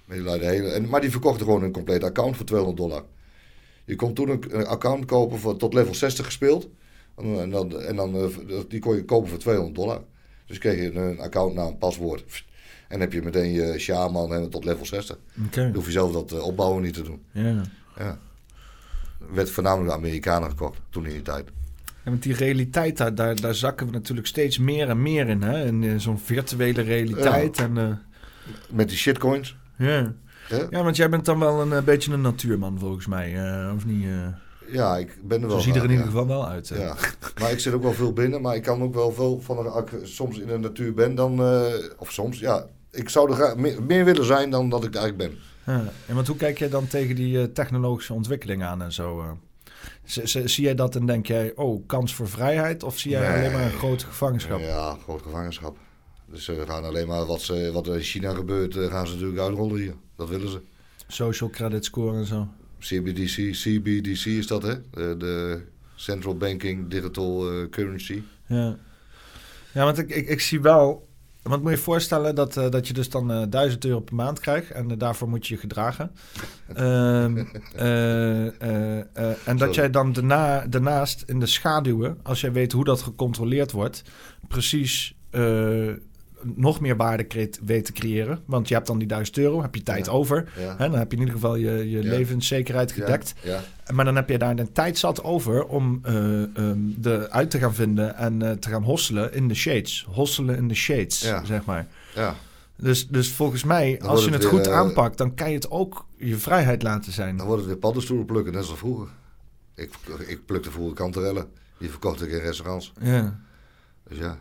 Met 0.06 0.18
die 0.18 0.26
lui 0.26 0.40
de 0.40 0.46
hele, 0.46 0.68
en, 0.68 0.90
maar 0.90 1.02
die 1.02 1.12
verkochten 1.12 1.46
gewoon 1.46 1.64
een 1.64 1.72
compleet 1.72 2.04
account 2.04 2.36
voor 2.36 2.46
200 2.46 2.82
dollar. 2.82 3.04
Je 3.86 3.96
kon 3.96 4.14
toen 4.14 4.30
een, 4.30 4.66
account 4.66 5.06
kopen 5.06 5.40
voor 5.40 5.58
tot 5.58 5.74
level 5.74 5.96
60 5.96 6.26
gespeeld. 6.26 6.68
En, 7.16 7.40
en 7.40 7.50
dan, 7.50 7.80
en 7.80 7.96
dan, 7.96 8.16
eh, 8.16 8.60
die 8.68 8.80
kon 8.80 8.96
je 8.96 9.06
kopen 9.06 9.30
voor 9.30 9.40
200 9.40 9.76
dollar. 9.76 10.02
Dus 10.46 10.58
kreeg 10.58 10.82
je 10.82 10.94
een 10.94 11.20
accountnaam, 11.20 11.78
paswoord. 11.78 12.46
En 12.88 13.00
heb 13.00 13.14
je 13.14 13.22
meteen 13.22 13.52
je 13.52 13.80
shaman 13.80 14.34
en 14.34 14.50
tot 14.50 14.66
level 14.66 14.86
60. 14.86 15.18
Oké, 15.46 15.62
Dan 15.62 15.74
hoef 15.74 15.86
je 15.86 15.92
zelf 15.92 16.12
dat 16.12 16.32
eh, 16.32 16.46
opbouwen 16.46 16.84
niet 16.84 16.94
te 16.94 17.04
doen. 17.04 17.24
ja. 17.32 17.62
Ja. 17.98 18.20
Werd 19.34 19.50
voornamelijk 19.50 19.90
door 19.90 19.98
Amerikanen 19.98 20.50
gekocht, 20.50 20.80
toen 20.90 21.06
in 21.06 21.12
die 21.12 21.22
tijd. 21.22 21.50
Ja, 22.10 22.16
met 22.16 22.24
die 22.24 22.34
realiteit, 22.36 22.98
daar, 22.98 23.16
daar, 23.16 23.42
daar 23.42 23.56
zakken 23.56 23.86
we 23.86 23.92
natuurlijk 23.92 24.28
steeds 24.28 24.58
meer 24.58 24.90
en 24.90 25.02
meer 25.02 25.28
in. 25.28 25.42
Hè? 25.42 25.66
In 25.66 26.02
zo'n 26.02 26.20
virtuele 26.20 26.82
realiteit. 26.82 27.58
En, 27.60 27.78
eh, 27.78 27.88
Met 28.70 28.90
die 28.90 28.98
shitcoins. 28.98 29.56
ja. 29.78 30.14
Ja, 30.70 30.84
want 30.84 30.96
jij 30.96 31.10
bent 31.10 31.26
dan 31.26 31.40
wel 31.40 31.62
een 31.62 31.74
eh, 31.74 31.82
beetje 31.84 32.14
een 32.14 32.22
natuurman 32.22 32.80
volgens 32.80 33.08
mij. 33.08 33.36
eh, 33.36 33.74
of 33.76 33.86
niet? 33.86 34.06
Ja, 34.72 34.98
ik 34.98 35.18
ben 35.24 35.42
er 35.42 35.48
wel 35.48 35.58
zo 35.58 35.64
ziet 35.64 35.76
er 35.76 35.84
in 35.84 35.90
ieder 35.90 36.06
geval 36.06 36.28
wel 36.28 36.48
uit. 36.48 36.70
hè? 36.70 36.82
Ja, 36.84 36.96
maar 37.40 37.52
ik 37.52 37.60
zit 37.60 37.74
ook 37.74 37.82
wel 37.84 37.94
veel 37.94 38.14
binnen. 38.14 38.42
Maar 38.42 38.56
ik 38.56 38.64
kan 38.64 38.82
ook 38.82 38.94
wel 38.94 39.12
veel 39.12 39.42
van 39.42 39.56
de, 39.64 39.70
als 39.70 39.84
ik 39.92 40.00
soms 40.04 40.38
in 40.40 40.48
de 40.48 40.58
natuur 40.58 40.94
ben 40.94 41.16
dan, 41.16 41.40
of 41.98 42.12
soms, 42.12 42.40
ja, 42.40 42.66
ik 42.92 43.10
zou 43.10 43.30
er 43.30 43.36
graag 43.36 43.56
meer, 43.56 43.84
meer 43.84 44.06
willen 44.06 44.26
zijn 44.26 44.50
dan 44.50 44.70
dat 44.70 44.84
ik 44.84 44.96
eigenlijk 44.96 45.32
ben. 45.32 45.40
Ja. 45.76 45.84
En 46.08 46.16
want 46.16 46.28
hoe 46.28 46.36
kijk 46.36 46.58
jij 46.60 46.70
dan 46.70 46.88
tegen 46.88 47.16
die 47.16 47.52
technologische 47.52 48.14
ontwikkeling 48.14 48.64
aan 48.64 48.82
en 48.82 48.92
zo? 48.94 49.38
Eh? 50.18 50.26
Zie 50.46 50.64
jij 50.64 50.76
dat 50.76 50.96
en 50.96 51.06
denk 51.06 51.28
jij, 51.28 51.52
oh, 51.56 51.88
kans 51.88 52.16
voor 52.16 52.30
vrijheid? 52.30 52.84
Of 52.84 53.00
zie 53.00 53.12
jij 53.12 53.20
Nee. 53.22 53.38
alleen 53.38 53.52
maar 53.52 53.64
een 53.64 53.78
grote 53.78 54.06
gevangenschap? 54.06 54.60
Ja, 54.60 54.98
groot 55.04 55.22
gevangenschap. 55.22 55.78
Dus 56.32 56.44
ze 56.44 56.64
gaan 56.68 56.84
alleen 56.84 57.08
maar 57.08 57.26
wat, 57.26 57.42
ze, 57.42 57.70
wat 57.74 57.88
er 57.88 57.96
in 57.96 58.02
China 58.02 58.34
gebeurt, 58.34 58.76
eh, 58.76 58.92
gaan 58.92 59.08
ze 59.08 59.14
natuurlijk 59.14 59.42
uitrollen 59.42 59.80
hier. 59.80 59.94
Dat 60.16 60.30
willen 60.30 60.50
ze. 60.50 60.62
Social 61.08 61.50
credit 61.50 61.86
score 61.86 62.18
en 62.18 62.26
zo. 62.26 62.48
CBDC, 62.80 63.52
CBDC 63.52 64.26
is 64.26 64.48
dat 64.48 64.64
hè? 64.64 64.76
De, 64.92 65.16
de 65.18 65.62
Central 65.96 66.38
Banking 66.38 66.90
Digital 66.90 67.52
eh, 67.52 67.70
Currency. 67.70 68.22
Ja, 68.46 68.78
ja 69.74 69.84
want 69.84 69.98
ik, 69.98 70.10
ik, 70.10 70.28
ik 70.28 70.42
zie 70.42 70.62
wel... 70.62 71.08
Want 71.50 71.62
moet 71.62 71.72
je 71.72 71.78
je 71.78 71.84
voorstellen 71.84 72.36
dat, 72.36 72.58
eh, 72.58 72.70
dat 72.70 72.88
je 72.88 72.94
dus 72.94 73.10
dan 73.10 73.32
eh 73.32 73.44
1000 73.50 73.86
euro 73.86 74.00
per 74.00 74.16
maand 74.16 74.40
krijgt... 74.40 74.72
en 74.72 74.92
eh, 74.92 74.98
daarvoor 74.98 75.30
moet 75.30 75.48
je 75.48 75.54
je 75.54 75.60
gedragen. 75.60 76.12
Ehm, 76.74 77.44
eh, 77.76 78.48
eh, 78.48 79.00
eh, 79.14 79.48
en 79.48 79.58
dat 79.58 79.76
jij 79.76 79.90
dan 79.90 80.14
daarna, 80.14 80.66
daarnaast 80.68 81.24
in 81.26 81.40
de 81.40 81.46
schaduwen... 81.46 82.18
als 82.24 82.42
jij 82.42 82.52
weet 82.52 82.72
hoe 82.72 82.84
dat 82.84 83.02
gecontroleerd 83.02 83.72
wordt... 83.72 84.04
precies 84.48 85.16
nog 86.44 86.80
meer 86.80 86.96
waarde 86.96 87.28
creëert- 87.28 87.60
weet 87.66 87.86
te 87.86 87.92
creëren. 87.92 88.40
Want 88.46 88.68
je 88.68 88.74
hebt 88.74 88.88
dan 88.88 88.98
die 88.98 89.08
1000 89.08 89.38
euro, 89.38 89.62
heb 89.62 89.76
je 89.76 89.84
tijd 89.84 90.06
Ja. 90.06 90.12
over. 90.12 90.52
Ja. 90.58 90.76
Hè, 90.78 90.90
dan 90.90 91.00
heb 91.00 91.12
je 91.12 91.18
in 91.18 91.24
ieder 91.24 91.36
geval 91.40 91.56
je, 91.56 91.90
je 91.90 92.04
Ja. 92.04 92.10
levenszekerheid 92.10 92.92
gedekt. 92.92 93.34
Maar 93.94 94.06
dan 94.06 94.16
heb 94.16 94.30
je 94.30 94.38
daar 94.38 94.56
de 94.56 94.72
tijd 94.72 94.98
zat 94.98 95.24
over 95.24 95.66
om 95.66 96.00
ehm, 96.04 96.48
de 96.98 97.28
uit 97.32 97.50
te 97.52 97.58
gaan 97.60 97.74
vinden 97.74 98.16
en 98.16 98.42
eh, 98.42 98.52
te 98.52 98.70
gaan 98.70 98.84
hosselen 98.84 99.34
in 99.34 99.48
de 99.48 99.54
shades. 99.56 100.06
Hosselen 100.10 100.56
in 100.58 100.68
de 100.68 100.74
shades, 100.76 101.20
zeg 101.44 101.66
maar. 101.66 101.88
ja. 102.16 102.36
Dus, 102.82 103.08
dus 103.08 103.32
volgens 103.32 103.64
mij, 103.64 103.98
Dan 104.00 104.10
als 104.10 104.26
je 104.26 104.32
het 104.32 104.46
goed 104.46 104.68
eh, 104.68 104.74
aanpakt, 104.74 105.18
dan 105.18 105.34
kan 105.36 105.50
je 105.50 105.56
het 105.56 105.72
ook 105.72 106.06
je 106.18 106.36
vrijheid 106.38 106.84
laten 106.84 107.12
zijn. 107.12 107.38
Dan 107.38 107.46
wordt 107.46 107.62
het 107.62 107.72
weer 107.72 107.80
paddenstoelen 107.80 108.26
plukken, 108.26 108.54
net 108.54 108.64
zoals 108.64 108.80
vroeger. 108.80 109.08
Ik, 109.76 109.90
ik 110.28 110.46
plukte 110.46 110.72
vroeger 110.72 110.96
kanterellen. 110.96 111.48
Die 111.78 111.90
verkocht 111.90 112.22
ik 112.22 112.32
in 112.32 112.38
restaurants. 112.40 112.94
Ja, 113.02 113.40
Dus 114.08 114.18
ja, 114.18 114.38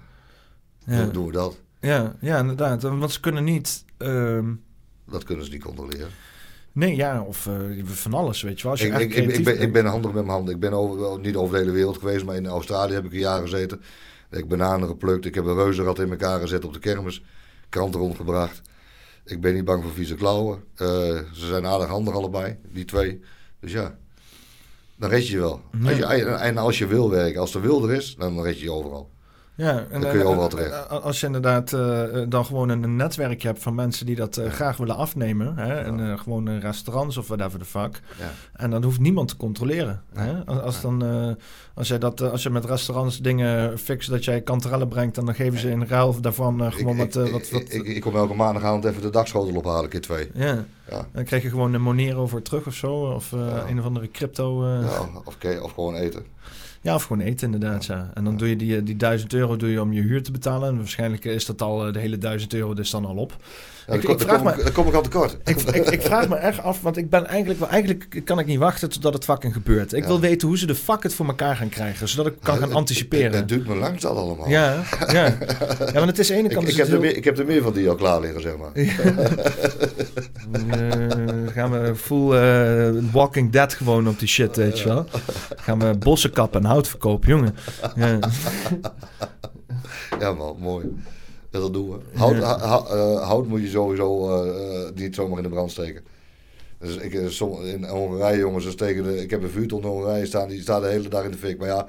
ja, 0.86 1.02
hoe 1.02 1.12
doen 1.12 1.26
we 1.26 1.32
dat? 1.32 1.58
Ja, 1.80 2.16
ja 2.20 2.38
inderdaad. 2.38 2.82
Want 2.82 3.12
ze 3.12 3.20
kunnen 3.20 3.44
niet... 3.44 3.84
ehm, 3.96 4.52
Dat 5.10 5.24
kunnen 5.24 5.44
ze 5.44 5.50
niet 5.50 5.62
controleren. 5.64 6.08
nee, 6.72 6.96
ja, 6.96 7.22
of 7.22 7.46
eh, 7.46 7.84
van 7.84 8.14
alles, 8.14 8.42
weet 8.42 8.56
je 8.56 8.62
wel. 8.62 8.72
Als 8.72 8.80
je 8.80 8.88
Ik, 8.88 9.14
ik, 9.14 9.36
ik, 9.36 9.44
ben, 9.44 9.60
ik 9.60 9.72
ben 9.72 9.86
handig 9.86 10.12
met 10.12 10.24
mijn 10.24 10.36
handen. 10.36 10.54
Ik 10.54 10.60
ben 10.60 10.72
over, 10.72 11.20
niet 11.20 11.36
over 11.36 11.54
de 11.54 11.60
hele 11.60 11.72
wereld 11.72 11.98
geweest, 11.98 12.24
maar 12.24 12.36
in 12.36 12.46
Australië 12.46 12.92
heb 12.94 13.04
ik 13.04 13.12
een 13.12 13.18
jaar 13.18 13.40
gezeten. 13.40 13.78
Ik 14.30 14.38
heb 14.38 14.48
bananen 14.48 14.88
geplukt. 14.88 15.24
Ik 15.24 15.34
heb 15.34 15.44
een 15.44 15.54
reuzenrad 15.54 15.98
in 15.98 16.10
elkaar 16.10 16.40
gezet 16.40 16.64
op 16.64 16.72
de 16.72 16.78
kermis. 16.78 17.22
Kranten 17.68 18.00
rondgebracht. 18.00 18.60
Ik 19.24 19.40
ben 19.40 19.54
niet 19.54 19.64
bang 19.64 19.82
voor 19.82 19.92
vieze 19.92 20.14
klauwen. 20.14 20.62
Eh, 20.74 20.86
ze 21.32 21.46
zijn 21.46 21.66
aardig 21.66 21.88
handig 21.88 22.14
allebei, 22.14 22.56
die 22.72 22.84
twee. 22.84 23.20
Dus 23.60 23.72
ja, 23.72 23.98
dan 24.96 25.10
red 25.10 25.26
je 25.26 25.32
je 25.32 25.40
wel. 25.40 25.62
Als 25.86 25.96
je, 25.96 26.04
en 26.24 26.56
als 26.58 26.78
je 26.78 26.86
wil 26.86 27.10
werken, 27.10 27.40
als 27.40 27.54
wil 27.54 27.88
er 27.88 27.94
is, 27.94 28.16
dan 28.18 28.42
red 28.42 28.58
je 28.58 28.64
je 28.64 28.72
overal. 28.72 29.10
Ja, 29.58 29.86
en, 29.90 30.00
Dan 30.00 30.10
kun 30.10 30.18
je 30.18 30.24
eh, 30.24 30.32
eh, 30.32 30.44
terecht. 30.44 30.70
eh, 30.70 31.02
Als 31.02 31.20
je 31.20 31.26
inderdaad 31.26 31.70
dan 32.30 32.44
gewoon 32.44 32.68
een, 32.68 32.82
een 32.82 32.96
netwerk 32.96 33.42
hebt 33.42 33.62
van 33.62 33.74
mensen 33.74 34.06
die 34.06 34.16
dat 34.16 34.40
graag 34.48 34.76
willen 34.76 34.96
afnemen. 34.96 35.56
Hè? 35.56 35.74
En 35.74 36.18
gewoon 36.18 36.48
eh, 36.48 36.60
restaurants 36.60 37.16
of 37.16 37.26
whatever 37.28 37.58
the 37.58 37.64
fuck. 37.64 38.00
Ja. 38.18 38.30
En 38.52 38.70
dan 38.70 38.82
hoeft 38.84 39.00
niemand 39.00 39.28
te 39.28 39.36
controleren. 39.36 40.02
Hè? 40.14 40.44
Als, 40.44 40.60
als, 40.60 40.80
dan, 40.80 41.36
als, 41.74 41.88
jij 41.88 41.98
dat, 41.98 42.20
als 42.20 42.42
je 42.42 42.50
met 42.50 42.64
restaurants 42.64 43.18
dingen 43.18 43.78
fixt 43.78 44.10
dat 44.10 44.24
jij 44.24 44.40
kanterellen 44.40 44.88
brengt... 44.88 45.18
en 45.18 45.24
dan 45.24 45.34
geven 45.34 45.58
ze 45.58 45.70
in 45.70 45.84
ruil 45.84 46.20
daarvan 46.20 46.72
gewoon 46.72 46.98
ik, 47.00 47.12
wat... 47.12 47.26
ik, 47.26 47.32
wat, 47.32 47.50
wat 47.50 47.62
ik, 47.62 47.86
ik, 47.86 48.00
kom 48.00 48.16
elke 48.16 48.34
maandagavond 48.34 48.84
even 48.84 49.02
de 49.02 49.10
dagschotel 49.10 49.54
ophalen, 49.56 49.90
keer 49.90 50.00
twee. 50.00 50.30
ja. 50.34 50.64
Ja. 50.90 51.06
Dan 51.12 51.24
krijg 51.24 51.42
je 51.42 51.48
gewoon 51.48 51.74
een 51.74 51.82
Monero 51.82 52.26
voor 52.26 52.42
terug 52.42 52.66
of 52.66 52.74
zo. 52.74 52.94
Of 52.94 53.32
een 53.66 53.78
of 53.78 53.84
andere 53.84 54.10
crypto. 54.10 54.78
of, 55.24 55.36
of 55.62 55.72
gewoon 55.72 55.94
eten. 55.94 56.24
Of 56.84 57.02
gewoon 57.02 57.22
eten 57.22 57.52
inderdaad. 57.52 57.84
Ja. 57.84 58.10
En 58.14 58.24
dan 58.24 58.36
doe 58.36 58.48
je 58.48 58.56
die, 58.56 58.76
eh, 58.76 58.84
die 58.84 58.96
1000 58.96 59.32
euro 59.32 59.56
doe 59.56 59.70
je 59.70 59.82
om 59.82 59.92
je 59.92 60.00
huur 60.00 60.22
te 60.22 60.32
betalen. 60.32 60.68
En 60.68 60.76
waarschijnlijk 60.76 61.24
is 61.24 61.46
dat 61.46 61.62
al 61.62 61.86
eh, 61.86 61.92
de 61.92 61.98
hele 61.98 62.18
1000 62.18 62.54
euro 62.54 62.74
dus 62.74 62.90
dan 62.90 63.04
al 63.04 63.16
op. 63.16 63.36
Ja, 63.88 63.94
Ik- 63.94 64.20
vraag 64.20 64.42
me- 64.42 64.50
ik- 64.52 64.62
dan 64.62 64.72
kom 64.72 64.86
ik 64.88 64.94
al 64.94 65.02
tekort. 65.02 65.36
Ik, 65.44 65.60
ik, 65.60 65.90
ik 65.90 66.02
vraag 66.02 66.28
me 66.28 66.36
echt 66.36 66.62
af, 66.62 66.80
want 66.80 66.96
ik 66.96 67.10
ben 67.10 67.26
eigenlijk 67.26 67.58
wel... 67.60 67.68
Eigenlijk 67.68 68.20
kan 68.24 68.38
ik 68.38 68.46
niet 68.46 68.58
wachten 68.58 68.88
totdat 68.90 69.12
het 69.14 69.24
fucking 69.24 69.52
gebeurt. 69.52 69.92
Ik 69.92 70.02
Ja. 70.02 70.06
wil 70.08 70.20
weten 70.20 70.48
hoe 70.48 70.58
ze 70.58 70.66
de 70.66 70.74
fuck 70.74 71.02
het 71.02 71.14
voor 71.14 71.26
elkaar 71.26 71.56
gaan 71.56 71.68
krijgen. 71.68 72.08
Zodat 72.08 72.26
ik 72.26 72.34
kan 72.42 72.58
gaan 72.58 72.72
anticiperen. 72.72 73.24
Het, 73.26 73.34
het 73.34 73.48
duurt 73.48 73.66
me 73.68 73.74
lang 73.74 74.00
dat 74.00 74.16
allemaal. 74.16 74.48
ja, 74.48 74.82
ja. 75.12 75.24
ja, 75.78 75.92
want 75.92 76.06
het 76.06 76.18
is 76.18 76.26
de 76.26 76.34
ene 76.34 76.48
kant... 76.48 76.68
ik, 76.68 76.76
heb 76.76 76.88
er 76.88 77.00
meer, 77.00 77.16
ik 77.16 77.24
heb 77.24 77.38
er 77.38 77.46
meer 77.46 77.62
van 77.62 77.72
die 77.72 77.88
al 77.88 77.94
klaar 77.94 78.20
liggen, 78.20 78.40
zeg 78.40 78.54
maar. 78.56 78.70
Eh, 80.70 81.52
gaan 81.54 81.70
we 81.70 81.92
full 81.96 82.32
eh, 82.32 83.12
Walking 83.12 83.52
Dead 83.52 83.74
gewoon 83.74 84.08
op 84.08 84.18
die 84.18 84.28
shit, 84.28 84.56
weet 84.56 84.78
je 84.78 84.84
wel. 84.84 85.06
Gaan 85.56 85.78
we 85.78 85.96
bossen 85.98 86.30
kappen 86.30 86.60
en 86.60 86.66
hout 86.66 86.88
verkopen, 86.88 87.28
jongen. 87.28 87.54
Ja. 87.96 88.18
Ja, 90.20 90.32
man, 90.32 90.56
mooi. 90.60 90.84
Ja, 91.50 91.58
Dat 91.58 91.72
doen 91.72 91.88
we. 91.90 91.98
Hout, 92.18 92.36
Ja. 92.36 92.40
ha- 92.42 92.66
ha- 92.66 92.84
eh, 92.86 93.26
hout 93.28 93.46
moet 93.46 93.60
je 93.60 93.68
sowieso 93.68 94.42
eh, 94.44 94.90
niet 94.94 95.14
zomaar 95.14 95.36
in 95.36 95.42
de 95.42 95.48
brand 95.48 95.70
steken. 95.70 96.02
Dus 96.78 96.96
ik, 96.96 97.14
eh, 97.14 97.26
som- 97.26 97.62
in 97.64 97.84
Hongarije, 97.84 98.38
jongens, 98.38 98.64
ze 98.64 98.70
steken 98.70 99.02
de, 99.02 99.22
ik 99.22 99.30
heb 99.30 99.42
een 99.42 99.48
vuurton 99.50 99.80
in 99.82 99.88
Hongarije 99.88 100.26
staan, 100.26 100.48
die 100.48 100.60
staat 100.60 100.82
de 100.82 100.88
hele 100.88 101.08
dag 101.08 101.24
in 101.24 101.30
de 101.30 101.36
fik. 101.36 101.58
Maar 101.58 101.68
ja, 101.68 101.86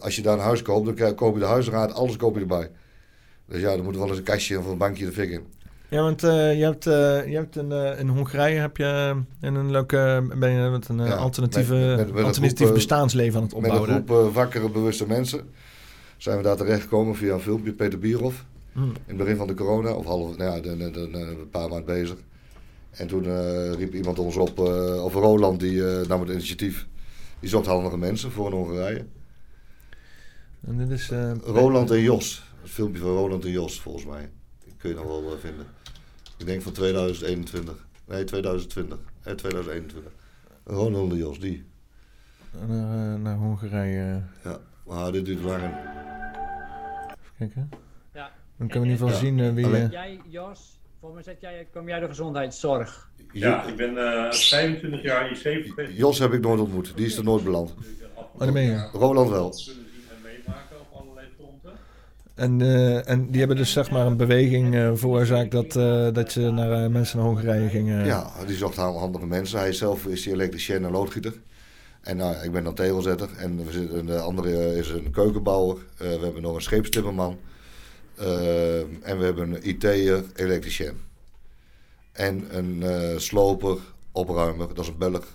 als 0.00 0.16
je 0.16 0.22
daar 0.22 0.34
een 0.34 0.40
huis 0.44 0.62
koopt, 0.62 0.96
dan 0.98 1.14
koop 1.14 1.34
je 1.34 1.40
de 1.40 1.46
huisraad, 1.46 1.94
alles 1.94 2.16
koop 2.16 2.34
je 2.34 2.40
erbij. 2.40 2.70
Dus 3.48 3.60
ja, 3.60 3.76
dan 3.76 3.84
moet 3.84 3.96
wel 3.96 4.08
eens 4.08 4.16
een 4.18 4.22
kastje 4.22 4.58
of 4.58 4.66
een 4.66 4.78
bankje 4.78 5.04
de 5.04 5.12
fik 5.12 5.30
in. 5.30 5.42
Ja, 5.88 6.02
want 6.02 6.20
je 6.20 6.26
hebt, 6.28 6.84
je 6.84 7.34
hebt 7.34 7.56
in, 7.56 7.72
eh, 7.72 7.98
in 8.00 8.08
Hongarije 8.08 8.60
heb 8.60 8.76
je 8.76 9.14
in 9.40 9.54
een 9.54 9.70
leuke 9.70 10.26
ben 10.38 10.50
je 10.50 10.70
met 10.70 10.88
een 10.88 10.98
Ja, 11.04 11.14
alternatieve, 11.14 11.74
met- 11.74 11.96
met- 11.96 12.06
met 12.08 12.16
een 12.18 12.24
alternatief 12.24 12.58
groep, 12.58 12.74
bestaansleven 12.74 13.36
aan 13.40 13.42
het 13.46 13.54
Met 13.54 13.64
een 13.64 13.76
opbouwen. 13.78 14.04
groep 14.06 14.34
wakkere, 14.34 14.70
bewuste 14.70 15.06
mensen 15.06 15.40
zijn 16.16 16.36
we 16.36 16.42
daar 16.42 16.56
terechtgekomen 16.56 17.14
via 17.16 17.32
een 17.34 17.40
filmpje, 17.40 17.72
Peter 17.72 17.98
Bierhoff. 17.98 18.44
In 18.74 18.94
het 19.06 19.16
begin 19.16 19.36
van 19.36 19.46
de 19.46 19.54
corona, 19.54 19.92
of 19.92 20.04
half, 20.04 20.36
nou 20.36 20.50
ja, 20.56 20.60
de, 20.60 20.76
de, 20.76 20.90
de- 20.90 21.10
de- 21.10 21.18
een 21.18 21.50
paar 21.50 21.68
maanden 21.68 21.84
bezig. 21.94 22.16
En 22.90 23.06
toen 23.06 23.24
eh, 23.24 23.72
riep 23.72 23.94
iemand 23.94 24.18
ons 24.18 24.36
op, 24.36 24.58
eh, 24.58 25.04
of 25.04 25.14
Roland, 25.14 25.60
die 25.60 25.88
eh, 25.90 26.06
nam 26.08 26.20
het 26.20 26.30
initiatief. 26.30 26.86
Die 27.40 27.48
zocht 27.48 27.66
handige 27.66 27.96
mensen 27.98 28.30
voor 28.30 28.46
een 28.46 28.52
Hongarije. 28.52 29.04
En 30.66 30.78
dit 30.78 30.90
is, 30.90 31.10
Roland 31.44 31.90
en 31.90 32.00
Jos. 32.00 32.42
Het 32.60 32.70
filmpje 32.70 33.00
van 33.00 33.10
Roland 33.10 33.44
en 33.44 33.50
Jos, 33.50 33.80
volgens 33.80 34.04
mij. 34.06 34.30
Die 34.64 34.74
kun 34.76 34.90
je 34.90 34.96
nog 34.96 35.04
wel 35.06 35.38
vinden. 35.38 35.66
Ik 36.38 36.46
denk 36.46 36.62
van 36.62 36.72
2021. 36.72 37.86
Nee, 38.06 38.24
2020. 38.24 38.98
Eh, 39.22 39.34
2021. 39.34 40.12
Roland 40.64 41.12
en 41.12 41.18
Jos, 41.18 41.40
die. 41.40 41.64
naar, 42.68 43.18
naar 43.18 43.36
Hongarije. 43.36 44.22
Ja, 44.44 44.58
maar 44.86 45.12
dit 45.12 45.24
duurt 45.24 45.42
lang. 45.42 45.62
Even 45.62 47.32
kijken. 47.38 47.68
Dan 48.62 48.70
kunnen 48.70 48.88
we 48.88 48.94
in 48.94 49.00
ieder 49.00 49.16
geval 49.20 49.28
Ja. 49.30 49.36
zien 49.36 49.48
eh, 49.48 49.54
wie... 49.54 49.64
Alleen- 49.66 49.82
eh, 49.84 49.90
Jij, 49.90 50.20
Jos, 50.28 50.80
voor 51.00 51.12
mij 51.14 51.22
zet 51.22 51.36
jij, 51.40 51.66
kom 51.72 51.88
jij 51.88 52.00
de 52.00 52.06
gezondheidszorg? 52.08 53.10
Ja, 53.32 53.64
ik 53.66 53.76
ben 53.76 53.96
eh 53.98 54.32
25 54.32 55.02
jaar 55.02 55.30
IC 55.30 55.72
Jos 55.96 56.18
heb 56.18 56.32
ik 56.32 56.40
nooit 56.40 56.60
ontmoet. 56.60 56.92
Die 56.96 57.06
is 57.06 57.16
er 57.16 57.24
nooit 57.24 57.44
beland. 57.44 57.74
Oh, 58.14 58.38
daar 58.38 58.52
ben 58.52 58.62
je. 58.62 58.88
Roland 58.92 59.30
wel. 59.30 59.54
en 59.54 60.16
meemaken 60.22 60.76
op 60.80 61.00
allerlei 61.00 61.26
fronten. 61.38 61.72
En, 62.34 62.60
eh, 62.60 63.08
en 63.08 63.30
die 63.30 63.38
hebben 63.38 63.56
dus 63.56 63.72
zeg 63.72 63.90
maar 63.90 64.06
een 64.06 64.16
beweging 64.16 64.74
eh, 64.74 64.90
veroorzaakt 64.94 65.50
dat, 65.50 65.76
eh, 65.76 66.08
dat 66.12 66.32
je 66.32 66.50
naar 66.50 66.84
eh, 66.84 66.90
mensen 66.90 67.18
naar 67.18 67.26
Hongarije 67.26 67.68
gingen. 67.68 68.04
Ja, 68.06 68.30
die 68.46 68.56
zocht 68.56 68.78
aan 68.78 68.94
handige 68.96 69.26
mensen. 69.26 69.58
Hij 69.58 69.72
zelf 69.72 70.06
is 70.06 70.22
die 70.22 70.32
elektricien 70.32 70.84
en 70.84 70.90
loodgieter. 70.90 71.32
En 72.00 72.16
nou, 72.16 72.36
ik 72.44 72.52
ben 72.52 72.64
dan 72.64 72.74
tegelzetter. 72.74 73.28
En 73.36 73.64
we 73.66 73.72
zitten, 73.72 74.06
de 74.06 74.18
andere 74.18 74.76
is 74.76 74.88
een 74.90 75.10
keukenbouwer. 75.10 75.76
Eh, 75.98 76.06
we 76.08 76.24
hebben 76.24 76.42
nog 76.42 76.54
een 76.54 76.62
scheepstimmerman. 76.62 77.38
Eh, 78.16 78.78
en 78.80 79.18
we 79.18 79.24
hebben 79.24 79.52
een 79.52 79.68
IT'er, 79.68 80.24
elektricien. 80.34 81.00
En 82.12 82.56
een 82.56 82.82
eh, 82.82 83.18
sloper, 83.18 83.78
opruimer. 84.12 84.68
Dat 84.68 84.78
is 84.78 84.88
een 84.88 84.98
Belg, 84.98 85.26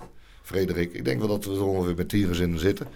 Frederik. 0.41 0.93
Ik 0.93 1.05
denk 1.05 1.19
wel 1.19 1.27
dat 1.27 1.45
we 1.45 1.51
er 1.53 1.63
ongeveer 1.63 1.95
met 1.95 2.09
tien 2.09 2.27
gezinnen 2.27 2.59
zitten. 2.59 2.87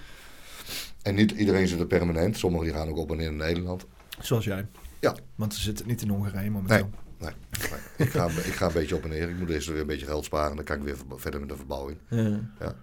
En 1.02 1.16
niet 1.16 1.32
iedereen 1.32 1.68
zit 1.68 1.80
er 1.80 1.86
permanent. 1.88 2.38
Sommigen 2.38 2.66
die 2.68 2.76
gaan 2.76 2.90
ook 2.90 2.98
op 2.98 3.12
en 3.12 3.18
neer 3.18 3.28
in 3.28 3.36
Nederland. 3.36 3.86
Zoals 4.20 4.46
jij. 4.46 4.68
Ja. 5.00 5.16
Want 5.36 5.54
ze 5.54 5.62
zitten 5.62 5.88
niet 5.88 6.02
in 6.02 6.10
Hongarije 6.10 6.50
momenteel. 6.52 6.90
Nee, 7.20 7.32
nee. 7.60 7.68
Ik, 7.98 8.10
ga, 8.10 8.26
ik 8.28 8.54
ga 8.54 8.66
een 8.68 8.74
beetje 8.74 8.96
op 8.96 9.04
en 9.04 9.10
neer. 9.10 9.30
Ik 9.30 9.38
moet 9.38 9.50
eerst 9.50 9.68
weer 9.68 9.80
een 9.80 9.88
beetje 9.88 10.06
geld 10.06 10.26
sparen. 10.26 10.56
Dan 10.56 10.66
kan 10.66 10.78
ik 10.78 10.84
weer 10.84 10.98
ver- 10.98 11.20
verder 11.20 11.40
met 11.40 11.50
de 11.50 11.56
verbouwing. 11.56 11.98
Ja. 12.10 12.40
Ja. 12.60 12.76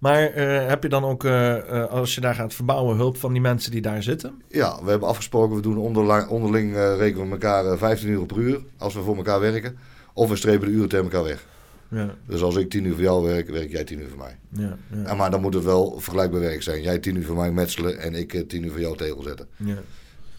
Maar 0.00 0.22
eh, 0.22 0.66
heb 0.68 0.82
je 0.82 0.88
dan 0.88 1.04
ook, 1.04 1.24
eh, 1.24 1.56
eh, 1.82 1.90
als 1.90 2.14
je 2.14 2.20
daar 2.20 2.34
gaat 2.34 2.54
verbouwen, 2.54 2.96
hulp 2.96 3.16
van 3.16 3.32
die 3.32 3.40
mensen 3.42 3.70
die 3.70 3.80
daar 3.80 4.02
zitten? 4.02 4.42
Ja, 4.48 4.78
we 4.84 4.90
hebben 4.90 5.08
afgesproken, 5.08 5.56
we 5.56 5.62
doen 5.62 5.76
onderling, 5.78 6.28
onderling 6.28 6.74
rekenen 6.76 7.26
we 7.26 7.32
elkaar 7.32 7.66
eh, 7.66 7.78
15 7.78 8.08
uur 8.08 8.26
per 8.26 8.36
uur 8.38 8.60
als 8.78 8.94
we 8.94 9.00
voor 9.02 9.16
elkaar 9.16 9.40
werken. 9.40 9.78
Of 10.12 10.28
we 10.28 10.36
strepen 10.36 10.68
de 10.68 10.74
uren 10.74 10.88
tegen 10.88 11.04
elkaar 11.04 11.24
weg. 11.24 11.46
Ja, 11.88 12.14
Dus 12.26 12.42
als 12.42 12.56
ik 12.56 12.70
10 12.70 12.84
uur 12.84 12.92
voor 12.94 13.02
jou 13.02 13.24
werk, 13.24 13.48
werk 13.50 13.70
jij 13.70 13.84
10 13.84 14.00
uur 14.00 14.08
voor 14.08 14.18
mij. 14.18 14.38
ja, 14.48 14.76
ja. 14.90 15.02
Ja, 15.06 15.14
maar 15.14 15.30
dan 15.30 15.40
moet 15.40 15.54
het 15.54 15.64
wel 15.64 16.00
vergelijkbaar 16.00 16.40
werk 16.40 16.62
zijn. 16.62 16.82
Jij 16.82 16.98
10 16.98 17.16
uur 17.16 17.24
voor 17.24 17.36
mij 17.36 17.52
metselen 17.52 17.98
en 17.98 18.14
ik 18.14 18.34
eh, 18.34 18.46
10 18.46 18.64
uur 18.64 18.70
voor 18.70 18.80
jou 18.80 18.96
tegel 18.96 19.22
zetten. 19.22 19.46
ja. 19.56 19.76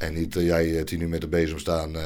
En 0.02 0.14
niet 0.14 0.34
jij 0.34 0.78
eh, 0.78 0.84
10 0.84 1.02
uur 1.02 1.10
met 1.10 1.22
de 1.22 1.28
bezem 1.28 1.60
staan 1.60 1.96
eh, 1.96 2.02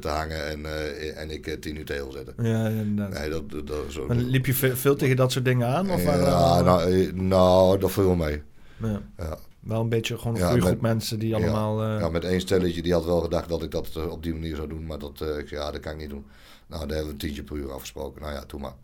te 0.00 0.08
hangen 0.08 0.46
en, 0.46 0.66
eh, 0.66 1.20
en 1.20 1.30
ik 1.30 1.56
10 1.60 1.76
uur 1.76 1.84
tegel 1.84 2.12
zetten. 2.12 2.34
ja 2.38 2.68
inderdaad. 2.68 3.18
Nee, 3.20 3.30
dat, 3.30 3.66
dat, 3.66 3.76
zo. 3.88 4.06
Maar 4.06 4.16
liep 4.16 4.46
je 4.46 4.54
ve- 4.54 4.76
veel 4.76 4.96
tegen 4.96 5.16
dat 5.16 5.32
soort 5.32 5.44
dingen 5.44 5.68
aan? 5.68 5.90
Of 5.90 6.02
ja, 6.04 6.16
nou, 6.62 7.12
nou, 7.14 7.78
dat 7.78 7.92
viel 7.92 8.04
wel 8.04 8.14
mee. 8.14 8.42
ja. 8.76 9.00
Ja. 9.18 9.38
Wel 9.60 9.80
een 9.80 9.88
beetje 9.88 10.18
gewoon 10.18 10.34
een 10.34 10.40
Ja, 10.40 10.48
goede 10.50 10.66
groep 10.66 10.80
mensen 10.80 11.18
die 11.18 11.34
allemaal... 11.34 11.84
Ja, 11.98 12.08
met 12.08 12.24
één 12.24 12.40
stelletje, 12.40 12.82
die 12.82 12.92
had 12.92 13.04
wel 13.04 13.20
gedacht 13.20 13.48
dat 13.48 13.62
ik 13.62 13.70
dat 13.70 14.06
op 14.08 14.22
die 14.22 14.32
manier 14.32 14.56
zou 14.56 14.68
doen. 14.68 14.86
Maar 14.86 14.98
dat, 14.98 15.20
ik 15.20 15.48
zei, 15.48 15.60
ja, 15.60 15.70
dat 15.70 15.80
kan 15.80 15.92
ik 15.92 15.98
niet 15.98 16.10
doen. 16.10 16.24
Nou, 16.66 16.80
daar 16.86 16.96
hebben 16.96 17.06
we 17.06 17.12
een 17.12 17.16
tientje 17.18 17.42
per 17.42 17.56
uur 17.56 17.72
afgesproken. 17.72 18.20
Nou 18.22 18.32
ja, 18.34 18.44
doe 18.46 18.60
maar. 18.60 18.74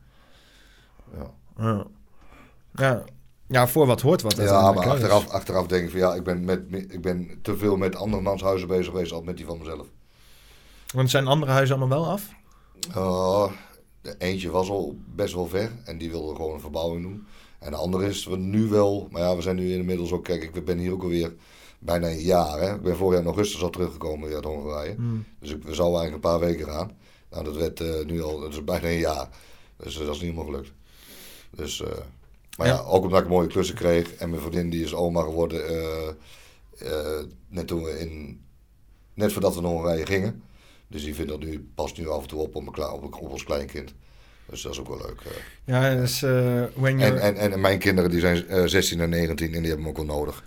Ja, 1.18 1.86
ja. 2.74 3.04
Ja. 3.50 3.68
voor 3.68 3.86
wat 3.86 4.00
hoort 4.00 4.22
wat. 4.22 4.36
ja 4.36 4.72
maar 4.72 4.88
achteraf, 4.88 5.28
achteraf 5.28 5.66
denk 5.66 5.84
ik 5.84 5.90
van 5.90 5.98
ja, 5.98 6.14
ik 6.14 6.22
ben, 6.22 6.44
met, 6.44 6.60
ik 6.70 7.00
ben 7.00 7.38
te 7.42 7.56
veel 7.56 7.76
met 7.76 7.96
andermans 7.96 8.42
huizen 8.42 8.68
bezig 8.68 8.86
geweest 8.86 9.12
als 9.12 9.24
met 9.24 9.36
die 9.36 9.46
van 9.46 9.58
mezelf. 9.58 9.86
Want 10.94 11.10
zijn 11.10 11.26
andere 11.26 11.52
huizen 11.52 11.76
allemaal 11.76 12.00
wel 12.00 12.10
af? 12.10 12.28
Uh, 12.96 13.52
de 14.00 14.14
eentje 14.18 14.50
was 14.50 14.68
al 14.68 14.96
best 15.14 15.34
wel 15.34 15.46
ver 15.46 15.70
en 15.84 15.98
die 15.98 16.10
wilde 16.10 16.34
gewoon 16.34 16.54
een 16.54 16.60
verbouwing 16.60 17.02
doen. 17.02 17.26
En 17.58 17.70
de 17.70 17.76
andere 17.76 18.06
is 18.08 18.26
we 18.26 18.36
nu 18.36 18.68
wel, 18.68 19.08
maar 19.10 19.22
ja, 19.22 19.36
we 19.36 19.42
zijn 19.42 19.56
nu 19.56 19.72
inmiddels 19.72 20.12
ook, 20.12 20.24
kijk, 20.24 20.42
ik 20.54 20.64
ben 20.64 20.78
hier 20.78 20.92
ook 20.92 21.02
alweer 21.02 21.32
bijna 21.78 22.08
een 22.08 22.20
jaar. 22.20 22.60
Hè? 22.60 22.74
Ik 22.74 22.82
ben 22.82 22.96
vorig 22.96 23.12
jaar 23.12 23.22
in 23.22 23.28
augustus 23.28 23.62
al 23.62 23.70
teruggekomen 23.70 24.34
uit 24.34 24.44
Hongarije. 24.44 24.96
Dus 25.38 25.50
ik, 25.50 25.62
we 25.62 25.74
zouden 25.74 26.00
eigenlijk 26.00 26.14
een 26.14 26.30
paar 26.30 26.48
weken 26.48 26.66
gaan. 26.66 26.90
Nou, 27.30 27.44
dat 27.44 27.56
werd 27.56 27.80
eh, 27.80 28.04
nu 28.06 28.22
al, 28.22 28.40
dat 28.40 28.52
is 28.52 28.64
bijna 28.64 28.88
een 28.88 28.98
jaar. 28.98 29.28
Dus 29.76 30.00
eh, 30.00 30.06
dat 30.06 30.14
is 30.14 30.20
niet 30.20 30.30
helemaal 30.30 30.52
gelukt. 30.52 30.72
Dus, 31.50 31.82
eh, 31.82 31.88
maar 32.60 32.68
ja. 32.68 32.74
Ja. 32.74 32.80
ook 32.80 33.04
omdat 33.04 33.22
ik 33.22 33.28
mooie 33.28 33.46
klussen 33.48 33.74
kreeg. 33.74 34.14
En 34.14 34.30
mijn 34.30 34.42
vriendin 34.42 34.70
die 34.70 34.84
is 34.84 34.94
oma 34.94 35.22
geworden. 35.22 35.68
eh, 35.68 36.08
eh, 36.78 37.24
net 37.48 37.66
toen 37.66 37.82
we 37.82 37.98
in, 37.98 38.40
net 39.14 39.32
voordat 39.32 39.54
we 39.54 39.60
naar 39.60 39.70
Hongarije 39.70 40.06
gingen. 40.06 40.42
Dus 40.88 41.04
die 41.04 41.14
vindt 41.14 41.30
dat 41.30 41.40
nu, 41.40 41.68
past 41.74 41.98
nu 41.98 42.08
af 42.08 42.22
en 42.22 42.28
toe 42.28 42.40
op 42.40 42.54
op, 42.54 42.76
mijn, 42.76 42.90
op, 42.90 43.04
op 43.20 43.30
ons 43.30 43.44
kleinkind. 43.44 43.94
Dus 44.46 44.62
dat 44.62 44.72
is 44.72 44.80
ook 44.80 44.88
wel 44.88 44.96
leuk. 45.06 45.20
eh. 45.20 45.30
Ja, 45.64 45.94
dus 45.94 46.20
when 46.74 46.98
you're, 46.98 47.18
En, 47.18 47.36
en, 47.36 47.52
en, 47.52 47.60
mijn 47.60 47.78
kinderen 47.78 48.10
die 48.10 48.20
zijn 48.20 48.48
eh, 48.48 48.62
16 48.66 49.00
en 49.00 49.10
19 49.10 49.46
en 49.46 49.52
die 49.52 49.60
hebben 49.60 49.78
hem 49.78 49.88
ook 49.88 50.06
wel 50.06 50.16
nodig. 50.16 50.44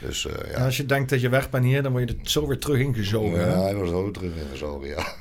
Dus 0.00 0.22
ja. 0.22 0.30
ja, 0.50 0.64
als 0.64 0.76
je 0.76 0.86
denkt 0.86 1.10
dat 1.10 1.20
je 1.20 1.28
weg 1.28 1.50
bent 1.50 1.64
hier, 1.64 1.82
dan 1.82 1.92
word 1.92 2.08
je 2.10 2.16
er 2.22 2.30
zo 2.30 2.46
weer 2.46 2.58
terug 2.58 2.78
ingezogen. 2.78 3.40
Ja, 3.40 3.60
hij 3.62 3.74
was 3.74 3.90
ook 3.90 4.12
terug 4.12 4.32
ingezogen, 4.36 4.88
ja. 4.88 5.14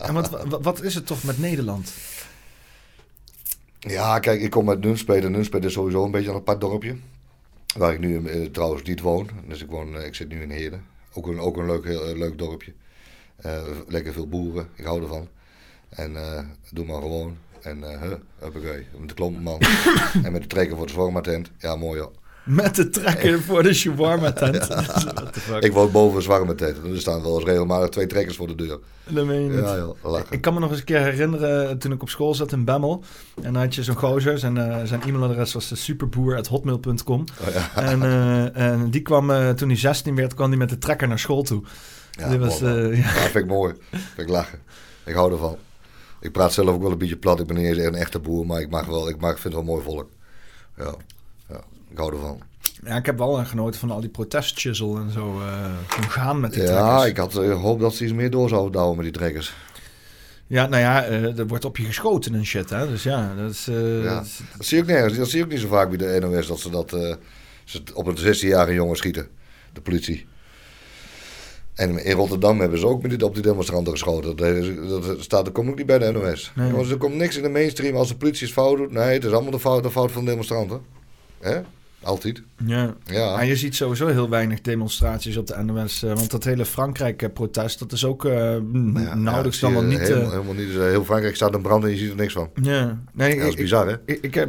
En 0.00 0.14
wat, 0.14 0.30
wat, 0.30 0.62
wat 0.62 0.82
is 0.82 0.94
het 0.94 1.06
toch 1.06 1.22
met 1.22 1.38
Nederland? 1.38 1.92
Ja, 3.80 4.18
kijk, 4.18 4.40
ik 4.40 4.50
kom 4.50 4.68
uit 4.68 4.80
Nunspeet. 4.80 5.24
En 5.24 5.32
Nunspeet 5.32 5.64
is 5.64 5.72
sowieso 5.72 6.04
een 6.04 6.10
beetje 6.10 6.30
een 6.30 6.36
apart 6.36 6.60
dorpje. 6.60 6.96
Waar 7.76 7.92
ik 7.92 7.98
nu 7.98 8.24
eh, 8.26 8.46
trouwens 8.46 8.82
niet 8.82 9.00
woon. 9.00 9.30
Dus 9.48 9.62
ik, 9.62 9.70
woon, 9.70 9.96
eh, 9.96 10.06
ik 10.06 10.14
zit 10.14 10.28
nu 10.28 10.42
in 10.42 10.50
Heerden. 10.50 10.84
Ook 11.12 11.26
een, 11.26 11.40
ook 11.40 11.56
een 11.56 11.66
leuk, 11.66 11.84
heel, 11.84 12.06
eh, 12.06 12.16
leuk 12.16 12.38
dorpje. 12.38 12.72
Lekker 13.86 14.12
veel 14.12 14.28
boeren. 14.28 14.68
Ik 14.74 14.84
hou 14.84 15.02
ervan. 15.02 15.28
En 15.90 16.16
eh, 16.16 16.44
doe 16.70 16.84
maar 16.84 17.00
gewoon. 17.00 17.36
En 17.60 17.84
eh 17.84 18.00
huh, 18.00 18.12
huppakee. 18.38 18.86
Met 18.98 19.08
de 19.08 19.14
klompenman. 19.14 19.60
en 20.24 20.32
met 20.32 20.42
de 20.42 20.48
trekker 20.48 20.76
voor 20.76 20.86
de 20.86 20.92
shawarma 20.92 21.20
tent. 21.20 21.50
Ja, 21.58 21.76
mooi 21.76 22.00
hoor. 22.00 22.12
Met 22.50 22.74
de 22.74 22.88
trekker 22.88 23.42
voor 23.42 23.62
de 23.62 23.74
shawarma 23.74 24.32
tent. 24.32 24.68
Ik 25.66 25.72
woon 25.72 25.90
boven 25.90 26.16
een 26.16 26.22
shawarma 26.22 26.54
tent. 26.54 26.76
En 26.84 26.92
er 26.92 27.00
staan 27.00 27.22
wel 27.22 27.34
eens 27.34 27.44
regelmatig 27.44 27.88
twee 27.88 28.06
trekkers 28.06 28.36
voor 28.36 28.46
de 28.46 28.54
deur. 28.54 28.78
Dat 29.08 29.26
meen 29.26 29.42
je 29.42 29.48
niet. 29.48 29.58
Ja, 29.58 29.76
joh. 29.76 30.20
Ik 30.30 30.40
kan 30.40 30.54
me 30.54 30.60
nog 30.60 30.70
eens 30.70 30.78
een 30.78 30.84
keer 30.84 31.00
herinneren 31.00 31.78
toen 31.78 31.92
ik 31.92 32.02
op 32.02 32.08
school 32.08 32.34
zat 32.34 32.52
in 32.52 32.64
Bemmel. 32.64 33.04
En 33.42 33.52
dan 33.52 33.62
had 33.62 33.74
je 33.74 33.82
zo'n 33.82 33.94
gozer. 33.94 34.38
Zijn, 34.38 34.56
eh, 34.56 34.84
zijn 34.84 35.02
e-mailadres 35.02 35.52
was 35.52 35.68
de 35.68 35.76
superboer.hotmail.com. 35.76 37.24
Oh, 37.40 37.54
ja. 37.54 37.70
En, 37.90 38.02
eh, 38.02 38.70
en 38.70 38.90
die 38.90 39.02
kwam, 39.02 39.30
eh, 39.30 39.50
toen 39.50 39.68
hij 39.68 39.76
16 39.76 40.14
werd, 40.14 40.34
kwam 40.34 40.48
hij 40.48 40.58
met 40.58 40.68
de 40.68 40.78
trekker 40.78 41.08
naar 41.08 41.18
school 41.18 41.42
toe. 41.42 41.62
Ja, 42.10 42.38
was, 42.38 42.60
eh, 42.62 42.96
ja. 42.96 42.96
Ja, 42.96 43.10
vind 43.10 43.34
ik 43.34 43.46
mooi. 43.46 43.74
Vind 43.90 44.28
ik 44.28 44.28
lachen. 44.28 44.58
Ik 45.04 45.14
hou 45.14 45.32
ervan. 45.32 45.56
Ik 46.20 46.32
praat 46.32 46.52
zelf 46.52 46.68
ook 46.68 46.82
wel 46.82 46.90
een 46.90 46.98
beetje 46.98 47.16
plat. 47.16 47.40
Ik 47.40 47.46
ben 47.46 47.56
niet 47.56 47.66
eens 47.66 47.78
een 47.78 47.94
echte 47.94 48.18
boer, 48.18 48.46
maar 48.46 48.60
ik, 48.60 48.70
mag 48.70 48.86
wel, 48.86 49.08
ik 49.08 49.20
mag, 49.20 49.40
vind 49.40 49.44
het 49.44 49.52
wel 49.52 49.74
mooi 49.74 49.82
volk. 49.82 50.08
Ja 50.76 50.94
ik 51.90 51.98
hou 51.98 52.12
ervan. 52.14 52.40
ja, 52.84 52.96
ik 52.96 53.06
heb 53.06 53.18
wel 53.18 53.38
eh, 53.38 53.46
genoten 53.46 53.80
van 53.80 53.90
al 53.90 54.00
die 54.00 54.10
protestchisel 54.10 54.96
en 54.96 55.10
zo. 55.10 55.40
eh 55.40 55.70
gewoon 55.88 56.10
gaan 56.10 56.40
met 56.40 56.52
die 56.52 56.62
Ja, 56.62 56.68
trekkers. 56.68 57.10
ik 57.10 57.16
had 57.16 57.36
eh, 57.36 57.48
gehoopt 57.50 57.80
dat 57.80 57.94
ze 57.94 58.04
iets 58.04 58.12
meer 58.12 58.30
door 58.30 58.48
zouden 58.48 58.72
douwen 58.72 58.96
met 58.96 59.04
die 59.04 59.14
trekkers. 59.14 59.54
Ja, 60.46 60.66
nou 60.66 60.82
ja, 60.82 61.04
eh, 61.04 61.38
er 61.38 61.46
wordt 61.46 61.64
op 61.64 61.76
je 61.76 61.84
geschoten 61.84 62.34
en 62.34 62.44
shit, 62.46 62.70
hè. 62.70 62.88
Dus 62.88 63.02
ja, 63.02 63.34
dat 63.34 63.50
is... 63.50 63.68
eh, 63.68 64.02
Ja. 64.04 64.14
dat 64.14 64.24
is- 64.24 64.40
Dat 64.56 64.66
zie 64.66 64.78
ik 64.78 64.86
nergens. 64.86 65.16
Dat 65.18 65.28
zie 65.28 65.38
ik 65.38 65.44
ook 65.44 65.50
niet 65.50 65.60
zo 65.60 65.68
vaak 65.68 65.88
bij 65.88 65.96
de 65.98 66.26
NOS, 66.26 66.46
dat 66.46 66.58
ze 66.60 66.70
dat 66.70 66.92
eh, 66.92 67.14
ze 67.64 67.82
op 67.94 68.06
een 68.06 68.16
16-jarige 68.18 68.74
jongen 68.74 68.96
schieten. 68.96 69.28
De 69.72 69.80
politie. 69.80 70.26
En 71.74 72.04
in 72.04 72.12
Rotterdam 72.16 72.60
hebben 72.60 72.78
ze 72.78 72.86
ook 72.86 73.02
met 73.02 73.22
op 73.22 73.34
die 73.34 73.42
demonstranten 73.42 73.92
geschoten. 73.92 74.36
Dat, 74.36 75.02
dat 75.04 75.22
staat, 75.22 75.44
dat 75.44 75.54
komt 75.54 75.68
ook 75.70 75.76
niet 75.76 75.86
bij 75.86 75.98
de 75.98 76.10
NOS. 76.12 76.52
Nee. 76.54 76.72
Want 76.72 76.90
er 76.90 76.96
komt 76.96 77.14
niks 77.14 77.36
in 77.36 77.42
de 77.42 77.48
mainstream 77.48 77.96
als 77.96 78.08
de 78.08 78.16
politie 78.16 78.44
het 78.46 78.54
fout 78.54 78.76
doet. 78.76 78.90
Nee, 78.92 79.12
het 79.14 79.24
is 79.24 79.32
allemaal 79.32 79.50
de 79.50 79.60
fout, 79.60 79.82
de 79.82 79.90
fout 79.90 80.12
van 80.12 80.24
de 80.24 80.30
demonstranten. 80.30 80.80
Hè? 81.40 81.60
Altijd. 82.02 82.42
ja. 82.66 82.94
Ja. 83.04 83.40
En 83.40 83.46
je 83.46 83.56
ziet 83.56 83.74
sowieso 83.74 84.06
heel 84.06 84.28
weinig 84.28 84.60
demonstraties 84.60 85.36
op 85.36 85.46
de 85.46 85.62
NOS. 85.62 86.02
eh, 86.02 86.12
want 86.14 86.30
dat 86.30 86.44
hele 86.44 86.64
Frankrijk-protest, 86.64 87.78
dat 87.78 87.92
is 87.92 88.04
ook 88.04 88.22
Ja, 88.24 88.58
nauwelijks 89.14 89.60
ja, 89.60 89.66
dan 89.66 89.72
wel 89.76 89.82
niet... 89.90 89.98
Helemaal, 89.98 90.24
eh, 90.24 90.30
helemaal 90.30 90.54
niet. 90.54 90.66
Dus, 90.66 90.76
heel 90.76 91.04
Frankrijk 91.04 91.36
staat 91.36 91.54
in 91.54 91.62
brand 91.62 91.84
en 91.84 91.90
je 91.90 91.96
ziet 91.96 92.10
er 92.10 92.16
niks 92.16 92.32
van. 92.32 92.50
ja, 92.62 92.98
nee, 93.12 93.36
dat 93.36 93.46
is 93.46 93.52
ik- 93.52 93.60
bizar, 93.60 93.86
hè? 93.88 93.94
Ik, 94.04 94.18
ik 94.22 94.34
heb, 94.34 94.48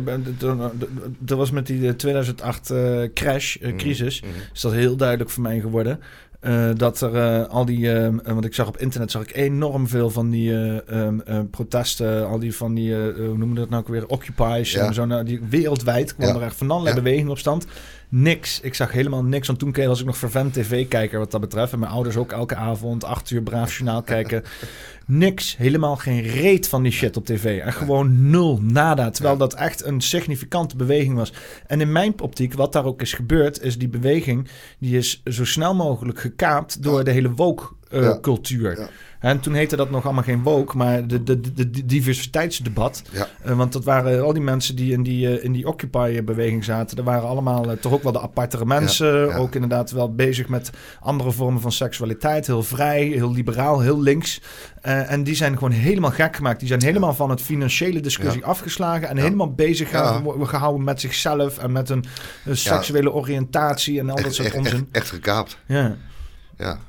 dat 1.20 1.38
was 1.38 1.52
met 1.52 1.68
die 1.68 1.88
eh, 1.88 1.94
2008 1.94 2.70
eh, 2.70 3.02
crash, 3.14 3.58
Mhm, 3.62 3.76
crisis, 3.78 4.22
mhm. 4.22 4.32
is 4.54 4.62
dat 4.62 4.72
heel 4.72 4.96
duidelijk 4.96 5.30
voor 5.30 5.44
mij 5.44 5.60
geworden. 5.60 6.00
Eh, 6.42 6.70
dat 6.78 7.02
er 7.02 7.16
eh, 7.16 7.48
al 7.50 7.66
die, 7.66 7.92
eh, 7.94 8.14
want 8.24 8.46
ik 8.46 8.54
zag 8.54 8.68
op 8.68 8.78
internet 8.78 9.12
zag 9.12 9.22
ik 9.22 9.36
enorm 9.36 9.88
veel 9.88 10.10
van 10.10 10.30
die 10.30 10.52
eh, 10.52 10.90
ehm, 11.06 11.20
eh, 11.20 11.40
protesten, 11.52 12.28
al 12.28 12.40
die 12.40 12.56
van 12.56 12.74
die, 12.74 12.94
hoe 12.96 13.14
noemen 13.38 13.54
we 13.54 13.60
dat 13.60 13.70
nou 13.70 13.82
ook 13.82 13.88
weer, 13.88 14.08
occupies 14.08 14.72
Ja. 14.72 14.86
en 14.88 14.94
zo, 14.94 15.06
nou, 15.06 15.24
die 15.24 15.40
wereldwijd 15.50 16.16
kwam 16.16 16.28
Ja. 16.28 16.36
er 16.36 16.42
echt 16.42 16.56
van 16.56 16.72
allerlei 16.72 16.96
Ja. 16.96 17.02
bewegingen 17.02 17.32
op 17.32 17.38
stand. 17.38 17.66
Niks. 18.14 18.60
Ik 18.62 18.74
zag 18.74 18.92
helemaal 18.92 19.24
niks. 19.24 19.48
Want 19.48 19.60
toen 19.60 19.74
was 19.74 20.00
ik 20.00 20.06
nog 20.06 20.18
vervent 20.18 20.54
tv-kijker 20.54 21.20
wat 21.20 21.32
dat 21.32 21.42
betreft. 21.42 21.74
En 21.74 21.80
mijn 21.80 21.92
ouders 21.92 22.18
ook 22.18 22.32
elke 22.32 22.56
avond 22.56 23.04
acht 23.04 23.32
uur 23.32 23.42
braaf 23.42 23.78
journaal 23.78 24.02
kijken. 24.02 24.44
Niks. 25.06 25.58
Helemaal 25.58 25.96
geen 25.96 26.22
reet 26.22 26.68
van 26.68 26.84
die 26.84 26.92
shit 26.92 27.18
op 27.18 27.26
tv. 27.26 27.60
En 27.60 27.74
gewoon 27.74 28.30
nul. 28.30 28.60
Nada. 28.62 29.10
Terwijl 29.10 29.38
dat 29.38 29.54
echt 29.54 29.86
een 29.86 30.02
significante 30.02 30.76
beweging 30.76 31.16
was. 31.16 31.34
En 31.68 31.82
in 31.82 31.92
mijn 31.92 32.22
optiek, 32.22 32.54
wat 32.54 32.74
daar 32.74 32.86
ook 32.86 33.02
is 33.02 33.14
gebeurd... 33.14 33.62
is 33.62 33.78
die 33.78 33.90
beweging... 33.90 34.48
die 34.80 34.98
is 34.98 35.22
zo 35.26 35.46
snel 35.46 35.76
mogelijk 35.76 36.20
gekaapt... 36.20 36.84
door 36.84 37.04
de 37.04 37.12
hele 37.12 37.34
woke-cultuur. 37.92 38.80
Ja. 38.80 38.88
En 39.22 39.40
toen 39.40 39.54
heette 39.54 39.76
dat 39.76 39.90
nog 39.90 40.06
allemaal 40.06 40.24
geen 40.24 40.44
woke... 40.44 40.78
maar 40.78 41.08
de, 41.08 41.24
de, 41.24 41.40
de, 41.40 41.70
de 41.70 41.86
diversiteitsdebat. 41.86 43.02
Ja. 43.12 43.28
Eh, 43.44 43.58
want 43.58 43.74
dat 43.74 43.84
waren 43.84 44.24
al 44.24 44.34
die 44.34 44.42
mensen 44.42 44.76
die 44.76 44.94
in 44.94 45.04
die, 45.04 45.38
eh, 45.38 45.44
in 45.44 45.52
die 45.52 45.68
Occupy-beweging 45.68 46.64
zaten. 46.64 46.96
Dat 46.96 47.06
waren 47.06 47.28
allemaal 47.30 47.72
eh, 47.72 47.78
toch 47.78 47.94
ook 47.94 48.04
wel 48.04 48.12
de 48.12 48.22
apartere 48.22 48.66
mensen. 48.66 49.16
Ja, 49.16 49.26
ja. 49.26 49.36
Ook 49.38 49.56
inderdaad 49.56 49.92
wel 49.92 50.16
bezig 50.16 50.48
met 50.48 50.70
andere 51.00 51.32
vormen 51.32 51.62
van 51.62 51.72
seksualiteit. 51.72 52.48
Heel 52.48 52.64
vrij, 52.64 53.04
heel 53.04 53.32
liberaal, 53.32 53.80
heel 53.80 54.02
links. 54.02 54.42
En 54.82 55.24
die 55.24 55.36
zijn 55.36 55.54
gewoon 55.54 55.72
helemaal 55.72 56.12
gek 56.12 56.36
gemaakt. 56.36 56.60
Die 56.60 56.68
zijn 56.68 56.84
helemaal 56.84 57.14
van 57.14 57.30
het 57.30 57.42
financiële 57.42 58.00
discussie 58.00 58.46
afgeslagen. 58.46 59.08
En 59.08 59.18
helemaal 59.18 59.54
bezig 59.54 59.90
gehouden, 59.90 60.48
gehouden 60.48 60.84
met 60.84 61.02
zichzelf. 61.02 61.58
En 61.58 61.72
met 61.72 61.90
een 61.90 62.06
seksuele 62.52 63.12
oriëntatie 63.12 64.00
en 64.00 64.10
al 64.10 64.16
dat 64.16 64.26
Echt, 64.26 64.34
soort 64.36 64.48
echt, 64.48 64.58
onzin. 64.58 64.78
echt, 64.78 64.86
echt 64.92 65.10
gekaapt. 65.10 65.58
Ja, 65.66 65.96
Ja. 66.58 66.80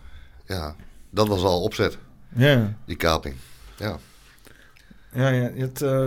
ja. 0.47 0.75
Dat 1.15 1.29
was 1.29 1.43
al 1.43 1.63
opzet, 1.63 1.99
ja. 2.35 2.77
die 2.85 2.97
kaping. 2.97 3.35
Ja. 3.77 3.99
Ja, 5.15 5.29
ja 5.29 5.51
je 5.55 5.61
hebt, 5.61 5.83
eh, 5.83 6.07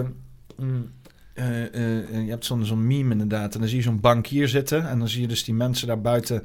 mm, 0.57 0.91
eh, 1.33 1.63
eh, 1.63 2.23
je 2.25 2.29
hebt 2.29 2.45
zo'n 2.45 2.65
zo'n 2.65 2.87
meme 2.87 3.11
inderdaad. 3.11 3.53
En 3.53 3.59
dan 3.59 3.69
zie 3.69 3.77
je 3.77 3.83
zo'n 3.83 3.99
bankier 3.99 4.47
zitten. 4.47 4.89
En 4.89 4.99
dan 4.99 5.09
zie 5.09 5.21
je 5.21 5.27
dus 5.27 5.43
die 5.43 5.53
mensen 5.53 5.87
daar 5.87 6.01
buiten 6.01 6.43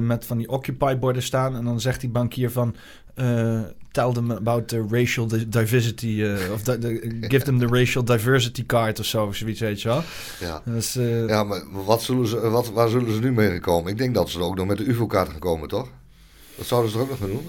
met 0.00 0.24
van 0.24 0.36
die 0.36 0.48
Occupy-borden 0.48 1.22
staan. 1.22 1.56
En 1.56 1.64
dan 1.64 1.80
zegt 1.80 2.00
die 2.00 2.10
bankier 2.10 2.50
van... 2.50 2.74
tell 3.90 4.12
them 4.12 4.30
about 4.30 4.68
the 4.68 4.86
racial 4.88 5.26
di- 5.26 5.48
diversity... 5.48 6.24
of 6.52 6.62
give 7.20 7.44
them 7.44 7.58
the 7.58 7.66
racial 7.66 8.04
diversity 8.04 8.66
card 8.66 8.98
of 8.98 9.04
zo. 9.04 9.26
Of 9.26 9.36
zoiets, 9.36 9.60
weet 9.60 9.82
je 9.82 9.88
wel. 9.88 10.02
Ja. 10.40 10.62
Dus, 10.64 10.92
Ja, 11.26 11.44
maar 11.44 11.62
wat 11.84 12.02
zullen 12.02 12.26
ze, 12.26 12.50
wat, 12.50 12.70
waar 12.70 12.88
zullen 12.88 13.12
ze 13.12 13.20
nu 13.20 13.32
mee 13.32 13.60
komen? 13.60 13.90
Ik 13.90 13.98
denk 13.98 14.14
dat 14.14 14.30
ze 14.30 14.38
er 14.38 14.44
ook 14.44 14.56
nog 14.56 14.66
met 14.66 14.76
de 14.76 14.84
UFO-kaart 14.84 15.28
gaan 15.28 15.38
komen, 15.38 15.68
toch? 15.68 15.88
Dat 16.56 16.66
zouden 16.66 16.90
ze 16.90 16.96
er 16.96 17.02
ook 17.02 17.08
nog 17.10 17.18
gaan 17.18 17.28
doen. 17.28 17.46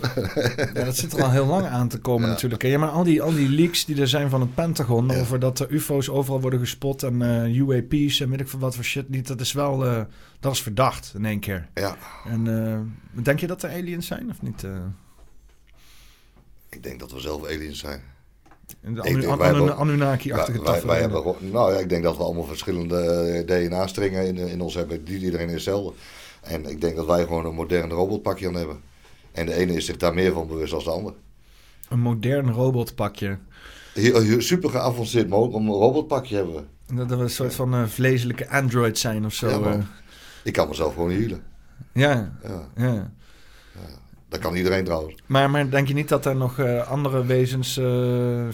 Ja, 0.73 0.83
dat 0.85 0.95
zit 0.97 1.13
er 1.13 1.23
al 1.23 1.31
heel 1.31 1.45
lang 1.45 1.65
aan 1.65 1.87
te 1.87 1.99
komen 1.99 2.27
Ja. 2.27 2.33
natuurlijk. 2.33 2.63
Ja, 2.63 2.77
maar 2.79 2.89
al 2.89 3.03
die, 3.03 3.21
al 3.21 3.31
die 3.33 3.49
leaks 3.49 3.85
die 3.85 4.01
er 4.01 4.07
zijn 4.07 4.29
van 4.29 4.41
het 4.41 4.55
Pentagon... 4.55 5.07
Ja. 5.07 5.19
over 5.19 5.39
dat 5.39 5.59
er 5.59 5.71
ufo's 5.71 6.09
overal 6.09 6.41
worden 6.41 6.59
gespot 6.59 7.03
en 7.03 7.21
eh, 7.21 7.55
UAP's 7.57 8.19
en 8.19 8.29
weet 8.29 8.39
ik 8.41 8.47
veel 8.47 8.59
wat 8.59 8.75
voor 8.75 8.83
shit 8.83 9.09
niet... 9.09 9.27
dat 9.27 9.41
is 9.41 9.51
wel... 9.53 9.85
eh, 9.85 10.01
dat 10.39 10.51
is 10.53 10.61
verdacht 10.61 11.11
in 11.15 11.25
één 11.25 11.39
keer. 11.39 11.67
Ja, 11.73 11.97
En 12.27 12.63
eh, 13.13 13.23
denk 13.23 13.39
je 13.39 13.47
dat 13.47 13.63
er 13.63 13.69
aliens 13.71 14.07
zijn 14.07 14.29
of 14.29 14.41
niet? 14.41 14.63
ik 16.69 16.83
denk 16.83 16.99
dat 16.99 17.11
we 17.11 17.19
zelf 17.19 17.45
aliens 17.45 17.79
zijn. 17.79 18.01
In 18.81 18.93
de 18.93 19.01
Anu- 19.01 19.27
Anu- 19.27 19.69
Anunnaki-achtige 19.71 20.61
wij, 20.61 20.71
wij, 20.71 20.81
wij 20.85 21.01
tafereelen. 21.01 21.23
hebben, 21.23 21.51
nou 21.51 21.73
ja, 21.73 21.79
ik 21.79 21.89
denk 21.89 22.03
dat 22.03 22.17
we 22.17 22.23
allemaal 22.23 22.43
verschillende 22.43 23.43
DNA-stringen 23.45 24.25
in, 24.27 24.37
in 24.37 24.61
ons 24.61 24.73
hebben. 24.73 25.03
Die 25.05 25.19
iedereen 25.19 25.47
is 25.47 25.53
hetzelfde. 25.53 25.93
En 26.41 26.65
ik 26.69 26.81
denk 26.81 26.95
dat 26.95 27.05
wij 27.05 27.23
gewoon 27.23 27.45
een 27.45 27.53
modern 27.53 27.89
robotpakje 27.89 28.47
aan 28.47 28.55
hebben. 28.55 28.79
En 29.35 29.45
de 29.45 29.53
ene 29.53 29.73
is 29.73 29.85
zich 29.85 29.97
daar 29.97 30.13
meer 30.13 30.33
van 30.33 30.47
bewust 30.47 30.71
dan 30.71 30.83
de 30.83 30.89
ander. 30.89 31.13
Een 31.89 31.99
modern 31.99 32.51
robotpakje. 32.51 33.37
Heel 33.93 34.41
super 34.41 34.69
geavanceerd 34.69 35.29
een 35.53 35.67
robotpakje 35.67 36.35
hebben 36.35 36.55
we. 36.55 36.95
Dat 36.95 37.09
we 37.09 37.15
een 37.15 37.29
soort 37.29 37.55
van 37.55 37.73
eh, 37.73 37.85
vleeselijke 37.85 38.49
android 38.49 38.97
zijn 38.97 39.25
of 39.25 39.33
zo. 39.33 39.49
Ja, 39.49 39.71
eh. 39.71 39.79
Ik 40.43 40.53
kan 40.53 40.67
mezelf 40.67 40.93
gewoon 40.93 41.09
hielen. 41.09 41.43
ja, 41.93 42.37
Ja, 42.43 42.69
ja. 42.75 43.11
dat 44.29 44.39
kan 44.39 44.55
iedereen 44.55 44.83
trouwens. 44.83 45.15
Maar, 45.25 45.49
maar 45.49 45.69
denk 45.69 45.87
je 45.87 45.93
niet 45.93 46.09
dat 46.09 46.25
er 46.25 46.35
nog 46.35 46.59
eh, 46.59 46.89
andere 46.89 47.25
wezens 47.25 47.79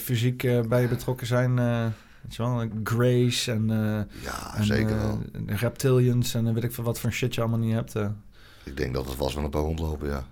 fysiek 0.04 0.68
bij 0.68 0.88
betrokken 0.88 1.28
zijn? 1.28 1.56
weet 2.22 2.36
je 2.36 2.44
wel, 2.44 2.68
Grace 2.84 3.52
en, 3.52 3.68
Ja, 4.24 4.56
en 4.56 4.66
zeker 4.66 4.98
wel. 4.98 5.22
reptilians 5.46 6.34
en 6.34 6.54
weet 6.54 6.64
ik 6.64 6.72
veel 6.72 6.84
wat 6.84 7.00
voor 7.00 7.12
shit 7.12 7.36
je 7.36 7.42
allemaal 7.42 7.60
niet 7.60 7.74
hebt. 7.74 7.96
Ik 8.64 8.78
denk 8.78 8.94
dat 8.94 9.06
het 9.06 9.16
vast 9.16 9.36
wel 9.36 9.44
een 9.44 9.50
paar 9.50 9.62
rondlopen, 9.62 10.08
ja. 10.08 10.26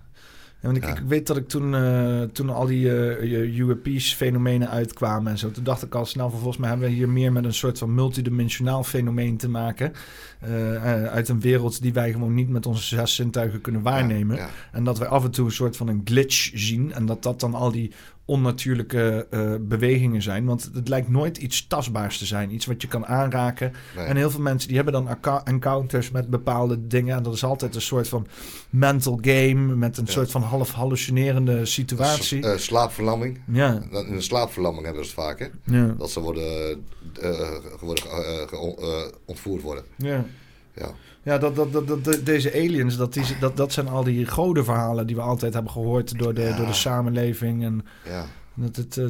Want 0.62 0.78
ik, 0.78 0.84
Ja. 0.84 0.90
ik 0.90 1.00
weet 1.08 1.28
dat 1.28 1.38
ik 1.38 1.48
toen, 1.48 1.76
eh, 1.76 2.22
toen 2.22 2.50
al 2.50 2.66
die 2.66 2.90
eh 2.98 3.58
UAP's-fenomenen 3.58 4.70
uitkwamen 4.70 5.32
en 5.32 5.38
zo, 5.38 5.52
toen 5.52 5.64
dacht 5.64 5.84
ik 5.84 5.96
al 5.96 6.06
snel 6.06 6.30
van 6.30 6.40
volgens 6.40 6.58
mij 6.58 6.70
hebben 6.70 6.88
we 6.88 6.94
hier 6.94 7.10
meer 7.10 7.32
met 7.32 7.46
een 7.46 7.54
soort 7.54 7.78
van 7.78 7.94
multidimensionaal 7.94 8.84
fenomeen 8.84 9.38
te 9.38 9.50
maken. 9.50 9.94
eh, 10.40 11.06
uit 11.06 11.30
een 11.30 11.40
wereld 11.40 11.82
die 11.82 11.94
wij 11.94 12.12
gewoon 12.12 12.34
niet 12.34 12.50
met 12.50 12.66
onze 12.66 12.84
zes 12.84 13.16
zintuigen 13.16 13.62
kunnen 13.62 13.82
waarnemen. 13.82 14.36
Ja, 14.36 14.42
ja. 14.44 14.50
En 14.72 14.84
dat 14.84 14.98
wij 14.98 15.08
af 15.08 15.24
en 15.24 15.32
toe 15.32 15.46
een 15.46 15.52
soort 15.52 15.78
van 15.78 15.88
een 15.88 16.02
glitch 16.04 16.52
zien. 16.54 16.94
En 16.94 17.06
dat 17.06 17.24
dat 17.24 17.40
dan 17.40 17.54
al 17.54 17.72
die 17.72 17.92
onnatuurlijke 18.30 19.28
eh, 19.30 19.54
bewegingen 19.62 20.22
zijn. 20.22 20.46
Want 20.46 20.70
het 20.74 20.88
lijkt 20.88 21.10
nooit 21.10 21.38
iets 21.38 21.68
tastbaars 21.68 22.18
te 22.18 22.26
zijn. 22.26 22.54
Iets 22.54 22.66
wat 22.66 22.82
je 22.82 22.88
kan 22.88 23.06
aanraken. 23.06 23.74
Nee. 23.96 24.06
En 24.06 24.16
heel 24.16 24.30
veel 24.30 24.42
mensen 24.42 24.68
die 24.68 24.76
hebben 24.78 24.94
dan 24.94 25.18
encounters 25.44 26.12
met 26.12 26.30
bepaalde 26.30 26.88
dingen. 26.88 27.16
En 27.18 27.24
dat 27.24 27.34
is 27.34 27.44
altijd 27.44 27.76
een 27.76 27.82
soort 27.82 28.08
van 28.08 28.28
mental 28.70 29.20
game. 29.22 29.76
Met 29.76 29.98
een 29.98 30.06
Ja. 30.06 30.12
soort 30.12 30.32
van 30.32 30.42
half 30.42 30.72
hallucinerende 30.72 31.66
situatie. 31.66 32.44
Eh, 32.44 32.58
slaapverlamming. 32.58 33.42
ja, 33.52 33.82
In 33.92 34.14
een 34.14 34.24
slaapverlamming 34.24 34.86
hebben 34.86 35.06
ze 35.06 35.12
het 35.12 35.20
vaak, 35.20 35.40
hè? 35.40 35.48
ja, 35.78 35.96
Dat 35.98 36.12
ze 36.12 36.20
worden, 36.20 36.78
eh, 37.22 37.30
worden 37.80 38.04
ontvoerd 39.26 39.62
worden. 39.62 39.84
ja. 39.98 40.26
Ja. 40.76 40.92
Ja, 41.30 41.38
dat, 41.38 41.56
dat, 41.56 41.72
dat, 41.74 41.88
dat, 42.04 42.26
deze 42.26 42.54
aliens, 42.54 42.98
dat, 42.98 43.14
die, 43.14 43.24
dat, 43.40 43.58
dat 43.58 43.74
zijn 43.74 43.88
al 43.88 44.04
die 44.04 44.26
godenverhalen 44.28 45.08
die 45.08 45.16
we 45.16 45.22
altijd 45.22 45.54
hebben 45.54 45.72
gehoord 45.72 46.20
door 46.20 46.34
de, 46.34 46.42
Ja. 46.42 46.58
door 46.58 46.66
de 46.66 46.74
samenleving. 46.74 47.64
En 47.64 47.86
ja. 48.06 48.26
dat 48.54 48.76
het, 48.76 48.98
eh, 48.98 49.06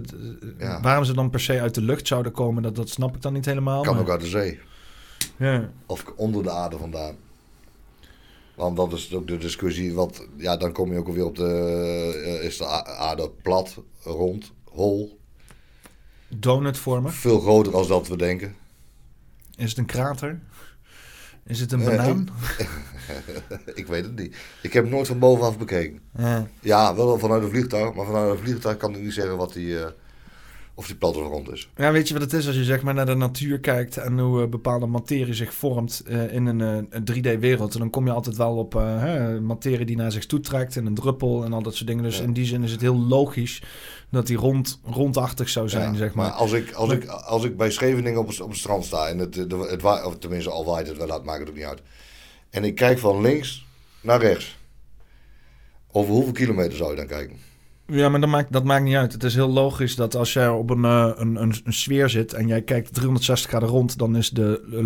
Ja. 0.57 0.81
waarom 0.81 1.03
ze 1.05 1.13
dan 1.13 1.29
per 1.29 1.39
se 1.39 1.61
uit 1.61 1.75
de 1.75 1.81
lucht 1.81 2.07
zouden 2.07 2.31
komen, 2.31 2.63
dat, 2.63 2.75
dat 2.75 2.89
snap 2.89 3.15
ik 3.15 3.21
dan 3.21 3.33
niet 3.33 3.45
helemaal. 3.45 3.81
Kan 3.83 3.93
maar- 3.93 4.03
ook 4.03 4.09
uit 4.09 4.21
de 4.21 4.27
zee. 4.27 4.59
ja. 5.37 5.69
Of 5.85 6.05
onder 6.15 6.43
de 6.43 6.51
aarde 6.51 6.77
vandaan. 6.77 7.15
Want 8.55 8.77
dat 8.77 8.93
is 8.93 9.13
ook 9.13 9.27
de 9.27 9.37
discussie. 9.37 9.93
Want 9.93 10.27
ja, 10.37 10.57
dan 10.57 10.71
kom 10.71 10.91
je 10.91 10.97
ook 10.99 11.07
weer 11.13 11.25
op 11.25 11.35
de. 11.35 11.45
eh, 12.25 12.43
is 12.45 12.57
de 12.57 12.65
aarde 12.97 13.29
plat, 13.41 13.77
rond, 14.03 14.51
hol? 14.63 15.19
Donutvormig. 16.27 17.13
Veel 17.13 17.39
groter 17.39 17.75
als 17.75 17.87
dat 17.87 18.07
we 18.07 18.17
denken. 18.17 18.55
Is 19.55 19.69
het 19.69 19.77
een 19.77 19.85
krater? 19.85 20.39
Is 21.49 21.59
het 21.59 21.71
een 21.71 21.79
Eh, 21.81 21.85
banaan? 21.87 22.27
ik 23.73 23.87
weet 23.93 24.03
het 24.03 24.15
niet. 24.19 24.35
Ik 24.61 24.73
heb 24.73 24.89
nooit 24.89 25.07
van 25.07 25.19
bovenaf 25.19 25.57
bekeken. 25.57 25.99
Ja. 26.17 26.47
Ja, 26.59 26.95
wel 26.95 27.19
vanuit 27.19 27.43
een 27.43 27.49
vliegtuig. 27.49 27.93
Maar 27.93 28.05
vanuit 28.05 28.31
een 28.31 28.43
vliegtuig 28.43 28.77
kan 28.77 28.95
ik 28.95 29.01
niet 29.01 29.13
zeggen 29.13 29.37
wat 29.37 29.53
die, 29.53 29.77
of 30.79 30.87
die 30.87 30.95
plat 30.95 31.15
of 31.17 31.27
rond 31.27 31.51
is. 31.51 31.69
Ja, 31.75 31.91
weet 31.91 32.07
je 32.07 32.13
wat 32.13 32.23
het 32.23 32.33
is 32.33 32.47
als 32.47 32.55
je 32.55 32.63
zeg 32.63 32.81
maar 32.81 32.93
naar 32.93 33.05
de 33.05 33.15
natuur 33.15 33.59
kijkt 33.59 33.97
en 33.97 34.19
hoe 34.19 34.41
eh, 34.43 34.47
bepaalde 34.49 34.85
materie 34.85 35.33
zich 35.33 35.53
vormt 35.53 36.03
eh, 36.07 36.33
in 36.33 36.45
een, 36.45 36.61
eh, 36.61 36.77
een 36.89 37.03
3D-wereld. 37.37 37.73
En 37.73 37.79
dan 37.79 37.89
kom 37.89 38.05
je 38.05 38.11
altijd 38.11 38.35
wel 38.37 38.55
op 38.57 38.73
hè, 38.73 39.41
materie 39.41 39.85
die 39.85 39.95
naar 39.95 40.11
zich 40.11 40.25
toe 40.25 40.39
trekt 40.39 40.75
en 40.75 40.85
een 40.85 40.93
druppel 40.93 41.43
en 41.43 41.53
al 41.53 41.61
dat 41.61 41.75
soort 41.75 41.87
dingen. 41.87 42.03
Dus 42.03 42.17
Ja. 42.17 42.23
in 42.23 42.33
die 42.33 42.45
zin 42.45 42.63
is 42.63 42.71
het 42.71 42.81
heel 42.81 42.97
logisch 42.99 43.61
dat 44.09 44.27
die 44.27 44.37
rond, 44.37 44.79
rondachtig 44.83 45.49
zou 45.49 45.69
zijn, 45.69 45.91
Ja, 45.91 45.97
zeg 45.97 46.13
maar. 46.13 46.31
als 46.31 46.51
ik, 46.51 46.71
als, 46.73 46.91
ik, 46.91 47.05
als 47.05 47.43
ik 47.43 47.57
bij 47.57 47.71
Scheveningen 47.71 48.19
op, 48.19 48.27
het- 48.27 48.41
op 48.41 48.49
het 48.49 48.57
strand 48.59 48.85
sta 48.85 49.07
en 49.07 49.17
het, 49.17 49.33
de, 49.33 49.67
het 49.69 49.81
waait, 49.81 50.05
of 50.05 50.17
tenminste 50.17 50.49
al 50.49 50.65
waait 50.65 50.87
het 50.87 50.97
wel, 50.97 51.07
laat 51.07 51.23
maakt 51.23 51.39
het 51.39 51.49
ook 51.49 51.55
niet 51.55 51.65
uit. 51.65 51.81
En 52.49 52.63
ik 52.63 52.75
kijk 52.75 52.99
van 52.99 53.21
links 53.21 53.65
naar 54.01 54.19
rechts. 54.21 54.57
Over 55.91 56.13
hoeveel 56.13 56.33
kilometer 56.33 56.77
zou 56.77 56.89
je 56.89 56.95
dan 56.95 57.07
kijken? 57.07 57.37
Ja, 57.89 58.09
maar 58.09 58.19
dat 58.19 58.29
maakt, 58.29 58.51
dat 58.51 58.63
maakt 58.63 58.83
niet 58.83 58.95
uit. 58.95 59.13
Het 59.13 59.23
is 59.23 59.35
heel 59.35 59.49
logisch 59.49 59.95
dat 59.95 60.15
als 60.15 60.33
jij 60.33 60.47
op 60.47 60.69
een, 60.69 60.85
eh, 60.85 61.09
een, 61.15 61.41
een, 61.41 61.55
een 61.63 61.73
sfeer 61.73 62.09
zit 62.09 62.33
en 62.33 62.47
jij 62.47 62.61
kijkt 62.61 62.93
360 62.93 63.49
graden 63.49 63.69
rond, 63.69 63.97
dan 63.97 64.15
is 64.15 64.29
de 64.29 64.61
eh, 64.71 64.79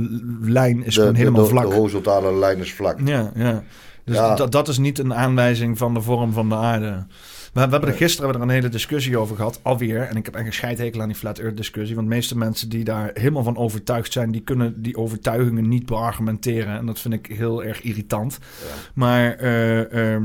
lijn 0.50 0.84
is 0.84 0.96
de, 0.96 1.00
gewoon 1.00 1.16
helemaal 1.16 1.44
de, 1.44 1.50
vlak. 1.50 1.70
De 1.70 1.76
horizontale 1.76 2.34
lijn 2.34 2.60
is 2.60 2.74
vlak. 2.74 3.00
Ja, 3.06 3.32
ja. 3.36 3.64
Dus 4.06 4.16
Ja. 4.16 4.36
Dat, 4.36 4.52
dat 4.52 4.68
is 4.68 4.78
niet 4.78 5.00
een 5.00 5.14
aanwijzing 5.14 5.78
van 5.78 5.94
de 5.94 6.02
vorm 6.02 6.34
van 6.34 6.50
de 6.50 6.56
aarde. 6.56 7.06
We, 7.54 7.66
we 7.66 7.70
hebben 7.70 7.90
er 7.90 7.96
gisteren 7.96 8.30
hebben 8.30 8.42
er 8.42 8.48
een 8.48 8.62
hele 8.62 8.72
discussie 8.72 9.18
over 9.18 9.36
gehad, 9.36 9.60
alweer. 9.62 10.02
En 10.02 10.18
ik 10.18 10.26
heb 10.26 10.36
echt 10.36 10.46
een 10.46 10.54
scheidhekel 10.54 11.02
aan 11.02 11.08
die 11.08 11.18
flat 11.18 11.40
earth 11.40 11.58
discussie. 11.58 11.96
Want 11.96 12.10
de 12.10 12.16
meeste 12.16 12.38
mensen 12.38 12.70
die 12.70 12.84
daar 12.84 13.12
helemaal 13.14 13.44
van 13.44 13.58
overtuigd 13.58 14.14
zijn, 14.14 14.32
die 14.32 14.42
kunnen 14.42 14.82
die 14.82 14.98
overtuigingen 14.98 15.68
niet 15.68 15.86
beargumenteren. 15.86 16.78
En 16.78 16.86
dat 16.86 17.00
vind 17.00 17.14
ik 17.14 17.26
heel 17.26 17.64
erg 17.64 17.82
irritant. 17.82 18.38
Ja. 18.42 18.76
Maar 18.94 19.36
eh, 19.36 20.16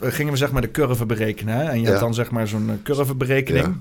gingen 0.00 0.32
we 0.32 0.38
zeg 0.38 0.52
maar 0.52 0.62
de 0.62 0.70
curve 0.70 1.06
berekenen. 1.06 1.54
Hè? 1.56 1.64
En 1.64 1.80
je 1.80 1.86
hebt 1.86 2.00
dan 2.00 2.14
zeg 2.14 2.30
maar 2.30 2.48
zo'n 2.48 2.70
eh, 2.70 2.74
curveberekening. 2.82 3.76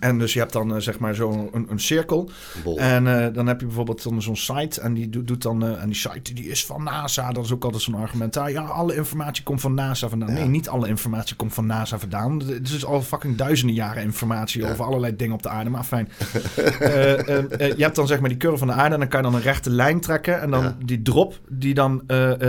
En 0.00 0.18
dus 0.18 0.32
je 0.32 0.38
hebt 0.38 0.52
dan 0.52 0.74
eh, 0.74 0.80
zeg 0.80 0.98
maar 0.98 1.14
zo'n 1.14 1.48
een, 1.52 1.66
een 1.70 1.80
cirkel. 1.80 2.30
Bol. 2.64 2.78
En 2.78 3.24
eh, 3.24 3.34
dan 3.34 3.46
heb 3.46 3.60
je 3.60 3.66
bijvoorbeeld 3.66 4.02
dan 4.02 4.22
zo'n 4.22 4.36
site 4.36 4.80
en 4.80 4.94
die 4.94 5.08
doet, 5.10 5.26
doet 5.28 5.42
dan 5.42 5.64
eh, 5.64 5.82
en 5.82 5.86
die 5.86 5.96
site 5.96 6.34
die 6.34 6.48
is 6.48 6.66
van 6.66 6.82
NASA. 6.82 7.32
Dat 7.32 7.44
is 7.44 7.52
ook 7.52 7.64
altijd 7.64 7.82
zo'n 7.82 7.94
argument. 7.94 8.36
Ah, 8.36 8.50
ja, 8.50 8.62
alle 8.62 8.94
informatie 8.94 9.44
komt 9.44 9.60
van 9.60 9.74
NASA 9.74 10.08
vandaan. 10.08 10.28
Ja. 10.28 10.34
Nee, 10.34 10.48
niet 10.48 10.68
alle 10.68 10.88
informatie 10.88 11.36
komt 11.36 11.54
van 11.54 11.66
NASA 11.66 11.98
vandaan. 11.98 12.42
Er 12.48 12.60
is 12.62 12.84
al 12.84 13.02
fucking 13.02 13.36
duizenden 13.36 13.74
jaren 13.76 14.02
informatie 14.02 14.62
Ja. 14.62 14.70
over 14.70 14.84
allerlei 14.84 15.16
dingen 15.16 15.34
op 15.34 15.42
de 15.42 15.48
aarde. 15.48 15.70
Maar 15.70 15.84
fijn. 15.84 16.08
Je 16.54 17.74
hebt 17.76 17.96
dan 17.96 18.06
zeg 18.06 18.20
maar 18.20 18.28
die 18.28 18.38
curve 18.38 18.56
van 18.58 18.66
de 18.66 18.72
aarde 18.72 18.94
en 18.94 19.00
dan 19.00 19.08
kan 19.08 19.20
je 19.22 19.26
dan 19.26 19.34
een 19.34 19.42
rechte 19.42 19.70
lijn 19.70 20.00
trekken 20.00 20.40
en 20.40 20.50
dan 20.50 20.62
Ja. 20.62 20.76
die 20.84 21.02
drop 21.02 21.40
die 21.48 21.74
dan 21.74 22.02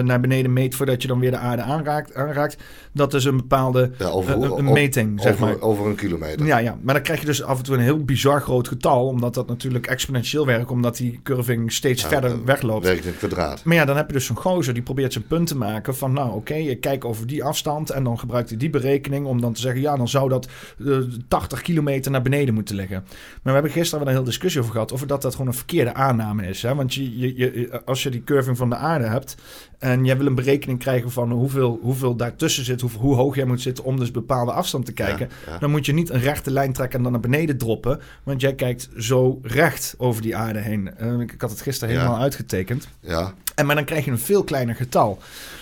naar 0.03 0.19
beneden 0.19 0.53
meet 0.53 0.75
voordat 0.75 1.01
je 1.01 1.07
dan 1.07 1.19
weer 1.19 1.31
de 1.31 1.37
aarde 1.37 1.61
aanraakt. 1.61 2.15
aanraakt 2.15 2.57
dat 2.93 3.13
is 3.13 3.23
een 3.25 3.37
bepaalde 3.37 3.91
over, 4.11 4.57
een, 4.57 4.63
meting, 4.73 5.21
zeg 5.21 5.33
over, 5.33 5.45
maar. 5.45 5.59
over 5.59 5.85
een 5.85 5.95
kilometer. 5.95 6.45
Ja, 6.45 6.57
ja, 6.57 6.77
maar 6.81 6.93
dan 6.93 7.03
krijg 7.03 7.19
je 7.19 7.25
dus 7.25 7.38
af 7.43 7.57
en 7.57 7.63
toe 7.63 7.75
een 7.75 7.81
heel 7.81 8.03
bizar 8.03 8.41
groot 8.41 8.67
getal, 8.67 9.07
omdat 9.07 9.33
dat 9.33 9.47
natuurlijk 9.47 9.87
exponentieel 9.87 10.45
werkt, 10.45 10.71
omdat 10.71 10.97
die 10.97 11.19
curving 11.23 11.71
steeds 11.71 12.01
Ja, 12.01 12.07
verder 12.07 12.31
eh, 12.31 12.37
wegloopt. 12.45 12.85
Werkt 12.85 13.03
in 13.03 13.09
het 13.09 13.17
kwadraat. 13.17 13.63
Maar 13.63 13.75
ja, 13.75 13.85
dan 13.85 13.97
heb 13.97 14.07
je 14.07 14.13
dus 14.13 14.25
zo'n 14.25 14.35
gozer 14.35 14.73
die 14.73 14.83
probeert 14.83 15.13
zijn 15.13 15.27
punt 15.27 15.47
te 15.47 15.57
maken 15.57 15.95
van, 15.95 16.13
nou 16.13 16.35
oké, 16.35 16.53
ik 16.53 16.81
kijk 16.81 17.05
over 17.05 17.27
die 17.27 17.43
afstand 17.43 17.89
en 17.89 18.03
dan 18.03 18.19
gebruikt 18.19 18.49
hij 18.49 18.57
die 18.57 18.69
berekening 18.69 19.25
om 19.25 19.41
dan 19.41 19.53
te 19.53 19.61
zeggen, 19.61 19.81
ja, 19.81 19.97
dan 19.97 20.07
zou 20.07 20.29
dat 20.29 20.47
eh, 20.85 20.97
80 21.27 21.61
kilometer 21.61 22.11
naar 22.11 22.21
beneden 22.21 22.53
moeten 22.53 22.75
liggen. 22.75 23.03
Maar 23.05 23.39
we 23.43 23.51
hebben 23.51 23.71
gisteren 23.71 23.99
wel 23.99 24.07
een 24.07 24.19
hele 24.19 24.29
discussie 24.29 24.61
over 24.61 24.73
gehad, 24.73 24.93
over 24.93 25.07
dat 25.07 25.21
dat 25.21 25.31
gewoon 25.31 25.47
een 25.47 25.53
verkeerde 25.53 25.93
aanname 25.93 26.47
is. 26.47 26.61
Hè? 26.61 26.75
Want 26.75 26.93
je, 26.93 27.17
je, 27.17 27.35
je, 27.35 27.81
als 27.85 28.03
je 28.03 28.09
die 28.09 28.23
curving 28.23 28.57
van 28.57 28.69
de 28.69 28.75
aarde 28.75 29.05
hebt 29.05 29.35
en 29.79 30.05
jij 30.05 30.17
wil 30.17 30.25
een 30.25 30.35
berekening 30.35 30.79
krijgen 30.79 31.11
van 31.11 31.31
hoeveel, 31.31 31.79
hoeveel 31.81 32.15
daartussen 32.15 32.65
zit, 32.65 32.81
hoe, 32.81 32.89
hoe 32.99 33.15
hoog 33.15 33.35
jij 33.35 33.45
moet 33.45 33.61
zitten 33.61 33.83
om 33.83 33.99
dus 33.99 34.11
bepaalde 34.11 34.51
afstand 34.51 34.85
te 34.85 34.91
kijken, 34.91 35.29
Ja, 35.45 35.51
ja. 35.51 35.57
dan 35.59 35.71
moet 35.71 35.85
je 35.85 35.93
niet 35.93 36.09
een 36.09 36.19
rechte 36.21 36.51
lijn 36.51 36.73
trekken 36.73 36.97
en 36.97 37.03
dan 37.03 37.11
naar 37.11 37.21
beneden 37.21 37.57
droppen. 37.57 37.99
Want 38.23 38.41
jij 38.41 38.55
kijkt 38.55 38.89
zo 38.97 39.39
recht 39.43 39.95
over 39.97 40.21
die 40.21 40.35
aarde 40.35 40.59
heen. 40.59 40.87
Ik, 41.21 41.31
ik 41.31 41.41
had 41.41 41.49
het 41.49 41.61
gisteren 41.61 41.93
Ja. 41.93 41.99
helemaal 41.99 42.21
uitgetekend. 42.21 42.87
Ja, 42.99 43.33
En 43.55 43.65
maar 43.65 43.75
dan 43.75 43.85
krijg 43.85 44.05
je 44.05 44.11
een 44.11 44.19
veel 44.19 44.43
kleiner 44.43 44.75
getal. 44.75 45.19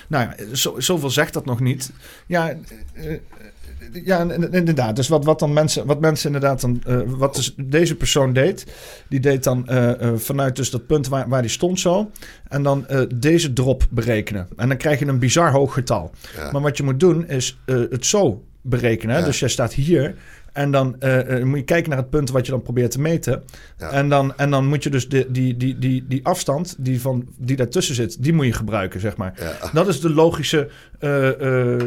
Nou 0.07 0.29
ja, 0.29 0.55
zo, 0.55 0.79
zoveel 0.79 1.09
zegt 1.09 1.33
dat 1.33 1.45
nog 1.45 1.59
niet. 1.59 1.91
Ja, 2.25 2.49
eh, 2.93 3.13
ja 3.91 4.19
in- 4.21 4.31
in- 4.31 4.51
inderdaad. 4.53 4.95
Dus 4.95 5.07
wat, 5.07 5.25
wat 5.25 5.39
dan 5.39 5.53
mensen, 5.53 5.85
wat 5.85 5.99
mensen 5.99 6.25
inderdaad 6.25 6.61
dan, 6.61 6.81
eh, 6.85 6.99
wat 7.05 7.35
dus 7.35 7.53
deze 7.57 7.95
persoon 7.95 8.33
deed, 8.33 8.65
die 9.09 9.19
deed 9.19 9.43
dan 9.43 9.67
eh, 9.67 10.01
eh, 10.01 10.15
vanuit 10.15 10.55
dus 10.55 10.69
dat 10.69 10.85
punt 10.87 11.07
waar, 11.07 11.29
waar 11.29 11.41
die 11.41 11.51
stond 11.51 11.79
zo, 11.79 12.11
en 12.47 12.63
dan 12.63 12.85
deze 13.15 13.53
drop 13.53 13.87
berekenen. 13.89 14.47
En 14.55 14.67
dan 14.67 14.77
krijg 14.77 14.99
je 14.99 15.05
een 15.05 15.19
bizar 15.19 15.51
hoog 15.51 15.73
getal. 15.73 16.11
ja. 16.35 16.51
Maar 16.51 16.61
wat 16.61 16.77
je 16.77 16.83
moet 16.83 16.99
doen 16.99 17.27
is 17.27 17.57
het 17.65 18.05
zo 18.05 18.43
berekenen. 18.61 19.19
Ja. 19.19 19.25
Dus 19.25 19.39
jij 19.39 19.49
staat 19.49 19.73
hier 19.73 20.15
en 20.57 20.71
dan 20.71 20.95
eh, 20.99 21.37
eh, 21.39 21.43
moet 21.43 21.57
je 21.57 21.63
kijken 21.63 21.89
naar 21.89 21.99
het 21.99 22.09
punt 22.09 22.29
wat 22.29 22.45
je 22.45 22.51
dan 22.51 22.61
probeert 22.61 22.91
te 22.91 22.99
meten. 23.01 23.43
Ja. 23.77 23.89
En, 23.89 24.09
dan, 24.09 24.37
en 24.37 24.49
dan 24.49 24.65
moet 24.67 24.83
je 24.83 24.89
dus 24.89 25.09
de, 25.09 25.25
die, 25.29 25.57
die, 25.57 25.77
die, 25.77 26.05
die 26.07 26.25
afstand 26.25 26.75
die, 26.77 27.01
van, 27.01 27.27
die 27.37 27.55
daartussen 27.55 27.95
zit, 27.95 28.23
die 28.23 28.33
moet 28.33 28.45
je 28.45 28.53
gebruiken, 28.53 28.99
zeg 28.99 29.17
maar. 29.17 29.33
ja. 29.39 29.69
Dat 29.73 29.87
is 29.87 30.01
de 30.01 30.09
logische... 30.09 30.69
eh, 30.99 31.09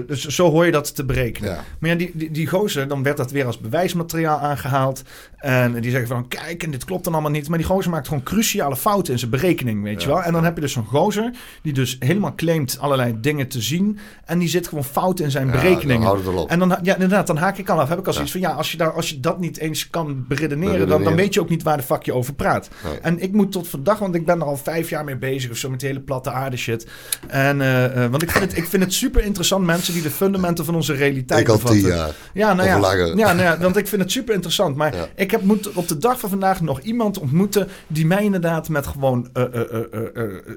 dus 0.07 0.27
zo 0.27 0.51
hoor 0.51 0.67
je 0.67 0.73
dat 0.73 0.95
te 0.95 1.05
berekenen. 1.05 1.51
Ja. 1.51 1.65
Maar 1.79 1.91
ja, 1.91 1.97
die, 1.97 2.11
die, 2.15 2.31
die 2.31 2.47
gozer, 2.47 2.89
dan 2.89 3.03
werd 3.03 3.17
dat 3.17 3.31
weer 3.31 3.47
als 3.47 3.59
bewijsmateriaal 3.59 4.39
aangehaald. 4.39 5.03
En 5.37 5.81
die 5.81 5.91
zeggen 5.91 6.09
van, 6.09 6.29
kijk, 6.29 6.63
en 6.63 6.71
dit 6.71 6.85
klopt 6.85 7.05
dan 7.05 7.13
allemaal 7.13 7.31
niet. 7.31 7.49
Maar 7.49 7.59
die 7.59 7.67
gozer 7.67 7.91
maakt 7.91 8.09
gewoon 8.09 8.23
cruciale 8.23 8.77
fouten 8.77 9.13
in 9.13 9.19
zijn 9.19 9.31
berekening, 9.31 9.83
weet 9.83 10.03
je 10.03 10.09
wel. 10.09 10.23
En 10.23 10.33
dan 10.33 10.45
heb 10.45 10.55
je 10.55 10.61
dus 10.61 10.73
zo'n 10.73 10.85
gozer, 10.85 11.31
die 11.63 11.73
dus 11.73 11.97
helemaal 11.99 12.35
claimt 12.35 12.79
allerlei 12.81 13.21
dingen 13.21 13.49
te 13.49 13.61
zien. 13.61 13.99
En 14.25 14.39
die 14.39 14.49
zit 14.49 14.69
gewoon 14.69 14.85
fout 14.85 15.21
in 15.21 15.31
zijn 15.31 15.51
berekeningen. 15.51 16.25
dan. 16.25 16.49
En 16.49 16.59
dan, 16.59 16.79
ja, 16.83 16.95
inderdaad, 16.95 17.27
dan 17.27 17.37
haak 17.37 17.59
ik 17.59 17.69
al 17.69 17.81
af. 17.81 17.89
Heb 17.89 17.99
ik 17.99 18.07
al 18.07 18.13
zoiets 18.13 18.33
van, 18.33 18.41
ja, 18.41 18.60
als 18.61 18.71
je, 18.71 18.77
daar, 18.77 18.93
als 18.93 19.11
je 19.11 19.21
dat 19.21 19.41
niet 19.41 19.59
eens 19.59 19.91
kan 19.91 20.25
beredeneren, 20.29 20.89
dan, 20.89 21.05
dan 21.05 21.15
weet 21.17 21.35
je 21.35 21.41
ook 21.41 21.49
niet 21.49 21.63
waar 21.63 21.77
de 21.77 21.83
fuck 21.83 22.03
je 22.03 22.15
over 22.15 22.35
praat. 22.35 22.69
Nee. 22.85 22.99
En 22.99 23.19
ik 23.23 23.33
moet 23.33 23.53
tot 23.53 23.69
vandaag, 23.69 23.99
want 23.99 24.15
ik 24.15 24.25
ben 24.27 24.41
er 24.41 24.47
al 24.47 24.57
vijf 24.57 24.89
jaar 24.91 25.05
mee 25.05 25.17
bezig 25.17 25.51
of 25.51 25.57
zo 25.57 25.71
met 25.71 25.81
die 25.81 25.89
hele 25.89 26.01
platte 26.01 26.31
aarde 26.31 26.57
shit. 26.57 26.87
En, 27.27 27.61
eh, 27.61 28.05
eh, 28.05 28.11
want 28.11 28.23
ik 28.23 28.31
vind, 28.31 28.45
het, 28.45 28.57
ik 28.57 28.65
vind 28.67 28.83
het 28.83 28.93
super 28.93 29.25
interessant, 29.25 29.65
mensen 29.67 29.93
die 29.93 30.03
de 30.03 30.11
fundamenten 30.11 30.65
van 30.65 30.75
onze 30.75 30.93
realiteit 30.93 31.41
Ik 31.41 31.49
al 31.49 31.55
bevatten. 31.55 31.81
tien 31.81 31.89
jaar. 31.89 32.15
Ja, 32.35 32.55
nou 32.55 32.69
ja, 32.69 32.75
ja, 32.95 33.15
nou 33.33 33.41
ja, 33.43 33.59
want 33.59 33.77
ik 33.77 33.89
vind 33.89 34.03
het 34.03 34.11
super 34.11 34.35
interessant. 34.35 34.77
Maar 34.77 34.95
Ja. 34.97 35.07
ik 35.17 35.31
heb 35.31 35.43
moet 35.43 35.73
op 35.73 35.89
de 35.89 35.99
dag 35.99 36.21
van 36.21 36.29
vandaag 36.31 36.61
nog 36.61 36.81
iemand 36.81 37.19
ontmoeten 37.19 37.69
die 37.87 38.07
mij 38.07 38.25
inderdaad 38.25 38.69
met 38.69 38.87
gewoon, 38.87 39.29
eh, 39.33 39.45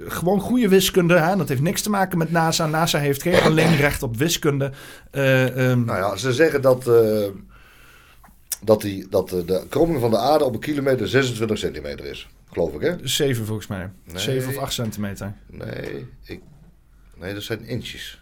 gewoon 0.08 0.40
goede 0.40 0.68
wiskunde, 0.68 1.18
hè, 1.20 1.36
dat 1.36 1.50
heeft 1.50 1.62
niks 1.62 1.82
te 1.82 1.90
maken 1.90 2.18
met 2.18 2.32
NASA. 2.32 2.66
NASA 2.66 3.00
heeft 3.00 3.22
geen 3.22 3.42
alleen 3.42 3.76
recht 3.76 4.04
op 4.04 4.18
wiskunde. 4.18 4.72
Eh, 5.12 5.70
ehm, 5.72 5.86
Nou 5.86 5.98
ja, 6.00 6.16
ze 6.16 6.34
zeggen 6.34 6.62
dat, 6.62 6.90
dat, 8.64 8.82
die, 8.82 9.08
dat 9.10 9.30
de 9.30 9.64
kromming 9.70 10.00
van 10.00 10.10
de 10.10 10.18
aarde 10.18 10.46
op 10.46 10.54
een 10.54 10.60
kilometer 10.60 11.08
26 11.08 11.58
centimeter 11.58 12.06
is. 12.06 12.30
Geloof 12.52 12.74
ik, 12.74 12.82
hè? 12.82 13.08
Zeven 13.08 13.46
volgens 13.46 13.68
mij. 13.68 13.90
Nee. 14.04 14.22
Zeven 14.22 14.50
of 14.50 14.58
acht 14.58 14.74
centimeter. 14.74 15.34
Nee, 15.46 16.06
ik, 16.24 16.42
nee 17.16 17.34
dat 17.34 17.44
zijn 17.44 17.66
inches. 17.66 18.22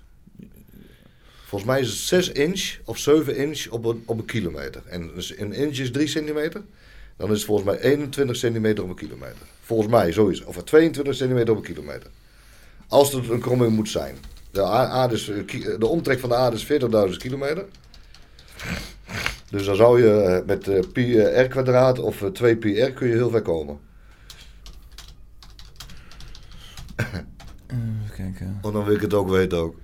Volgens 1.46 1.72
mij 1.72 1.82
is 1.82 1.88
het 1.88 1.98
6 1.98 2.30
inch 2.30 2.76
of 2.86 2.98
7 2.98 3.36
inch 3.36 3.68
op 3.68 3.86
een, 3.86 4.04
op 4.06 4.18
een 4.18 4.26
kilometer. 4.26 4.82
En 4.86 5.12
dus 5.16 5.38
een 5.38 5.54
inch 5.54 5.78
is 5.78 5.92
3 5.92 6.08
centimeter. 6.08 6.62
Dan 7.18 7.32
is 7.32 7.38
het 7.38 7.46
volgens 7.46 7.68
mij 7.68 7.80
21 7.80 8.36
centimeter 8.36 8.84
op 8.84 8.90
een 8.90 8.96
kilometer. 8.96 9.42
Volgens 9.62 9.90
mij, 9.90 10.12
zo 10.12 10.28
is 10.28 10.40
het. 10.40 10.48
Of 10.48 10.64
22 10.64 11.16
centimeter 11.16 11.52
op 11.52 11.58
een 11.58 11.74
kilometer. 11.74 12.10
Als 12.88 13.14
het 13.14 13.30
een 13.30 13.40
kromming 13.40 13.72
moet 13.72 13.90
zijn. 13.90 14.18
De, 14.52 14.64
aarde 14.64 15.16
is, 15.16 15.30
eh, 15.30 15.80
de 15.80 15.88
omtrek 15.88 16.20
van 16.20 16.30
de 16.30 16.36
aarde 16.36 16.56
is 16.56 16.66
40.000 17.12 17.18
kilometer. 17.18 17.66
Dus 19.50 19.66
dan 19.66 19.76
zou 19.76 20.02
je 20.04 20.12
eh, 20.22 20.46
met 20.46 20.68
eh, 20.68 20.80
pi 20.94 21.18
eh, 21.18 21.44
r 21.46 21.48
kwadraat 21.48 22.00
of 22.00 22.22
eh, 22.22 22.30
2 22.30 22.58
pi 22.58 22.82
r 22.82 22.92
kun 22.92 23.08
je 23.08 23.14
heel 23.14 23.30
ver 23.30 23.42
komen. 23.42 23.80
Even 27.68 28.16
kijken. 28.16 28.58
Want 28.62 28.74
dan 28.74 28.84
wil 28.86 28.96
ik 28.96 29.02
het 29.02 29.14
ook 29.14 29.30
weten 29.30 29.58
ook. 29.58 29.76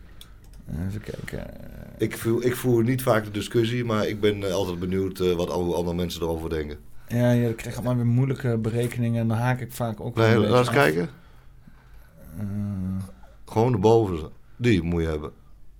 Even 0.88 1.02
kijken. 1.02 1.54
Ik 1.98 2.18
voer, 2.18 2.44
ik 2.44 2.56
voer 2.56 2.84
niet 2.84 3.02
vaak 3.02 3.24
de 3.24 3.32
discussie, 3.32 3.86
maar 3.86 4.08
ik 4.08 4.20
ben 4.20 4.44
eh, 4.44 4.54
altijd 4.54 4.80
benieuwd 4.80 5.20
eh, 5.20 5.34
wat 5.34 5.49
andere 5.49 5.94
mensen 5.94 6.22
erover 6.22 6.49
denken. 6.49 6.78
Ja, 7.08 7.32
je 7.32 7.54
krijgt 7.54 7.78
allemaal 7.78 7.95
weer 7.95 8.06
moeilijke 8.06 8.58
berekeningen 8.58 9.22
en 9.22 9.28
dan 9.28 9.38
haak 9.38 9.60
ik 9.60 9.72
vaak 9.72 10.02
ook 10.02 10.16
Nee, 10.16 10.38
laat 10.38 10.60
eens 10.60 10.70
kijken. 10.76 11.10
Eh, 12.38 12.44
Gewoon 13.45 13.72
de 13.72 13.78
bovenste. 13.78 14.30
Die 14.58 14.82
moet 14.84 15.02
je 15.02 15.08
hebben. 15.08 15.32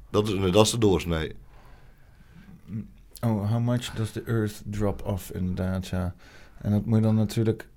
Dat 0.10 0.28
is, 0.28 0.52
dat 0.52 0.66
is 0.66 0.72
de 0.72 0.78
doorsnee. 0.78 1.36
Oh, 3.22 3.50
how 3.52 3.60
much 3.60 3.92
does 3.96 4.12
the 4.12 4.22
earth 4.26 4.62
drop 4.66 5.02
off 5.06 5.32
inderdaad, 5.32 5.88
ja. 5.88 6.14
En 6.62 6.72
dat 6.72 6.86
moet 6.86 6.98
je 6.98 7.04
dan 7.04 7.16
natuurlijk... 7.16 7.68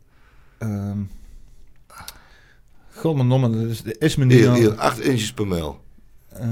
ehm 0.59 0.99
God, 2.95 3.15
mijn 3.17 3.29
nomme, 3.29 3.51
dus 3.51 3.85
er 3.85 4.03
is 4.03 4.17
me 4.17 4.25
niet... 4.25 4.39
Hier, 4.39 4.53
hier 4.53 4.75
8 4.75 5.01
inches 5.01 5.33
per 5.33 5.47
mijl. 5.47 5.81
Eh, 6.29 6.49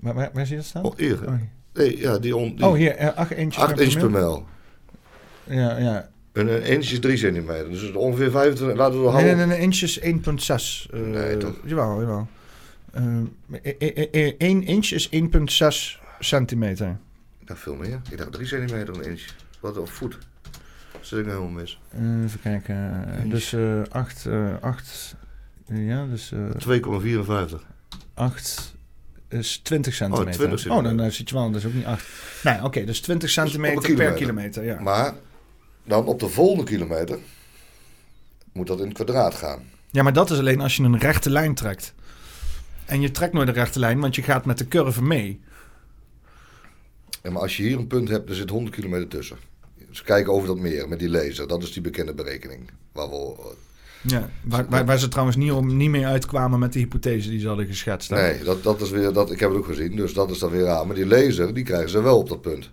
waar, 0.00 0.14
waar, 0.14 0.30
waar 0.32 0.46
zie 0.46 0.54
je 0.54 0.60
dat 0.60 0.70
staan? 0.70 0.82
Oh, 0.84 0.96
hier. 0.96 1.26
Oh, 1.26 1.34
Nee, 1.72 1.98
ja, 1.98 2.18
die 2.18 2.36
on, 2.36 2.54
die 2.56 2.66
oh, 2.66 2.74
hier, 2.74 2.94
eh, 2.96 3.16
8 3.16 3.30
inches 3.32 3.62
8 3.62 3.80
inches 3.80 3.94
per 3.94 4.10
mil. 4.10 4.20
mijl. 4.20 4.46
Ja, 5.60 5.76
ja. 5.78 6.08
En 6.32 6.48
een 6.48 6.62
inch 6.62 6.90
is 6.90 7.00
3 7.00 7.16
centimeter. 7.16 7.70
Dus 7.70 7.92
ongeveer 7.92 8.30
25. 8.30 8.76
Laten 8.78 9.00
we 9.02 9.06
er 9.08 9.14
Nee, 9.14 9.24
nee, 9.24 9.34
nee, 9.34 9.46
nee, 9.46 9.58
inches 9.58 10.00
1,6. 10.00 10.90
eh, 10.90 11.00
Nee, 11.00 11.36
toch? 11.36 11.54
Jawel, 11.64 12.00
jawel. 12.00 12.28
Eh 12.92 14.32
1 14.38 14.62
inch 14.62 14.90
is 14.90 15.08
1,6 15.08 16.00
centimeter. 16.20 16.98
Dacht 17.48 17.60
veel 17.60 17.74
meer. 17.74 18.00
Ik 18.10 18.18
dacht 18.18 18.32
3 18.32 18.46
centimeter 18.46 18.94
een 18.96 19.04
inch. 19.04 19.22
Wat 19.60 19.78
of 19.78 19.90
voet. 19.90 20.18
Zit 21.00 21.18
ik 21.18 21.26
nou 21.26 21.38
helemaal 21.38 21.60
mis. 21.60 21.80
Eh, 21.90 22.22
even 22.24 22.40
kijken. 22.40 23.04
eh, 23.12 23.20
Inch. 23.24 23.30
Dus 23.30 23.54
8, 23.90 24.26
8, 24.60 25.14
ja, 25.66 26.06
dus 26.06 26.32
eh 26.32 26.38
2,54. 26.58 27.66
8 28.14 28.74
is 29.28 29.60
20 29.62 29.94
centimeter. 29.94 30.32
20 30.32 30.70
Oh, 30.70 30.82
dan 30.84 31.00
eh, 31.00 31.10
zit 31.10 31.28
je 31.28 31.34
wel, 31.34 31.50
dat 31.50 31.60
is 31.60 31.66
ook 31.66 31.74
niet 31.74 31.84
8. 31.84 32.06
Nee, 32.42 32.64
oké, 32.64 32.84
dus 32.84 33.00
20 33.00 33.30
centimeter 33.30 33.74
per 33.80 33.84
kilometer. 33.90 34.14
kilometer, 34.16 34.64
ja. 34.64 34.80
Maar 34.80 35.14
dan 35.84 36.04
op 36.06 36.20
de 36.20 36.28
volgende 36.28 36.64
kilometer 36.64 37.18
moet 38.52 38.66
dat 38.66 38.78
in 38.80 38.84
het 38.86 38.94
kwadraat 38.94 39.34
gaan. 39.34 39.62
Ja, 39.90 40.02
maar 40.02 40.12
dat 40.12 40.30
is 40.30 40.38
alleen 40.38 40.60
als 40.60 40.76
je 40.76 40.82
een 40.82 40.98
rechte 40.98 41.30
lijn 41.30 41.54
trekt. 41.54 41.94
En 42.84 43.00
je 43.00 43.10
trekt 43.10 43.32
nooit 43.32 43.48
een 43.48 43.54
rechte 43.54 43.78
lijn, 43.78 44.00
want 44.00 44.14
je 44.14 44.22
gaat 44.22 44.44
met 44.44 44.58
de 44.58 44.68
curve 44.68 45.02
mee. 45.02 45.40
En 47.22 47.32
maar 47.32 47.42
als 47.42 47.56
je 47.56 47.62
hier 47.62 47.78
een 47.78 47.86
punt 47.86 48.08
hebt, 48.08 48.28
er 48.28 48.34
zit 48.34 48.50
100 48.50 48.74
kilometer 48.74 49.08
tussen. 49.08 49.36
Ze 49.90 50.04
kijken 50.04 50.32
over 50.32 50.46
dat 50.46 50.58
meer 50.58 50.88
met 50.88 50.98
die 50.98 51.08
laser. 51.10 51.48
Dat 51.48 51.62
is 51.62 51.72
die 51.72 51.82
bekende 51.82 52.14
berekening. 52.14 52.70
Waar 52.92 53.08
we, 53.10 53.34
Ja, 54.02 54.30
waar, 54.44 54.66
waar, 54.68 54.84
waar 54.86 54.98
ze 54.98 55.08
trouwens 55.08 55.36
niet, 55.36 55.52
om, 55.52 55.76
niet 55.76 55.90
mee 55.90 56.06
uitkwamen 56.06 56.58
met 56.58 56.72
de 56.72 56.78
hypothese 56.78 57.30
die 57.30 57.40
ze 57.40 57.46
hadden 57.48 57.66
geschetst. 57.66 58.10
hè? 58.10 58.16
nee, 58.16 58.44
dat, 58.44 58.62
dat 58.62 58.80
is 58.80 58.90
weer, 58.90 59.12
dat, 59.12 59.30
ik 59.30 59.40
heb 59.40 59.48
het 59.50 59.58
ook 59.58 59.66
gezien. 59.66 59.96
Dus 59.96 60.12
dat 60.12 60.30
is 60.30 60.38
dan 60.38 60.50
weer 60.50 60.62
raar. 60.64 60.86
Maar 60.86 60.94
die 60.96 61.06
laser, 61.06 61.54
die 61.54 61.64
krijgen 61.64 61.90
ze 61.90 62.02
wel 62.02 62.18
op 62.18 62.28
dat 62.28 62.40
punt. 62.40 62.70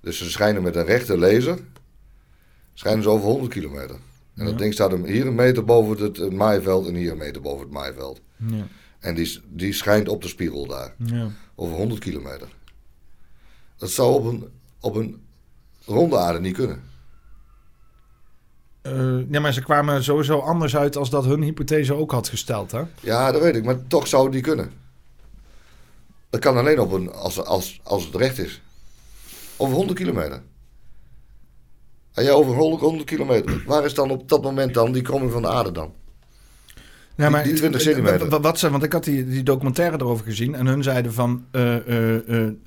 Dus 0.00 0.18
ze 0.18 0.30
schijnen 0.30 0.62
met 0.62 0.76
een 0.76 0.84
rechte 0.84 1.18
laser, 1.18 1.58
schijnen 2.74 3.02
ze 3.02 3.08
over 3.08 3.26
100 3.28 3.52
kilometer. 3.52 3.96
En 4.34 4.44
dat 4.44 4.58
ding 4.58 4.72
staat 4.72 4.90
hem 4.90 5.04
hier 5.04 5.26
een 5.26 5.34
meter 5.34 5.64
boven 5.64 6.04
het, 6.04 6.16
het 6.16 6.32
maaiveld 6.32 6.86
en 6.86 6.94
hier 6.94 7.10
een 7.12 7.18
meter 7.18 7.40
boven 7.42 7.60
het 7.64 7.70
maaiveld. 7.74 8.20
Ja, 8.36 8.66
En 8.98 9.14
die, 9.14 9.40
die 9.48 9.72
schijnt 9.72 10.08
op 10.08 10.22
de 10.22 10.28
spiegel 10.28 10.66
daar. 10.66 10.94
ja. 10.96 11.30
Over 11.54 11.76
100 11.76 12.00
kilometer. 12.00 12.48
Dat 13.84 13.92
zou 13.92 14.14
op 14.14 14.24
een, 14.24 14.48
op 14.80 14.94
een 14.94 15.22
ronde 15.84 16.18
aarde 16.18 16.40
niet 16.40 16.54
kunnen. 16.54 16.82
Eh, 18.82 19.30
ja, 19.30 19.40
maar 19.40 19.52
ze 19.52 19.62
kwamen 19.62 20.04
sowieso 20.04 20.38
anders 20.38 20.76
uit 20.76 20.96
als 20.96 21.10
dat 21.10 21.24
hun 21.24 21.42
hypothese 21.42 21.94
ook 21.94 22.10
had 22.12 22.28
gesteld, 22.28 22.70
hè? 22.70 22.82
Ja, 23.00 23.32
dat 23.32 23.42
weet 23.42 23.56
ik, 23.56 23.64
maar 23.64 23.86
toch 23.86 24.06
zou 24.06 24.24
het 24.24 24.34
niet 24.34 24.42
kunnen. 24.42 24.72
Dat 26.30 26.40
kan 26.40 26.56
alleen 26.56 26.80
op 26.80 26.92
een, 26.92 27.12
als, 27.12 27.44
als, 27.44 27.80
als 27.82 28.04
het 28.04 28.14
recht 28.14 28.38
is. 28.38 28.62
Over 29.56 29.74
100 29.76 29.98
kilometer. 29.98 30.42
En 32.12 32.24
jij 32.24 32.32
over 32.32 32.54
100, 32.54 32.82
100 32.82 33.04
kilometer. 33.04 33.62
Waar 33.66 33.84
is 33.84 33.94
dan 33.94 34.10
op 34.10 34.28
dat 34.28 34.42
moment 34.42 34.74
dan 34.74 34.92
die 34.92 35.02
kromming 35.02 35.32
van 35.32 35.42
de 35.42 35.48
aarde 35.48 35.72
dan? 35.72 35.92
Ja, 37.16 37.30
Die- 37.30 37.42
die 37.42 37.52
20 37.52 37.80
centimeter. 37.80 38.40
Wat, 38.40 38.58
ze, 38.58 38.70
want 38.70 38.82
ik 38.82 38.92
had 38.92 39.04
die, 39.04 39.26
die 39.28 39.42
documentaire 39.42 39.96
erover 40.00 40.24
gezien 40.24 40.54
en 40.54 40.66
hun 40.66 40.82
zeiden 40.82 41.12
van... 41.12 41.44
eh, 41.50 41.74
eh, 41.76 42.14
eh, 42.16 42.22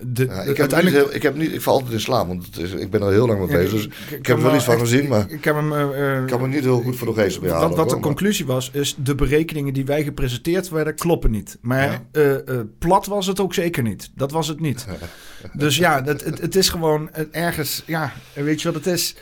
de, 0.05 0.25
Ja, 0.25 0.41
ik, 0.41 0.47
heb 0.47 0.59
uiteindelijk... 0.59 1.03
heel- 1.05 1.15
ik 1.15 1.21
heb 1.23 1.35
niet, 1.35 1.53
ik 1.53 1.61
val 1.61 1.73
altijd 1.73 1.91
in 1.93 1.99
slaap, 1.99 2.27
want 2.27 2.45
het 2.45 2.57
is, 2.57 2.71
ik 2.71 2.89
ben 2.89 3.01
er 3.01 3.11
heel 3.11 3.27
lang 3.27 3.39
mee 3.39 3.47
bezig. 3.57 3.71
Dus 3.71 3.85
ik- 4.17 4.25
heb 4.27 4.37
er 4.37 4.43
wel 4.43 4.55
iets 4.55 4.63
van 4.63 4.79
gezien, 4.79 5.07
maar 5.07 5.25
Ik 5.31 5.43
heb 5.43 5.55
hem... 5.55 5.73
eh, 5.73 6.15
eh, 6.15 6.21
ik 6.21 6.27
kan 6.27 6.41
me 6.41 6.47
niet 6.47 6.63
heel 6.63 6.81
goed 6.81 6.95
voor 6.97 7.07
de 7.15 7.21
geest 7.21 7.41
behalen. 7.41 7.67
wat, 7.67 7.77
wat 7.77 7.87
de 7.89 7.93
maar- 7.93 8.03
conclusie 8.03 8.45
was, 8.45 8.69
is 8.73 8.95
de 9.03 9.15
berekeningen 9.15 9.73
die 9.73 9.85
wij 9.85 10.03
gepresenteerd 10.03 10.69
werden 10.69 10.95
kloppen 10.95 11.31
niet. 11.31 11.57
Maar 11.61 11.91
Ja. 11.91 12.01
eh, 12.11 12.33
eh, 12.35 12.59
plat 12.79 13.05
was 13.05 13.27
het 13.27 13.39
ook 13.39 13.53
zeker 13.53 13.83
niet. 13.83 14.09
Dat 14.15 14.31
was 14.31 14.47
het 14.47 14.59
niet. 14.59 14.85
dus 15.53 15.77
ja, 15.77 16.03
het, 16.03 16.23
het, 16.23 16.41
het 16.41 16.55
is 16.55 16.69
gewoon 16.69 17.09
eh, 17.13 17.23
ergens... 17.31 17.83
Ja, 17.85 18.13
weet 18.33 18.61
je 18.61 18.71
wat 18.71 18.83
het 18.85 18.93
is? 18.93 19.15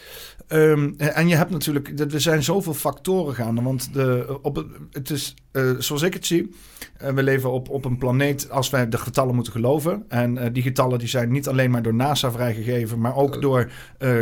Ehm, 0.48 0.92
en 0.98 1.28
je 1.28 1.36
hebt 1.36 1.52
natuurlijk... 1.52 2.00
Er 2.14 2.22
zijn 2.22 2.44
zoveel 2.44 2.74
factoren 2.74 3.36
gaande. 3.36 3.62
Want 3.62 3.94
de, 3.94 4.38
op 4.42 4.66
het, 4.92 5.10
is, 5.10 5.34
eh, 5.52 5.70
zoals 5.78 6.02
ik 6.02 6.14
het 6.14 6.26
zie... 6.26 6.56
eh, 6.98 7.14
we 7.14 7.24
leven 7.24 7.52
op, 7.52 7.70
op 7.70 7.86
een 7.86 7.98
planeet 7.98 8.50
als 8.50 8.70
wij 8.70 8.90
de 8.90 8.98
getallen 8.98 9.36
moeten 9.36 9.54
geloven. 9.54 10.06
En 10.08 10.38
eh, 10.38 10.54
die 10.54 10.64
getallen 10.64 11.00
die 11.00 11.08
zijn 11.08 11.32
niet 11.32 11.48
alleen 11.48 11.72
maar 11.72 11.82
door 11.82 11.94
NASA 11.94 12.32
vrijgegeven... 12.32 13.00
maar 13.00 13.16
ook 13.16 13.42
door 13.42 13.72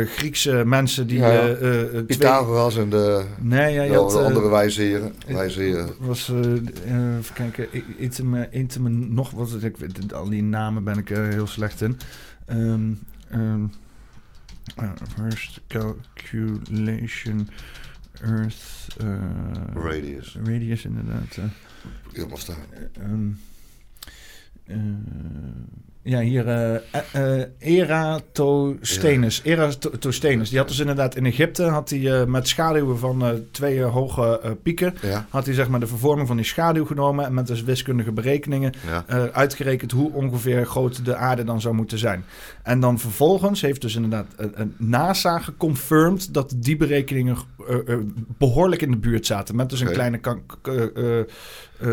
Griekse 0.04 0.62
mensen 0.66 1.06
die... 1.06 1.18
Ja, 1.18 1.32
ja. 1.32 1.54
twee- 1.54 2.02
Pythagoras 2.04 2.76
en 2.76 2.88
de, 2.90 3.24
Nee, 3.40 3.72
ja, 3.74 3.82
je 3.82 3.90
de 3.90 3.96
had, 3.96 4.16
andere 4.16 4.48
wijsheren. 4.48 5.12
wijsheren. 5.26 5.90
was, 5.98 6.32
even 6.86 7.34
kijken, 7.34 7.66
nog 9.14 9.30
wat, 9.30 9.48
ik 9.62 10.12
al 10.12 10.28
die 10.28 10.42
namen 10.42 10.84
ben 10.84 10.98
ik 10.98 11.08
heel 11.08 11.46
slecht 11.46 11.80
in. 11.80 11.98
Ehm, 12.46 12.92
eh, 14.76 14.90
first 15.16 15.60
calculation 15.66 17.48
Earth 18.20 18.96
eh, 19.00 19.06
Radius. 19.74 20.36
radius 20.44 20.84
inderdaad. 20.84 21.38
Helemaal 22.12 22.36
staan. 22.36 22.56
Ehm, 22.92 23.30
eh, 24.64 24.78
ja, 26.04 26.20
hier 26.20 26.48
eh, 26.48 26.74
eh, 26.74 26.80
eh, 27.40 27.46
Eratosthenes. 27.58 29.40
Eratosthenes. 29.44 30.48
Die 30.48 30.58
had 30.58 30.68
dus 30.68 30.78
inderdaad 30.78 31.16
in 31.16 31.26
Egypte 31.26 31.62
had 31.62 31.90
hij, 31.90 32.26
met 32.26 32.48
schaduwen 32.48 32.98
van 32.98 33.44
twee 33.50 33.82
hoge 33.82 34.56
pieken. 34.62 34.94
Ja, 35.02 35.26
Had 35.28 35.46
hij 35.46 35.54
zeg 35.54 35.68
maar 35.68 35.80
de 35.80 35.86
vervorming 35.86 36.26
van 36.26 36.36
die 36.36 36.46
schaduw 36.46 36.84
genomen 36.84 37.24
en 37.24 37.34
met 37.34 37.46
dus 37.46 37.62
wiskundige 37.62 38.12
berekeningen 38.12 38.72
ja. 38.86 39.04
uitgerekend 39.32 39.90
hoe 39.90 40.12
ongeveer 40.12 40.66
groot 40.66 41.04
de 41.04 41.16
aarde 41.16 41.44
dan 41.44 41.60
zou 41.60 41.74
moeten 41.74 41.98
zijn. 41.98 42.24
En 42.62 42.80
dan 42.80 42.98
vervolgens 42.98 43.60
heeft 43.60 43.80
dus 43.80 43.94
inderdaad 43.94 44.26
NASA 44.76 45.38
geconfirmed 45.38 46.34
dat 46.34 46.54
die 46.56 46.76
berekeningen 46.76 47.36
eh, 47.68 47.94
eh, 47.94 47.98
behoorlijk 48.38 48.82
in 48.82 48.90
de 48.90 48.96
buurt 48.96 49.26
zaten. 49.26 49.56
Met 49.56 49.70
dus 49.70 49.80
een 49.80 49.92
kleine 49.92 50.20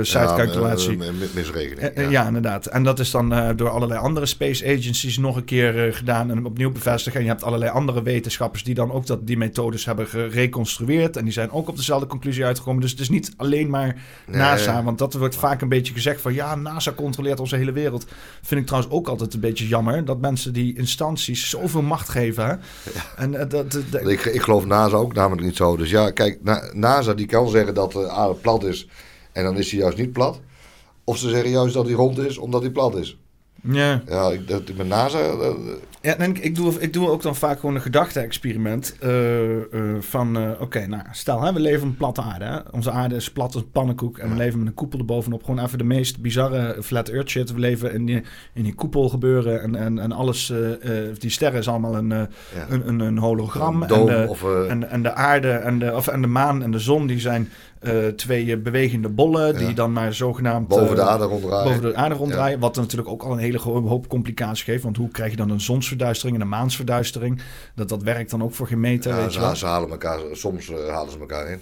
side-calculatie. 0.02 0.98
Ja, 0.98 1.12
mi- 1.12 1.30
misrekening. 1.36 2.10
Ja. 2.12 2.28
inderdaad. 2.28 2.66
En 2.66 2.84
dat 2.84 3.00
is 3.00 3.12
dan 3.12 3.56
door 3.56 3.70
allerlei 3.70 4.00
andere 4.02 4.26
space 4.26 4.66
agencies 4.66 5.18
nog 5.18 5.36
een 5.36 5.46
keer 5.46 5.88
eh, 5.88 5.94
gedaan 5.96 6.32
en 6.32 6.46
opnieuw 6.46 6.72
bevestigd. 6.72 7.16
En 7.16 7.22
je 7.22 7.28
hebt 7.28 7.44
allerlei 7.44 7.72
andere 7.72 8.04
wetenschappers 8.04 8.64
die 8.64 8.74
dan 8.74 8.92
ook 8.92 9.06
dat, 9.06 9.28
die 9.28 9.38
methodes 9.38 9.86
hebben 9.86 10.08
gereconstrueerd. 10.08 11.18
En 11.18 11.24
die 11.24 11.34
zijn 11.34 11.52
ook 11.52 11.68
op 11.68 11.76
dezelfde 11.76 12.08
conclusie 12.08 12.46
uitgekomen. 12.46 12.82
Dus 12.82 12.92
het 12.92 13.00
is 13.00 13.10
niet 13.10 13.34
alleen 13.38 13.70
maar 13.70 13.96
Nee, 14.28 14.38
NASA. 14.38 14.72
ja. 14.78 14.84
Want 14.84 14.98
dat 14.98 15.14
wordt 15.14 15.36
vaak 15.36 15.62
een 15.62 15.70
beetje 15.70 15.94
gezegd 15.94 16.22
van 16.22 16.34
ja, 16.34 16.56
NASA 16.56 16.92
controleert 16.92 17.40
onze 17.40 17.56
hele 17.56 17.72
wereld. 17.72 18.06
Vind 18.42 18.62
ik 18.62 18.68
trouwens 18.68 18.94
ook 18.94 19.08
altijd 19.08 19.34
een 19.34 19.40
beetje 19.40 19.68
jammer. 19.68 20.06
Dat 20.06 20.20
mensen 20.22 20.54
die 20.54 20.78
instanties 20.78 21.50
zoveel 21.50 21.82
macht 21.82 22.10
geven. 22.10 22.46
Hè? 22.48 22.56
En 23.16 23.36
eh, 23.36 23.50
dat, 23.50 23.80
Ik, 24.06 24.26
ik 24.26 24.42
geloof 24.42 24.66
NASA 24.66 24.96
ook 24.96 25.14
namelijk 25.14 25.46
niet 25.48 25.56
zo. 25.56 25.78
Dus 25.78 25.90
ja, 25.90 26.12
kijk, 26.12 26.40
Na- 26.44 26.72
NASA 26.74 27.14
die 27.14 27.26
kan 27.26 27.50
zeggen 27.50 27.74
dat 27.74 27.92
de 27.92 28.10
aarde 28.10 28.34
plat 28.34 28.64
is 28.64 28.88
en 29.32 29.44
dan 29.44 29.58
is 29.58 29.72
hij 29.72 29.80
juist 29.80 29.98
niet 29.98 30.12
plat. 30.14 30.40
Of 31.04 31.18
ze 31.18 31.30
zeggen 31.30 31.50
juist 31.50 31.74
dat 31.74 31.86
hij 31.86 31.94
rond 31.94 32.18
is 32.18 32.38
omdat 32.38 32.62
hij 32.62 32.72
plat 32.72 32.96
is. 32.96 33.18
Ja. 33.62 34.02
Ja, 34.08 34.30
ik, 34.30 34.48
dat, 34.48 34.62
met 34.78 34.88
NASA... 34.88 35.20
eh, 35.20 35.50
Ja, 36.02 36.16
en 36.18 36.30
ik, 36.30 36.38
ik, 36.38 36.56
doe, 36.56 36.80
ik 36.80 36.94
doe 36.94 37.10
ook 37.10 37.22
dan 37.22 37.36
vaak 37.36 37.60
gewoon 37.60 37.76
een 37.76 37.82
gedachte-experiment. 37.82 38.96
eh, 39.00 39.56
eh, 39.58 39.62
van, 40.00 40.38
eh, 40.38 40.50
oké, 40.60 40.88
nou, 40.88 41.04
stel, 41.12 41.42
hè, 41.42 41.54
we 41.54 41.60
leven 41.60 41.82
op 41.82 41.88
een 41.88 41.98
platte 41.98 42.22
aarde. 42.22 42.46
Hè? 42.46 42.58
Onze 42.72 42.92
aarde 42.92 43.16
is 43.16 43.32
plat 43.32 43.54
als 43.54 43.64
een 43.64 43.72
pannenkoek. 43.72 44.18
En 44.18 44.30
we 44.30 44.36
leven 44.36 44.60
met 44.60 44.68
een 44.68 44.74
koepel 44.74 45.00
erbovenop. 45.00 45.44
Gewoon 45.44 45.66
even 45.66 45.78
de 45.78 45.84
meest 45.84 46.22
bizarre 46.22 46.84
flat 46.84 47.10
earth 47.10 47.30
shit. 47.30 47.54
We 47.54 47.60
leven 47.60 47.94
in 47.94 48.06
die, 48.06 48.22
in 48.54 48.64
die 48.64 48.76
koepel 48.76 49.10
gebeuren. 49.10 49.62
En, 49.62 49.76
en, 49.76 50.00
en 50.00 50.12
alles, 50.12 50.50
eh, 50.50 51.08
eh, 51.08 51.16
die 51.18 51.30
sterren 51.30 51.60
is 51.60 51.68
allemaal 51.68 51.96
een, 51.98 52.12
eh, 52.12 52.18
ja. 52.56 52.66
een, 52.70 52.88
een, 52.88 53.00
een 53.00 53.18
hologram. 53.18 53.84
Een 53.84 53.90
en, 53.90 54.06
de, 54.06 54.26
of... 54.30 54.44
eh, 54.44 54.70
en, 54.72 54.90
en 54.90 55.04
de 55.04 55.14
aarde 55.14 55.52
en 55.52 55.80
de, 55.80 55.96
of, 55.96 56.08
en 56.08 56.22
de 56.22 56.28
maan 56.28 56.64
en 56.64 56.72
de 56.72 56.80
zon, 56.80 57.08
die 57.08 57.20
zijn 57.20 57.50
eh, 57.82 58.08
twee 58.08 58.52
eh, 58.56 58.62
bewegende 58.62 59.10
bollen. 59.10 59.58
Die 59.58 59.68
Ja. 59.68 59.74
dan 59.74 59.94
maar 59.94 60.14
zogenaamd... 60.14 60.68
boven 60.68 60.96
de 60.96 61.02
eh, 61.02 61.08
aarde 61.08 61.24
ronddraaien. 61.26 61.64
boven 61.68 61.82
de 61.82 61.96
aarde 61.96 62.16
ronddraaien. 62.16 62.60
Wat 62.60 62.76
natuurlijk 62.76 63.10
ook 63.10 63.24
al 63.24 63.32
een 63.32 63.38
hele 63.38 63.58
ho- 63.60 63.88
hoop 63.88 64.08
complicaties 64.08 64.64
geeft. 64.64 64.84
Want 64.84 64.98
hoe 64.98 65.10
krijg 65.10 65.32
je 65.32 65.38
dan 65.38 65.50
een 65.50 65.62
zonsverduistering 65.62 66.36
en 66.36 66.42
een 66.42 66.50
maansverduistering? 66.50 67.42
Dat, 67.76 67.90
dat 67.90 68.04
werkt 68.04 68.32
dan 68.32 68.44
ook 68.44 68.54
voor 68.54 68.68
geen 68.68 68.80
meter, 68.80 69.12
Ja, 69.12 69.18
weet 69.18 69.32
ze, 69.34 69.40
je 69.40 69.46
wel. 69.46 69.56
ze 69.56 69.66
halen 69.66 69.90
elkaar, 69.90 70.20
soms 70.32 70.72
halen 70.90 71.12
ze 71.12 71.20
elkaar 71.20 71.50
in. 71.50 71.60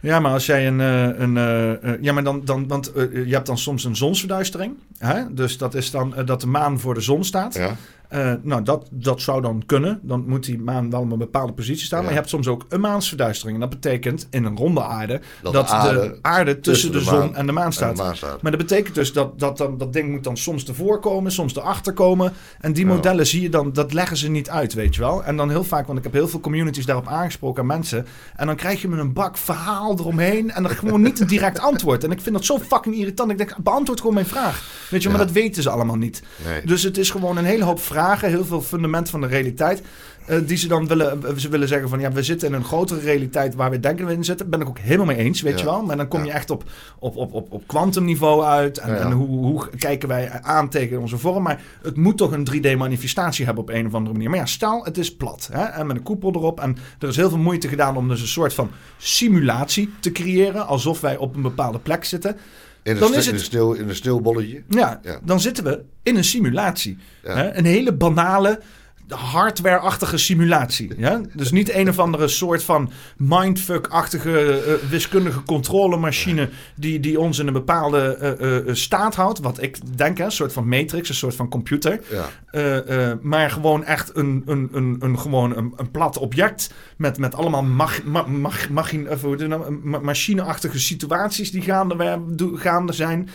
Ja, 0.00 0.20
maar 0.20 0.32
als 0.32 0.46
jij 0.46 0.66
een... 0.66 0.78
een 0.78 1.36
eh, 1.82 1.92
ja, 2.00 2.12
maar 2.12 2.24
dan... 2.24 2.42
dan 2.44 2.68
want 2.68 2.92
je 2.94 3.26
hebt 3.34 3.46
dan 3.46 3.58
soms 3.58 3.84
een 3.84 3.96
zonsverduistering. 3.96 4.74
Hè? 4.98 5.34
Dus 5.34 5.58
dat 5.58 5.74
is 5.74 5.90
dan 5.90 6.14
dat 6.24 6.40
de 6.40 6.46
maan 6.46 6.80
voor 6.80 6.94
de 6.94 7.00
zon 7.00 7.24
staat. 7.24 7.54
Ja? 7.54 7.76
Eh, 8.08 8.32
nou, 8.42 8.62
dat, 8.62 8.88
dat 8.90 9.20
zou 9.20 9.42
dan 9.42 9.62
kunnen. 9.66 10.00
Dan 10.02 10.24
moet 10.26 10.44
die 10.44 10.58
maan 10.58 10.90
wel 10.90 11.00
op 11.00 11.12
een 11.12 11.18
bepaalde 11.18 11.52
positie 11.52 11.84
staan. 11.84 11.98
Ja. 11.98 12.04
Maar 12.04 12.14
je 12.14 12.18
hebt 12.18 12.30
soms 12.30 12.46
ook 12.46 12.66
een 12.68 12.80
maansverduistering. 12.80 13.54
En 13.54 13.68
dat 13.68 13.80
betekent 13.80 14.26
in 14.30 14.44
een 14.44 14.56
ronde 14.56 14.82
aarde... 14.82 15.20
Dat 15.42 15.52
dat, 15.52 15.68
de 15.68 15.92
de 15.92 16.18
aarde 16.22 16.60
tussen, 16.60 16.92
de, 16.92 16.98
de 16.98 17.04
zon 17.04 17.18
maan 17.18 17.36
en 17.36 17.46
de 17.46 17.52
maan 17.52 17.72
staat. 17.72 17.96
Maan. 17.96 18.16
Maar 18.40 18.50
dat 18.50 18.60
betekent 18.60 18.94
dus 18.94 19.12
dat 19.12 19.38
dat, 19.38 19.56
dan, 19.58 19.78
dat 19.78 19.92
ding 19.92 20.10
moet 20.10 20.24
dan 20.24 20.36
soms 20.36 20.64
ervoor 20.64 21.00
komen, 21.00 21.32
soms 21.32 21.56
erachter 21.56 21.92
komen. 21.92 22.32
En 22.60 22.72
die 22.72 22.86
modellen 22.86 23.26
zie 23.26 23.42
je 23.42 23.48
dan, 23.48 23.72
dat 23.72 23.92
leggen 23.92 24.16
ze 24.16 24.30
niet 24.30 24.50
uit, 24.50 24.74
weet 24.74 24.94
je 24.94 25.00
wel. 25.00 25.24
En 25.24 25.36
dan 25.36 25.50
heel 25.50 25.64
vaak, 25.64 25.86
want 25.86 25.98
ik 25.98 26.04
heb 26.04 26.12
heel 26.12 26.28
veel 26.28 26.40
communities 26.40 26.86
daarop 26.86 27.08
aangesproken 27.08 27.60
aan 27.60 27.66
mensen. 27.66 28.06
En 28.36 28.46
dan 28.46 28.56
krijg 28.56 28.82
je 28.82 28.88
me 28.88 28.96
een 28.96 29.12
bak 29.12 29.36
verhaal 29.36 29.98
eromheen 29.98 30.50
en 30.50 30.62
dan 30.62 30.72
gewoon 30.72 31.02
niet 31.02 31.20
een 31.20 31.26
direct 31.26 31.60
antwoord. 31.70 32.04
En 32.04 32.10
ik 32.10 32.20
vind 32.20 32.34
dat 32.34 32.44
zo 32.44 32.58
fucking 32.58 32.96
irritant. 32.96 33.30
Ik 33.30 33.38
denk, 33.38 33.56
beantwoord 33.62 34.00
gewoon 34.00 34.14
mijn 34.14 34.26
vraag. 34.26 34.62
Weet 34.90 35.02
je, 35.02 35.08
maar 35.08 35.18
dat 35.18 35.32
weten 35.32 35.62
ze 35.62 35.70
allemaal 35.70 35.96
niet. 35.96 36.22
Nee. 36.44 36.62
Dus 36.64 36.82
het 36.82 36.98
is 36.98 37.10
gewoon 37.10 37.36
een 37.36 37.44
hele 37.44 37.64
hoop 37.64 37.80
vragen, 37.80 38.02
heel 38.12 38.44
veel 38.44 38.60
fundament 38.62 39.10
van 39.10 39.20
de 39.20 39.26
realiteit. 39.26 39.82
eh, 40.26 40.38
die 40.46 40.56
ze 40.56 40.68
dan 40.68 40.86
willen, 40.86 41.40
ze 41.40 41.48
willen 41.48 41.68
zeggen 41.68 41.88
van 41.88 42.00
ja, 42.00 42.12
we 42.12 42.22
zitten 42.22 42.48
in 42.48 42.54
een 42.54 42.64
grotere 42.64 43.00
realiteit 43.00 43.54
waar 43.54 43.70
we 43.70 43.80
denken 43.80 44.06
we 44.06 44.12
in 44.12 44.24
zitten. 44.24 44.50
Ben 44.50 44.60
ik 44.60 44.68
ook 44.68 44.78
helemaal 44.78 45.06
mee 45.06 45.16
eens, 45.16 45.40
weet 45.42 45.52
Ja. 45.52 45.58
je 45.58 45.64
wel. 45.64 45.82
Maar 45.82 45.96
dan 45.96 46.08
kom 46.08 46.24
je 46.24 46.30
echt 46.32 46.50
op, 46.50 46.64
op, 46.98 47.16
op, 47.16 47.32
op, 47.32 47.52
op 47.52 47.66
kwantumniveau 47.66 48.44
uit. 48.44 48.78
En 48.78 49.10
hoe, 49.12 49.26
hoe 49.28 49.68
kijken 49.78 50.08
wij 50.08 50.30
aan 50.42 50.68
tegen 50.68 51.00
onze 51.00 51.18
vorm. 51.18 51.42
Maar 51.42 51.62
het 51.82 51.96
moet 51.96 52.16
toch 52.16 52.32
een 52.32 52.48
3D-manifestatie 52.54 53.44
hebben 53.44 53.62
op 53.62 53.70
een 53.70 53.86
of 53.86 53.94
andere 53.94 54.12
manier. 54.14 54.30
Maar 54.30 54.38
ja, 54.38 54.46
stel 54.46 54.84
het 54.84 54.98
is 54.98 55.16
plat. 55.16 55.48
Hè, 55.52 55.62
en 55.64 55.86
met 55.86 55.96
een 55.96 56.02
koepel 56.02 56.32
erop. 56.34 56.60
En 56.60 56.76
er 56.98 57.08
is 57.08 57.16
heel 57.16 57.28
veel 57.28 57.38
moeite 57.38 57.68
gedaan 57.68 57.96
om 57.96 58.08
dus 58.08 58.20
een 58.20 58.26
soort 58.26 58.54
van 58.54 58.70
simulatie 58.96 59.90
te 60.00 60.12
creëren. 60.12 60.66
Alsof 60.66 61.00
wij 61.00 61.16
op 61.16 61.36
een 61.36 61.42
bepaalde 61.42 61.78
plek 61.78 62.04
zitten. 62.04 62.36
In 62.84 62.92
een, 62.92 62.98
Dan 62.98 63.14
is 63.14 63.26
in 63.26 63.32
het- 63.32 63.40
een, 63.40 63.46
sneeuw, 63.46 63.72
in 63.72 63.88
een 63.88 63.94
sneeuwbolletje. 63.94 64.62
Ja, 64.68 65.00
Ja. 65.02 65.18
dan 65.24 65.40
zitten 65.40 65.64
we 65.64 65.82
in 66.02 66.16
een 66.16 66.24
simulatie. 66.24 66.98
Ja. 67.22 67.36
Hè? 67.36 67.54
Een 67.56 67.64
hele 67.64 67.92
banale, 67.92 68.60
hardware-achtige 69.08 70.18
simulatie. 70.18 70.92
Ja? 70.96 71.20
Dus 71.34 71.50
niet 71.50 71.74
een 71.74 71.88
of 71.88 71.98
andere 71.98 72.28
soort 72.28 72.64
van 72.64 72.90
mindfuck-achtige 73.16 74.60
eh, 74.60 74.90
wiskundige 74.90 75.42
controlemachine 75.42 76.48
die, 76.76 77.00
die 77.00 77.20
ons 77.20 77.38
in 77.38 77.46
een 77.46 77.52
bepaalde 77.52 78.16
eh, 78.66 78.74
staat 78.74 79.14
houdt. 79.14 79.38
Wat 79.38 79.62
ik 79.62 79.96
denk, 79.96 80.18
hè, 80.18 80.24
een 80.24 80.30
soort 80.30 80.52
van 80.52 80.68
matrix, 80.68 81.08
een 81.08 81.14
soort 81.14 81.34
van 81.34 81.48
computer. 81.48 82.00
Ja. 82.10 82.24
Maar 83.22 83.50
gewoon 83.50 83.84
echt 83.84 84.16
een, 84.16 84.42
een, 84.46 84.68
een, 84.72 84.96
een, 85.00 85.18
gewoon 85.18 85.56
een, 85.56 85.72
een 85.76 85.90
plat 85.90 86.18
object 86.18 86.72
met, 86.96 87.18
met 87.18 87.34
allemaal 87.34 87.62
mag, 87.62 88.02
ma, 88.04 88.22
mag, 88.22 88.66
het 89.40 89.48
nou? 89.48 89.78
Ma- 89.82 89.98
machineachtige 89.98 90.78
situaties 90.78 91.50
die 91.50 91.62
gaande, 91.62 92.20
gaande 92.54 92.92
zijn. 92.92 93.28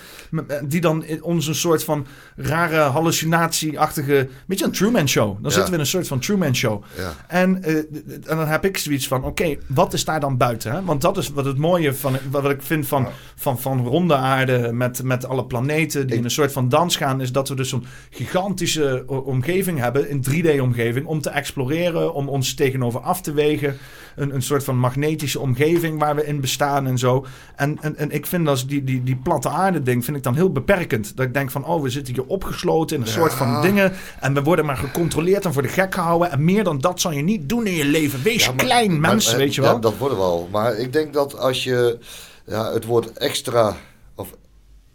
Die 0.64 0.82
dan 0.82 1.04
in 1.04 1.24
ons 1.24 1.48
een 1.48 1.56
soort 1.56 1.84
van 1.84 2.06
rare 2.36 2.80
hallucinatieachtige... 2.80 4.30
Beetje 4.46 4.66
een 4.66 4.72
Truman 4.72 5.08
Show. 5.10 5.38
Dan 5.42 5.52
zitten 5.60 5.74
we 5.74 5.80
in 5.80 5.80
een 5.80 5.90
soort 5.90 6.08
van 6.08 6.20
Truman 6.20 6.56
Show. 6.56 6.84
Ja. 6.98 7.12
En, 7.28 7.64
eh, 7.64 7.76
en 7.76 8.38
dan 8.38 8.48
heb 8.48 8.66
ik 8.66 8.78
zoiets 8.78 9.08
van, 9.08 9.24
oké, 9.24 9.56
wat 9.68 9.94
is 9.94 10.06
daar 10.06 10.20
dan 10.20 10.38
buiten? 10.38 10.72
Hè? 10.72 10.84
Want 10.84 11.02
dat 11.02 11.18
is 11.18 11.30
wat 11.30 11.46
het 11.46 11.58
mooie 11.58 11.94
van, 11.94 12.16
wat 12.32 12.50
ik 12.50 12.62
vind 12.62 12.88
van, 12.88 13.08
van, 13.36 13.60
van 13.60 13.86
ronde 13.88 14.16
aarde 14.16 14.72
met, 14.74 15.04
met 15.04 15.28
alle 15.28 15.46
planeten 15.46 16.02
die 16.02 16.12
Ik- 16.12 16.18
in 16.20 16.24
een 16.24 16.32
soort 16.32 16.52
van 16.52 16.70
dans 16.70 16.96
gaan, 16.96 17.22
is 17.22 17.32
dat 17.32 17.50
we 17.50 17.56
dus 17.56 17.70
zo'n 17.70 17.86
gigantische 18.10 19.04
o- 19.08 19.18
omgeving 19.18 19.80
hebben, 19.80 20.12
een 20.12 20.22
3D-omgeving, 20.30 21.06
om 21.06 21.22
te 21.22 21.30
exploreren, 21.30 22.14
om 22.14 22.30
ons 22.30 22.54
tegenover 22.54 23.00
af 23.00 23.22
te 23.22 23.34
wegen. 23.34 23.78
Een, 24.16 24.34
een 24.36 24.42
soort 24.42 24.64
van 24.64 24.78
magnetische 24.78 25.40
omgeving 25.40 26.00
waar 26.00 26.16
we 26.16 26.26
in 26.26 26.40
bestaan 26.42 26.88
en 26.88 26.98
zo. 26.98 27.26
En, 27.56 27.78
en, 27.82 27.98
en 27.98 28.12
ik 28.12 28.26
vind 28.26 28.46
dat 28.46 28.64
die, 28.68 28.84
die, 28.84 29.04
die 29.04 29.16
platte 29.16 29.50
aarde 29.50 29.82
ding, 29.82 30.06
vind 30.06 30.18
ik 30.18 30.24
dan 30.24 30.36
heel 30.36 30.52
beperkend. 30.52 31.16
Dat 31.18 31.26
ik 31.26 31.34
denk 31.34 31.52
van, 31.52 31.66
oh, 31.66 31.82
we 31.82 31.90
zitten 31.90 32.14
hier 32.14 32.26
opgesloten 32.26 32.96
in 32.96 33.02
een 33.02 33.08
Ja. 33.08 33.14
soort 33.14 33.34
van 33.34 33.62
dingen. 33.62 33.92
En 34.20 34.34
we 34.34 34.42
worden 34.44 34.66
maar 34.66 34.78
gecontroleerd 34.78 35.46
voor 35.54 35.62
de 35.62 35.68
gek 35.68 35.94
gehouden. 35.94 36.32
En 36.32 36.44
meer 36.44 36.64
dan 36.64 36.80
dat 36.80 37.00
zal 37.02 37.12
je 37.12 37.22
niet 37.22 37.50
doen 37.50 37.68
in 37.68 37.74
je 37.74 37.86
leven. 37.86 38.24
Wees 38.24 38.46
Ja, 38.46 38.52
maar- 38.52 38.66
klein, 38.66 39.00
maar, 39.00 39.10
mens, 39.10 39.32
eh, 39.32 39.38
weet 39.38 39.56
je 39.56 39.62
wel. 39.62 39.74
Ja, 39.74 39.80
dat 39.80 39.98
worden 39.98 40.18
we 40.18 40.24
al. 40.24 40.48
Maar 40.52 40.76
ik 40.78 40.94
denk 40.94 41.14
dat 41.14 41.38
als 41.38 41.64
je 41.64 41.98
ja, 42.46 42.74
het 42.74 42.86
woord 42.86 43.18
extra, 43.18 43.76
of 44.16 44.36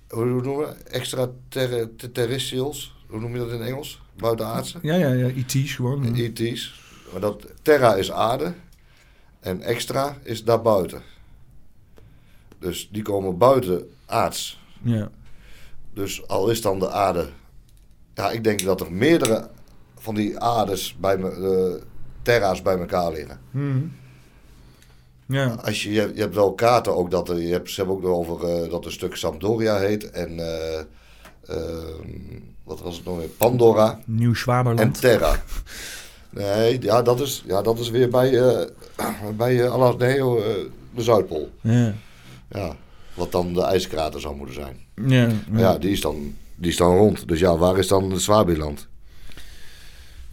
hoe 0.08 0.24
noemen 0.24 0.56
we 0.58 0.64
dat? 0.64 0.76
Extra 0.76 1.28
ter, 1.48 1.96
ter- 1.96 2.12
terrestrials, 2.12 2.94
hoe 3.08 3.20
noem 3.20 3.32
je 3.32 3.38
dat 3.38 3.50
in 3.50 3.62
Engels? 3.62 4.02
Buitenaardse? 4.16 4.78
Ja, 4.82 4.94
ja, 4.94 5.08
ja, 5.12 5.26
IT's 5.26 5.72
gewoon. 5.74 6.14
ja. 6.14 6.22
ET's. 6.22 6.80
Maar 7.12 7.20
dat 7.20 7.46
terra 7.62 7.94
is 7.94 8.12
aarde 8.12 8.54
en 9.40 9.62
extra 9.62 10.16
is 10.22 10.44
daarbuiten. 10.44 11.02
Dus 12.58 12.88
die 12.92 13.02
komen 13.02 13.38
buiten 13.38 13.90
aards. 14.06 14.60
Ja. 14.82 15.10
Dus 15.94 16.26
al 16.28 16.48
is 16.48 16.60
dan 16.60 16.78
de 16.78 16.90
aarde. 16.90 17.28
Ja, 18.14 18.30
ik 18.30 18.44
denk 18.44 18.62
dat 18.64 18.80
er 18.80 18.92
meerdere 18.92 19.50
van 20.04 20.14
die 20.14 20.38
aardes 20.38 20.96
bij 21.00 21.16
me, 21.18 21.30
eh, 21.30 21.82
terra's 22.22 22.62
bij 22.62 22.78
elkaar 22.78 23.12
liggen. 23.12 23.40
Mhm. 23.50 23.78
Ja. 25.26 25.56
Als 25.64 25.82
je, 25.82 25.92
je, 25.92 26.00
hebt- 26.00 26.14
je 26.14 26.20
hebt 26.20 26.34
wel 26.34 26.52
kaarten 26.52 26.96
ook 26.96 27.10
dat 27.10 27.28
er, 27.28 27.40
je 27.40 27.52
hebt, 27.52 27.70
ze 27.70 27.76
hebben 27.80 27.96
ook 27.96 28.02
nog 28.02 28.12
over 28.16 28.48
eh, 28.64 28.70
dat 28.70 28.84
een 28.84 28.92
stuk 28.92 29.16
Sampdoria 29.16 29.76
heet 29.78 30.10
en 30.10 30.38
eh, 30.38 30.78
ehm, 31.46 32.08
wat 32.64 32.80
was 32.80 32.96
het 32.96 33.04
nog 33.04 33.16
weer? 33.18 33.28
Pandora 33.28 33.98
Nieuw 34.04 34.30
en 34.30 34.36
Zwaberland. 34.36 35.00
Terra. 35.00 35.42
Nee, 36.30 36.82
ja, 36.82 37.02
dat 37.02 37.20
is, 37.20 37.44
ja, 37.46 37.62
dat 37.62 37.78
is 37.78 37.90
weer 37.90 38.08
bij, 38.08 38.30
bij 39.36 39.70
Alas- 39.70 39.96
nee, 39.96 40.18
eh, 40.18 40.24
de 40.94 41.02
Zuidpool. 41.02 41.50
Ja. 41.60 41.94
Ja, 42.50 42.76
wat 43.14 43.32
dan 43.32 43.52
de 43.52 43.62
ijskrater 43.62 44.20
zou 44.20 44.36
moeten 44.36 44.54
zijn. 44.54 44.76
Ja. 45.06 45.28
Ja, 45.52 45.78
die 45.78 45.90
is 45.90 46.00
dan, 46.00 46.34
die 46.54 46.70
is 46.70 46.76
dan 46.76 46.96
rond. 46.96 47.28
Dus 47.28 47.38
ja, 47.40 47.56
waar 47.56 47.78
is 47.78 47.88
dan 47.88 48.10
het 48.10 48.20
Swabiland? 48.20 48.88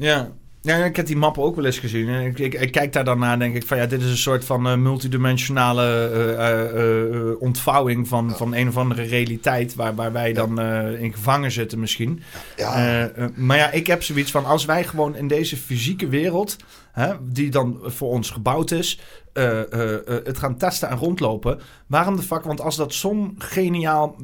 Ja. 0.02 0.32
Ja, 0.64 0.86
ik 0.86 0.96
heb 0.96 1.06
die 1.06 1.18
mappen 1.18 1.44
ook 1.44 1.56
wel 1.56 1.66
eens 1.66 1.80
gezien. 1.80 2.10
En 2.10 2.26
Ik, 2.26 2.40
ik, 2.40 2.54
ik 2.54 2.72
kijk 2.72 2.94
daar 2.94 3.04
dan 3.04 3.20
naar 3.20 3.34
en 3.34 3.40
denk 3.40 3.56
ik 3.56 3.66
van 3.66 3.78
ja, 3.78 3.86
dit 3.86 4.02
is 4.02 4.10
een 4.10 4.18
soort 4.18 4.46
van 4.46 4.68
eh, 4.68 4.76
multidimensionale 4.76 5.84
eh, 5.84 6.50
eh, 6.50 7.20
eh, 7.20 7.42
ontvouwing 7.42 8.08
van, 8.08 8.32
van 8.32 8.56
een 8.56 8.68
of 8.68 8.78
andere 8.78 9.02
realiteit 9.02 9.76
waar, 9.76 9.96
waar 9.96 10.12
wij 10.12 10.34
dan 10.34 10.60
eh, 10.60 11.02
in 11.02 11.14
gevangen 11.14 11.52
zitten 11.52 11.80
misschien. 11.80 12.22
Ja, 12.58 13.12
maar 13.36 13.58
ja, 13.58 13.72
ik 13.72 13.88
heb 13.88 14.04
zoiets 14.04 14.32
van 14.32 14.46
als 14.46 14.66
wij 14.66 14.84
gewoon 14.84 15.16
in 15.16 15.28
deze 15.28 15.58
fysieke 15.58 16.08
wereld, 16.08 16.56
hè, 16.92 17.14
die 17.22 17.50
dan 17.50 17.80
voor 17.84 18.10
ons 18.10 18.30
gebouwd 18.30 18.72
is, 18.72 19.00
eh, 19.34 19.74
eh, 19.74 19.94
eh, 19.94 20.26
het 20.26 20.38
gaan 20.38 20.58
testen 20.58 20.90
en 20.90 20.98
rondlopen. 20.98 21.60
Waarom 21.88 22.16
de 22.16 22.22
fuck? 22.22 22.44
Want 22.44 22.62
als 22.62 22.76
dat 22.76 22.94
zo'n 22.94 23.36
geniaal 23.38 24.16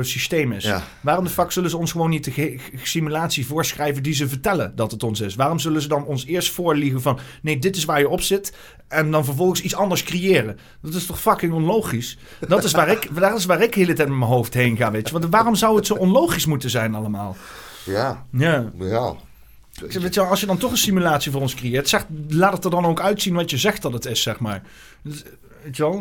systeem 0.00 0.52
is, 0.52 0.64
Ja. 0.64 0.82
waarom 1.02 1.24
de 1.24 1.30
fuck 1.30 1.50
zullen 1.52 1.70
ze 1.70 1.76
ons 1.76 1.92
gewoon 1.92 2.10
niet 2.10 2.24
de 2.34 2.58
simulatie 2.82 3.46
voorschrijven 3.46 4.02
die 4.02 4.14
ze 4.14 4.28
vertellen 4.28 4.72
dat 4.76 4.90
het 4.90 5.02
ons 5.02 5.20
is? 5.20 5.34
Waarom 5.34 5.58
zullen 5.58 5.82
ze 5.82 5.88
dan 5.88 6.04
ons 6.04 6.24
eerst 6.26 6.50
voorliegen 6.52 7.02
van 7.02 7.18
nee, 7.42 7.58
dit 7.58 7.76
is 7.76 7.84
waar 7.84 7.98
je 7.98 8.08
op 8.08 8.20
zit 8.20 8.56
en 8.88 9.10
dan 9.10 9.24
vervolgens 9.24 9.60
iets 9.62 9.74
anders 9.74 10.02
creëren? 10.02 10.58
Dat 10.82 10.94
is 10.94 11.06
toch 11.06 11.20
fucking 11.20 11.52
onlogisch? 11.52 12.18
Dat 12.48 12.64
is 12.64 12.72
waar 12.72 12.88
ik, 12.88 13.08
dat 13.20 13.38
is 13.38 13.44
waar 13.44 13.62
ik 13.62 13.72
de 13.72 13.80
hele 13.80 13.92
tijd 13.92 14.08
met 14.08 14.18
mijn 14.18 14.30
hoofd 14.30 14.54
heen 14.54 14.76
ga, 14.76 14.90
weet 14.90 15.06
je? 15.08 15.18
Want 15.18 15.32
waarom 15.32 15.54
zou 15.54 15.76
het 15.76 15.86
zo 15.86 15.94
onlogisch 15.94 16.46
moeten 16.46 16.70
zijn 16.70 16.94
allemaal? 16.94 17.36
ja, 17.84 18.26
Ja. 18.32 18.70
ja. 18.78 19.14
Je, 19.88 20.20
als 20.20 20.40
je 20.40 20.46
dan 20.46 20.58
toch 20.58 20.70
een 20.70 20.76
simulatie 20.76 21.32
voor 21.32 21.40
ons 21.40 21.54
creëert, 21.54 21.88
zeg, 21.88 22.06
laat 22.28 22.52
het 22.52 22.64
er 22.64 22.70
dan 22.70 22.86
ook 22.86 23.00
uitzien 23.00 23.34
wat 23.34 23.50
je 23.50 23.58
zegt 23.58 23.82
dat 23.82 23.92
het 23.92 24.04
is, 24.04 24.22
zeg 24.22 24.38
maar. 24.38 24.62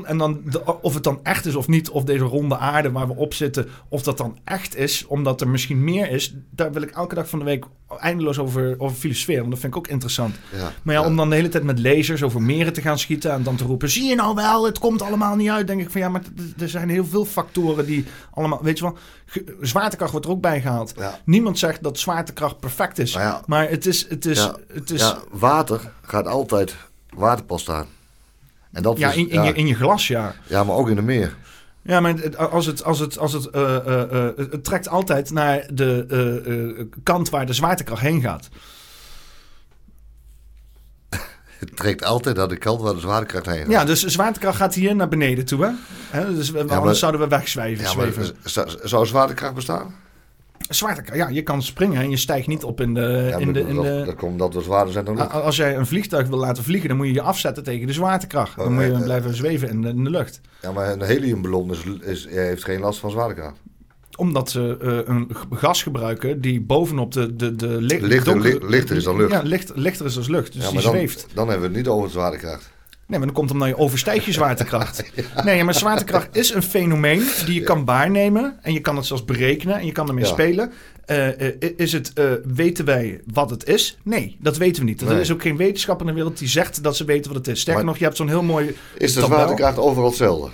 En 0.06 0.18
dan, 0.18 0.41
de- 0.45 0.81
of 0.81 0.94
het 0.94 1.03
dan 1.03 1.19
echt 1.23 1.45
is 1.45 1.56
of 1.56 1.68
niet, 1.68 1.90
of 1.90 2.03
deze 2.03 2.23
ronde 2.23 2.57
aarde 2.57 2.91
waar 2.91 3.07
we 3.07 3.15
op 3.15 3.34
zitten, 3.34 3.68
of 3.90 4.02
dat 4.03 4.18
dan 4.18 4.38
echt 4.44 4.76
is, 4.76 5.06
omdat 5.07 5.41
er 5.41 5.48
misschien 5.48 5.84
meer 5.84 6.11
is, 6.11 6.36
daar 6.49 6.72
wil 6.72 6.81
ik 6.81 6.90
elke 6.91 7.15
dag 7.15 7.30
van 7.30 7.40
de 7.40 7.45
week 7.45 7.65
eindeloos 7.99 8.40
over, 8.40 8.76
over 8.80 8.98
filosoferen. 8.98 9.40
Want 9.40 9.52
dat 9.52 9.60
vind 9.60 9.73
ik 9.73 9.80
ook 9.80 9.88
interessant. 9.88 10.36
Ja. 10.56 10.72
Maar 10.84 10.95
ja, 10.95 11.06
om 11.06 11.15
dan 11.15 11.30
de 11.30 11.36
hele 11.36 11.49
tijd 11.49 11.64
met 11.64 11.80
lasers 11.80 12.23
over 12.23 12.41
meren 12.41 12.73
te 12.73 12.81
gaan 12.81 12.99
schieten 12.99 13.31
en 13.31 13.44
dan 13.44 13.56
te 13.56 13.64
roepen: 13.64 13.90
zie 13.90 14.10
je 14.10 14.15
nou 14.15 14.36
wel, 14.36 14.65
het 14.65 14.80
komt 14.80 15.02
allemaal 15.02 15.36
niet 15.36 15.49
uit. 15.49 15.68
Denk 15.68 15.81
ik 15.81 15.90
van 15.90 16.02
ja, 16.02 16.10
maar 16.10 16.22
er 16.60 16.69
zijn 16.69 16.90
heel 16.90 17.06
veel 17.06 17.26
factoren 17.26 17.86
die 17.86 18.06
allemaal, 18.34 18.60
weet 18.64 18.77
je 18.77 18.84
wel, 18.84 18.98
zwaartekracht 19.61 20.11
wordt 20.11 20.26
er 20.26 20.31
ook 20.31 20.41
bij 20.41 20.61
gehaald. 20.61 20.94
Ja. 20.98 21.19
Niemand 21.26 21.60
zegt 21.60 21.84
dat 21.84 21.99
zwaartekracht 21.99 22.60
perfect 22.60 22.99
is, 22.99 23.14
Maar 23.45 23.69
het 23.69 23.86
is, 23.86 24.10
het 24.10 24.26
is, 24.26 24.40
het 24.73 24.91
is, 24.91 25.02
water 25.31 25.91
gaat 26.02 26.27
altijd 26.27 26.76
waterpas 27.10 27.61
staan. 27.61 27.86
En 28.72 28.84
dat 28.84 28.98
is, 28.98 29.16
in, 29.16 29.30
in, 29.30 29.44
Je, 29.44 29.54
in 29.54 29.68
je 29.68 29.76
glas, 29.76 30.08
ja. 30.08 30.36
ja, 30.48 30.64
maar 30.64 30.76
ook 30.76 30.90
in 30.90 30.96
de 30.96 31.02
meer. 31.02 31.36
Ja, 31.82 32.00
maar 32.00 32.38
als 32.38 32.66
het, 32.66 32.84
als 32.84 33.00
het, 33.00 33.18
als 33.18 33.34
het, 33.34 33.46
eh, 33.46 33.76
eh, 33.76 34.28
eh, 34.28 34.36
het 34.36 34.64
trekt 34.64 34.88
altijd 34.88 35.32
naar 35.32 35.68
de 35.74 36.88
kant 37.04 37.30
waar 37.30 37.46
de 37.46 37.54
zwaartekracht 37.54 38.02
heen 38.02 38.22
gaat. 38.22 38.50
Het 41.60 41.76
trekt 41.76 42.04
altijd 42.04 42.36
naar 42.36 42.48
de 42.48 42.58
kant 42.58 42.82
waar 42.82 42.94
de 42.94 43.00
zwaartekracht 43.00 43.46
heen 43.46 43.58
gaat. 43.58 43.70
Ja, 43.70 43.86
dus 43.86 44.02
de 44.02 44.10
zwaartekracht 44.10 44.58
gaat 44.58 44.74
hier 44.74 44.96
naar 44.96 45.08
beneden 45.08 45.46
toe, 45.46 45.76
hè? 46.10 46.36
Dus 46.36 46.52
we, 46.52 46.64
maar- 46.64 46.78
anders 46.78 47.00
zouden 47.00 47.22
we 47.22 47.28
wegzwijven. 47.28 47.84
Ja, 47.84 47.94
maar 47.96 48.32
zou 48.84 49.06
zwaartekracht 49.06 49.54
bestaan? 49.54 49.96
Zwaartekracht, 50.70 51.18
ja, 51.18 51.28
je 51.30 51.41
kan 51.41 51.62
springen 51.64 52.02
en 52.02 52.10
je 52.10 52.18
stijgt 52.18 52.48
niet 52.48 52.64
op 52.64 52.82
in 52.82 52.94
de... 52.94 53.28
Ja, 53.30 53.38
in 53.38 53.54
de, 53.54 53.60
dat, 53.60 53.70
in 53.70 53.76
dat, 53.76 53.84
de 53.86 54.04
dat 54.06 54.16
komt 54.16 54.32
omdat 54.32 54.54
we 54.54 54.62
zwaarder 54.62 54.94
zijn 54.94 55.06
dan 55.06 55.16
lucht. 55.16 55.32
als 55.32 55.56
jij 55.56 55.76
een 55.78 55.86
vliegtuig 55.86 56.28
wil 56.28 56.38
laten 56.38 56.64
vliegen, 56.64 56.88
dan 56.88 56.98
moet 56.98 57.06
je 57.08 57.14
je 57.14 57.22
afzetten 57.22 57.64
tegen 57.64 57.88
de 57.88 57.94
zwaartekracht. 57.94 58.56
Dan 58.56 58.66
Oh, 58.68 58.74
moet 58.74 58.84
je 58.84 58.91
eh, 58.91 59.02
blijven 59.04 59.36
zweven 59.36 59.70
in 59.70 59.82
de, 59.82 59.88
in 59.90 60.04
de 60.04 60.10
lucht. 60.10 60.41
Ja, 60.62 60.72
maar 60.72 60.91
een 60.91 61.02
heliumballon 61.02 61.72
is, 61.72 61.84
is, 62.02 62.28
heeft 62.30 62.64
geen 62.64 62.80
last 62.80 63.00
van 63.00 63.12
zwaartekracht. 63.12 63.56
Omdat 64.18 64.50
ze 64.50 64.78
eh, 64.82 65.16
een 65.16 65.32
gas 65.52 65.84
gebruiken 65.84 66.41
die 66.41 66.62
bovenop 66.62 67.12
de, 67.12 67.36
de, 67.36 67.56
de 67.56 67.68
li- 67.68 68.00
Lichter- 68.62 68.96
is 68.96 69.04
dan 69.04 69.18
lucht. 69.18 69.32
Ja, 69.32 69.41
licht, 69.44 69.72
lichter 69.76 70.06
is 70.06 70.18
als 70.18 70.28
lucht. 70.28 70.54
Dus 70.54 70.62
ja, 70.62 70.66
die 70.68 70.74
maar 70.74 70.84
dan, 70.84 70.91
zweeft. 70.94 71.28
dan 71.34 71.50
hebben 71.50 71.70
we 71.72 71.76
het 71.78 71.86
niet 71.86 71.94
over 71.96 72.10
zwaartekracht. 72.10 72.70
Nee, 73.10 73.18
maar 73.19 73.27
dan 73.27 73.36
komt 73.38 73.49
het 73.49 73.60
omdat 73.61 73.77
je 73.77 73.84
overstijgt 73.84 74.26
je 74.26 74.31
zwaartekracht. 74.31 75.11
Nee, 75.44 75.64
maar 75.64 75.73
zwaartekracht 75.73 76.27
is 76.36 76.53
een 76.53 76.64
fenomeen 76.64 77.23
die 77.45 77.53
je 77.53 77.61
kan 77.61 77.86
waarnemen. 77.86 78.57
En 78.61 78.73
je 78.73 78.80
kan 78.80 78.95
het 78.95 79.06
zelfs 79.06 79.26
berekenen 79.26 79.80
en 79.80 79.86
je 79.86 79.91
kan 79.91 80.07
ermee 80.07 80.23
Ja. 80.23 80.30
spelen. 80.30 80.72
Eh, 81.06 81.27
eh, 81.48 81.53
is 81.77 81.91
het, 81.91 82.14
eh, 82.14 82.26
weten 82.44 82.86
wij 82.86 83.22
wat 83.34 83.49
het 83.49 83.68
is? 83.68 83.98
Nee, 84.03 84.38
dat 84.40 84.57
weten 84.57 84.84
we 84.84 84.90
niet. 84.90 85.02
Er 85.02 85.19
is 85.19 85.31
ook 85.31 85.41
geen 85.41 85.57
wetenschapper 85.57 86.06
in 86.07 86.11
de 86.11 86.18
wereld 86.19 86.38
die 86.40 86.48
zegt 86.48 86.84
dat 86.84 86.95
ze 86.95 87.06
weten 87.06 87.34
wat 87.34 87.45
het 87.45 87.56
is. 87.56 87.60
Sterker 87.61 87.84
Maar- 87.84 87.91
nog, 87.91 87.99
je 87.99 88.06
hebt 88.06 88.18
zo'n 88.18 88.27
heel 88.27 88.44
mooi 88.44 88.76
Is 88.98 89.14
de 89.14 89.19
tabel. 89.22 89.36
zwaartekracht 89.38 89.77
overal 89.77 90.07
hetzelfde? 90.10 90.49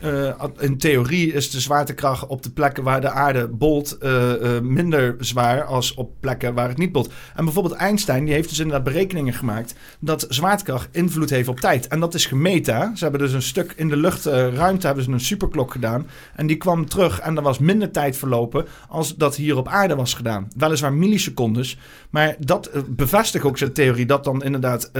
Eh, 0.00 0.44
in 0.58 0.78
theorie 0.78 1.32
is 1.32 1.50
de 1.50 1.60
zwaartekracht 1.60 2.26
op 2.26 2.42
de 2.42 2.50
plekken 2.50 2.82
waar 2.82 3.00
de 3.00 3.10
aarde 3.10 3.48
bolt 3.48 3.98
eh, 3.98 4.56
eh, 4.56 4.62
minder 4.62 5.16
zwaar 5.18 5.64
als 5.64 5.94
op 5.94 6.10
plekken 6.20 6.54
waar 6.54 6.68
het 6.68 6.78
niet 6.78 6.92
bolt. 6.92 7.12
En 7.34 7.44
bijvoorbeeld 7.44 7.74
Einstein 7.74 8.24
die 8.24 8.34
heeft 8.34 8.48
dus 8.48 8.58
inderdaad 8.58 8.84
berekeningen 8.84 9.32
gemaakt 9.32 9.74
dat 10.00 10.26
zwaartekracht 10.28 10.88
invloed 10.92 11.30
heeft 11.30 11.48
op 11.48 11.60
tijd. 11.60 11.88
En 11.88 12.00
dat 12.00 12.14
is 12.14 12.26
gemeten. 12.26 12.96
Ze 12.96 13.02
hebben 13.02 13.20
dus 13.20 13.32
een 13.32 13.42
stuk 13.42 13.72
in 13.76 13.88
de 13.88 13.96
luchtruimte 13.96 14.86
hebben 14.86 15.04
ze 15.04 15.10
een 15.10 15.20
superklok 15.20 15.72
gedaan. 15.72 16.06
En 16.34 16.46
die 16.46 16.56
kwam 16.56 16.88
terug 16.88 17.20
en 17.20 17.36
er 17.36 17.42
was 17.42 17.58
minder 17.58 17.90
tijd 17.90 18.16
verlopen 18.16 18.66
als 18.88 19.16
dat 19.16 19.36
hier 19.36 19.56
op 19.56 19.68
aarde 19.68 19.94
was 19.94 20.14
gedaan. 20.14 20.48
Weliswaar 20.56 20.92
millisecondes. 20.92 21.78
Maar 22.10 22.36
dat 22.38 22.70
bevestigt 22.88 23.44
ook 23.44 23.58
zijn 23.58 23.72
theorie 23.72 24.06
dat 24.06 24.24
dan 24.24 24.42
inderdaad 24.42 24.90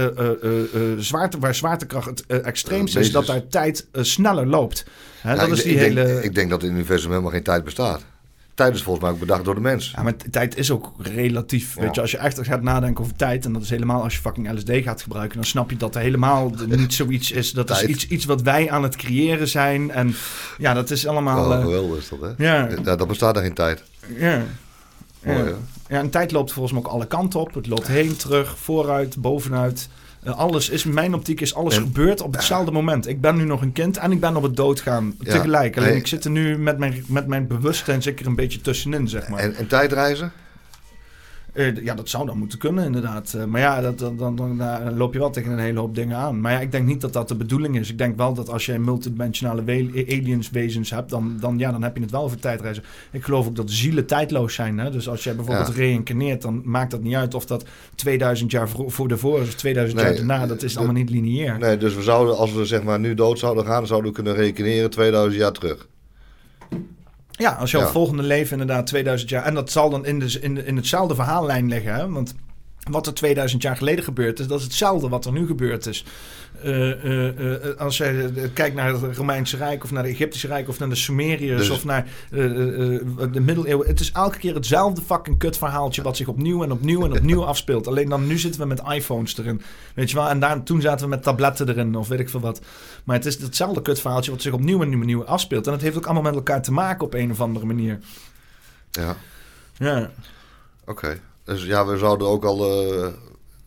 zwaarte, 0.97 1.39
waar 1.39 1.55
zwaartekracht 1.55 2.07
het 2.07 2.25
extreemst 2.25 2.95
is, 2.95 3.11
dat 3.11 3.25
daar 3.25 3.47
tijd 3.47 3.87
eh, 3.91 4.03
sneller 4.03 4.47
loopt. 4.47 4.85
Ja, 5.23 5.35
dat 5.35 5.47
ik, 5.47 5.53
is 5.53 5.63
die 5.63 5.73
ik 5.73 5.79
hele... 5.79 6.05
denk, 6.05 6.23
ik 6.23 6.35
denk 6.35 6.49
dat 6.49 6.61
in 6.61 6.67
het 6.67 6.77
universum 6.77 7.09
helemaal 7.09 7.31
geen 7.31 7.43
tijd 7.43 7.63
bestaat. 7.63 8.05
Tijd 8.53 8.75
is 8.75 8.81
volgens 8.81 9.05
mij 9.05 9.13
ook 9.13 9.19
bedacht 9.19 9.43
door 9.45 9.55
de 9.55 9.61
mens. 9.61 9.91
Ja, 9.95 10.03
maar 10.03 10.13
tijd 10.31 10.57
is 10.57 10.71
ook 10.71 10.93
relatief. 10.97 11.75
Ja. 11.75 11.81
Weet 11.81 11.95
je, 11.95 12.01
als 12.01 12.11
je 12.11 12.17
echt 12.17 12.39
gaat 12.41 12.61
nadenken 12.61 13.03
over 13.03 13.15
tijd, 13.15 13.45
en 13.45 13.53
dat 13.53 13.61
is 13.61 13.69
helemaal 13.69 14.03
als 14.03 14.15
je 14.15 14.21
fucking 14.21 14.51
LSD 14.51 14.71
gaat 14.71 15.01
gebruiken, 15.01 15.35
dan 15.35 15.45
snap 15.45 15.69
je 15.69 15.77
dat 15.77 15.95
er 15.95 16.01
helemaal 16.01 16.51
niet 16.67 16.93
zoiets 16.93 17.31
is. 17.31 17.51
Dat 17.51 17.69
is 17.69 17.83
iets, 17.83 18.07
iets 18.07 18.25
wat 18.25 18.41
wij 18.41 18.71
aan 18.71 18.83
het 18.83 18.95
creëren 18.95 19.47
zijn. 19.47 19.91
En 19.91 20.15
ja, 20.57 20.73
dat 20.73 20.89
is 20.89 21.07
allemaal. 21.07 21.45
Oh, 21.45 21.53
eh, 21.55 21.61
geweldig 21.61 21.97
is 21.97 22.09
dat, 22.09 22.19
hè? 22.21 22.45
ja, 22.45 22.69
Ja, 22.83 22.95
dan 22.95 23.07
bestaat 23.07 23.35
er 23.35 23.41
geen 23.41 23.53
tijd. 23.53 23.83
ja. 24.17 24.43
Mooi, 25.23 25.37
Ja. 25.37 25.55
ja, 25.87 25.99
en 25.99 26.09
tijd 26.09 26.31
loopt 26.31 26.51
volgens 26.51 26.73
mij 26.73 26.83
ook 26.83 26.91
alle 26.91 27.07
kanten 27.07 27.39
op. 27.39 27.53
Het 27.53 27.67
loopt 27.67 27.87
heen, 27.87 28.15
terug, 28.15 28.57
vooruit, 28.57 29.17
bovenuit. 29.17 29.89
Eh, 30.27 30.37
alles 30.37 30.69
is, 30.69 30.85
in 30.85 30.93
mijn 30.93 31.13
optiek 31.13 31.41
is 31.41 31.55
alles 31.55 31.75
En- 31.75 31.81
gebeurd 31.81 32.21
op 32.21 32.33
hetzelfde 32.33 32.71
moment. 32.71 33.07
Ik 33.07 33.21
ben 33.21 33.35
nu 33.35 33.43
nog 33.43 33.61
een 33.61 33.71
kind 33.71 33.97
en 33.97 34.11
ik 34.11 34.19
ben 34.19 34.35
op 34.35 34.43
het 34.43 34.55
doodgaan 34.55 35.15
tegelijk. 35.23 35.77
Alleen 35.77 35.89
nee. 35.89 35.97
ik 35.97 36.07
zit 36.07 36.25
er 36.25 36.31
nu 36.31 36.57
met 36.57 36.77
mijn, 36.77 37.03
met 37.07 37.27
mijn 37.27 37.47
bewustzijn 37.47 38.01
zeker 38.01 38.25
een 38.25 38.35
beetje 38.35 38.61
tussenin, 38.61 39.07
zeg 39.07 39.27
maar. 39.27 39.39
En, 39.39 39.55
en 39.55 39.67
tijdreizen? 39.67 40.31
Eh, 41.57 41.75
ja, 41.83 41.93
dat 41.95 42.09
zou 42.09 42.25
dan 42.25 42.37
moeten 42.37 42.59
kunnen, 42.59 42.85
inderdaad. 42.85 43.33
Eh, 43.33 43.43
maar 43.45 43.61
ja, 43.61 43.81
dat, 43.81 43.99
dan, 43.99 44.17
dan, 44.17 44.35
dan 44.35 44.57
daar 44.57 44.91
loop 44.93 45.13
je 45.13 45.19
wel 45.19 45.29
tegen 45.29 45.51
een 45.51 45.59
hele 45.59 45.79
hoop 45.79 45.95
dingen 45.95 46.17
aan. 46.17 46.41
Maar 46.41 46.51
ja, 46.51 46.59
ik 46.59 46.71
denk 46.71 46.85
niet 46.87 47.01
dat 47.01 47.13
dat 47.13 47.27
de 47.27 47.35
bedoeling 47.35 47.79
is. 47.79 47.89
Ik 47.91 47.97
denk 47.97 48.17
wel 48.17 48.33
dat 48.33 48.49
als 48.49 48.65
je 48.65 48.79
multidimensionale 48.79 49.63
we- 49.63 50.05
aliens, 50.07 50.49
wezens 50.49 50.89
hebt, 50.89 51.09
dan, 51.09 51.37
dan, 51.39 51.57
ja, 51.57 51.71
dan 51.71 51.83
heb 51.83 51.95
je 51.95 52.01
het 52.01 52.11
wel 52.11 52.21
over 52.23 52.39
tijdreizen. 52.39 52.83
Ik 53.11 53.23
geloof 53.23 53.47
ook 53.47 53.55
dat 53.55 53.71
zielen 53.71 54.05
tijdloos 54.05 54.53
zijn. 54.53 54.77
Hè? 54.77 54.91
Dus 54.91 55.09
als 55.09 55.23
jij 55.23 55.35
bijvoorbeeld 55.35 55.67
Ja. 55.67 55.73
reïncarneert, 55.73 56.41
dan 56.41 56.61
maakt 56.65 56.91
dat 56.91 57.01
niet 57.03 57.15
uit 57.15 57.33
of 57.33 57.45
dat 57.45 57.65
2000 57.95 58.51
jaar 58.51 58.69
voor, 58.69 58.91
voor 58.91 59.07
de 59.07 59.17
voor 59.17 59.41
is 59.41 59.47
of 59.47 59.53
2000 59.55 60.01
jaar 60.01 60.15
daarna. 60.15 60.47
Dat 60.47 60.63
is 60.63 60.77
allemaal 60.77 60.95
niet 60.95 61.09
lineair. 61.09 61.57
Nee, 61.59 61.77
dus 61.77 61.95
we 61.95 62.01
zouden, 62.01 62.37
als 62.37 62.53
we 62.53 62.65
zeg 62.65 62.83
maar 62.83 62.99
nu 62.99 63.13
dood 63.13 63.39
zouden 63.39 63.65
gaan, 63.65 63.77
dan 63.77 63.87
zouden 63.87 64.09
we 64.09 64.15
kunnen 64.15 64.35
rekeneren 64.35 64.89
2000 64.89 65.41
jaar 65.41 65.51
terug. 65.51 65.87
Ja, 67.37 67.51
als 67.51 67.71
jouw 67.71 67.81
Ja. 67.81 67.87
volgende 67.87 68.23
leven 68.23 68.59
inderdaad 68.59 68.87
2000 68.87 69.29
jaar... 69.29 69.43
En 69.43 69.53
dat 69.53 69.71
zal 69.71 69.89
dan 69.89 70.05
in, 70.05 70.19
de, 70.19 70.37
in, 70.41 70.55
de, 70.55 70.65
in 70.65 70.75
hetzelfde 70.75 71.15
verhaallijn 71.15 71.67
liggen. 71.67 71.93
Hè? 71.93 72.09
Want 72.09 72.35
wat 72.89 73.07
er 73.07 73.13
2000 73.13 73.61
jaar 73.61 73.77
geleden 73.77 74.03
gebeurd 74.03 74.39
is... 74.39 74.47
dat 74.47 74.57
is 74.59 74.63
hetzelfde 74.63 75.09
wat 75.09 75.25
er 75.25 75.31
nu 75.31 75.45
gebeurd 75.47 75.85
is. 75.85 76.05
Eh, 76.61 76.91
eh, 76.91 77.65
eh, 77.65 77.77
als 77.77 77.97
je 77.97 78.49
kijkt 78.53 78.75
naar 78.75 78.93
het 78.93 79.17
Romeinse 79.17 79.57
Rijk... 79.57 79.83
of 79.83 79.91
naar 79.91 80.03
het 80.03 80.11
Egyptische 80.11 80.47
Rijk... 80.47 80.67
of 80.67 80.79
naar 80.79 80.89
de 80.89 80.95
Sumeriërs... 80.95 81.61
Dus- 81.61 81.69
of 81.69 81.85
naar 81.85 82.07
de 83.31 83.39
middeleeuwen... 83.41 83.87
het 83.87 83.99
is 83.99 84.11
elke 84.11 84.37
keer 84.37 84.53
hetzelfde 84.55 85.01
fucking 85.01 85.37
kutverhaaltje... 85.37 86.01
wat 86.01 86.17
zich 86.17 86.27
opnieuw 86.27 86.63
en 86.63 86.71
opnieuw 86.71 87.05
en 87.05 87.11
opnieuw 87.11 87.43
afspeelt. 87.53 87.87
Alleen 87.87 88.09
dan 88.09 88.27
nu 88.27 88.37
zitten 88.37 88.61
we 88.61 88.67
met 88.67 88.81
iPhones 88.89 89.37
erin. 89.37 89.61
Weet 89.93 90.09
je 90.09 90.15
wel? 90.15 90.29
En 90.29 90.39
daar, 90.39 90.63
toen 90.63 90.81
zaten 90.81 91.03
we 91.03 91.09
met 91.09 91.23
tabletten 91.23 91.69
erin... 91.69 91.95
of 91.95 92.07
weet 92.07 92.19
ik 92.19 92.29
veel 92.29 92.39
wat. 92.39 92.61
Maar 93.03 93.15
het 93.15 93.25
is 93.25 93.41
hetzelfde 93.41 93.81
kutverhaaltje... 93.81 94.31
wat 94.31 94.41
zich 94.41 94.53
opnieuw 94.53 94.81
en 94.81 94.95
opnieuw 94.95 95.25
afspeelt. 95.25 95.67
En 95.67 95.73
het 95.73 95.81
heeft 95.81 95.97
ook 95.97 96.05
allemaal 96.05 96.23
met 96.23 96.35
elkaar 96.35 96.61
te 96.61 96.71
maken... 96.71 97.05
op 97.05 97.13
een 97.13 97.31
of 97.31 97.41
andere 97.41 97.65
manier. 97.65 97.99
Ja, 98.91 99.15
Ja. 99.77 100.09
oké. 100.85 101.19
Dus 101.47 101.65
ja, 101.65 101.85
we 101.85 101.97
zouden 101.97 102.27
ook 102.27 102.43
al... 102.45 102.65
eh, 102.71 103.07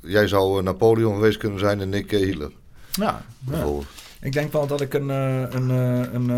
jij 0.01 0.27
zou 0.29 0.59
eh, 0.59 0.65
Napoleon 0.65 1.15
geweest 1.15 1.39
kunnen 1.39 1.59
zijn 1.59 1.81
en 1.81 1.95
ik 1.95 2.13
eh, 2.13 2.19
Hitler. 2.21 2.51
Ja, 2.93 3.05
ja. 3.05 3.23
bijvoorbeeld. 3.39 3.87
ik 4.21 4.33
denk 4.33 4.53
wel 4.53 4.67
dat 4.67 4.81
ik 4.81 4.95
een... 4.95 5.11
eh, 5.11 5.41
een, 5.51 5.69
een, 5.69 6.29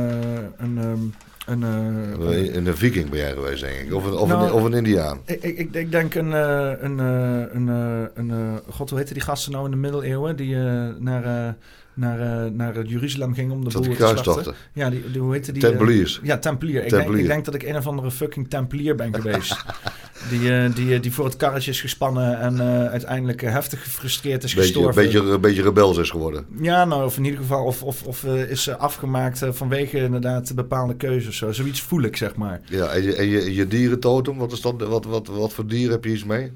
een, 0.56 0.78
ehm, 0.78 1.00
een, 1.46 1.62
eh, 1.62 2.54
Een, 2.54 2.66
een 2.66 2.76
viking 2.76 3.10
ben 3.10 3.18
jij 3.18 3.32
geweest, 3.32 3.60
denk 3.62 3.74
ik. 3.78 3.94
Of 3.94 4.04
een, 4.04 4.12
of 4.16 4.28
Nou, 4.28 4.44
een, 4.46 4.52
of 4.52 4.62
een 4.64 4.72
Indiaan. 4.72 5.20
ik, 5.24 5.42
ik, 5.42 5.74
ik- 5.74 5.90
denk 5.90 6.14
een... 6.14 6.32
een, 6.32 6.98
een, 6.98 7.68
een 8.14 8.60
God, 8.70 8.88
hoe 8.90 8.98
heette 8.98 9.12
die 9.14 9.22
gasten 9.22 9.52
nou 9.52 9.64
in 9.64 9.70
de 9.70 9.76
middeleeuwen? 9.76 10.36
Die 10.36 10.56
naar, 10.98 11.56
naar, 11.94 12.44
eh, 12.44 12.50
naar 12.50 12.84
Jeruzalem 12.84 13.34
gingen 13.34 13.52
om 13.52 13.64
de 13.64 13.70
boel 13.70 13.94
te 13.96 14.12
slachten. 14.22 14.54
Ja, 14.72 14.90
die, 14.90 15.10
die, 15.10 15.20
hoe 15.20 15.32
heette 15.32 15.52
die? 15.52 15.62
eh, 15.62 15.68
Tempeliers. 15.68 16.20
Ja, 16.22 16.38
Tempelier. 16.38 16.84
Ik, 16.84 16.90
Denk, 16.90 17.10
ik 17.10 17.26
denk 17.26 17.44
dat 17.44 17.54
ik 17.54 17.62
een 17.62 17.76
of 17.76 17.86
andere 17.86 18.10
fucking 18.10 18.48
Tempelier 18.50 18.94
ben 18.94 19.14
geweest. 19.14 19.64
die, 20.30 20.56
eh, 20.56 20.74
die, 20.74 21.00
die 21.00 21.12
voor 21.12 21.24
het 21.24 21.36
karretje 21.36 21.70
is 21.70 21.80
gespannen 21.80 22.38
en 22.40 22.60
eh, 22.60 22.86
uiteindelijk 22.86 23.42
eh, 23.42 23.52
heftig 23.52 23.82
gefrustreerd 23.82 24.44
is 24.44 24.54
Beetje, 24.54 24.72
gestorven. 24.72 25.02
beetje, 25.02 25.20
een 25.20 25.40
beetje 25.40 25.62
rebels 25.62 25.98
is 25.98 26.10
geworden. 26.10 26.46
Ja, 26.60 26.84
nou, 26.84 27.04
of 27.04 27.16
in 27.16 27.24
ieder 27.24 27.40
geval, 27.40 27.64
of, 27.64 27.82
of, 27.82 28.02
of 28.02 28.24
eh, 28.24 28.50
is 28.50 28.62
ze 28.62 28.76
afgemaakt 28.76 29.42
eh, 29.42 29.52
vanwege 29.52 29.98
inderdaad 29.98 30.54
bepaalde 30.54 30.94
keuzes. 30.96 31.36
Zo. 31.36 31.52
Zoiets 31.52 31.80
voel 31.82 32.02
ik, 32.02 32.16
zeg 32.16 32.36
maar. 32.36 32.60
Ja, 32.64 32.86
en 32.86 33.02
je, 33.02 33.14
en 33.14 33.26
je, 33.26 33.54
je 33.54 33.66
dierentotem, 33.66 34.36
wat, 34.36 34.52
is 34.52 34.60
dat, 34.60 34.82
wat, 34.82 35.04
wat, 35.04 35.26
wat 35.26 35.52
voor 35.52 35.66
dier 35.66 35.90
heb 35.90 36.04
je 36.04 36.12
iets 36.12 36.24
mee? 36.24 36.52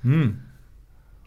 Hmm. 0.00 0.40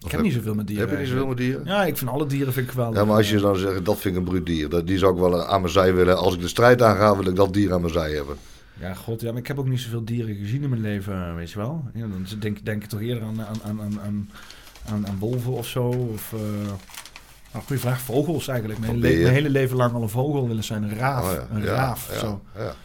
Ik 0.06 0.12
heb 0.12 0.22
niet 0.22 0.34
zoveel 0.34 0.54
met 0.54 0.68
dieren. 0.68 0.86
Heb 0.88 0.96
je 0.98 1.02
niet 1.04 1.12
zoveel 1.12 1.28
met 1.28 1.38
dieren? 1.38 1.66
Ja, 1.66 1.86
ik 1.86 1.98
vind 1.98 2.10
alle 2.10 2.26
dieren 2.26 2.54
vind 2.54 2.68
ik 2.68 2.74
wel. 2.74 2.94
Ja, 2.94 3.06
maar 3.06 3.16
als 3.18 3.30
je 3.30 3.40
dan 3.40 3.56
zegt, 3.56 3.86
dat 3.86 3.98
vind 3.98 4.14
ik 4.16 4.20
een 4.22 4.28
bruut 4.28 4.46
dier. 4.46 4.70
Dat, 4.70 4.88
die 4.88 4.98
zou 4.98 5.14
ik 5.14 5.20
wel 5.20 5.46
aan 5.46 5.62
mijn 5.62 5.74
zij 5.74 5.94
willen. 5.94 6.18
Als 6.18 6.34
ik 6.34 6.42
de 6.42 6.48
strijd 6.48 6.82
aanga, 6.82 7.16
wil 7.18 7.28
ik 7.28 7.36
dat 7.36 7.54
dier 7.54 7.74
aan 7.74 7.82
mijn 7.82 7.94
zij 7.94 8.12
hebben. 8.12 8.36
Ja, 8.80 8.94
god, 8.94 9.22
ja, 9.22 9.32
maar 9.32 9.40
ik 9.42 9.48
heb 9.48 9.60
ook 9.60 9.68
niet 9.68 9.80
zoveel 9.80 10.04
dieren 10.06 10.36
gezien 10.36 10.64
in 10.64 10.70
mijn 10.70 10.82
leven, 10.82 11.36
weet 11.36 11.52
je 11.52 11.58
wel. 11.60 11.84
Ja, 11.94 12.02
dan 12.02 12.26
denk, 12.40 12.66
denk 12.66 12.84
ik 12.84 12.90
toch 12.90 13.02
eerder 13.02 13.24
aan, 13.24 13.42
aan, 13.42 13.60
aan, 13.64 13.80
aan, 13.82 14.30
aan, 14.90 15.08
aan, 15.08 15.18
wolven 15.20 15.52
of 15.52 15.68
zo. 15.68 15.84
Of, 15.88 16.34
eh 16.34 16.40
nou, 17.54 17.66
goede 17.66 17.82
vraag, 17.82 18.00
vogels 18.02 18.48
eigenlijk. 18.48 18.80
Mijn, 18.80 18.92
hele, 18.92 19.02
le- 19.08 19.14
beer. 19.14 19.22
mijn 19.22 19.34
hele 19.34 19.50
leven 19.50 19.78
lang 19.78 19.94
al 19.94 20.02
een 20.02 20.10
vogel 20.10 20.48
willen 20.48 20.64
zijn. 20.64 20.84
Een 20.84 20.98
raaf, 20.98 21.26
Oh 21.30 21.34
ja, 21.36 21.48
een 21.56 21.64
ja, 21.64 21.74
raaf, 21.74 22.10
ja, 22.14 22.20
zo. 22.20 22.42
ja. 22.58 22.76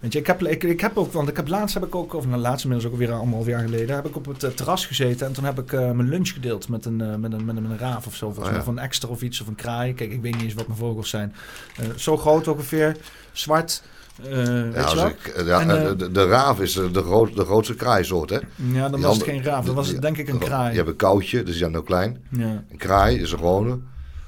Weet 0.00 0.12
je, 0.12 0.18
ik 0.18 0.26
heb, 0.26 0.42
ik, 0.42 0.64
ik 0.64 0.80
heb 0.80 0.96
ook, 0.96 1.12
want 1.12 1.28
ik 1.28 1.36
heb 1.36 1.48
laatst 1.48 1.74
heb 1.74 1.84
ik 1.84 1.94
ook, 1.94 2.14
of 2.14 2.26
nou 2.26 2.40
laatst 2.40 2.64
inmiddels 2.64 2.92
ook 2.92 2.98
weer 2.98 3.12
anderhalf 3.12 3.46
jaar 3.46 3.60
geleden, 3.60 3.94
heb 3.96 4.06
ik 4.06 4.16
op 4.16 4.26
het 4.26 4.42
eh, 4.42 4.50
terras 4.50 4.86
gezeten 4.86 5.26
en 5.26 5.32
toen 5.32 5.44
heb 5.44 5.58
ik 5.58 5.72
eh, 5.72 5.90
mijn 5.90 6.08
lunch 6.08 6.28
gedeeld 6.32 6.68
met 6.68 6.84
een, 6.84 7.00
eh, 7.00 7.14
met 7.14 7.32
een, 7.32 7.44
met 7.44 7.56
een, 7.56 7.62
met 7.62 7.70
een 7.70 7.78
raaf 7.78 8.06
of 8.06 8.14
zo, 8.14 8.26
volgens 8.26 8.48
Oh, 8.48 8.54
ja. 8.54 8.60
of 8.60 8.66
een 8.66 8.78
ekster 8.78 9.08
of 9.08 9.22
iets, 9.22 9.40
of 9.40 9.46
een 9.46 9.54
kraai. 9.54 9.94
Kijk, 9.94 10.12
ik 10.12 10.22
weet 10.22 10.34
niet 10.34 10.42
eens 10.42 10.54
wat 10.54 10.66
mijn 10.66 10.78
vogels 10.78 11.08
zijn. 11.10 11.34
Zo 11.96 12.16
groot 12.16 12.48
ongeveer, 12.48 12.96
zwart, 13.32 13.82
weet 14.22 14.32
Ja, 14.46 14.70
je 14.70 14.82
als 14.84 14.94
ik, 15.04 15.42
ja, 15.46 15.60
En, 15.60 15.96
de, 16.12 16.26
raaf 16.26 16.60
is 16.60 16.72
de, 16.72 17.02
groot, 17.02 17.36
de 17.36 17.44
grootste 17.44 17.74
kraaisoort, 17.74 18.30
hè? 18.30 18.38
Ja, 18.72 18.88
dan 18.88 19.00
was 19.00 19.14
het 19.16 19.24
geen 19.24 19.42
raaf, 19.42 19.64
dan 19.64 19.74
was 19.74 19.88
het 19.88 20.02
denk 20.02 20.16
ik 20.18 20.28
een 20.28 20.38
Je 20.38 20.44
kraai. 20.44 20.76
hebt 20.76 20.88
een 20.88 20.96
koutje, 20.96 21.36
dus 21.38 21.46
die 21.46 21.54
zijn 21.58 21.72
heel 21.72 21.82
klein. 21.82 22.24
Ja, 22.30 22.64
Een 22.70 22.76
kraai 22.76 23.20
is 23.20 23.32
een 23.32 23.38
gewone. 23.38 23.78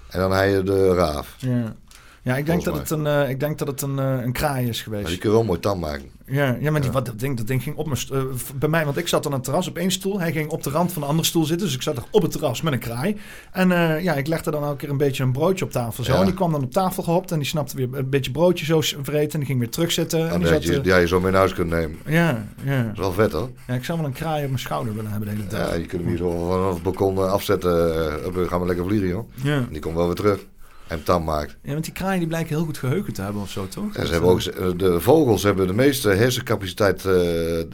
En 0.08 0.20
dan 0.20 0.32
heb 0.32 0.50
je 0.50 0.62
de 0.62 0.94
raaf. 0.94 1.34
ja. 1.38 1.74
Ja, 2.22 2.36
ik 2.36 2.46
denk, 2.46 2.64
dat 2.64 2.76
het, 2.78 2.90
een, 2.90 3.06
eh, 3.06 3.28
ik 3.30 3.40
denk 3.40 3.58
dat 3.58 3.68
het 3.68 3.82
een, 3.82 3.98
eh, 3.98 4.18
een 4.22 4.32
kraai 4.32 4.68
is 4.68 4.82
geweest. 4.82 5.02
Maar 5.02 5.10
die 5.10 5.20
kun 5.20 5.30
je 5.30 5.36
wel 5.36 5.44
mooi 5.44 5.60
tam 5.60 5.78
maken. 5.78 6.04
Ja, 6.26 6.56
ja 6.60 6.70
maar 6.70 6.80
die, 6.80 6.90
Ja. 6.90 6.94
wat, 6.96 7.06
dat, 7.06 7.18
ding, 7.18 7.36
dat 7.36 7.46
ding 7.46 7.62
ging 7.62 7.76
op 7.76 7.86
mijn... 7.86 7.98
eh, 8.12 8.20
v- 8.34 8.50
bij 8.54 8.68
mij, 8.68 8.84
want 8.84 8.96
ik 8.96 9.08
zat 9.08 9.26
aan 9.26 9.32
het 9.32 9.44
terras 9.44 9.68
op 9.68 9.76
één 9.76 9.90
stoel. 9.90 10.20
Hij 10.20 10.32
ging 10.32 10.50
op 10.50 10.62
de 10.62 10.70
rand 10.70 10.92
van 10.92 11.02
een 11.02 11.08
andere 11.08 11.26
stoel 11.28 11.44
zitten. 11.44 11.66
Dus 11.66 11.76
ik 11.76 11.82
zat 11.82 11.96
er 11.96 12.02
op 12.10 12.22
het 12.22 12.30
terras 12.32 12.62
met 12.62 12.72
een 12.72 12.78
kraai. 12.78 13.16
En 13.52 13.72
eh, 13.72 14.02
ja, 14.02 14.14
ik 14.14 14.26
legde 14.26 14.50
dan 14.50 14.62
elke 14.62 14.76
keer 14.76 14.88
een 14.90 14.96
beetje 14.96 15.22
een 15.22 15.32
broodje 15.32 15.64
op 15.64 15.70
tafel. 15.70 16.04
Zo. 16.04 16.12
Ja. 16.12 16.18
En 16.18 16.24
die 16.24 16.34
kwam 16.34 16.52
dan 16.52 16.62
op 16.62 16.72
tafel 16.72 17.02
gehopt. 17.02 17.30
En 17.32 17.38
die 17.38 17.46
snapte 17.48 17.76
weer 17.76 17.88
een 17.92 18.10
beetje 18.10 18.30
broodje 18.30 18.64
zo 18.64 18.80
vreten. 18.80 19.32
En 19.32 19.38
die 19.38 19.46
ging 19.46 19.58
weer 19.58 19.70
terugzitten. 19.70 20.20
En 20.20 20.28
Dan 20.28 20.38
die 20.38 20.48
zat, 20.48 20.62
je, 20.64 20.80
eh, 20.80 20.92
had 20.92 21.00
je 21.00 21.06
zo 21.08 21.20
mee 21.20 21.30
naar 21.30 21.40
huis 21.40 21.54
kunnen 21.54 21.78
nemen. 21.78 21.98
ja, 22.06 22.46
ja. 22.64 22.82
Dat 22.82 22.92
is 22.92 22.98
wel 22.98 23.12
vet, 23.12 23.32
hoor. 23.32 23.50
ja, 23.66 23.74
ik 23.74 23.84
zou 23.84 23.98
wel 23.98 24.06
een 24.06 24.12
kraai 24.14 24.40
op 24.42 24.48
mijn 24.48 24.60
schouder 24.60 24.94
willen 24.94 25.10
hebben 25.10 25.28
de 25.28 25.34
hele 25.34 25.50
Ja, 25.50 25.66
dag. 25.66 25.76
je 25.76 25.86
kunt 25.86 26.00
hem 26.02 26.08
hier 26.10 26.18
zo 26.18 26.46
vanaf 26.48 26.74
het 26.74 26.82
balkon 26.82 27.16
eh, 27.16 27.32
afzetten. 27.32 27.94
eh, 28.24 28.34
dan 28.34 28.48
gaan 28.48 28.60
we 28.60 28.66
lekker 28.66 28.84
vliegen, 28.84 29.08
joh. 29.08 29.28
Ja. 29.42 29.54
En 29.56 29.68
die 29.70 29.80
komt 29.80 29.94
wel 29.96 30.06
weer 30.06 30.14
terug. 30.14 30.46
En 30.90 30.96
hem 30.96 31.04
tam 31.04 31.24
maakt. 31.24 31.56
ja, 31.62 31.72
want 31.72 31.84
die 31.84 31.92
kraaien 31.92 32.18
die 32.18 32.28
blijken 32.28 32.56
heel 32.56 32.64
goed 32.64 32.78
geheugen 32.78 33.12
te 33.12 33.22
hebben 33.22 33.42
of 33.42 33.50
zo, 33.50 33.68
toch? 33.68 33.94
En 33.96 34.06
ze 34.06 34.12
hebben 34.12 34.30
ook, 34.30 34.40
eh, 34.40 34.66
de 34.76 35.00
vogels 35.00 35.42
hebben 35.42 35.66
de 35.66 35.72
meeste 35.72 36.08
hersencapaciteit 36.08 37.04
eh, 37.04 37.60
eh, 37.60 37.66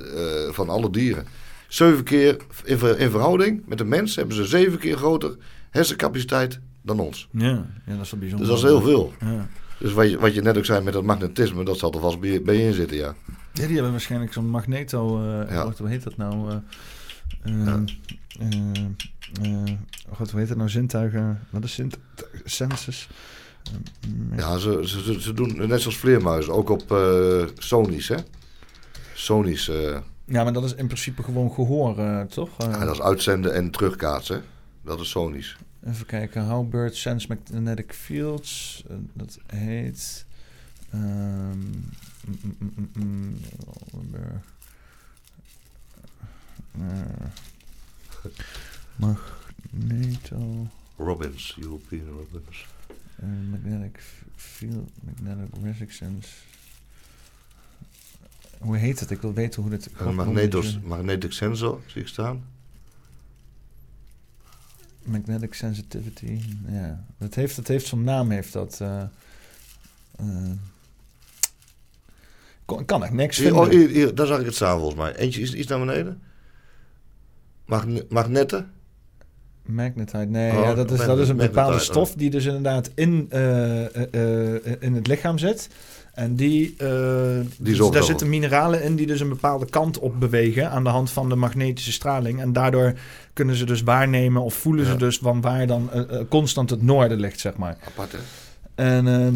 van 0.50 0.68
alle 0.68 0.90
dieren. 0.90 1.26
Zeven 1.68 2.04
keer 2.04 2.36
in, 2.64 2.78
ver- 2.78 2.98
in 2.98 3.10
verhouding 3.10 3.62
met 3.66 3.78
de 3.78 3.84
mens 3.84 4.16
hebben 4.16 4.36
ze 4.36 4.44
zeven 4.44 4.78
keer 4.78 4.96
groter 4.96 5.36
hersencapaciteit 5.70 6.58
dan 6.82 7.00
ons. 7.00 7.28
Ja, 7.30 7.66
ja, 7.86 7.96
dat 7.96 8.04
is 8.04 8.10
wel 8.10 8.20
bijzonder. 8.20 8.38
Dus 8.38 8.48
dat 8.48 8.56
is 8.58 8.62
heel 8.62 8.80
veel. 8.82 9.12
Ja. 9.20 9.48
Dus 9.78 9.92
wat 9.92 10.10
je, 10.10 10.18
wat 10.18 10.34
je 10.34 10.42
net 10.42 10.56
ook 10.58 10.64
zei 10.64 10.84
met 10.84 10.92
dat 10.92 11.02
magnetisme, 11.04 11.64
dat 11.64 11.78
zal 11.78 11.92
er 11.92 12.00
vast 12.00 12.20
bij, 12.20 12.42
bij 12.42 12.56
je 12.56 12.62
in 12.66 12.72
zitten, 12.74 12.96
ja. 12.96 13.14
Ja, 13.52 13.64
die 13.66 13.74
hebben 13.74 13.90
waarschijnlijk 13.90 14.32
zo'n 14.32 14.48
magneto... 14.50 15.18
eh 15.22 15.50
Ja. 15.50 15.64
wat, 15.64 15.78
hoe 15.78 15.88
heet 15.88 16.02
dat 16.02 16.16
nou? 16.16 16.60
Eh 17.42 17.52
eh, 17.52 17.66
Ja. 17.66 17.84
eh, 19.42 19.72
God, 20.12 20.30
hoe 20.30 20.40
heet 20.40 20.48
dat 20.48 20.56
nou? 20.56 20.68
Zintuigen... 20.68 21.40
Wat 21.50 21.64
is 21.64 21.72
sint... 21.72 21.98
Senses? 22.44 23.08
Eh, 24.32 24.38
Ja, 24.38 24.58
ze, 24.58 24.80
ze, 24.84 25.20
ze- 25.20 25.32
doen 25.34 25.68
net 25.68 25.80
zoals 25.80 25.96
vleermuizen, 25.96 26.52
ook 26.52 26.68
op 26.70 26.92
eh 26.92 27.44
Sony's, 27.58 28.08
hè. 28.08 28.16
Sony's, 29.14 29.66
Ja, 30.24 30.42
maar 30.44 30.52
dat 30.52 30.64
is 30.64 30.74
in 30.74 30.86
principe 30.86 31.22
gewoon 31.22 31.52
gehoor, 31.52 31.98
eh, 31.98 32.20
toch? 32.20 32.50
Ja, 32.58 32.84
dat 32.84 32.94
is 32.94 33.00
uitzenden 33.00 33.54
en 33.54 33.70
terugkaatsen. 33.70 34.42
Dat 34.84 35.00
is 35.00 35.10
Sony's. 35.10 35.56
Even 35.86 36.06
kijken. 36.06 36.44
How 36.44 36.68
birds 36.70 37.00
sense 37.00 37.26
magnetic 37.28 37.92
fields. 37.92 38.82
Dat 39.12 39.38
heet... 39.46 40.26
mm, 40.90 41.02
mm, 42.26 42.56
mm, 42.58 42.72
mm, 42.74 42.90
mm, 43.04 43.36
Oldenburg. 43.92 44.24
Eh, 44.32 44.40
magneto... 48.96 50.66
Robins, 50.96 51.56
European 51.60 52.06
Robins. 52.08 52.66
Uh, 53.22 53.28
magnetic 53.50 54.02
field, 54.36 54.90
magnetic 55.02 55.88
resonance. 55.88 56.28
Hoe 58.58 58.76
heet 58.76 59.00
het? 59.00 59.10
Ik 59.10 59.20
wil 59.20 59.32
weten 59.32 59.62
hoe 59.62 59.70
dit... 59.70 59.90
Een 59.96 60.14
magnetos, 60.14 60.78
magnetic 60.80 61.32
sensor, 61.32 61.80
zie 61.86 62.00
ik 62.00 62.08
staan. 62.08 62.44
Magnetic 65.02 65.54
sensitivity. 65.54 66.40
Ja, 66.68 67.04
dat 67.18 67.34
heeft, 67.34 67.56
dat 67.56 67.66
heeft 67.66 67.86
zo'n 67.86 68.04
naam, 68.04 68.30
heeft 68.30 68.52
dat. 68.52 68.80
eh 68.80 69.02
eh, 70.16 70.50
kon- 72.64 72.80
ik 72.80 72.86
kan 72.86 73.02
echt 73.04 73.12
niks 73.12 73.36
Hier, 73.36 73.46
vinden. 73.46 73.64
oh, 73.64 73.70
hier, 73.70 73.88
hier, 73.88 74.14
daar 74.14 74.26
zag 74.26 74.38
ik 74.40 74.46
het 74.46 74.54
staan 74.54 74.78
volgens 74.78 75.00
mij. 75.00 75.16
Eentje 75.16 75.40
is 75.40 75.54
iets 75.54 75.68
naar 75.68 75.78
beneden. 75.78 76.22
Magne 77.66 78.06
magnetten. 78.08 78.70
Magnetite, 79.66 80.26
nee, 80.28 80.50
Oh, 80.50 80.58
ja, 80.58 80.74
dat, 80.74 80.90
is, 80.90 80.98
dat 80.98 81.18
is 81.18 81.28
een 81.28 81.36
bepaalde 81.36 81.60
magnetite, 81.60 81.92
stof 81.92 82.14
die 82.14 82.30
dus 82.30 82.44
inderdaad 82.44 82.90
in, 82.94 83.26
eh, 83.28 83.84
eh, 83.96 84.54
eh, 84.54 84.72
in 84.80 84.94
het 84.94 85.06
lichaam 85.06 85.38
zit. 85.38 85.68
En 86.12 86.34
die, 86.34 86.74
dus 87.58 87.76
zorgt 87.76 87.92
daar 87.92 88.02
zitten 88.02 88.28
mineralen 88.28 88.82
in 88.82 88.96
die 88.96 89.06
dus 89.06 89.20
een 89.20 89.28
bepaalde 89.28 89.66
kant 89.66 89.98
op 89.98 90.20
bewegen 90.20 90.70
aan 90.70 90.84
de 90.84 90.90
hand 90.90 91.10
van 91.10 91.28
de 91.28 91.34
magnetische 91.34 91.92
straling. 91.92 92.40
En 92.40 92.52
daardoor 92.52 92.92
kunnen 93.32 93.54
ze 93.54 93.64
dus 93.64 93.82
waarnemen 93.82 94.42
of 94.42 94.54
voelen 94.54 94.86
ze 94.86 94.96
dus 94.96 95.18
van 95.18 95.40
waar 95.40 95.66
dan 95.66 95.90
constant 96.28 96.70
het 96.70 96.82
noorden 96.82 97.20
ligt, 97.20 97.40
zeg 97.40 97.56
maar. 97.56 97.76
Apart, 97.86 98.12
hè? 98.12 98.18
En, 98.74 99.08
ehm, 99.08 99.34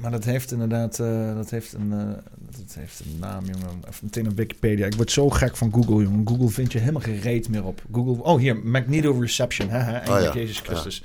maar 0.00 0.10
dat 0.10 0.24
heeft 0.24 0.52
inderdaad 0.52 0.98
eh, 0.98 1.34
dat 1.34 1.50
heeft 1.50 1.72
een, 1.72 1.92
eh, 1.92 2.22
dat 2.38 2.74
heeft 2.74 3.00
een 3.00 3.18
naam, 3.20 3.44
jongen. 3.44 3.82
Even 3.88 4.00
meteen 4.02 4.28
op 4.28 4.36
Wikipedia. 4.36 4.86
Ik 4.86 4.94
word 4.94 5.10
zo 5.10 5.30
gek 5.30 5.56
van 5.56 5.72
Google, 5.72 6.02
jongen. 6.02 6.28
Google 6.28 6.48
vind 6.48 6.72
je 6.72 6.78
helemaal 6.78 7.02
gereed 7.02 7.48
meer 7.48 7.64
op. 7.64 7.82
Google, 7.92 8.22
oh 8.22 8.38
hier, 8.38 8.56
magnetoreception, 8.56 9.68
hè, 9.68 9.78
hè, 9.78 9.92
eindelijk 9.92 10.34
ja. 10.34 10.40
Jezus 10.40 10.60
Christus. 10.60 11.02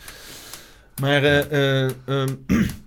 Maar 1.01 1.23
ehm, 1.23 2.29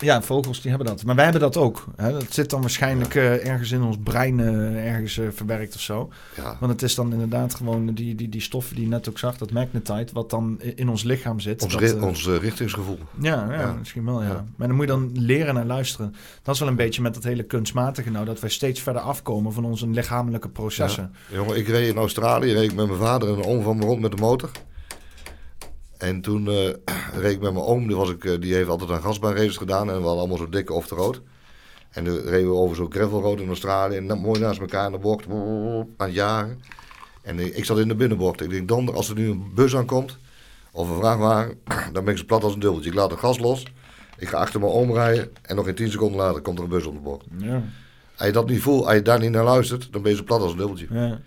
ja, 0.00 0.22
vogels 0.22 0.60
die 0.60 0.70
hebben 0.70 0.88
dat. 0.88 1.04
Maar 1.04 1.14
wij 1.14 1.24
hebben 1.24 1.42
dat 1.42 1.56
ook. 1.56 1.84
Hè. 1.96 2.12
Dat 2.12 2.26
zit 2.28 2.50
dan 2.50 2.60
waarschijnlijk 2.60 3.14
eh, 3.14 3.46
ergens 3.46 3.70
in 3.70 3.82
ons 3.82 3.96
brein 4.02 4.40
eh, 4.40 4.86
ergens 4.92 5.18
eh, 5.18 5.26
verwerkt 5.34 5.74
of 5.74 5.80
zo. 5.80 6.10
Ja. 6.36 6.56
Want 6.60 6.72
het 6.72 6.82
is 6.82 6.94
dan 6.94 7.12
inderdaad 7.12 7.54
gewoon 7.54 7.86
die, 7.94 8.14
die, 8.14 8.28
die 8.28 8.40
stoffen 8.40 8.74
die 8.74 8.84
je 8.84 8.90
net 8.90 9.08
ook 9.08 9.18
zag, 9.18 9.36
dat 9.38 9.50
magnetite, 9.52 10.12
wat 10.12 10.30
dan 10.30 10.60
in 10.60 10.88
ons 10.88 11.02
lichaam 11.02 11.40
zit. 11.40 11.62
Ons, 11.62 11.72
dat, 11.72 11.82
ri- 11.82 12.00
ons 12.00 12.26
richtingsgevoel. 12.26 12.98
ja, 13.20 13.46
ja, 13.50 13.60
Ja. 13.60 13.72
misschien 13.78 14.04
wel, 14.04 14.22
ja. 14.22 14.44
Maar 14.56 14.66
dan 14.68 14.76
moet 14.76 14.86
je 14.86 14.92
dan 14.92 15.10
leren 15.14 15.54
naar 15.54 15.66
luisteren. 15.66 16.14
Dat 16.42 16.54
is 16.54 16.60
wel 16.60 16.68
een 16.68 16.76
beetje 16.76 17.02
met 17.02 17.14
dat 17.14 17.24
hele 17.24 17.42
kunstmatige 17.42 18.10
nou, 18.10 18.24
dat 18.24 18.40
wij 18.40 18.50
steeds 18.50 18.80
verder 18.80 19.02
afkomen 19.02 19.52
van 19.52 19.64
onze 19.64 19.88
lichamelijke 19.88 20.48
processen. 20.48 21.12
Jongen, 21.32 21.56
ik 21.56 21.68
reed 21.68 21.88
in 21.88 21.96
Australië, 21.96 22.52
reed 22.52 22.70
ik 22.70 22.74
met 22.76 22.86
mijn 22.86 22.98
vader 22.98 23.28
en 23.28 23.34
een 23.38 23.44
oom 23.44 23.62
van 23.62 23.76
me 23.76 23.84
rond 23.84 24.00
met 24.00 24.10
de 24.10 24.16
motor. 24.16 24.50
En 26.00 26.20
toen 26.20 26.48
eh, 26.48 26.74
reed 27.22 27.32
ik 27.32 27.40
met 27.40 27.52
mijn 27.52 27.64
oom, 27.64 27.86
die, 27.86 27.96
was 27.96 28.10
ik, 28.10 28.24
eh, 28.24 28.40
die 28.40 28.54
heeft 28.54 28.68
altijd 28.68 28.90
aan 28.90 29.02
gasbaanraces 29.02 29.56
gedaan 29.56 29.88
en 29.88 29.96
we 29.96 30.02
hadden 30.02 30.18
allemaal 30.18 30.36
zo 30.36 30.48
dikke 30.48 30.72
off 30.72 30.86
the 30.86 30.94
road. 30.94 31.20
En 31.90 32.04
toen 32.04 32.20
reden 32.20 32.50
we 32.50 32.56
over 32.56 32.76
zo'n 32.76 32.92
gravel 32.92 33.20
road 33.20 33.40
in 33.40 33.48
Australië 33.48 33.96
en 33.96 34.06
dan 34.06 34.18
mooi 34.18 34.40
naast 34.40 34.60
elkaar 34.60 34.86
in 34.86 34.92
de 34.92 34.98
bocht 34.98 35.26
aan 35.96 36.06
het 36.06 36.14
jagen. 36.14 36.60
En 37.22 37.38
ik, 37.38 37.56
ik 37.56 37.64
zat 37.64 37.78
in 37.78 37.88
de 37.88 37.94
binnenbocht. 37.94 38.40
Ik 38.40 38.50
denk, 38.50 38.68
donder, 38.68 38.94
als 38.94 39.08
er 39.08 39.14
nu 39.14 39.30
een 39.30 39.50
bus 39.54 39.76
aankomt 39.76 40.16
of 40.72 40.88
een 40.88 40.96
vrachtwagen, 40.96 41.58
dan 41.92 42.04
ben 42.04 42.12
ik 42.12 42.18
zo 42.18 42.24
plat 42.24 42.44
als 42.44 42.54
een 42.54 42.60
dubbeltje. 42.60 42.90
Ik 42.90 42.96
laat 42.96 43.10
het 43.10 43.20
gas 43.20 43.38
los, 43.38 43.66
ik 44.18 44.28
ga 44.28 44.38
achter 44.38 44.60
mijn 44.60 44.72
oom 44.72 44.92
rijden 44.92 45.30
en 45.42 45.56
nog 45.56 45.68
in 45.68 45.74
10 45.74 45.90
seconden 45.90 46.20
later 46.20 46.40
komt 46.40 46.58
er 46.58 46.64
een 46.64 46.70
bus 46.70 46.86
op 46.86 46.94
de 46.94 47.00
bocht. 47.00 47.26
Ja. 47.38 47.62
Als 48.16 48.26
je 48.26 48.32
dat 48.32 48.48
niet 48.48 48.62
voelt, 48.62 48.84
als 48.84 48.94
je 48.94 49.02
daar 49.02 49.20
niet 49.20 49.30
naar 49.30 49.44
luistert, 49.44 49.92
dan 49.92 50.02
ben 50.02 50.10
je 50.10 50.16
zo 50.16 50.24
plat 50.24 50.40
als 50.40 50.52
een 50.52 50.58
dubbeltje. 50.58 50.86
Ja. 50.90 51.20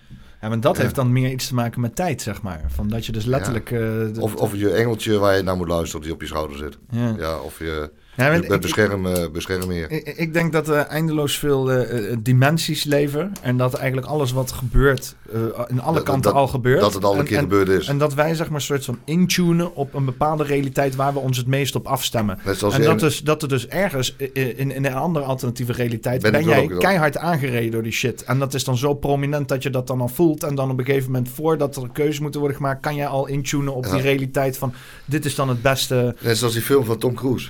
Ja, 0.43 0.49
maar 0.49 0.59
dat 0.59 0.75
Ja. 0.75 0.81
heeft 0.81 0.95
dan 0.95 1.11
meer 1.11 1.31
iets 1.31 1.47
te 1.47 1.53
maken 1.53 1.81
met 1.81 1.95
tijd, 1.95 2.21
zeg 2.21 2.41
maar. 2.41 2.61
Van 2.67 2.87
dat 2.87 3.05
je 3.05 3.11
dus 3.11 3.25
letterlijk... 3.25 3.71
eh, 3.71 3.79
de- 3.79 4.13
Of, 4.19 4.35
of 4.35 4.55
je 4.55 4.69
engeltje 4.71 5.17
waar 5.19 5.35
je 5.35 5.43
naar 5.43 5.55
moet 5.57 5.67
luisteren 5.67 6.01
die 6.05 6.13
op 6.13 6.21
je 6.21 6.27
schouder 6.27 6.57
zit. 6.57 6.77
ja. 6.89 7.13
Ja, 7.17 7.39
of 7.39 7.59
je, 7.59 7.91
Ja, 8.15 8.31
je 8.33 8.39
bent 8.39 8.53
ik- 8.53 8.61
bescherm, 8.61 9.05
eh, 9.05 9.29
beschermheer. 9.31 9.91
Ik, 9.91 10.07
ik 10.17 10.33
denk 10.33 10.51
dat 10.53 10.67
er 10.67 10.75
eindeloos 10.77 11.37
veel 11.37 11.71
eh, 11.71 12.11
eh, 12.11 12.17
dimensies 12.19 12.83
leven. 12.83 13.31
En 13.41 13.57
dat 13.57 13.73
eigenlijk 13.73 14.07
alles 14.07 14.31
wat 14.31 14.51
gebeurt, 14.51 15.15
eh, 15.33 15.39
in 15.67 15.81
alle 15.81 15.95
Dat- 15.95 16.03
kanten 16.03 16.21
dat- 16.31 16.33
al 16.39 16.47
gebeurt. 16.47 16.79
Dat 16.81 16.93
het 16.93 17.03
al 17.03 17.13
een 17.13 17.19
En- 17.19 17.25
keer 17.25 17.37
en, 17.37 17.43
gebeurd 17.43 17.69
is. 17.69 17.87
En 17.87 17.97
dat 17.97 18.13
wij 18.13 18.35
zeg 18.35 18.47
maar 18.47 18.55
een 18.55 18.61
soort 18.61 18.85
van 18.85 18.99
intunen 19.05 19.75
op 19.75 19.93
een 19.93 20.05
bepaalde 20.05 20.43
realiteit 20.43 20.95
waar 20.95 21.13
we 21.13 21.19
ons 21.19 21.37
het 21.37 21.47
meest 21.47 21.75
op 21.75 21.87
afstemmen. 21.87 22.39
Net 22.45 22.57
zoals 22.57 22.73
en 22.73 22.81
dat, 22.81 22.99
dus, 22.99 23.19
dat 23.21 23.41
er 23.41 23.47
dus 23.47 23.67
ergens 23.67 24.15
in, 24.33 24.71
in 24.71 24.85
een 24.85 24.93
andere 24.93 25.25
alternatieve 25.25 25.71
realiteit 25.73 26.21
Ben 26.21 26.43
jij 26.43 26.67
keihard 26.79 27.17
aangereden 27.17 27.71
door 27.71 27.83
die 27.83 27.91
shit. 27.91 28.23
En 28.23 28.39
dat 28.39 28.53
is 28.53 28.63
dan 28.63 28.77
zo 28.77 28.93
prominent 28.93 29.47
dat 29.47 29.63
je 29.63 29.69
dat 29.69 29.87
dan 29.87 30.01
al 30.01 30.07
voelt. 30.07 30.43
En 30.43 30.55
dan 30.55 30.69
op 30.71 30.79
een 30.79 30.85
gegeven 30.85 31.11
moment, 31.11 31.29
voordat 31.29 31.75
er 31.75 31.89
keuzes 31.93 32.19
moeten 32.19 32.39
worden 32.39 32.57
gemaakt, 32.57 32.81
kan 32.81 32.95
jij 32.95 33.07
al 33.07 33.27
intunen 33.27 33.73
op 33.75 33.85
Ja. 33.85 33.91
die 33.91 34.01
realiteit 34.01 34.57
van 34.57 34.73
dit 35.05 35.25
is 35.25 35.35
dan 35.35 35.49
het 35.49 35.61
beste. 35.61 36.15
Net 36.21 36.37
zoals 36.37 36.53
die 36.53 36.61
film 36.61 36.85
van 36.85 36.97
Tom 36.97 37.13
Cruise. 37.13 37.49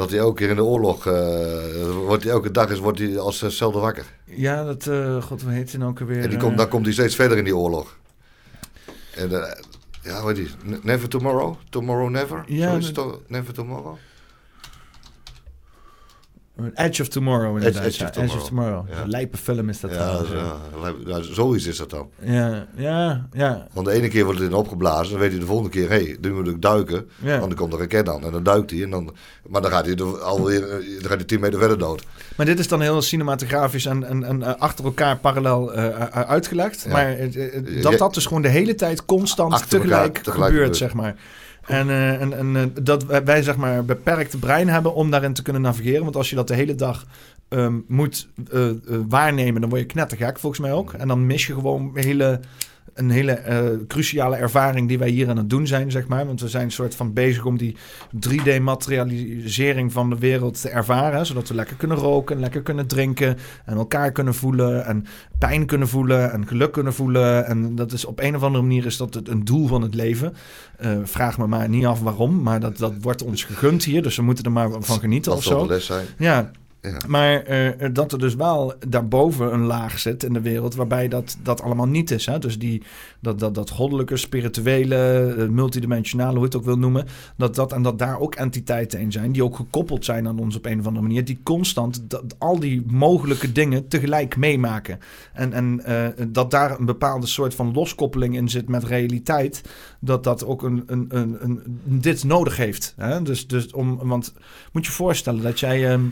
Dat 0.00 0.10
hij 0.10 0.18
elke 0.18 0.34
keer 0.34 0.48
in 0.48 0.56
de 0.56 0.64
oorlog, 0.64 1.06
eh, 1.06 1.96
wordt 2.06 2.22
hij 2.22 2.32
elke 2.32 2.50
dag 2.50 2.70
is, 2.70 2.78
wordt 2.78 2.98
hij 2.98 3.18
als 3.18 3.42
uh, 3.42 3.50
zelden 3.50 3.80
wakker. 3.80 4.04
Ja, 4.24 4.64
dat, 4.64 4.86
eh, 4.86 5.22
god, 5.22 5.42
hoe 5.42 5.52
heet 5.52 5.70
hij 5.70 5.78
nou 5.78 5.90
ook 5.90 6.00
alweer? 6.00 6.22
En 6.22 6.28
die 6.28 6.38
Eh, 6.38 6.42
komt, 6.44 6.56
dan 6.58 6.68
komt 6.68 6.84
hij 6.84 6.92
steeds 6.94 7.14
verder 7.14 7.38
in 7.38 7.44
die 7.44 7.56
oorlog. 7.56 7.96
En 9.14 9.42
eh, 9.42 9.52
ja, 10.02 10.22
wat 10.22 10.36
is? 10.38 10.56
Never 10.82 11.08
Tomorrow? 11.08 11.54
Tomorrow 11.70 12.08
Never? 12.10 12.44
Ja, 12.46 12.70
Zo 12.70 12.76
is 12.76 12.86
het 12.86 12.94
dat-? 12.94 13.20
Never 13.26 13.54
Tomorrow? 13.54 13.96
Edge 16.74 17.02
of 17.02 17.08
Tomorrow 17.08 17.56
inderdaad. 17.56 17.84
Edge 17.84 18.02
ja. 18.02 18.08
of 18.08 18.16
Edge 18.16 18.36
of 18.36 18.48
Tomorrow. 18.48 18.88
Ja. 18.88 19.06
Lijpe 19.06 19.36
film 19.36 19.68
is 19.68 19.80
dat 19.80 19.90
Ja, 19.90 21.22
zoiets 21.22 21.66
is 21.66 21.76
dat 21.76 21.90
dan. 21.90 22.10
ja, 22.22 22.66
ja, 22.76 23.28
ja. 23.32 23.66
Want 23.72 23.86
de 23.86 23.92
ene 23.92 24.08
keer 24.08 24.24
wordt 24.24 24.38
het 24.38 24.50
in 24.50 24.56
opgeblazen, 24.56 25.10
dan 25.10 25.20
weet 25.20 25.30
hij 25.30 25.40
de 25.40 25.46
volgende 25.46 25.70
keer, 25.70 25.88
hé, 25.88 26.04
hey, 26.04 26.16
nu 26.20 26.32
moet 26.32 26.48
ik 26.48 26.62
duiken. 26.62 27.08
Ja. 27.22 27.38
Want 27.38 27.48
dan 27.48 27.58
komt 27.58 27.72
er 27.72 27.80
een 27.80 27.88
ken 27.88 28.08
aan 28.08 28.24
en 28.24 28.32
dan 28.32 28.42
duikt 28.42 28.70
hij. 28.70 28.82
En 28.82 28.90
dan, 28.90 29.14
maar 29.48 29.62
dan 29.62 29.70
gaat 29.70 29.84
hij 29.84 29.94
er 29.94 30.20
alweer 30.20 30.62
eh, 30.62 31.00
dan 31.00 31.08
gaat 31.08 31.18
hij 31.18 31.24
10 31.24 31.40
meter 31.40 31.58
verder 31.58 31.78
dood. 31.78 32.04
Maar 32.36 32.46
dit 32.46 32.58
is 32.58 32.68
dan 32.68 32.80
heel 32.80 33.02
cinematografisch 33.02 33.86
en, 33.86 34.04
en, 34.04 34.24
en 34.24 34.42
eh, 34.42 34.54
achter 34.58 34.84
elkaar 34.84 35.18
parallel 35.18 35.72
eh, 35.72 36.06
uitgelegd. 36.08 36.86
Maar 36.88 37.16
dat 37.82 37.98
dat 37.98 38.14
dus 38.14 38.26
gewoon 38.26 38.42
de 38.42 38.48
hele 38.48 38.74
tijd 38.74 39.04
constant 39.04 39.70
tegelijk 39.70 40.18
gebeurt, 40.22 40.46
gebeurt. 40.46 40.76
zeg 40.76 40.94
maar. 40.94 41.16
En, 41.66 41.88
eh, 41.88 42.20
en, 42.20 42.32
en 42.32 42.56
eh, 42.56 42.62
dat 42.82 43.04
wij, 43.24 43.42
zeg 43.42 43.56
maar 43.56 43.84
beperkt 43.84 44.40
brein 44.40 44.68
hebben 44.68 44.94
om 44.94 45.10
daarin 45.10 45.32
te 45.32 45.42
kunnen 45.42 45.62
navigeren. 45.62 46.02
Want 46.02 46.16
als 46.16 46.30
je 46.30 46.36
dat 46.36 46.48
de 46.48 46.54
hele 46.54 46.74
dag 46.74 47.06
ehm, 47.48 47.74
moet 47.86 48.28
eh, 48.52 48.68
waarnemen, 49.08 49.60
dan 49.60 49.70
word 49.70 49.82
je 49.82 49.86
knettergek 49.86 50.38
volgens 50.38 50.60
mij 50.60 50.72
ook. 50.72 50.92
En 50.92 51.08
dan 51.08 51.26
mis 51.26 51.46
je 51.46 51.54
gewoon 51.54 51.90
hele, 51.94 52.40
een 52.94 53.10
hele 53.10 53.32
eh, 53.32 53.64
cruciale 53.88 54.36
ervaring 54.36 54.88
die 54.88 54.98
wij 54.98 55.08
hier 55.08 55.28
aan 55.28 55.36
het 55.36 55.50
doen 55.50 55.66
zijn, 55.66 55.90
zeg 55.90 56.06
maar. 56.06 56.26
Want 56.26 56.40
we 56.40 56.48
zijn 56.48 56.64
een 56.64 56.70
soort 56.72 56.94
van 56.94 57.12
bezig 57.12 57.44
om 57.44 57.58
die 57.58 57.76
3D-materialisering 58.28 59.92
van 59.92 60.10
de 60.10 60.18
wereld 60.18 60.60
te 60.60 60.68
ervaren. 60.68 61.26
Zodat 61.26 61.48
we 61.48 61.54
lekker 61.54 61.76
kunnen 61.76 61.96
roken, 61.96 62.40
lekker 62.40 62.62
kunnen 62.62 62.86
drinken 62.86 63.36
en 63.64 63.76
elkaar 63.76 64.12
kunnen 64.12 64.34
voelen 64.34 64.84
en 64.86 65.06
pijn 65.38 65.66
kunnen 65.66 65.88
voelen 65.88 66.32
en 66.32 66.46
geluk 66.46 66.72
kunnen 66.72 66.94
voelen. 66.94 67.46
En 67.46 67.74
dat 67.74 67.92
is 67.92 68.04
op 68.04 68.20
een 68.20 68.36
of 68.36 68.42
andere 68.42 68.62
manier 68.64 68.86
is 68.86 68.96
dat 68.96 69.14
het 69.14 69.28
een 69.28 69.44
doel 69.44 69.66
van 69.66 69.82
het 69.82 69.94
leven. 69.94 70.32
Eh, 70.76 70.98
vraag 71.04 71.38
me 71.38 71.46
maar 71.46 71.68
niet 71.68 71.86
af 71.86 72.00
waarom, 72.00 72.42
maar 72.42 72.60
dat, 72.60 72.78
dat 72.78 72.92
wordt 73.00 73.22
ons 73.22 73.44
gegund 73.44 73.84
hier. 73.84 74.02
Dus 74.02 74.16
we 74.16 74.22
moeten 74.22 74.44
er 74.44 74.52
maar 74.52 74.70
van 74.78 74.98
genieten 75.00 75.30
Dat 75.30 75.40
of 75.40 75.44
zal 75.46 75.60
zo. 75.60 75.66
de 75.66 75.72
les 75.72 75.86
zijn. 75.86 76.06
Ja, 76.18 76.50
Maar 77.08 77.42
eh, 77.42 77.88
dat 77.92 78.12
er 78.12 78.18
dus 78.18 78.34
wel 78.34 78.74
daarboven 78.88 79.52
een 79.52 79.64
laag 79.64 79.98
zit 79.98 80.22
in 80.22 80.32
de 80.32 80.40
wereld 80.40 80.74
waarbij 80.74 81.08
dat, 81.08 81.36
dat 81.42 81.62
allemaal 81.62 81.86
niet 81.86 82.10
is. 82.10 82.26
Hè? 82.26 82.38
Dus 82.38 82.58
die, 82.58 82.82
dat, 83.20 83.38
dat, 83.38 83.54
dat 83.54 83.70
goddelijke, 83.70 84.16
spirituele, 84.16 85.34
eh, 85.38 85.48
multidimensionale, 85.48 86.30
hoe 86.32 86.38
je 86.38 86.44
het 86.44 86.56
ook 86.56 86.64
wil 86.64 86.78
noemen. 86.78 87.06
Dat, 87.36 87.54
dat, 87.54 87.72
en 87.72 87.82
dat 87.82 87.98
daar 87.98 88.20
ook 88.20 88.34
entiteiten 88.34 89.00
in 89.00 89.12
zijn 89.12 89.32
die 89.32 89.44
ook 89.44 89.56
gekoppeld 89.56 90.04
zijn 90.04 90.26
aan 90.26 90.38
ons 90.38 90.56
op 90.56 90.66
een 90.66 90.80
of 90.80 90.86
andere 90.86 91.06
manier. 91.06 91.24
Die 91.24 91.40
constant 91.42 92.10
dat, 92.10 92.24
al 92.38 92.58
die 92.58 92.82
mogelijke 92.86 93.52
dingen 93.52 93.88
tegelijk 93.88 94.36
meemaken. 94.36 94.98
En, 95.32 95.52
en 95.52 95.84
eh, 95.84 96.26
dat 96.28 96.50
daar 96.50 96.78
een 96.78 96.86
bepaalde 96.86 97.26
soort 97.26 97.54
van 97.54 97.72
loskoppeling 97.72 98.36
in 98.36 98.48
zit 98.48 98.68
met 98.68 98.84
realiteit. 98.84 99.62
Dat 99.98 100.24
dat 100.24 100.44
ook 100.44 100.62
een, 100.62 100.82
een, 100.86 101.06
een, 101.08 101.36
een, 101.40 101.62
dit 101.84 102.24
nodig 102.24 102.56
heeft. 102.56 102.94
Hè? 102.96 103.22
Dus, 103.22 103.46
dus 103.46 103.72
om, 103.72 103.96
want 103.96 104.32
moet 104.72 104.86
je 104.86 104.92
voorstellen 104.92 105.42
dat 105.42 105.60
jij... 105.60 105.90
ehm, 105.90 106.04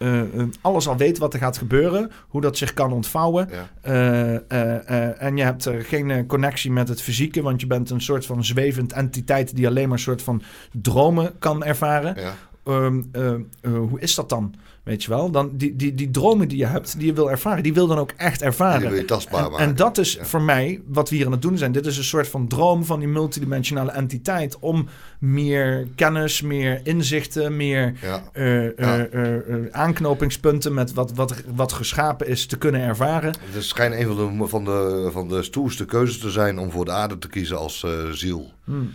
eh, 0.00 0.20
eh, 0.20 0.46
alles 0.60 0.88
al 0.88 0.96
weet 0.96 1.18
wat 1.18 1.34
er 1.34 1.40
gaat 1.40 1.58
gebeuren, 1.58 2.10
hoe 2.28 2.40
dat 2.40 2.56
zich 2.56 2.74
kan 2.74 2.92
ontvouwen. 2.92 3.48
Ja. 3.50 4.42
Eh, 4.48 5.22
en 5.22 5.36
je 5.36 5.42
hebt 5.42 5.68
geen 5.72 6.26
connectie 6.26 6.72
met 6.72 6.88
het 6.88 7.02
fysieke, 7.02 7.42
want 7.42 7.60
je 7.60 7.66
bent 7.66 7.90
een 7.90 8.00
soort 8.00 8.26
van 8.26 8.44
zwevend 8.44 8.92
entiteit 8.92 9.56
die 9.56 9.66
alleen 9.66 9.88
maar 9.88 9.96
een 9.96 10.04
soort 10.04 10.22
van 10.22 10.42
dromen 10.72 11.38
kan 11.38 11.64
ervaren. 11.64 12.20
Ja. 12.20 12.34
Ehm, 12.64 13.02
eh, 13.12 13.32
eh, 13.32 13.40
hoe 13.62 14.00
is 14.00 14.14
dat 14.14 14.28
dan? 14.28 14.54
Weet 14.82 15.02
je 15.02 15.08
wel? 15.10 15.30
Dan 15.30 15.50
die, 15.56 15.76
die, 15.76 15.94
die 15.94 16.10
dromen 16.10 16.48
die 16.48 16.58
je 16.58 16.66
hebt, 16.66 16.98
die 16.98 17.06
je 17.06 17.12
wil 17.12 17.30
ervaren, 17.30 17.62
die 17.62 17.74
wil 17.74 17.86
dan 17.86 17.98
ook 17.98 18.10
echt 18.16 18.42
ervaren. 18.42 18.80
Die 18.80 18.88
wil 18.88 18.98
je 18.98 19.04
tastbaar 19.04 19.44
En, 19.44 19.50
maken. 19.50 19.66
en 19.66 19.74
dat 19.74 19.98
is 19.98 20.12
Ja. 20.12 20.24
voor 20.24 20.42
mij 20.42 20.80
wat 20.86 21.08
we 21.10 21.16
hier 21.16 21.26
aan 21.26 21.32
het 21.32 21.42
doen 21.42 21.58
zijn. 21.58 21.72
Dit 21.72 21.86
is 21.86 21.96
een 21.98 22.04
soort 22.04 22.28
van 22.28 22.48
droom 22.48 22.84
van 22.84 22.98
die 22.98 23.08
multidimensionale 23.08 23.90
entiteit 23.90 24.58
om 24.58 24.88
meer 25.18 25.88
kennis, 25.94 26.40
meer 26.42 26.80
inzichten, 26.84 27.56
meer 27.56 27.94
Ja. 28.02 28.22
eh, 28.32 28.66
eh, 28.66 28.72
Ja. 28.78 29.06
eh, 29.06 29.34
aanknopingspunten 29.70 30.74
met 30.74 30.92
wat, 30.92 31.12
wat, 31.12 31.34
wat 31.54 31.72
geschapen 31.72 32.26
is 32.26 32.46
te 32.46 32.58
kunnen 32.58 32.80
ervaren. 32.80 33.34
Het 33.50 33.64
schijnt 33.64 33.94
een 33.94 34.06
van 34.16 34.38
de, 34.38 34.46
van, 34.48 34.64
de, 34.64 35.08
van 35.12 35.28
de 35.28 35.42
stoerste 35.42 35.84
keuzes 35.84 36.18
te 36.18 36.30
zijn 36.30 36.58
om 36.58 36.70
voor 36.70 36.84
de 36.84 36.90
aarde 36.92 37.18
te 37.18 37.28
kiezen 37.28 37.58
als 37.58 37.86
ziel. 38.12 38.50
Hmm. 38.64 38.90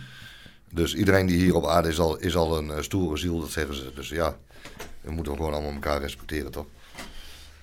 Dus 0.72 0.94
iedereen 0.94 1.26
die 1.26 1.38
hier 1.38 1.54
op 1.54 1.66
aarde 1.66 1.88
is 1.88 1.98
al, 1.98 2.16
is 2.18 2.36
al 2.36 2.58
een 2.58 2.84
stoere 2.84 3.16
ziel, 3.16 3.40
dat 3.40 3.50
zeggen 3.50 3.74
ze. 3.74 3.90
Dus 3.94 4.08
ja, 4.08 4.36
we 5.06 5.12
moeten 5.12 5.36
gewoon 5.36 5.52
allemaal 5.52 5.72
elkaar 5.72 6.00
respecteren, 6.00 6.50
toch? 6.50 6.66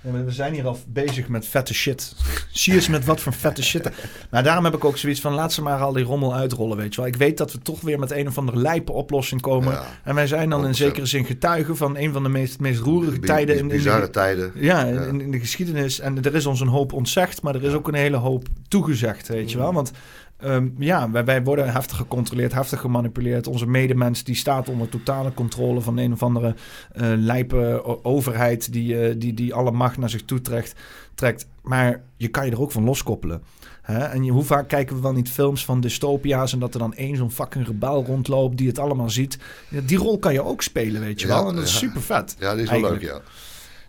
Ja, 0.01 0.23
we 0.23 0.31
zijn 0.31 0.53
hier 0.53 0.65
al 0.65 0.79
bezig 0.87 1.27
met 1.27 1.47
vette 1.47 1.73
shit. 1.73 2.15
Zie 2.51 2.73
eens 2.73 2.87
met 2.87 3.05
wat 3.05 3.21
voor 3.21 3.33
vette 3.33 3.63
shit. 3.63 3.89
Maar 4.29 4.43
daarom 4.43 4.63
heb 4.63 4.73
ik 4.73 4.85
ook 4.85 4.97
zoiets 4.97 5.21
van, 5.21 5.33
laat 5.33 5.53
ze 5.53 5.61
maar 5.61 5.79
al 5.79 5.93
die 5.93 6.03
rommel 6.03 6.35
uitrollen, 6.35 6.77
weet 6.77 6.95
je 6.95 7.01
wel. 7.01 7.09
Ik 7.09 7.15
weet 7.15 7.37
dat 7.37 7.51
we 7.51 7.59
toch 7.59 7.81
weer 7.81 7.99
met 7.99 8.11
een 8.11 8.27
of 8.27 8.37
andere 8.37 8.57
lijpe 8.57 8.91
oplossing 8.91 9.41
komen. 9.41 9.71
Ja. 9.73 9.85
En 10.03 10.15
wij 10.15 10.27
zijn 10.27 10.49
dan 10.49 10.65
in 10.65 10.71
100%. 10.71 10.75
zekere 10.75 11.05
zin 11.05 11.25
getuigen 11.25 11.77
van 11.77 11.97
een 11.97 12.13
van 12.13 12.23
de 12.23 12.29
meest, 12.29 12.59
meest 12.59 12.79
roerige 12.79 13.19
tijden 13.19 13.55
in, 13.55 13.61
in 13.61 13.67
bizarre 13.67 14.05
de, 14.05 14.09
tijden. 14.09 14.51
Ja, 14.55 14.85
Ja. 14.85 15.01
In, 15.01 15.21
in 15.21 15.31
de 15.31 15.39
geschiedenis. 15.39 15.99
En 15.99 16.23
er 16.23 16.35
is 16.35 16.45
ons 16.45 16.59
een 16.59 16.67
hoop 16.67 16.93
ontzegd, 16.93 17.41
maar 17.41 17.55
er 17.55 17.63
is 17.63 17.73
ook 17.73 17.87
een 17.87 17.93
hele 17.93 18.17
hoop 18.17 18.47
toegezegd, 18.67 19.27
weet 19.27 19.51
je 19.51 19.57
wel. 19.57 19.73
Want 19.73 19.91
ehm, 20.37 20.67
ja, 20.77 21.11
wij, 21.11 21.25
wij 21.25 21.43
worden 21.43 21.71
heftig 21.71 21.97
gecontroleerd, 21.97 22.53
heftig 22.53 22.79
gemanipuleerd. 22.79 23.47
Onze 23.47 23.67
medemens 23.67 24.23
die 24.23 24.35
staat 24.35 24.69
onder 24.69 24.89
totale 24.89 25.33
controle 25.33 25.81
van 25.81 25.97
een 25.97 26.13
of 26.13 26.23
andere 26.23 26.55
eh 26.91 27.11
lijpe 27.15 27.83
overheid 28.03 28.71
die, 28.73 28.99
eh, 28.99 29.15
die, 29.17 29.33
die 29.33 29.53
alle 29.53 29.71
macht 29.71 29.97
naar 29.97 30.09
zich 30.09 30.25
toe 30.25 30.41
trekt, 30.41 30.75
trekt. 31.15 31.47
Maar 31.61 32.01
je 32.17 32.27
kan 32.27 32.45
je 32.45 32.51
er 32.51 32.61
ook 32.61 32.71
van 32.71 32.83
loskoppelen. 32.83 33.43
Hè? 33.81 33.97
En 33.99 34.23
je, 34.23 34.31
hoe 34.31 34.43
vaak 34.43 34.67
kijken 34.67 34.95
we 34.95 35.01
wel 35.01 35.13
niet 35.13 35.29
films 35.29 35.65
van 35.65 35.81
dystopia's 35.81 36.53
en 36.53 36.59
dat 36.59 36.73
er 36.73 36.79
dan 36.79 36.93
één 36.93 37.15
zo'n 37.15 37.31
fucking 37.31 37.67
rebel 37.67 38.03
rondloopt 38.05 38.57
die 38.57 38.67
het 38.67 38.79
allemaal 38.79 39.09
ziet. 39.09 39.37
Ja, 39.69 39.81
Die 39.81 39.97
rol 39.97 40.19
kan 40.19 40.33
je 40.33 40.43
ook 40.43 40.61
spelen, 40.61 41.01
weet 41.01 41.21
je 41.21 41.27
Ja, 41.27 41.33
wel. 41.33 41.49
En 41.49 41.55
dat 41.55 41.63
is 41.63 41.71
ja. 41.71 41.77
super 41.77 42.01
vet. 42.01 42.35
Ja, 42.39 42.53
die 42.53 42.63
is 42.63 42.69
wel 42.69 42.79
Eigenlijk. 42.79 43.13
leuk, 43.13 43.23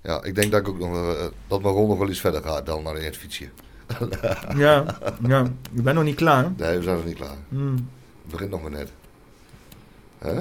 ja. 0.02 0.12
Ja, 0.12 0.23
ik 0.23 0.34
denk 0.34 0.50
dat 0.52 0.60
ik 0.60 0.68
ook 0.68 0.78
nog 0.78 0.94
eh, 0.94 1.24
dat 1.47 1.62
mijn 1.62 1.74
rol 1.74 1.86
nog 1.86 1.98
wel 1.98 2.08
iets 2.08 2.20
verder 2.20 2.42
gaat 2.42 2.66
dan 2.66 2.82
naar 2.82 2.94
het 2.94 3.16
fietsje. 3.16 3.48
Ja, 4.57 4.85
ja, 5.27 5.43
ik 5.75 5.83
ben 5.83 5.95
nog 5.95 6.05
niet 6.05 6.15
klaar. 6.17 6.53
Nee, 6.57 6.77
we 6.77 6.83
zijn 6.83 6.97
nog 6.97 7.05
niet 7.05 7.15
klaar. 7.17 7.37
Hmm. 7.49 7.75
Het 8.23 8.31
begint 8.33 8.51
nog 8.51 8.63
maar 8.63 8.71
net. 8.71 8.93
Hè? 10.19 10.33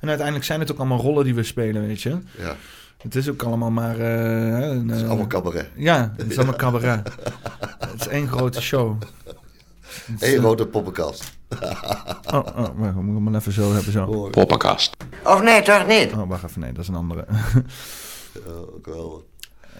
En 0.00 0.08
uiteindelijk 0.08 0.46
zijn 0.46 0.60
het 0.60 0.72
ook 0.72 0.78
allemaal 0.78 1.00
rollen 1.00 1.24
die 1.24 1.34
we 1.34 1.42
spelen, 1.42 1.86
weet 1.86 2.02
je. 2.02 2.18
Ja, 2.38 2.56
Het 2.98 3.14
is 3.14 3.28
ook 3.30 3.42
allemaal 3.42 3.70
maar... 3.70 3.98
eh, 3.98 4.68
een, 4.68 4.88
het 4.88 4.96
is 4.96 5.02
eh, 5.02 5.08
allemaal 5.08 5.26
cabaret. 5.26 5.68
Ja, 5.74 6.14
het 6.16 6.30
is 6.30 6.36
allemaal 6.36 6.56
cabaret. 6.56 7.08
het 7.78 8.00
is 8.00 8.08
één 8.08 8.28
grote 8.28 8.60
show. 8.62 9.02
Eén 10.18 10.32
eh, 10.34 10.38
grote 10.38 10.66
poppenkast. 10.66 11.38
Oh, 11.50 12.46
oh 12.46 12.54
wacht, 12.56 12.94
moet 12.94 13.08
ik 13.08 13.14
hem 13.14 13.22
maar 13.22 13.34
even 13.34 13.52
zo 13.52 13.72
hebben 13.72 13.92
zo. 13.92 14.28
Poppenkast. 14.30 14.96
Of 15.24 15.42
nee, 15.42 15.62
toch 15.62 15.86
niet? 15.86 16.12
Oh, 16.12 16.28
wacht 16.28 16.44
even, 16.44 16.60
nee, 16.60 16.72
dat 16.72 16.82
is 16.82 16.88
een 16.88 16.94
andere. 16.94 17.24
Ja, 18.32 18.52
ook 18.52 18.86
wel. 18.86 19.29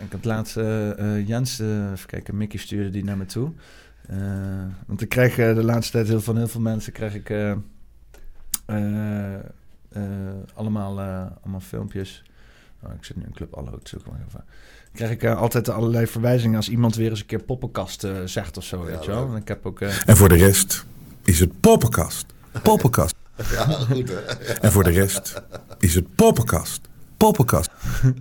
Ik 0.05 0.13
had 0.13 0.25
laatst 0.25 0.57
eh, 0.57 1.17
eh, 1.19 1.29
Jens, 1.29 1.59
eh, 1.61 1.91
even 1.91 2.07
kijken, 2.07 2.37
Mickey 2.37 2.59
stuurde 2.59 2.91
die 2.91 3.05
naar 3.05 3.17
me 3.17 3.27
toe. 3.27 3.53
Eh, 4.09 4.17
want 4.87 5.01
ik 5.01 5.09
krijg 5.09 5.35
de 5.35 5.63
laatste 5.65 5.93
tijd 5.93 6.09
heel, 6.09 6.21
van 6.21 6.37
heel 6.37 6.49
veel 6.49 6.61
mensen 6.61 6.93
krijg 6.93 7.15
ik 7.15 7.31
eh, 7.31 7.51
eh, 8.67 9.35
eh, 9.35 9.41
allemaal, 10.55 11.01
eh, 11.01 11.27
allemaal 11.43 11.61
filmpjes. 11.61 12.23
Oh, 12.83 12.93
ik 12.95 13.05
zit 13.05 13.17
nu 13.17 13.23
in 13.23 13.33
Club 13.33 13.55
Allo 13.55 13.79
te 13.79 13.89
zoeken. 13.91 14.11
Maar 14.13 14.21
even. 14.29 14.45
krijg 14.93 15.11
ik 15.11 15.23
eh, 15.23 15.37
altijd 15.37 15.69
allerlei 15.69 16.07
verwijzingen 16.07 16.57
als 16.57 16.69
iemand 16.69 16.95
weer 16.95 17.11
eens 17.11 17.21
een 17.21 17.27
keer 17.27 17.43
poppenkast 17.43 18.07
zegt 18.25 18.57
of 18.57 18.65
zo, 18.65 18.85
weet 18.85 19.05
je 19.05 19.11
wel. 19.11 19.29
En 19.31 19.37
ik 19.37 19.49
heb 19.49 19.67
ook... 19.67 19.81
eh, 19.81 19.95
En 20.09 20.17
voor 20.17 20.29
de 20.29 20.37
rest 20.37 20.85
is 21.25 21.41
het 21.41 21.61
poppenkast. 21.61 22.27
Poppenkast. 22.63 23.15
Ja, 23.37 23.65
goed 23.65 24.09
hè. 24.09 24.15
En 24.61 24.73
voor 24.73 24.85
de 24.85 24.91
rest 24.91 25.43
is 25.79 25.95
het 25.95 26.15
poppenkast. 26.15 26.89
Poppenkast. 27.21 27.71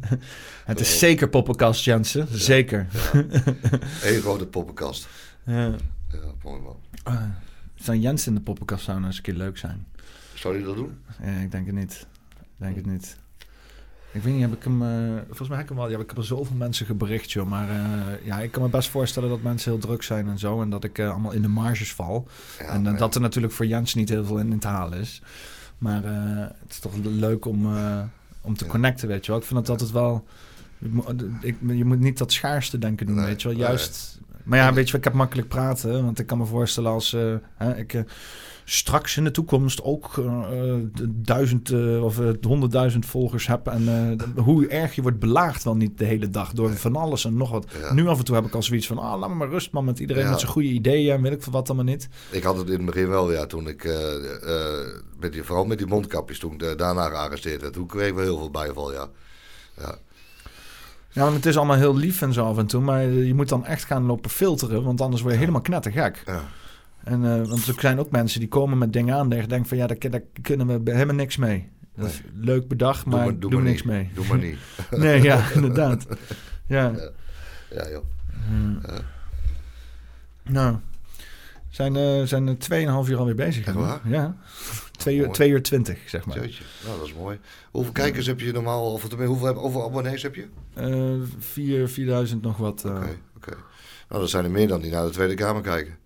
het 0.65 0.79
is 0.79 0.99
zeker 0.99 1.29
poppenkast, 1.29 1.83
Jensen. 1.83 2.27
Zeker. 2.31 2.87
Eén 4.03 4.21
grote 4.21 4.45
poppenkast. 4.45 5.07
Ja. 5.45 5.65
Ja, 6.11 6.19
mooi 6.43 6.61
man. 6.61 6.75
Eh, 7.03 7.21
zou 7.75 7.97
Jens 7.97 8.27
in 8.27 8.33
de 8.35 8.41
poppenkast 8.41 8.83
zou 8.83 8.95
nou 8.97 9.07
eens 9.07 9.17
een 9.17 9.23
keer 9.23 9.33
leuk 9.33 9.57
zijn? 9.57 9.87
Zou 10.33 10.57
je 10.57 10.63
dat 10.63 10.75
doen? 10.75 10.97
Ja, 11.23 11.29
ik 11.31 11.51
denk 11.51 11.65
het 11.65 11.75
niet. 11.75 12.07
Ik 12.39 12.47
denk 12.57 12.75
het 12.75 12.85
niet. 12.85 13.17
Ik 14.11 14.21
weet 14.23 14.33
niet, 14.33 14.41
heb 14.41 14.53
ik 14.53 14.63
hem... 14.63 14.81
eh, 14.81 15.17
volgens 15.27 15.47
mij 15.49 15.57
heb 15.57 15.69
ik 15.69 15.71
hem 15.75 15.77
wel... 15.77 15.89
Ja, 15.89 15.99
ik 15.99 16.09
heb 16.09 16.17
er 16.17 16.25
zoveel 16.25 16.55
mensen 16.55 16.85
gebericht, 16.85 17.31
joh. 17.31 17.47
Maar 17.47 17.69
eh, 17.69 18.25
ja, 18.25 18.39
ik 18.39 18.51
kan 18.51 18.61
me 18.61 18.69
best 18.69 18.89
voorstellen 18.89 19.29
dat 19.29 19.41
mensen 19.41 19.71
heel 19.71 19.79
druk 19.79 20.03
zijn 20.03 20.27
en 20.27 20.39
zo. 20.39 20.61
En 20.61 20.69
dat 20.69 20.83
ik 20.83 20.97
eh, 20.97 21.09
allemaal 21.09 21.31
in 21.31 21.41
de 21.41 21.47
marges 21.47 21.93
val. 21.93 22.27
Ja, 22.59 22.65
en 22.65 22.81
maar- 22.81 22.97
dat 22.97 23.15
er 23.15 23.21
natuurlijk 23.21 23.53
voor 23.53 23.65
Jens 23.65 23.93
niet 23.93 24.09
heel 24.09 24.25
veel 24.25 24.37
in 24.39 24.59
te 24.59 24.67
halen 24.67 24.99
is. 24.99 25.21
Maar 25.77 26.03
eh, 26.03 26.47
het 26.59 26.69
is 26.71 26.79
toch 26.79 26.93
leuk 27.03 27.45
om, 27.45 27.75
eh, 27.75 28.01
om 28.41 28.55
te 28.57 28.65
connecten, 28.65 29.07
weet 29.07 29.25
je 29.25 29.31
wel. 29.31 29.41
Ik 29.41 29.47
vind 29.47 29.59
het 29.59 29.69
altijd 29.69 29.91
wel... 29.91 30.25
Je 30.77 30.89
moet, 30.91 31.23
ik, 31.41 31.55
je 31.67 31.85
moet 31.85 31.99
niet 31.99 32.17
dat 32.17 32.31
schaarste 32.31 32.77
denken 32.77 33.05
doen, 33.05 33.15
Nee, 33.15 33.25
weet 33.25 33.41
je 33.41 33.47
wel. 33.47 33.57
nee. 33.57 33.67
Juist... 33.67 34.19
Maar 34.43 34.59
ja, 34.59 34.73
weet 34.73 34.85
je 34.85 34.91
wel, 34.91 34.99
ik 35.01 35.07
heb 35.07 35.13
makkelijk 35.13 35.47
praten. 35.47 36.03
Want 36.05 36.19
ik 36.19 36.25
kan 36.25 36.37
me 36.37 36.45
voorstellen 36.45 36.91
als... 36.91 37.13
eh, 37.13 37.33
hè, 37.55 37.77
ik, 37.77 37.93
eh, 37.93 38.01
straks 38.72 39.17
in 39.17 39.23
de 39.23 39.31
toekomst 39.31 39.83
ook 39.83 40.17
eh, 40.17 40.73
duizend 41.09 41.72
eh, 41.72 42.03
of 42.03 42.19
eh, 42.19 42.30
honderdduizend 42.41 43.06
volgers 43.06 43.48
heb. 43.48 43.67
En 43.67 44.17
hoe 44.35 44.67
erg 44.67 44.95
je 44.95 45.01
wordt 45.01 45.19
belaagd 45.19 45.64
wel 45.64 45.75
niet 45.75 45.98
de 45.98 46.06
hele 46.06 46.30
dag 46.30 46.51
door 46.51 46.75
van 46.75 46.95
alles 46.95 47.25
en 47.25 47.38
nog 47.38 47.51
wat. 47.51 47.65
Ja. 47.81 47.93
Nu 47.93 48.07
af 48.07 48.17
en 48.17 48.25
toe 48.25 48.35
heb 48.35 48.45
ik 48.45 48.56
al 48.56 48.64
zoiets 48.64 48.88
van, 48.88 48.98
ah, 48.98 49.19
laat 49.19 49.30
me 49.30 49.35
maar 49.35 49.49
rust 49.49 49.72
man 49.72 49.85
met 49.85 49.99
iedereen 49.99 50.23
Ja. 50.23 50.30
met 50.30 50.39
zijn 50.39 50.51
goede 50.51 50.67
ideeën 50.67 51.15
en 51.15 51.22
weet 51.22 51.31
ik 51.31 51.43
veel 51.43 51.51
wat 51.51 51.67
allemaal 51.67 51.85
niet. 51.85 52.09
Ik 52.31 52.43
had 52.43 52.57
het 52.57 52.67
in 52.67 52.73
het 52.73 52.85
begin 52.85 53.09
wel, 53.09 53.31
ja, 53.31 53.45
toen 53.45 53.67
ik, 53.67 53.83
met 55.19 55.33
die, 55.33 55.43
vooral 55.43 55.65
met 55.65 55.77
die 55.77 55.88
mondkapjes, 55.88 56.39
toen 56.39 56.53
ik 56.53 56.77
daarna 56.77 57.09
gearresteerd 57.09 57.61
werd. 57.61 57.73
Toen 57.73 57.88
kregen 57.88 58.15
we 58.15 58.22
heel 58.22 58.38
veel 58.38 58.51
bijval, 58.51 58.93
ja. 58.93 59.07
Ja. 59.77 59.95
Ja, 61.11 61.23
want 61.23 61.35
het 61.35 61.45
is 61.45 61.57
allemaal 61.57 61.75
heel 61.75 61.95
lief 61.95 62.22
en 62.22 62.33
zo 62.33 62.45
af 62.45 62.57
en 62.57 62.65
toe. 62.65 62.81
Maar 62.81 63.03
je 63.03 63.33
moet 63.33 63.49
dan 63.49 63.65
echt 63.65 63.83
gaan 63.83 64.06
lopen 64.06 64.30
filteren. 64.30 64.83
Want 64.83 65.01
anders 65.01 65.22
word 65.22 65.33
je 65.33 65.39
helemaal 65.39 65.61
knettergek. 65.61 66.23
Ja. 66.25 66.41
En, 67.09 67.25
eh, 67.25 67.47
want 67.47 67.67
er 67.67 67.73
zijn 67.79 67.99
ook 67.99 68.11
mensen 68.11 68.39
die 68.39 68.49
komen 68.49 68.77
met 68.77 68.93
dingen 68.93 69.15
aan. 69.15 69.31
En 69.31 69.47
denken 69.47 69.67
van 69.67 69.77
ja, 69.77 69.88
daar, 69.88 69.97
daar 70.09 70.21
kunnen 70.41 70.83
we 70.83 70.91
helemaal 70.91 71.15
niks 71.15 71.38
mee. 71.38 71.69
Dat 71.95 72.07
is 72.07 72.21
leuk 72.33 72.67
bedacht, 72.67 73.05
maar 73.05 73.23
doe, 73.23 73.31
Doe 73.31 73.39
maar- 73.39 73.49
doe 73.49 73.61
maar 73.61 73.69
niks 73.69 73.83
niet. 73.83 73.91
mee. 73.91 74.09
Doe 74.13 74.25
maar 74.27 74.38
niet. 74.38 74.57
nee, 75.05 75.21
ja, 75.21 75.49
inderdaad. 75.55 76.05
Ja. 76.67 76.91
Ja, 77.69 77.89
joh. 77.89 78.03
Nou, 80.43 80.75
zijn, 81.69 81.95
eh 81.95 82.23
zijn 82.23 82.47
er 82.47 82.55
2,5 83.05 83.09
uur 83.09 83.17
alweer 83.17 83.35
bezig. 83.35 83.65
Echt 83.65 83.75
waar? 83.75 83.99
Ja. 84.05 84.35
2 84.91 85.15
uur. 85.17 85.29
2 85.29 85.49
uur 85.49 85.63
20, 85.63 85.97
zeg 86.09 86.25
maar. 86.25 86.39
Jeetje. 86.39 86.63
Nou, 86.85 86.97
dat 86.97 87.07
is 87.07 87.13
mooi. 87.13 87.39
Hoeveel 87.71 87.91
kijkers 87.93 88.25
heb 88.25 88.39
je 88.39 88.51
normaal? 88.51 88.91
Of 88.93 89.01
hoeveel, 89.01 89.45
heb- 89.45 89.55
hoeveel 89.55 89.83
abonnees 89.83 90.21
heb 90.21 90.35
je? 90.35 90.47
Eh 90.73 91.13
4, 91.39 91.89
4000 91.89 92.41
nog 92.41 92.57
wat. 92.57 92.83
eh. 92.85 92.91
Oké, 92.95 93.17
oké. 93.35 93.53
Nou, 94.09 94.21
dat 94.21 94.29
zijn 94.29 94.43
er 94.45 94.51
meer 94.51 94.67
dan 94.67 94.81
die 94.81 94.91
naar 94.91 95.05
de 95.05 95.11
Tweede 95.11 95.33
Kamer 95.33 95.61
kijken. 95.61 95.97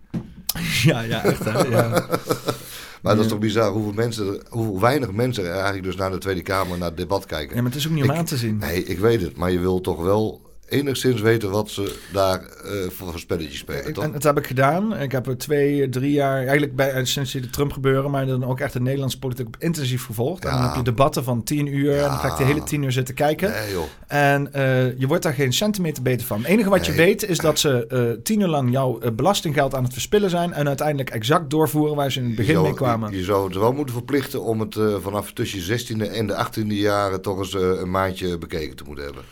ja, 0.82 1.00
ja, 1.00 1.24
echt 1.24 1.44
hè. 1.44 1.58
Ja. 1.62 1.88
Maar 3.02 3.14
dat 3.16 3.24
is 3.24 3.30
toch 3.30 3.38
bizar 3.40 3.70
hoeveel, 3.70 3.92
mensen, 3.92 4.40
hoe 4.48 4.80
weinig 4.80 5.12
mensen 5.12 5.44
er 5.44 5.52
eigenlijk 5.54 5.84
dus 5.84 5.96
naar 5.96 6.10
de 6.10 6.18
Tweede 6.18 6.42
Kamer, 6.42 6.78
naar 6.78 6.88
het 6.88 6.96
debat 6.96 7.26
kijken. 7.26 7.56
ja, 7.56 7.62
maar 7.62 7.70
het 7.70 7.80
is 7.80 7.86
ook 7.86 7.92
niet 7.92 8.04
om 8.04 8.10
Ik- 8.10 8.16
aan 8.16 8.24
te 8.24 8.36
zien. 8.36 8.56
Nee, 8.58 8.84
ik 8.84 8.98
weet 8.98 9.20
het. 9.20 9.36
Maar 9.36 9.50
je 9.50 9.58
wil 9.58 9.80
toch 9.80 10.02
wel 10.02 10.40
enigszins 10.68 11.20
weten 11.20 11.50
wat 11.50 11.70
ze 11.70 11.98
daar 12.12 12.42
eh, 12.42 12.72
voor, 12.90 13.10
voor 13.10 13.18
spelletjes 13.18 13.58
spelen, 13.58 13.92
toch? 13.92 14.04
En 14.04 14.12
dat 14.12 14.22
heb 14.22 14.38
ik 14.38 14.46
gedaan. 14.46 14.96
Ik 14.96 15.12
heb 15.12 15.26
er 15.26 15.38
twee, 15.38 15.88
drie 15.88 16.12
jaar, 16.12 16.38
eigenlijk 16.38 16.76
bij, 16.76 16.90
eh, 16.92 17.04
sinds 17.04 17.32
die 17.32 17.50
Trump 17.50 17.72
gebeuren, 17.72 18.10
maar 18.10 18.26
dan 18.26 18.44
ook 18.44 18.60
echt 18.60 18.72
de 18.72 18.80
Nederlandse 18.80 19.18
politiek 19.18 19.46
op 19.46 19.56
intensief 19.58 20.04
gevolgd. 20.04 20.44
En 20.44 20.50
dan 20.50 20.62
heb 20.62 20.74
je 20.74 20.82
debatten 20.82 21.24
van 21.24 21.42
tien 21.42 21.66
uur. 21.66 21.96
En 21.96 22.08
dan 22.08 22.18
ga 22.18 22.28
ik 22.28 22.36
de 22.36 22.44
hele 22.44 22.62
tien 22.62 22.82
uur 22.82 22.92
zitten 22.92 23.14
kijken. 23.14 23.50
Nee. 23.50 23.84
En 24.06 24.52
eh, 24.52 24.98
je 24.98 25.06
wordt 25.06 25.22
daar 25.22 25.34
geen 25.34 25.52
centimeter 25.52 26.02
beter 26.02 26.26
van. 26.26 26.38
Het 26.38 26.46
enige 26.46 26.70
wat 26.70 26.86
je 26.86 26.92
weet 26.92 27.24
is 27.28 27.38
dat 27.38 27.58
ze 27.58 28.18
tien 28.22 28.40
uur 28.40 28.48
lang 28.48 28.70
jouw 28.70 28.98
belastinggeld 29.12 29.74
aan 29.74 29.84
het 29.84 29.92
verspillen 29.92 30.30
zijn. 30.30 30.52
En 30.52 30.66
uiteindelijk 30.66 31.10
exact 31.10 31.50
doorvoeren 31.50 31.96
waar 31.96 32.12
ze 32.12 32.18
in 32.18 32.26
het 32.26 32.36
begin 32.36 32.52
zou, 32.52 32.66
mee 32.66 32.74
kwamen. 32.74 33.16
Je, 33.16 33.24
zou 33.24 33.46
het 33.46 33.56
wel 33.56 33.72
moeten 33.72 33.94
verplichten 33.94 34.42
om 34.42 34.60
het 34.60 34.76
vanaf 35.02 35.32
tussen 35.32 35.58
je 35.58 35.78
16e 35.78 36.12
en 36.12 36.26
de 36.26 36.46
18e 36.46 36.66
jaren 36.66 37.22
toch 37.22 37.38
eens 37.38 37.54
een 37.54 37.90
maandje 37.90 38.38
bekeken 38.38 38.76
te 38.76 38.84
moeten 38.86 39.04
hebben. 39.04 39.22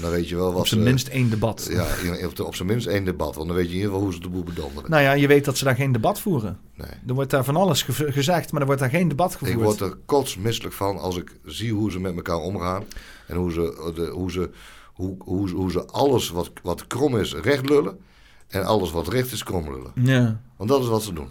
Dan 0.00 0.10
weet 0.10 0.28
je 0.28 0.36
wel 0.36 0.50
wat 0.52 0.60
op 0.60 0.66
zijn 0.66 0.80
ze- 0.80 0.86
minst 0.86 1.08
één 1.08 1.30
debat. 1.30 1.68
Ja, 1.70 1.86
op, 2.44 2.54
zijn 2.54 2.68
minst 2.68 2.86
één 2.86 3.04
debat. 3.04 3.34
Want 3.34 3.46
dan 3.48 3.56
weet 3.56 3.66
je 3.66 3.70
in 3.70 3.76
ieder 3.76 3.90
geval 3.90 4.04
hoe 4.04 4.14
ze 4.14 4.20
de 4.20 4.28
boel 4.28 4.42
bedonderen. 4.44 4.90
Nou 4.90 5.02
ja, 5.02 5.12
je 5.12 5.26
weet 5.26 5.44
dat 5.44 5.56
ze 5.56 5.64
daar 5.64 5.74
geen 5.74 5.92
debat 5.92 6.20
voeren. 6.20 6.58
Nee. 6.74 6.88
Er 7.06 7.14
wordt 7.14 7.30
daar 7.30 7.44
van 7.44 7.56
alles 7.56 7.82
ge- 7.82 8.12
gezegd, 8.12 8.52
maar 8.52 8.60
er 8.60 8.66
wordt 8.66 8.80
daar 8.82 8.90
geen 8.90 9.08
debat 9.08 9.32
gevoerd. 9.32 9.50
Ik 9.58 9.64
word 9.64 9.80
er 9.80 9.96
kotsmisselijk 10.06 10.74
van 10.74 10.98
als 10.98 11.16
ik 11.16 11.36
zie 11.44 11.72
hoe 11.72 11.90
ze 11.90 12.00
met 12.00 12.16
elkaar 12.16 12.36
omgaan. 12.38 12.84
En 13.26 13.36
hoe 13.36 13.52
ze, 13.52 13.92
de, 13.94 14.06
hoe 14.06 14.30
ze, 14.30 14.50
hoe, 14.92 15.14
hoe, 15.18 15.50
hoe 15.50 15.70
ze 15.70 15.86
alles 15.86 16.28
wat, 16.30 16.50
wat 16.62 16.86
krom 16.86 17.16
is 17.18 17.34
recht 17.34 17.68
lullen. 17.68 17.98
En 18.48 18.64
alles 18.64 18.90
wat 18.90 19.08
recht 19.08 19.32
is 19.32 19.42
krom 19.42 19.64
lullen. 19.64 19.92
Ja. 19.94 20.40
Want 20.56 20.70
dat 20.70 20.80
is 20.82 20.88
wat 20.88 21.02
ze 21.02 21.12
doen. 21.12 21.28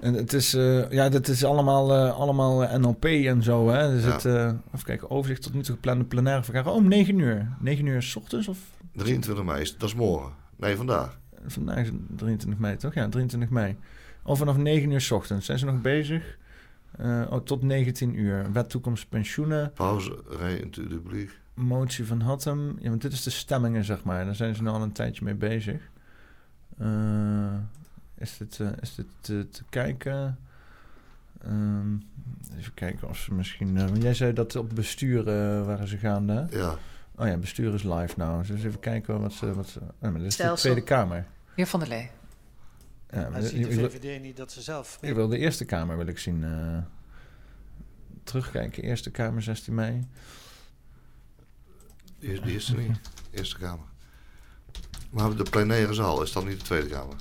En 0.00 0.14
het 0.14 0.32
is, 0.32 0.54
eh, 0.54 0.90
ja, 0.90 1.08
dat 1.08 1.28
is 1.28 1.44
allemaal, 1.44 1.92
eh, 1.94 2.18
allemaal 2.18 2.64
eh, 2.64 2.78
NLP 2.78 3.04
en 3.04 3.42
zo. 3.42 3.68
Hè. 3.68 3.82
Ja. 3.82 3.98
zit, 3.98 4.24
eh, 4.24 4.44
even 4.44 4.84
kijken, 4.84 5.10
overzicht 5.10 5.42
tot 5.42 5.54
nu 5.54 5.62
toe 5.62 5.74
geplande 5.74 6.04
plenaire 6.04 6.42
vergadering. 6.44 6.76
Oh, 6.78 6.82
om 6.84 6.88
9 6.90 7.18
uur. 7.18 7.56
9 7.60 7.86
uur 7.86 8.02
s 8.02 8.16
ochtends 8.16 8.48
of 8.48 8.58
23 8.92 9.44
mei, 9.44 9.60
is- 9.60 9.76
dat 9.78 9.88
is 9.88 9.94
morgen. 9.94 10.32
Nee, 10.56 10.76
vandaag. 10.76 11.18
vandaag 11.46 11.78
is 11.78 11.86
het 11.86 11.96
23 12.16 12.60
mei, 12.60 12.76
toch? 12.76 12.94
Ja, 12.94 13.08
23 13.08 13.50
mei. 13.50 13.76
Oh, 14.22 14.36
vanaf 14.36 14.56
9 14.56 14.90
uur 14.90 15.00
s 15.00 15.10
ochtends. 15.10 15.46
Zijn 15.46 15.58
ze 15.58 15.64
nog 15.64 15.80
bezig? 15.80 16.38
Oh, 17.00 17.36
tot 17.36 17.62
19 17.62 18.18
uur. 18.18 18.52
Wet 18.52 18.70
toekomst 18.70 19.08
pensioenen. 19.08 19.72
Pauze, 19.74 20.18
rij 20.38 20.56
into 20.56 20.82
the 20.82 20.88
publiek. 20.88 21.40
Motie 21.54 22.04
van 22.06 22.20
Hattem. 22.20 22.76
Ja, 22.80 22.88
want 22.88 23.02
dit 23.02 23.12
is 23.12 23.22
de 23.22 23.30
stemmingen, 23.30 23.84
zeg 23.84 24.04
maar. 24.04 24.24
Daar 24.24 24.34
zijn 24.34 24.54
ze 24.54 24.62
nu 24.62 24.68
al 24.68 24.82
een 24.82 24.92
tijdje 24.92 25.24
mee 25.24 25.34
bezig. 25.34 25.90
Is 28.18 28.36
dit, 28.36 28.60
eh, 28.60 28.68
is 28.80 28.94
dit 28.94 29.06
te, 29.20 29.48
te 29.50 29.62
kijken? 29.68 30.38
Ehm, 31.42 31.94
even 32.56 32.74
kijken 32.74 33.08
of 33.08 33.18
ze 33.18 33.34
misschien... 33.34 33.78
want 33.78 34.02
jij 34.02 34.14
zei 34.14 34.32
dat 34.32 34.56
op 34.56 34.74
bestuur 34.74 35.18
eh, 35.18 35.66
waren 35.66 35.88
ze 35.88 35.98
gaande. 35.98 36.46
Ja, 36.50 36.78
Oh 37.18 37.26
ja, 37.26 37.36
bestuur 37.36 37.74
is 37.74 37.82
live 37.82 38.14
nou. 38.16 38.46
Dus 38.46 38.64
even 38.64 38.80
kijken 38.80 39.20
wat 39.20 39.32
ze... 39.32 39.54
Wat 39.54 39.68
ze 39.68 39.80
oh, 39.80 39.88
maar 40.00 40.12
dit 40.12 40.22
is 40.22 40.36
de. 40.36 40.52
Tweede 40.54 40.82
Kamer. 40.82 41.26
Heer 41.54 41.66
Van 41.66 41.80
der 41.80 41.88
Lee. 41.88 42.10
Ja, 43.10 43.28
maar 43.28 43.42
ziet 43.42 43.66
de 43.66 43.90
VVD 43.90 44.22
niet 44.22 44.36
dat 44.36 44.52
ze 44.52 44.62
zelf... 44.62 44.98
ik 45.00 45.14
wil 45.14 45.28
de 45.28 45.38
Eerste 45.38 45.64
Kamer 45.64 45.96
wil 45.96 46.06
ik 46.06 46.18
zien. 46.18 46.44
eh, 46.44 46.78
terugkijken. 48.24 48.82
Eerste 48.82 49.10
Kamer, 49.10 49.42
16 49.42 49.74
mei. 49.74 50.06
die 52.18 52.32
is, 52.32 52.40
die 52.40 52.54
is 52.54 52.68
er 52.68 52.78
niet. 52.78 53.00
Eerste 53.30 53.58
Kamer. 53.58 53.86
Maar 55.10 55.36
de 55.36 55.42
plenaire 55.50 55.94
zaal, 55.94 56.22
is 56.22 56.32
dat 56.32 56.44
niet 56.46 56.58
de 56.58 56.64
Tweede 56.64 56.88
Kamer? 56.88 57.16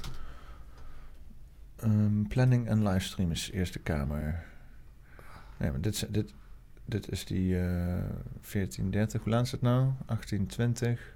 Ehm, 1.76 2.24
planning 2.24 2.68
en 2.68 2.88
livestream 2.88 3.32
is 3.32 3.52
Eerste 3.52 3.80
Kamer. 3.80 4.46
Nee, 5.58 5.72
maar 5.72 5.82
dit, 5.82 6.14
dit, 6.14 6.34
dit 6.86 7.12
is 7.12 7.26
die 7.26 7.56
eh 7.56 8.04
1430. 8.42 9.24
Hoe 9.24 9.32
laat 9.32 9.46
is 9.46 9.52
het 9.52 9.62
nou? 9.62 9.92
1820. 10.06 11.16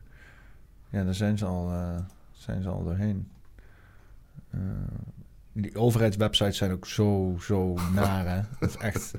Ja, 0.89 1.03
daar 1.03 1.13
zijn 1.13 1.37
ze 1.37 1.45
al, 1.45 1.71
eh, 1.71 1.99
zijn 2.31 2.61
ze 2.63 2.69
al 2.69 2.83
doorheen. 2.83 3.31
Eh, 4.49 4.59
die 5.61 5.75
overheidswebsites 5.75 6.57
zijn 6.57 6.71
ook 6.71 6.87
zo, 6.87 7.37
zo 7.41 7.77
naar, 7.93 8.27
hè. 8.27 8.41
Dat 8.59 8.69
is 8.69 8.75
echt... 8.77 9.11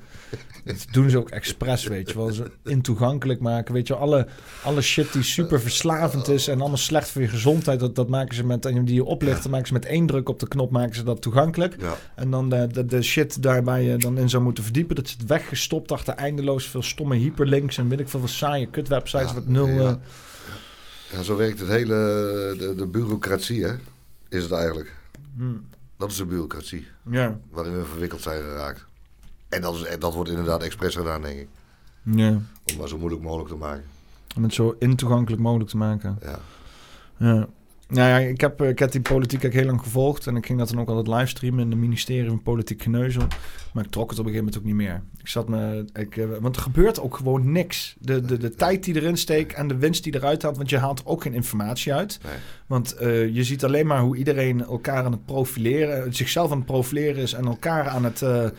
Dat 0.63 0.85
doen 0.91 1.09
ze 1.09 1.17
ook 1.17 1.29
expres, 1.29 1.87
weet 1.87 2.09
je 2.09 2.15
wel. 2.15 2.31
Zo 2.31 2.45
intoegankelijk 2.63 3.39
maken, 3.39 3.73
weet 3.73 3.87
je. 3.87 3.95
Alle, 3.95 4.27
alle 4.63 4.81
shit 4.81 5.13
die 5.13 5.23
super 5.23 5.61
verslavend 5.61 6.27
is 6.27 6.47
en 6.47 6.59
allemaal 6.59 6.77
slecht 6.77 7.09
voor 7.09 7.21
je 7.21 7.27
gezondheid... 7.27 7.79
dat, 7.79 7.95
dat 7.95 8.09
maken 8.09 8.35
ze 8.35 8.45
met... 8.45 8.65
en 8.65 8.85
die 8.85 8.95
je 8.95 9.03
oplichten, 9.03 9.49
maken 9.49 9.67
ze 9.67 9.73
met 9.73 9.85
één 9.85 10.05
druk 10.05 10.29
op 10.29 10.39
de 10.39 10.47
knop... 10.47 10.71
maken 10.71 10.95
ze 10.95 11.03
dat 11.03 11.21
toegankelijk. 11.21 11.75
Ja. 11.79 11.95
En 12.15 12.31
dan 12.31 12.49
de, 12.49 12.67
de, 12.71 12.85
de 12.85 13.01
shit 13.01 13.43
daar 13.43 13.63
waar 13.63 13.81
je 13.81 13.97
dan 13.97 14.17
in 14.17 14.29
zou 14.29 14.43
moeten 14.43 14.63
verdiepen... 14.63 14.95
dat 14.95 15.07
zit 15.07 15.25
weggestopt 15.25 15.91
achter 15.91 16.13
eindeloos 16.13 16.67
veel 16.67 16.83
stomme 16.83 17.15
hyperlinks... 17.15 17.77
en 17.77 17.89
weet 17.89 17.99
ik 17.99 18.09
veel 18.09 18.21
wat 18.21 18.29
saaie 18.29 18.67
kutwebsites... 18.67 19.27
Ja, 19.29 19.33
wat 19.33 19.47
nul... 19.47 19.67
ja. 19.67 19.89
eh, 19.89 19.95
Ja, 21.11 21.23
zo 21.23 21.35
werkt 21.35 21.59
het 21.59 21.69
hele, 21.69 21.95
de, 22.57 22.73
de 22.77 22.87
bureaucratie, 22.87 23.63
hè? 23.63 23.73
Is 24.29 24.43
het 24.43 24.51
eigenlijk. 24.51 24.95
hmm, 25.35 25.65
Dat 26.01 26.11
is 26.11 26.17
de 26.17 26.25
bureaucratie, 26.25 26.87
ja, 27.09 27.39
waarin 27.49 27.77
we 27.77 27.85
verwikkeld 27.85 28.21
zijn 28.21 28.41
geraakt. 28.41 28.85
En 29.49 29.61
dat, 29.61 29.75
is, 29.75 29.83
en 29.83 29.99
dat 29.99 30.13
wordt 30.13 30.29
inderdaad 30.29 30.63
expres 30.63 30.95
gedaan, 30.95 31.21
denk 31.21 31.39
ik. 31.39 31.47
ja. 32.03 32.29
Om 32.29 32.47
het 32.65 32.77
maar 32.77 32.87
zo 32.87 32.97
moeilijk 32.97 33.21
mogelijk 33.21 33.49
te 33.49 33.55
maken. 33.55 33.83
Om 34.35 34.43
het 34.43 34.53
zo 34.53 34.75
intoegankelijk 34.79 35.41
mogelijk 35.41 35.69
te 35.69 35.77
maken. 35.77 36.19
Ja. 36.21 36.39
Ja. 37.17 37.47
Nou 37.87 38.09
ja, 38.09 38.17
ik 38.17 38.41
heb, 38.41 38.61
ik 38.61 38.79
heb 38.79 38.91
die 38.91 39.01
politiek 39.01 39.53
heel 39.53 39.65
lang 39.65 39.81
gevolgd. 39.81 40.27
En 40.27 40.35
ik 40.35 40.45
ging 40.45 40.59
dat 40.59 40.69
dan 40.69 40.79
ook 40.79 40.87
altijd 40.87 41.07
livestreamen 41.07 41.59
in 41.63 41.69
het 41.69 41.79
ministerie 41.79 42.29
van 42.29 42.43
Politiek 42.43 42.81
Geneuzel. 42.81 43.27
Maar 43.73 43.83
ik 43.83 43.89
trok 43.91 44.09
het 44.09 44.19
op 44.19 44.25
een 44.25 44.31
gegeven 44.31 44.53
moment 44.53 44.57
ook 44.57 44.63
niet 44.63 44.87
meer. 44.87 45.01
Ik 45.17 45.27
zat 45.27 45.49
me... 45.49 45.85
Ik, 45.93 46.17
eh, 46.17 46.25
want 46.39 46.55
er 46.55 46.61
gebeurt 46.61 46.99
ook 46.99 47.15
gewoon 47.15 47.51
niks. 47.51 47.95
De, 47.99 48.21
de, 48.21 48.37
de 48.37 48.55
tijd 48.55 48.83
die 48.83 48.95
erin 48.95 49.17
steekt 49.17 49.53
en 49.53 49.67
de 49.67 49.77
winst 49.77 50.03
die 50.03 50.15
eruit 50.15 50.41
haalt. 50.41 50.57
Want 50.57 50.69
je 50.69 50.77
haalt 50.77 51.05
ook 51.05 51.21
geen 51.21 51.33
informatie 51.33 51.93
uit. 51.93 52.19
Nee. 52.23 52.33
Want 52.71 52.93
eh, 52.93 53.35
je 53.35 53.43
ziet 53.43 53.63
alleen 53.63 53.87
maar 53.87 53.99
hoe 53.99 54.17
iedereen 54.17 54.65
elkaar 54.65 55.03
aan 55.03 55.11
het 55.11 55.25
profileren... 55.25 56.13
zichzelf 56.13 56.51
aan 56.51 56.57
het 56.57 56.65
profileren 56.65 57.21
is 57.21 57.33
en 57.33 57.45
elkaar 57.45 57.87
aan 57.87 58.03
het, 58.03 58.21
eh, 58.21 58.45
eh, 58.45 58.51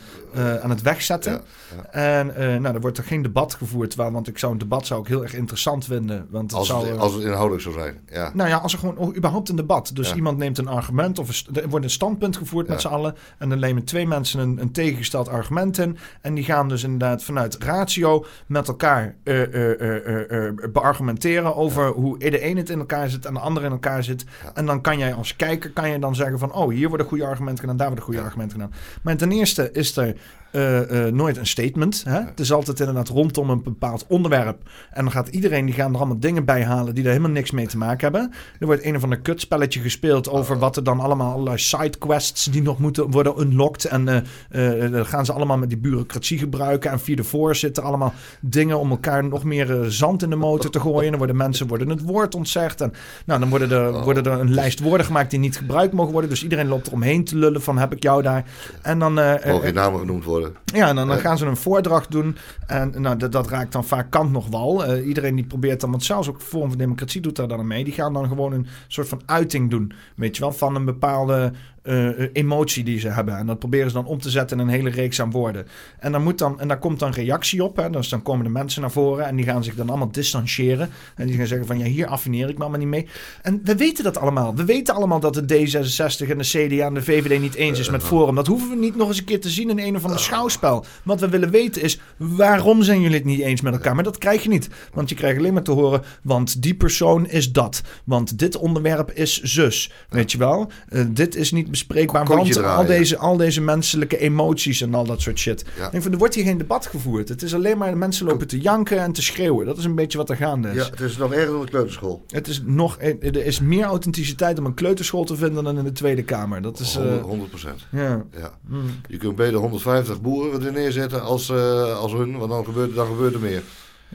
aan 0.57 0.71
het 0.71 0.83
wegzetten. 0.83 1.33
Ja, 1.33 1.41
ja. 1.77 1.91
En 1.91 2.35
eh, 2.37 2.61
nou, 2.61 2.75
er 2.75 2.81
wordt 2.81 2.99
er 2.99 3.05
geen 3.05 3.23
debat 3.23 3.55
gevoerd. 3.55 3.95
Waar, 3.95 4.13
want 4.13 4.29
ik 4.29 4.39
zou 4.39 4.53
een 4.53 4.59
debat 4.59 4.87
zou 4.87 5.01
ik 5.01 5.07
heel 5.07 5.23
erg 5.23 5.35
interessant 5.35 5.85
vinden. 5.85 6.27
Want 6.31 6.51
het 6.51 6.59
Als, 6.59 6.69
zou, 6.69 6.87
het, 6.87 6.95
eh, 6.97 7.01
als 7.03 7.15
het 7.15 7.23
inhoudelijk 7.23 7.63
zou 7.63 7.75
zijn. 7.75 8.01
Ja. 8.13 8.31
nou 8.35 8.49
ja, 8.49 8.57
als 8.57 8.73
er 8.73 8.79
gewoon 8.79 9.17
überhaupt 9.17 9.49
een 9.49 9.57
debat. 9.57 9.91
Dus 9.95 10.09
Ja. 10.09 10.15
iemand 10.15 10.39
neemt 10.39 10.59
een 10.59 10.69
argument 10.69 11.19
of 11.19 11.29
een 11.47 11.55
er 11.63 11.69
wordt 11.69 11.85
een 11.85 11.91
standpunt 11.91 12.37
gevoerd 12.37 12.69
met 12.69 12.81
z'n 12.81 12.89
allen. 12.89 13.15
En 13.39 13.49
dan 13.49 13.59
nemen 13.59 13.85
twee 13.85 14.07
mensen 14.07 14.41
een, 14.41 14.59
een 14.61 14.73
tegengesteld 14.73 15.29
argument 15.29 15.79
in. 15.79 15.97
En 16.21 16.35
die 16.35 16.45
gaan 16.45 16.69
dus 16.69 16.83
inderdaad 16.83 17.25
vanuit 17.25 17.57
ratio 17.59 18.25
met 18.47 18.69
elkaar 18.69 19.15
eh, 19.25 19.43
eh, 19.43 19.81
eh, 19.81 20.07
eh, 20.07 20.47
eh, 20.49 20.55
beargumenteren 20.73 21.57
over 21.57 21.87
hoe 21.89 22.19
de 22.19 22.45
een 22.45 22.57
het 22.57 22.71
in 22.71 22.79
elkaar 22.79 23.11
zit 23.11 23.27
en 23.27 23.35
de 23.35 23.41
ander 23.41 23.65
in 23.65 23.71
elkaar 23.71 24.02
zit. 24.03 24.25
En 24.55 24.67
dan 24.67 24.81
kan 24.81 24.99
jij 24.99 25.15
als 25.15 25.37
kijker 25.37 25.71
kan 25.71 25.91
je 25.91 25.99
dan 25.99 26.15
zeggen 26.15 26.39
van 26.39 26.53
oh, 26.53 26.71
hier 26.71 26.89
worden 26.89 27.07
goede 27.07 27.25
argumenten 27.25 27.59
gedaan, 27.59 27.77
daar 27.77 27.87
worden 27.87 28.05
goede 28.05 28.21
argumenten 28.21 28.61
gedaan. 28.61 28.75
Maar 29.03 29.17
ten 29.17 29.33
eerste 29.33 29.73
is 29.73 29.97
er 29.97 30.17
eh, 30.53 31.07
eh, 31.07 31.15
nooit 31.15 31.37
een 31.37 31.47
statement. 31.47 32.03
Hè? 32.09 32.21
Het 32.21 32.41
is 32.41 32.53
altijd 32.53 32.81
inderdaad 32.81 33.09
rondom 33.09 33.51
een 33.51 33.63
bepaald 33.63 34.05
onderwerp. 34.09 34.63
En 34.91 35.03
dan 35.03 35.13
gaat 35.13 35.29
iedereen, 35.29 35.67
die 35.67 35.75
gaan 35.75 35.93
er 35.93 35.99
allemaal 35.99 36.19
dingen 36.19 36.45
bij 36.45 36.65
halen 36.65 36.95
die 36.95 37.05
er 37.05 37.11
helemaal 37.11 37.31
niks 37.31 37.51
mee 37.51 37.67
te 37.67 37.77
maken 37.77 38.01
hebben. 38.01 38.33
Er 38.59 38.67
wordt 38.67 38.85
een 38.85 38.97
of 38.97 39.03
ander 39.03 39.21
kutspelletje 39.21 39.81
gespeeld 39.81 40.29
over 40.29 40.59
wat 40.59 40.77
er 40.77 40.85
dan 40.85 41.01
allemaal 41.01 41.33
allerlei 41.33 41.59
sidequests 41.59 42.45
die 42.45 42.63
nog 42.63 42.79
moeten 42.79 43.11
worden 43.11 43.41
unlocked. 43.41 43.85
En 43.85 44.09
eh, 44.09 44.91
dan 44.91 45.07
gaan 45.07 45.25
ze 45.25 45.33
allemaal 45.33 45.59
met 45.59 45.69
die 45.69 45.79
bureaucratie 45.79 46.39
gebruiken. 46.39 46.91
En 46.91 47.01
via 47.01 47.17
de 47.17 47.25
voorzitter 47.25 47.83
allemaal 47.83 48.13
dingen 48.41 48.79
om 48.79 48.91
elkaar 48.91 49.25
nog 49.25 49.45
meer 49.45 49.85
zand 49.89 50.23
in 50.23 50.31
de 50.31 50.37
motor 50.37 50.71
te 50.71 50.81
gooien. 50.81 51.09
Dan 51.09 51.19
worden 51.19 51.37
mensen 51.37 51.67
worden 51.67 51.89
het 51.89 52.03
woord 52.03 52.35
ontzegd. 52.35 52.81
En 52.81 52.93
nou, 53.27 53.41
dan 53.41 53.49
worden 53.49 53.71
er, 53.71 54.03
worden 54.05 54.25
er 54.25 54.41
een 54.41 54.55
lijst 54.55 54.81
woorden 54.81 55.07
gemaakt 55.07 55.31
die 55.31 55.39
niet 55.39 55.57
gebruikt 55.57 55.93
mogen 55.93 56.13
worden. 56.13 56.31
Dus 56.31 56.43
iedereen 56.43 56.69
loopt 56.69 56.87
eromheen 56.87 57.25
te 57.25 57.37
lullen 57.37 57.63
van 57.63 57.79
heb 57.79 57.93
ik 57.93 58.03
jou 58.03 58.23
daar. 58.23 58.45
En 58.83 58.99
dan, 58.99 59.15
Mogen 59.15 59.61
geen 59.61 59.75
namen 59.75 60.01
genoemd 60.01 60.25
worden. 60.25 60.42
Ja, 60.65 60.89
en 60.89 60.97
dan, 60.97 61.07
dan 61.07 61.17
Ja. 61.17 61.23
gaan 61.23 61.39
ze 61.39 61.47
een 61.47 61.57
voordracht 61.57 62.11
doen. 62.11 62.37
En 62.67 62.95
nou, 62.97 63.17
dat, 63.17 63.33
dat 63.33 63.49
raakt 63.49 63.73
dan 63.73 63.85
vaak 63.85 64.11
kant 64.11 64.33
nog 64.33 64.47
wal. 64.49 64.85
Eh, 64.85 65.07
iedereen 65.07 65.35
die 65.37 65.45
probeert 65.45 65.81
dan, 65.81 65.91
want 65.91 66.05
zelfs 66.05 66.29
ook 66.29 66.41
Vorm 66.41 66.69
van 66.69 66.79
Democratie 66.79 67.21
doet 67.21 67.37
daar 67.37 67.49
dan 67.49 67.67
mee. 67.67 67.85
Die 67.85 67.93
gaan 67.93 68.13
dan 68.13 68.29
gewoon 68.29 68.53
een 68.53 68.67
soort 68.89 69.09
van 69.09 69.23
uiting 69.27 69.71
doen. 69.71 69.93
Weet 70.17 70.37
je 70.37 70.43
wel, 70.43 70.53
van 70.53 70.75
een 70.75 70.85
bepaalde 70.85 71.53
eh, 71.83 72.09
emotie 72.33 72.85
die 72.85 72.99
ze 72.99 73.09
hebben. 73.09 73.37
En 73.37 73.47
dat 73.47 73.59
proberen 73.59 73.89
ze 73.89 73.95
dan 73.95 74.07
om 74.07 74.21
te 74.21 74.31
zetten 74.31 74.61
in 74.61 74.67
een 74.67 74.73
hele 74.73 74.91
reeks 74.91 75.21
aan 75.21 75.31
woorden. 75.31 75.67
En, 75.99 76.13
dan 76.13 76.23
moet 76.23 76.39
dan, 76.39 76.61
en 76.61 76.69
daar 76.69 76.79
komt 76.79 76.99
dan 76.99 77.13
reactie 77.13 77.65
op. 77.65 77.77
Hè. 77.77 77.91
Dus 77.91 78.09
dan 78.09 78.23
komen 78.23 78.45
de 78.45 78.51
mensen 78.51 78.81
naar 78.81 78.91
voren 78.91 79.27
en 79.27 79.37
die 79.37 79.45
gaan 79.45 79.65
zich 79.65 79.75
dan 79.75 79.89
allemaal 79.89 80.13
distancieren. 80.13 80.91
En 81.17 81.27
die 81.27 81.37
gaan 81.37 81.47
zeggen 81.47 81.67
van, 81.67 81.79
ja, 81.79 81.85
hier 81.85 82.07
affineer 82.07 82.49
ik 82.49 82.55
me 82.55 82.61
allemaal 82.61 82.79
niet 82.79 82.89
mee. 82.89 83.07
En 83.43 83.61
we 83.65 83.77
weten 83.77 84.05
dat 84.05 84.19
allemaal. 84.19 84.55
We 84.55 84.65
weten 84.65 84.95
allemaal 84.95 85.21
dat 85.21 85.35
de 85.35 85.43
D66 85.43 86.31
en 86.31 86.39
de 86.39 86.45
CDA 86.45 86.87
en 86.87 86.95
de 86.95 87.03
VVD 87.03 87.41
niet 87.41 87.55
eens 87.55 87.79
is 87.79 87.91
met 87.91 88.03
Forum. 88.03 88.35
Dat 88.35 88.47
hoeven 88.47 88.69
we 88.69 88.77
niet 88.77 88.97
nog 88.97 89.09
eens 89.09 89.19
een 89.19 89.25
keer 89.25 89.41
te 89.41 89.49
zien 89.49 89.71
in 89.71 89.79
een 89.79 89.97
of 89.97 90.05
ander 90.05 90.21
schouwspel. 90.21 90.85
Wat 91.03 91.21
we 91.21 91.29
willen 91.29 91.51
weten 91.51 91.83
is, 91.83 92.01
waarom 92.17 92.83
zijn 92.83 93.01
jullie 93.01 93.17
het 93.17 93.27
niet 93.27 93.41
eens 93.41 93.61
met 93.61 93.73
elkaar? 93.73 93.95
Maar 93.95 94.05
dat 94.05 94.19
krijg 94.19 94.43
je 94.43 94.49
niet. 94.49 94.69
Want 94.93 95.09
je 95.09 95.15
krijgt 95.15 95.39
alleen 95.39 95.53
maar 95.53 95.63
te 95.63 95.71
horen, 95.71 96.03
want 96.23 96.63
die 96.63 96.75
persoon 96.75 97.29
is 97.29 97.53
dat. 97.53 97.83
Want 98.05 98.39
dit 98.39 98.57
onderwerp 98.57 99.11
is 99.11 99.43
zus. 99.43 99.93
Weet 100.09 100.33
je 100.33 100.39
wel? 100.39 100.71
Eh, 100.89 101.05
dit 101.09 101.37
is 101.37 101.53
niet 101.53 101.71
bespreekbaar, 101.73 102.25
want 102.25 102.57
al 102.67 102.87
deze, 102.87 103.17
al 103.19 103.37
deze 103.37 103.61
menselijke 103.61 104.19
emoties 104.19 104.81
en 104.81 104.95
al 104.95 105.05
dat 105.05 105.21
soort 105.21 105.39
shit. 105.39 105.65
Ja. 105.79 105.85
Ik 105.87 105.91
denk 105.91 106.03
van, 106.03 106.13
er 106.13 106.19
wordt 106.19 106.35
hier 106.35 106.45
geen 106.45 106.59
debat 106.59 106.87
gevoerd. 106.87 107.29
Het 107.29 107.43
is 107.43 107.55
alleen 107.55 107.79
maar 107.79 107.97
mensen 107.97 108.27
lopen 108.27 108.47
te 108.47 108.61
janken 108.61 108.99
en 108.99 109.13
te 109.13 109.23
schreeuwen. 109.23 109.67
Dat 109.67 109.79
is 109.79 109.85
een 109.85 109.95
beetje 109.95 110.19
wat 110.19 110.31
er 110.31 110.37
gaande 110.37 110.69
is. 110.69 110.75
Ja, 110.75 110.91
het 110.91 111.01
is 111.01 111.17
nog 111.17 111.33
erger 111.33 111.53
dan 111.53 111.61
de 111.61 111.71
kleuterschool. 111.71 112.25
Het 112.29 112.49
is 112.49 112.63
nog, 112.65 112.97
er 113.01 113.37
is 113.47 113.61
meer 113.61 113.85
authenticiteit 113.85 114.59
om 114.59 114.67
een 114.67 114.75
kleuterschool 114.75 115.25
te 115.25 115.37
vinden 115.37 115.65
dan 115.65 115.79
in 115.79 115.85
de 115.85 115.93
Tweede 115.93 116.23
Kamer. 116.23 116.63
Dat 116.63 116.79
is. 116.79 116.97
eh, 116.97 117.23
100 117.23 117.51
procent. 117.51 117.87
ja. 117.91 118.25
Ja. 118.39 118.59
Mm. 118.67 118.83
Je 119.09 119.17
kunt 119.17 119.37
beter 119.37 119.59
150 119.59 120.21
boeren 120.21 120.65
er 120.67 120.73
neerzetten 120.73 121.23
als, 121.23 121.51
eh, 121.51 121.99
als 121.99 122.13
hun, 122.13 122.39
want 122.39 122.51
dan 122.51 122.65
gebeurt, 122.65 122.95
dan 122.95 123.07
gebeurt 123.07 123.35
er 123.35 123.41
meer. 123.41 123.63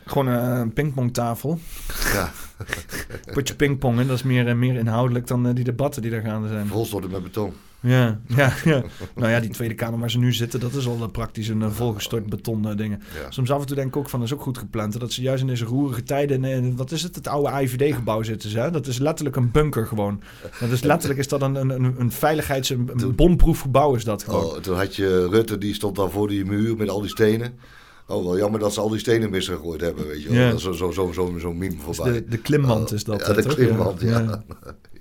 Gewoon 0.05 0.27
eh, 0.29 0.59
een 0.59 0.73
pingpongtafel. 0.73 1.59
Ja, 2.13 2.31
Potje 3.33 3.55
pingpongen, 3.55 4.07
dat 4.07 4.15
is 4.15 4.23
meer, 4.23 4.47
eh, 4.47 4.55
meer 4.55 4.75
inhoudelijk 4.75 5.27
dan 5.27 5.47
eh, 5.47 5.55
die 5.55 5.63
debatten 5.63 6.01
die 6.01 6.11
daar 6.11 6.21
gaande 6.21 6.47
zijn. 6.47 6.67
volstorten 6.67 7.11
met 7.11 7.23
beton. 7.23 7.53
Ja, 7.79 8.19
ja, 8.27 8.53
ja. 8.63 8.83
Nou 9.15 9.31
ja, 9.31 9.39
die 9.39 9.49
Tweede 9.49 9.73
Kamer 9.73 9.99
waar 9.99 10.11
ze 10.11 10.17
nu 10.17 10.33
zitten, 10.33 10.59
dat 10.59 10.73
is 10.73 10.87
al 10.87 10.97
eh, 11.01 11.11
praktisch 11.11 11.47
een 11.47 11.71
volgestort 11.71 12.25
beton 12.25 12.75
dingen. 12.75 13.01
Ja. 13.13 13.31
Soms 13.31 13.51
af 13.51 13.59
en 13.61 13.67
toe 13.67 13.75
denk 13.75 13.87
ik 13.87 13.97
ook 13.97 14.09
van, 14.09 14.19
dat 14.19 14.27
is 14.27 14.33
ook 14.33 14.41
goed 14.41 14.57
gepland. 14.57 14.99
Dat 14.99 15.11
ze 15.11 15.21
juist 15.21 15.41
in 15.41 15.47
deze 15.47 15.65
roerige 15.65 16.03
tijden, 16.03 16.43
in, 16.43 16.75
wat 16.75 16.91
is 16.91 17.03
het, 17.03 17.15
het 17.15 17.27
oude 17.27 17.49
AIVD-gebouw 17.49 18.23
zitten 18.23 18.49
ze. 18.49 18.59
Hè? 18.59 18.71
Dat 18.71 18.87
is 18.87 18.97
letterlijk 18.97 19.35
een 19.35 19.51
bunker 19.51 19.87
gewoon. 19.87 20.21
Dat 20.59 20.69
is 20.69 20.83
letterlijk 20.83 21.19
is 21.19 21.27
dat 21.27 21.41
een, 21.41 21.55
een, 21.55 21.95
een, 21.99 22.11
veiligheids, 22.11 22.69
een, 22.69 23.15
bomproef 23.15 23.59
gebouw 23.59 23.95
is 23.95 24.03
dat 24.03 24.23
gewoon. 24.23 24.45
Oh, 24.45 24.57
toen 24.57 24.75
had 24.75 24.95
je 24.95 25.27
Rutte, 25.29 25.57
die 25.57 25.73
stond 25.73 25.95
dan 25.95 26.11
voor 26.11 26.27
die 26.27 26.45
muur 26.45 26.77
met 26.77 26.89
al 26.89 27.01
die 27.01 27.09
stenen. 27.09 27.53
Oh, 28.07 28.23
wel 28.25 28.37
jammer 28.37 28.59
dat 28.59 28.73
ze 28.73 28.79
al 28.79 28.89
die 28.89 28.99
stenen 28.99 29.29
misgegooid 29.29 29.81
hebben, 29.81 30.07
weet 30.07 30.21
je 30.23 30.29
wel. 30.29 30.37
Ja. 30.37 30.45
Dat 30.49 30.57
is 30.57 30.63
Zo, 30.63 30.71
zo, 30.71 30.91
zo, 30.91 31.11
zo, 31.11 31.35
zo'n 31.39 31.57
meme 31.57 31.75
Dus 31.75 31.83
voorbij. 31.83 32.13
de, 32.13 32.27
de 32.27 32.37
klimmand 32.37 32.89
Oh, 32.89 32.95
is 32.95 33.03
dat. 33.03 33.25
Ja, 33.27 33.33
de 33.33 33.41
toch? 33.41 33.53
klimmand, 33.55 34.01
ja. 34.01 34.07
ja. 34.19 34.43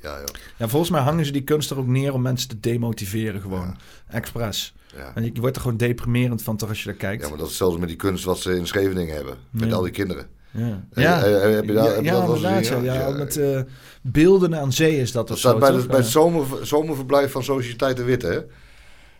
Ja. 0.03 0.19
Ja, 0.59 0.69
volgens 0.69 0.91
mij 0.91 1.01
hangen 1.01 1.25
ze 1.27 1.33
die 1.33 1.43
kunst 1.45 1.71
er 1.71 1.79
ook 1.79 1.87
neer 1.87 2.13
om 2.13 2.23
mensen 2.23 2.49
te 2.49 2.61
demotiveren 2.61 3.41
gewoon. 3.41 3.77
Expres. 4.09 4.75
Ja. 4.97 5.13
En 5.15 5.25
je, 5.25 5.33
wordt 5.41 5.57
er 5.57 5.63
gewoon 5.63 5.77
deprimerend 5.77 6.43
van 6.43 6.57
toch 6.57 6.69
als 6.69 6.79
je 6.79 6.85
daar 6.85 6.95
kijkt. 6.99 7.23
ja, 7.23 7.29
maar 7.29 7.39
dat 7.39 7.49
is 7.49 7.57
zelfs 7.57 7.77
met 7.79 7.89
die 7.89 7.97
kunst 7.97 8.25
wat 8.25 8.39
ze 8.39 8.57
in 8.57 8.67
Scheveningen 8.67 9.15
hebben. 9.15 9.37
Met 9.51 9.69
Ja. 9.69 9.75
al 9.75 9.83
die 9.83 9.91
kinderen. 9.93 10.27
Ja, 10.51 10.85
ja. 10.95 11.19
heb 11.21 11.65
je 11.65 11.73
daar- 11.73 11.85
ja, 11.85 11.91
heb 11.95 12.05
je 12.05 12.11
ja, 12.11 12.27
dat 12.27 12.37
inderdaad. 12.77 13.17
met 13.17 13.37
eh, 13.37 13.61
beelden 14.03 14.61
aan 14.61 14.73
zee 14.73 14.97
is 15.01 15.13
dat 15.13 15.27
Dat 15.29 15.37
of 15.37 15.39
staat 15.43 15.53
zo, 15.53 15.59
bij, 15.59 15.71
toch? 15.71 15.81
de, 15.81 15.87
bij 15.87 15.97
het 15.99 16.07
zomer, 16.07 16.47
zomerverblijf 16.63 17.33
van 17.33 17.43
Sociëteit 17.45 17.97
de 17.97 18.05
Witte, 18.05 18.27
hè? 18.27 18.41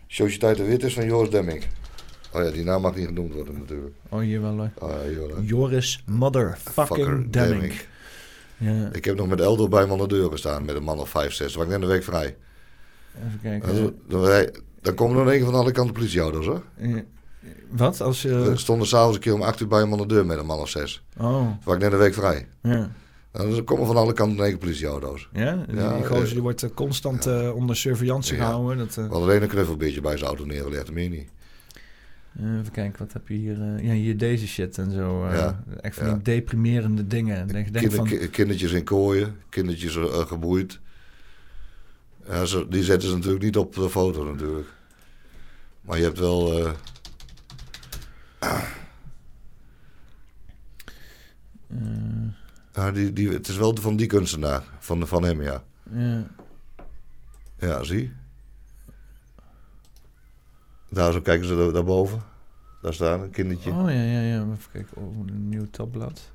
Sociëteit 0.07 0.57
de 0.57 0.65
Witte 0.65 0.87
is 0.87 0.95
van 0.95 1.07
Joris 1.07 1.31
Demming. 1.31 1.65
Oh 2.37 2.45
ja, 2.45 2.51
die 2.51 2.65
naam 2.65 2.83
mag 2.83 2.95
niet 2.95 3.07
genoemd 3.07 3.35
worden 3.35 3.59
natuurlijk. 3.59 3.95
Oh, 4.09 4.21
hier 4.21 4.41
wel. 4.41 4.57
hoor. 4.57 4.71
Oh, 4.79 4.91
ja, 5.05 5.11
Joris. 5.11 5.37
Joris 5.49 6.03
motherfucking 6.07 7.31
Demming. 7.31 7.73
Ja, 8.57 8.89
Ik 8.93 9.05
heb 9.05 9.17
nog 9.17 9.29
met 9.29 9.41
Eldo 9.41 9.69
bij 9.69 9.87
me 9.87 9.93
aan 9.93 9.99
de 9.99 10.09
deur 10.09 10.31
gestaan 10.31 10.65
met 10.65 10.77
een 10.77 10.83
man 10.83 10.99
of 10.99 11.09
vijf, 11.09 11.33
zes. 11.33 11.53
Toen 11.53 11.57
was 11.65 11.73
ik 11.73 11.79
net 11.79 11.89
een 11.89 11.95
week 11.95 12.05
vrij. 12.05 12.37
even 13.27 13.41
kijken. 13.43 13.75
Dan, 13.75 13.95
dan, 14.23 14.47
dan 14.81 14.95
komen 14.95 15.17
er 15.23 15.29
één 15.29 15.37
keer 15.37 15.51
van 15.51 15.55
alle 15.61 15.73
kanten 15.73 15.95
politieauto's, 15.95 16.47
hoor. 16.47 16.63
Eh, 16.77 16.95
Wat? 17.71 18.01
Als 18.01 18.23
je... 18.23 18.31
Er 18.51 18.59
stonden 18.59 18.87
s'avonds 18.87 19.15
een 19.17 19.23
keer 19.23 19.35
om 19.35 19.43
acht 19.43 19.61
uur 19.61 19.69
bij 19.69 19.79
hem 19.81 19.93
aan 19.93 19.99
de 19.99 20.07
deur 20.07 20.27
met 20.27 20.39
een 20.39 20.47
man 20.47 20.59
of 20.59 20.69
zes. 20.69 21.03
Oh, 21.19 21.47
was 21.65 21.75
ik 21.75 21.81
net 21.81 21.93
een 21.93 21.99
week 21.99 22.15
vrij. 22.15 22.47
ja. 22.63 22.91
Dan 23.33 23.65
komen 23.65 23.87
van 23.87 23.97
alle 23.97 24.13
kanten 24.13 24.37
keer 24.37 24.59
politieauto's. 24.59 25.29
Ja, 25.33 25.65
die, 25.69 25.77
Ja, 25.77 25.95
die 25.97 26.05
gozer 26.07 26.25
eh, 26.27 26.31
die 26.33 26.43
wordt 26.43 26.63
eh, 26.63 26.71
constant 26.75 27.27
eh, 27.27 27.55
onder 27.55 27.77
surveillance 27.77 28.35
Ja. 28.37 28.45
gehouden. 28.45 28.79
Dat, 28.79 28.89
eh, 28.89 28.95
We 28.95 29.01
hadden 29.01 29.21
alleen 29.23 29.43
een 29.43 29.49
knuffelbeertje 29.49 30.01
bij 30.01 30.17
zijn 30.17 30.29
auto 30.29 30.45
neergelegd, 30.45 30.93
meer 30.93 31.09
niet. 31.09 31.29
Eh, 32.41 32.59
even 32.59 32.71
kijken, 32.73 32.99
wat 32.99 33.13
heb 33.13 33.29
je 33.29 33.35
hier? 33.35 33.63
eh, 33.63 33.85
ja, 33.85 33.93
hier 33.93 34.17
deze 34.17 34.47
shit 34.47 34.79
en 34.79 34.91
zo. 34.91 35.25
eh, 35.27 35.35
Ja, 35.35 35.63
Echt 35.81 35.97
van 35.97 36.07
ja. 36.07 36.13
die 36.15 36.23
deprimerende 36.23 37.07
dingen. 37.07 37.37
En 37.37 37.47
denk, 37.47 37.73
denk 37.73 37.89
Kinder- 37.89 38.09
van, 38.09 38.19
ki- 38.19 38.29
kindertjes 38.31 38.73
in 38.73 38.85
kooien, 38.85 39.37
kindertjes 39.49 39.97
geboeid. 40.27 40.81
Ja, 42.27 42.45
zo, 42.45 42.69
die 42.69 42.83
zetten 42.85 43.09
ze 43.09 43.15
natuurlijk 43.15 43.45
niet 43.45 43.57
op 43.57 43.75
de 43.75 43.91
foto 43.91 44.25
natuurlijk. 44.33 44.69
Maar 45.81 45.97
je 45.99 46.05
hebt 46.05 46.19
wel... 46.19 46.75
ja, 52.75 52.91
die, 52.93 53.13
die, 53.13 53.29
het 53.31 53.49
is 53.49 53.57
wel 53.57 53.77
van 53.81 53.97
die 53.97 54.07
kunstenaar, 54.07 54.63
van, 54.79 55.07
van 55.07 55.23
hem, 55.25 55.43
ja. 55.43 55.65
ja. 55.93 56.27
Ja, 57.59 57.83
zie. 57.83 58.13
Daar 60.97 61.13
zo 61.13 61.21
kijken 61.21 61.47
ze 61.47 61.57
daar- 61.57 61.73
daarboven. 61.73 62.21
Daar 62.83 62.95
staan 62.95 63.21
een 63.21 63.31
kindertje. 63.31 63.71
Oh 63.71 63.91
ja, 63.91 64.03
ja, 64.03 64.21
ja. 64.21 64.41
Even 64.43 64.71
kijken, 64.73 64.97
oh, 64.97 65.17
een 65.27 65.49
nieuw 65.49 65.67
tabblad. 65.71 66.31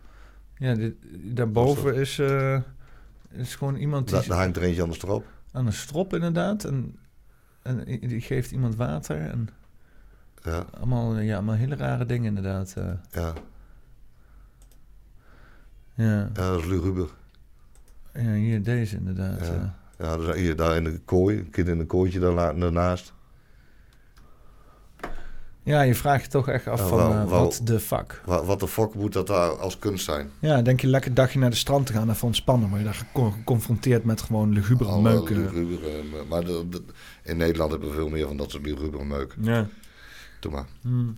Ja, 0.58 0.74
dit, 0.76 0.94
daarboven 1.36 1.96
is, 1.96 2.20
eh, 2.20 2.60
is 3.30 3.56
gewoon 3.56 3.76
iemand 3.76 4.08
die 4.08 4.16
Daar, 4.16 4.28
daar 4.28 4.38
hangt 4.38 4.58
er 4.58 4.64
eentje 4.64 4.82
aan 4.82 4.90
de 4.90 4.96
strop. 4.96 5.26
aan 5.52 5.66
een 5.66 5.74
strop 5.74 6.14
inderdaad. 6.14 6.64
En, 6.64 6.96
en 7.64 7.84
die 7.86 8.22
geeft 8.22 8.52
iemand 8.52 8.76
water. 8.76 9.18
En 9.22 9.48
Ja, 10.44 10.66
allemaal, 10.78 11.20
ja, 11.20 11.34
allemaal 11.36 11.56
hele 11.56 11.76
rare 11.76 12.06
dingen 12.06 12.26
inderdaad. 12.28 12.74
eh. 12.78 12.84
ja. 13.12 13.34
ja. 15.94 16.04
ja, 16.06 16.30
dat 16.34 16.60
is 16.60 16.66
luguber. 16.66 17.10
ja, 18.14 18.34
hier 18.34 18.64
deze 18.64 18.96
inderdaad. 18.98 19.40
Ja. 19.48 19.54
Ja. 19.54 19.76
Ja, 19.98 20.18
dus 20.18 20.36
hier, 20.36 20.56
daar 20.56 20.76
in 20.76 20.84
de 20.84 21.00
kooi, 21.06 21.38
een 21.38 21.50
kind 21.50 21.68
in 21.68 21.80
een 21.80 21.88
kooitje 21.88 22.20
daarna- 22.20 22.54
daarnaast. 22.54 23.14
Ja, 25.64 25.82
je 25.82 25.96
vraagt 25.96 26.24
je 26.24 26.30
toch 26.30 26.48
echt 26.48 26.68
af 26.68 26.88
van, 26.90 27.00
eh, 27.12 27.30
wat 27.30 27.62
de 27.64 27.80
fuck. 27.80 28.22
Wat, 28.26 28.60
de 28.60 28.68
fuck 28.68 28.94
moet 28.94 29.14
dat 29.14 29.28
daar 29.28 29.50
als 29.50 29.80
kunst 29.80 30.06
zijn? 30.06 30.30
Ja, 30.40 30.62
denk 30.62 30.82
je 30.82 30.88
lekker 30.88 31.14
dagje 31.14 31.40
naar 31.40 31.50
de 31.50 31.56
strand 31.56 31.86
te 31.86 31.94
gaan 31.94 32.10
even 32.10 32.28
ontspannen. 32.28 32.70
Maar 32.70 32.80
je 32.80 32.86
daar 32.86 32.94
gecon- 32.94 33.32
geconfronteerd 33.34 34.04
met 34.04 34.22
gewoon 34.22 34.54
lugubere 34.54 34.90
Alle 34.90 35.02
meuken. 35.02 35.36
lugubere 35.38 36.04
maar 36.30 36.44
de- 36.46 36.66
de- 36.70 36.84
in 37.24 37.38
Nederland 37.38 37.72
hebben 37.72 37.90
we 37.90 37.96
veel 37.96 38.10
meer 38.10 38.28
van 38.28 38.38
dat 38.38 38.52
soort 38.52 38.66
lugubere 38.66 39.04
meuk. 39.06 39.36
Ja. 39.42 39.68
Doe 40.40 40.52
maar. 40.52 40.66
Hmm. 40.82 41.14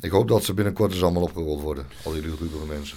Ik 0.00 0.10
hoop 0.10 0.28
dat 0.28 0.44
ze 0.44 0.54
binnenkort 0.54 0.92
eens 0.92 1.02
allemaal 1.02 1.22
opgerold 1.22 1.60
worden. 1.60 1.84
Al 2.04 2.12
die 2.12 2.22
lugubere 2.22 2.66
mensen. 2.66 2.96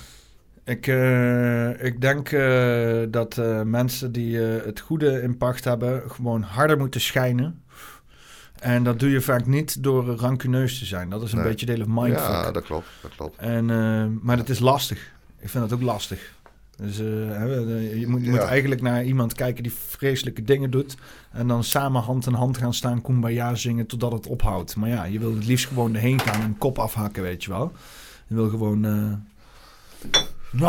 Ik, 0.65 0.87
eh, 0.87 1.83
ik 1.85 2.01
denk 2.01 2.31
eh, 2.31 3.01
dat 3.09 3.41
mensen 3.65 4.11
die 4.11 4.37
het 4.37 4.79
goede 4.79 5.21
in 5.21 5.37
pacht 5.37 5.63
hebben, 5.63 6.03
gewoon 6.11 6.41
harder 6.41 6.77
moeten 6.77 7.01
schijnen. 7.01 7.63
En 8.61 8.83
dat 8.83 8.99
doe 8.99 9.09
je 9.09 9.21
vaak 9.21 9.45
niet 9.45 9.83
door 9.83 10.05
rancuneus 10.05 10.79
te 10.79 10.85
zijn. 10.85 11.09
Dat 11.09 11.21
is 11.21 11.31
een 11.31 11.37
Nee. 11.39 11.47
beetje 11.47 11.65
deel 11.65 11.81
of 11.81 11.87
mindfuck. 11.87 12.17
Ja, 12.27 12.51
dat 12.51 12.63
klopt. 12.63 12.87
Dat 13.01 13.11
klopt. 13.15 13.37
En, 13.37 13.69
eh, 13.69 14.05
maar 14.21 14.37
het 14.37 14.49
is 14.49 14.59
lastig. 14.59 15.11
Ik 15.39 15.49
vind 15.49 15.69
dat 15.69 15.79
ook 15.79 15.85
lastig. 15.85 16.33
Dus 16.75 16.99
eh, 16.99 17.05
je 17.99 18.05
moet, 18.07 18.23
je 18.23 18.29
moet 18.29 18.39
eigenlijk 18.39 18.81
naar 18.81 19.03
iemand 19.03 19.33
kijken 19.33 19.63
die 19.63 19.73
vreselijke 19.73 20.43
dingen 20.43 20.69
doet. 20.71 20.95
En 21.31 21.47
dan 21.47 21.63
samen 21.63 22.01
hand 22.01 22.25
in 22.25 22.33
hand 22.33 22.57
gaan 22.57 22.73
staan, 22.73 23.01
kumbaya 23.01 23.55
zingen 23.55 23.85
totdat 23.85 24.11
het 24.11 24.27
ophoudt. 24.27 24.75
Maar 24.75 24.89
ja, 24.89 25.03
je 25.03 25.19
wil 25.19 25.35
het 25.35 25.45
liefst 25.45 25.67
gewoon 25.67 25.95
erheen 25.95 26.19
gaan 26.19 26.39
en 26.41 26.45
een 26.47 26.57
kop 26.57 26.79
afhakken, 26.79 27.23
weet 27.23 27.43
je 27.43 27.49
wel. 27.49 27.71
Je 28.27 28.35
wil 28.35 28.49
gewoon... 28.49 28.85
eh, 28.85 29.13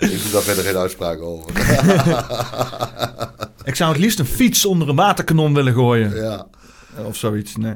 Ik 0.00 0.22
doe 0.22 0.30
daar 0.32 0.42
verder 0.42 0.64
geen 0.64 0.76
uitspraak 0.76 1.20
over. 1.20 1.50
Ik 3.64 3.74
zou 3.74 3.92
het 3.92 4.00
liefst 4.00 4.18
een 4.18 4.26
fiets 4.26 4.64
onder 4.66 4.88
een 4.88 4.96
waterkanon 4.96 5.54
willen 5.54 5.72
gooien. 5.74 6.16
ja. 6.16 6.46
Of 7.06 7.16
zoiets. 7.16 7.56
Nee. 7.56 7.74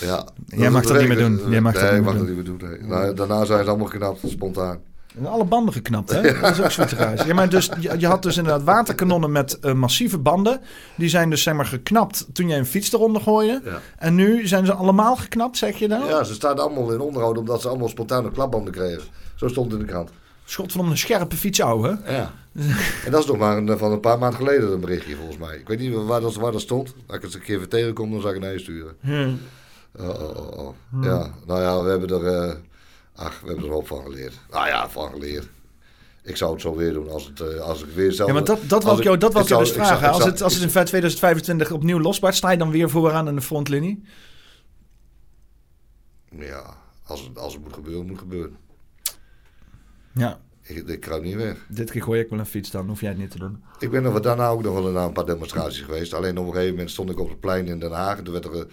ja. 0.00 0.26
Jij 0.46 0.70
mag 0.70 0.82
dat 0.82 0.98
niet 0.98 1.08
meer 1.08 1.16
doen. 1.16 1.40
Jij 1.50 1.60
mag 1.60 1.72
dat 1.72 1.82
nee, 1.82 1.90
niet 1.90 2.00
ik 2.00 2.06
mag 2.06 2.16
dat 2.16 2.26
niet 2.26 2.34
meer 2.34 2.44
doen. 2.44 2.88
nee. 2.88 3.12
Daarna 3.12 3.44
zijn 3.44 3.64
ze 3.64 3.70
allemaal 3.70 3.88
knapt, 3.88 4.20
spontaan. 4.26 4.78
En 5.18 5.26
Alle 5.26 5.44
banden 5.44 5.74
geknapt, 5.74 6.10
hè? 6.12 6.40
Dat 6.40 6.50
is 6.50 6.60
ook 6.60 6.70
zoiets 6.70 6.92
raars. 6.92 7.22
Ja, 7.22 7.34
maar 7.34 7.48
dus, 7.48 7.70
je, 7.80 7.94
je 7.98 8.06
had 8.06 8.22
dus 8.22 8.36
inderdaad 8.36 8.62
waterkanonnen 8.64 9.32
met 9.32 9.58
eh, 9.58 9.72
massieve 9.72 10.18
banden. 10.18 10.60
Die 10.94 11.08
zijn 11.08 11.30
dus 11.30 11.42
zeg 11.42 11.54
maar 11.54 11.66
geknapt 11.66 12.26
toen 12.32 12.48
jij 12.48 12.58
een 12.58 12.66
fiets 12.66 12.92
eronder 12.92 13.22
gooide. 13.22 13.60
Ja. 13.64 13.80
En 13.98 14.14
nu 14.14 14.46
zijn 14.46 14.66
ze 14.66 14.72
allemaal 14.74 15.16
geknapt, 15.16 15.56
zeg 15.56 15.76
je 15.78 15.86
nou? 15.86 16.06
Ja, 16.06 16.24
ze 16.24 16.34
staan 16.34 16.58
allemaal 16.58 16.92
in 16.92 17.00
onderhoud 17.00 17.38
omdat 17.38 17.60
ze 17.60 17.68
allemaal 17.68 17.88
spontane 17.88 18.30
klapbanden 18.30 18.72
kregen. 18.72 19.02
Zo 19.34 19.48
stond 19.48 19.70
het 19.70 19.80
in 19.80 19.86
de 19.86 19.92
krant. 19.92 20.10
Schot 20.44 20.72
van 20.72 20.90
een 20.90 20.98
scherpe 20.98 21.36
fiets, 21.36 21.60
ouwe. 21.60 21.98
Ja. 22.06 22.30
en 23.04 23.10
dat 23.10 23.20
is 23.20 23.26
nog 23.26 23.36
maar 23.36 23.56
een, 23.56 23.78
van 23.78 23.92
een 23.92 24.00
paar 24.00 24.18
maanden 24.18 24.38
geleden 24.38 24.72
een 24.72 24.80
berichtje 24.80 25.16
volgens 25.16 25.38
mij. 25.38 25.56
Ik 25.56 25.68
weet 25.68 25.78
niet 25.78 25.94
waar 25.94 26.20
dat, 26.20 26.34
waar 26.34 26.52
dat 26.52 26.60
stond. 26.60 26.94
Als 27.06 27.16
ik 27.16 27.22
het 27.22 27.34
een 27.34 27.40
keer 27.40 27.58
weer 27.58 27.68
tegenkom, 27.68 28.10
dan 28.10 28.20
zal 28.20 28.28
ik 28.30 28.34
het 28.36 28.44
naar 28.44 28.52
je 28.52 28.58
sturen. 28.58 28.96
Oh, 30.00 30.08
oh, 30.08 30.36
oh, 30.36 30.58
oh. 30.58 30.74
Ja, 31.02 31.30
nou 31.46 31.60
ja, 31.60 31.82
we 31.82 31.90
hebben 31.90 32.08
er... 32.08 32.26
eh, 32.48 32.54
ach, 33.14 33.40
we 33.40 33.46
hebben 33.46 33.64
er 33.66 33.72
ook 33.72 33.86
van 33.86 34.02
geleerd. 34.02 34.34
Nou 34.50 34.66
ja, 34.66 34.88
van 34.88 35.10
geleerd. 35.10 35.48
Ik 36.22 36.36
zou 36.36 36.52
het 36.52 36.60
zo 36.60 36.74
weer 36.74 36.92
doen 36.92 37.10
als, 37.10 37.24
het, 37.26 37.40
eh, 37.40 37.60
als 37.60 37.82
ik 37.84 37.90
weer 37.94 38.12
zelf... 38.12 38.28
Ja, 38.28 38.34
maar 38.34 38.44
dat, 38.44 38.58
dat 38.66 38.98
ik 38.98 39.02
jou, 39.04 39.18
dat 39.18 39.32
wil 39.32 39.42
ik 39.42 39.48
dus 39.48 39.56
zou- 39.56 39.72
vragen. 39.74 39.88
zou- 39.98 40.00
ik 40.00 40.06
als, 40.08 40.18
zou- 40.18 40.30
het, 40.30 40.42
als 40.42 40.54
het 40.54 40.62
in 40.62 40.70
vet 40.70 40.86
2025 40.86 41.70
opnieuw 41.70 42.00
losbaart, 42.00 42.34
sta 42.34 42.50
je 42.50 42.56
dan 42.58 42.70
weer 42.70 42.90
vooraan 42.90 43.28
aan 43.28 43.34
de 43.34 43.40
frontlinie? 43.40 44.04
Ja, 46.38 46.76
als 47.06 47.20
het, 47.20 47.38
als 47.38 47.52
het 47.52 47.62
moet 47.62 47.72
gebeuren, 47.72 48.00
moet 48.02 48.10
het 48.10 48.20
gebeuren. 48.20 48.56
Ja, 50.14 50.40
Ik, 50.62 50.88
ik 50.88 51.00
kruip 51.00 51.22
niet 51.22 51.34
weg. 51.34 51.66
dit 51.68 51.90
keer 51.90 52.02
gooi 52.02 52.20
ik 52.20 52.28
wel 52.30 52.38
een 52.38 52.46
fiets 52.46 52.70
dan, 52.70 52.88
hoef 52.88 53.00
jij 53.00 53.08
het 53.10 53.18
niet 53.18 53.30
te 53.30 53.38
doen. 53.38 53.62
Ik 53.78 53.90
ben 53.90 54.04
er 54.04 54.22
daarna 54.22 54.48
ook 54.48 54.62
nog 54.62 54.74
wel 54.74 54.90
naar 54.90 55.06
een 55.06 55.12
paar 55.12 55.26
demonstraties 55.26 55.80
geweest. 55.80 56.14
Alleen 56.14 56.38
op 56.38 56.46
een 56.46 56.52
gegeven 56.52 56.70
moment 56.74 56.90
stond 56.90 57.10
ik 57.10 57.18
op 57.20 57.28
het 57.28 57.40
plein 57.40 57.66
in 57.66 57.78
Den 57.78 57.92
Haag. 57.92 58.18
En 58.18 58.24
toen, 58.24 58.32
werd 58.32 58.44
er, 58.44 58.54
eh, 58.54 58.64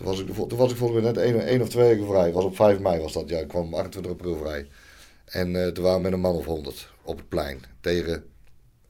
toen, 0.00 0.08
was, 0.08 0.20
ik, 0.20 0.48
toen 0.48 0.58
was 0.58 0.70
ik 0.70 0.76
volgens 0.76 1.02
mij 1.02 1.12
net 1.12 1.42
één, 1.44 1.60
of 1.60 1.68
twee 1.68 1.88
weken 1.88 2.06
vrij. 2.06 2.32
Was 2.32 2.44
op 2.44 2.56
5 2.56 2.78
mei 2.78 3.00
was 3.00 3.12
dat. 3.12 3.28
Ja, 3.28 3.38
ik 3.38 3.48
kwam 3.48 3.66
op 3.66 3.74
28 3.74 4.12
april 4.12 4.36
vrij. 4.36 4.68
En 5.24 5.64
eh, 5.64 5.68
toen 5.68 5.84
waren 5.84 5.98
we 5.98 6.04
met 6.04 6.12
een 6.12 6.20
man 6.20 6.34
of 6.34 6.44
100 6.44 6.92
op 7.02 7.16
het 7.16 7.28
plein. 7.28 7.62
Tegen 7.80 8.24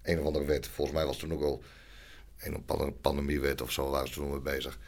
een 0.03 0.21
of 0.21 0.27
andere 0.27 0.45
wet. 0.45 0.67
Volgens 0.67 0.97
mij 0.97 1.07
was 1.07 1.17
toen 1.17 1.33
ook 1.33 1.43
al 1.43 1.63
een 2.39 2.65
pan- 2.65 2.95
pandemiewet 3.01 3.63
of 3.63 3.71
zo. 3.71 3.91
Waren 3.91 4.09
ze 4.09 4.15
toen 4.15 4.31
mee 4.31 4.41
bezig. 4.41 4.79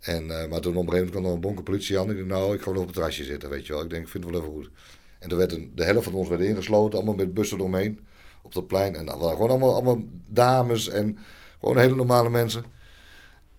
En, 0.00 0.40
eh, 0.40 0.48
maar 0.48 0.60
toen 0.60 0.76
op 0.76 0.86
een 0.86 0.92
gegeven 0.92 0.92
moment 0.92 1.10
kwam 1.10 1.24
er 1.24 1.30
een 1.30 1.40
bonke 1.40 1.62
politie 1.62 1.98
aan. 1.98 2.10
Ik 2.10 2.16
dacht, 2.16 2.28
nou, 2.28 2.54
ik 2.54 2.62
ga 2.62 2.70
nog 2.70 2.78
op 2.80 2.86
het 2.86 2.94
terrasje 2.94 3.24
zitten, 3.24 3.50
weet 3.50 3.66
je 3.66 3.72
wel. 3.72 3.82
Ik 3.82 3.90
denk, 3.90 4.02
ik 4.02 4.08
vind 4.08 4.24
het 4.24 4.32
wel 4.32 4.42
even 4.42 4.54
goed. 4.54 4.70
En 5.18 5.28
toen 5.28 5.38
werd 5.38 5.52
een, 5.52 5.72
de 5.74 5.84
helft 5.84 6.04
van 6.04 6.14
ons 6.14 6.28
werd 6.28 6.40
ingesloten. 6.40 6.98
Allemaal 6.98 7.14
met 7.14 7.34
bussen 7.34 7.58
eromheen. 7.58 8.06
Op 8.42 8.54
dat 8.54 8.66
plein. 8.66 8.96
En 8.96 9.06
dat 9.06 9.18
waren 9.18 9.36
gewoon 9.36 9.50
allemaal, 9.50 9.74
allemaal 9.74 10.02
dames 10.26 10.88
en 10.88 11.18
gewoon 11.60 11.78
hele 11.78 11.94
normale 11.94 12.30
mensen. 12.30 12.64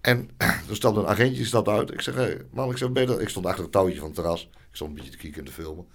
En 0.08 0.30
er 0.70 0.76
stapte 0.76 1.00
een 1.00 1.08
agentje 1.08 1.36
die 1.36 1.46
stapt 1.46 1.68
uit. 1.68 1.92
Ik 1.92 2.02
zeg, 2.02 2.16
hé, 2.16 2.22
hey, 2.22 2.42
man, 2.52 2.70
ik, 2.70 2.78
zeg, 2.78 2.92
ben 2.92 3.22
ik 3.22 3.30
stond 3.30 3.46
achter 3.46 3.64
het 3.64 3.72
touwtje 3.72 3.98
van 3.98 4.08
het 4.08 4.16
terras. 4.16 4.50
Ik 4.54 4.76
stond 4.76 4.90
een 4.90 4.96
beetje 4.96 5.12
te 5.12 5.18
kijken 5.18 5.40
en 5.40 5.46
te 5.46 5.52
filmen. 5.52 5.86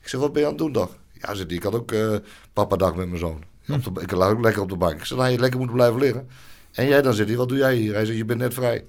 Ik 0.00 0.08
zeg, 0.08 0.20
wat 0.20 0.32
ben 0.32 0.40
je 0.40 0.46
aan 0.46 0.54
het 0.54 0.62
doen 0.62 0.72
dan? 0.72 0.88
Ja, 1.12 1.34
zit 1.34 1.52
ik 1.52 1.62
had 1.62 1.74
ook 1.74 1.92
eh 1.92 2.16
papa 2.52 2.76
dag 2.76 2.94
met 2.94 3.06
mijn 3.06 3.18
zoon. 3.18 3.44
Op 3.68 3.94
de, 3.94 4.00
ik 4.00 4.10
lag 4.10 4.30
ook 4.30 4.40
lekker 4.40 4.62
op 4.62 4.68
de 4.68 4.76
bank. 4.76 4.98
Ik 4.98 5.04
zeg, 5.04 5.18
nou, 5.18 5.30
je 5.30 5.38
lekker 5.38 5.60
moet 5.60 5.72
blijven 5.72 6.00
liggen. 6.00 6.28
En 6.72 6.88
jij 6.88 7.02
dan 7.02 7.14
zit 7.14 7.28
hij, 7.28 7.36
wat 7.36 7.48
doe 7.48 7.58
jij 7.58 7.74
hier? 7.74 7.94
Hij 7.94 8.04
zegt, 8.04 8.18
je 8.18 8.24
bent 8.24 8.38
net 8.38 8.54
vrij. 8.54 8.84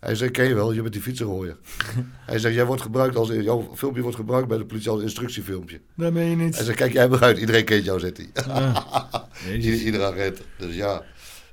Hij 0.00 0.14
zegt, 0.14 0.32
ken 0.32 0.48
je 0.48 0.54
wel, 0.54 0.72
je 0.72 0.80
bent 0.80 0.92
die 0.92 1.02
fietsenrooier. 1.02 1.56
hij 2.30 2.38
zegt, 2.38 2.54
jij 2.54 2.66
wordt 2.66 2.82
gebruikt 2.82 3.16
als, 3.16 3.28
jouw 3.28 3.70
filmpje 3.74 4.02
wordt 4.02 4.16
gebruikt 4.16 4.48
bij 4.48 4.58
de 4.58 4.66
politie 4.66 4.90
als 4.90 5.02
instructiefilmpje. 5.02 5.80
Dat 5.94 6.12
ben 6.12 6.24
je 6.24 6.36
niet. 6.36 6.56
Hij 6.56 6.64
zegt, 6.64 6.78
kijk 6.78 6.92
jij 6.92 7.08
maar 7.08 7.22
uit, 7.22 7.38
iedereen 7.38 7.64
kent 7.64 7.84
jou, 7.84 8.00
zegt 8.00 8.16
hij. 8.34 9.56
Ieder, 9.58 9.80
iedere 9.80 10.04
agent. 10.04 10.40
Dus 10.58 10.74
ja, 10.74 11.02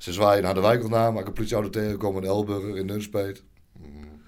ze 0.06 0.14
zwaaien 0.14 0.44
naar 0.44 0.54
de 0.54 0.62
wijkelnaam, 0.62 1.12
maar 1.14 1.22
ik 1.22 1.28
een 1.28 1.34
politieauto 1.34 1.70
tegenkomen 1.70 2.22
in 2.24 2.28
Elburger, 2.30 2.78
in 2.78 2.86
Nunspeet. 2.86 3.44
Mm. 3.80 4.22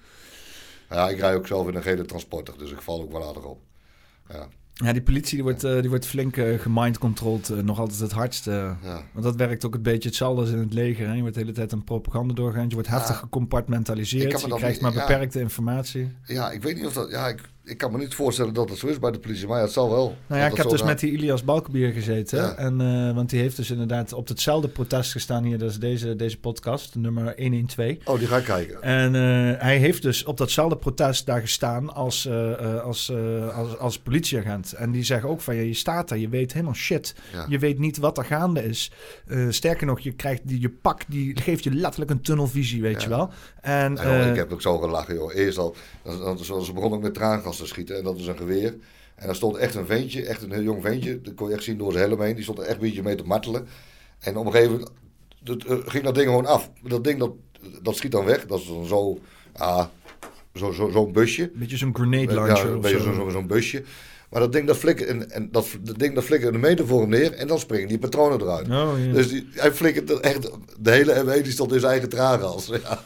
Ja, 0.90 1.08
ik 1.08 1.18
rij 1.18 1.34
ook 1.34 1.46
zelf 1.46 1.68
in 1.68 1.74
een 1.74 1.82
gele 1.82 2.04
transporter, 2.04 2.58
dus 2.58 2.70
ik 2.70 2.80
val 2.82 3.02
ook 3.02 3.12
wel 3.12 3.26
aardig 3.28 3.44
op. 3.44 3.60
Ja, 4.28 4.48
Ja, 4.74 4.92
die 4.92 5.02
politie 5.02 5.34
die 5.34 5.42
wordt, 5.42 5.64
eh, 5.64 5.80
die 5.80 5.88
wordt 5.88 6.06
flink 6.06 6.36
uh, 6.36 6.58
gemindcontrolled. 6.60 7.48
eh, 7.50 7.56
nog 7.58 7.78
altijd 7.78 8.00
het 8.00 8.12
hardste. 8.12 8.50
ja. 8.82 9.02
Want 9.12 9.24
dat 9.24 9.36
werkt 9.36 9.64
ook 9.64 9.74
een 9.74 9.82
beetje 9.82 10.08
hetzelfde 10.08 10.40
als 10.40 10.50
in 10.50 10.58
het 10.58 10.72
leger. 10.72 11.06
Hè? 11.06 11.12
Je 11.14 11.20
wordt 11.20 11.34
de 11.34 11.40
hele 11.40 11.52
tijd 11.52 11.72
een 11.72 11.84
propaganda 11.84 12.34
doorgaan. 12.34 12.68
Je 12.68 12.74
wordt 12.74 12.88
heftig 12.88 13.14
Ja. 13.14 13.20
gecompartmentaliseerd. 13.20 14.22
Je 14.22 14.28
krijgt 14.48 14.62
niet- 14.72 14.80
maar 14.80 14.92
ja. 14.92 15.06
beperkte 15.06 15.40
informatie. 15.40 16.12
ja, 16.24 16.50
ik 16.50 16.62
weet 16.62 16.76
niet 16.76 16.86
of 16.86 16.92
dat... 16.92 17.10
Ja, 17.10 17.28
ik, 17.28 17.40
ik 17.68 17.78
kan 17.78 17.92
me 17.92 17.98
niet 17.98 18.14
voorstellen 18.14 18.54
dat 18.54 18.68
het 18.68 18.78
zo 18.78 18.86
is 18.86 18.98
bij 18.98 19.10
de 19.10 19.18
politie, 19.18 19.46
maar 19.46 19.56
ja, 19.56 19.62
het 19.62 19.72
zal 19.72 19.90
wel. 19.90 20.16
Nou 20.26 20.40
ja, 20.40 20.46
ik 20.46 20.56
heb 20.56 20.68
dus 20.68 20.78
gaat. 20.78 20.88
met 20.88 20.98
die 21.00 21.12
Ilias 21.12 21.44
Balkenbier 21.44 21.92
gezeten. 21.92 22.38
Ja. 22.38 22.54
En, 22.54 22.80
eh, 22.80 23.14
want 23.14 23.30
die 23.30 23.40
heeft 23.40 23.56
dus 23.56 23.70
inderdaad 23.70 24.12
op 24.12 24.28
hetzelfde 24.28 24.68
protest 24.68 25.12
gestaan 25.12 25.44
hier. 25.44 25.58
Dat 25.58 25.70
is 25.70 25.78
deze, 25.78 26.16
deze 26.16 26.38
podcast, 26.38 26.94
nummer 26.94 27.34
112. 27.36 27.96
Oh, 28.04 28.18
die 28.18 28.26
ga 28.28 28.36
ik 28.36 28.44
kijken. 28.44 28.82
En 28.82 29.14
eh, 29.14 29.62
hij 29.62 29.76
heeft 29.76 30.02
dus 30.02 30.24
op 30.24 30.36
datzelfde 30.36 30.76
protest 30.76 31.26
daar 31.26 31.40
gestaan 31.40 31.94
als, 31.94 32.26
eh, 32.26 32.80
als, 32.82 33.12
als, 33.54 33.78
als 33.78 33.98
politieagent. 33.98 34.72
En 34.72 34.90
die 34.90 35.04
zeggen 35.04 35.28
ook 35.28 35.40
van, 35.40 35.54
ja, 35.54 35.62
je 35.62 35.74
staat 35.74 36.08
daar, 36.08 36.18
je 36.18 36.28
weet 36.28 36.52
helemaal 36.52 36.74
shit. 36.74 37.14
Ja. 37.32 37.46
Je 37.48 37.58
weet 37.58 37.78
niet 37.78 37.98
wat 37.98 38.18
er 38.18 38.24
gaande 38.24 38.64
is. 38.64 38.92
Sterker 39.48 39.86
nog, 39.86 40.00
je 40.00 40.12
krijgt 40.12 40.40
die, 40.44 40.60
je 40.60 40.70
pak, 40.70 41.02
die 41.08 41.40
geeft 41.40 41.64
je 41.64 41.74
letterlijk 41.74 42.10
een 42.10 42.20
tunnelvisie, 42.20 42.82
weet 42.82 42.96
Ja. 42.96 43.02
je 43.02 43.08
wel. 43.08 43.30
En, 43.60 43.94
joh, 43.94 44.26
ik 44.26 44.36
heb 44.36 44.52
ook 44.52 44.62
zo 44.62 44.78
gelachen, 44.78 45.14
joh. 45.14 45.34
Eerst 45.34 45.58
al, 45.58 45.76
dan, 46.02 46.38
dan, 46.46 46.64
ze 46.64 46.72
begon 46.72 46.92
ook 46.92 47.02
met 47.02 47.14
traangas 47.14 47.57
te 47.58 47.66
schieten 47.66 47.96
en 47.96 48.04
dat 48.04 48.16
is 48.18 48.26
een 48.26 48.36
geweer. 48.36 48.76
En 49.14 49.26
daar 49.26 49.34
stond 49.34 49.56
echt 49.56 49.74
een 49.74 49.86
ventje, 49.86 50.26
echt 50.26 50.42
een 50.42 50.52
heel 50.52 50.62
jong 50.62 50.82
ventje. 50.82 51.20
Dat 51.20 51.34
kon 51.34 51.48
je 51.48 51.54
echt 51.54 51.64
zien 51.64 51.78
door 51.78 51.92
zijn 51.92 52.08
helm 52.08 52.20
heen. 52.22 52.34
Die 52.34 52.42
stond 52.42 52.58
er 52.58 52.64
echt 52.64 52.74
een 52.74 52.80
beetje 52.80 53.02
mee 53.02 53.14
te 53.14 53.22
martelen. 53.24 53.66
En 54.18 54.36
op 54.36 54.46
een 54.46 54.52
gegeven 54.52 54.72
moment 54.72 54.90
dat, 55.42 55.64
eh, 55.64 55.76
ging 55.86 56.04
dat 56.04 56.14
ding 56.14 56.26
gewoon 56.26 56.46
af. 56.46 56.70
Dat 56.82 57.04
ding, 57.04 57.18
dat, 57.18 57.30
dat 57.82 57.96
schiet 57.96 58.12
dan 58.12 58.24
weg. 58.24 58.46
Dat 58.46 58.58
is 58.60 58.66
dan 58.66 58.84
zo, 58.86 59.18
ah, 59.52 59.86
zo, 60.54 60.72
zo, 60.72 60.90
zo'n 60.90 61.12
busje. 61.12 61.50
beetje 61.54 61.76
zo'n 61.76 61.94
grenade 61.94 62.34
Ja, 62.34 62.34
launcher 62.34 62.68
een 62.68 62.76
of 62.76 62.82
beetje 62.82 62.98
zo. 62.98 63.04
zo'n 63.04 63.14
zo, 63.14 63.28
zo'n 63.30 63.46
busje. 63.46 63.84
Maar 64.30 64.40
dat 64.40 64.52
ding 64.52 64.66
dat 64.66 64.76
flikkert, 64.76 65.08
en, 65.08 65.30
en 65.30 65.48
dat, 65.50 65.66
dat 65.80 65.98
ding 65.98 66.14
dat 66.14 66.24
flikkert 66.24 66.54
een 66.54 66.60
meter 66.60 66.86
voor 66.86 67.00
hem 67.00 67.08
neer. 67.08 67.32
En 67.32 67.46
dan 67.46 67.58
springen 67.58 67.88
die 67.88 67.98
patronen 67.98 68.40
eruit. 68.40 68.68
Oh, 68.68 69.06
ja. 69.06 69.12
Dus 69.12 69.28
die, 69.28 69.48
hij 69.52 69.72
flikkert 69.72 70.10
er 70.10 70.20
echt, 70.20 70.50
de 70.78 70.90
hele 70.90 71.24
ME 71.24 71.40
die 71.40 71.52
stond 71.52 71.72
in 71.72 71.80
zijn 71.80 71.92
eigen 71.92 72.08
traangas. 72.08 72.70
Ja. 72.82 73.00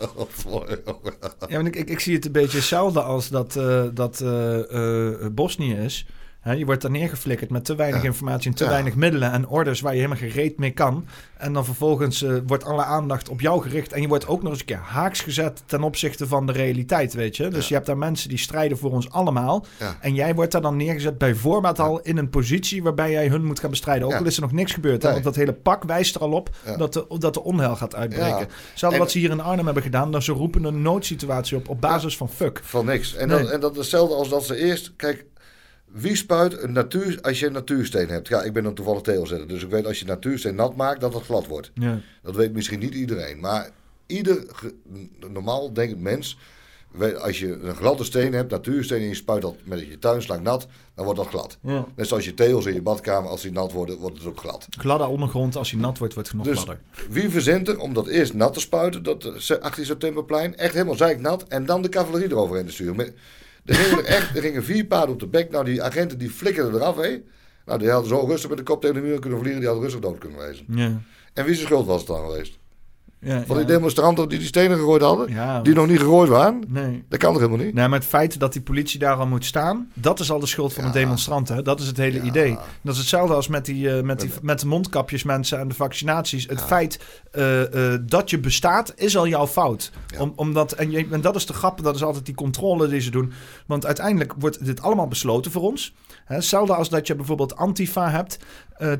Ja, 1.48 1.56
want 1.56 1.66
ik, 1.66 1.76
ik, 1.76 1.90
ik 1.90 2.00
zie 2.00 2.14
het 2.14 2.24
een 2.24 2.32
beetje 2.32 2.56
hetzelfde 2.58 3.02
als 3.02 3.28
dat, 3.28 3.56
eh, 3.56 3.84
dat 3.94 4.20
eh, 4.20 5.26
Bosnië 5.32 5.74
is. 5.74 6.06
Je 6.44 6.64
wordt 6.64 6.82
daar 6.82 6.90
neergeflikkerd 6.90 7.50
met 7.50 7.64
te 7.64 7.74
weinig 7.74 8.00
Ja. 8.00 8.06
informatie 8.06 8.50
en 8.50 8.56
te 8.56 8.64
Ja. 8.64 8.70
weinig 8.70 8.94
middelen 8.94 9.32
en 9.32 9.48
orders 9.48 9.80
waar 9.80 9.92
je 9.92 10.00
helemaal 10.00 10.28
gereed 10.28 10.58
mee 10.58 10.70
kan. 10.70 11.06
En 11.38 11.52
dan 11.52 11.64
vervolgens 11.64 12.22
eh, 12.22 12.34
wordt 12.46 12.64
alle 12.64 12.84
aandacht 12.84 13.28
op 13.28 13.40
jou 13.40 13.62
gericht. 13.62 13.92
En 13.92 14.00
je 14.00 14.08
wordt 14.08 14.26
ook 14.26 14.42
nog 14.42 14.50
eens 14.50 14.60
een 14.60 14.66
keer 14.66 14.76
haaks 14.82 15.20
gezet 15.20 15.62
ten 15.66 15.82
opzichte 15.82 16.26
van 16.26 16.46
de 16.46 16.52
realiteit, 16.52 17.14
weet 17.14 17.36
je. 17.36 17.48
Dus 17.48 17.60
Ja. 17.62 17.66
je 17.68 17.74
hebt 17.74 17.86
daar 17.86 17.98
mensen 17.98 18.28
die 18.28 18.38
strijden 18.38 18.78
voor 18.78 18.90
ons 18.90 19.10
allemaal. 19.10 19.64
En 20.00 20.14
jij 20.14 20.34
wordt 20.34 20.52
daar 20.52 20.60
dan 20.62 20.76
neergezet 20.76 21.18
bij 21.18 21.34
voorbaat 21.34 21.78
al 21.78 22.00
in 22.00 22.16
een 22.16 22.30
positie 22.30 22.82
waarbij 22.82 23.10
jij 23.10 23.28
hun 23.28 23.44
moet 23.44 23.60
gaan 23.60 23.70
bestrijden. 23.70 24.06
Ook 24.06 24.14
al 24.14 24.24
is 24.26 24.36
er 24.36 24.42
nog 24.42 24.52
niks 24.52 24.72
gebeurd. 24.72 25.02
Nee. 25.02 25.12
Want 25.12 25.24
dat 25.24 25.34
hele 25.36 25.52
pak 25.52 25.84
wijst 25.84 26.14
er 26.14 26.20
al 26.20 26.32
op 26.32 26.50
dat, 26.76 26.92
de, 26.92 27.06
dat 27.18 27.34
de 27.34 27.42
onheil 27.42 27.76
gaat 27.76 27.94
uitbreken. 27.94 28.46
Hetzelfde 28.70 28.96
En- 28.98 29.02
wat 29.04 29.10
ze 29.12 29.18
hier 29.18 29.30
in 29.30 29.40
Arnhem 29.40 29.64
hebben 29.64 29.82
gedaan. 29.82 30.12
Dat 30.12 30.22
ze 30.22 30.32
roepen 30.32 30.64
een 30.64 30.82
noodsituatie 30.82 31.56
op 31.56 31.68
op 31.68 31.80
basis 31.80 32.16
van 32.16 32.28
fuck. 32.28 32.60
Van 32.64 32.84
niks. 32.86 33.14
En, 33.14 33.28
Nee. 33.28 33.42
dat, 33.42 33.50
en 33.50 33.60
dat 33.60 33.70
is 33.72 33.76
hetzelfde 33.78 34.14
als 34.14 34.28
dat 34.28 34.44
ze 34.44 34.56
eerst... 34.56 34.92
Kijk, 34.96 35.24
wie 35.92 36.16
spuit 36.16 36.62
een 36.62 36.72
natuur... 36.72 37.18
Als 37.20 37.40
je 37.40 37.46
een 37.46 37.52
natuursteen 37.52 38.08
hebt... 38.08 38.28
Ja, 38.28 38.42
ik 38.42 38.52
ben 38.52 38.62
dan 38.62 38.74
toevallig 38.74 39.00
tegelzetter. 39.02 39.48
Dus 39.48 39.62
ik 39.62 39.70
weet 39.70 39.86
als 39.86 39.98
je 39.98 40.04
natuursteen 40.04 40.54
nat 40.54 40.76
maakt, 40.76 41.00
dat 41.00 41.14
het 41.14 41.22
glad 41.24 41.46
wordt. 41.46 41.70
Ja. 41.74 42.00
Dat 42.22 42.36
weet 42.36 42.52
misschien 42.52 42.78
niet 42.78 42.94
iedereen. 42.94 43.40
Maar 43.40 43.70
ieder 44.06 44.44
normaal 45.32 45.72
denkend 45.72 46.00
mens... 46.00 46.38
Als 47.20 47.38
je 47.38 47.58
een 47.60 47.74
gladde 47.74 48.04
steen 48.04 48.32
hebt, 48.32 48.50
natuursteen... 48.50 49.00
en 49.00 49.08
je 49.08 49.14
spuit 49.14 49.42
dat 49.42 49.54
met 49.64 49.80
je 49.80 49.98
tuinslang 49.98 50.42
nat... 50.42 50.66
dan 50.94 51.04
wordt 51.04 51.20
dat 51.20 51.28
glad. 51.28 51.58
Ja. 51.62 51.86
Net 51.96 52.08
zoals 52.08 52.24
je 52.24 52.34
tegels 52.34 52.66
in 52.66 52.74
je 52.74 52.82
badkamer... 52.82 53.30
als 53.30 53.42
die 53.42 53.52
nat 53.52 53.72
worden, 53.72 53.98
wordt 53.98 54.18
het 54.18 54.26
ook 54.26 54.38
glad. 54.38 54.66
Gladde 54.78 55.06
ondergrond, 55.06 55.56
als 55.56 55.70
hij 55.70 55.80
nat 55.80 55.98
wordt, 55.98 56.14
wordt 56.14 56.28
het 56.28 56.36
nog 56.38 56.46
Dus 56.46 56.56
gladder. 56.62 56.80
wie 57.10 57.30
verzint 57.30 57.68
er 57.68 57.78
om 57.78 57.94
dat 57.94 58.06
eerst 58.06 58.34
nat 58.34 58.52
te 58.52 58.60
spuiten, 58.60 59.02
dat 59.02 59.24
eh, 59.24 59.58
18 59.58 59.84
septemberplein, 59.84 60.56
echt 60.56 60.72
helemaal 60.72 60.94
zeiknat, 60.94 61.44
en 61.48 61.66
dan 61.66 61.82
de 61.82 61.88
cavalerie 61.88 62.30
eroverheen 62.30 62.66
te 62.66 62.72
sturen. 62.72 63.14
Er 63.64 63.74
gingen 63.74 63.98
er 63.98 64.04
echt 64.04 64.36
er 64.36 64.42
gingen 64.42 64.64
vier 64.64 64.86
paarden 64.86 65.14
op 65.14 65.20
de 65.20 65.26
bek. 65.26 65.50
Nou, 65.50 65.64
die 65.64 65.82
agenten 65.82 66.18
die 66.18 66.30
flikkerden 66.30 66.74
eraf, 66.74 66.96
hé. 66.96 67.22
Nou, 67.66 67.78
die 67.78 67.90
hadden 67.90 68.08
zo 68.08 68.26
rustig 68.26 68.48
met 68.48 68.58
de 68.58 68.64
kop 68.64 68.80
tegen 68.80 68.96
de 68.96 69.02
muur 69.02 69.18
kunnen 69.18 69.38
vliegen, 69.38 69.60
die 69.60 69.68
hadden 69.68 69.88
rustig 69.88 70.02
dood 70.02 70.18
kunnen 70.18 70.38
wezen. 70.38 70.66
Ja. 70.68 71.00
En 71.32 71.44
wie 71.44 71.54
zijn 71.54 71.66
schuld 71.66 71.86
was 71.86 71.98
het 71.98 72.06
dan 72.06 72.30
geweest? 72.30 72.58
Ja, 73.24 73.42
Van 73.46 73.56
die 73.56 73.66
ja. 73.66 73.72
demonstranten 73.72 74.28
die 74.28 74.38
die 74.38 74.46
stenen 74.46 74.78
gegooid 74.78 75.02
hadden, 75.02 75.30
Ja, 75.30 75.60
die 75.60 75.74
nog 75.74 75.86
niet 75.86 75.98
gegooid 75.98 76.28
waren? 76.28 76.62
Nee. 76.68 77.04
Dat 77.08 77.18
kan 77.18 77.32
toch 77.32 77.42
helemaal 77.42 77.64
niet? 77.64 77.74
Nee, 77.74 77.88
maar 77.88 77.98
het 77.98 78.08
feit 78.08 78.40
dat 78.40 78.52
die 78.52 78.62
politie 78.62 78.98
daar 78.98 79.16
al 79.16 79.26
moet 79.26 79.44
staan, 79.44 79.90
dat 79.94 80.20
is 80.20 80.30
al 80.30 80.40
de 80.40 80.46
schuld 80.46 80.72
van 80.72 80.84
de 80.84 80.90
demonstranten. 80.90 81.64
Dat 81.64 81.80
is 81.80 81.86
het 81.86 81.96
hele 81.96 82.20
idee. 82.20 82.58
Dat 82.82 82.92
is 82.94 82.98
hetzelfde 82.98 83.34
als 83.34 83.48
met, 83.48 83.64
die, 83.64 83.96
eh, 83.96 84.02
met, 84.02 84.20
die, 84.20 84.30
met 84.42 84.60
de 84.60 84.66
mondkapjes 84.66 85.22
mensen 85.22 85.58
en 85.58 85.68
de 85.68 85.74
vaccinaties. 85.74 86.46
Het 86.46 86.62
feit 86.62 87.00
eh, 87.30 87.92
eh, 87.94 88.00
dat 88.06 88.30
je 88.30 88.38
bestaat, 88.38 88.92
is 88.96 89.16
al 89.16 89.26
jouw 89.26 89.46
fout. 89.46 89.90
Om, 90.18 90.32
omdat, 90.36 90.72
en, 90.72 90.90
je, 90.90 91.06
en 91.10 91.20
dat 91.20 91.36
is 91.36 91.46
de 91.46 91.52
grap, 91.52 91.82
dat 91.82 91.94
is 91.94 92.02
altijd 92.02 92.26
die 92.26 92.34
controle 92.34 92.88
die 92.88 93.00
ze 93.00 93.10
doen. 93.10 93.32
Want 93.66 93.86
uiteindelijk 93.86 94.34
wordt 94.38 94.64
dit 94.64 94.82
allemaal 94.82 95.08
besloten 95.08 95.50
voor 95.50 95.62
ons. 95.62 95.94
Hè, 96.24 96.34
hetzelfde 96.34 96.74
als 96.74 96.88
dat 96.88 97.06
je 97.06 97.14
bijvoorbeeld 97.14 97.56
Antifa 97.56 98.10
hebt 98.10 98.38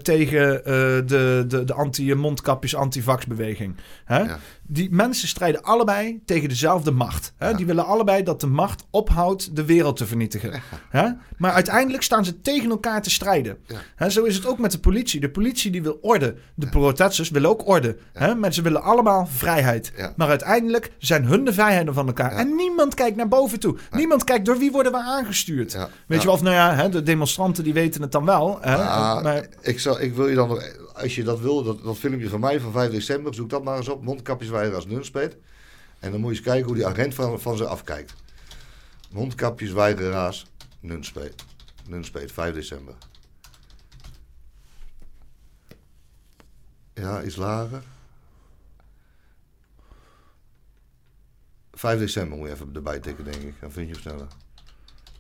tegen 0.03 0.63
de, 1.07 1.45
de, 1.49 1.65
de 1.65 1.75
anti-mondkapjes, 1.75 2.77
anti-vaxbeweging. 2.77 3.77
Hè? 4.13 4.23
Ja. 4.23 4.39
Die 4.73 4.89
mensen 4.91 5.29
strijden 5.29 5.63
allebei 5.63 6.21
tegen 6.25 6.49
dezelfde 6.49 6.91
macht. 6.91 7.33
Hè? 7.37 7.49
Ja. 7.49 7.57
Die 7.57 7.67
willen 7.67 7.87
allebei 7.87 8.23
dat 8.23 8.41
de 8.41 8.47
macht 8.47 8.85
ophoudt 8.91 9.57
de 9.57 9.65
wereld 9.65 9.97
te 9.97 10.07
vernietigen. 10.07 10.63
Hè? 10.91 11.09
Maar 11.37 11.53
uiteindelijk 11.53 12.03
staan 12.03 12.25
ze 12.25 12.41
tegen 12.41 12.71
elkaar 12.71 13.03
te 13.03 13.11
strijden. 13.11 13.59
Hè? 13.97 14.11
Zo 14.11 14.25
is 14.25 14.35
het 14.35 14.47
ook 14.47 14.59
met 14.59 14.73
de 14.73 14.79
politie. 14.79 15.21
De 15.21 15.31
politie 15.31 15.71
die 15.71 15.83
wil 15.83 15.99
orde. 16.01 16.35
De 16.55 16.69
protesters 16.69 17.31
willen 17.31 17.51
ook 17.51 17.69
orde. 17.69 17.97
Hè? 18.13 18.35
Maar 18.35 18.53
ze 18.53 18.63
willen 18.63 18.83
allemaal 18.83 19.27
vrijheid. 19.27 19.93
Maar 20.17 20.29
uiteindelijk 20.29 20.93
zijn 20.99 21.25
hun 21.25 21.45
de 21.45 21.53
vijanden 21.53 21.95
van 21.95 22.07
elkaar. 22.07 22.33
En 22.33 22.55
niemand 22.57 22.95
kijkt 22.95 23.17
naar 23.17 23.29
boven 23.29 23.61
toe. 23.61 23.77
Niemand 23.91 24.25
kijkt 24.25 24.47
door 24.47 24.59
wie 24.59 24.73
worden 24.73 24.93
we 24.93 24.99
aangestuurd. 24.99 25.77
Weet 26.07 26.21
je 26.21 26.27
wel, 26.27 26.35
of 26.35 26.43
nou 26.43 26.55
ja, 26.55 26.75
hè, 26.75 26.89
de 26.89 27.03
demonstranten 27.03 27.65
die 27.65 27.73
weten 27.73 28.03
het 28.03 28.13
dan 28.13 28.25
wel. 28.25 28.59
Hè? 28.61 28.77
Ah, 28.77 29.23
maar, 29.23 29.47
ik, 29.61 29.81
zal, 29.81 30.01
ik 30.01 30.15
wil 30.15 30.29
je 30.29 30.35
dan 30.35 30.49
nog, 30.49 30.63
als 30.95 31.15
je 31.15 31.23
dat 31.23 31.41
wil, 31.41 31.63
dat, 31.63 31.85
dat 31.85 31.99
filmpje 31.99 32.29
van 32.29 32.41
mij 32.41 32.61
van 32.61 32.73
5 32.73 32.91
december, 32.91 33.35
zoek 33.35 33.51
dat 33.51 33.65
maar 33.65 33.77
eens 33.77 33.89
op. 33.89 34.05
Mondkapjeswijzer 34.05 34.62
als 34.71 34.87
Nunspeet. 34.87 35.37
En 35.99 36.11
dan 36.11 36.21
moet 36.21 36.31
je 36.31 36.37
eens 36.37 36.47
kijken 36.47 36.67
hoe 36.67 36.75
die 36.75 36.87
agent 36.87 37.15
van, 37.15 37.41
van 37.41 37.57
ze 37.57 37.67
afkijkt. 37.67 38.15
Mondkapjesweigeraars 39.11 40.47
Nunspeet. 40.81 41.45
Nunspeet, 41.87 42.33
5 42.33 42.55
december. 42.55 42.95
Ja, 46.95 47.23
iets 47.23 47.37
lager. 47.37 47.83
5 51.73 51.99
december 51.99 52.39
moet 52.39 52.47
je 52.49 52.55
even 52.55 52.71
erbij 52.75 52.99
tikken, 53.01 53.25
denk 53.25 53.37
ik. 53.43 53.55
Dan 53.61 53.73
vind 53.73 53.87
je 53.89 53.93
hem 53.93 54.03
sneller. 54.03 54.27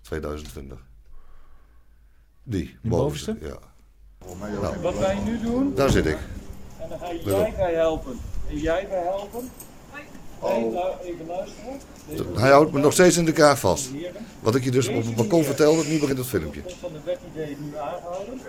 2020. 0.01 0.79
Die, 2.43 2.79
bovenste? 2.83 3.37
Ja. 3.41 3.59
Nou, 4.39 4.81
Wat 4.81 4.99
wij 4.99 5.19
nu 5.25 5.41
doen, 5.41 5.75
daar 5.75 5.91
zit 5.91 6.07
ik. 6.07 6.19
en 6.81 6.89
dan 6.89 6.99
ga 6.99 7.11
je 7.11 7.23
jij 7.57 7.75
helpen. 7.75 8.19
En 8.53 8.59
jij 8.59 8.87
bij 8.89 9.03
helpen. 9.03 9.51
Nou, 10.41 10.93
even 11.03 11.27
luisteren. 11.27 12.41
Hij 12.41 12.51
houdt 12.51 12.73
me 12.73 12.81
nog 12.81 12.93
steeds 12.93 13.17
in 13.17 13.25
de 13.25 13.33
kaart 13.33 13.59
vast. 13.59 13.89
Wat 14.41 14.55
ik 14.55 14.65
je 14.65 14.71
dus 14.71 14.89
op 14.89 15.05
het 15.05 15.15
balkon 15.15 15.45
vertelde, 15.45 15.85
nu 15.85 15.99
begint 15.99 16.19
het 16.19 16.27
filmpje. 16.27 16.63
van 16.81 16.93
de 16.93 16.99
wetidee 17.05 17.57
nu 17.61 17.77
aangehouden. 17.77 18.41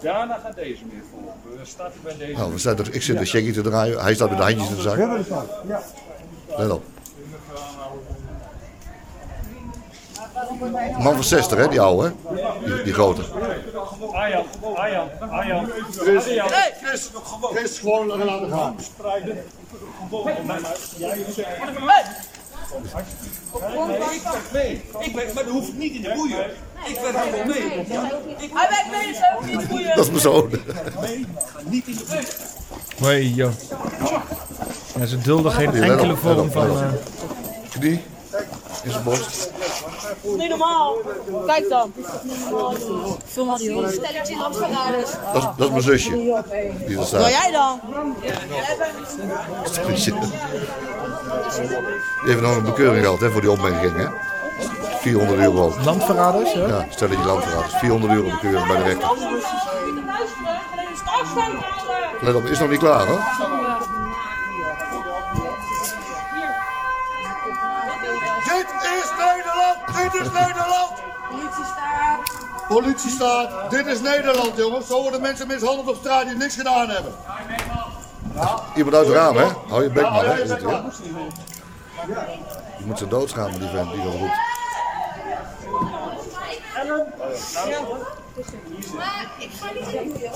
Daarna 0.00 0.38
gaat 0.38 0.54
deze 0.54 0.84
meer 0.92 1.02
volgen. 1.10 1.60
We 1.60 1.64
starten 1.64 2.00
bij 2.02 2.16
deze. 2.16 2.32
Nou, 2.32 2.52
we 2.52 2.58
staan 2.58 2.78
er, 2.78 2.94
ik 2.94 3.02
zit 3.02 3.18
de 3.18 3.24
checkie 3.24 3.52
te 3.52 3.60
draaien, 3.60 4.00
hij 4.00 4.14
staat 4.14 4.28
met 4.28 4.38
de 4.38 4.44
handjes 4.44 4.68
in 4.68 4.76
de 4.76 4.82
zak. 4.82 4.96
Let 6.56 6.70
op. 6.70 6.84
Man 10.98 11.14
van 11.14 11.24
60, 11.24 11.58
hè, 11.58 11.68
die 11.68 11.80
oude, 11.80 12.12
hè? 12.28 12.42
Die, 12.74 12.82
die 12.82 12.92
grote. 12.92 13.22
Arjan, 14.12 14.44
Arjan, 14.74 15.08
Arjan. 15.30 15.70
Chris, 15.96 16.24
Chris, 17.54 17.78
gewoon 17.78 18.06
laten 18.06 18.50
gaan. 18.50 18.76
Ik 24.98 25.14
werk, 25.14 25.34
maar 25.34 25.44
dat 25.44 25.52
hoef 25.52 25.68
ik 25.68 25.74
niet 25.74 25.94
in 25.94 26.02
de 26.02 26.12
boeien. 26.14 26.44
Ik 26.86 26.98
werk 27.00 27.16
helemaal 27.16 27.46
mee. 27.46 27.84
Hij 28.52 28.68
werkt 28.68 28.90
mee, 28.90 29.14
ze 29.14 29.34
ook 29.36 29.46
niet 29.46 29.66
goeie. 29.68 29.86
Dat 29.86 29.98
is 29.98 30.08
mijn 30.08 30.20
zoon. 30.20 30.50
Niet 31.64 31.86
in 31.86 31.94
de 31.94 32.04
boeien. 32.08 32.24
Hoi, 33.00 33.34
joh. 33.34 33.50
Ja, 34.98 35.06
ze 35.06 35.18
dulden 35.18 35.52
geen 35.52 35.74
enkele 35.74 36.16
vorm 36.16 36.50
van... 36.50 36.70
op. 36.70 36.76
eh, 36.76 36.88
Knie 37.70 38.02
in 38.82 38.90
zijn 38.90 39.02
borst. 39.04 39.50
Niet 40.22 40.48
normaal. 40.48 40.96
Kijk 41.46 41.68
dan. 41.68 41.92
Film 43.26 43.48
had 43.48 43.60
hij 43.60 43.72
hoor. 43.72 43.88
Stelletje 43.90 44.36
landverraders. 44.36 45.10
Dat 45.32 45.42
is, 45.42 45.48
dat 45.56 45.66
is 45.66 45.70
mijn 45.70 45.82
zusje. 45.82 46.10
Die 46.10 46.32
er 46.34 46.44
Wil 46.86 47.04
staat. 47.04 47.28
jij 47.28 47.50
dan? 47.50 47.80
Die 52.24 52.32
heeft 52.32 52.40
nog 52.40 52.56
een 52.56 52.64
bekeuring 52.64 53.04
gehad 53.04 53.20
hè, 53.20 53.30
voor 53.30 53.40
die 53.40 53.50
opmerking. 53.50 53.96
Hè? 53.96 54.06
400 55.00 55.38
euro. 55.40 55.74
landverraders, 55.84 56.52
hè? 56.52 56.60
Ja, 56.66 56.86
stel 56.90 57.08
dat 57.08 57.18
je 57.18 57.24
landverraad 57.24 57.66
is. 57.66 57.74
400 57.78 58.12
euro 58.12 58.30
bekeuring 58.30 58.66
bij 58.66 58.76
de 58.76 58.82
rechter. 58.82 59.08
Let 62.20 62.34
op, 62.34 62.44
is 62.44 62.58
nog 62.58 62.68
niet 62.70 62.78
klaar 62.78 63.06
hoor. 63.06 63.20
Dit 68.44 68.66
is 68.82 69.08
Nederland! 69.68 70.06
Dit 70.12 70.22
is 70.22 70.32
Nederland! 70.32 70.92
Politiestaat, 72.68 73.70
dit 73.70 73.86
is 73.86 74.00
Nederland 74.00 74.56
jongens. 74.56 74.86
Zo 74.86 75.02
worden 75.02 75.20
mensen 75.20 75.46
mishandeld 75.46 75.88
op 75.88 75.96
straat 75.96 76.26
die 76.26 76.36
niks 76.36 76.54
gedaan 76.54 76.88
hebben. 76.88 77.12
Iemand 78.76 78.96
uit 78.96 79.06
het 79.06 79.16
raam 79.16 79.36
hè? 79.36 79.46
Hou 79.68 79.82
je 79.82 79.90
bek 79.90 80.10
maar 80.10 80.24
hè. 80.24 80.42
Is 80.42 80.50
het, 80.50 80.62
hè? 80.62 80.68
Je 82.78 82.84
moet 82.84 82.98
ze 82.98 83.08
doodschamen 83.08 83.60
die 83.60 83.68
vent 83.68 83.92
die 83.92 84.02
dat 84.04 84.12
roept. 84.12 84.32
Ik 89.38 89.50
ga 89.60 89.72
niet 89.72 89.84
zeggen. 89.90 90.28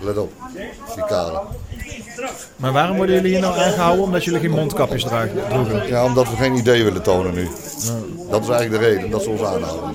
Let 0.00 0.18
op, 0.18 0.32
die 0.94 1.04
kale. 1.04 1.42
Maar 2.56 2.72
waarom 2.72 2.96
worden 2.96 3.14
jullie 3.14 3.30
hier 3.30 3.40
nou 3.40 3.58
aangehouden? 3.58 4.04
Omdat 4.04 4.24
jullie 4.24 4.40
geen 4.40 4.50
mondkapjes 4.50 5.04
dragen, 5.04 5.48
droegen? 5.48 5.88
Ja, 5.88 6.04
omdat 6.04 6.30
we 6.30 6.36
geen 6.36 6.54
idee 6.54 6.84
willen 6.84 7.02
tonen 7.02 7.34
nu. 7.34 7.48
Dat 8.30 8.42
is 8.42 8.48
eigenlijk 8.48 8.70
de 8.70 8.88
reden 8.88 9.10
dat 9.10 9.22
ze 9.22 9.30
ons 9.30 9.42
aanhouden. 9.42 9.94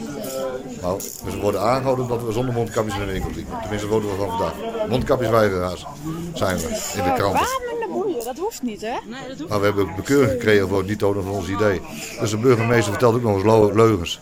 Nou, 0.81 1.01
we 1.23 1.37
worden 1.41 1.61
aangehouden 1.61 2.03
omdat 2.05 2.25
we 2.25 2.31
zonder 2.31 2.53
mondkapjes 2.53 2.93
in 2.93 3.05
de 3.05 3.11
winkel 3.11 3.31
liepen. 3.35 3.57
Tenminste, 3.61 3.87
worden 3.87 4.09
we 4.09 4.15
van 4.15 4.27
vandaag. 4.27 4.53
Mondkapjesweigeraars 4.89 5.85
zijn 6.33 6.57
we 6.57 6.63
in 6.97 7.03
de 7.03 7.13
kranten. 7.13 7.39
Waarom 7.39 7.63
in 7.73 7.79
de 7.79 7.87
boeien? 7.91 8.25
Dat 8.25 8.37
hoeft 8.37 8.61
niet, 8.61 8.81
hè? 8.81 8.87
Nee, 8.87 9.27
dat 9.27 9.37
hoeft 9.37 9.49
Maar 9.49 9.59
we 9.59 9.65
hebben 9.65 9.95
bekeuring 9.95 10.31
gekregen 10.31 10.67
voor 10.67 10.77
het 10.77 10.87
niet 10.87 10.99
tonen 10.99 11.23
van 11.23 11.31
ons 11.31 11.47
idee. 11.47 11.81
Dus 12.19 12.29
de 12.29 12.37
burgemeester 12.37 12.91
vertelt 12.91 13.15
ook 13.15 13.21
nog 13.21 13.43
eens 13.43 13.73
leugens. 13.75 14.19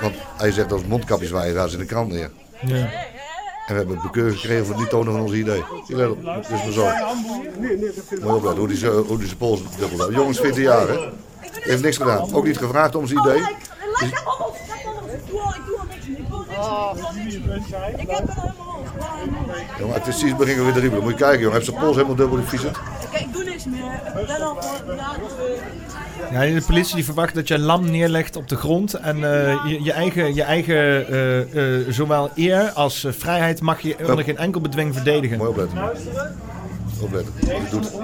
Want 0.00 0.14
hij 0.36 0.50
zegt 0.52 0.68
dat 0.68 0.86
mondkapjesweigeraars 0.86 1.72
in 1.72 1.78
de 1.78 1.84
krant 1.84 2.12
neer. 2.12 2.30
Ja. 2.60 2.88
En 3.70 3.76
we 3.76 3.82
hebben 3.82 4.02
bekeuring 4.02 4.38
gekregen 4.40 4.66
voor 4.66 4.76
niet 4.76 4.88
tonen 4.88 5.12
van 5.12 5.22
ons 5.22 5.32
idee. 5.32 5.64
Zie 5.86 5.96
let 5.96 6.10
op, 6.10 6.24
dit 6.24 6.50
is 6.68 6.74
zoon. 6.74 6.92
Moet 7.58 7.70
je 8.10 8.26
opletten 8.26 8.58
hoe 8.58 8.68
die, 8.68 8.76
zo- 8.76 9.04
hoe 9.04 9.16
die 9.18 9.26
zijn 9.26 9.38
pols 9.38 9.60
dubbel. 9.78 10.12
Jongens, 10.12 10.38
14 10.40 10.62
jaar 10.62 10.88
hè. 10.88 11.08
Heeft 11.40 11.82
niks 11.82 11.96
gedaan. 11.96 12.34
Ook 12.34 12.44
niet 12.44 12.58
gevraagd 12.58 12.94
om 12.94 13.06
zijn 13.06 13.20
idee. 13.20 13.40
Op. 13.40 13.46
Ik 17.96 18.10
heb 18.10 18.28
er 18.28 18.34
helemaal. 18.34 18.69
Jongen, 19.78 19.94
het 19.94 20.06
is 20.06 20.18
precies 20.18 20.36
begin 20.36 20.64
weer 20.64 20.72
de 20.72 20.80
riebelen. 20.80 21.02
Moet 21.04 21.12
je 21.12 21.18
kijken, 21.18 21.38
jongen. 21.38 21.54
Heeft 21.54 21.66
zijn 21.66 21.80
pols 21.80 21.94
helemaal 21.94 22.16
dubbel 22.16 22.36
die 22.36 22.46
fietsen. 22.46 22.72
Kijk, 23.10 23.22
ik 23.22 23.32
doe 23.32 23.44
niks 23.44 23.64
meer. 23.64 24.00
Let 24.26 24.50
op. 24.50 24.64
hoor. 24.86 24.96
Ja, 26.30 26.42
Ja, 26.42 26.54
de 26.54 26.62
politie 26.66 26.94
die 26.94 27.04
verwacht 27.04 27.34
dat 27.34 27.48
je 27.48 27.54
een 27.54 27.60
lam 27.60 27.90
neerlegt 27.90 28.36
op 28.36 28.48
de 28.48 28.56
grond. 28.56 28.94
En 28.94 29.16
eh, 29.16 29.66
je, 29.66 29.82
je 29.82 29.92
eigen, 29.92 30.34
je 30.34 30.42
eigen 30.42 31.06
eh, 31.08 31.78
eh, 31.78 31.86
zowel 31.88 32.30
eer 32.34 32.70
als 32.70 33.06
vrijheid 33.08 33.60
mag 33.60 33.80
je 33.80 33.96
onder 34.08 34.24
geen 34.24 34.36
enkel 34.36 34.60
bedwing 34.60 34.94
verdedigen. 34.94 35.38
Mooi 35.38 35.50
opletten. 35.50 35.78
Opletten. 37.00 37.32
Je 37.40 37.68
doet 37.70 37.92
het. 37.92 38.00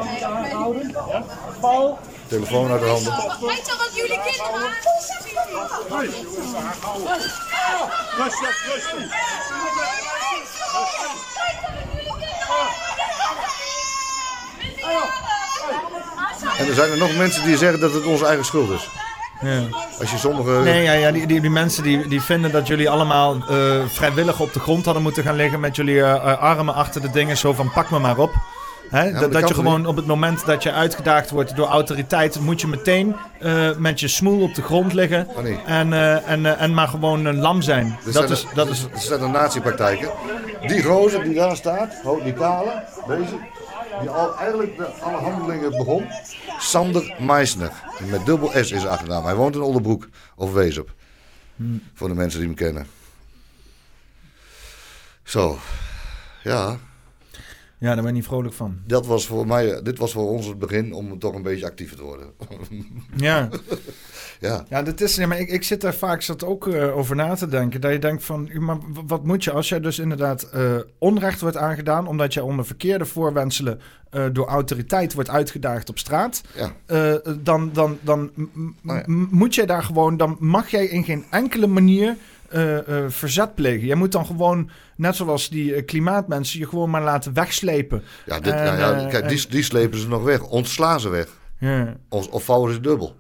Telefoon 2.28 2.70
uit 2.70 2.80
de 2.80 2.86
handen. 2.86 3.12
Weet 3.40 3.66
je 3.66 3.74
wat 3.78 3.90
jullie 3.94 4.20
kinderen 4.24 4.70
Rustig, 8.16 8.72
rustig. 8.72 9.14
En 16.58 16.66
er 16.66 16.74
zijn 16.74 16.90
er 16.90 16.98
nog 16.98 17.16
mensen 17.16 17.44
die 17.44 17.56
zeggen 17.56 17.80
dat 17.80 17.92
het 17.92 18.04
onze 18.04 18.26
eigen 18.26 18.44
schuld 18.44 18.70
is. 18.70 18.88
Ja. 19.40 19.62
Als 20.00 20.10
je 20.10 20.18
sommige... 20.18 20.50
Nee, 20.50 20.82
ja, 20.82 20.92
ja, 20.92 21.12
die, 21.12 21.26
die, 21.26 21.40
die 21.40 21.50
mensen 21.50 21.82
die, 21.82 22.08
die 22.08 22.20
vinden 22.20 22.52
dat 22.52 22.66
jullie 22.66 22.90
allemaal 22.90 23.36
eh, 23.48 23.86
vrijwillig 23.86 24.40
op 24.40 24.52
de 24.52 24.60
grond 24.60 24.84
hadden 24.84 25.02
moeten 25.02 25.22
gaan 25.22 25.34
liggen 25.34 25.60
met 25.60 25.76
jullie 25.76 26.02
eh, 26.02 26.14
eh, 26.14 26.38
armen 26.38 26.74
achter 26.74 27.00
de 27.00 27.10
dingen, 27.10 27.36
zo 27.36 27.52
van 27.52 27.72
pak 27.72 27.90
me 27.90 27.98
maar 27.98 28.18
op. 28.18 28.32
Dat 28.90 29.20
dat 29.20 29.32
dat 29.32 29.48
je 29.48 29.54
gewoon 29.54 29.86
op 29.86 29.96
het 29.96 30.06
moment 30.06 30.46
dat 30.46 30.62
je 30.62 30.72
uitgedaagd 30.72 31.30
wordt 31.30 31.56
door 31.56 31.66
autoriteit, 31.66 32.40
moet 32.40 32.60
je 32.60 32.66
meteen 32.66 33.16
eh, 33.40 33.76
met 33.76 34.00
je 34.00 34.08
smoel 34.08 34.42
op 34.42 34.54
de 34.54 34.62
grond 34.62 34.92
liggen 34.92 35.26
Oh, 35.28 35.38
nee. 35.42 35.58
en, 35.66 35.92
eh, 35.92 36.28
en, 36.28 36.46
eh, 36.46 36.62
en 36.62 36.74
maar 36.74 36.88
gewoon 36.88 37.24
een 37.24 37.36
lam 37.38 37.62
zijn. 37.62 37.98
Dat 38.04 38.12
zijn 38.14 38.30
is, 38.30 38.40
de- 38.40 38.46
dat 38.54 38.68
is, 38.68 38.80
dit 38.82 39.02
zijn 39.02 39.20
de 39.20 39.26
natiepraktijken. 39.26 40.10
Die 40.66 40.82
gozer 40.82 41.22
die 41.22 41.34
daar 41.34 41.56
staat, 41.56 41.94
die 42.22 42.32
kale, 42.32 42.84
deze, 43.08 43.36
die 44.00 44.10
al 44.10 44.36
eigenlijk 44.38 44.76
de, 44.76 44.84
alle 44.86 45.16
handelingen 45.16 45.70
begon. 45.70 46.06
Sander 46.58 47.14
Meisner, 47.18 47.70
met 48.10 48.26
dubbel 48.26 48.50
S 48.54 48.70
is 48.70 48.86
achternaam. 48.86 49.24
Hij 49.24 49.34
woont 49.34 49.54
in 49.54 49.60
Oldenbroek 49.60 50.08
of 50.36 50.52
Weesup. 50.52 50.90
Voor 51.94 52.08
de 52.08 52.14
mensen 52.14 52.38
die 52.38 52.48
hem 52.48 52.56
kennen. 52.56 52.86
Zo, 55.22 55.58
ja. 56.42 56.76
Ja, 57.78 57.86
daar 57.86 57.96
ben 57.96 58.06
je 58.06 58.12
niet 58.12 58.24
vrolijk 58.24 58.54
van. 58.54 58.78
Dat 58.86 59.06
was 59.06 59.26
voor 59.26 59.46
mij, 59.46 59.82
dit 59.82 59.98
was 59.98 60.12
voor 60.12 60.28
ons 60.28 60.46
het 60.46 60.58
begin 60.58 60.92
om 60.92 61.18
toch 61.18 61.34
een 61.34 61.42
beetje 61.42 61.64
actiever 61.66 61.96
te 61.96 62.02
worden. 62.02 62.26
Ja. 63.16 63.48
ja. 64.40 64.64
Ja, 64.68 64.82
dat 64.82 65.00
is, 65.00 65.16
ja, 65.16 65.26
maar 65.26 65.38
ik, 65.38 65.48
ik 65.48 65.62
zit 65.62 65.80
daar 65.80 65.94
vaak 65.94 66.22
zat 66.22 66.44
ook 66.44 66.68
eh, 66.68 66.96
over 66.96 67.16
na 67.16 67.34
te 67.34 67.48
denken. 67.48 67.80
Dat 67.80 67.92
je 67.92 67.98
denkt 67.98 68.24
van, 68.24 68.50
maar 68.58 68.78
wat 69.06 69.24
moet 69.24 69.44
je 69.44 69.52
als 69.52 69.68
jij 69.68 69.80
dus 69.80 69.98
inderdaad 69.98 70.42
eh, 70.42 70.76
onrecht 70.98 71.40
wordt 71.40 71.56
aangedaan... 71.56 72.06
omdat 72.06 72.34
jij 72.34 72.42
onder 72.42 72.66
verkeerde 72.66 73.04
voorwenselen 73.04 73.80
eh, 74.10 74.24
door 74.32 74.46
autoriteit 74.46 75.14
wordt 75.14 75.30
uitgedaagd 75.30 75.88
op 75.88 75.98
straat... 75.98 76.42
Ja. 76.54 77.20
dan, 77.42 77.70
dan, 77.72 77.98
dan 78.00 78.30
ja. 78.82 79.02
m- 79.06 79.28
moet 79.30 79.54
jij 79.54 79.66
daar 79.66 79.82
gewoon... 79.82 80.16
dan 80.16 80.36
mag 80.40 80.68
jij 80.68 80.86
in 80.86 81.04
geen 81.04 81.24
enkele 81.30 81.66
manier 81.66 82.16
eh, 82.48 82.78
eh, 82.78 83.10
verzet 83.10 83.54
plegen. 83.54 83.86
Jij 83.86 83.96
moet 83.96 84.12
dan 84.12 84.26
gewoon, 84.26 84.70
net 84.96 85.16
zoals 85.16 85.48
die 85.48 85.74
eh, 85.74 85.84
klimaatmensen... 85.84 86.58
je 86.58 86.68
gewoon 86.68 86.90
maar 86.90 87.02
laten 87.02 87.34
wegslepen. 87.34 88.02
Ja, 88.26 88.40
dit, 88.40 88.52
En, 88.52 88.78
nou 88.78 88.98
ja, 88.98 89.08
kijk, 89.08 89.28
die, 89.28 89.46
die 89.48 89.62
slepen 89.62 89.98
ze 89.98 90.08
nog 90.08 90.22
weg. 90.22 90.42
Ontslaan 90.42 91.00
ze 91.00 91.08
weg. 91.08 91.28
Ja. 91.58 91.96
Of, 92.08 92.28
of 92.28 92.44
vouwen 92.44 92.72
ze 92.72 92.80
dubbel. 92.80 93.16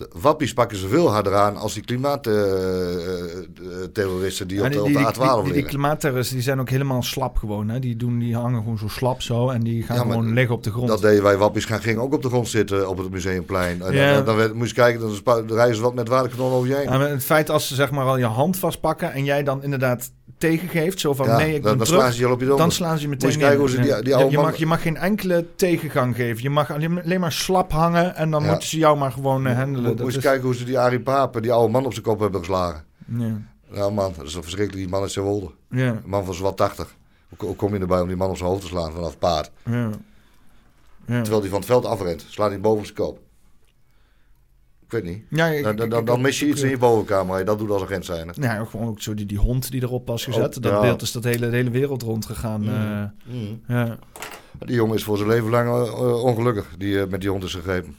De 0.00 0.08
wappies 0.20 0.52
pakken 0.52 0.78
ze 0.78 0.88
veel 0.88 1.10
harder 1.12 1.34
aan 1.34 1.56
als 1.56 1.74
die 1.74 1.82
klimaatterroristen 1.84 4.48
die 4.48 4.64
op 4.64 4.72
de, 4.72 4.80
op 4.82 4.86
de 4.86 4.92
die, 4.92 5.06
A12 5.06 5.10
die, 5.12 5.22
die, 5.22 5.34
die 5.42 5.52
liggen. 5.52 5.64
klimaatterroristen 5.68 6.34
die 6.36 6.44
zijn 6.44 6.60
ook 6.60 6.68
helemaal 6.70 7.02
slap 7.02 7.36
gewoon. 7.36 7.68
Hè? 7.68 7.78
Die, 7.78 7.96
doen, 7.96 8.18
die 8.18 8.34
hangen 8.36 8.62
gewoon 8.62 8.78
zo 8.78 8.88
slap 8.88 9.22
zo 9.22 9.48
en 9.50 9.60
die 9.60 9.82
gaan 9.82 9.96
Ja, 9.96 10.02
gewoon 10.02 10.32
liggen 10.32 10.54
op 10.54 10.62
de 10.62 10.70
grond. 10.70 10.88
Dat 10.88 11.00
deden 11.00 11.22
wij 11.22 11.36
wappies, 11.36 11.64
gaan, 11.64 11.80
gingen 11.80 12.02
ook 12.02 12.14
op 12.14 12.22
de 12.22 12.28
grond 12.28 12.48
zitten 12.48 12.88
op 12.88 12.98
het 12.98 13.10
museumplein. 13.10 13.82
En 13.82 13.94
Ja. 13.94 14.14
dan, 14.14 14.24
dan 14.24 14.36
werd, 14.36 14.54
moest 14.54 14.70
je 14.70 14.76
kijken, 14.76 15.00
dan 15.00 15.12
dan 15.24 15.46
rijden 15.56 15.76
ze 15.76 15.82
wat 15.82 15.94
met 15.94 16.08
waterkanon 16.08 16.52
over 16.52 16.68
je 16.68 16.74
heen. 16.74 16.86
Maar 16.88 17.10
het 17.10 17.24
feit 17.24 17.50
als 17.50 17.68
ze 17.68 17.74
zeg 17.74 17.90
maar 17.90 18.04
al 18.04 18.18
je 18.18 18.24
hand 18.24 18.56
vastpakken 18.56 19.12
en 19.12 19.24
jij 19.24 19.42
dan 19.42 19.62
inderdaad 19.62 20.10
tegengeeft, 20.40 21.00
zo 21.00 21.14
van 21.14 21.26
Ja, 21.26 21.36
nee, 21.36 21.46
ik 21.46 21.52
dan, 21.52 21.62
ben 21.62 21.76
dan 21.76 21.86
terug, 21.86 22.00
slaan 22.00 22.12
ze 22.12 22.20
je 22.20 22.28
op 22.30 22.40
je 22.40 22.46
donder. 22.46 22.64
dan 22.64 22.72
slaan 22.72 22.96
ze 22.96 23.02
je 23.02 23.08
meteen 23.08 23.38
kijken 23.38 23.58
hoe 23.58 23.68
ze 23.68 23.80
die, 23.80 24.02
die 24.02 24.14
oude 24.14 24.30
je, 24.30 24.36
mag, 24.38 24.56
je 24.56 24.66
mag 24.66 24.82
geen 24.82 24.96
enkele 24.96 25.46
tegengang 25.56 26.16
geven. 26.16 26.42
Je 26.42 26.50
mag 26.50 26.70
alleen, 26.72 27.20
maar 27.20 27.32
slap 27.32 27.72
hangen 27.72 28.16
en 28.16 28.30
dan 28.30 28.42
Ja. 28.42 28.50
moeten 28.50 28.68
ze 28.68 28.78
jou 28.78 28.98
maar 28.98 29.12
gewoon 29.12 29.46
eh, 29.46 29.56
handelen. 29.56 29.90
Moet, 30.00 30.10
je 30.12 30.16
is- 30.18 30.24
kijken 30.24 30.42
hoe 30.42 30.54
ze 30.54 30.64
die 30.64 30.78
Arie 30.78 31.00
Papen, 31.00 31.42
die 31.42 31.52
oude 31.52 31.72
man 31.72 31.84
op 31.84 31.92
zijn 31.92 32.04
kop 32.04 32.20
hebben 32.20 32.40
geslagen. 32.40 32.84
Ja. 33.06 33.40
Nou 33.70 33.92
man, 33.92 34.12
dat 34.16 34.26
is 34.26 34.32
toch 34.32 34.42
verschrikkelijk. 34.42 34.84
Die 34.86 34.94
man 34.96 35.04
is 35.04 35.12
zo 35.12 35.22
wolde. 35.22 35.50
Ja. 35.70 35.86
Een 35.88 36.00
man 36.04 36.24
van 36.24 36.34
zowat 36.34 36.56
80. 36.56 36.94
Hoe, 37.36 37.56
kom 37.56 37.74
je 37.74 37.80
erbij 37.80 38.00
om 38.00 38.06
die 38.08 38.16
man 38.16 38.30
op 38.30 38.36
zijn 38.36 38.48
hoofd 38.48 38.60
te 38.62 38.66
slaan 38.68 38.92
vanaf 38.92 39.08
het 39.10 39.18
paard? 39.18 39.50
Ja. 39.64 39.90
Terwijl 41.06 41.40
hij 41.40 41.48
van 41.50 41.58
het 41.58 41.68
veld 41.68 41.84
afrent. 41.84 42.24
Slaat 42.28 42.50
hij 42.50 42.60
boven 42.60 42.78
op 42.78 42.84
zijn 42.84 42.96
kop. 42.96 43.18
Ik 44.90 45.02
weet 45.02 45.14
niet. 45.14 45.22
Ja, 45.28 45.46
ik- 45.46 45.76
dan, 45.76 45.88
dan, 45.88 46.04
dan, 46.04 46.20
mis 46.20 46.38
je 46.38 46.46
iets 46.46 46.62
in 46.62 46.68
je 46.70 46.78
bovenkamer. 46.78 47.44
Dat 47.44 47.58
doet 47.58 47.70
als 47.70 47.82
agent 47.82 48.04
zijn. 48.04 48.30
Ja, 48.34 48.64
gewoon 48.64 48.88
ook 48.88 49.02
zo 49.02 49.14
die, 49.14 49.26
die 49.26 49.38
hond 49.38 49.70
die 49.70 49.82
erop 49.82 50.06
was 50.06 50.24
gezet. 50.24 50.56
Oh, 50.56 50.62
dat 50.62 50.72
ja. 50.72 50.80
beeld 50.80 51.02
is 51.02 51.12
dat 51.12 51.24
hele, 51.24 51.50
de 51.50 51.56
hele 51.56 51.70
wereld 51.70 52.02
rondgegaan. 52.02 52.60
Mm. 52.60 52.68
eh, 52.68 53.34
Mm. 53.34 53.60
ja. 53.68 53.98
Die 54.58 54.74
jongen 54.74 54.96
is 54.96 55.04
voor 55.04 55.16
zijn 55.16 55.28
leven 55.28 55.50
lang 55.50 55.68
eh, 55.68 56.24
ongelukkig. 56.24 56.66
Die 56.78 57.00
eh, 57.00 57.06
met 57.08 57.20
die 57.20 57.30
hond 57.30 57.42
is 57.44 57.54
gegrepen. 57.54 57.96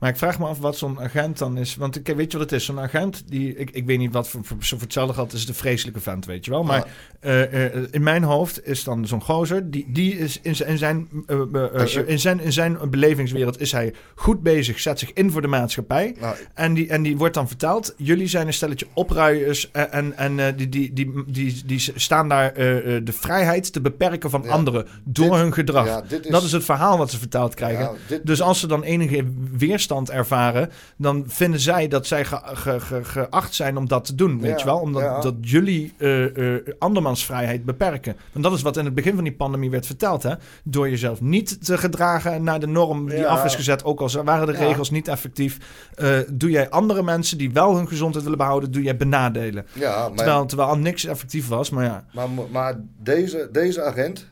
Maar 0.00 0.10
ik 0.10 0.16
vraag 0.16 0.38
me 0.38 0.46
af 0.46 0.58
wat 0.58 0.76
zo'n 0.76 1.00
agent 1.00 1.38
dan 1.38 1.56
is. 1.58 1.76
Want 1.76 1.96
ik 1.96 2.06
weet 2.16 2.32
je 2.32 2.38
wat 2.38 2.50
het 2.50 2.60
is? 2.60 2.64
Zo'n 2.66 2.80
agent, 2.80 3.22
die, 3.26 3.56
ik, 3.56 3.70
ik 3.70 3.86
weet 3.86 3.98
niet 3.98 4.12
wat 4.12 4.28
voor, 4.28 4.44
voor, 4.44 4.56
voor 4.60 4.80
hetzelfde 4.80 5.14
geld 5.14 5.32
is 5.32 5.48
een 5.48 5.54
vreselijke 5.54 6.00
vent, 6.00 6.26
weet 6.26 6.44
je 6.44 6.50
wel. 6.50 6.62
Maar 6.62 6.86
eh, 7.20 7.64
eh, 7.64 7.82
in 7.90 8.02
mijn 8.02 8.22
hoofd 8.22 8.66
is 8.66 8.84
dan 8.84 9.06
zo'n 9.06 9.22
gozer, 9.22 9.70
die, 9.70 9.86
die 9.92 10.18
is 10.18 10.38
in 10.42 10.56
zijn, 10.56 10.68
in, 10.68 10.78
zijn, 10.78 11.08
eh, 11.26 11.86
je- 11.86 12.06
in, 12.06 12.18
zijn, 12.18 12.40
in 12.40 12.52
zijn 12.52 12.78
belevingswereld 12.90 13.60
is 13.60 13.72
hij 13.72 13.94
goed 14.14 14.42
bezig, 14.42 14.80
zet 14.80 14.98
zich 14.98 15.12
in 15.12 15.30
voor 15.30 15.42
de 15.42 15.48
maatschappij. 15.48 16.14
Nou, 16.20 16.36
En 16.54 16.74
die, 16.74 16.88
en 16.88 17.02
die 17.02 17.16
wordt 17.16 17.34
dan 17.34 17.48
verteld, 17.48 17.94
jullie 17.96 18.26
zijn 18.26 18.46
een 18.46 18.52
stelletje 18.52 18.86
opruiers 18.94 19.70
en, 19.70 20.16
en, 20.16 20.56
die, 20.56 20.68
die, 20.68 20.92
die, 20.92 21.12
die, 21.26 21.62
die 21.66 21.92
staan 21.94 22.28
daar 22.28 22.54
de 22.54 23.12
vrijheid 23.12 23.72
te 23.72 23.80
beperken 23.80 24.30
van 24.30 24.42
Ja, 24.42 24.50
anderen 24.50 24.86
door 25.04 25.30
dit- 25.30 25.38
hun 25.38 25.52
gedrag. 25.52 25.86
ja, 25.86 26.00
dit 26.08 26.24
is- 26.24 26.30
Dat 26.30 26.42
is 26.42 26.52
het 26.52 26.64
verhaal 26.64 26.98
wat 26.98 27.10
ze 27.10 27.18
verteld 27.18 27.54
krijgen. 27.54 27.90
Dit- 28.08 28.26
Dus 28.26 28.42
als 28.42 28.60
ze 28.60 28.66
dan 28.66 28.82
enige 28.82 29.24
weerstand 29.56 29.92
ervaren, 30.02 30.70
dan 30.96 31.24
vinden 31.26 31.60
zij 31.60 31.88
dat 31.88 32.06
zij 32.06 32.24
ge- 32.24 32.40
ge- 32.44 32.80
ge- 32.80 33.04
geacht 33.04 33.54
zijn 33.54 33.76
om 33.76 33.88
dat 33.88 34.04
te 34.04 34.14
doen, 34.14 34.40
weet 34.40 34.50
Ja, 34.50 34.58
je 34.58 34.64
wel? 34.64 34.78
Omdat 34.78 35.02
ja. 35.02 35.20
dat 35.20 35.34
jullie 35.40 35.94
eh, 35.98 36.54
eh, 36.54 36.60
andermans 36.78 37.24
vrijheid 37.24 37.64
beperken. 37.64 38.16
Want 38.32 38.44
dat 38.44 38.54
is 38.54 38.62
wat 38.62 38.76
in 38.76 38.84
het 38.84 38.94
begin 38.94 39.14
van 39.14 39.24
die 39.24 39.32
pandemie 39.32 39.70
werd 39.70 39.86
verteld, 39.86 40.22
hè? 40.22 40.34
Door 40.64 40.90
jezelf 40.90 41.20
niet 41.20 41.64
te 41.64 41.78
gedragen 41.78 42.42
naar 42.42 42.60
de 42.60 42.66
norm 42.66 43.08
die 43.08 43.18
Ja. 43.18 43.26
af 43.26 43.44
is 43.44 43.54
gezet, 43.54 43.84
ook 43.84 44.00
al 44.00 44.22
waren 44.24 44.46
de 44.46 44.52
regels 44.52 44.90
niet 44.90 45.08
effectief, 45.08 45.58
eh, 45.94 46.18
doe 46.32 46.50
jij 46.50 46.70
andere 46.70 47.02
mensen 47.02 47.38
die 47.38 47.52
wel 47.52 47.76
hun 47.76 47.88
gezondheid 47.88 48.22
willen 48.24 48.38
behouden, 48.38 48.70
doe 48.72 48.82
jij 48.82 48.96
benadelen. 48.96 49.66
Ja, 49.72 50.08
maar, 50.08 50.16
Terwijl, 50.16 50.46
terwijl 50.46 50.68
al 50.68 50.78
niks 50.78 51.04
effectief 51.04 51.48
was, 51.48 51.70
maar 51.70 51.84
ja. 51.84 52.04
maar, 52.12 52.28
maar 52.50 52.74
deze, 53.02 53.48
deze 53.52 53.82
agent, 53.82 54.26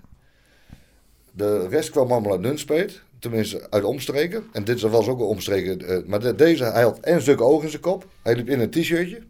de 1.30 1.68
rest 1.68 1.90
kwam 1.90 2.10
allemaal 2.12 2.32
uit 2.32 2.40
Nunspeet. 2.40 3.02
Tenminste, 3.22 3.70
uit 3.70 3.84
omstreken. 3.84 4.44
En 4.52 4.64
dit 4.64 4.80
was 4.80 5.06
ook 5.06 5.18
een 5.18 5.24
omstreken. 5.24 5.88
eh, 5.88 6.08
maar 6.08 6.20
de- 6.20 6.34
deze, 6.34 6.64
hij 6.64 6.82
had 6.82 7.00
en 7.00 7.14
een 7.14 7.20
stuk 7.20 7.40
oog 7.40 7.62
in 7.62 7.68
zijn 7.68 7.82
kop. 7.82 8.08
Hij 8.22 8.36
liep 8.36 8.48
in 8.48 8.60
een 8.60 8.70
t-shirtje. 8.70 9.22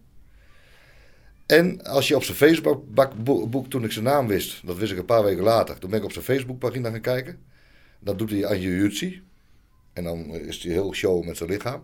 En 1.46 1.84
als 1.84 2.08
je 2.08 2.16
op 2.16 2.22
zijn 2.22 2.36
Facebook-boek, 2.36 3.66
toen 3.70 3.84
ik 3.84 3.92
zijn 3.92 4.04
naam 4.04 4.26
wist, 4.26 4.66
dat 4.66 4.76
wist 4.76 4.92
ik 4.92 4.98
een 4.98 5.04
paar 5.04 5.24
weken 5.24 5.42
later, 5.42 5.78
toen 5.78 5.90
ben 5.90 5.98
ik 5.98 6.04
op 6.04 6.12
zijn 6.12 6.24
Facebook-pagina 6.24 6.90
gaan 6.90 7.00
kijken. 7.00 7.38
Dan 7.98 8.16
doet 8.16 8.30
hij 8.30 8.46
aan 8.46 8.60
jiu 8.60 9.22
En 9.92 10.04
dan 10.04 10.18
is 10.24 10.62
hij 10.62 10.72
heel 10.72 10.94
show 10.94 11.24
met 11.24 11.36
zijn 11.36 11.50
lichaam. 11.50 11.82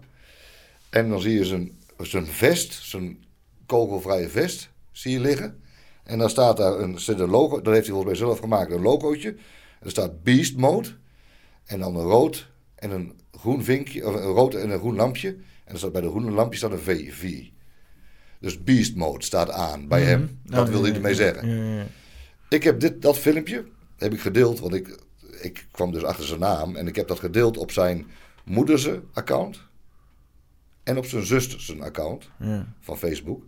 En 0.91 1.09
dan 1.09 1.20
zie 1.20 1.35
je 1.35 1.45
zijn, 1.45 1.78
zijn 1.99 2.27
vest, 2.27 2.73
zijn 2.73 3.25
kogelvrije 3.67 4.28
vest, 4.28 4.70
zie 4.93 5.12
je 5.12 5.20
liggen. 5.20 5.62
En 6.05 6.19
dan 6.19 6.31
staat 6.31 6.57
daar 6.57 6.78
een, 6.81 7.01
zit 7.01 7.19
een 7.19 7.31
logo, 7.31 7.61
dat 7.61 7.75
heeft 7.75 7.87
hij 7.87 7.95
volgens 7.95 8.19
mij 8.19 8.27
zelf 8.28 8.39
gemaakt, 8.39 8.73
een 8.73 8.83
logootje. 8.83 9.37
Er 9.81 9.91
staat 9.91 10.23
Beast 10.23 10.57
Mode. 10.57 10.89
En 11.69 11.79
dan 11.79 11.97
een 11.97 12.05
rood 12.07 12.49
en 12.75 12.91
een 12.91 13.21
groen 13.39 13.65
vinkje, 13.65 14.07
of 14.07 14.15
een 14.15 14.21
rood 14.23 14.55
en 14.55 14.71
een 14.71 14.79
groen 14.79 14.95
lampje. 14.97 15.29
En 15.65 15.73
er 15.73 15.79
staat 15.79 15.93
bij 15.93 16.01
de 16.01 16.09
groene 16.09 16.31
lampje 16.31 16.59
staat 16.59 16.73
een 16.73 16.79
V, 16.79 17.15
V. 17.15 17.43
Dus 18.41 18.63
Beast 18.63 18.95
Mode 18.97 19.25
staat 19.25 19.51
aan 19.51 19.89
bij 19.89 20.03
hem. 20.03 20.41
Dat 20.43 20.67
Oh, 20.67 20.73
wil 20.73 20.81
hij 20.83 20.91
ja, 20.91 20.97
ermee 20.97 21.11
ja, 21.13 21.17
zeggen. 21.17 21.49
ja. 21.49 21.87
Ik 22.49 22.63
heb 22.63 22.81
dit, 22.81 23.03
dat 23.03 23.19
filmpje 23.19 23.65
heb 23.97 24.13
ik 24.13 24.21
gedeeld, 24.21 24.59
want 24.61 24.75
ik, 24.75 24.99
ik 25.41 25.67
kwam 25.71 25.93
dus 25.93 26.03
achter 26.05 26.25
zijn 26.25 26.41
naam. 26.41 26.77
En 26.77 26.87
ik 26.87 26.97
heb 26.97 27.09
dat 27.09 27.19
gedeeld 27.19 27.57
op 27.57 27.71
zijn 27.71 28.07
moederse 28.45 29.03
account. 29.13 29.61
En 30.83 30.97
op 30.99 31.05
zijn 31.07 31.27
zuster 31.27 31.61
zijn 31.61 31.83
account 31.83 32.29
Ja. 32.39 32.67
van 32.81 32.99
Facebook. 32.99 33.43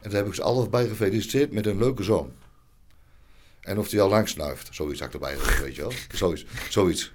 En 0.00 0.10
daar 0.10 0.18
heb 0.18 0.26
ik 0.26 0.34
ze 0.34 0.42
allebei 0.42 0.88
gefeliciteerd 0.88 1.52
met 1.52 1.66
een 1.66 1.78
leuke 1.78 2.02
zoon. 2.02 2.32
En 3.60 3.78
of 3.78 3.90
hij 3.90 4.00
al 4.00 4.08
lang 4.08 4.28
snuift. 4.28 4.68
Zoiets 4.74 4.98
had 5.00 5.08
ik 5.08 5.14
erbij 5.14 5.36
gezegd, 5.36 5.62
weet 5.62 5.74
je 5.74 5.80
wel. 5.82 5.92
Zoiets. 6.12 6.44
zoiets. 6.68 7.12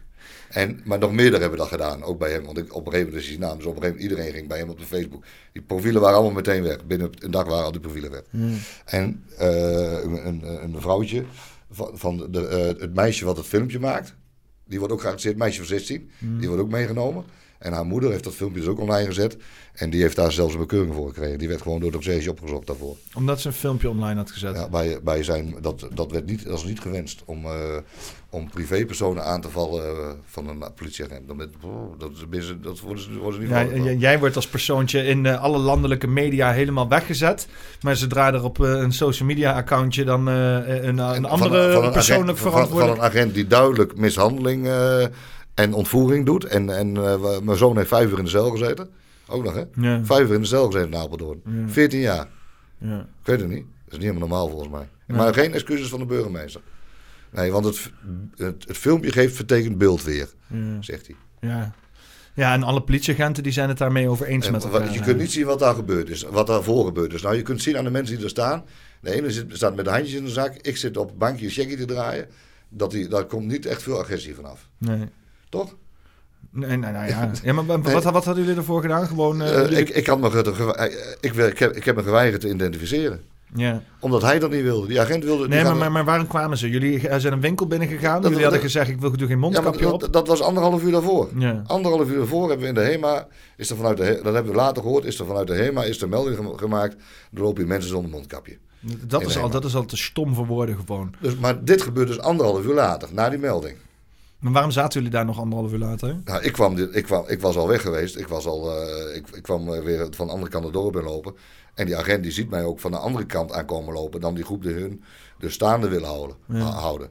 En, 0.53 0.80
maar 0.83 0.99
nog 0.99 1.11
meerdere 1.11 1.41
hebben 1.41 1.59
dat 1.59 1.67
gedaan, 1.67 2.03
ook 2.03 2.19
bij 2.19 2.32
hem. 2.32 2.43
Want 2.43 2.57
ik, 2.57 2.75
op 2.75 2.85
een 2.85 2.91
gegeven 2.91 3.06
moment 3.06 3.23
is 3.23 3.30
hij 3.30 3.38
naam. 3.38 3.57
Dus 3.57 3.65
op 3.65 3.75
een 3.75 3.82
gegeven 3.82 4.01
moment 4.01 4.11
iedereen 4.11 4.33
ging 4.33 4.48
bij 4.48 4.57
hem 4.57 4.69
op 4.69 4.80
de 4.80 4.85
Facebook. 4.85 5.23
Die 5.51 5.61
profielen 5.61 6.01
waren 6.01 6.15
allemaal 6.15 6.35
meteen 6.35 6.64
weg. 6.64 6.85
Binnen 6.85 7.09
een 7.19 7.32
dag 7.32 7.45
waren 7.48 7.65
al 7.65 7.72
die 7.72 7.82
profielen 7.82 8.11
weg. 8.11 8.23
En 8.85 9.23
eh, 9.38 10.03
een, 10.03 10.27
een, 10.27 10.64
een 10.64 10.82
vrouwtje 10.82 11.23
van, 11.72 11.90
van 11.93 12.27
de, 12.32 12.48
eh, 12.48 12.82
het 12.82 12.93
meisje 12.93 13.25
wat 13.25 13.38
het 13.38 13.45
filmpje 13.45 13.80
maakt. 13.80 14.15
Die 14.67 14.80
wordt 14.80 14.93
ook 14.93 15.01
geaccepteerd, 15.01 15.38
meisje 15.38 15.57
van 15.57 15.67
16. 15.67 16.11
Die 16.40 16.48
wordt 16.48 16.64
ook 16.64 16.72
meegenomen. 16.72 17.23
En 17.64 17.74
haar 17.74 17.85
moeder 17.85 18.11
heeft 18.11 18.24
dat 18.24 18.33
filmpje 18.33 18.59
dus 18.59 18.69
ook 18.69 18.80
online 18.80 19.06
gezet. 19.08 19.38
En 19.74 19.90
die 19.90 20.01
heeft 20.01 20.16
daar 20.16 20.32
zelfs 20.32 20.53
een 20.53 20.59
bekeuring 20.59 20.93
voor 20.93 21.08
gekregen. 21.08 21.38
Die 21.40 21.48
werd 21.48 21.61
gewoon 21.61 21.80
door 21.80 21.92
de 21.92 21.98
college 22.00 22.30
opgezocht 22.30 22.67
daarvoor. 22.67 22.95
Omdat 23.16 23.42
ze 23.42 23.48
een 23.48 23.53
filmpje 23.53 23.90
online 23.90 24.19
had 24.19 24.32
gezet. 24.32 24.56
Ja, 24.56 24.69
bij, 24.69 25.00
bij 25.03 25.24
zijn, 25.24 25.56
dat, 25.61 25.88
dat, 25.93 26.11
werd 26.11 26.25
niet, 26.25 26.45
dat 26.45 26.58
is 26.58 26.64
niet 26.64 26.80
gewenst 26.80 27.22
om, 27.25 27.45
eh, 27.45 27.51
om 28.30 28.50
privépersonen 28.50 29.24
aan 29.24 29.42
te 29.42 29.50
vallen 29.50 29.83
eh, 29.85 30.08
van 30.25 30.48
een 30.50 30.64
politieagent. 30.75 31.27
Dan 31.27 31.35
met, 31.35 31.50
oh, 31.61 32.00
dat, 32.00 32.11
is, 32.32 32.53
dat 32.61 32.80
worden 32.80 33.03
ze, 33.03 33.17
worden 33.17 33.33
ze 33.33 33.40
niet 33.40 33.50
Ja, 33.50 33.67
van. 33.83 34.00
jij 34.00 34.19
wordt 34.19 34.35
als 34.35 34.48
persoontje 34.48 35.06
in 35.06 35.25
eh, 35.25 35.42
alle 35.42 35.58
landelijke 35.58 36.08
media 36.08 36.51
helemaal 36.51 36.88
weggezet. 36.88 37.48
Maar 37.82 37.95
zodra 37.95 38.33
er 38.33 38.43
op 38.43 38.59
een 38.59 38.92
social 38.93 39.27
media 39.27 39.53
accountje 39.53 40.03
dan 40.03 40.27
een, 40.27 40.88
een 40.88 41.00
En 41.00 41.25
andere 41.25 41.64
van- 41.64 41.74
van 41.74 41.83
een 41.83 41.92
persoonlijk 41.92 42.30
agent, 42.30 42.40
van- 42.40 42.51
verantwoordelijk... 42.51 42.98
Van, 42.98 43.06
een 43.06 43.11
agent 43.11 43.33
die 43.33 43.48
duidelijk 43.48 43.98
mishandeling 43.98 44.67
en 45.53 45.73
ontvoering 45.73 46.25
doet. 46.25 46.43
En, 46.43 46.69
en 46.69 46.98
eh, 46.98 47.40
mijn 47.40 47.57
zoon 47.57 47.77
heeft 47.77 47.88
vijf 47.90 48.11
uur 48.11 48.17
in 48.17 48.23
de 48.23 48.30
cel 48.30 48.49
gezeten. 48.49 48.90
Ook 49.27 49.43
nog, 49.43 49.53
hè? 49.53 49.64
Ja. 49.75 50.06
Vijf 50.06 50.27
uur 50.27 50.33
in 50.33 50.41
de 50.41 50.48
cel 50.48 50.65
gezeten 50.65 50.88
in 50.91 50.98
Apeldoorn. 50.98 51.41
Ja. 51.45 51.67
14 51.67 51.99
jaar. 51.99 52.27
Ja. 52.77 52.99
Ik 52.99 53.25
weet 53.25 53.40
het 53.40 53.49
niet. 53.49 53.65
Dat 53.85 53.93
is 53.93 53.98
niet 53.98 54.07
helemaal 54.07 54.27
normaal 54.27 54.49
volgens 54.49 54.69
mij. 54.72 54.90
Maar 55.17 55.33
geen 55.33 55.53
excuses 55.53 55.88
van 55.90 55.99
de 55.99 56.06
burgemeester. 56.06 56.61
Nee, 57.32 57.51
want 57.51 57.65
het, 57.65 57.91
het, 58.35 58.67
het 58.67 58.77
filmpje 58.77 59.11
geeft 59.11 59.35
vertekend 59.35 59.77
beeld 59.77 60.03
weer, 60.03 60.30
zegt 60.80 61.07
hij. 61.07 61.15
Ja. 61.49 61.73
ja, 62.33 62.53
en 62.53 62.64
alle 62.64 62.82
politieagenten 62.82 63.43
die 63.43 63.51
zijn 63.51 63.69
het 63.69 63.77
daarmee 63.77 64.09
over 64.09 64.25
eens 64.25 64.45
En 64.45 64.51
met 64.51 64.64
elkaar. 64.64 64.93
je 64.93 64.99
kunt 64.99 65.17
niet 65.17 65.32
zien 65.32 65.45
wat 65.45 65.59
daar 65.59 65.75
gebeurd 65.75 66.09
is, 66.09 66.23
wat 66.23 66.48
daarvoor 66.48 66.85
gebeurd 66.85 67.14
is. 67.14 67.22
Nou, 67.22 67.35
je 67.35 67.41
kunt 67.41 67.61
zien 67.61 67.77
aan 67.77 67.83
de 67.83 67.90
mensen 67.90 68.15
die 68.15 68.23
er 68.23 68.30
staan. 68.30 68.64
De 69.01 69.11
ene 69.11 69.32
zit, 69.32 69.45
staat 69.49 69.75
met 69.75 69.85
de 69.85 69.91
handjes 69.91 70.14
in 70.14 70.23
de 70.23 70.30
zak. 70.32 70.53
Ik 70.56 70.77
zit 70.77 70.98
op 70.98 71.19
bankje 71.19 71.45
een 71.45 71.51
checkie 71.51 71.77
te 71.77 71.85
draaien. 71.85 72.27
Dat 72.69 72.91
die, 72.91 73.07
daar 73.07 73.25
komt 73.25 73.48
niet 73.48 73.65
echt 73.65 73.83
veel 73.83 73.99
agressie 73.99 74.35
vanaf. 74.35 74.69
Nee. 74.77 75.09
Toch? 75.53 75.75
Nee, 76.51 76.77
nee, 76.77 76.91
nou 76.91 77.07
ja. 77.07 77.32
ja 77.43 77.53
maar 77.53 77.65
wat, 77.65 77.91
wat, 77.91 78.03
wat 78.03 78.25
hadden 78.25 78.43
jullie 78.43 78.57
ervoor 78.59 78.82
gedaan? 78.82 79.07
Gewoon... 79.07 79.41
eh, 79.41 79.64
Eh, 79.72 79.77
ik, 79.77 79.90
ik, 79.90 80.07
had 80.07 80.19
me, 80.19 80.30
eh, 80.75 80.85
ik, 81.19 81.33
ik, 81.35 81.59
heb, 81.59 81.72
ik 81.75 81.83
heb 81.85 81.95
me 81.95 82.03
geweigerd 82.03 82.41
te 82.41 82.49
identificeren. 82.49 83.22
Ja. 83.56 83.82
Omdat 83.99 84.22
hij 84.22 84.40
dat 84.40 84.51
niet 84.51 84.61
wilde. 84.64 84.88
Die 84.88 85.01
agent 85.01 85.23
wilde... 85.23 85.48
Nee, 85.48 85.64
maar, 85.64 85.75
maar, 85.75 85.91
maar 85.91 86.06
waarom 86.06 86.27
kwamen 86.27 86.57
ze? 86.57 86.69
Jullie 86.69 86.99
zijn 87.19 87.33
een 87.33 87.41
winkel 87.41 87.67
binnengegaan. 87.67 88.22
Dat- 88.22 88.32
Jullie 88.32 88.45
hadden 88.45 88.61
dat- 88.61 88.72
gezegd, 88.72 88.90
ik 88.90 88.99
wil 88.99 89.09
doe 89.11 89.19
geen 89.19 89.30
Ja, 89.30 89.35
mondkapje 89.38 89.93
op. 89.93 89.99
dat, 89.99 90.14
dat 90.14 90.27
was 90.27 90.41
anderhalf 90.41 90.83
uur 90.83 90.91
daarvoor. 90.91 91.30
Ja. 91.38 91.61
Anderhalf 91.67 92.09
uur 92.09 92.17
daarvoor 92.17 92.41
hebben 92.49 92.61
we 92.61 92.67
in 92.67 92.73
de 92.73 92.82
HEMA, 92.91 93.27
is 93.57 93.69
er 93.69 93.75
vanuit 93.75 93.98
de, 93.98 94.19
dat 94.23 94.33
hebben 94.33 94.51
we 94.51 94.57
later 94.57 94.82
gehoord, 94.83 95.06
is 95.06 95.19
er 95.19 95.25
vanuit 95.25 95.48
de 95.48 95.53
HEMA 95.56 95.83
is 95.83 96.01
er 96.01 96.09
melding 96.09 96.35
gem- 96.35 96.57
gemaakt, 96.57 96.95
er 97.33 97.41
lopen 97.41 97.57
hier 97.57 97.67
mensen 97.67 97.90
zonder 97.90 98.11
mondkapje. 98.11 98.57
Dat 99.07 99.22
is, 99.22 99.38
al, 99.38 99.49
dat 99.49 99.65
is 99.65 99.75
al 99.75 99.85
te 99.85 99.98
stom 99.98 100.33
voor 100.35 100.45
woorden 100.45 100.75
gewoon. 100.85 101.14
Dus, 101.19 101.35
maar 101.38 101.64
dit 101.64 101.82
gebeurt 101.82 102.07
dus 102.07 102.19
anderhalf 102.19 102.65
uur 102.65 102.73
later, 102.73 103.07
na 103.11 103.30
die 103.30 103.40
melding. 103.40 103.75
Maar 104.43 104.51
waarom 104.51 104.72
zaten 104.72 104.93
jullie 104.93 105.15
daar 105.15 105.25
nog 105.25 105.39
anderhalf 105.39 105.72
uur 105.72 105.77
later? 105.80 106.22
Nou, 106.25 106.43
ik, 106.43 106.51
kwam, 106.51 106.77
ik, 106.77 107.03
kwam, 107.03 107.23
ik 107.27 107.41
was 107.41 107.55
al 107.55 107.67
weg 107.67 107.81
geweest. 107.81 108.17
Ik, 108.17 108.27
was 108.27 108.45
al, 108.45 108.81
eh, 108.81 109.15
ik, 109.15 109.27
ik 109.33 109.41
kwam 109.43 109.73
eh, 109.73 109.83
weer 109.83 110.07
van 110.11 110.25
de 110.27 110.33
andere 110.33 110.51
kant 110.51 110.63
het 110.63 110.73
dorp 110.73 110.95
in 110.95 111.03
lopen. 111.03 111.35
En 111.73 111.85
die 111.85 111.97
agent 111.97 112.23
die 112.23 112.31
ziet 112.31 112.49
mij 112.49 112.63
ook 112.63 112.80
van 112.80 112.91
de 112.91 112.97
andere 112.97 113.25
kant 113.25 113.51
aankomen 113.51 113.93
lopen. 113.93 114.22
Dan 114.22 114.35
die 114.35 114.43
groep 114.43 114.63
die 114.63 114.73
hun 114.73 115.03
dus 115.38 115.53
staande 115.53 115.88
wil 115.88 116.03
houden. 116.03 116.35
Ja. 116.47 116.59
houden. 116.59 117.09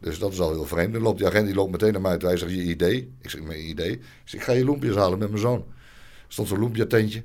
Dus 0.00 0.18
dat 0.18 0.32
is 0.32 0.40
al 0.40 0.50
heel 0.50 0.66
vreemd. 0.66 0.92
Dan 0.92 1.02
loopt 1.02 1.18
die 1.18 1.26
agent 1.26 1.46
die 1.46 1.54
loopt 1.54 1.70
meteen 1.70 1.92
naar 1.92 2.00
mij 2.00 2.16
toe. 2.16 2.28
Hij 2.28 2.38
zegt, 2.38 2.52
je 2.52 2.62
idee? 2.62 3.12
Ik 3.22 3.30
zeg, 3.30 3.42
mijn 3.42 3.68
idee? 3.68 3.92
Ik, 3.92 4.02
zeg, 4.24 4.40
ik 4.40 4.46
ga 4.46 4.52
je 4.52 4.64
loempjes 4.64 4.94
halen 4.94 5.18
met 5.18 5.28
mijn 5.28 5.40
zoon. 5.40 5.64
Stond 6.28 6.48
zo'n 6.48 6.58
loempje 6.58 6.86
tentje. 6.86 7.22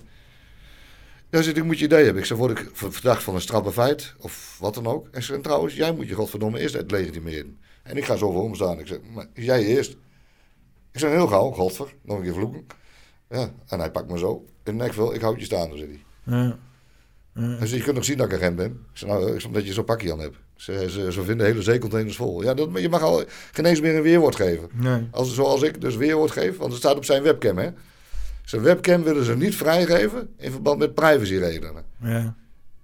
Ja, 1.30 1.42
zit 1.42 1.58
ik 1.58 1.64
moet 1.64 1.80
je 1.80 1.86
idee 1.86 2.04
hebben. 2.04 2.22
Ik 2.22 2.28
zeg, 2.28 2.38
word 2.38 2.60
ik 2.60 2.70
ver- 2.74 2.94
verdacht 2.94 3.24
van 3.24 3.36
een 3.36 3.42
strafbaar 3.42 3.72
feit? 3.72 4.14
Of 4.18 4.58
wat 4.60 4.74
dan 4.74 4.88
ook? 4.88 5.08
En 5.12 5.24
ze 5.24 5.34
en 5.34 5.42
trouwens, 5.42 5.74
jij 5.76 5.94
moet 5.94 6.08
je 6.08 6.14
godverdomme 6.14 6.60
eerst 6.60 6.76
het 6.76 6.92
legitimeren. 6.92 7.58
En 7.84 7.98
ik 7.98 8.06
ga 8.06 8.16
zo 8.16 8.32
voor 8.32 8.44
hem 8.44 8.56
staan. 8.56 8.80
Ik 8.80 8.88
zeg, 8.88 8.98
maar 9.14 9.28
jij 9.34 9.64
eerst. 9.64 9.92
Ik 10.92 11.00
zeg, 11.00 11.12
heel 11.12 11.28
gauw, 11.28 11.52
godver. 11.52 11.94
Nog 12.02 12.18
een 12.18 12.24
keer 12.24 12.34
vloeken. 12.34 12.66
Ja, 13.30 13.52
en 13.68 13.80
hij 13.80 13.92
pakt 13.92 14.12
me 14.12 14.18
zo. 14.18 14.46
In 14.64 14.78
de 14.78 14.84
nek 14.84 14.94
wel, 14.94 15.14
ik 15.14 15.22
houd 15.22 15.40
je 15.40 15.46
staan, 15.46 15.78
zegt 15.78 15.90
hij. 15.90 16.04
Ja. 16.24 16.58
Hij 17.34 17.58
zegt, 17.58 17.72
je 17.72 17.84
kunt 17.84 17.96
nog 17.96 18.06
zien 18.06 18.18
dat 18.18 18.28
ik 18.28 18.34
agent 18.34 18.56
ben. 18.56 18.72
Ik 18.72 18.98
zeg, 18.98 19.10
nou, 19.10 19.28
ik 19.28 19.34
zeg, 19.40 19.46
omdat 19.46 19.66
je 19.66 19.74
zo'n 19.74 19.86
pakje 19.86 20.12
aan 20.12 20.20
hebt. 20.20 20.38
Ze, 20.56 20.90
ze, 20.90 21.12
ze 21.12 21.24
vinden 21.24 21.46
hele 21.46 21.62
zeecontainers 21.62 22.16
vol. 22.16 22.44
Ja, 22.44 22.54
dat, 22.54 22.70
je 22.74 22.90
mag 22.90 23.02
al 23.02 23.24
geen 23.52 23.66
eens 23.66 23.82
meer 23.82 23.96
een 23.96 24.02
weerwoord 24.02 24.36
geven. 24.36 24.70
Nee. 24.74 25.08
Als, 25.12 25.34
zoals 25.34 25.62
ik 25.62 25.82
dus 25.82 25.96
weerwoord 25.96 26.32
geef, 26.32 26.58
want 26.58 26.72
het 26.72 26.82
staat 26.82 26.96
op 26.96 27.06
zijn 27.06 27.24
webcam, 27.24 27.58
hè. 27.58 27.70
Zijn 28.44 28.62
webcam 28.62 29.04
willen 29.04 29.26
ze 29.26 29.36
niet 29.36 29.56
vrijgeven 29.56 30.30
in 30.38 30.52
verband 30.52 30.80
met 30.80 30.94
privacyredenen. 30.94 31.86
Ja. 32.02 32.36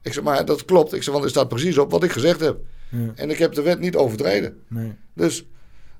Ik 0.02 0.14
zeg, 0.14 0.24
maar 0.24 0.46
dat 0.46 0.66
klopt. 0.66 0.94
Ik 0.94 1.04
zeg, 1.04 1.14
want 1.14 1.26
er 1.26 1.30
staat 1.30 1.48
precies 1.48 1.78
op 1.78 1.92
wat 1.92 2.04
ik 2.04 2.12
gezegd 2.12 2.40
heb. 2.40 2.60
Ja. 2.90 3.12
En 3.16 3.30
ik 3.30 3.38
heb 3.38 3.54
de 3.54 3.62
wet 3.62 3.80
niet 3.80 3.96
overtreden. 3.96 4.64
Nee. 4.68 4.94
Dus 5.14 5.46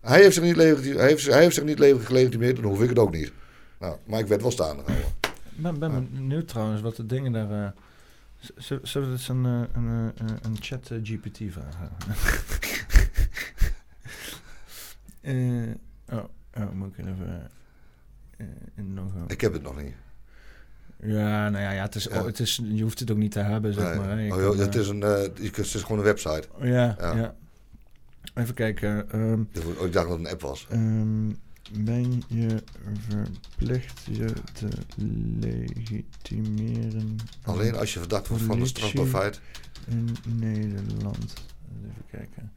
hij 0.02 0.22
heeft 0.22 0.34
zich 0.34 0.44
niet, 0.44 0.56
hij 0.56 0.66
heeft, 1.08 1.26
hij 1.26 1.42
heeft 1.42 1.56
zich 1.56 1.64
niet 1.64 1.80
le- 1.80 2.00
gelegitimeerd, 2.00 2.56
dan 2.56 2.66
hoef 2.66 2.82
ik 2.82 2.90
het 2.90 3.00
ook 3.00 3.12
niet. 3.12 3.32
Nou, 3.80 3.98
maar 4.06 4.20
ik 4.20 4.28
werd 4.28 4.42
wel 4.42 4.52
staande 4.52 4.84
gehouden. 4.84 5.12
Ik 5.56 5.62
ben, 5.62 5.80
ben 5.80 6.10
benieuwd 6.14 6.48
trouwens 6.48 6.82
wat 6.82 6.96
de 6.96 7.06
dingen 7.06 7.32
daar... 7.32 7.74
z- 8.58 8.78
Zullen 8.82 9.08
we 9.08 9.14
eens 9.14 9.28
een, 9.28 9.46
eh, 9.46 9.62
een, 9.74 10.12
eh, 10.18 10.26
een 10.42 10.56
chat 10.60 10.90
eh, 10.92 10.98
GPT 11.04 11.38
vragen? 11.52 11.90
Oh, 16.12 16.24
oh, 16.58 16.72
moet 16.72 16.98
ik 16.98 17.06
even... 17.06 17.50
nog 18.76 19.14
een- 19.16 19.24
Ik 19.28 19.42
heb 19.42 19.54
het 19.54 19.62
nog 19.62 19.82
niet. 19.84 19.94
Ja, 21.04 21.50
nou 21.50 21.64
ja, 21.64 21.72
ja, 21.72 21.82
het 21.82 21.96
is, 21.96 22.04
Ja. 22.04 22.26
het 22.26 22.40
is, 22.40 22.62
je 22.64 22.84
hoeft 22.84 23.00
het 23.00 23.12
ook 23.12 23.18
niet 23.18 23.32
te 23.32 23.40
hebben, 23.40 23.74
zeg 23.74 23.84
Nee. 23.90 23.96
maar. 24.00 24.22
Je 24.22 24.30
Oh, 24.32 24.36
kan, 24.36 24.44
joh, 24.46 24.58
het, 24.58 24.76
eh, 24.76 24.82
is 24.82 24.88
een, 24.88 25.04
eh, 25.04 25.24
je 25.36 25.46
het 25.52 25.58
is 25.58 25.74
gewoon 25.82 25.98
een 25.98 26.04
website. 26.04 26.44
ja, 26.62 26.96
ja. 27.00 27.16
ja. 27.16 27.36
Even 28.34 28.54
kijken. 28.54 29.12
ehm, 29.12 29.40
Oh, 29.80 29.86
Ik 29.86 29.94
dacht 29.94 30.08
dat 30.10 30.18
het 30.18 30.20
een 30.20 30.28
app 30.32 30.42
was. 30.42 30.68
Ehm, 30.70 31.30
ben 31.80 32.22
je 32.28 32.64
verplicht 33.08 34.02
je 34.12 34.34
te 34.54 34.68
legitimeren? 35.40 37.16
Alleen 37.44 37.76
als 37.76 37.94
je 37.94 38.00
verdacht 38.00 38.28
wordt 38.28 38.44
van 38.44 38.52
een 38.52 38.58
politie 38.58 38.78
strafbaar 38.88 39.22
feit. 39.22 39.40
In 39.88 40.16
Nederland. 40.36 41.34
Even 41.90 42.04
kijken. 42.12 42.52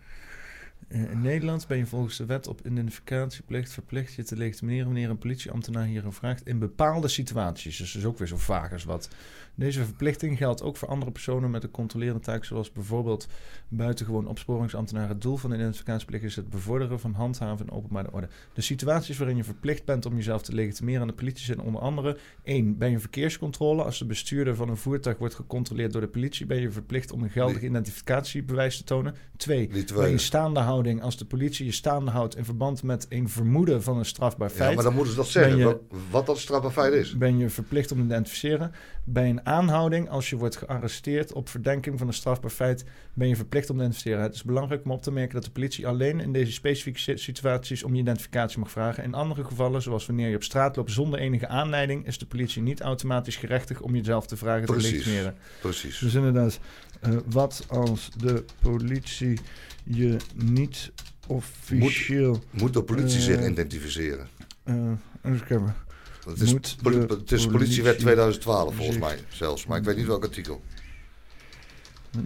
Eh, 0.92 1.10
In 1.10 1.20
Nederland 1.20 1.66
ben 1.66 1.78
je 1.78 1.86
volgens 1.86 2.16
de 2.16 2.26
wet 2.26 2.46
op 2.46 2.66
identificatieplicht 2.66 3.72
verplicht 3.72 4.14
je 4.14 4.22
te 4.22 4.36
legitimeren 4.36 4.84
wanneer 4.84 5.10
een 5.10 5.18
politieambtenaar 5.18 5.84
hierin 5.84 6.12
vraagt 6.12 6.46
in 6.46 6.58
bepaalde 6.58 7.08
situaties. 7.08 7.76
Dus 7.76 7.92
dat 7.92 8.02
is 8.02 8.08
ook 8.08 8.18
weer 8.18 8.28
zo 8.28 8.36
vaag 8.36 8.72
als 8.72 8.84
wat. 8.84 9.08
Deze 9.54 9.84
verplichting 9.84 10.36
geldt 10.36 10.62
ook 10.62 10.76
voor 10.76 10.88
andere 10.88 11.10
personen 11.10 11.50
met 11.50 11.62
een 11.62 11.70
controlerende 11.70 12.20
taak, 12.20 12.44
zoals 12.44 12.72
bijvoorbeeld 12.72 13.28
buitengewoon 13.68 14.26
opsporingsambtenaren. 14.26 15.08
Het 15.08 15.20
doel 15.20 15.36
van 15.36 15.50
de 15.50 15.56
identificatieplicht 15.56 16.24
is 16.24 16.36
het 16.36 16.50
bevorderen 16.50 17.00
van 17.00 17.12
handhaven 17.12 17.66
en 17.66 17.72
openbare 17.72 18.12
orde. 18.12 18.28
De 18.52 18.60
situaties 18.60 19.18
waarin 19.18 19.36
je 19.36 19.44
verplicht 19.44 19.84
bent 19.84 20.06
om 20.06 20.14
jezelf 20.14 20.42
te 20.42 20.54
legitimeren 20.54 21.00
aan 21.00 21.06
de 21.06 21.12
politie 21.14 21.44
zijn 21.44 21.60
onder 21.60 21.80
andere 21.80 22.18
1. 22.42 22.78
Ben 22.78 22.90
je 22.90 22.98
verkeerscontrole? 22.98 23.82
Als 23.82 23.98
de 23.98 24.04
bestuurder 24.04 24.54
van 24.54 24.68
een 24.68 24.76
voertuig 24.76 25.18
wordt 25.18 25.34
gecontroleerd 25.34 25.92
door 25.92 26.00
de 26.00 26.08
politie, 26.08 26.46
ben 26.46 26.60
je 26.60 26.70
verplicht 26.70 27.12
om 27.12 27.22
een 27.22 27.30
geldig 27.30 27.62
identificatiebewijs 27.62 28.76
te 28.76 28.84
tonen. 28.84 29.14
2. 29.36 29.58
Die 29.58 29.68
Ben 29.68 29.86
twee. 29.86 30.10
je 30.10 30.18
staande 30.18 30.60
houding 30.60 30.81
als 31.02 31.16
de 31.16 31.24
politie 31.24 31.66
je 31.66 31.72
staande 31.72 32.10
houdt 32.10 32.36
in 32.36 32.44
verband 32.44 32.82
met 32.82 33.06
een 33.08 33.28
vermoeden 33.28 33.82
van 33.82 33.98
een 33.98 34.04
strafbaar 34.04 34.50
feit? 34.50 34.68
Ja, 34.68 34.74
maar 34.74 34.84
dan 34.84 34.94
moeten 34.94 35.12
ze 35.12 35.18
dat 35.18 35.28
zeggen. 35.28 35.56
Je- 35.56 35.78
Wat, 36.10 36.26
dat 36.26 36.38
strafbaar 36.38 36.70
feit 36.70 36.92
is. 36.92 37.16
Ben 37.16 37.38
je 37.38 37.50
verplicht 37.50 37.92
om 37.92 37.98
te 37.98 38.04
identificeren? 38.04 38.72
Bij 39.04 39.28
een 39.28 39.46
aanhouding, 39.46 40.08
als 40.10 40.30
je 40.30 40.36
wordt 40.36 40.56
gearresteerd 40.56 41.32
op 41.32 41.48
verdenking 41.48 41.98
van 41.98 42.06
een 42.06 42.12
strafbaar 42.12 42.50
feit, 42.50 42.84
ben 43.14 43.28
je 43.28 43.36
verplicht 43.36 43.70
om 43.70 43.76
te 43.76 43.82
identificeren. 43.82 44.22
Het 44.22 44.34
is 44.34 44.42
belangrijk 44.42 44.84
om 44.84 44.90
op 44.90 45.02
te 45.02 45.12
merken 45.12 45.34
dat 45.34 45.44
de 45.44 45.50
politie 45.50 45.86
alleen 45.86 46.20
in 46.20 46.32
deze 46.32 46.52
specifieke 46.52 46.98
si- 46.98 47.16
situaties 47.16 47.82
om 47.82 47.94
je 47.94 48.00
identificatie 48.00 48.58
mag 48.58 48.70
vragen. 48.70 49.04
In 49.04 49.14
andere 49.14 49.44
gevallen, 49.44 49.82
zoals 49.82 50.06
wanneer 50.06 50.28
je 50.28 50.36
op 50.36 50.42
straat 50.42 50.76
loopt 50.76 50.90
zonder 50.92 51.18
enige 51.18 51.48
aanleiding, 51.48 52.06
is 52.06 52.18
de 52.18 52.26
politie 52.26 52.62
niet 52.62 52.80
automatisch 52.80 53.36
gerechtig 53.36 53.80
om 53.80 53.94
jezelf 53.94 54.26
te 54.26 54.36
vragen 54.36 54.66
te 54.66 54.72
Precies. 54.72 54.90
legitimeren. 54.90 55.34
Precies. 55.60 55.98
Dus 55.98 56.14
inderdaad, 56.14 56.58
eh, 57.00 57.10
wat 57.26 57.64
als 57.68 58.10
de 58.16 58.44
politie 58.60 59.38
je 59.84 60.16
niet 60.34 60.92
officieel... 61.26 62.42
Moet 62.50 62.72
de 62.72 62.82
politie 62.82 63.20
zich 63.20 63.36
Eh, 63.36 63.50
identificeren? 63.50 64.28
eh, 64.64 64.74
even 65.22 65.46
kijken. 65.46 65.74
Het 66.28 66.40
is, 66.40 66.52
moet 66.52 66.76
poli- 66.82 66.96
het 66.98 67.10
is 67.10 67.18
politie 67.26 67.50
politiewet 67.50 67.98
2012 67.98 68.74
volgens 68.74 68.96
zich- 68.96 69.04
mij 69.06 69.18
zelfs. 69.28 69.66
Maar 69.66 69.78
ik 69.78 69.84
weet 69.84 69.96
niet 69.96 70.06
welk 70.06 70.22
artikel. 70.24 70.62
Eh, 72.12 72.20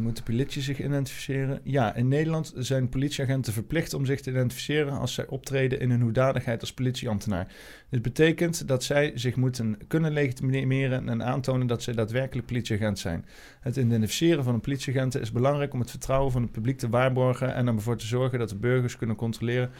moet 0.00 0.16
de 0.16 0.22
politie 0.22 0.62
zich 0.62 0.80
identificeren? 0.80 1.60
Ja, 1.62 1.94
in 1.94 2.08
Nederland 2.08 2.52
zijn 2.56 2.88
politieagenten 2.88 3.52
verplicht 3.52 3.94
om 3.94 4.06
zich 4.06 4.20
te 4.20 4.30
identificeren 4.30 4.98
als 4.98 5.14
zij 5.14 5.26
optreden 5.26 5.80
in 5.80 5.90
hun 5.90 6.00
hoedanigheid 6.00 6.60
als 6.60 6.72
politieambtenaar. 6.72 7.52
Dit 7.90 8.02
betekent 8.02 8.68
dat 8.68 8.84
zij 8.84 9.12
zich 9.14 9.36
moeten 9.36 9.78
kunnen 9.86 10.12
legitimeren 10.12 11.08
en 11.08 11.22
aantonen 11.22 11.66
dat 11.66 11.82
zij 11.82 11.94
daadwerkelijk 11.94 12.46
politieagent 12.46 12.98
zijn. 12.98 13.24
Het 13.60 13.76
identificeren 13.76 14.44
van 14.44 14.54
een 14.54 14.60
politieagenten 14.60 15.20
is 15.20 15.32
belangrijk 15.32 15.72
om 15.72 15.80
het 15.80 15.90
vertrouwen 15.90 16.32
van 16.32 16.42
het 16.42 16.52
publiek 16.52 16.78
te 16.78 16.88
waarborgen 16.88 17.54
en 17.54 17.66
ervoor 17.66 17.96
te 17.96 18.06
zorgen 18.06 18.38
dat 18.38 18.48
de 18.48 18.56
burgers 18.56 18.96
kunnen 18.96 19.16
controleren 19.16 19.70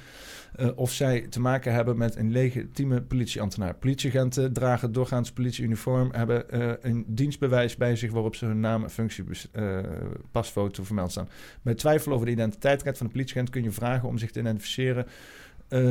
eh, 0.54 0.68
of 0.74 0.92
zij 0.92 1.20
te 1.20 1.40
maken 1.40 1.72
hebben 1.72 1.96
met 1.96 2.16
een 2.16 2.30
legitieme 2.30 3.02
politieambtenaar. 3.02 3.74
Politieagenten 3.74 4.52
dragen 4.52 4.92
doorgaans 4.92 5.32
politieuniform, 5.32 6.08
hebben 6.12 6.50
eh, 6.50 6.72
een 6.80 7.04
dienstbewijs 7.06 7.76
bij 7.76 7.96
zich 7.96 8.10
waarop 8.10 8.34
ze 8.34 8.44
hun 8.44 8.60
naam 8.60 8.82
en 8.82 8.90
functie, 8.90 9.24
eh, 9.52 9.78
pasfoto 10.30 10.84
vermeld 10.84 11.10
staan. 11.10 11.28
Bij 11.62 11.74
twijfel 11.74 12.12
over 12.12 12.26
de 12.26 12.32
identiteitsrecht 12.32 12.98
van 12.98 13.06
de 13.06 13.12
politieagent 13.12 13.50
kun 13.50 13.62
je 13.62 13.70
vragen 13.70 14.08
om 14.08 14.18
zich 14.18 14.30
te 14.30 14.40
identificeren 14.40 15.06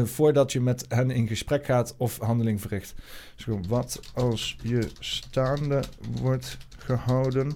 voordat 0.04 0.52
je 0.52 0.62
met 0.62 0.86
hen 0.88 1.12
in 1.12 1.28
gesprek 1.28 1.66
gaat 1.66 1.96
of 1.98 2.20
handeling 2.20 2.62
verricht. 2.62 2.96
Dus 3.36 3.68
wat 3.68 4.12
als 4.14 4.58
je 4.64 4.90
staande 5.00 5.84
wordt 6.22 6.58
gehouden, 6.78 7.52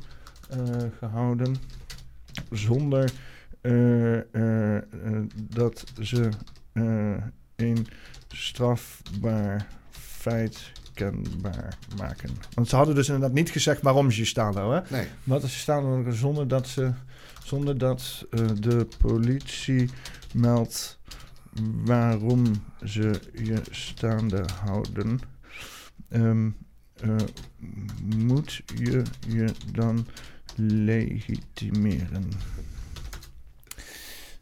eh, 0.49 0.57
gehouden 0.99 1.55
zonder 2.51 3.11
dat 5.33 5.83
ze 6.01 6.29
een 7.55 7.87
strafbaar 8.27 9.67
feit 9.91 10.71
kenbaar 10.93 11.77
maken. 11.97 12.29
Want 12.53 12.69
ze 12.69 12.75
hadden 12.75 12.95
dus 12.95 13.07
inderdaad 13.07 13.33
niet 13.33 13.49
gezegd 13.49 13.81
waarom 13.81 14.11
ze 14.11 14.19
je 14.19 14.25
staande 14.25 14.59
houden. 14.59 14.83
hè? 14.87 14.95
Nee. 14.95 15.07
Wat 15.23 15.47
staande 15.47 15.87
houden 15.89 16.13
zonder 16.13 16.47
dat 16.47 16.67
ze 16.67 16.91
zonder 17.43 17.77
dat 17.77 18.25
eh, 18.29 18.47
de 18.59 18.87
politie 18.97 19.89
meldt 20.33 20.99
waarom 21.83 22.51
ze 22.83 23.19
je 23.43 23.61
staande 23.71 24.45
houden. 24.63 25.19
Ehm, 26.09 26.49
eh, 26.95 27.15
moet 28.15 28.61
je 28.75 29.03
je 29.27 29.51
dan 29.71 30.07
legitimeren? 30.55 32.31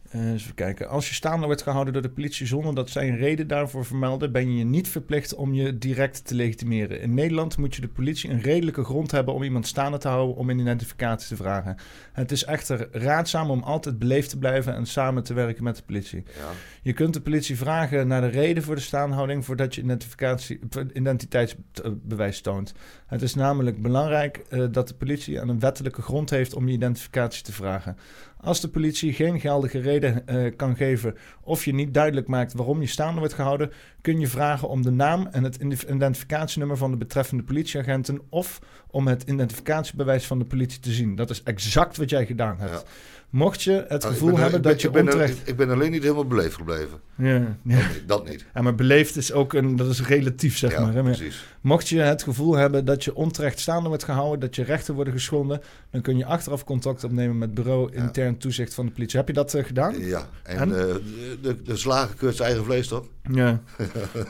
Eh, 0.09 0.33
even 0.33 0.53
kijken. 0.55 0.89
Als 0.89 1.07
je 1.07 1.13
staande 1.13 1.45
wordt 1.45 1.61
gehouden 1.61 1.93
door 1.93 2.01
de 2.01 2.09
politie 2.09 2.47
zonder 2.47 2.75
dat 2.75 2.89
zij 2.89 3.09
een 3.09 3.17
reden 3.17 3.47
daarvoor 3.47 3.85
vermelden, 3.85 4.31
ben 4.31 4.57
je 4.57 4.63
niet 4.63 4.87
verplicht 4.87 5.35
om 5.35 5.53
je 5.53 5.77
direct 5.77 6.25
te 6.25 6.35
legitimeren. 6.35 7.01
In 7.01 7.13
Nederland 7.13 7.57
moet 7.57 7.75
je 7.75 7.81
de 7.81 7.87
politie 7.87 8.29
een 8.29 8.41
redelijke 8.41 8.83
grond 8.83 9.11
hebben 9.11 9.33
om 9.33 9.43
iemand 9.43 9.67
staande 9.67 9.97
te 9.97 10.07
houden 10.07 10.35
om 10.35 10.49
een 10.49 10.59
identificatie 10.59 11.27
te 11.27 11.35
vragen. 11.35 11.75
Het 12.13 12.31
is 12.31 12.45
echter 12.45 12.87
raadzaam 12.91 13.49
om 13.49 13.63
altijd 13.63 13.99
beleefd 13.99 14.29
te 14.29 14.37
blijven 14.37 14.75
en 14.75 14.85
samen 14.85 15.23
te 15.23 15.33
werken 15.33 15.63
met 15.63 15.75
de 15.75 15.83
politie. 15.85 16.23
Ja. 16.25 16.49
Je 16.81 16.93
kunt 16.93 17.13
de 17.13 17.21
politie 17.21 17.57
vragen 17.57 18.07
naar 18.07 18.21
de 18.21 18.27
reden 18.27 18.63
voor 18.63 18.75
de 18.75 18.81
staanhouding 18.81 19.45
voordat 19.45 19.75
je 19.75 19.81
identificatie, 19.81 20.59
identiteitsbewijs 20.93 22.41
toont. 22.41 22.73
Het 23.07 23.21
is 23.21 23.35
namelijk 23.35 23.81
belangrijk 23.81 24.37
eh, 24.37 24.65
dat 24.71 24.87
de 24.87 24.93
politie 24.93 25.37
een 25.37 25.59
wettelijke 25.59 26.01
grond 26.01 26.29
heeft 26.29 26.53
om 26.53 26.67
je 26.67 26.73
identificatie 26.73 27.43
te 27.43 27.53
vragen. 27.53 27.97
Als 28.41 28.61
de 28.61 28.67
politie 28.67 29.13
geen 29.13 29.39
geldige 29.39 29.79
reden 29.79 30.27
eh, 30.27 30.55
kan 30.55 30.75
geven 30.75 31.15
of 31.41 31.65
je 31.65 31.73
niet 31.73 31.93
duidelijk 31.93 32.27
maakt 32.27 32.53
waarom 32.53 32.81
je 32.81 32.87
staande 32.87 33.19
wordt 33.19 33.33
gehouden, 33.33 33.71
kun 34.01 34.19
je 34.19 34.27
vragen 34.27 34.69
om 34.69 34.81
de 34.81 34.91
naam 34.91 35.27
en 35.31 35.43
het 35.43 35.55
ident- 35.55 35.83
identificatienummer 35.83 36.77
van 36.77 36.91
de 36.91 36.97
betreffende 36.97 37.43
politieagenten 37.43 38.21
of 38.29 38.59
om 38.87 39.07
het 39.07 39.23
identificatiebewijs 39.23 40.25
van 40.25 40.39
de 40.39 40.45
politie 40.45 40.79
te 40.79 40.91
zien. 40.91 41.15
Dat 41.15 41.29
is 41.29 41.43
exact 41.43 41.97
wat 41.97 42.09
jij 42.09 42.25
gedaan 42.25 42.59
hebt. 42.59 42.85
Mocht 43.29 43.61
je 43.63 43.85
het 43.87 44.03
ik 44.03 44.09
gevoel 44.09 44.31
ben- 44.31 44.41
hebben 44.41 44.61
ben- 44.61 44.71
dat 44.71 44.81
je 44.81 44.89
ben, 44.89 45.01
onterecht... 45.03 45.47
Ik, 45.47 45.55
ben 45.55 45.69
alleen 45.69 45.91
niet 45.91 46.01
helemaal 46.03 46.25
beleefd 46.27 46.55
gebleven. 46.55 46.99
Ja, 47.15 47.27
ja. 47.63 47.77
Dat 47.77 47.83
niet. 47.93 48.03
Dat 48.07 48.29
niet. 48.29 48.45
Ja, 48.53 48.61
maar 48.61 48.75
beleefd 48.75 49.15
is 49.15 49.31
ook 49.33 49.53
een, 49.53 49.75
dat 49.75 49.87
is 49.89 50.01
relatief, 50.07 50.57
zeg 50.57 50.71
ja, 50.71 50.79
maar. 50.85 50.93
hè. 50.93 51.03
Precies. 51.03 51.45
Mocht 51.61 51.89
je 51.89 51.99
het 51.99 52.23
gevoel 52.23 52.55
hebben 52.55 52.85
dat 52.85 53.03
je 53.03 53.15
onterecht 53.15 53.59
staande 53.59 53.87
wordt 53.89 54.03
gehouden, 54.03 54.39
dat 54.39 54.55
je 54.55 54.63
rechten 54.63 54.93
worden 54.93 55.13
geschonden, 55.13 55.61
dan 55.91 56.01
kun 56.01 56.17
je 56.17 56.25
achteraf 56.25 56.63
contact 56.63 57.03
opnemen 57.03 57.37
met 57.37 57.53
bureau 57.53 57.93
intern 57.93 58.37
toezicht 58.37 58.73
van 58.73 58.85
de 58.85 58.91
politie. 58.91 59.17
Heb 59.17 59.27
je 59.27 59.33
dat 59.33 59.53
eh, 59.53 59.63
gedaan? 59.65 59.99
Ja, 59.99 60.29
en, 60.43 60.57
En? 60.57 60.71
eh, 60.79 60.85
de, 60.85 61.37
de, 61.41 61.61
de 61.61 61.75
slager 61.77 62.15
keurt 62.15 62.35
zijn 62.35 62.47
eigen 62.47 62.65
vlees, 62.65 62.87
toch? 62.87 63.05
Ja. 63.31 63.61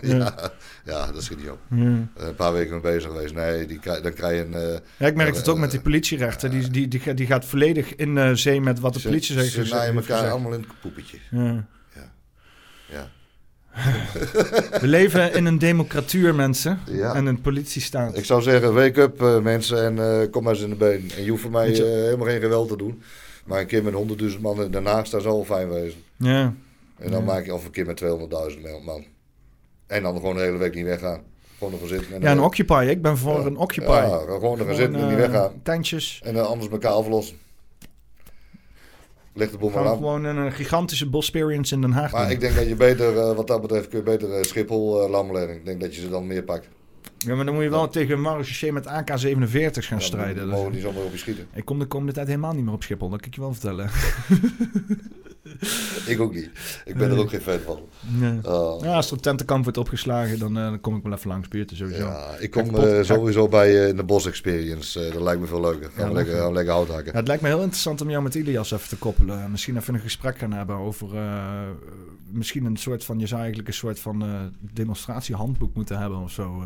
ja. 0.01 0.51
ja, 0.85 1.11
dat 1.11 1.23
schiet 1.23 1.37
niet 1.37 1.49
op. 1.49 1.59
Een 1.69 2.35
paar 2.35 2.53
weken 2.53 2.71
mee 2.71 2.81
bezig 2.81 3.11
geweest. 3.11 3.33
Nee, 3.33 3.65
die, 3.65 3.79
dan 4.01 4.13
krijg 4.13 4.37
je 4.37 4.45
een... 4.45 4.53
eh, 4.53 4.79
Ja, 4.97 5.07
ik 5.07 5.15
merk 5.15 5.35
het 5.35 5.47
ook 5.47 5.57
met 5.57 5.71
die 5.71 5.79
politierechter. 5.81 6.49
Die, 6.49 6.69
die, 6.69 6.87
die, 6.87 7.13
die 7.13 7.25
gaat 7.25 7.45
volledig 7.45 7.95
in 7.95 8.37
zee 8.37 8.61
met 8.61 8.79
wat 8.79 8.88
de 8.93 8.99
ze-. 8.99 9.43
Ze 9.49 9.65
naaien 9.69 9.95
elkaar 9.95 10.15
gezegd. 10.17 10.31
allemaal 10.31 10.53
in 10.53 10.59
het 10.59 10.81
poepetje. 10.81 11.17
Ja. 11.31 11.65
Ja. 12.91 13.09
We 14.81 14.87
leven 14.87 15.33
in 15.33 15.45
een 15.45 15.57
democratuur, 15.57 16.35
mensen. 16.35 16.79
Ja. 16.91 17.13
En 17.15 17.25
een 17.25 17.41
politiestaat. 17.41 18.17
Ik 18.17 18.25
zou 18.25 18.41
zeggen, 18.41 18.73
wake 18.73 19.01
up 19.01 19.21
eh, 19.21 19.39
mensen 19.39 19.83
en 19.83 20.21
eh, 20.21 20.29
kom 20.31 20.43
maar 20.43 20.53
eens 20.53 20.63
in 20.63 20.69
de 20.69 20.75
been. 20.75 21.11
En 21.17 21.23
je 21.23 21.29
hoeft 21.29 21.41
voor 21.41 21.51
mij 21.51 21.71
eh, 21.73 21.77
helemaal 21.83 22.27
geen 22.27 22.39
geweld 22.41 22.67
te 22.69 22.77
doen. 22.77 23.01
Maar 23.45 23.59
een 23.59 23.67
keer 23.67 23.83
met 23.83 23.93
100.000 24.33 24.39
man 24.39 24.63
in 24.63 24.71
Den 24.71 24.85
Haag, 24.85 25.09
dat 25.09 25.21
zou 25.21 25.33
wel 25.35 25.45
fijn 25.45 25.69
wezen. 25.69 25.99
Ja. 26.17 26.53
En 26.97 27.11
dan 27.11 27.19
Ja. 27.19 27.25
maak 27.25 27.45
je 27.45 27.53
of 27.53 27.65
een 27.65 27.71
keer 27.71 27.85
met 27.85 27.97
200.000 28.03 28.83
man. 28.85 29.05
En 29.87 30.03
dan 30.03 30.15
gewoon 30.15 30.35
de 30.35 30.41
hele 30.41 30.57
week 30.57 30.75
niet 30.75 30.85
weggaan. 30.85 31.21
Gewoon 31.57 31.73
ervoor 31.73 31.87
zitten. 31.87 32.13
En, 32.13 32.21
ja, 32.21 32.31
een 32.31 32.39
Occupy. 32.39 32.85
Ik 32.89 33.01
ben 33.01 33.17
voor 33.17 33.45
een 33.45 33.57
Occupy. 33.57 33.87
Ja, 33.91 34.19
gewoon 34.27 34.59
ervoor 34.59 34.75
zitten 34.75 34.99
en 34.99 35.07
niet 35.07 35.17
weggaan. 35.17 35.51
Tentjes. 35.63 36.21
En 36.23 36.33
dan 36.33 36.47
anders 36.47 36.71
elkaar 36.71 36.91
aflossen. 36.91 37.37
Leg 39.39 39.51
de 39.51 39.57
boel 39.57 39.69
maar 39.69 39.85
aan. 39.87 39.95
gewoon 39.95 40.23
een 40.23 40.51
gigantische 40.51 41.09
Bosperience 41.09 41.75
in 41.75 41.81
Den 41.81 41.91
Haag 41.91 42.11
Maar 42.11 42.21
doen. 42.23 42.31
ik 42.31 42.39
denk 42.39 42.55
dat 42.55 42.67
je 42.67 42.75
beter, 42.75 43.17
eh, 43.17 43.35
wat 43.35 43.47
dat 43.47 43.61
betreft, 43.61 43.87
kun 43.87 43.97
je 43.97 44.03
beter 44.03 44.31
eh, 44.33 44.43
Schiphol 44.43 45.09
uh, 45.37 45.55
Ik 45.55 45.65
denk 45.65 45.81
dat 45.81 45.95
je 45.95 46.01
ze 46.01 46.09
dan 46.09 46.27
meer 46.27 46.43
pakt. 46.43 46.67
Ja, 47.17 47.35
maar 47.35 47.45
dan 47.45 47.53
moet 47.53 47.63
je 47.63 47.69
wel 47.69 47.87
tegen 47.89 48.13
een 48.13 48.21
marechaussee 48.21 48.73
met 48.73 48.85
AK-47's 48.87 49.87
gaan 49.87 50.01
strijden. 50.01 50.35
Dan 50.35 50.45
Dus- 50.49 50.55
mogen 50.57 50.71
die 50.71 50.81
zomaar 50.81 51.03
op 51.03 51.11
je 51.11 51.17
schieten. 51.17 51.47
Ik 51.53 51.65
kom 51.65 51.79
de 51.79 51.85
komende 51.85 52.13
tijd 52.13 52.27
helemaal 52.27 52.53
niet 52.53 52.63
meer 52.63 52.73
op 52.73 52.83
Schiphol, 52.83 53.09
dat 53.09 53.19
kan 53.19 53.27
ik 53.29 53.35
je 53.35 53.41
wel 53.41 53.53
vertellen. 53.53 53.89
Ik 56.05 56.19
ook 56.19 56.33
niet. 56.33 56.49
Ik 56.85 56.95
ben 56.95 57.11
er 57.11 57.17
ook 57.17 57.29
geen 57.29 57.41
fan 57.41 57.59
van. 57.59 57.79
Ja. 58.19 58.37
Oh. 58.43 58.83
Ja, 58.83 58.93
als 58.95 59.11
er 59.11 59.19
tentenkamp 59.19 59.63
wordt 59.63 59.77
opgeslagen, 59.77 60.39
dan, 60.39 60.57
eh, 60.57 60.63
dan 60.63 60.79
kom 60.81 60.95
ik 60.95 61.03
wel 61.03 61.13
even 61.13 61.29
langs 61.29 61.47
buurten 61.47 61.77
sowieso. 61.77 62.05
Ja, 62.05 62.35
ik 62.39 62.51
kom 62.51 62.75
eh, 62.75 63.03
sowieso 63.03 63.47
bij 63.47 63.87
eh, 63.89 63.95
de 63.95 64.03
Bos 64.03 64.25
Experience. 64.27 65.09
Dat 65.13 65.21
lijkt 65.21 65.41
me 65.41 65.47
veel 65.47 65.61
leuker. 65.61 65.89
Gaan 65.91 66.03
Ja, 66.03 66.07
we 66.09 66.13
lekker, 66.13 66.33
lachen. 66.33 66.37
gaan 66.39 66.47
we 66.47 66.53
lekker 66.53 66.73
hout 66.73 66.87
hakken. 66.87 67.11
Ja, 67.11 67.17
het 67.19 67.27
lijkt 67.27 67.41
me 67.41 67.47
heel 67.47 67.61
interessant 67.61 68.01
om 68.01 68.09
jou 68.09 68.23
met 68.23 68.35
Ilias 68.35 68.71
even 68.71 68.89
te 68.89 68.97
koppelen. 68.97 69.51
Misschien 69.51 69.77
even 69.77 69.93
een 69.93 69.99
gesprek 69.99 70.37
gaan 70.37 70.53
hebben 70.53 70.75
over... 70.75 71.07
misschien 72.31 72.65
een 72.65 72.77
soort 72.77 73.03
van... 73.05 73.19
Je 73.19 73.27
zou 73.27 73.39
eigenlijk 73.39 73.69
een 73.69 73.73
soort 73.75 73.99
van 73.99 74.21
eh, 74.23 74.29
demonstratiehandboek 74.59 75.75
moeten 75.75 75.97
hebben 75.99 76.19
of 76.19 76.31
zo. 76.31 76.63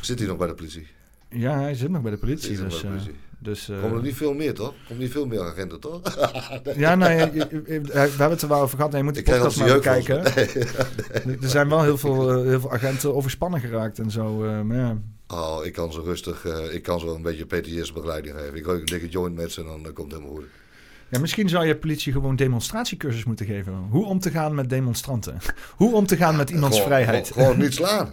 Zit 0.00 0.18
hij 0.18 0.28
nog 0.28 0.36
bij 0.36 0.46
de 0.46 0.54
politie? 0.54 0.86
Ja, 1.28 1.58
hij 1.60 1.74
zit 1.74 1.90
nog 1.90 2.02
bij 2.02 2.10
de 2.10 2.16
Zit 2.16 2.26
politie. 2.26 2.58
nog 2.58 2.68
Dus, 2.70 2.80
bij 2.82 2.90
de 2.90 2.96
politie? 2.96 3.14
Dus, 3.42 3.68
eh, 3.68 3.80
Komen 3.80 3.96
er 3.96 4.02
niet 4.02 4.14
veel 4.16 4.32
meer, 4.34 4.54
toch? 4.54 4.74
Komen 4.88 5.02
niet 5.02 5.12
veel 5.12 5.26
meer 5.26 5.40
agenten, 5.40 5.80
toch? 5.80 6.00
Ja, 6.76 6.94
nou, 6.94 7.12
ja, 7.12 7.30
je- 7.32 7.46
je- 7.50 7.80
we 7.80 7.98
hebben 8.00 8.30
het 8.30 8.42
er 8.42 8.48
wel 8.48 8.60
over 8.60 8.76
gehad. 8.76 8.90
Nee, 8.92 9.00
je 9.00 9.06
moet 9.06 9.14
de 9.14 9.22
podcast 9.22 9.58
maar 9.58 9.72
bekijken. 9.74 10.24
Er 11.42 11.48
zijn 11.50 11.68
wel 11.68 11.82
heel 11.82 11.98
veel, 11.98 12.30
eh, 12.30 12.46
heel 12.46 12.60
veel 12.60 12.72
agenten 12.72 13.14
overspannen 13.14 13.60
geraakt 13.60 13.98
en 13.98 14.10
zo. 14.10 14.44
eh, 14.44 14.60
maar 14.60 14.76
ja, 14.76 14.98
Oh, 15.28 15.64
ik 15.64 15.72
kan 15.72 15.92
ze 15.92 16.00
rustig, 16.02 16.44
eh, 16.44 16.74
ik 16.74 16.82
kan 16.82 17.00
ze 17.00 17.06
wel 17.06 17.14
een 17.14 17.22
beetje 17.22 17.44
PTS-begeleiding 17.46 18.36
geven. 18.38 18.54
Ik 18.56 18.64
rook 18.66 18.78
een 18.78 18.84
dikke 18.84 19.08
joint 19.08 19.34
met 19.36 19.52
ze 19.52 19.60
en 19.60 19.66
dan 19.66 19.86
eh, 19.86 19.92
komt 19.92 20.12
het 20.12 20.20
helemaal 20.20 20.40
goed. 20.40 20.48
Ja, 21.08 21.18
misschien 21.20 21.48
zou 21.48 21.66
je 21.66 21.76
politie 21.76 22.12
gewoon 22.12 22.36
demonstratiecursus 22.36 23.24
moeten 23.24 23.46
geven. 23.46 23.72
Hoe 23.90 24.06
om 24.06 24.18
te 24.18 24.30
gaan 24.30 24.54
met 24.54 24.70
demonstranten. 24.70 25.38
Hoe 25.76 25.94
om 25.94 26.06
te 26.06 26.16
gaan 26.16 26.36
met 26.36 26.50
iemands 26.50 26.76
Gewoon- 26.76 26.92
vrijheid. 26.92 27.26
Gewoon, 27.32 27.44
gewoon 27.44 27.62
niet 27.62 27.74
slaan. 27.74 28.12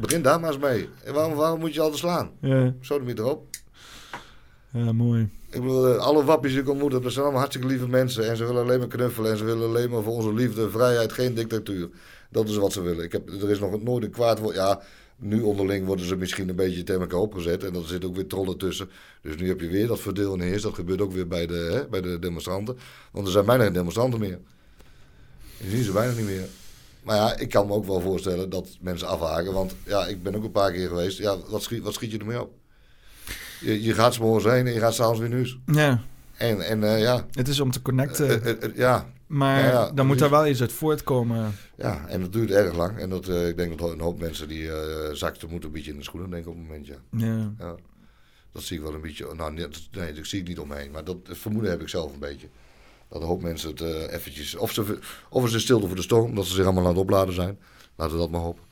Begin 0.00 0.22
daar 0.22 0.40
maar 0.40 0.50
eens 0.50 0.58
mee. 0.62 0.88
En 1.04 1.14
waarom, 1.14 1.34
waarom 1.34 1.60
moet 1.60 1.74
je 1.74 1.80
altijd 1.80 1.98
slaan? 1.98 2.30
Ja, 2.40 2.74
Zo 2.80 2.98
niet 3.00 3.18
erop. 3.18 3.46
Ja, 4.74 4.92
mooi. 4.92 5.28
Ik 5.50 5.60
bedoel, 5.60 5.88
eh, 5.88 5.96
alle 5.96 6.24
wappies 6.24 6.52
die 6.52 6.60
ik 6.60 6.68
ontmoet 6.68 6.90
dat 6.90 7.02
zijn 7.02 7.22
allemaal 7.22 7.40
hartstikke 7.40 7.68
lieve 7.68 7.88
mensen. 7.88 8.28
En 8.28 8.36
ze 8.36 8.44
willen 8.44 8.62
alleen 8.62 8.78
maar 8.78 8.88
knuffelen. 8.88 9.30
En 9.30 9.36
ze 9.36 9.44
willen 9.44 9.68
alleen 9.68 9.90
maar 9.90 10.02
voor 10.02 10.12
onze 10.12 10.34
liefde, 10.34 10.70
vrijheid, 10.70 11.12
geen 11.12 11.34
dictatuur. 11.34 11.88
Dat 12.30 12.48
is 12.48 12.56
wat 12.56 12.72
ze 12.72 12.80
willen. 12.80 13.04
Ik 13.04 13.12
heb, 13.12 13.28
er 13.28 13.50
is 13.50 13.58
nog 13.58 13.82
nooit 13.82 14.04
een 14.04 14.10
kwaad 14.10 14.38
woord. 14.38 14.54
Ja, 14.54 14.80
nu 15.16 15.42
onderling 15.42 15.86
worden 15.86 16.06
ze 16.06 16.16
misschien 16.16 16.48
een 16.48 16.56
beetje 16.56 16.82
tegen 16.82 17.00
elkaar 17.00 17.18
opgezet. 17.18 17.64
En 17.64 17.74
er 17.74 17.86
zitten 17.86 18.08
ook 18.08 18.14
weer 18.14 18.26
trollen 18.26 18.58
tussen. 18.58 18.88
Dus 19.22 19.36
nu 19.36 19.48
heb 19.48 19.60
je 19.60 19.68
weer 19.68 19.86
dat 19.86 20.00
verdeel 20.00 20.32
en 20.32 20.40
heers. 20.40 20.62
Dat 20.62 20.74
gebeurt 20.74 21.00
ook 21.00 21.12
weer 21.12 21.28
bij 21.28 21.46
de, 21.46 21.68
hè, 21.72 21.88
bij 21.88 22.00
de 22.00 22.18
demonstranten. 22.18 22.76
Want 23.12 23.26
er 23.26 23.32
zijn 23.32 23.44
bijna 23.44 23.64
geen 23.64 23.72
demonstranten 23.72 24.20
meer. 24.20 24.38
Je 25.56 25.70
ziet 25.70 25.84
ze 25.84 25.92
bijna 25.92 26.12
niet 26.12 26.26
meer. 26.26 26.46
Maar 27.02 27.16
ja, 27.16 27.38
ik 27.38 27.48
kan 27.48 27.66
me 27.66 27.72
ook 27.72 27.86
wel 27.86 28.00
voorstellen 28.00 28.50
dat 28.50 28.68
mensen 28.80 29.08
afhaken. 29.08 29.52
Want 29.52 29.74
ja, 29.86 30.06
ik 30.06 30.22
ben 30.22 30.34
ook 30.36 30.44
een 30.44 30.50
paar 30.50 30.72
keer 30.72 30.88
geweest. 30.88 31.18
Ja, 31.18 31.36
wat 31.48 31.62
schiet, 31.62 31.82
wat 31.82 31.94
schiet 31.94 32.10
je 32.10 32.18
ermee 32.18 32.40
op? 32.40 32.52
Je, 33.60 33.82
je 33.82 33.94
gaat 33.94 34.14
's 34.14 34.18
morgens 34.18 34.44
heen 34.44 34.66
en 34.66 34.72
je 34.72 34.78
gaat 34.80 34.94
s'avonds 34.94 35.20
weer 35.20 35.28
nieuws. 35.28 35.58
Ja, 35.66 36.02
En, 36.36 36.60
en 36.60 36.84
eh, 36.84 37.00
ja, 37.00 37.26
het 37.32 37.48
is 37.48 37.60
om 37.60 37.70
te 37.70 37.82
connecten. 37.82 38.42
eh, 38.44 38.50
eh, 38.62 38.76
ja, 38.76 39.06
maar 39.26 39.60
ja, 39.60 39.66
ja, 39.70 39.90
dan 39.90 40.06
moet 40.06 40.18
daar 40.18 40.30
wel 40.30 40.46
iets 40.46 40.60
uit 40.60 40.72
voortkomen. 40.72 41.54
ja, 41.76 42.06
en 42.08 42.20
dat 42.20 42.32
duurt 42.32 42.50
erg 42.50 42.76
lang. 42.76 42.98
En 42.98 43.10
dat, 43.10 43.28
ik 43.28 43.56
denk 43.56 43.78
dat 43.78 43.90
een 43.90 44.00
hoop 44.00 44.20
mensen 44.20 44.48
die 44.48 44.70
zakten 45.12 45.48
moeten 45.50 45.68
een 45.68 45.74
beetje 45.74 45.90
in 45.90 45.96
de 45.98 46.04
schoenen 46.04 46.30
denken 46.30 46.50
op 46.50 46.56
het 46.56 46.66
moment, 46.66 46.86
ja. 46.86 46.96
Ja. 47.10 47.52
ja. 47.58 47.74
Dat 48.52 48.62
zie 48.62 48.76
ik 48.76 48.82
wel 48.82 48.94
een 48.94 49.00
beetje, 49.00 49.34
nou 49.34 49.52
nee, 49.52 49.68
dat- 49.68 49.88
nee, 49.90 50.12
dat 50.12 50.26
zie 50.26 50.40
ik 50.40 50.48
niet 50.48 50.58
omheen. 50.58 50.90
Maar 50.90 51.04
dat 51.04 51.16
vermoeden 51.24 51.70
heb 51.70 51.80
ik 51.80 51.88
zelf 51.88 52.12
een 52.12 52.18
beetje. 52.18 52.46
Dat 53.08 53.20
een 53.22 53.26
hoop 53.28 53.42
mensen 53.42 53.70
het 53.70 53.80
eventjes, 54.10 54.54
of 54.54 54.72
ze, 54.72 54.98
of 55.30 55.54
is 55.54 55.62
stilte 55.62 55.86
voor 55.86 55.96
de 55.96 56.02
storm, 56.02 56.34
dat 56.34 56.46
ze 56.46 56.54
zich 56.54 56.64
allemaal 56.64 56.82
aan 56.82 56.88
het 56.90 56.98
opladen 56.98 57.34
zijn. 57.34 57.58
Laten 57.96 58.14
we 58.14 58.20
dat 58.20 58.30
maar 58.30 58.40
hopen. 58.40 58.62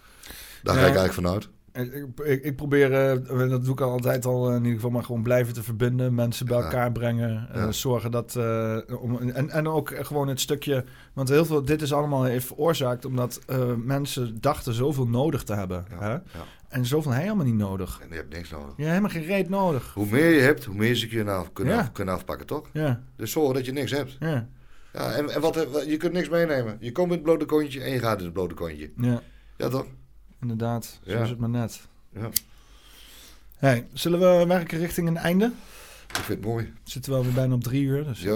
Daar 0.63 0.75
ga 0.75 0.81
ik 0.81 0.85
eigenlijk 0.97 1.15
vanuit. 1.15 1.49
Ik, 1.73 2.07
ik, 2.25 2.43
ik 2.45 2.57
probeer, 2.57 2.93
eh, 2.93 3.49
dat 3.51 3.65
doe 3.65 3.73
ik 3.73 3.81
altijd 3.81 4.25
al 4.25 4.49
in 4.51 4.57
ieder 4.57 4.73
geval, 4.75 4.91
maar 4.91 5.05
gewoon 5.05 5.23
blijven 5.23 5.55
te 5.55 5.63
verbinden. 5.63 6.15
Mensen 6.15 6.47
bij 6.47 6.59
Ja. 6.59 6.63
elkaar 6.65 6.93
brengen. 6.93 7.49
eh, 7.53 7.69
zorgen 7.69 8.11
dat. 8.11 8.37
eh, 8.37 8.77
om, 9.01 9.17
en, 9.19 9.51
en 9.51 9.69
ook 9.69 9.93
gewoon 10.01 10.29
het 10.29 10.41
stukje. 10.41 10.85
Want 11.13 11.29
heel 11.29 11.45
veel, 11.45 11.65
dit 11.65 11.83
is 11.83 11.93
allemaal 11.93 12.25
heeft 12.25 12.47
veroorzaakt 12.47 13.05
omdat 13.05 13.41
eh, 13.47 13.75
mensen 13.75 14.41
dachten 14.41 14.73
zoveel 14.75 15.07
nodig 15.09 15.43
te 15.43 15.55
hebben. 15.55 15.85
Ja. 15.91 15.99
Hè? 16.11 16.19
En 16.69 16.87
zoveel 16.87 17.13
helemaal 17.13 17.45
niet 17.45 17.55
nodig. 17.55 17.99
En 18.03 18.09
je 18.09 18.15
hebt 18.15 18.35
niks 18.35 18.51
nodig. 18.51 18.67
Je 18.77 18.85
hebt 18.85 18.89
helemaal 18.89 19.11
geen 19.11 19.25
reet 19.25 19.49
nodig. 19.49 19.95
Hoe 19.95 20.07
meer 20.11 20.35
je 20.35 20.41
hebt, 20.41 20.65
hoe 20.65 20.75
meer 20.77 20.95
ze 20.95 21.11
je 21.17 21.23
nou 21.25 21.47
kunnen, 21.53 21.79
af- 21.79 21.93
kunnen 21.93 22.15
afpakken, 22.15 22.47
toch? 22.47 22.69
Ja, 22.73 23.03
Dus 23.17 23.33
zorg 23.33 23.55
dat 23.55 23.67
je 23.67 23.73
niks 23.73 23.91
hebt. 23.91 24.17
ja, 24.21 24.49
Ja, 24.93 25.13
en, 25.13 25.31
en 25.31 25.41
wat, 25.41 25.67
je 25.87 25.97
kunt 25.97 26.13
niks 26.13 26.29
meenemen. 26.29 26.77
Je 26.81 26.93
komt 26.93 27.09
in 27.09 27.15
het 27.15 27.23
blote 27.23 27.45
kontje 27.45 27.81
en 27.81 27.91
je 27.93 27.99
gaat 27.99 28.19
in 28.19 28.25
het 28.25 28.35
blote 28.35 28.55
kontje. 28.55 28.91
ja, 28.97 29.21
Ja, 29.57 29.69
toch? 29.69 29.87
Inderdaad. 30.43 30.99
Zo 31.07 31.13
Ja. 31.13 31.23
is 31.23 31.29
het 31.31 31.39
maar 31.39 31.49
net. 31.49 31.81
Ja. 32.15 32.29
Hey, 33.57 33.87
zullen 33.93 34.19
we 34.39 34.47
werken 34.47 34.79
richting 34.79 35.09
een 35.09 35.17
einde? 35.17 35.53
Ik 36.09 36.15
vind 36.19 36.29
het 36.39 36.41
mooi. 36.49 36.65
We 36.85 36.91
zitten 36.91 37.13
wel 37.13 37.23
weer 37.25 37.33
bijna 37.33 37.55
op 37.55 37.63
drie 37.63 37.83
uur. 37.83 38.05
Dus, 38.05 38.27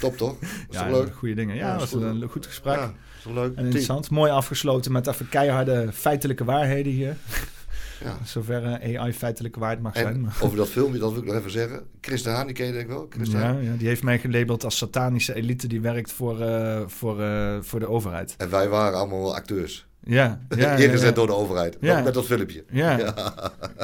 top 0.00 0.16
toch? 0.16 0.36
Is 0.42 0.48
ja, 0.70 0.88
toch 0.88 0.90
leuk? 1.04 1.14
goede 1.14 1.34
dingen. 1.34 1.56
Ja, 1.56 1.66
Ja, 1.66 1.72
dat 1.78 1.82
is 1.86 1.92
was 1.92 2.02
een 2.02 2.28
goed 2.30 2.46
gesprek. 2.46 2.74
Ja, 2.74 2.92
leuk? 3.32 3.56
En 3.56 3.64
interessant. 3.64 4.10
Mooi 4.10 4.30
afgesloten 4.30 4.92
met 4.92 5.06
even 5.06 5.28
keiharde 5.28 5.92
feitelijke 5.92 6.44
waarheden 6.44 6.92
hier. 6.92 7.16
Ja. 8.04 8.16
Zover 8.24 8.64
eh, 8.64 9.00
AI 9.00 9.12
feitelijke 9.12 9.58
waarheid 9.58 9.82
mag 9.82 9.96
zijn. 9.96 10.20
Maar- 10.20 10.36
over 10.40 10.56
dat 10.56 10.68
filmpje, 10.68 10.98
dat 10.98 11.12
wil 11.12 11.20
ik 11.20 11.26
nog 11.26 11.36
even 11.36 11.50
zeggen. 11.50 11.86
Chris 12.00 12.22
de 12.22 12.30
Haan, 12.30 12.46
die 12.46 12.54
ken 12.54 12.66
je 12.66 12.72
denk 12.72 12.84
ik 12.84 12.90
wel? 12.90 13.06
Chris. 13.10 13.30
Ja, 13.30 13.50
ja, 13.50 13.74
die 13.76 13.86
heeft 13.88 14.02
mij 14.02 14.18
gelabeld 14.18 14.64
als 14.64 14.76
satanische 14.76 15.34
elite 15.34 15.66
die 15.66 15.80
werkt 15.80 16.12
voor, 16.12 16.40
eh, 16.40 16.80
voor, 16.86 17.22
eh, 17.22 17.56
voor 17.60 17.80
de 17.80 17.88
overheid. 17.88 18.34
En 18.36 18.50
wij 18.50 18.68
waren 18.68 18.98
allemaal 18.98 19.34
acteurs. 19.34 19.85
Ja, 20.16 20.38
ja, 20.56 20.74
Ingezet 20.74 21.14
door 21.14 21.26
de 21.26 21.34
overheid. 21.34 21.80
Met 21.80 22.14
dat 22.14 22.24
filmpje. 22.24 22.64
Ja. 22.70 23.14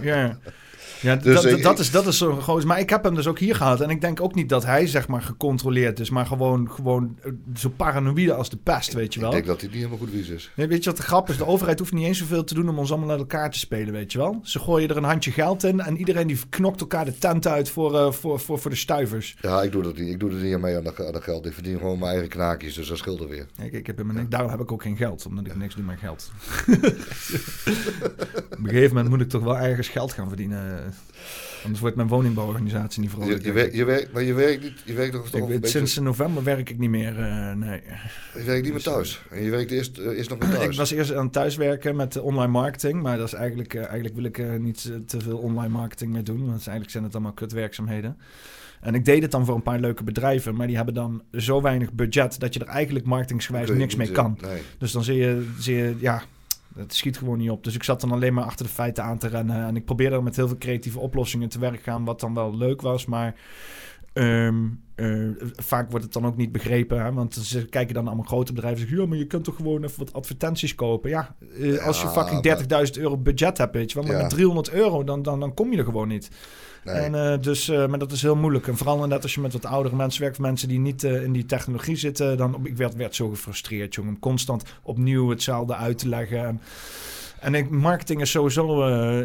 Ja. 0.02 0.39
Ja. 1.02 1.16
Dus, 1.16 1.34
dat, 1.34 1.44
eh, 1.44 1.62
dat, 1.62 1.72
ik- 1.72 1.78
is, 1.78 1.90
dat 1.90 2.06
is 2.06 2.18
zo 2.18 2.34
groot. 2.36 2.64
Maar 2.64 2.78
ik 2.81 2.90
heb 2.90 3.05
hem 3.05 3.14
dus 3.14 3.26
ook 3.26 3.39
hier 3.39 3.55
gehad. 3.56 3.81
En 3.81 3.90
ik 3.90 4.00
denk 4.00 4.20
ook 4.20 4.34
niet 4.34 4.48
dat 4.48 4.64
hij 4.64 4.86
zeg 4.86 5.08
maar 5.08 5.22
gecontroleerd 5.22 6.00
is. 6.00 6.10
Maar 6.10 6.26
gewoon, 6.26 6.70
gewoon 6.70 7.16
eh, 7.22 7.32
zo 7.55 7.68
paranoïde 7.68 8.34
als 8.34 8.50
de 8.50 8.56
pest, 8.56 8.92
weet 8.92 9.14
je 9.14 9.20
wel. 9.20 9.28
Ik 9.28 9.34
denk 9.34 9.47
dat 9.47 9.56
hij 9.60 9.66
niet 9.68 9.76
helemaal 9.78 9.98
goed 9.98 10.10
wies 10.10 10.28
is. 10.28 10.50
Nee, 10.56 10.66
weet 10.66 10.84
je 10.84 10.90
wat 10.90 10.98
de 10.98 11.05
grap 11.05 11.28
is? 11.28 11.36
De 11.36 11.47
overheid 11.47 11.78
hoeft 11.78 11.92
niet 11.92 12.06
eens 12.06 12.18
zoveel 12.18 12.44
te 12.44 12.55
doen 12.55 12.68
om 12.68 12.78
ons 12.78 12.90
allemaal 12.90 13.08
naar 13.08 13.18
elkaar 13.18 13.50
te 13.50 13.58
spelen, 13.58 13.92
weet 13.92 14.12
je 14.12 14.18
wel. 14.18 14.40
Ze 14.42 14.58
gooien 14.58 14.89
er 14.89 14.97
een 14.97 15.05
handje 15.05 15.31
geld 15.31 15.64
in 15.64 15.81
en 15.81 15.97
iedereen 15.97 16.26
die 16.26 16.39
knokt 16.50 16.81
elkaar 16.81 17.05
de 17.05 17.18
tent 17.18 17.47
uit 17.47 17.70
voor, 17.70 17.97
eh, 17.98 18.12
voor, 18.12 18.40
voor, 18.40 18.58
voor 18.58 18.70
de 18.70 18.76
stuivers. 18.76 19.36
Ja, 19.40 19.62
ik 19.62 19.72
doe 19.72 19.82
dat 19.82 19.97
niet. 19.98 20.08
Ik 20.08 20.20
doe 20.20 20.31
er 20.31 20.36
niet 20.36 20.55
aan 20.55 20.60
mee 20.60 20.76
aan 20.76 20.84
dat, 20.84 21.06
aan 21.06 21.12
dat 21.12 21.22
geld. 21.22 21.47
Ik 21.47 21.52
verdien 21.52 21.78
gewoon 21.78 21.98
mijn 21.98 22.10
eigen 22.10 22.28
knaakjes, 22.28 22.74
dus 22.74 22.89
dat 22.89 22.98
scheelt 22.98 23.20
er 23.20 23.28
weer. 23.28 23.47
Kijk, 23.56 23.72
ik 23.72 23.86
heb 23.86 23.97
helemaal 23.97 24.16
niks, 24.18 24.31
daarom 24.31 24.50
heb 24.50 24.60
ik 24.60 24.72
ook 24.72 24.82
geen 24.82 24.97
geld, 24.97 25.26
omdat 25.26 25.47
ik 25.47 25.56
niks 25.56 25.74
doe 25.74 25.84
met 25.84 25.98
geld. 25.98 26.31
Op 28.52 28.58
een 28.58 28.68
gegeven 28.68 28.89
moment 28.94 29.08
moet 29.08 29.20
ik 29.20 29.28
toch 29.28 29.42
wel 29.42 29.58
ergens 29.58 29.89
geld 29.89 30.12
gaan 30.12 30.28
verdienen. 30.28 30.91
Anders 31.62 31.80
wordt 31.80 31.96
mijn 31.96 32.08
woningbouworganisatie 32.08 33.00
niet 33.00 33.10
Je, 33.10 33.16
vrolijk. 33.16 33.44
je, 33.44 33.52
werkt, 33.52 33.74
je 33.74 33.84
werkt, 33.84 34.12
maar 34.12 34.22
je 34.22 34.34
werkt 34.34 34.62
niet, 34.62 34.82
je 34.84 34.92
werkt 34.92 35.12
nog 35.12 35.26
Ik 35.26 35.34
een 35.34 35.46
weet, 35.46 35.60
beetje, 35.60 35.78
sinds 35.78 35.98
november 35.98 36.42
werk 36.42 36.70
ik 36.70 36.78
niet 36.78 36.90
meer, 36.90 37.18
eh, 37.18 37.52
nee. 37.52 37.80
je 38.34 38.42
werkt 38.44 38.62
niet 38.62 38.72
meer 38.72 38.82
thuis. 38.82 39.22
En 39.30 39.42
je 39.42 39.50
werkt 39.50 39.70
eerst, 39.70 39.98
eh, 39.98 40.16
eerst 40.16 40.30
nog 40.30 40.38
meer 40.38 40.50
thuis. 40.56 40.64
Ik 40.70 40.76
was 40.76 40.90
eerst 40.90 41.14
aan 41.14 41.24
het 41.24 41.32
thuiswerken 41.32 41.96
met 41.96 42.16
eh, 42.16 42.24
online 42.24 42.52
marketing, 42.52 43.02
maar 43.02 43.16
dat 43.18 43.26
is 43.26 43.32
eigenlijk, 43.34 43.74
eh, 43.74 43.84
eigenlijk 43.84 44.14
wil 44.14 44.24
ik 44.24 44.38
eh, 44.38 44.56
niet 44.56 44.90
eh, 44.90 44.96
te 45.06 45.20
veel 45.20 45.38
online 45.38 45.72
marketing 45.72 46.12
meer 46.12 46.24
doen, 46.24 46.38
want 46.38 46.50
eigenlijk 46.66 46.90
zijn 46.90 47.04
het 47.04 47.12
allemaal 47.14 47.32
kutwerkzaamheden. 47.32 48.16
En 48.80 48.94
ik 48.94 49.04
deed 49.04 49.22
het 49.22 49.30
dan 49.30 49.44
voor 49.44 49.54
een 49.54 49.62
paar 49.62 49.80
leuke 49.80 50.04
bedrijven, 50.04 50.54
maar 50.54 50.66
die 50.66 50.76
hebben 50.76 50.94
dan 50.94 51.22
zo 51.32 51.60
weinig 51.60 51.92
budget 51.92 52.40
dat 52.40 52.54
je 52.54 52.60
er 52.60 52.66
eigenlijk 52.66 53.04
marketingsgewijs 53.04 53.68
je 53.68 53.74
niks 53.74 53.96
mee 53.96 54.08
eh, 54.08 54.14
kan. 54.14 54.38
Nee. 54.40 54.62
Dus 54.78 54.92
dan 54.92 55.04
zie 55.04 55.16
je, 55.16 55.48
zie 55.58 55.76
je, 55.76 55.96
ja, 55.98 56.22
het 56.76 56.94
schiet 56.94 57.18
gewoon 57.18 57.39
niet 57.39 57.51
op. 57.51 57.65
Dus 57.65 57.75
ik 57.75 57.83
zat 57.83 58.01
dan 58.01 58.12
alleen 58.12 58.34
maar 58.34 58.44
achter 58.44 58.67
de 58.67 58.73
feiten 58.73 59.05
aan 59.05 59.18
te 59.18 59.28
rennen. 59.28 59.67
En 59.67 59.76
ik 59.76 59.84
probeerde 59.84 60.17
er 60.17 60.23
met 60.23 60.36
heel 60.36 60.49
veel 60.49 60.59
creatieve 60.59 60.99
oplossingen 60.99 61.49
te 61.49 61.59
werk 61.59 61.83
gaan, 61.83 62.05
wat 62.05 62.20
dan 62.20 62.34
wel 62.34 62.57
leuk 62.57 62.81
was. 62.81 63.07
Maar 63.07 63.34
ehm, 64.12 64.65
eh, 64.94 65.28
vaak 65.57 65.91
wordt 65.91 66.05
het 66.05 66.15
dan 66.15 66.26
ook 66.26 66.36
niet 66.36 66.52
begrepen. 66.52 67.02
Hè? 67.05 67.12
Want 67.12 67.34
ze 67.34 67.65
kijken 67.67 67.94
dan 67.94 68.07
allemaal 68.07 68.25
grote 68.25 68.52
bedrijven 68.52 68.81
en 68.81 68.86
zeggen... 68.89 69.05
ja, 69.05 69.10
maar 69.10 69.18
je 69.20 69.26
kunt 69.26 69.44
toch 69.44 69.57
gewoon 69.57 69.84
even 69.84 69.99
wat 69.99 70.12
advertenties 70.12 70.75
kopen. 70.75 71.10
Ja, 71.10 71.34
eh, 71.60 71.86
als 71.86 72.02
je 72.02 72.09
fucking 72.09 72.42
30.000 72.42 72.99
euro 73.02 73.17
budget 73.18 73.59
hebt, 73.59 73.75
weet 73.75 73.92
je 73.92 73.99
wel. 73.99 74.07
Maar 74.07 74.17
Ja. 74.17 74.23
met 74.23 74.31
300 74.31 74.70
euro, 74.70 75.05
dan, 75.05 75.23
dan, 75.23 75.41
dan 75.41 75.55
kom 75.55 75.73
je 75.73 75.78
er 75.78 75.84
gewoon 75.84 76.09
niet. 76.09 76.31
Nee. 76.85 76.94
En, 76.94 77.15
eh, 77.15 77.41
dus, 77.41 77.69
eh, 77.69 77.86
maar 77.86 77.99
dat 77.99 78.12
is 78.12 78.23
heel 78.23 78.36
moeilijk. 78.36 78.67
En 78.67 78.77
vooral 78.77 79.07
net 79.07 79.23
als 79.23 79.35
je 79.35 79.41
met 79.41 79.52
wat 79.52 79.67
oudere 79.67 79.97
mensen 79.97 80.23
werkt, 80.23 80.39
mensen 80.39 80.69
die 80.69 80.78
niet 80.78 81.05
eh, 81.05 81.23
in 81.23 81.33
die 81.33 81.47
technologie 81.47 81.97
zitten, 81.97 82.36
dan 82.36 82.61
ik 82.62 82.77
werd, 82.77 82.94
werd 82.94 83.15
zo 83.15 83.28
gefrustreerd, 83.28 83.94
jongen. 83.94 84.12
Om 84.12 84.19
constant 84.19 84.65
opnieuw 84.83 85.31
hetzelfde 85.31 85.75
uit 85.75 85.99
te 85.99 86.09
leggen. 86.09 86.47
En, 86.47 86.61
en 87.41 87.55
ik, 87.55 87.70
marketing 87.70 88.20
is 88.20 88.31
sowieso, 88.31 88.67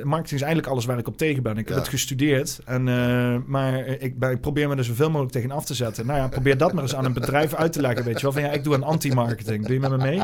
marketing 0.04 0.40
is 0.40 0.42
eigenlijk 0.42 0.68
alles 0.68 0.86
waar 0.86 0.98
ik 0.98 1.08
op 1.08 1.18
tegen 1.18 1.44
ben. 1.44 1.58
Ik 1.58 1.68
heb 1.68 1.78
het 1.78 1.88
gestudeerd, 1.88 2.60
en, 2.66 2.84
maar 3.48 3.86
ik, 3.86 4.20
ben, 4.20 4.32
ik 4.32 4.42
probeer 4.42 4.68
me 4.68 4.76
er 4.76 4.84
zoveel 4.84 5.10
mogelijk 5.10 5.32
tegen 5.32 5.52
af 5.52 5.66
te 5.66 5.74
zetten. 5.74 6.06
Nou 6.06 6.20
ja, 6.20 6.28
probeer 6.28 6.58
dat 6.58 6.74
maar 6.74 6.84
eens 6.84 6.96
aan 6.96 7.06
een 7.06 7.14
bedrijf 7.14 7.54
uit 7.54 7.74
te 7.74 7.82
leggen, 7.82 8.06
weet 8.06 8.16
je 8.16 8.22
wel. 8.22 8.32
Van 8.32 8.42
ja, 8.42 8.52
ik 8.52 8.64
doe 8.64 8.74
een 8.74 8.84
anti-marketing. 8.84 9.66
Doe 9.66 9.74
je 9.74 9.80
met 9.80 9.90
me 9.90 9.98
mee? 9.98 10.22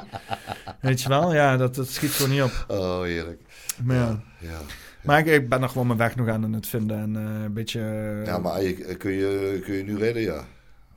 Weet 0.82 1.02
je 1.02 1.10
wel? 1.10 1.34
Ja, 1.34 1.58
dat, 1.58 1.76
dat 1.76 1.90
schiet 1.90 2.12
gewoon 2.12 2.32
niet 2.32 2.42
op. 2.42 2.66
Oh, 2.68 3.02
heerlijk. 3.02 3.42
Maar, 3.84 3.98
ja. 3.98 4.20
Ja. 4.40 4.60
Maar 5.04 5.20
ik, 5.20 5.26
ik 5.26 5.50
ben 5.50 5.62
er 5.62 5.70
gewoon 5.70 5.88
mijn 5.88 6.00
weg 6.00 6.16
nog 6.16 6.28
aan 6.28 6.54
het 6.54 6.68
vinden 6.68 6.98
en 7.00 7.16
eh, 7.16 7.44
een 7.44 7.54
beetje... 7.54 7.80
eh, 8.20 8.26
ja, 8.26 8.38
maar 8.38 8.64
je, 8.64 8.96
kun, 8.98 9.12
je, 9.12 9.62
kun 9.64 9.74
je 9.76 9.84
nu 9.84 9.98
redden, 9.98 10.22
ja. 10.22 10.46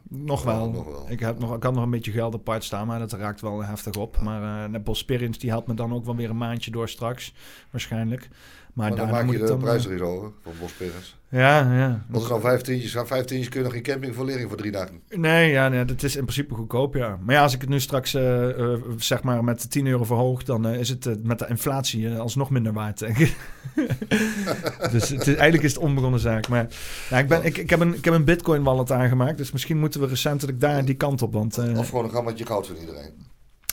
Nog 0.09 0.45
Ja, 0.45 0.47
wel. 0.47 0.71
nog 0.71 0.85
wel. 0.85 1.07
Ik, 1.11 1.21
heb 1.21 1.39
nog, 1.39 1.57
ik 1.57 1.63
had 1.63 1.75
nog 1.75 1.83
een 1.85 1.91
beetje 1.91 2.11
geld 2.13 2.35
apart 2.35 2.65
staan, 2.65 2.87
maar 2.87 2.99
dat 2.99 3.13
raakt 3.13 3.41
wel 3.41 3.65
heftig 3.65 3.95
op. 3.97 4.21
Maar 4.21 4.65
eh 4.65 4.71
net 4.71 4.85
Bosperians 4.85 5.39
die 5.39 5.51
helpt 5.51 5.67
me 5.67 5.75
dan 5.75 5.93
ook 5.95 6.05
wel 6.05 6.17
weer 6.17 6.31
een 6.31 6.37
maandje 6.37 6.71
door 6.71 6.89
straks, 6.89 7.35
waarschijnlijk. 7.71 8.29
Maar, 8.73 8.89
Maar 8.89 8.97
dan 8.99 9.11
maak 9.11 9.31
je 9.31 9.39
de 9.39 9.45
dan... 9.45 9.59
prijs 9.59 9.85
eh, 9.85 9.91
er 9.91 9.97
iets 9.97 10.07
over, 10.07 10.31
van 10.43 10.53
Bospirens. 10.61 11.16
Ja, 11.29 11.59
ja. 11.59 12.05
Er 12.13 12.29
nou 12.29 12.41
vijf 12.41 12.61
tientjes 12.61 12.93
gaan, 12.93 13.07
vijf 13.07 13.25
tientjes 13.25 13.49
kun 13.49 13.59
je 13.59 13.65
nog 13.65 13.75
geen 13.75 13.83
camping 13.83 14.15
voor 14.15 14.25
lering 14.25 14.49
voor 14.49 14.57
drie 14.57 14.71
dagen. 14.71 15.01
Nee, 15.09 15.51
ja, 15.51 15.69
nee, 15.69 15.85
dat 15.85 16.03
is 16.03 16.17
in 16.17 16.23
principe 16.23 16.55
goedkoop, 16.55 16.95
ja. 16.95 17.19
Maar 17.23 17.35
ja, 17.35 17.43
als 17.43 17.55
ik 17.55 17.61
het 17.61 17.71
nu 17.71 17.81
straks 17.81 18.15
eh, 18.15 18.49
eh, 18.49 18.81
zeg 18.97 19.23
maar 19.23 19.45
met 19.45 19.71
10 19.71 19.87
euro 19.87 20.05
verhoog, 20.05 20.43
dan 20.43 20.67
eh, 20.67 20.79
is 20.79 20.89
het 20.89 21.25
met 21.25 21.39
de 21.39 21.47
inflatie 21.49 22.19
alsnog 22.19 22.51
minder 22.51 22.73
waard, 22.73 22.99
denk 22.99 23.19
ik. 23.19 23.37
dus 24.93 25.09
het 25.09 25.21
is, 25.21 25.35
eigenlijk 25.35 25.63
is 25.63 25.75
het 25.75 25.83
onbegonnen 25.83 26.21
zaak. 26.21 26.49
Maar 26.49 26.67
ja, 27.11 27.19
ik, 27.19 27.29
ben, 27.29 27.45
ik, 27.45 27.59
ik, 27.59 27.71
heb 27.71 27.81
een, 27.81 27.95
ik 27.95 28.05
heb 28.05 28.15
een 28.15 28.25
bitcoin 28.25 28.63
wallet 28.63 28.93
aangemaakt, 28.93 29.39
dus 29.39 29.53
misschien 29.53 29.79
moeten 29.79 30.01
we 30.01 30.07
recentelijk 30.07 30.61
daar 30.61 30.85
die 30.85 30.95
kant 30.95 31.23
op. 31.23 31.33
Want 31.33 31.59
Of 31.77 31.89
gewoon 31.89 32.05
een 32.05 32.11
gammetje 32.11 32.47
goud 32.47 32.67
van 32.67 32.77
iedereen. 32.77 33.27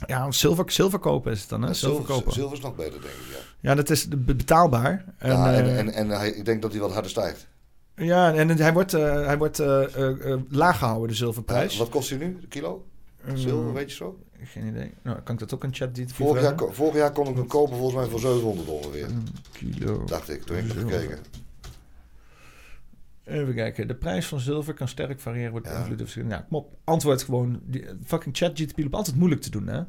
Ja, 0.07 0.31
zilver, 0.31 0.71
zilver 0.71 0.99
kopen 0.99 1.31
is 1.31 1.39
het 1.41 1.49
dan, 1.49 1.61
hè? 1.61 1.73
Zilver 1.73 1.97
Zilver, 1.97 2.15
kopen. 2.15 2.33
zilver 2.33 2.57
is 2.57 2.63
nog 2.63 2.75
beter, 2.75 3.01
denk 3.01 3.13
ik, 3.13 3.27
ja. 3.31 3.69
Ja, 3.69 3.75
dat 3.75 3.89
is 3.89 4.07
be- 4.07 4.17
betaalbaar. 4.35 5.05
En, 5.17 5.31
ja, 5.31 5.53
en, 5.53 5.65
eh, 5.65 5.77
en, 5.79 5.89
en 5.93 6.09
hij, 6.09 6.29
ik 6.31 6.45
denk 6.45 6.61
dat 6.61 6.71
hij 6.71 6.81
wat 6.81 6.91
harder 6.91 7.11
stijgt. 7.11 7.47
ja, 7.95 8.33
en 8.33 8.49
hij 8.57 8.73
wordt, 8.73 8.93
eh, 8.93 9.25
hij 9.25 9.37
wordt 9.37 9.59
eh, 9.59 10.35
laag 10.49 10.77
gehouden, 10.77 11.07
de 11.07 11.13
zilverprijs. 11.15 11.77
Wat 11.77 11.89
kost 11.89 12.09
hij 12.09 12.17
nu, 12.19 12.37
de 12.41 12.47
kilo? 12.47 12.85
Eh, 13.25 13.33
Zilver, 13.35 13.73
weet 13.73 13.89
je 13.89 13.95
zo? 13.95 14.17
Geen 14.43 14.67
idee. 14.67 14.93
Nou, 15.03 15.19
kan 15.19 15.33
ik 15.33 15.39
dat 15.39 15.53
ook 15.53 15.63
in 15.63 15.73
chat 15.73 15.95
die 15.95 16.07
Vorig 16.13 16.41
jaar, 16.43 16.55
vorig 16.71 16.95
jaar 16.95 17.11
kon 17.11 17.27
ik 17.27 17.35
hem 17.35 17.47
kopen 17.47 17.77
volgens 17.77 17.95
mij 17.99 18.07
voor 18.09 18.19
700 18.19 18.67
ongeveer. 18.67 19.07
kilo. 19.51 20.03
Dacht 20.05 20.29
ik, 20.29 20.43
toen 20.43 20.55
heb 20.55 20.65
ik 20.65 20.71
Zilver. 20.71 20.91
gekeken. 20.99 21.19
Even 23.25 23.53
kijken. 23.55 23.87
De 23.87 23.95
prijs 23.95 24.25
van 24.27 24.39
zilver 24.39 24.73
kan 24.73 24.87
sterk 24.87 25.19
variëren. 25.19 25.51
Wordt 25.51 25.67
Ja. 25.67 25.85
verschillende- 25.95 26.35
Nou, 26.35 26.47
kom 26.47 26.57
op. 26.57 26.77
Antwoord 26.83 27.23
gewoon. 27.23 27.59
Die, 27.63 27.85
fucking 28.05 28.37
chat 28.37 28.59
GTP 28.59 28.77
loopt 28.77 28.93
altijd 28.95 29.15
moeilijk 29.15 29.41
te 29.41 29.49
doen, 29.49 29.67
hè? 29.67 29.81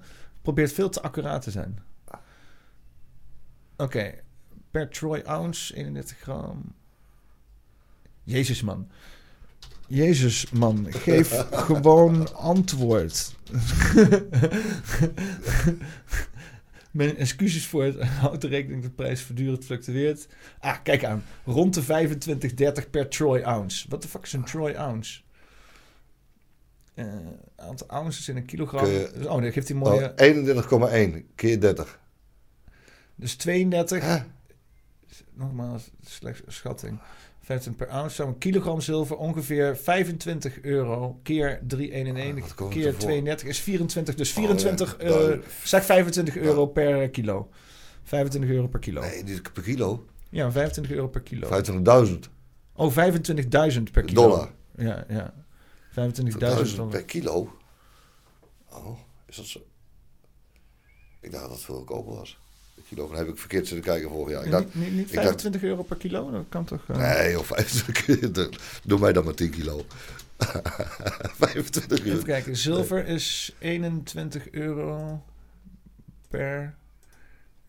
Probeert 0.42 0.72
veel 0.72 0.88
te 0.88 1.02
accuraat 1.02 1.42
te 1.42 1.50
zijn. 1.50 1.78
Oké. 3.76 4.12
Per 4.70 4.88
troy 4.88 5.20
ounce, 5.20 5.74
31 5.76 6.18
gram. 6.18 6.72
Jezus, 8.22 8.62
man. 8.62 8.88
Jezus, 9.88 10.50
man. 10.50 10.86
Geef 10.90 11.46
gewoon 11.66 12.34
antwoord. 12.34 13.34
Mijn 16.94 17.16
excuses 17.16 17.66
voor 17.66 17.84
het 17.84 18.02
houd 18.20 18.40
de 18.40 18.46
rekening 18.46 18.82
dat 18.82 18.90
de 18.90 18.96
prijs 18.96 19.22
voortdurend 19.22 19.64
fluctueert. 19.64 20.26
Ah, 20.60 20.76
kijk 20.82 21.04
aan. 21.04 21.24
Rond 21.44 21.74
de 21.74 21.82
25, 21.82 22.54
30 22.54 22.90
per 22.90 23.08
troy 23.08 23.42
ounce. 23.42 23.88
Wat 23.88 24.02
de 24.02 24.08
fuck 24.08 24.22
is 24.22 24.32
een 24.32 24.44
troy 24.44 24.74
ounce? 24.74 25.20
Eh, 26.94 27.06
aantal 27.56 27.88
ounces 27.88 28.28
in 28.28 28.36
een 28.36 28.44
kilogram. 28.44 28.84
Oh, 28.84 29.40
dan 29.42 29.52
geeft 29.52 29.68
hij 29.68 29.76
mooie... 29.76 30.14
Oh, 30.16 31.18
31,1 31.20 31.34
keer 31.34 31.60
30. 31.60 32.00
Dus 33.14 33.34
32. 33.34 34.02
Hè? 34.02 34.18
Nogmaals, 35.32 35.90
slechts 36.06 36.42
schatting. 36.46 37.00
15 37.44 37.74
per 37.76 37.88
ounce. 37.88 38.14
Zou 38.14 38.28
een 38.28 38.38
kilogram 38.38 38.80
zilver 38.80 39.16
ongeveer 39.16 39.76
25 39.76 40.60
euro 40.62 41.20
keer 41.22 41.60
3,91 41.76 41.76
Ah, 42.56 42.70
keer 42.70 42.86
ervoor? 42.86 43.00
32 43.00 43.48
is 43.48 43.60
24. 43.60 44.14
Dus 44.14 44.28
Oh, 44.30 44.34
24, 44.36 44.96
ja. 45.02 45.04
eh, 45.08 45.38
zeg 45.64 45.84
25 45.84 46.36
euro 46.36 46.66
per 46.66 47.08
kilo. 47.10 47.48
25 48.02 48.50
euro 48.50 48.66
per 48.66 48.80
kilo. 48.80 49.00
Nee, 49.00 49.22
is 49.24 49.40
per 49.52 49.62
kilo. 49.62 50.06
Ja, 50.30 50.52
25 50.52 50.92
euro 50.94 51.08
per 51.08 51.20
kilo. 51.22 51.46
25.000 51.48 52.18
Oh, 52.76 52.92
25.000 52.92 53.82
per 53.92 54.02
kilo. 54.04 54.22
dollar. 54.28 54.50
Ja, 54.76 55.04
ja. 55.08 55.34
25.000 55.90 56.38
1000 56.38 56.76
dollar. 56.76 56.90
per 56.92 57.04
kilo. 57.04 57.52
Oh, 58.70 58.98
is 59.26 59.36
dat 59.36 59.44
zo? 59.46 59.60
Ik 61.20 61.30
dacht 61.30 61.42
dat 61.42 61.52
het 61.52 61.62
veel 61.62 61.74
goedkoper 61.74 62.14
was. 62.14 62.38
Kilo 62.88 63.06
van 63.06 63.16
heb 63.16 63.28
ik 63.28 63.38
verkeerd 63.38 63.66
zitten 63.66 63.84
kijken 63.92 64.08
vorig 64.10 64.32
jaar. 64.34 64.44
Ik 64.44 64.50
dacht, 64.50 64.64
niet, 64.64 64.74
niet, 64.74 64.92
niet 64.92 65.06
ik 65.08 65.12
dacht- 65.14 65.24
25 65.26 65.62
euro 65.62 65.82
per 65.82 65.96
kilo? 65.96 66.30
Dat 66.30 66.44
kan 66.48 66.64
toch... 66.64 66.84
eh, 66.88 66.96
nee, 66.96 67.38
of 67.38 67.46
25 67.46 68.48
Doe 68.84 68.98
mij 68.98 69.12
dan 69.12 69.24
maar 69.24 69.34
10 69.34 69.50
kilo. 69.50 69.84
25 70.38 71.98
Even 71.98 72.10
euro. 72.10 72.22
kijken. 72.22 72.56
Zilver 72.56 73.06
is 73.06 73.54
21 73.58 74.50
euro 74.50 75.22
per... 76.28 76.74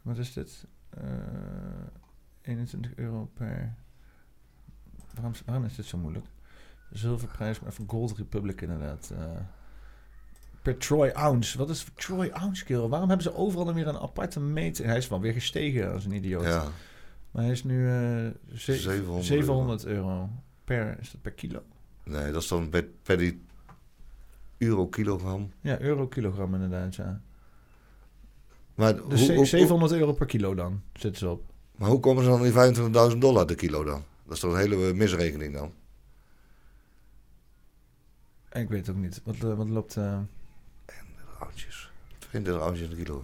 Wat 0.02 0.18
is 0.18 0.34
dit? 0.34 0.66
Eh 0.90 1.04
21 2.42 2.92
euro 2.96 3.30
per... 3.34 3.74
Waarom, 5.14 5.34
waarom 5.46 5.66
is 5.66 5.76
dit 5.76 5.86
zo 5.86 5.98
moeilijk? 5.98 6.26
Zilverprijs, 6.92 7.60
maar 7.60 7.72
even 7.72 7.86
Gold 7.90 8.18
Republic 8.18 8.62
inderdaad. 8.62 9.12
eh. 9.18 9.24
Per 10.66 10.78
troy 10.78 11.10
ounce. 11.10 11.58
Wat 11.58 11.70
is 11.70 11.86
troy 11.96 12.30
ounce, 12.34 12.64
kerel? 12.66 12.90
Waarom 12.90 13.08
hebben 13.10 13.28
ze 13.32 13.36
overal 13.36 13.66
dan 13.66 13.74
weer 13.74 13.88
een 13.88 13.98
aparte 14.00 14.40
meter? 14.40 14.86
Hij 14.86 14.98
is 14.98 15.08
wel 15.08 15.20
weer 15.22 15.34
gestegen 15.34 15.94
als 15.94 16.06
een 16.06 16.12
idioot. 16.12 16.44
Ja, 16.46 16.68
Maar 17.32 17.44
hij 17.44 17.52
is 17.52 17.64
nu 17.64 17.88
ze- 18.56 18.76
700 18.76 19.26
700 19.26 19.86
euro. 19.86 20.30
per... 20.64 21.00
Is 21.00 21.12
dat 21.12 21.22
per 21.22 21.32
kilo? 21.32 21.62
nee, 22.04 22.32
dat 22.32 22.42
is 22.42 22.48
dan 22.48 22.70
per, 22.70 22.84
per 23.04 23.18
die 23.18 23.42
euro 24.58 24.88
kilogram. 24.88 25.52
Ja, 25.62 25.80
euro 25.80 26.08
kilogram 26.08 26.54
inderdaad, 26.54 26.96
ja. 26.96 27.22
Maar, 28.76 28.94
Dus 28.96 29.04
hoe, 29.08 29.18
ze- 29.18 29.36
hoe- 29.36 29.46
700 29.46 29.92
euro 29.92 30.14
per 30.14 30.26
kilo 30.26 30.56
dan, 30.56 30.82
zitten 30.94 31.20
ze 31.20 31.30
op. 31.30 31.44
maar 31.76 31.90
hoe 31.90 32.00
komen 32.00 32.24
ze 32.24 32.30
dan 32.30 32.42
die 32.42 32.52
25.000 33.12 33.18
dollar 33.18 33.48
de 33.48 33.56
kilo 33.56 33.84
dan? 33.84 34.04
Dat 34.26 34.34
is 34.34 34.40
toch 34.40 34.52
een 34.54 34.60
hele 34.60 34.94
misrekening 34.94 35.54
dan? 35.54 35.74
Ik 38.52 38.70
weet 38.70 38.88
het 38.88 38.96
ook 38.96 39.02
niet. 39.02 39.22
Wat, 39.24 39.36
eh, 39.36 39.54
wat 39.58 39.70
loopt... 39.70 39.98
eh, 39.98 40.20
Ounces. 41.40 41.90
22 42.20 42.62
ounces 42.62 42.90
de 42.90 42.96
kilo. 42.96 43.24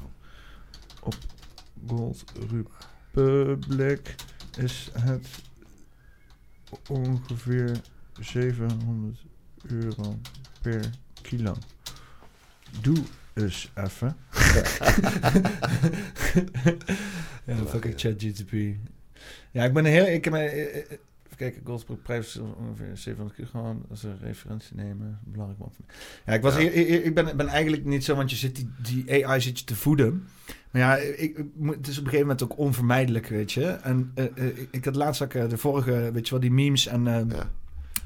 Gold 1.87 2.23
Republic 2.51 4.15
is 4.57 4.89
het 4.99 5.27
ongeveer 6.87 7.81
700 8.19 9.17
euro 9.67 10.19
per 10.61 10.89
kilo. 11.21 11.55
Doe 12.81 13.03
eens 13.33 13.71
even. 13.75 14.17
ja, 17.45 17.55
dan 17.55 17.67
fucking 17.67 17.99
ChatGTP. 17.99 18.53
Ja, 19.51 19.63
ik 19.63 19.73
ben 19.73 19.85
heel... 19.85 20.05
Ik 20.05 20.29
kijken, 21.41 21.63
ongeveer 22.59 22.97
700 22.97 23.35
kilo 23.35 23.47
gewoon 23.51 23.85
als 23.89 24.03
een 24.03 24.17
referentie 24.21 24.75
nemen. 24.75 25.19
Belangrijk 25.23 25.59
man. 25.59 25.71
Ja, 26.25 26.33
ik, 26.33 26.41
was 26.41 26.53
Ja. 26.55 26.59
eer- 26.59 27.03
ik 27.05 27.13
ben, 27.15 27.37
ben 27.37 27.47
eigenlijk 27.47 27.85
niet 27.85 28.03
zo, 28.03 28.15
want 28.15 28.29
je 28.29 28.35
zit 28.35 28.55
die, 28.55 28.69
die 28.81 29.25
AI 29.27 29.41
zit 29.41 29.59
je 29.59 29.65
te 29.65 29.75
voeden. 29.75 30.27
Maar 30.71 30.81
ja, 30.81 30.95
ik, 30.97 31.37
ik 31.37 31.37
het 31.37 31.87
is 31.87 31.97
op 31.97 32.03
een 32.03 32.09
gegeven 32.09 32.19
moment 32.19 32.43
ook 32.43 32.57
onvermijdelijk, 32.57 33.27
weet 33.27 33.51
je. 33.51 33.65
En 33.65 34.11
eh, 34.15 34.25
eh, 34.35 34.45
ik- 34.57 34.67
ik 34.71 34.85
had 34.85 34.95
laatst 34.95 35.21
ook 35.21 35.33
eh, 35.33 35.49
de 35.49 35.57
vorige, 35.57 36.09
weet 36.13 36.25
je 36.25 36.31
wel, 36.31 36.39
die 36.39 36.51
memes 36.51 36.87
en... 36.87 37.07
eh, 37.07 37.21
Ja. 37.29 37.49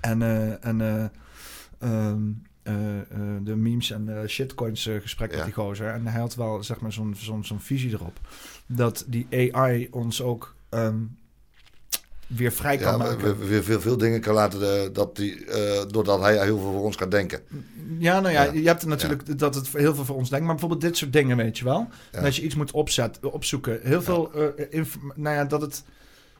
en, 0.01 0.21
en 0.61 0.81
eh, 0.81 1.05
ehm, 1.79 2.21
eh, 2.63 2.99
eh, 2.99 3.05
de 3.43 3.55
memes 3.55 3.91
en 3.91 4.23
shitcoins 4.27 4.89
gesprek 5.01 5.31
Ja. 5.31 5.35
met 5.35 5.45
die 5.45 5.53
gozer. 5.53 5.87
En 5.87 6.07
hij 6.07 6.19
had 6.19 6.35
wel 6.35 6.63
zeg 6.63 6.79
maar 6.79 6.93
zo'n 6.93 7.15
zo'n 7.17 7.43
zo'n 7.43 7.59
visie 7.59 7.91
erop. 7.93 8.19
Dat 8.65 9.05
die 9.07 9.27
AI 9.53 9.87
ons 9.91 10.21
ook 10.21 10.55
ehm, 10.69 10.97
weer 12.27 12.51
vrij 12.51 12.77
kan 12.77 12.91
Ja, 12.91 12.97
maken. 12.97 13.37
we- 13.39 13.45
we- 13.47 13.63
veel, 13.63 13.81
veel 13.81 13.97
dingen 13.97 14.21
kan 14.21 14.33
laten, 14.33 14.61
eh, 14.83 14.89
dat 14.93 15.15
die, 15.15 15.45
eh, 15.45 15.81
doordat 15.91 16.19
hij 16.21 16.33
heel 16.33 16.57
veel 16.59 16.71
voor 16.71 16.83
ons 16.83 16.95
kan 16.95 17.09
denken. 17.09 17.39
Ja, 17.97 18.19
nou 18.19 18.33
ja, 18.33 18.43
Ja. 18.43 18.51
je 18.53 18.67
hebt 18.67 18.81
er 18.81 18.87
natuurlijk 18.87 19.39
dat 19.39 19.55
het 19.55 19.67
heel 19.73 19.95
veel 19.95 20.05
voor 20.05 20.15
ons 20.15 20.29
denkt. 20.29 20.45
Maar 20.45 20.53
bijvoorbeeld 20.55 20.81
dit 20.81 20.97
soort 20.97 21.13
dingen, 21.13 21.37
weet 21.37 21.57
je 21.57 21.63
wel. 21.63 21.87
En 22.11 22.23
als 22.25 22.35
je 22.35 22.41
iets 22.41 22.55
moet 22.55 22.71
opzetten, 22.71 23.33
opzoeken. 23.33 23.79
Heel 23.83 24.01
veel, 24.01 24.31
eh, 24.71 24.81
nou 25.15 25.35
ja, 25.35 25.45
dat 25.45 25.61
het... 25.61 25.83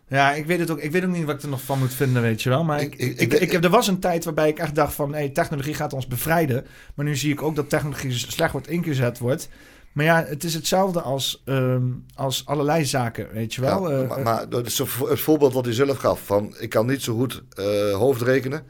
Ja, 0.08 0.34
ik 0.34 0.46
weet 0.46 0.60
het 0.60 0.72
ook. 0.72 0.80
Ik 0.80 0.92
weet 0.92 1.04
ook 1.04 1.12
niet 1.12 1.26
wat 1.26 1.36
ik 1.36 1.42
er 1.42 1.48
nog 1.50 1.62
van 1.62 1.80
moet 1.80 1.94
vinden, 1.94 2.22
weet 2.22 2.42
je 2.42 2.50
wel. 2.50 2.64
Maar 2.64 2.82
ik, 2.82 2.94
Ik- 2.94 3.00
ik, 3.00 3.10
ik- 3.12 3.20
ik, 3.22 3.34
ik- 3.34 3.40
ik 3.42 3.52
heb, 3.52 3.64
er 3.64 3.70
was 3.70 3.88
een 3.88 4.00
tijd 4.00 4.24
waarbij 4.26 4.48
ik 4.50 4.60
echt 4.60 4.76
dacht 4.76 4.94
van... 4.94 5.14
Hey, 5.14 5.30
technologie 5.30 5.74
gaat 5.74 5.94
ons 5.94 6.08
bevrijden. 6.08 6.66
Maar 6.96 7.06
nu 7.06 7.16
zie 7.16 7.32
ik 7.32 7.42
ook 7.42 7.56
dat 7.56 7.70
technologie 7.70 8.12
slecht 8.12 8.52
wordt 8.52 8.68
ingezet 8.70 9.18
wordt. 9.20 9.50
Maar 9.96 10.06
ja, 10.06 10.24
het 10.28 10.44
is 10.44 10.54
hetzelfde 10.54 11.02
als, 11.02 11.42
ehm, 11.46 11.84
als 12.16 12.46
allerlei 12.46 12.86
zaken, 12.86 13.28
weet 13.34 13.54
je 13.54 13.62
wel. 13.62 13.92
Ja, 13.92 13.98
Eh, 14.02 14.08
maar, 14.10 14.18
eh, 14.18 14.24
maar 14.24 14.50
dat 14.50 14.66
is 14.66 14.76
zo- 14.76 15.08
het 15.10 15.20
voorbeeld 15.20 15.54
wat 15.54 15.66
hij 15.66 15.74
zelf 15.74 15.98
gaf: 15.98 16.26
van 16.26 16.56
ik 16.60 16.70
kan 16.70 16.86
niet 16.86 17.02
zo 17.02 17.16
goed 17.16 17.44
eh, 17.54 17.92
hoofdrekenen. 17.94 18.64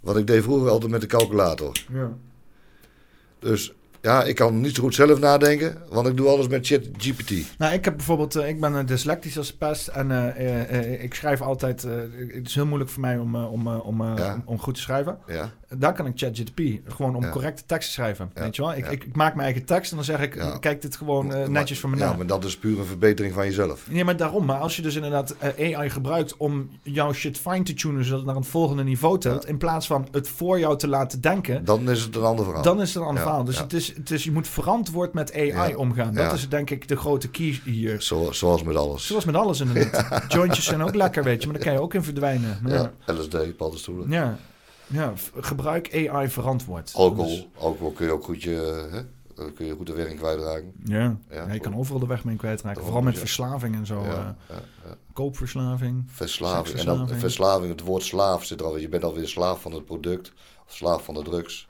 Want 0.00 0.16
ik 0.18 0.26
deed 0.26 0.42
vroeger 0.42 0.70
altijd 0.70 0.90
met 0.90 1.00
de 1.00 1.06
calculator. 1.06 1.84
ja. 1.92 2.10
Dus 3.38 3.72
ja, 4.00 4.24
ik 4.24 4.34
kan 4.34 4.60
niet 4.60 4.74
zo 4.74 4.82
goed 4.82 4.94
zelf 4.94 5.18
nadenken, 5.18 5.76
want 5.88 6.06
ik 6.06 6.16
doe 6.16 6.28
alles 6.28 6.48
met 6.48 6.66
ChatGPT. 6.66 7.32
Nou, 7.58 7.72
ik 7.74 7.84
heb 7.84 7.96
bijvoorbeeld, 7.96 8.36
eh, 8.36 8.48
ik 8.48 8.60
ben 8.60 8.76
eh, 8.78 8.86
dyslectisch 8.86 9.38
als 9.38 9.52
pest 9.52 9.88
en 9.88 10.10
eh, 10.10 10.28
eh, 10.28 10.78
eh, 10.92 11.02
ik 11.02 11.14
schrijf 11.14 11.40
altijd, 11.40 11.84
eh, 11.84 11.92
het 12.34 12.46
is 12.46 12.54
heel 12.54 12.66
moeilijk 12.66 12.90
voor 12.90 13.00
mij 13.00 13.18
om, 13.18 13.34
eh, 13.34 13.52
om, 13.52 13.66
eh, 13.66 13.86
om, 13.86 14.00
eh, 14.00 14.12
Ja. 14.16 14.34
om, 14.34 14.42
om 14.44 14.58
goed 14.58 14.74
te 14.74 14.80
schrijven. 14.80 15.18
Ja, 15.26 15.50
Daar 15.76 15.92
kan 15.94 16.06
ik 16.06 16.12
ChatGPT 16.16 16.60
gewoon 16.92 17.14
om 17.16 17.22
Ja. 17.22 17.30
correcte 17.30 17.62
tekst 17.66 17.86
te 17.88 17.94
schrijven. 17.94 18.30
Ja. 18.34 18.40
Weet 18.42 18.56
je 18.56 18.62
wel? 18.62 18.74
Ik, 18.74 18.86
ik, 18.90 19.04
ik 19.04 19.16
maak 19.16 19.34
mijn 19.34 19.44
eigen 19.46 19.64
tekst 19.64 19.90
en 19.90 19.96
dan 19.96 20.04
zeg 20.06 20.20
ik, 20.20 20.34
Ja. 20.34 20.58
kijk 20.58 20.82
dit 20.82 20.96
gewoon 20.96 21.34
eh, 21.34 21.48
netjes 21.48 21.78
voor 21.80 21.90
me 21.90 21.96
Ja, 21.96 22.10
na. 22.10 22.16
maar 22.16 22.26
dat 22.26 22.44
is 22.44 22.56
puur 22.58 22.78
een 22.78 22.84
verbetering 22.84 23.34
van 23.34 23.44
jezelf. 23.44 23.90
Nee, 23.90 24.04
maar 24.04 24.16
daarom. 24.16 24.44
Maar 24.44 24.58
als 24.58 24.76
je 24.76 24.82
dus 24.82 24.94
inderdaad 24.94 25.34
eh, 25.38 25.76
AI 25.76 25.90
gebruikt 25.90 26.36
om 26.36 26.70
jouw 26.82 27.12
shit 27.12 27.38
fine 27.38 27.62
te 27.62 27.74
tunen, 27.74 28.04
zodat 28.04 28.18
het 28.18 28.26
naar 28.28 28.36
een 28.36 28.44
volgende 28.44 28.84
niveau 28.84 29.18
tilt, 29.18 29.46
in 29.46 29.56
plaats 29.58 29.86
van 29.86 30.08
het 30.10 30.28
voor 30.28 30.58
jou 30.58 30.78
te 30.78 30.88
laten 30.88 31.20
denken, 31.20 31.64
Dan 31.64 31.90
is 31.90 32.02
het 32.02 32.16
een 32.16 32.22
ander 32.22 32.44
verhaal. 32.44 32.62
dan 32.62 32.80
is 32.80 32.88
het 32.94 32.96
een 33.02 33.08
ander 33.08 33.22
verhaal. 33.22 33.44
Dus 33.44 33.58
het 33.58 33.72
is, 33.72 33.94
het 33.96 34.10
is, 34.10 34.24
je 34.24 34.32
moet 34.32 34.48
verantwoord 34.48 35.12
met 35.12 35.34
AI 35.34 35.74
omgaan. 35.74 36.14
Dat 36.14 36.32
is 36.32 36.48
denk 36.48 36.70
ik 36.70 36.88
de 36.88 36.96
grote 36.96 37.28
key 37.28 37.60
hier. 37.64 38.00
Zo, 38.02 38.28
zoals 38.32 38.62
met 38.62 38.76
alles. 38.76 39.06
Zoals 39.06 39.24
met 39.24 39.34
alles 39.34 39.60
inderdaad. 39.60 40.24
Jointjes 40.32 40.64
zijn 40.64 40.82
ook 40.82 40.94
lekker, 40.94 41.24
weet 41.24 41.40
je, 41.42 41.46
maar 41.48 41.56
daar 41.56 41.64
kan 41.66 41.74
je 41.74 41.80
ook 41.80 41.94
in 41.94 42.02
verdwijnen. 42.02 42.58
Ja, 42.66 42.92
LSD, 43.06 43.56
paddenstoelen. 43.56 44.10
Ja. 44.10 44.38
Ja, 44.92 45.12
gebruik 45.34 46.08
AI 46.08 46.28
verantwoord. 46.28 46.92
Alcohol. 46.94 47.26
Dus- 47.28 47.46
Alcohol 47.58 47.92
kun 47.92 48.06
je 48.06 48.12
ook 48.12 48.24
goed, 48.24 48.42
je, 48.42 48.88
hè? 48.90 49.02
kun 49.52 49.66
je 49.66 49.74
goed 49.74 49.86
de 49.86 49.92
werking 49.92 50.18
kwijtraken. 50.18 50.72
ja. 50.84 50.98
Ja, 50.98 51.16
Ja, 51.46 51.52
je 51.52 51.60
kan 51.60 51.76
overal 51.76 52.00
de 52.00 52.06
weg 52.06 52.24
mee 52.24 52.36
kwijtraken. 52.36 52.82
Vooral 52.82 53.02
met 53.02 53.14
ja. 53.14 53.18
verslaving 53.18 53.74
en 53.74 53.86
zo. 53.86 54.02
Ja, 54.04 54.36
eh, 54.48 54.56
koopverslaving. 55.12 56.04
Verslaving. 56.06 56.78
En 56.78 56.86
dan 56.86 57.08
verslaving, 57.08 57.70
het 57.70 57.80
woord 57.80 58.02
slaaf 58.02 58.44
zit 58.44 58.60
er 58.60 58.66
al. 58.66 58.76
Je 58.76 58.88
bent 58.88 59.04
alweer 59.04 59.28
slaaf 59.28 59.60
van 59.62 59.72
het 59.72 59.84
product. 59.84 60.32
Of 60.66 60.74
slaaf 60.74 61.04
van 61.04 61.14
de 61.14 61.22
drugs. 61.22 61.68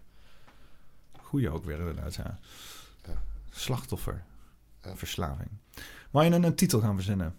Goeie 1.23 1.51
ook 1.51 1.65
weer 1.65 1.78
inderdaad, 1.78 2.15
ja. 2.15 2.39
Ja. 3.07 3.23
Slachtoffer. 3.51 4.23
Verslaving. 4.94 5.49
Wou 6.10 6.25
je 6.26 6.31
een, 6.33 6.42
een 6.42 6.55
titel 6.55 6.81
gaan 6.81 6.94
verzinnen? 6.94 7.34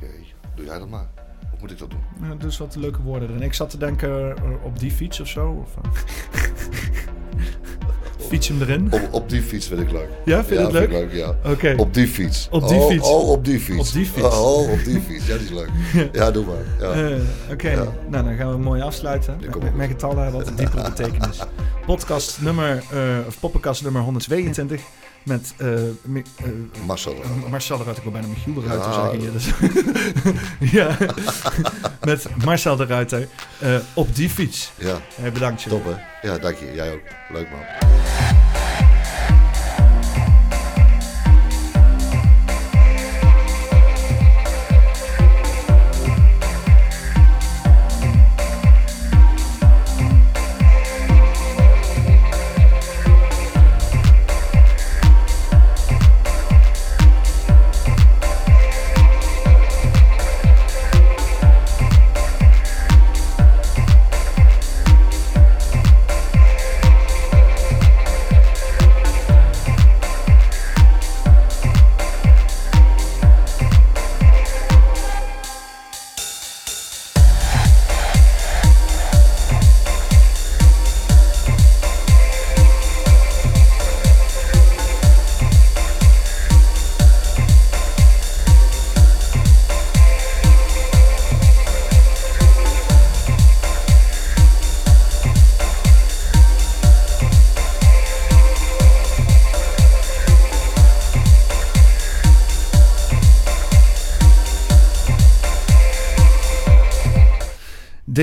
Jee, 0.00 0.32
doe 0.54 0.64
jij 0.64 0.78
dat 0.78 0.88
maar. 0.88 1.10
Of 1.64 1.70
moet 1.70 1.80
ik 1.80 1.88
dat 1.88 1.90
doen? 1.90 2.28
Ja, 2.28 2.34
dus 2.34 2.58
wat 2.58 2.76
leuke 2.76 3.02
woorden 3.02 3.28
erin. 3.28 3.42
Ik 3.42 3.54
zat 3.54 3.70
te 3.70 3.78
denken 3.78 4.36
eh, 4.36 4.42
op 4.64 4.78
die 4.78 4.90
fiets 4.90 5.20
of 5.20 5.28
zo. 5.28 5.64
Of, 5.64 5.74
eh, 5.82 5.90
fiets 8.28 8.48
hem 8.48 8.60
erin. 8.60 8.92
Op, 8.92 9.08
op 9.10 9.28
die 9.28 9.42
fiets 9.42 9.66
vind 9.66 9.80
ik 9.80 9.90
leuk. 9.90 10.08
Ja, 10.24 10.44
vind 10.44 10.48
je 10.48 10.54
ja, 10.54 10.62
het 10.62 10.72
leuk? 10.72 10.90
Leuk, 10.90 11.12
ja. 11.12 11.34
Oké. 11.44 11.74
Op 11.76 11.94
die 11.94 12.06
fiets. 12.06 12.48
Op 12.50 12.68
die 12.68 12.78
oh, 12.78 12.88
fiets. 12.88 13.08
Oh, 13.08 13.30
op 13.30 13.44
die 13.44 13.60
fiets. 13.60 13.88
Op 13.88 13.94
die 13.94 14.06
fiets. 14.06 14.38
Oh, 14.38 14.70
op 14.70 14.84
die 14.84 15.00
fiets. 15.00 15.26
Ja, 15.26 15.36
die 15.36 15.44
is 15.44 15.50
leuk. 15.50 15.70
Ja, 16.12 16.30
doe 16.30 16.44
maar. 16.44 16.64
Ja. 16.80 17.10
Eh, 17.10 17.20
Oké, 17.50 17.70
Ja. 17.70 17.86
nou 18.08 18.24
dan 18.24 18.36
gaan 18.36 18.50
we 18.50 18.58
mooi 18.58 18.82
afsluiten. 18.82 19.40
Met, 19.60 19.74
met 19.74 19.88
getallen 19.88 20.32
wat 20.32 20.46
een 20.46 20.56
diepere 20.56 20.82
betekenis. 20.82 21.38
Podcast 21.86 22.42
nummer, 22.42 22.82
of 23.26 23.40
poppenkast 23.40 23.82
nummer 23.82 24.02
122 24.02 24.80
met 25.24 25.54
eh, 25.56 25.88
eh, 25.88 25.90
Marcel. 26.86 27.14
Uh, 27.14 27.50
Marcel 27.50 27.78
de 27.78 27.84
Ruiter, 27.84 28.04
ik 28.04 28.10
wil 28.12 28.20
bijna 28.20 28.34
Michiel 28.34 28.54
de 28.54 28.66
Ruiter 28.66 28.90
Ja. 28.90 29.02
zeggen 29.02 29.20
hier. 29.20 29.32
Dus. 29.32 29.50
ja, 30.78 30.96
met 32.10 32.26
Marcel 32.44 32.76
de 32.76 32.86
Ruiter 32.86 33.28
eh, 33.58 33.76
op 33.94 34.14
die 34.14 34.28
fiets. 34.30 34.72
Ja, 34.76 35.00
bedankt 35.32 35.62
je. 35.62 35.70
top 35.70 35.84
hè. 35.84 36.28
Ja, 36.28 36.38
dank 36.38 36.56
je. 36.56 36.72
Jij 36.74 36.92
ook. 36.92 37.02
Leuk 37.32 37.50
man. 37.50 37.60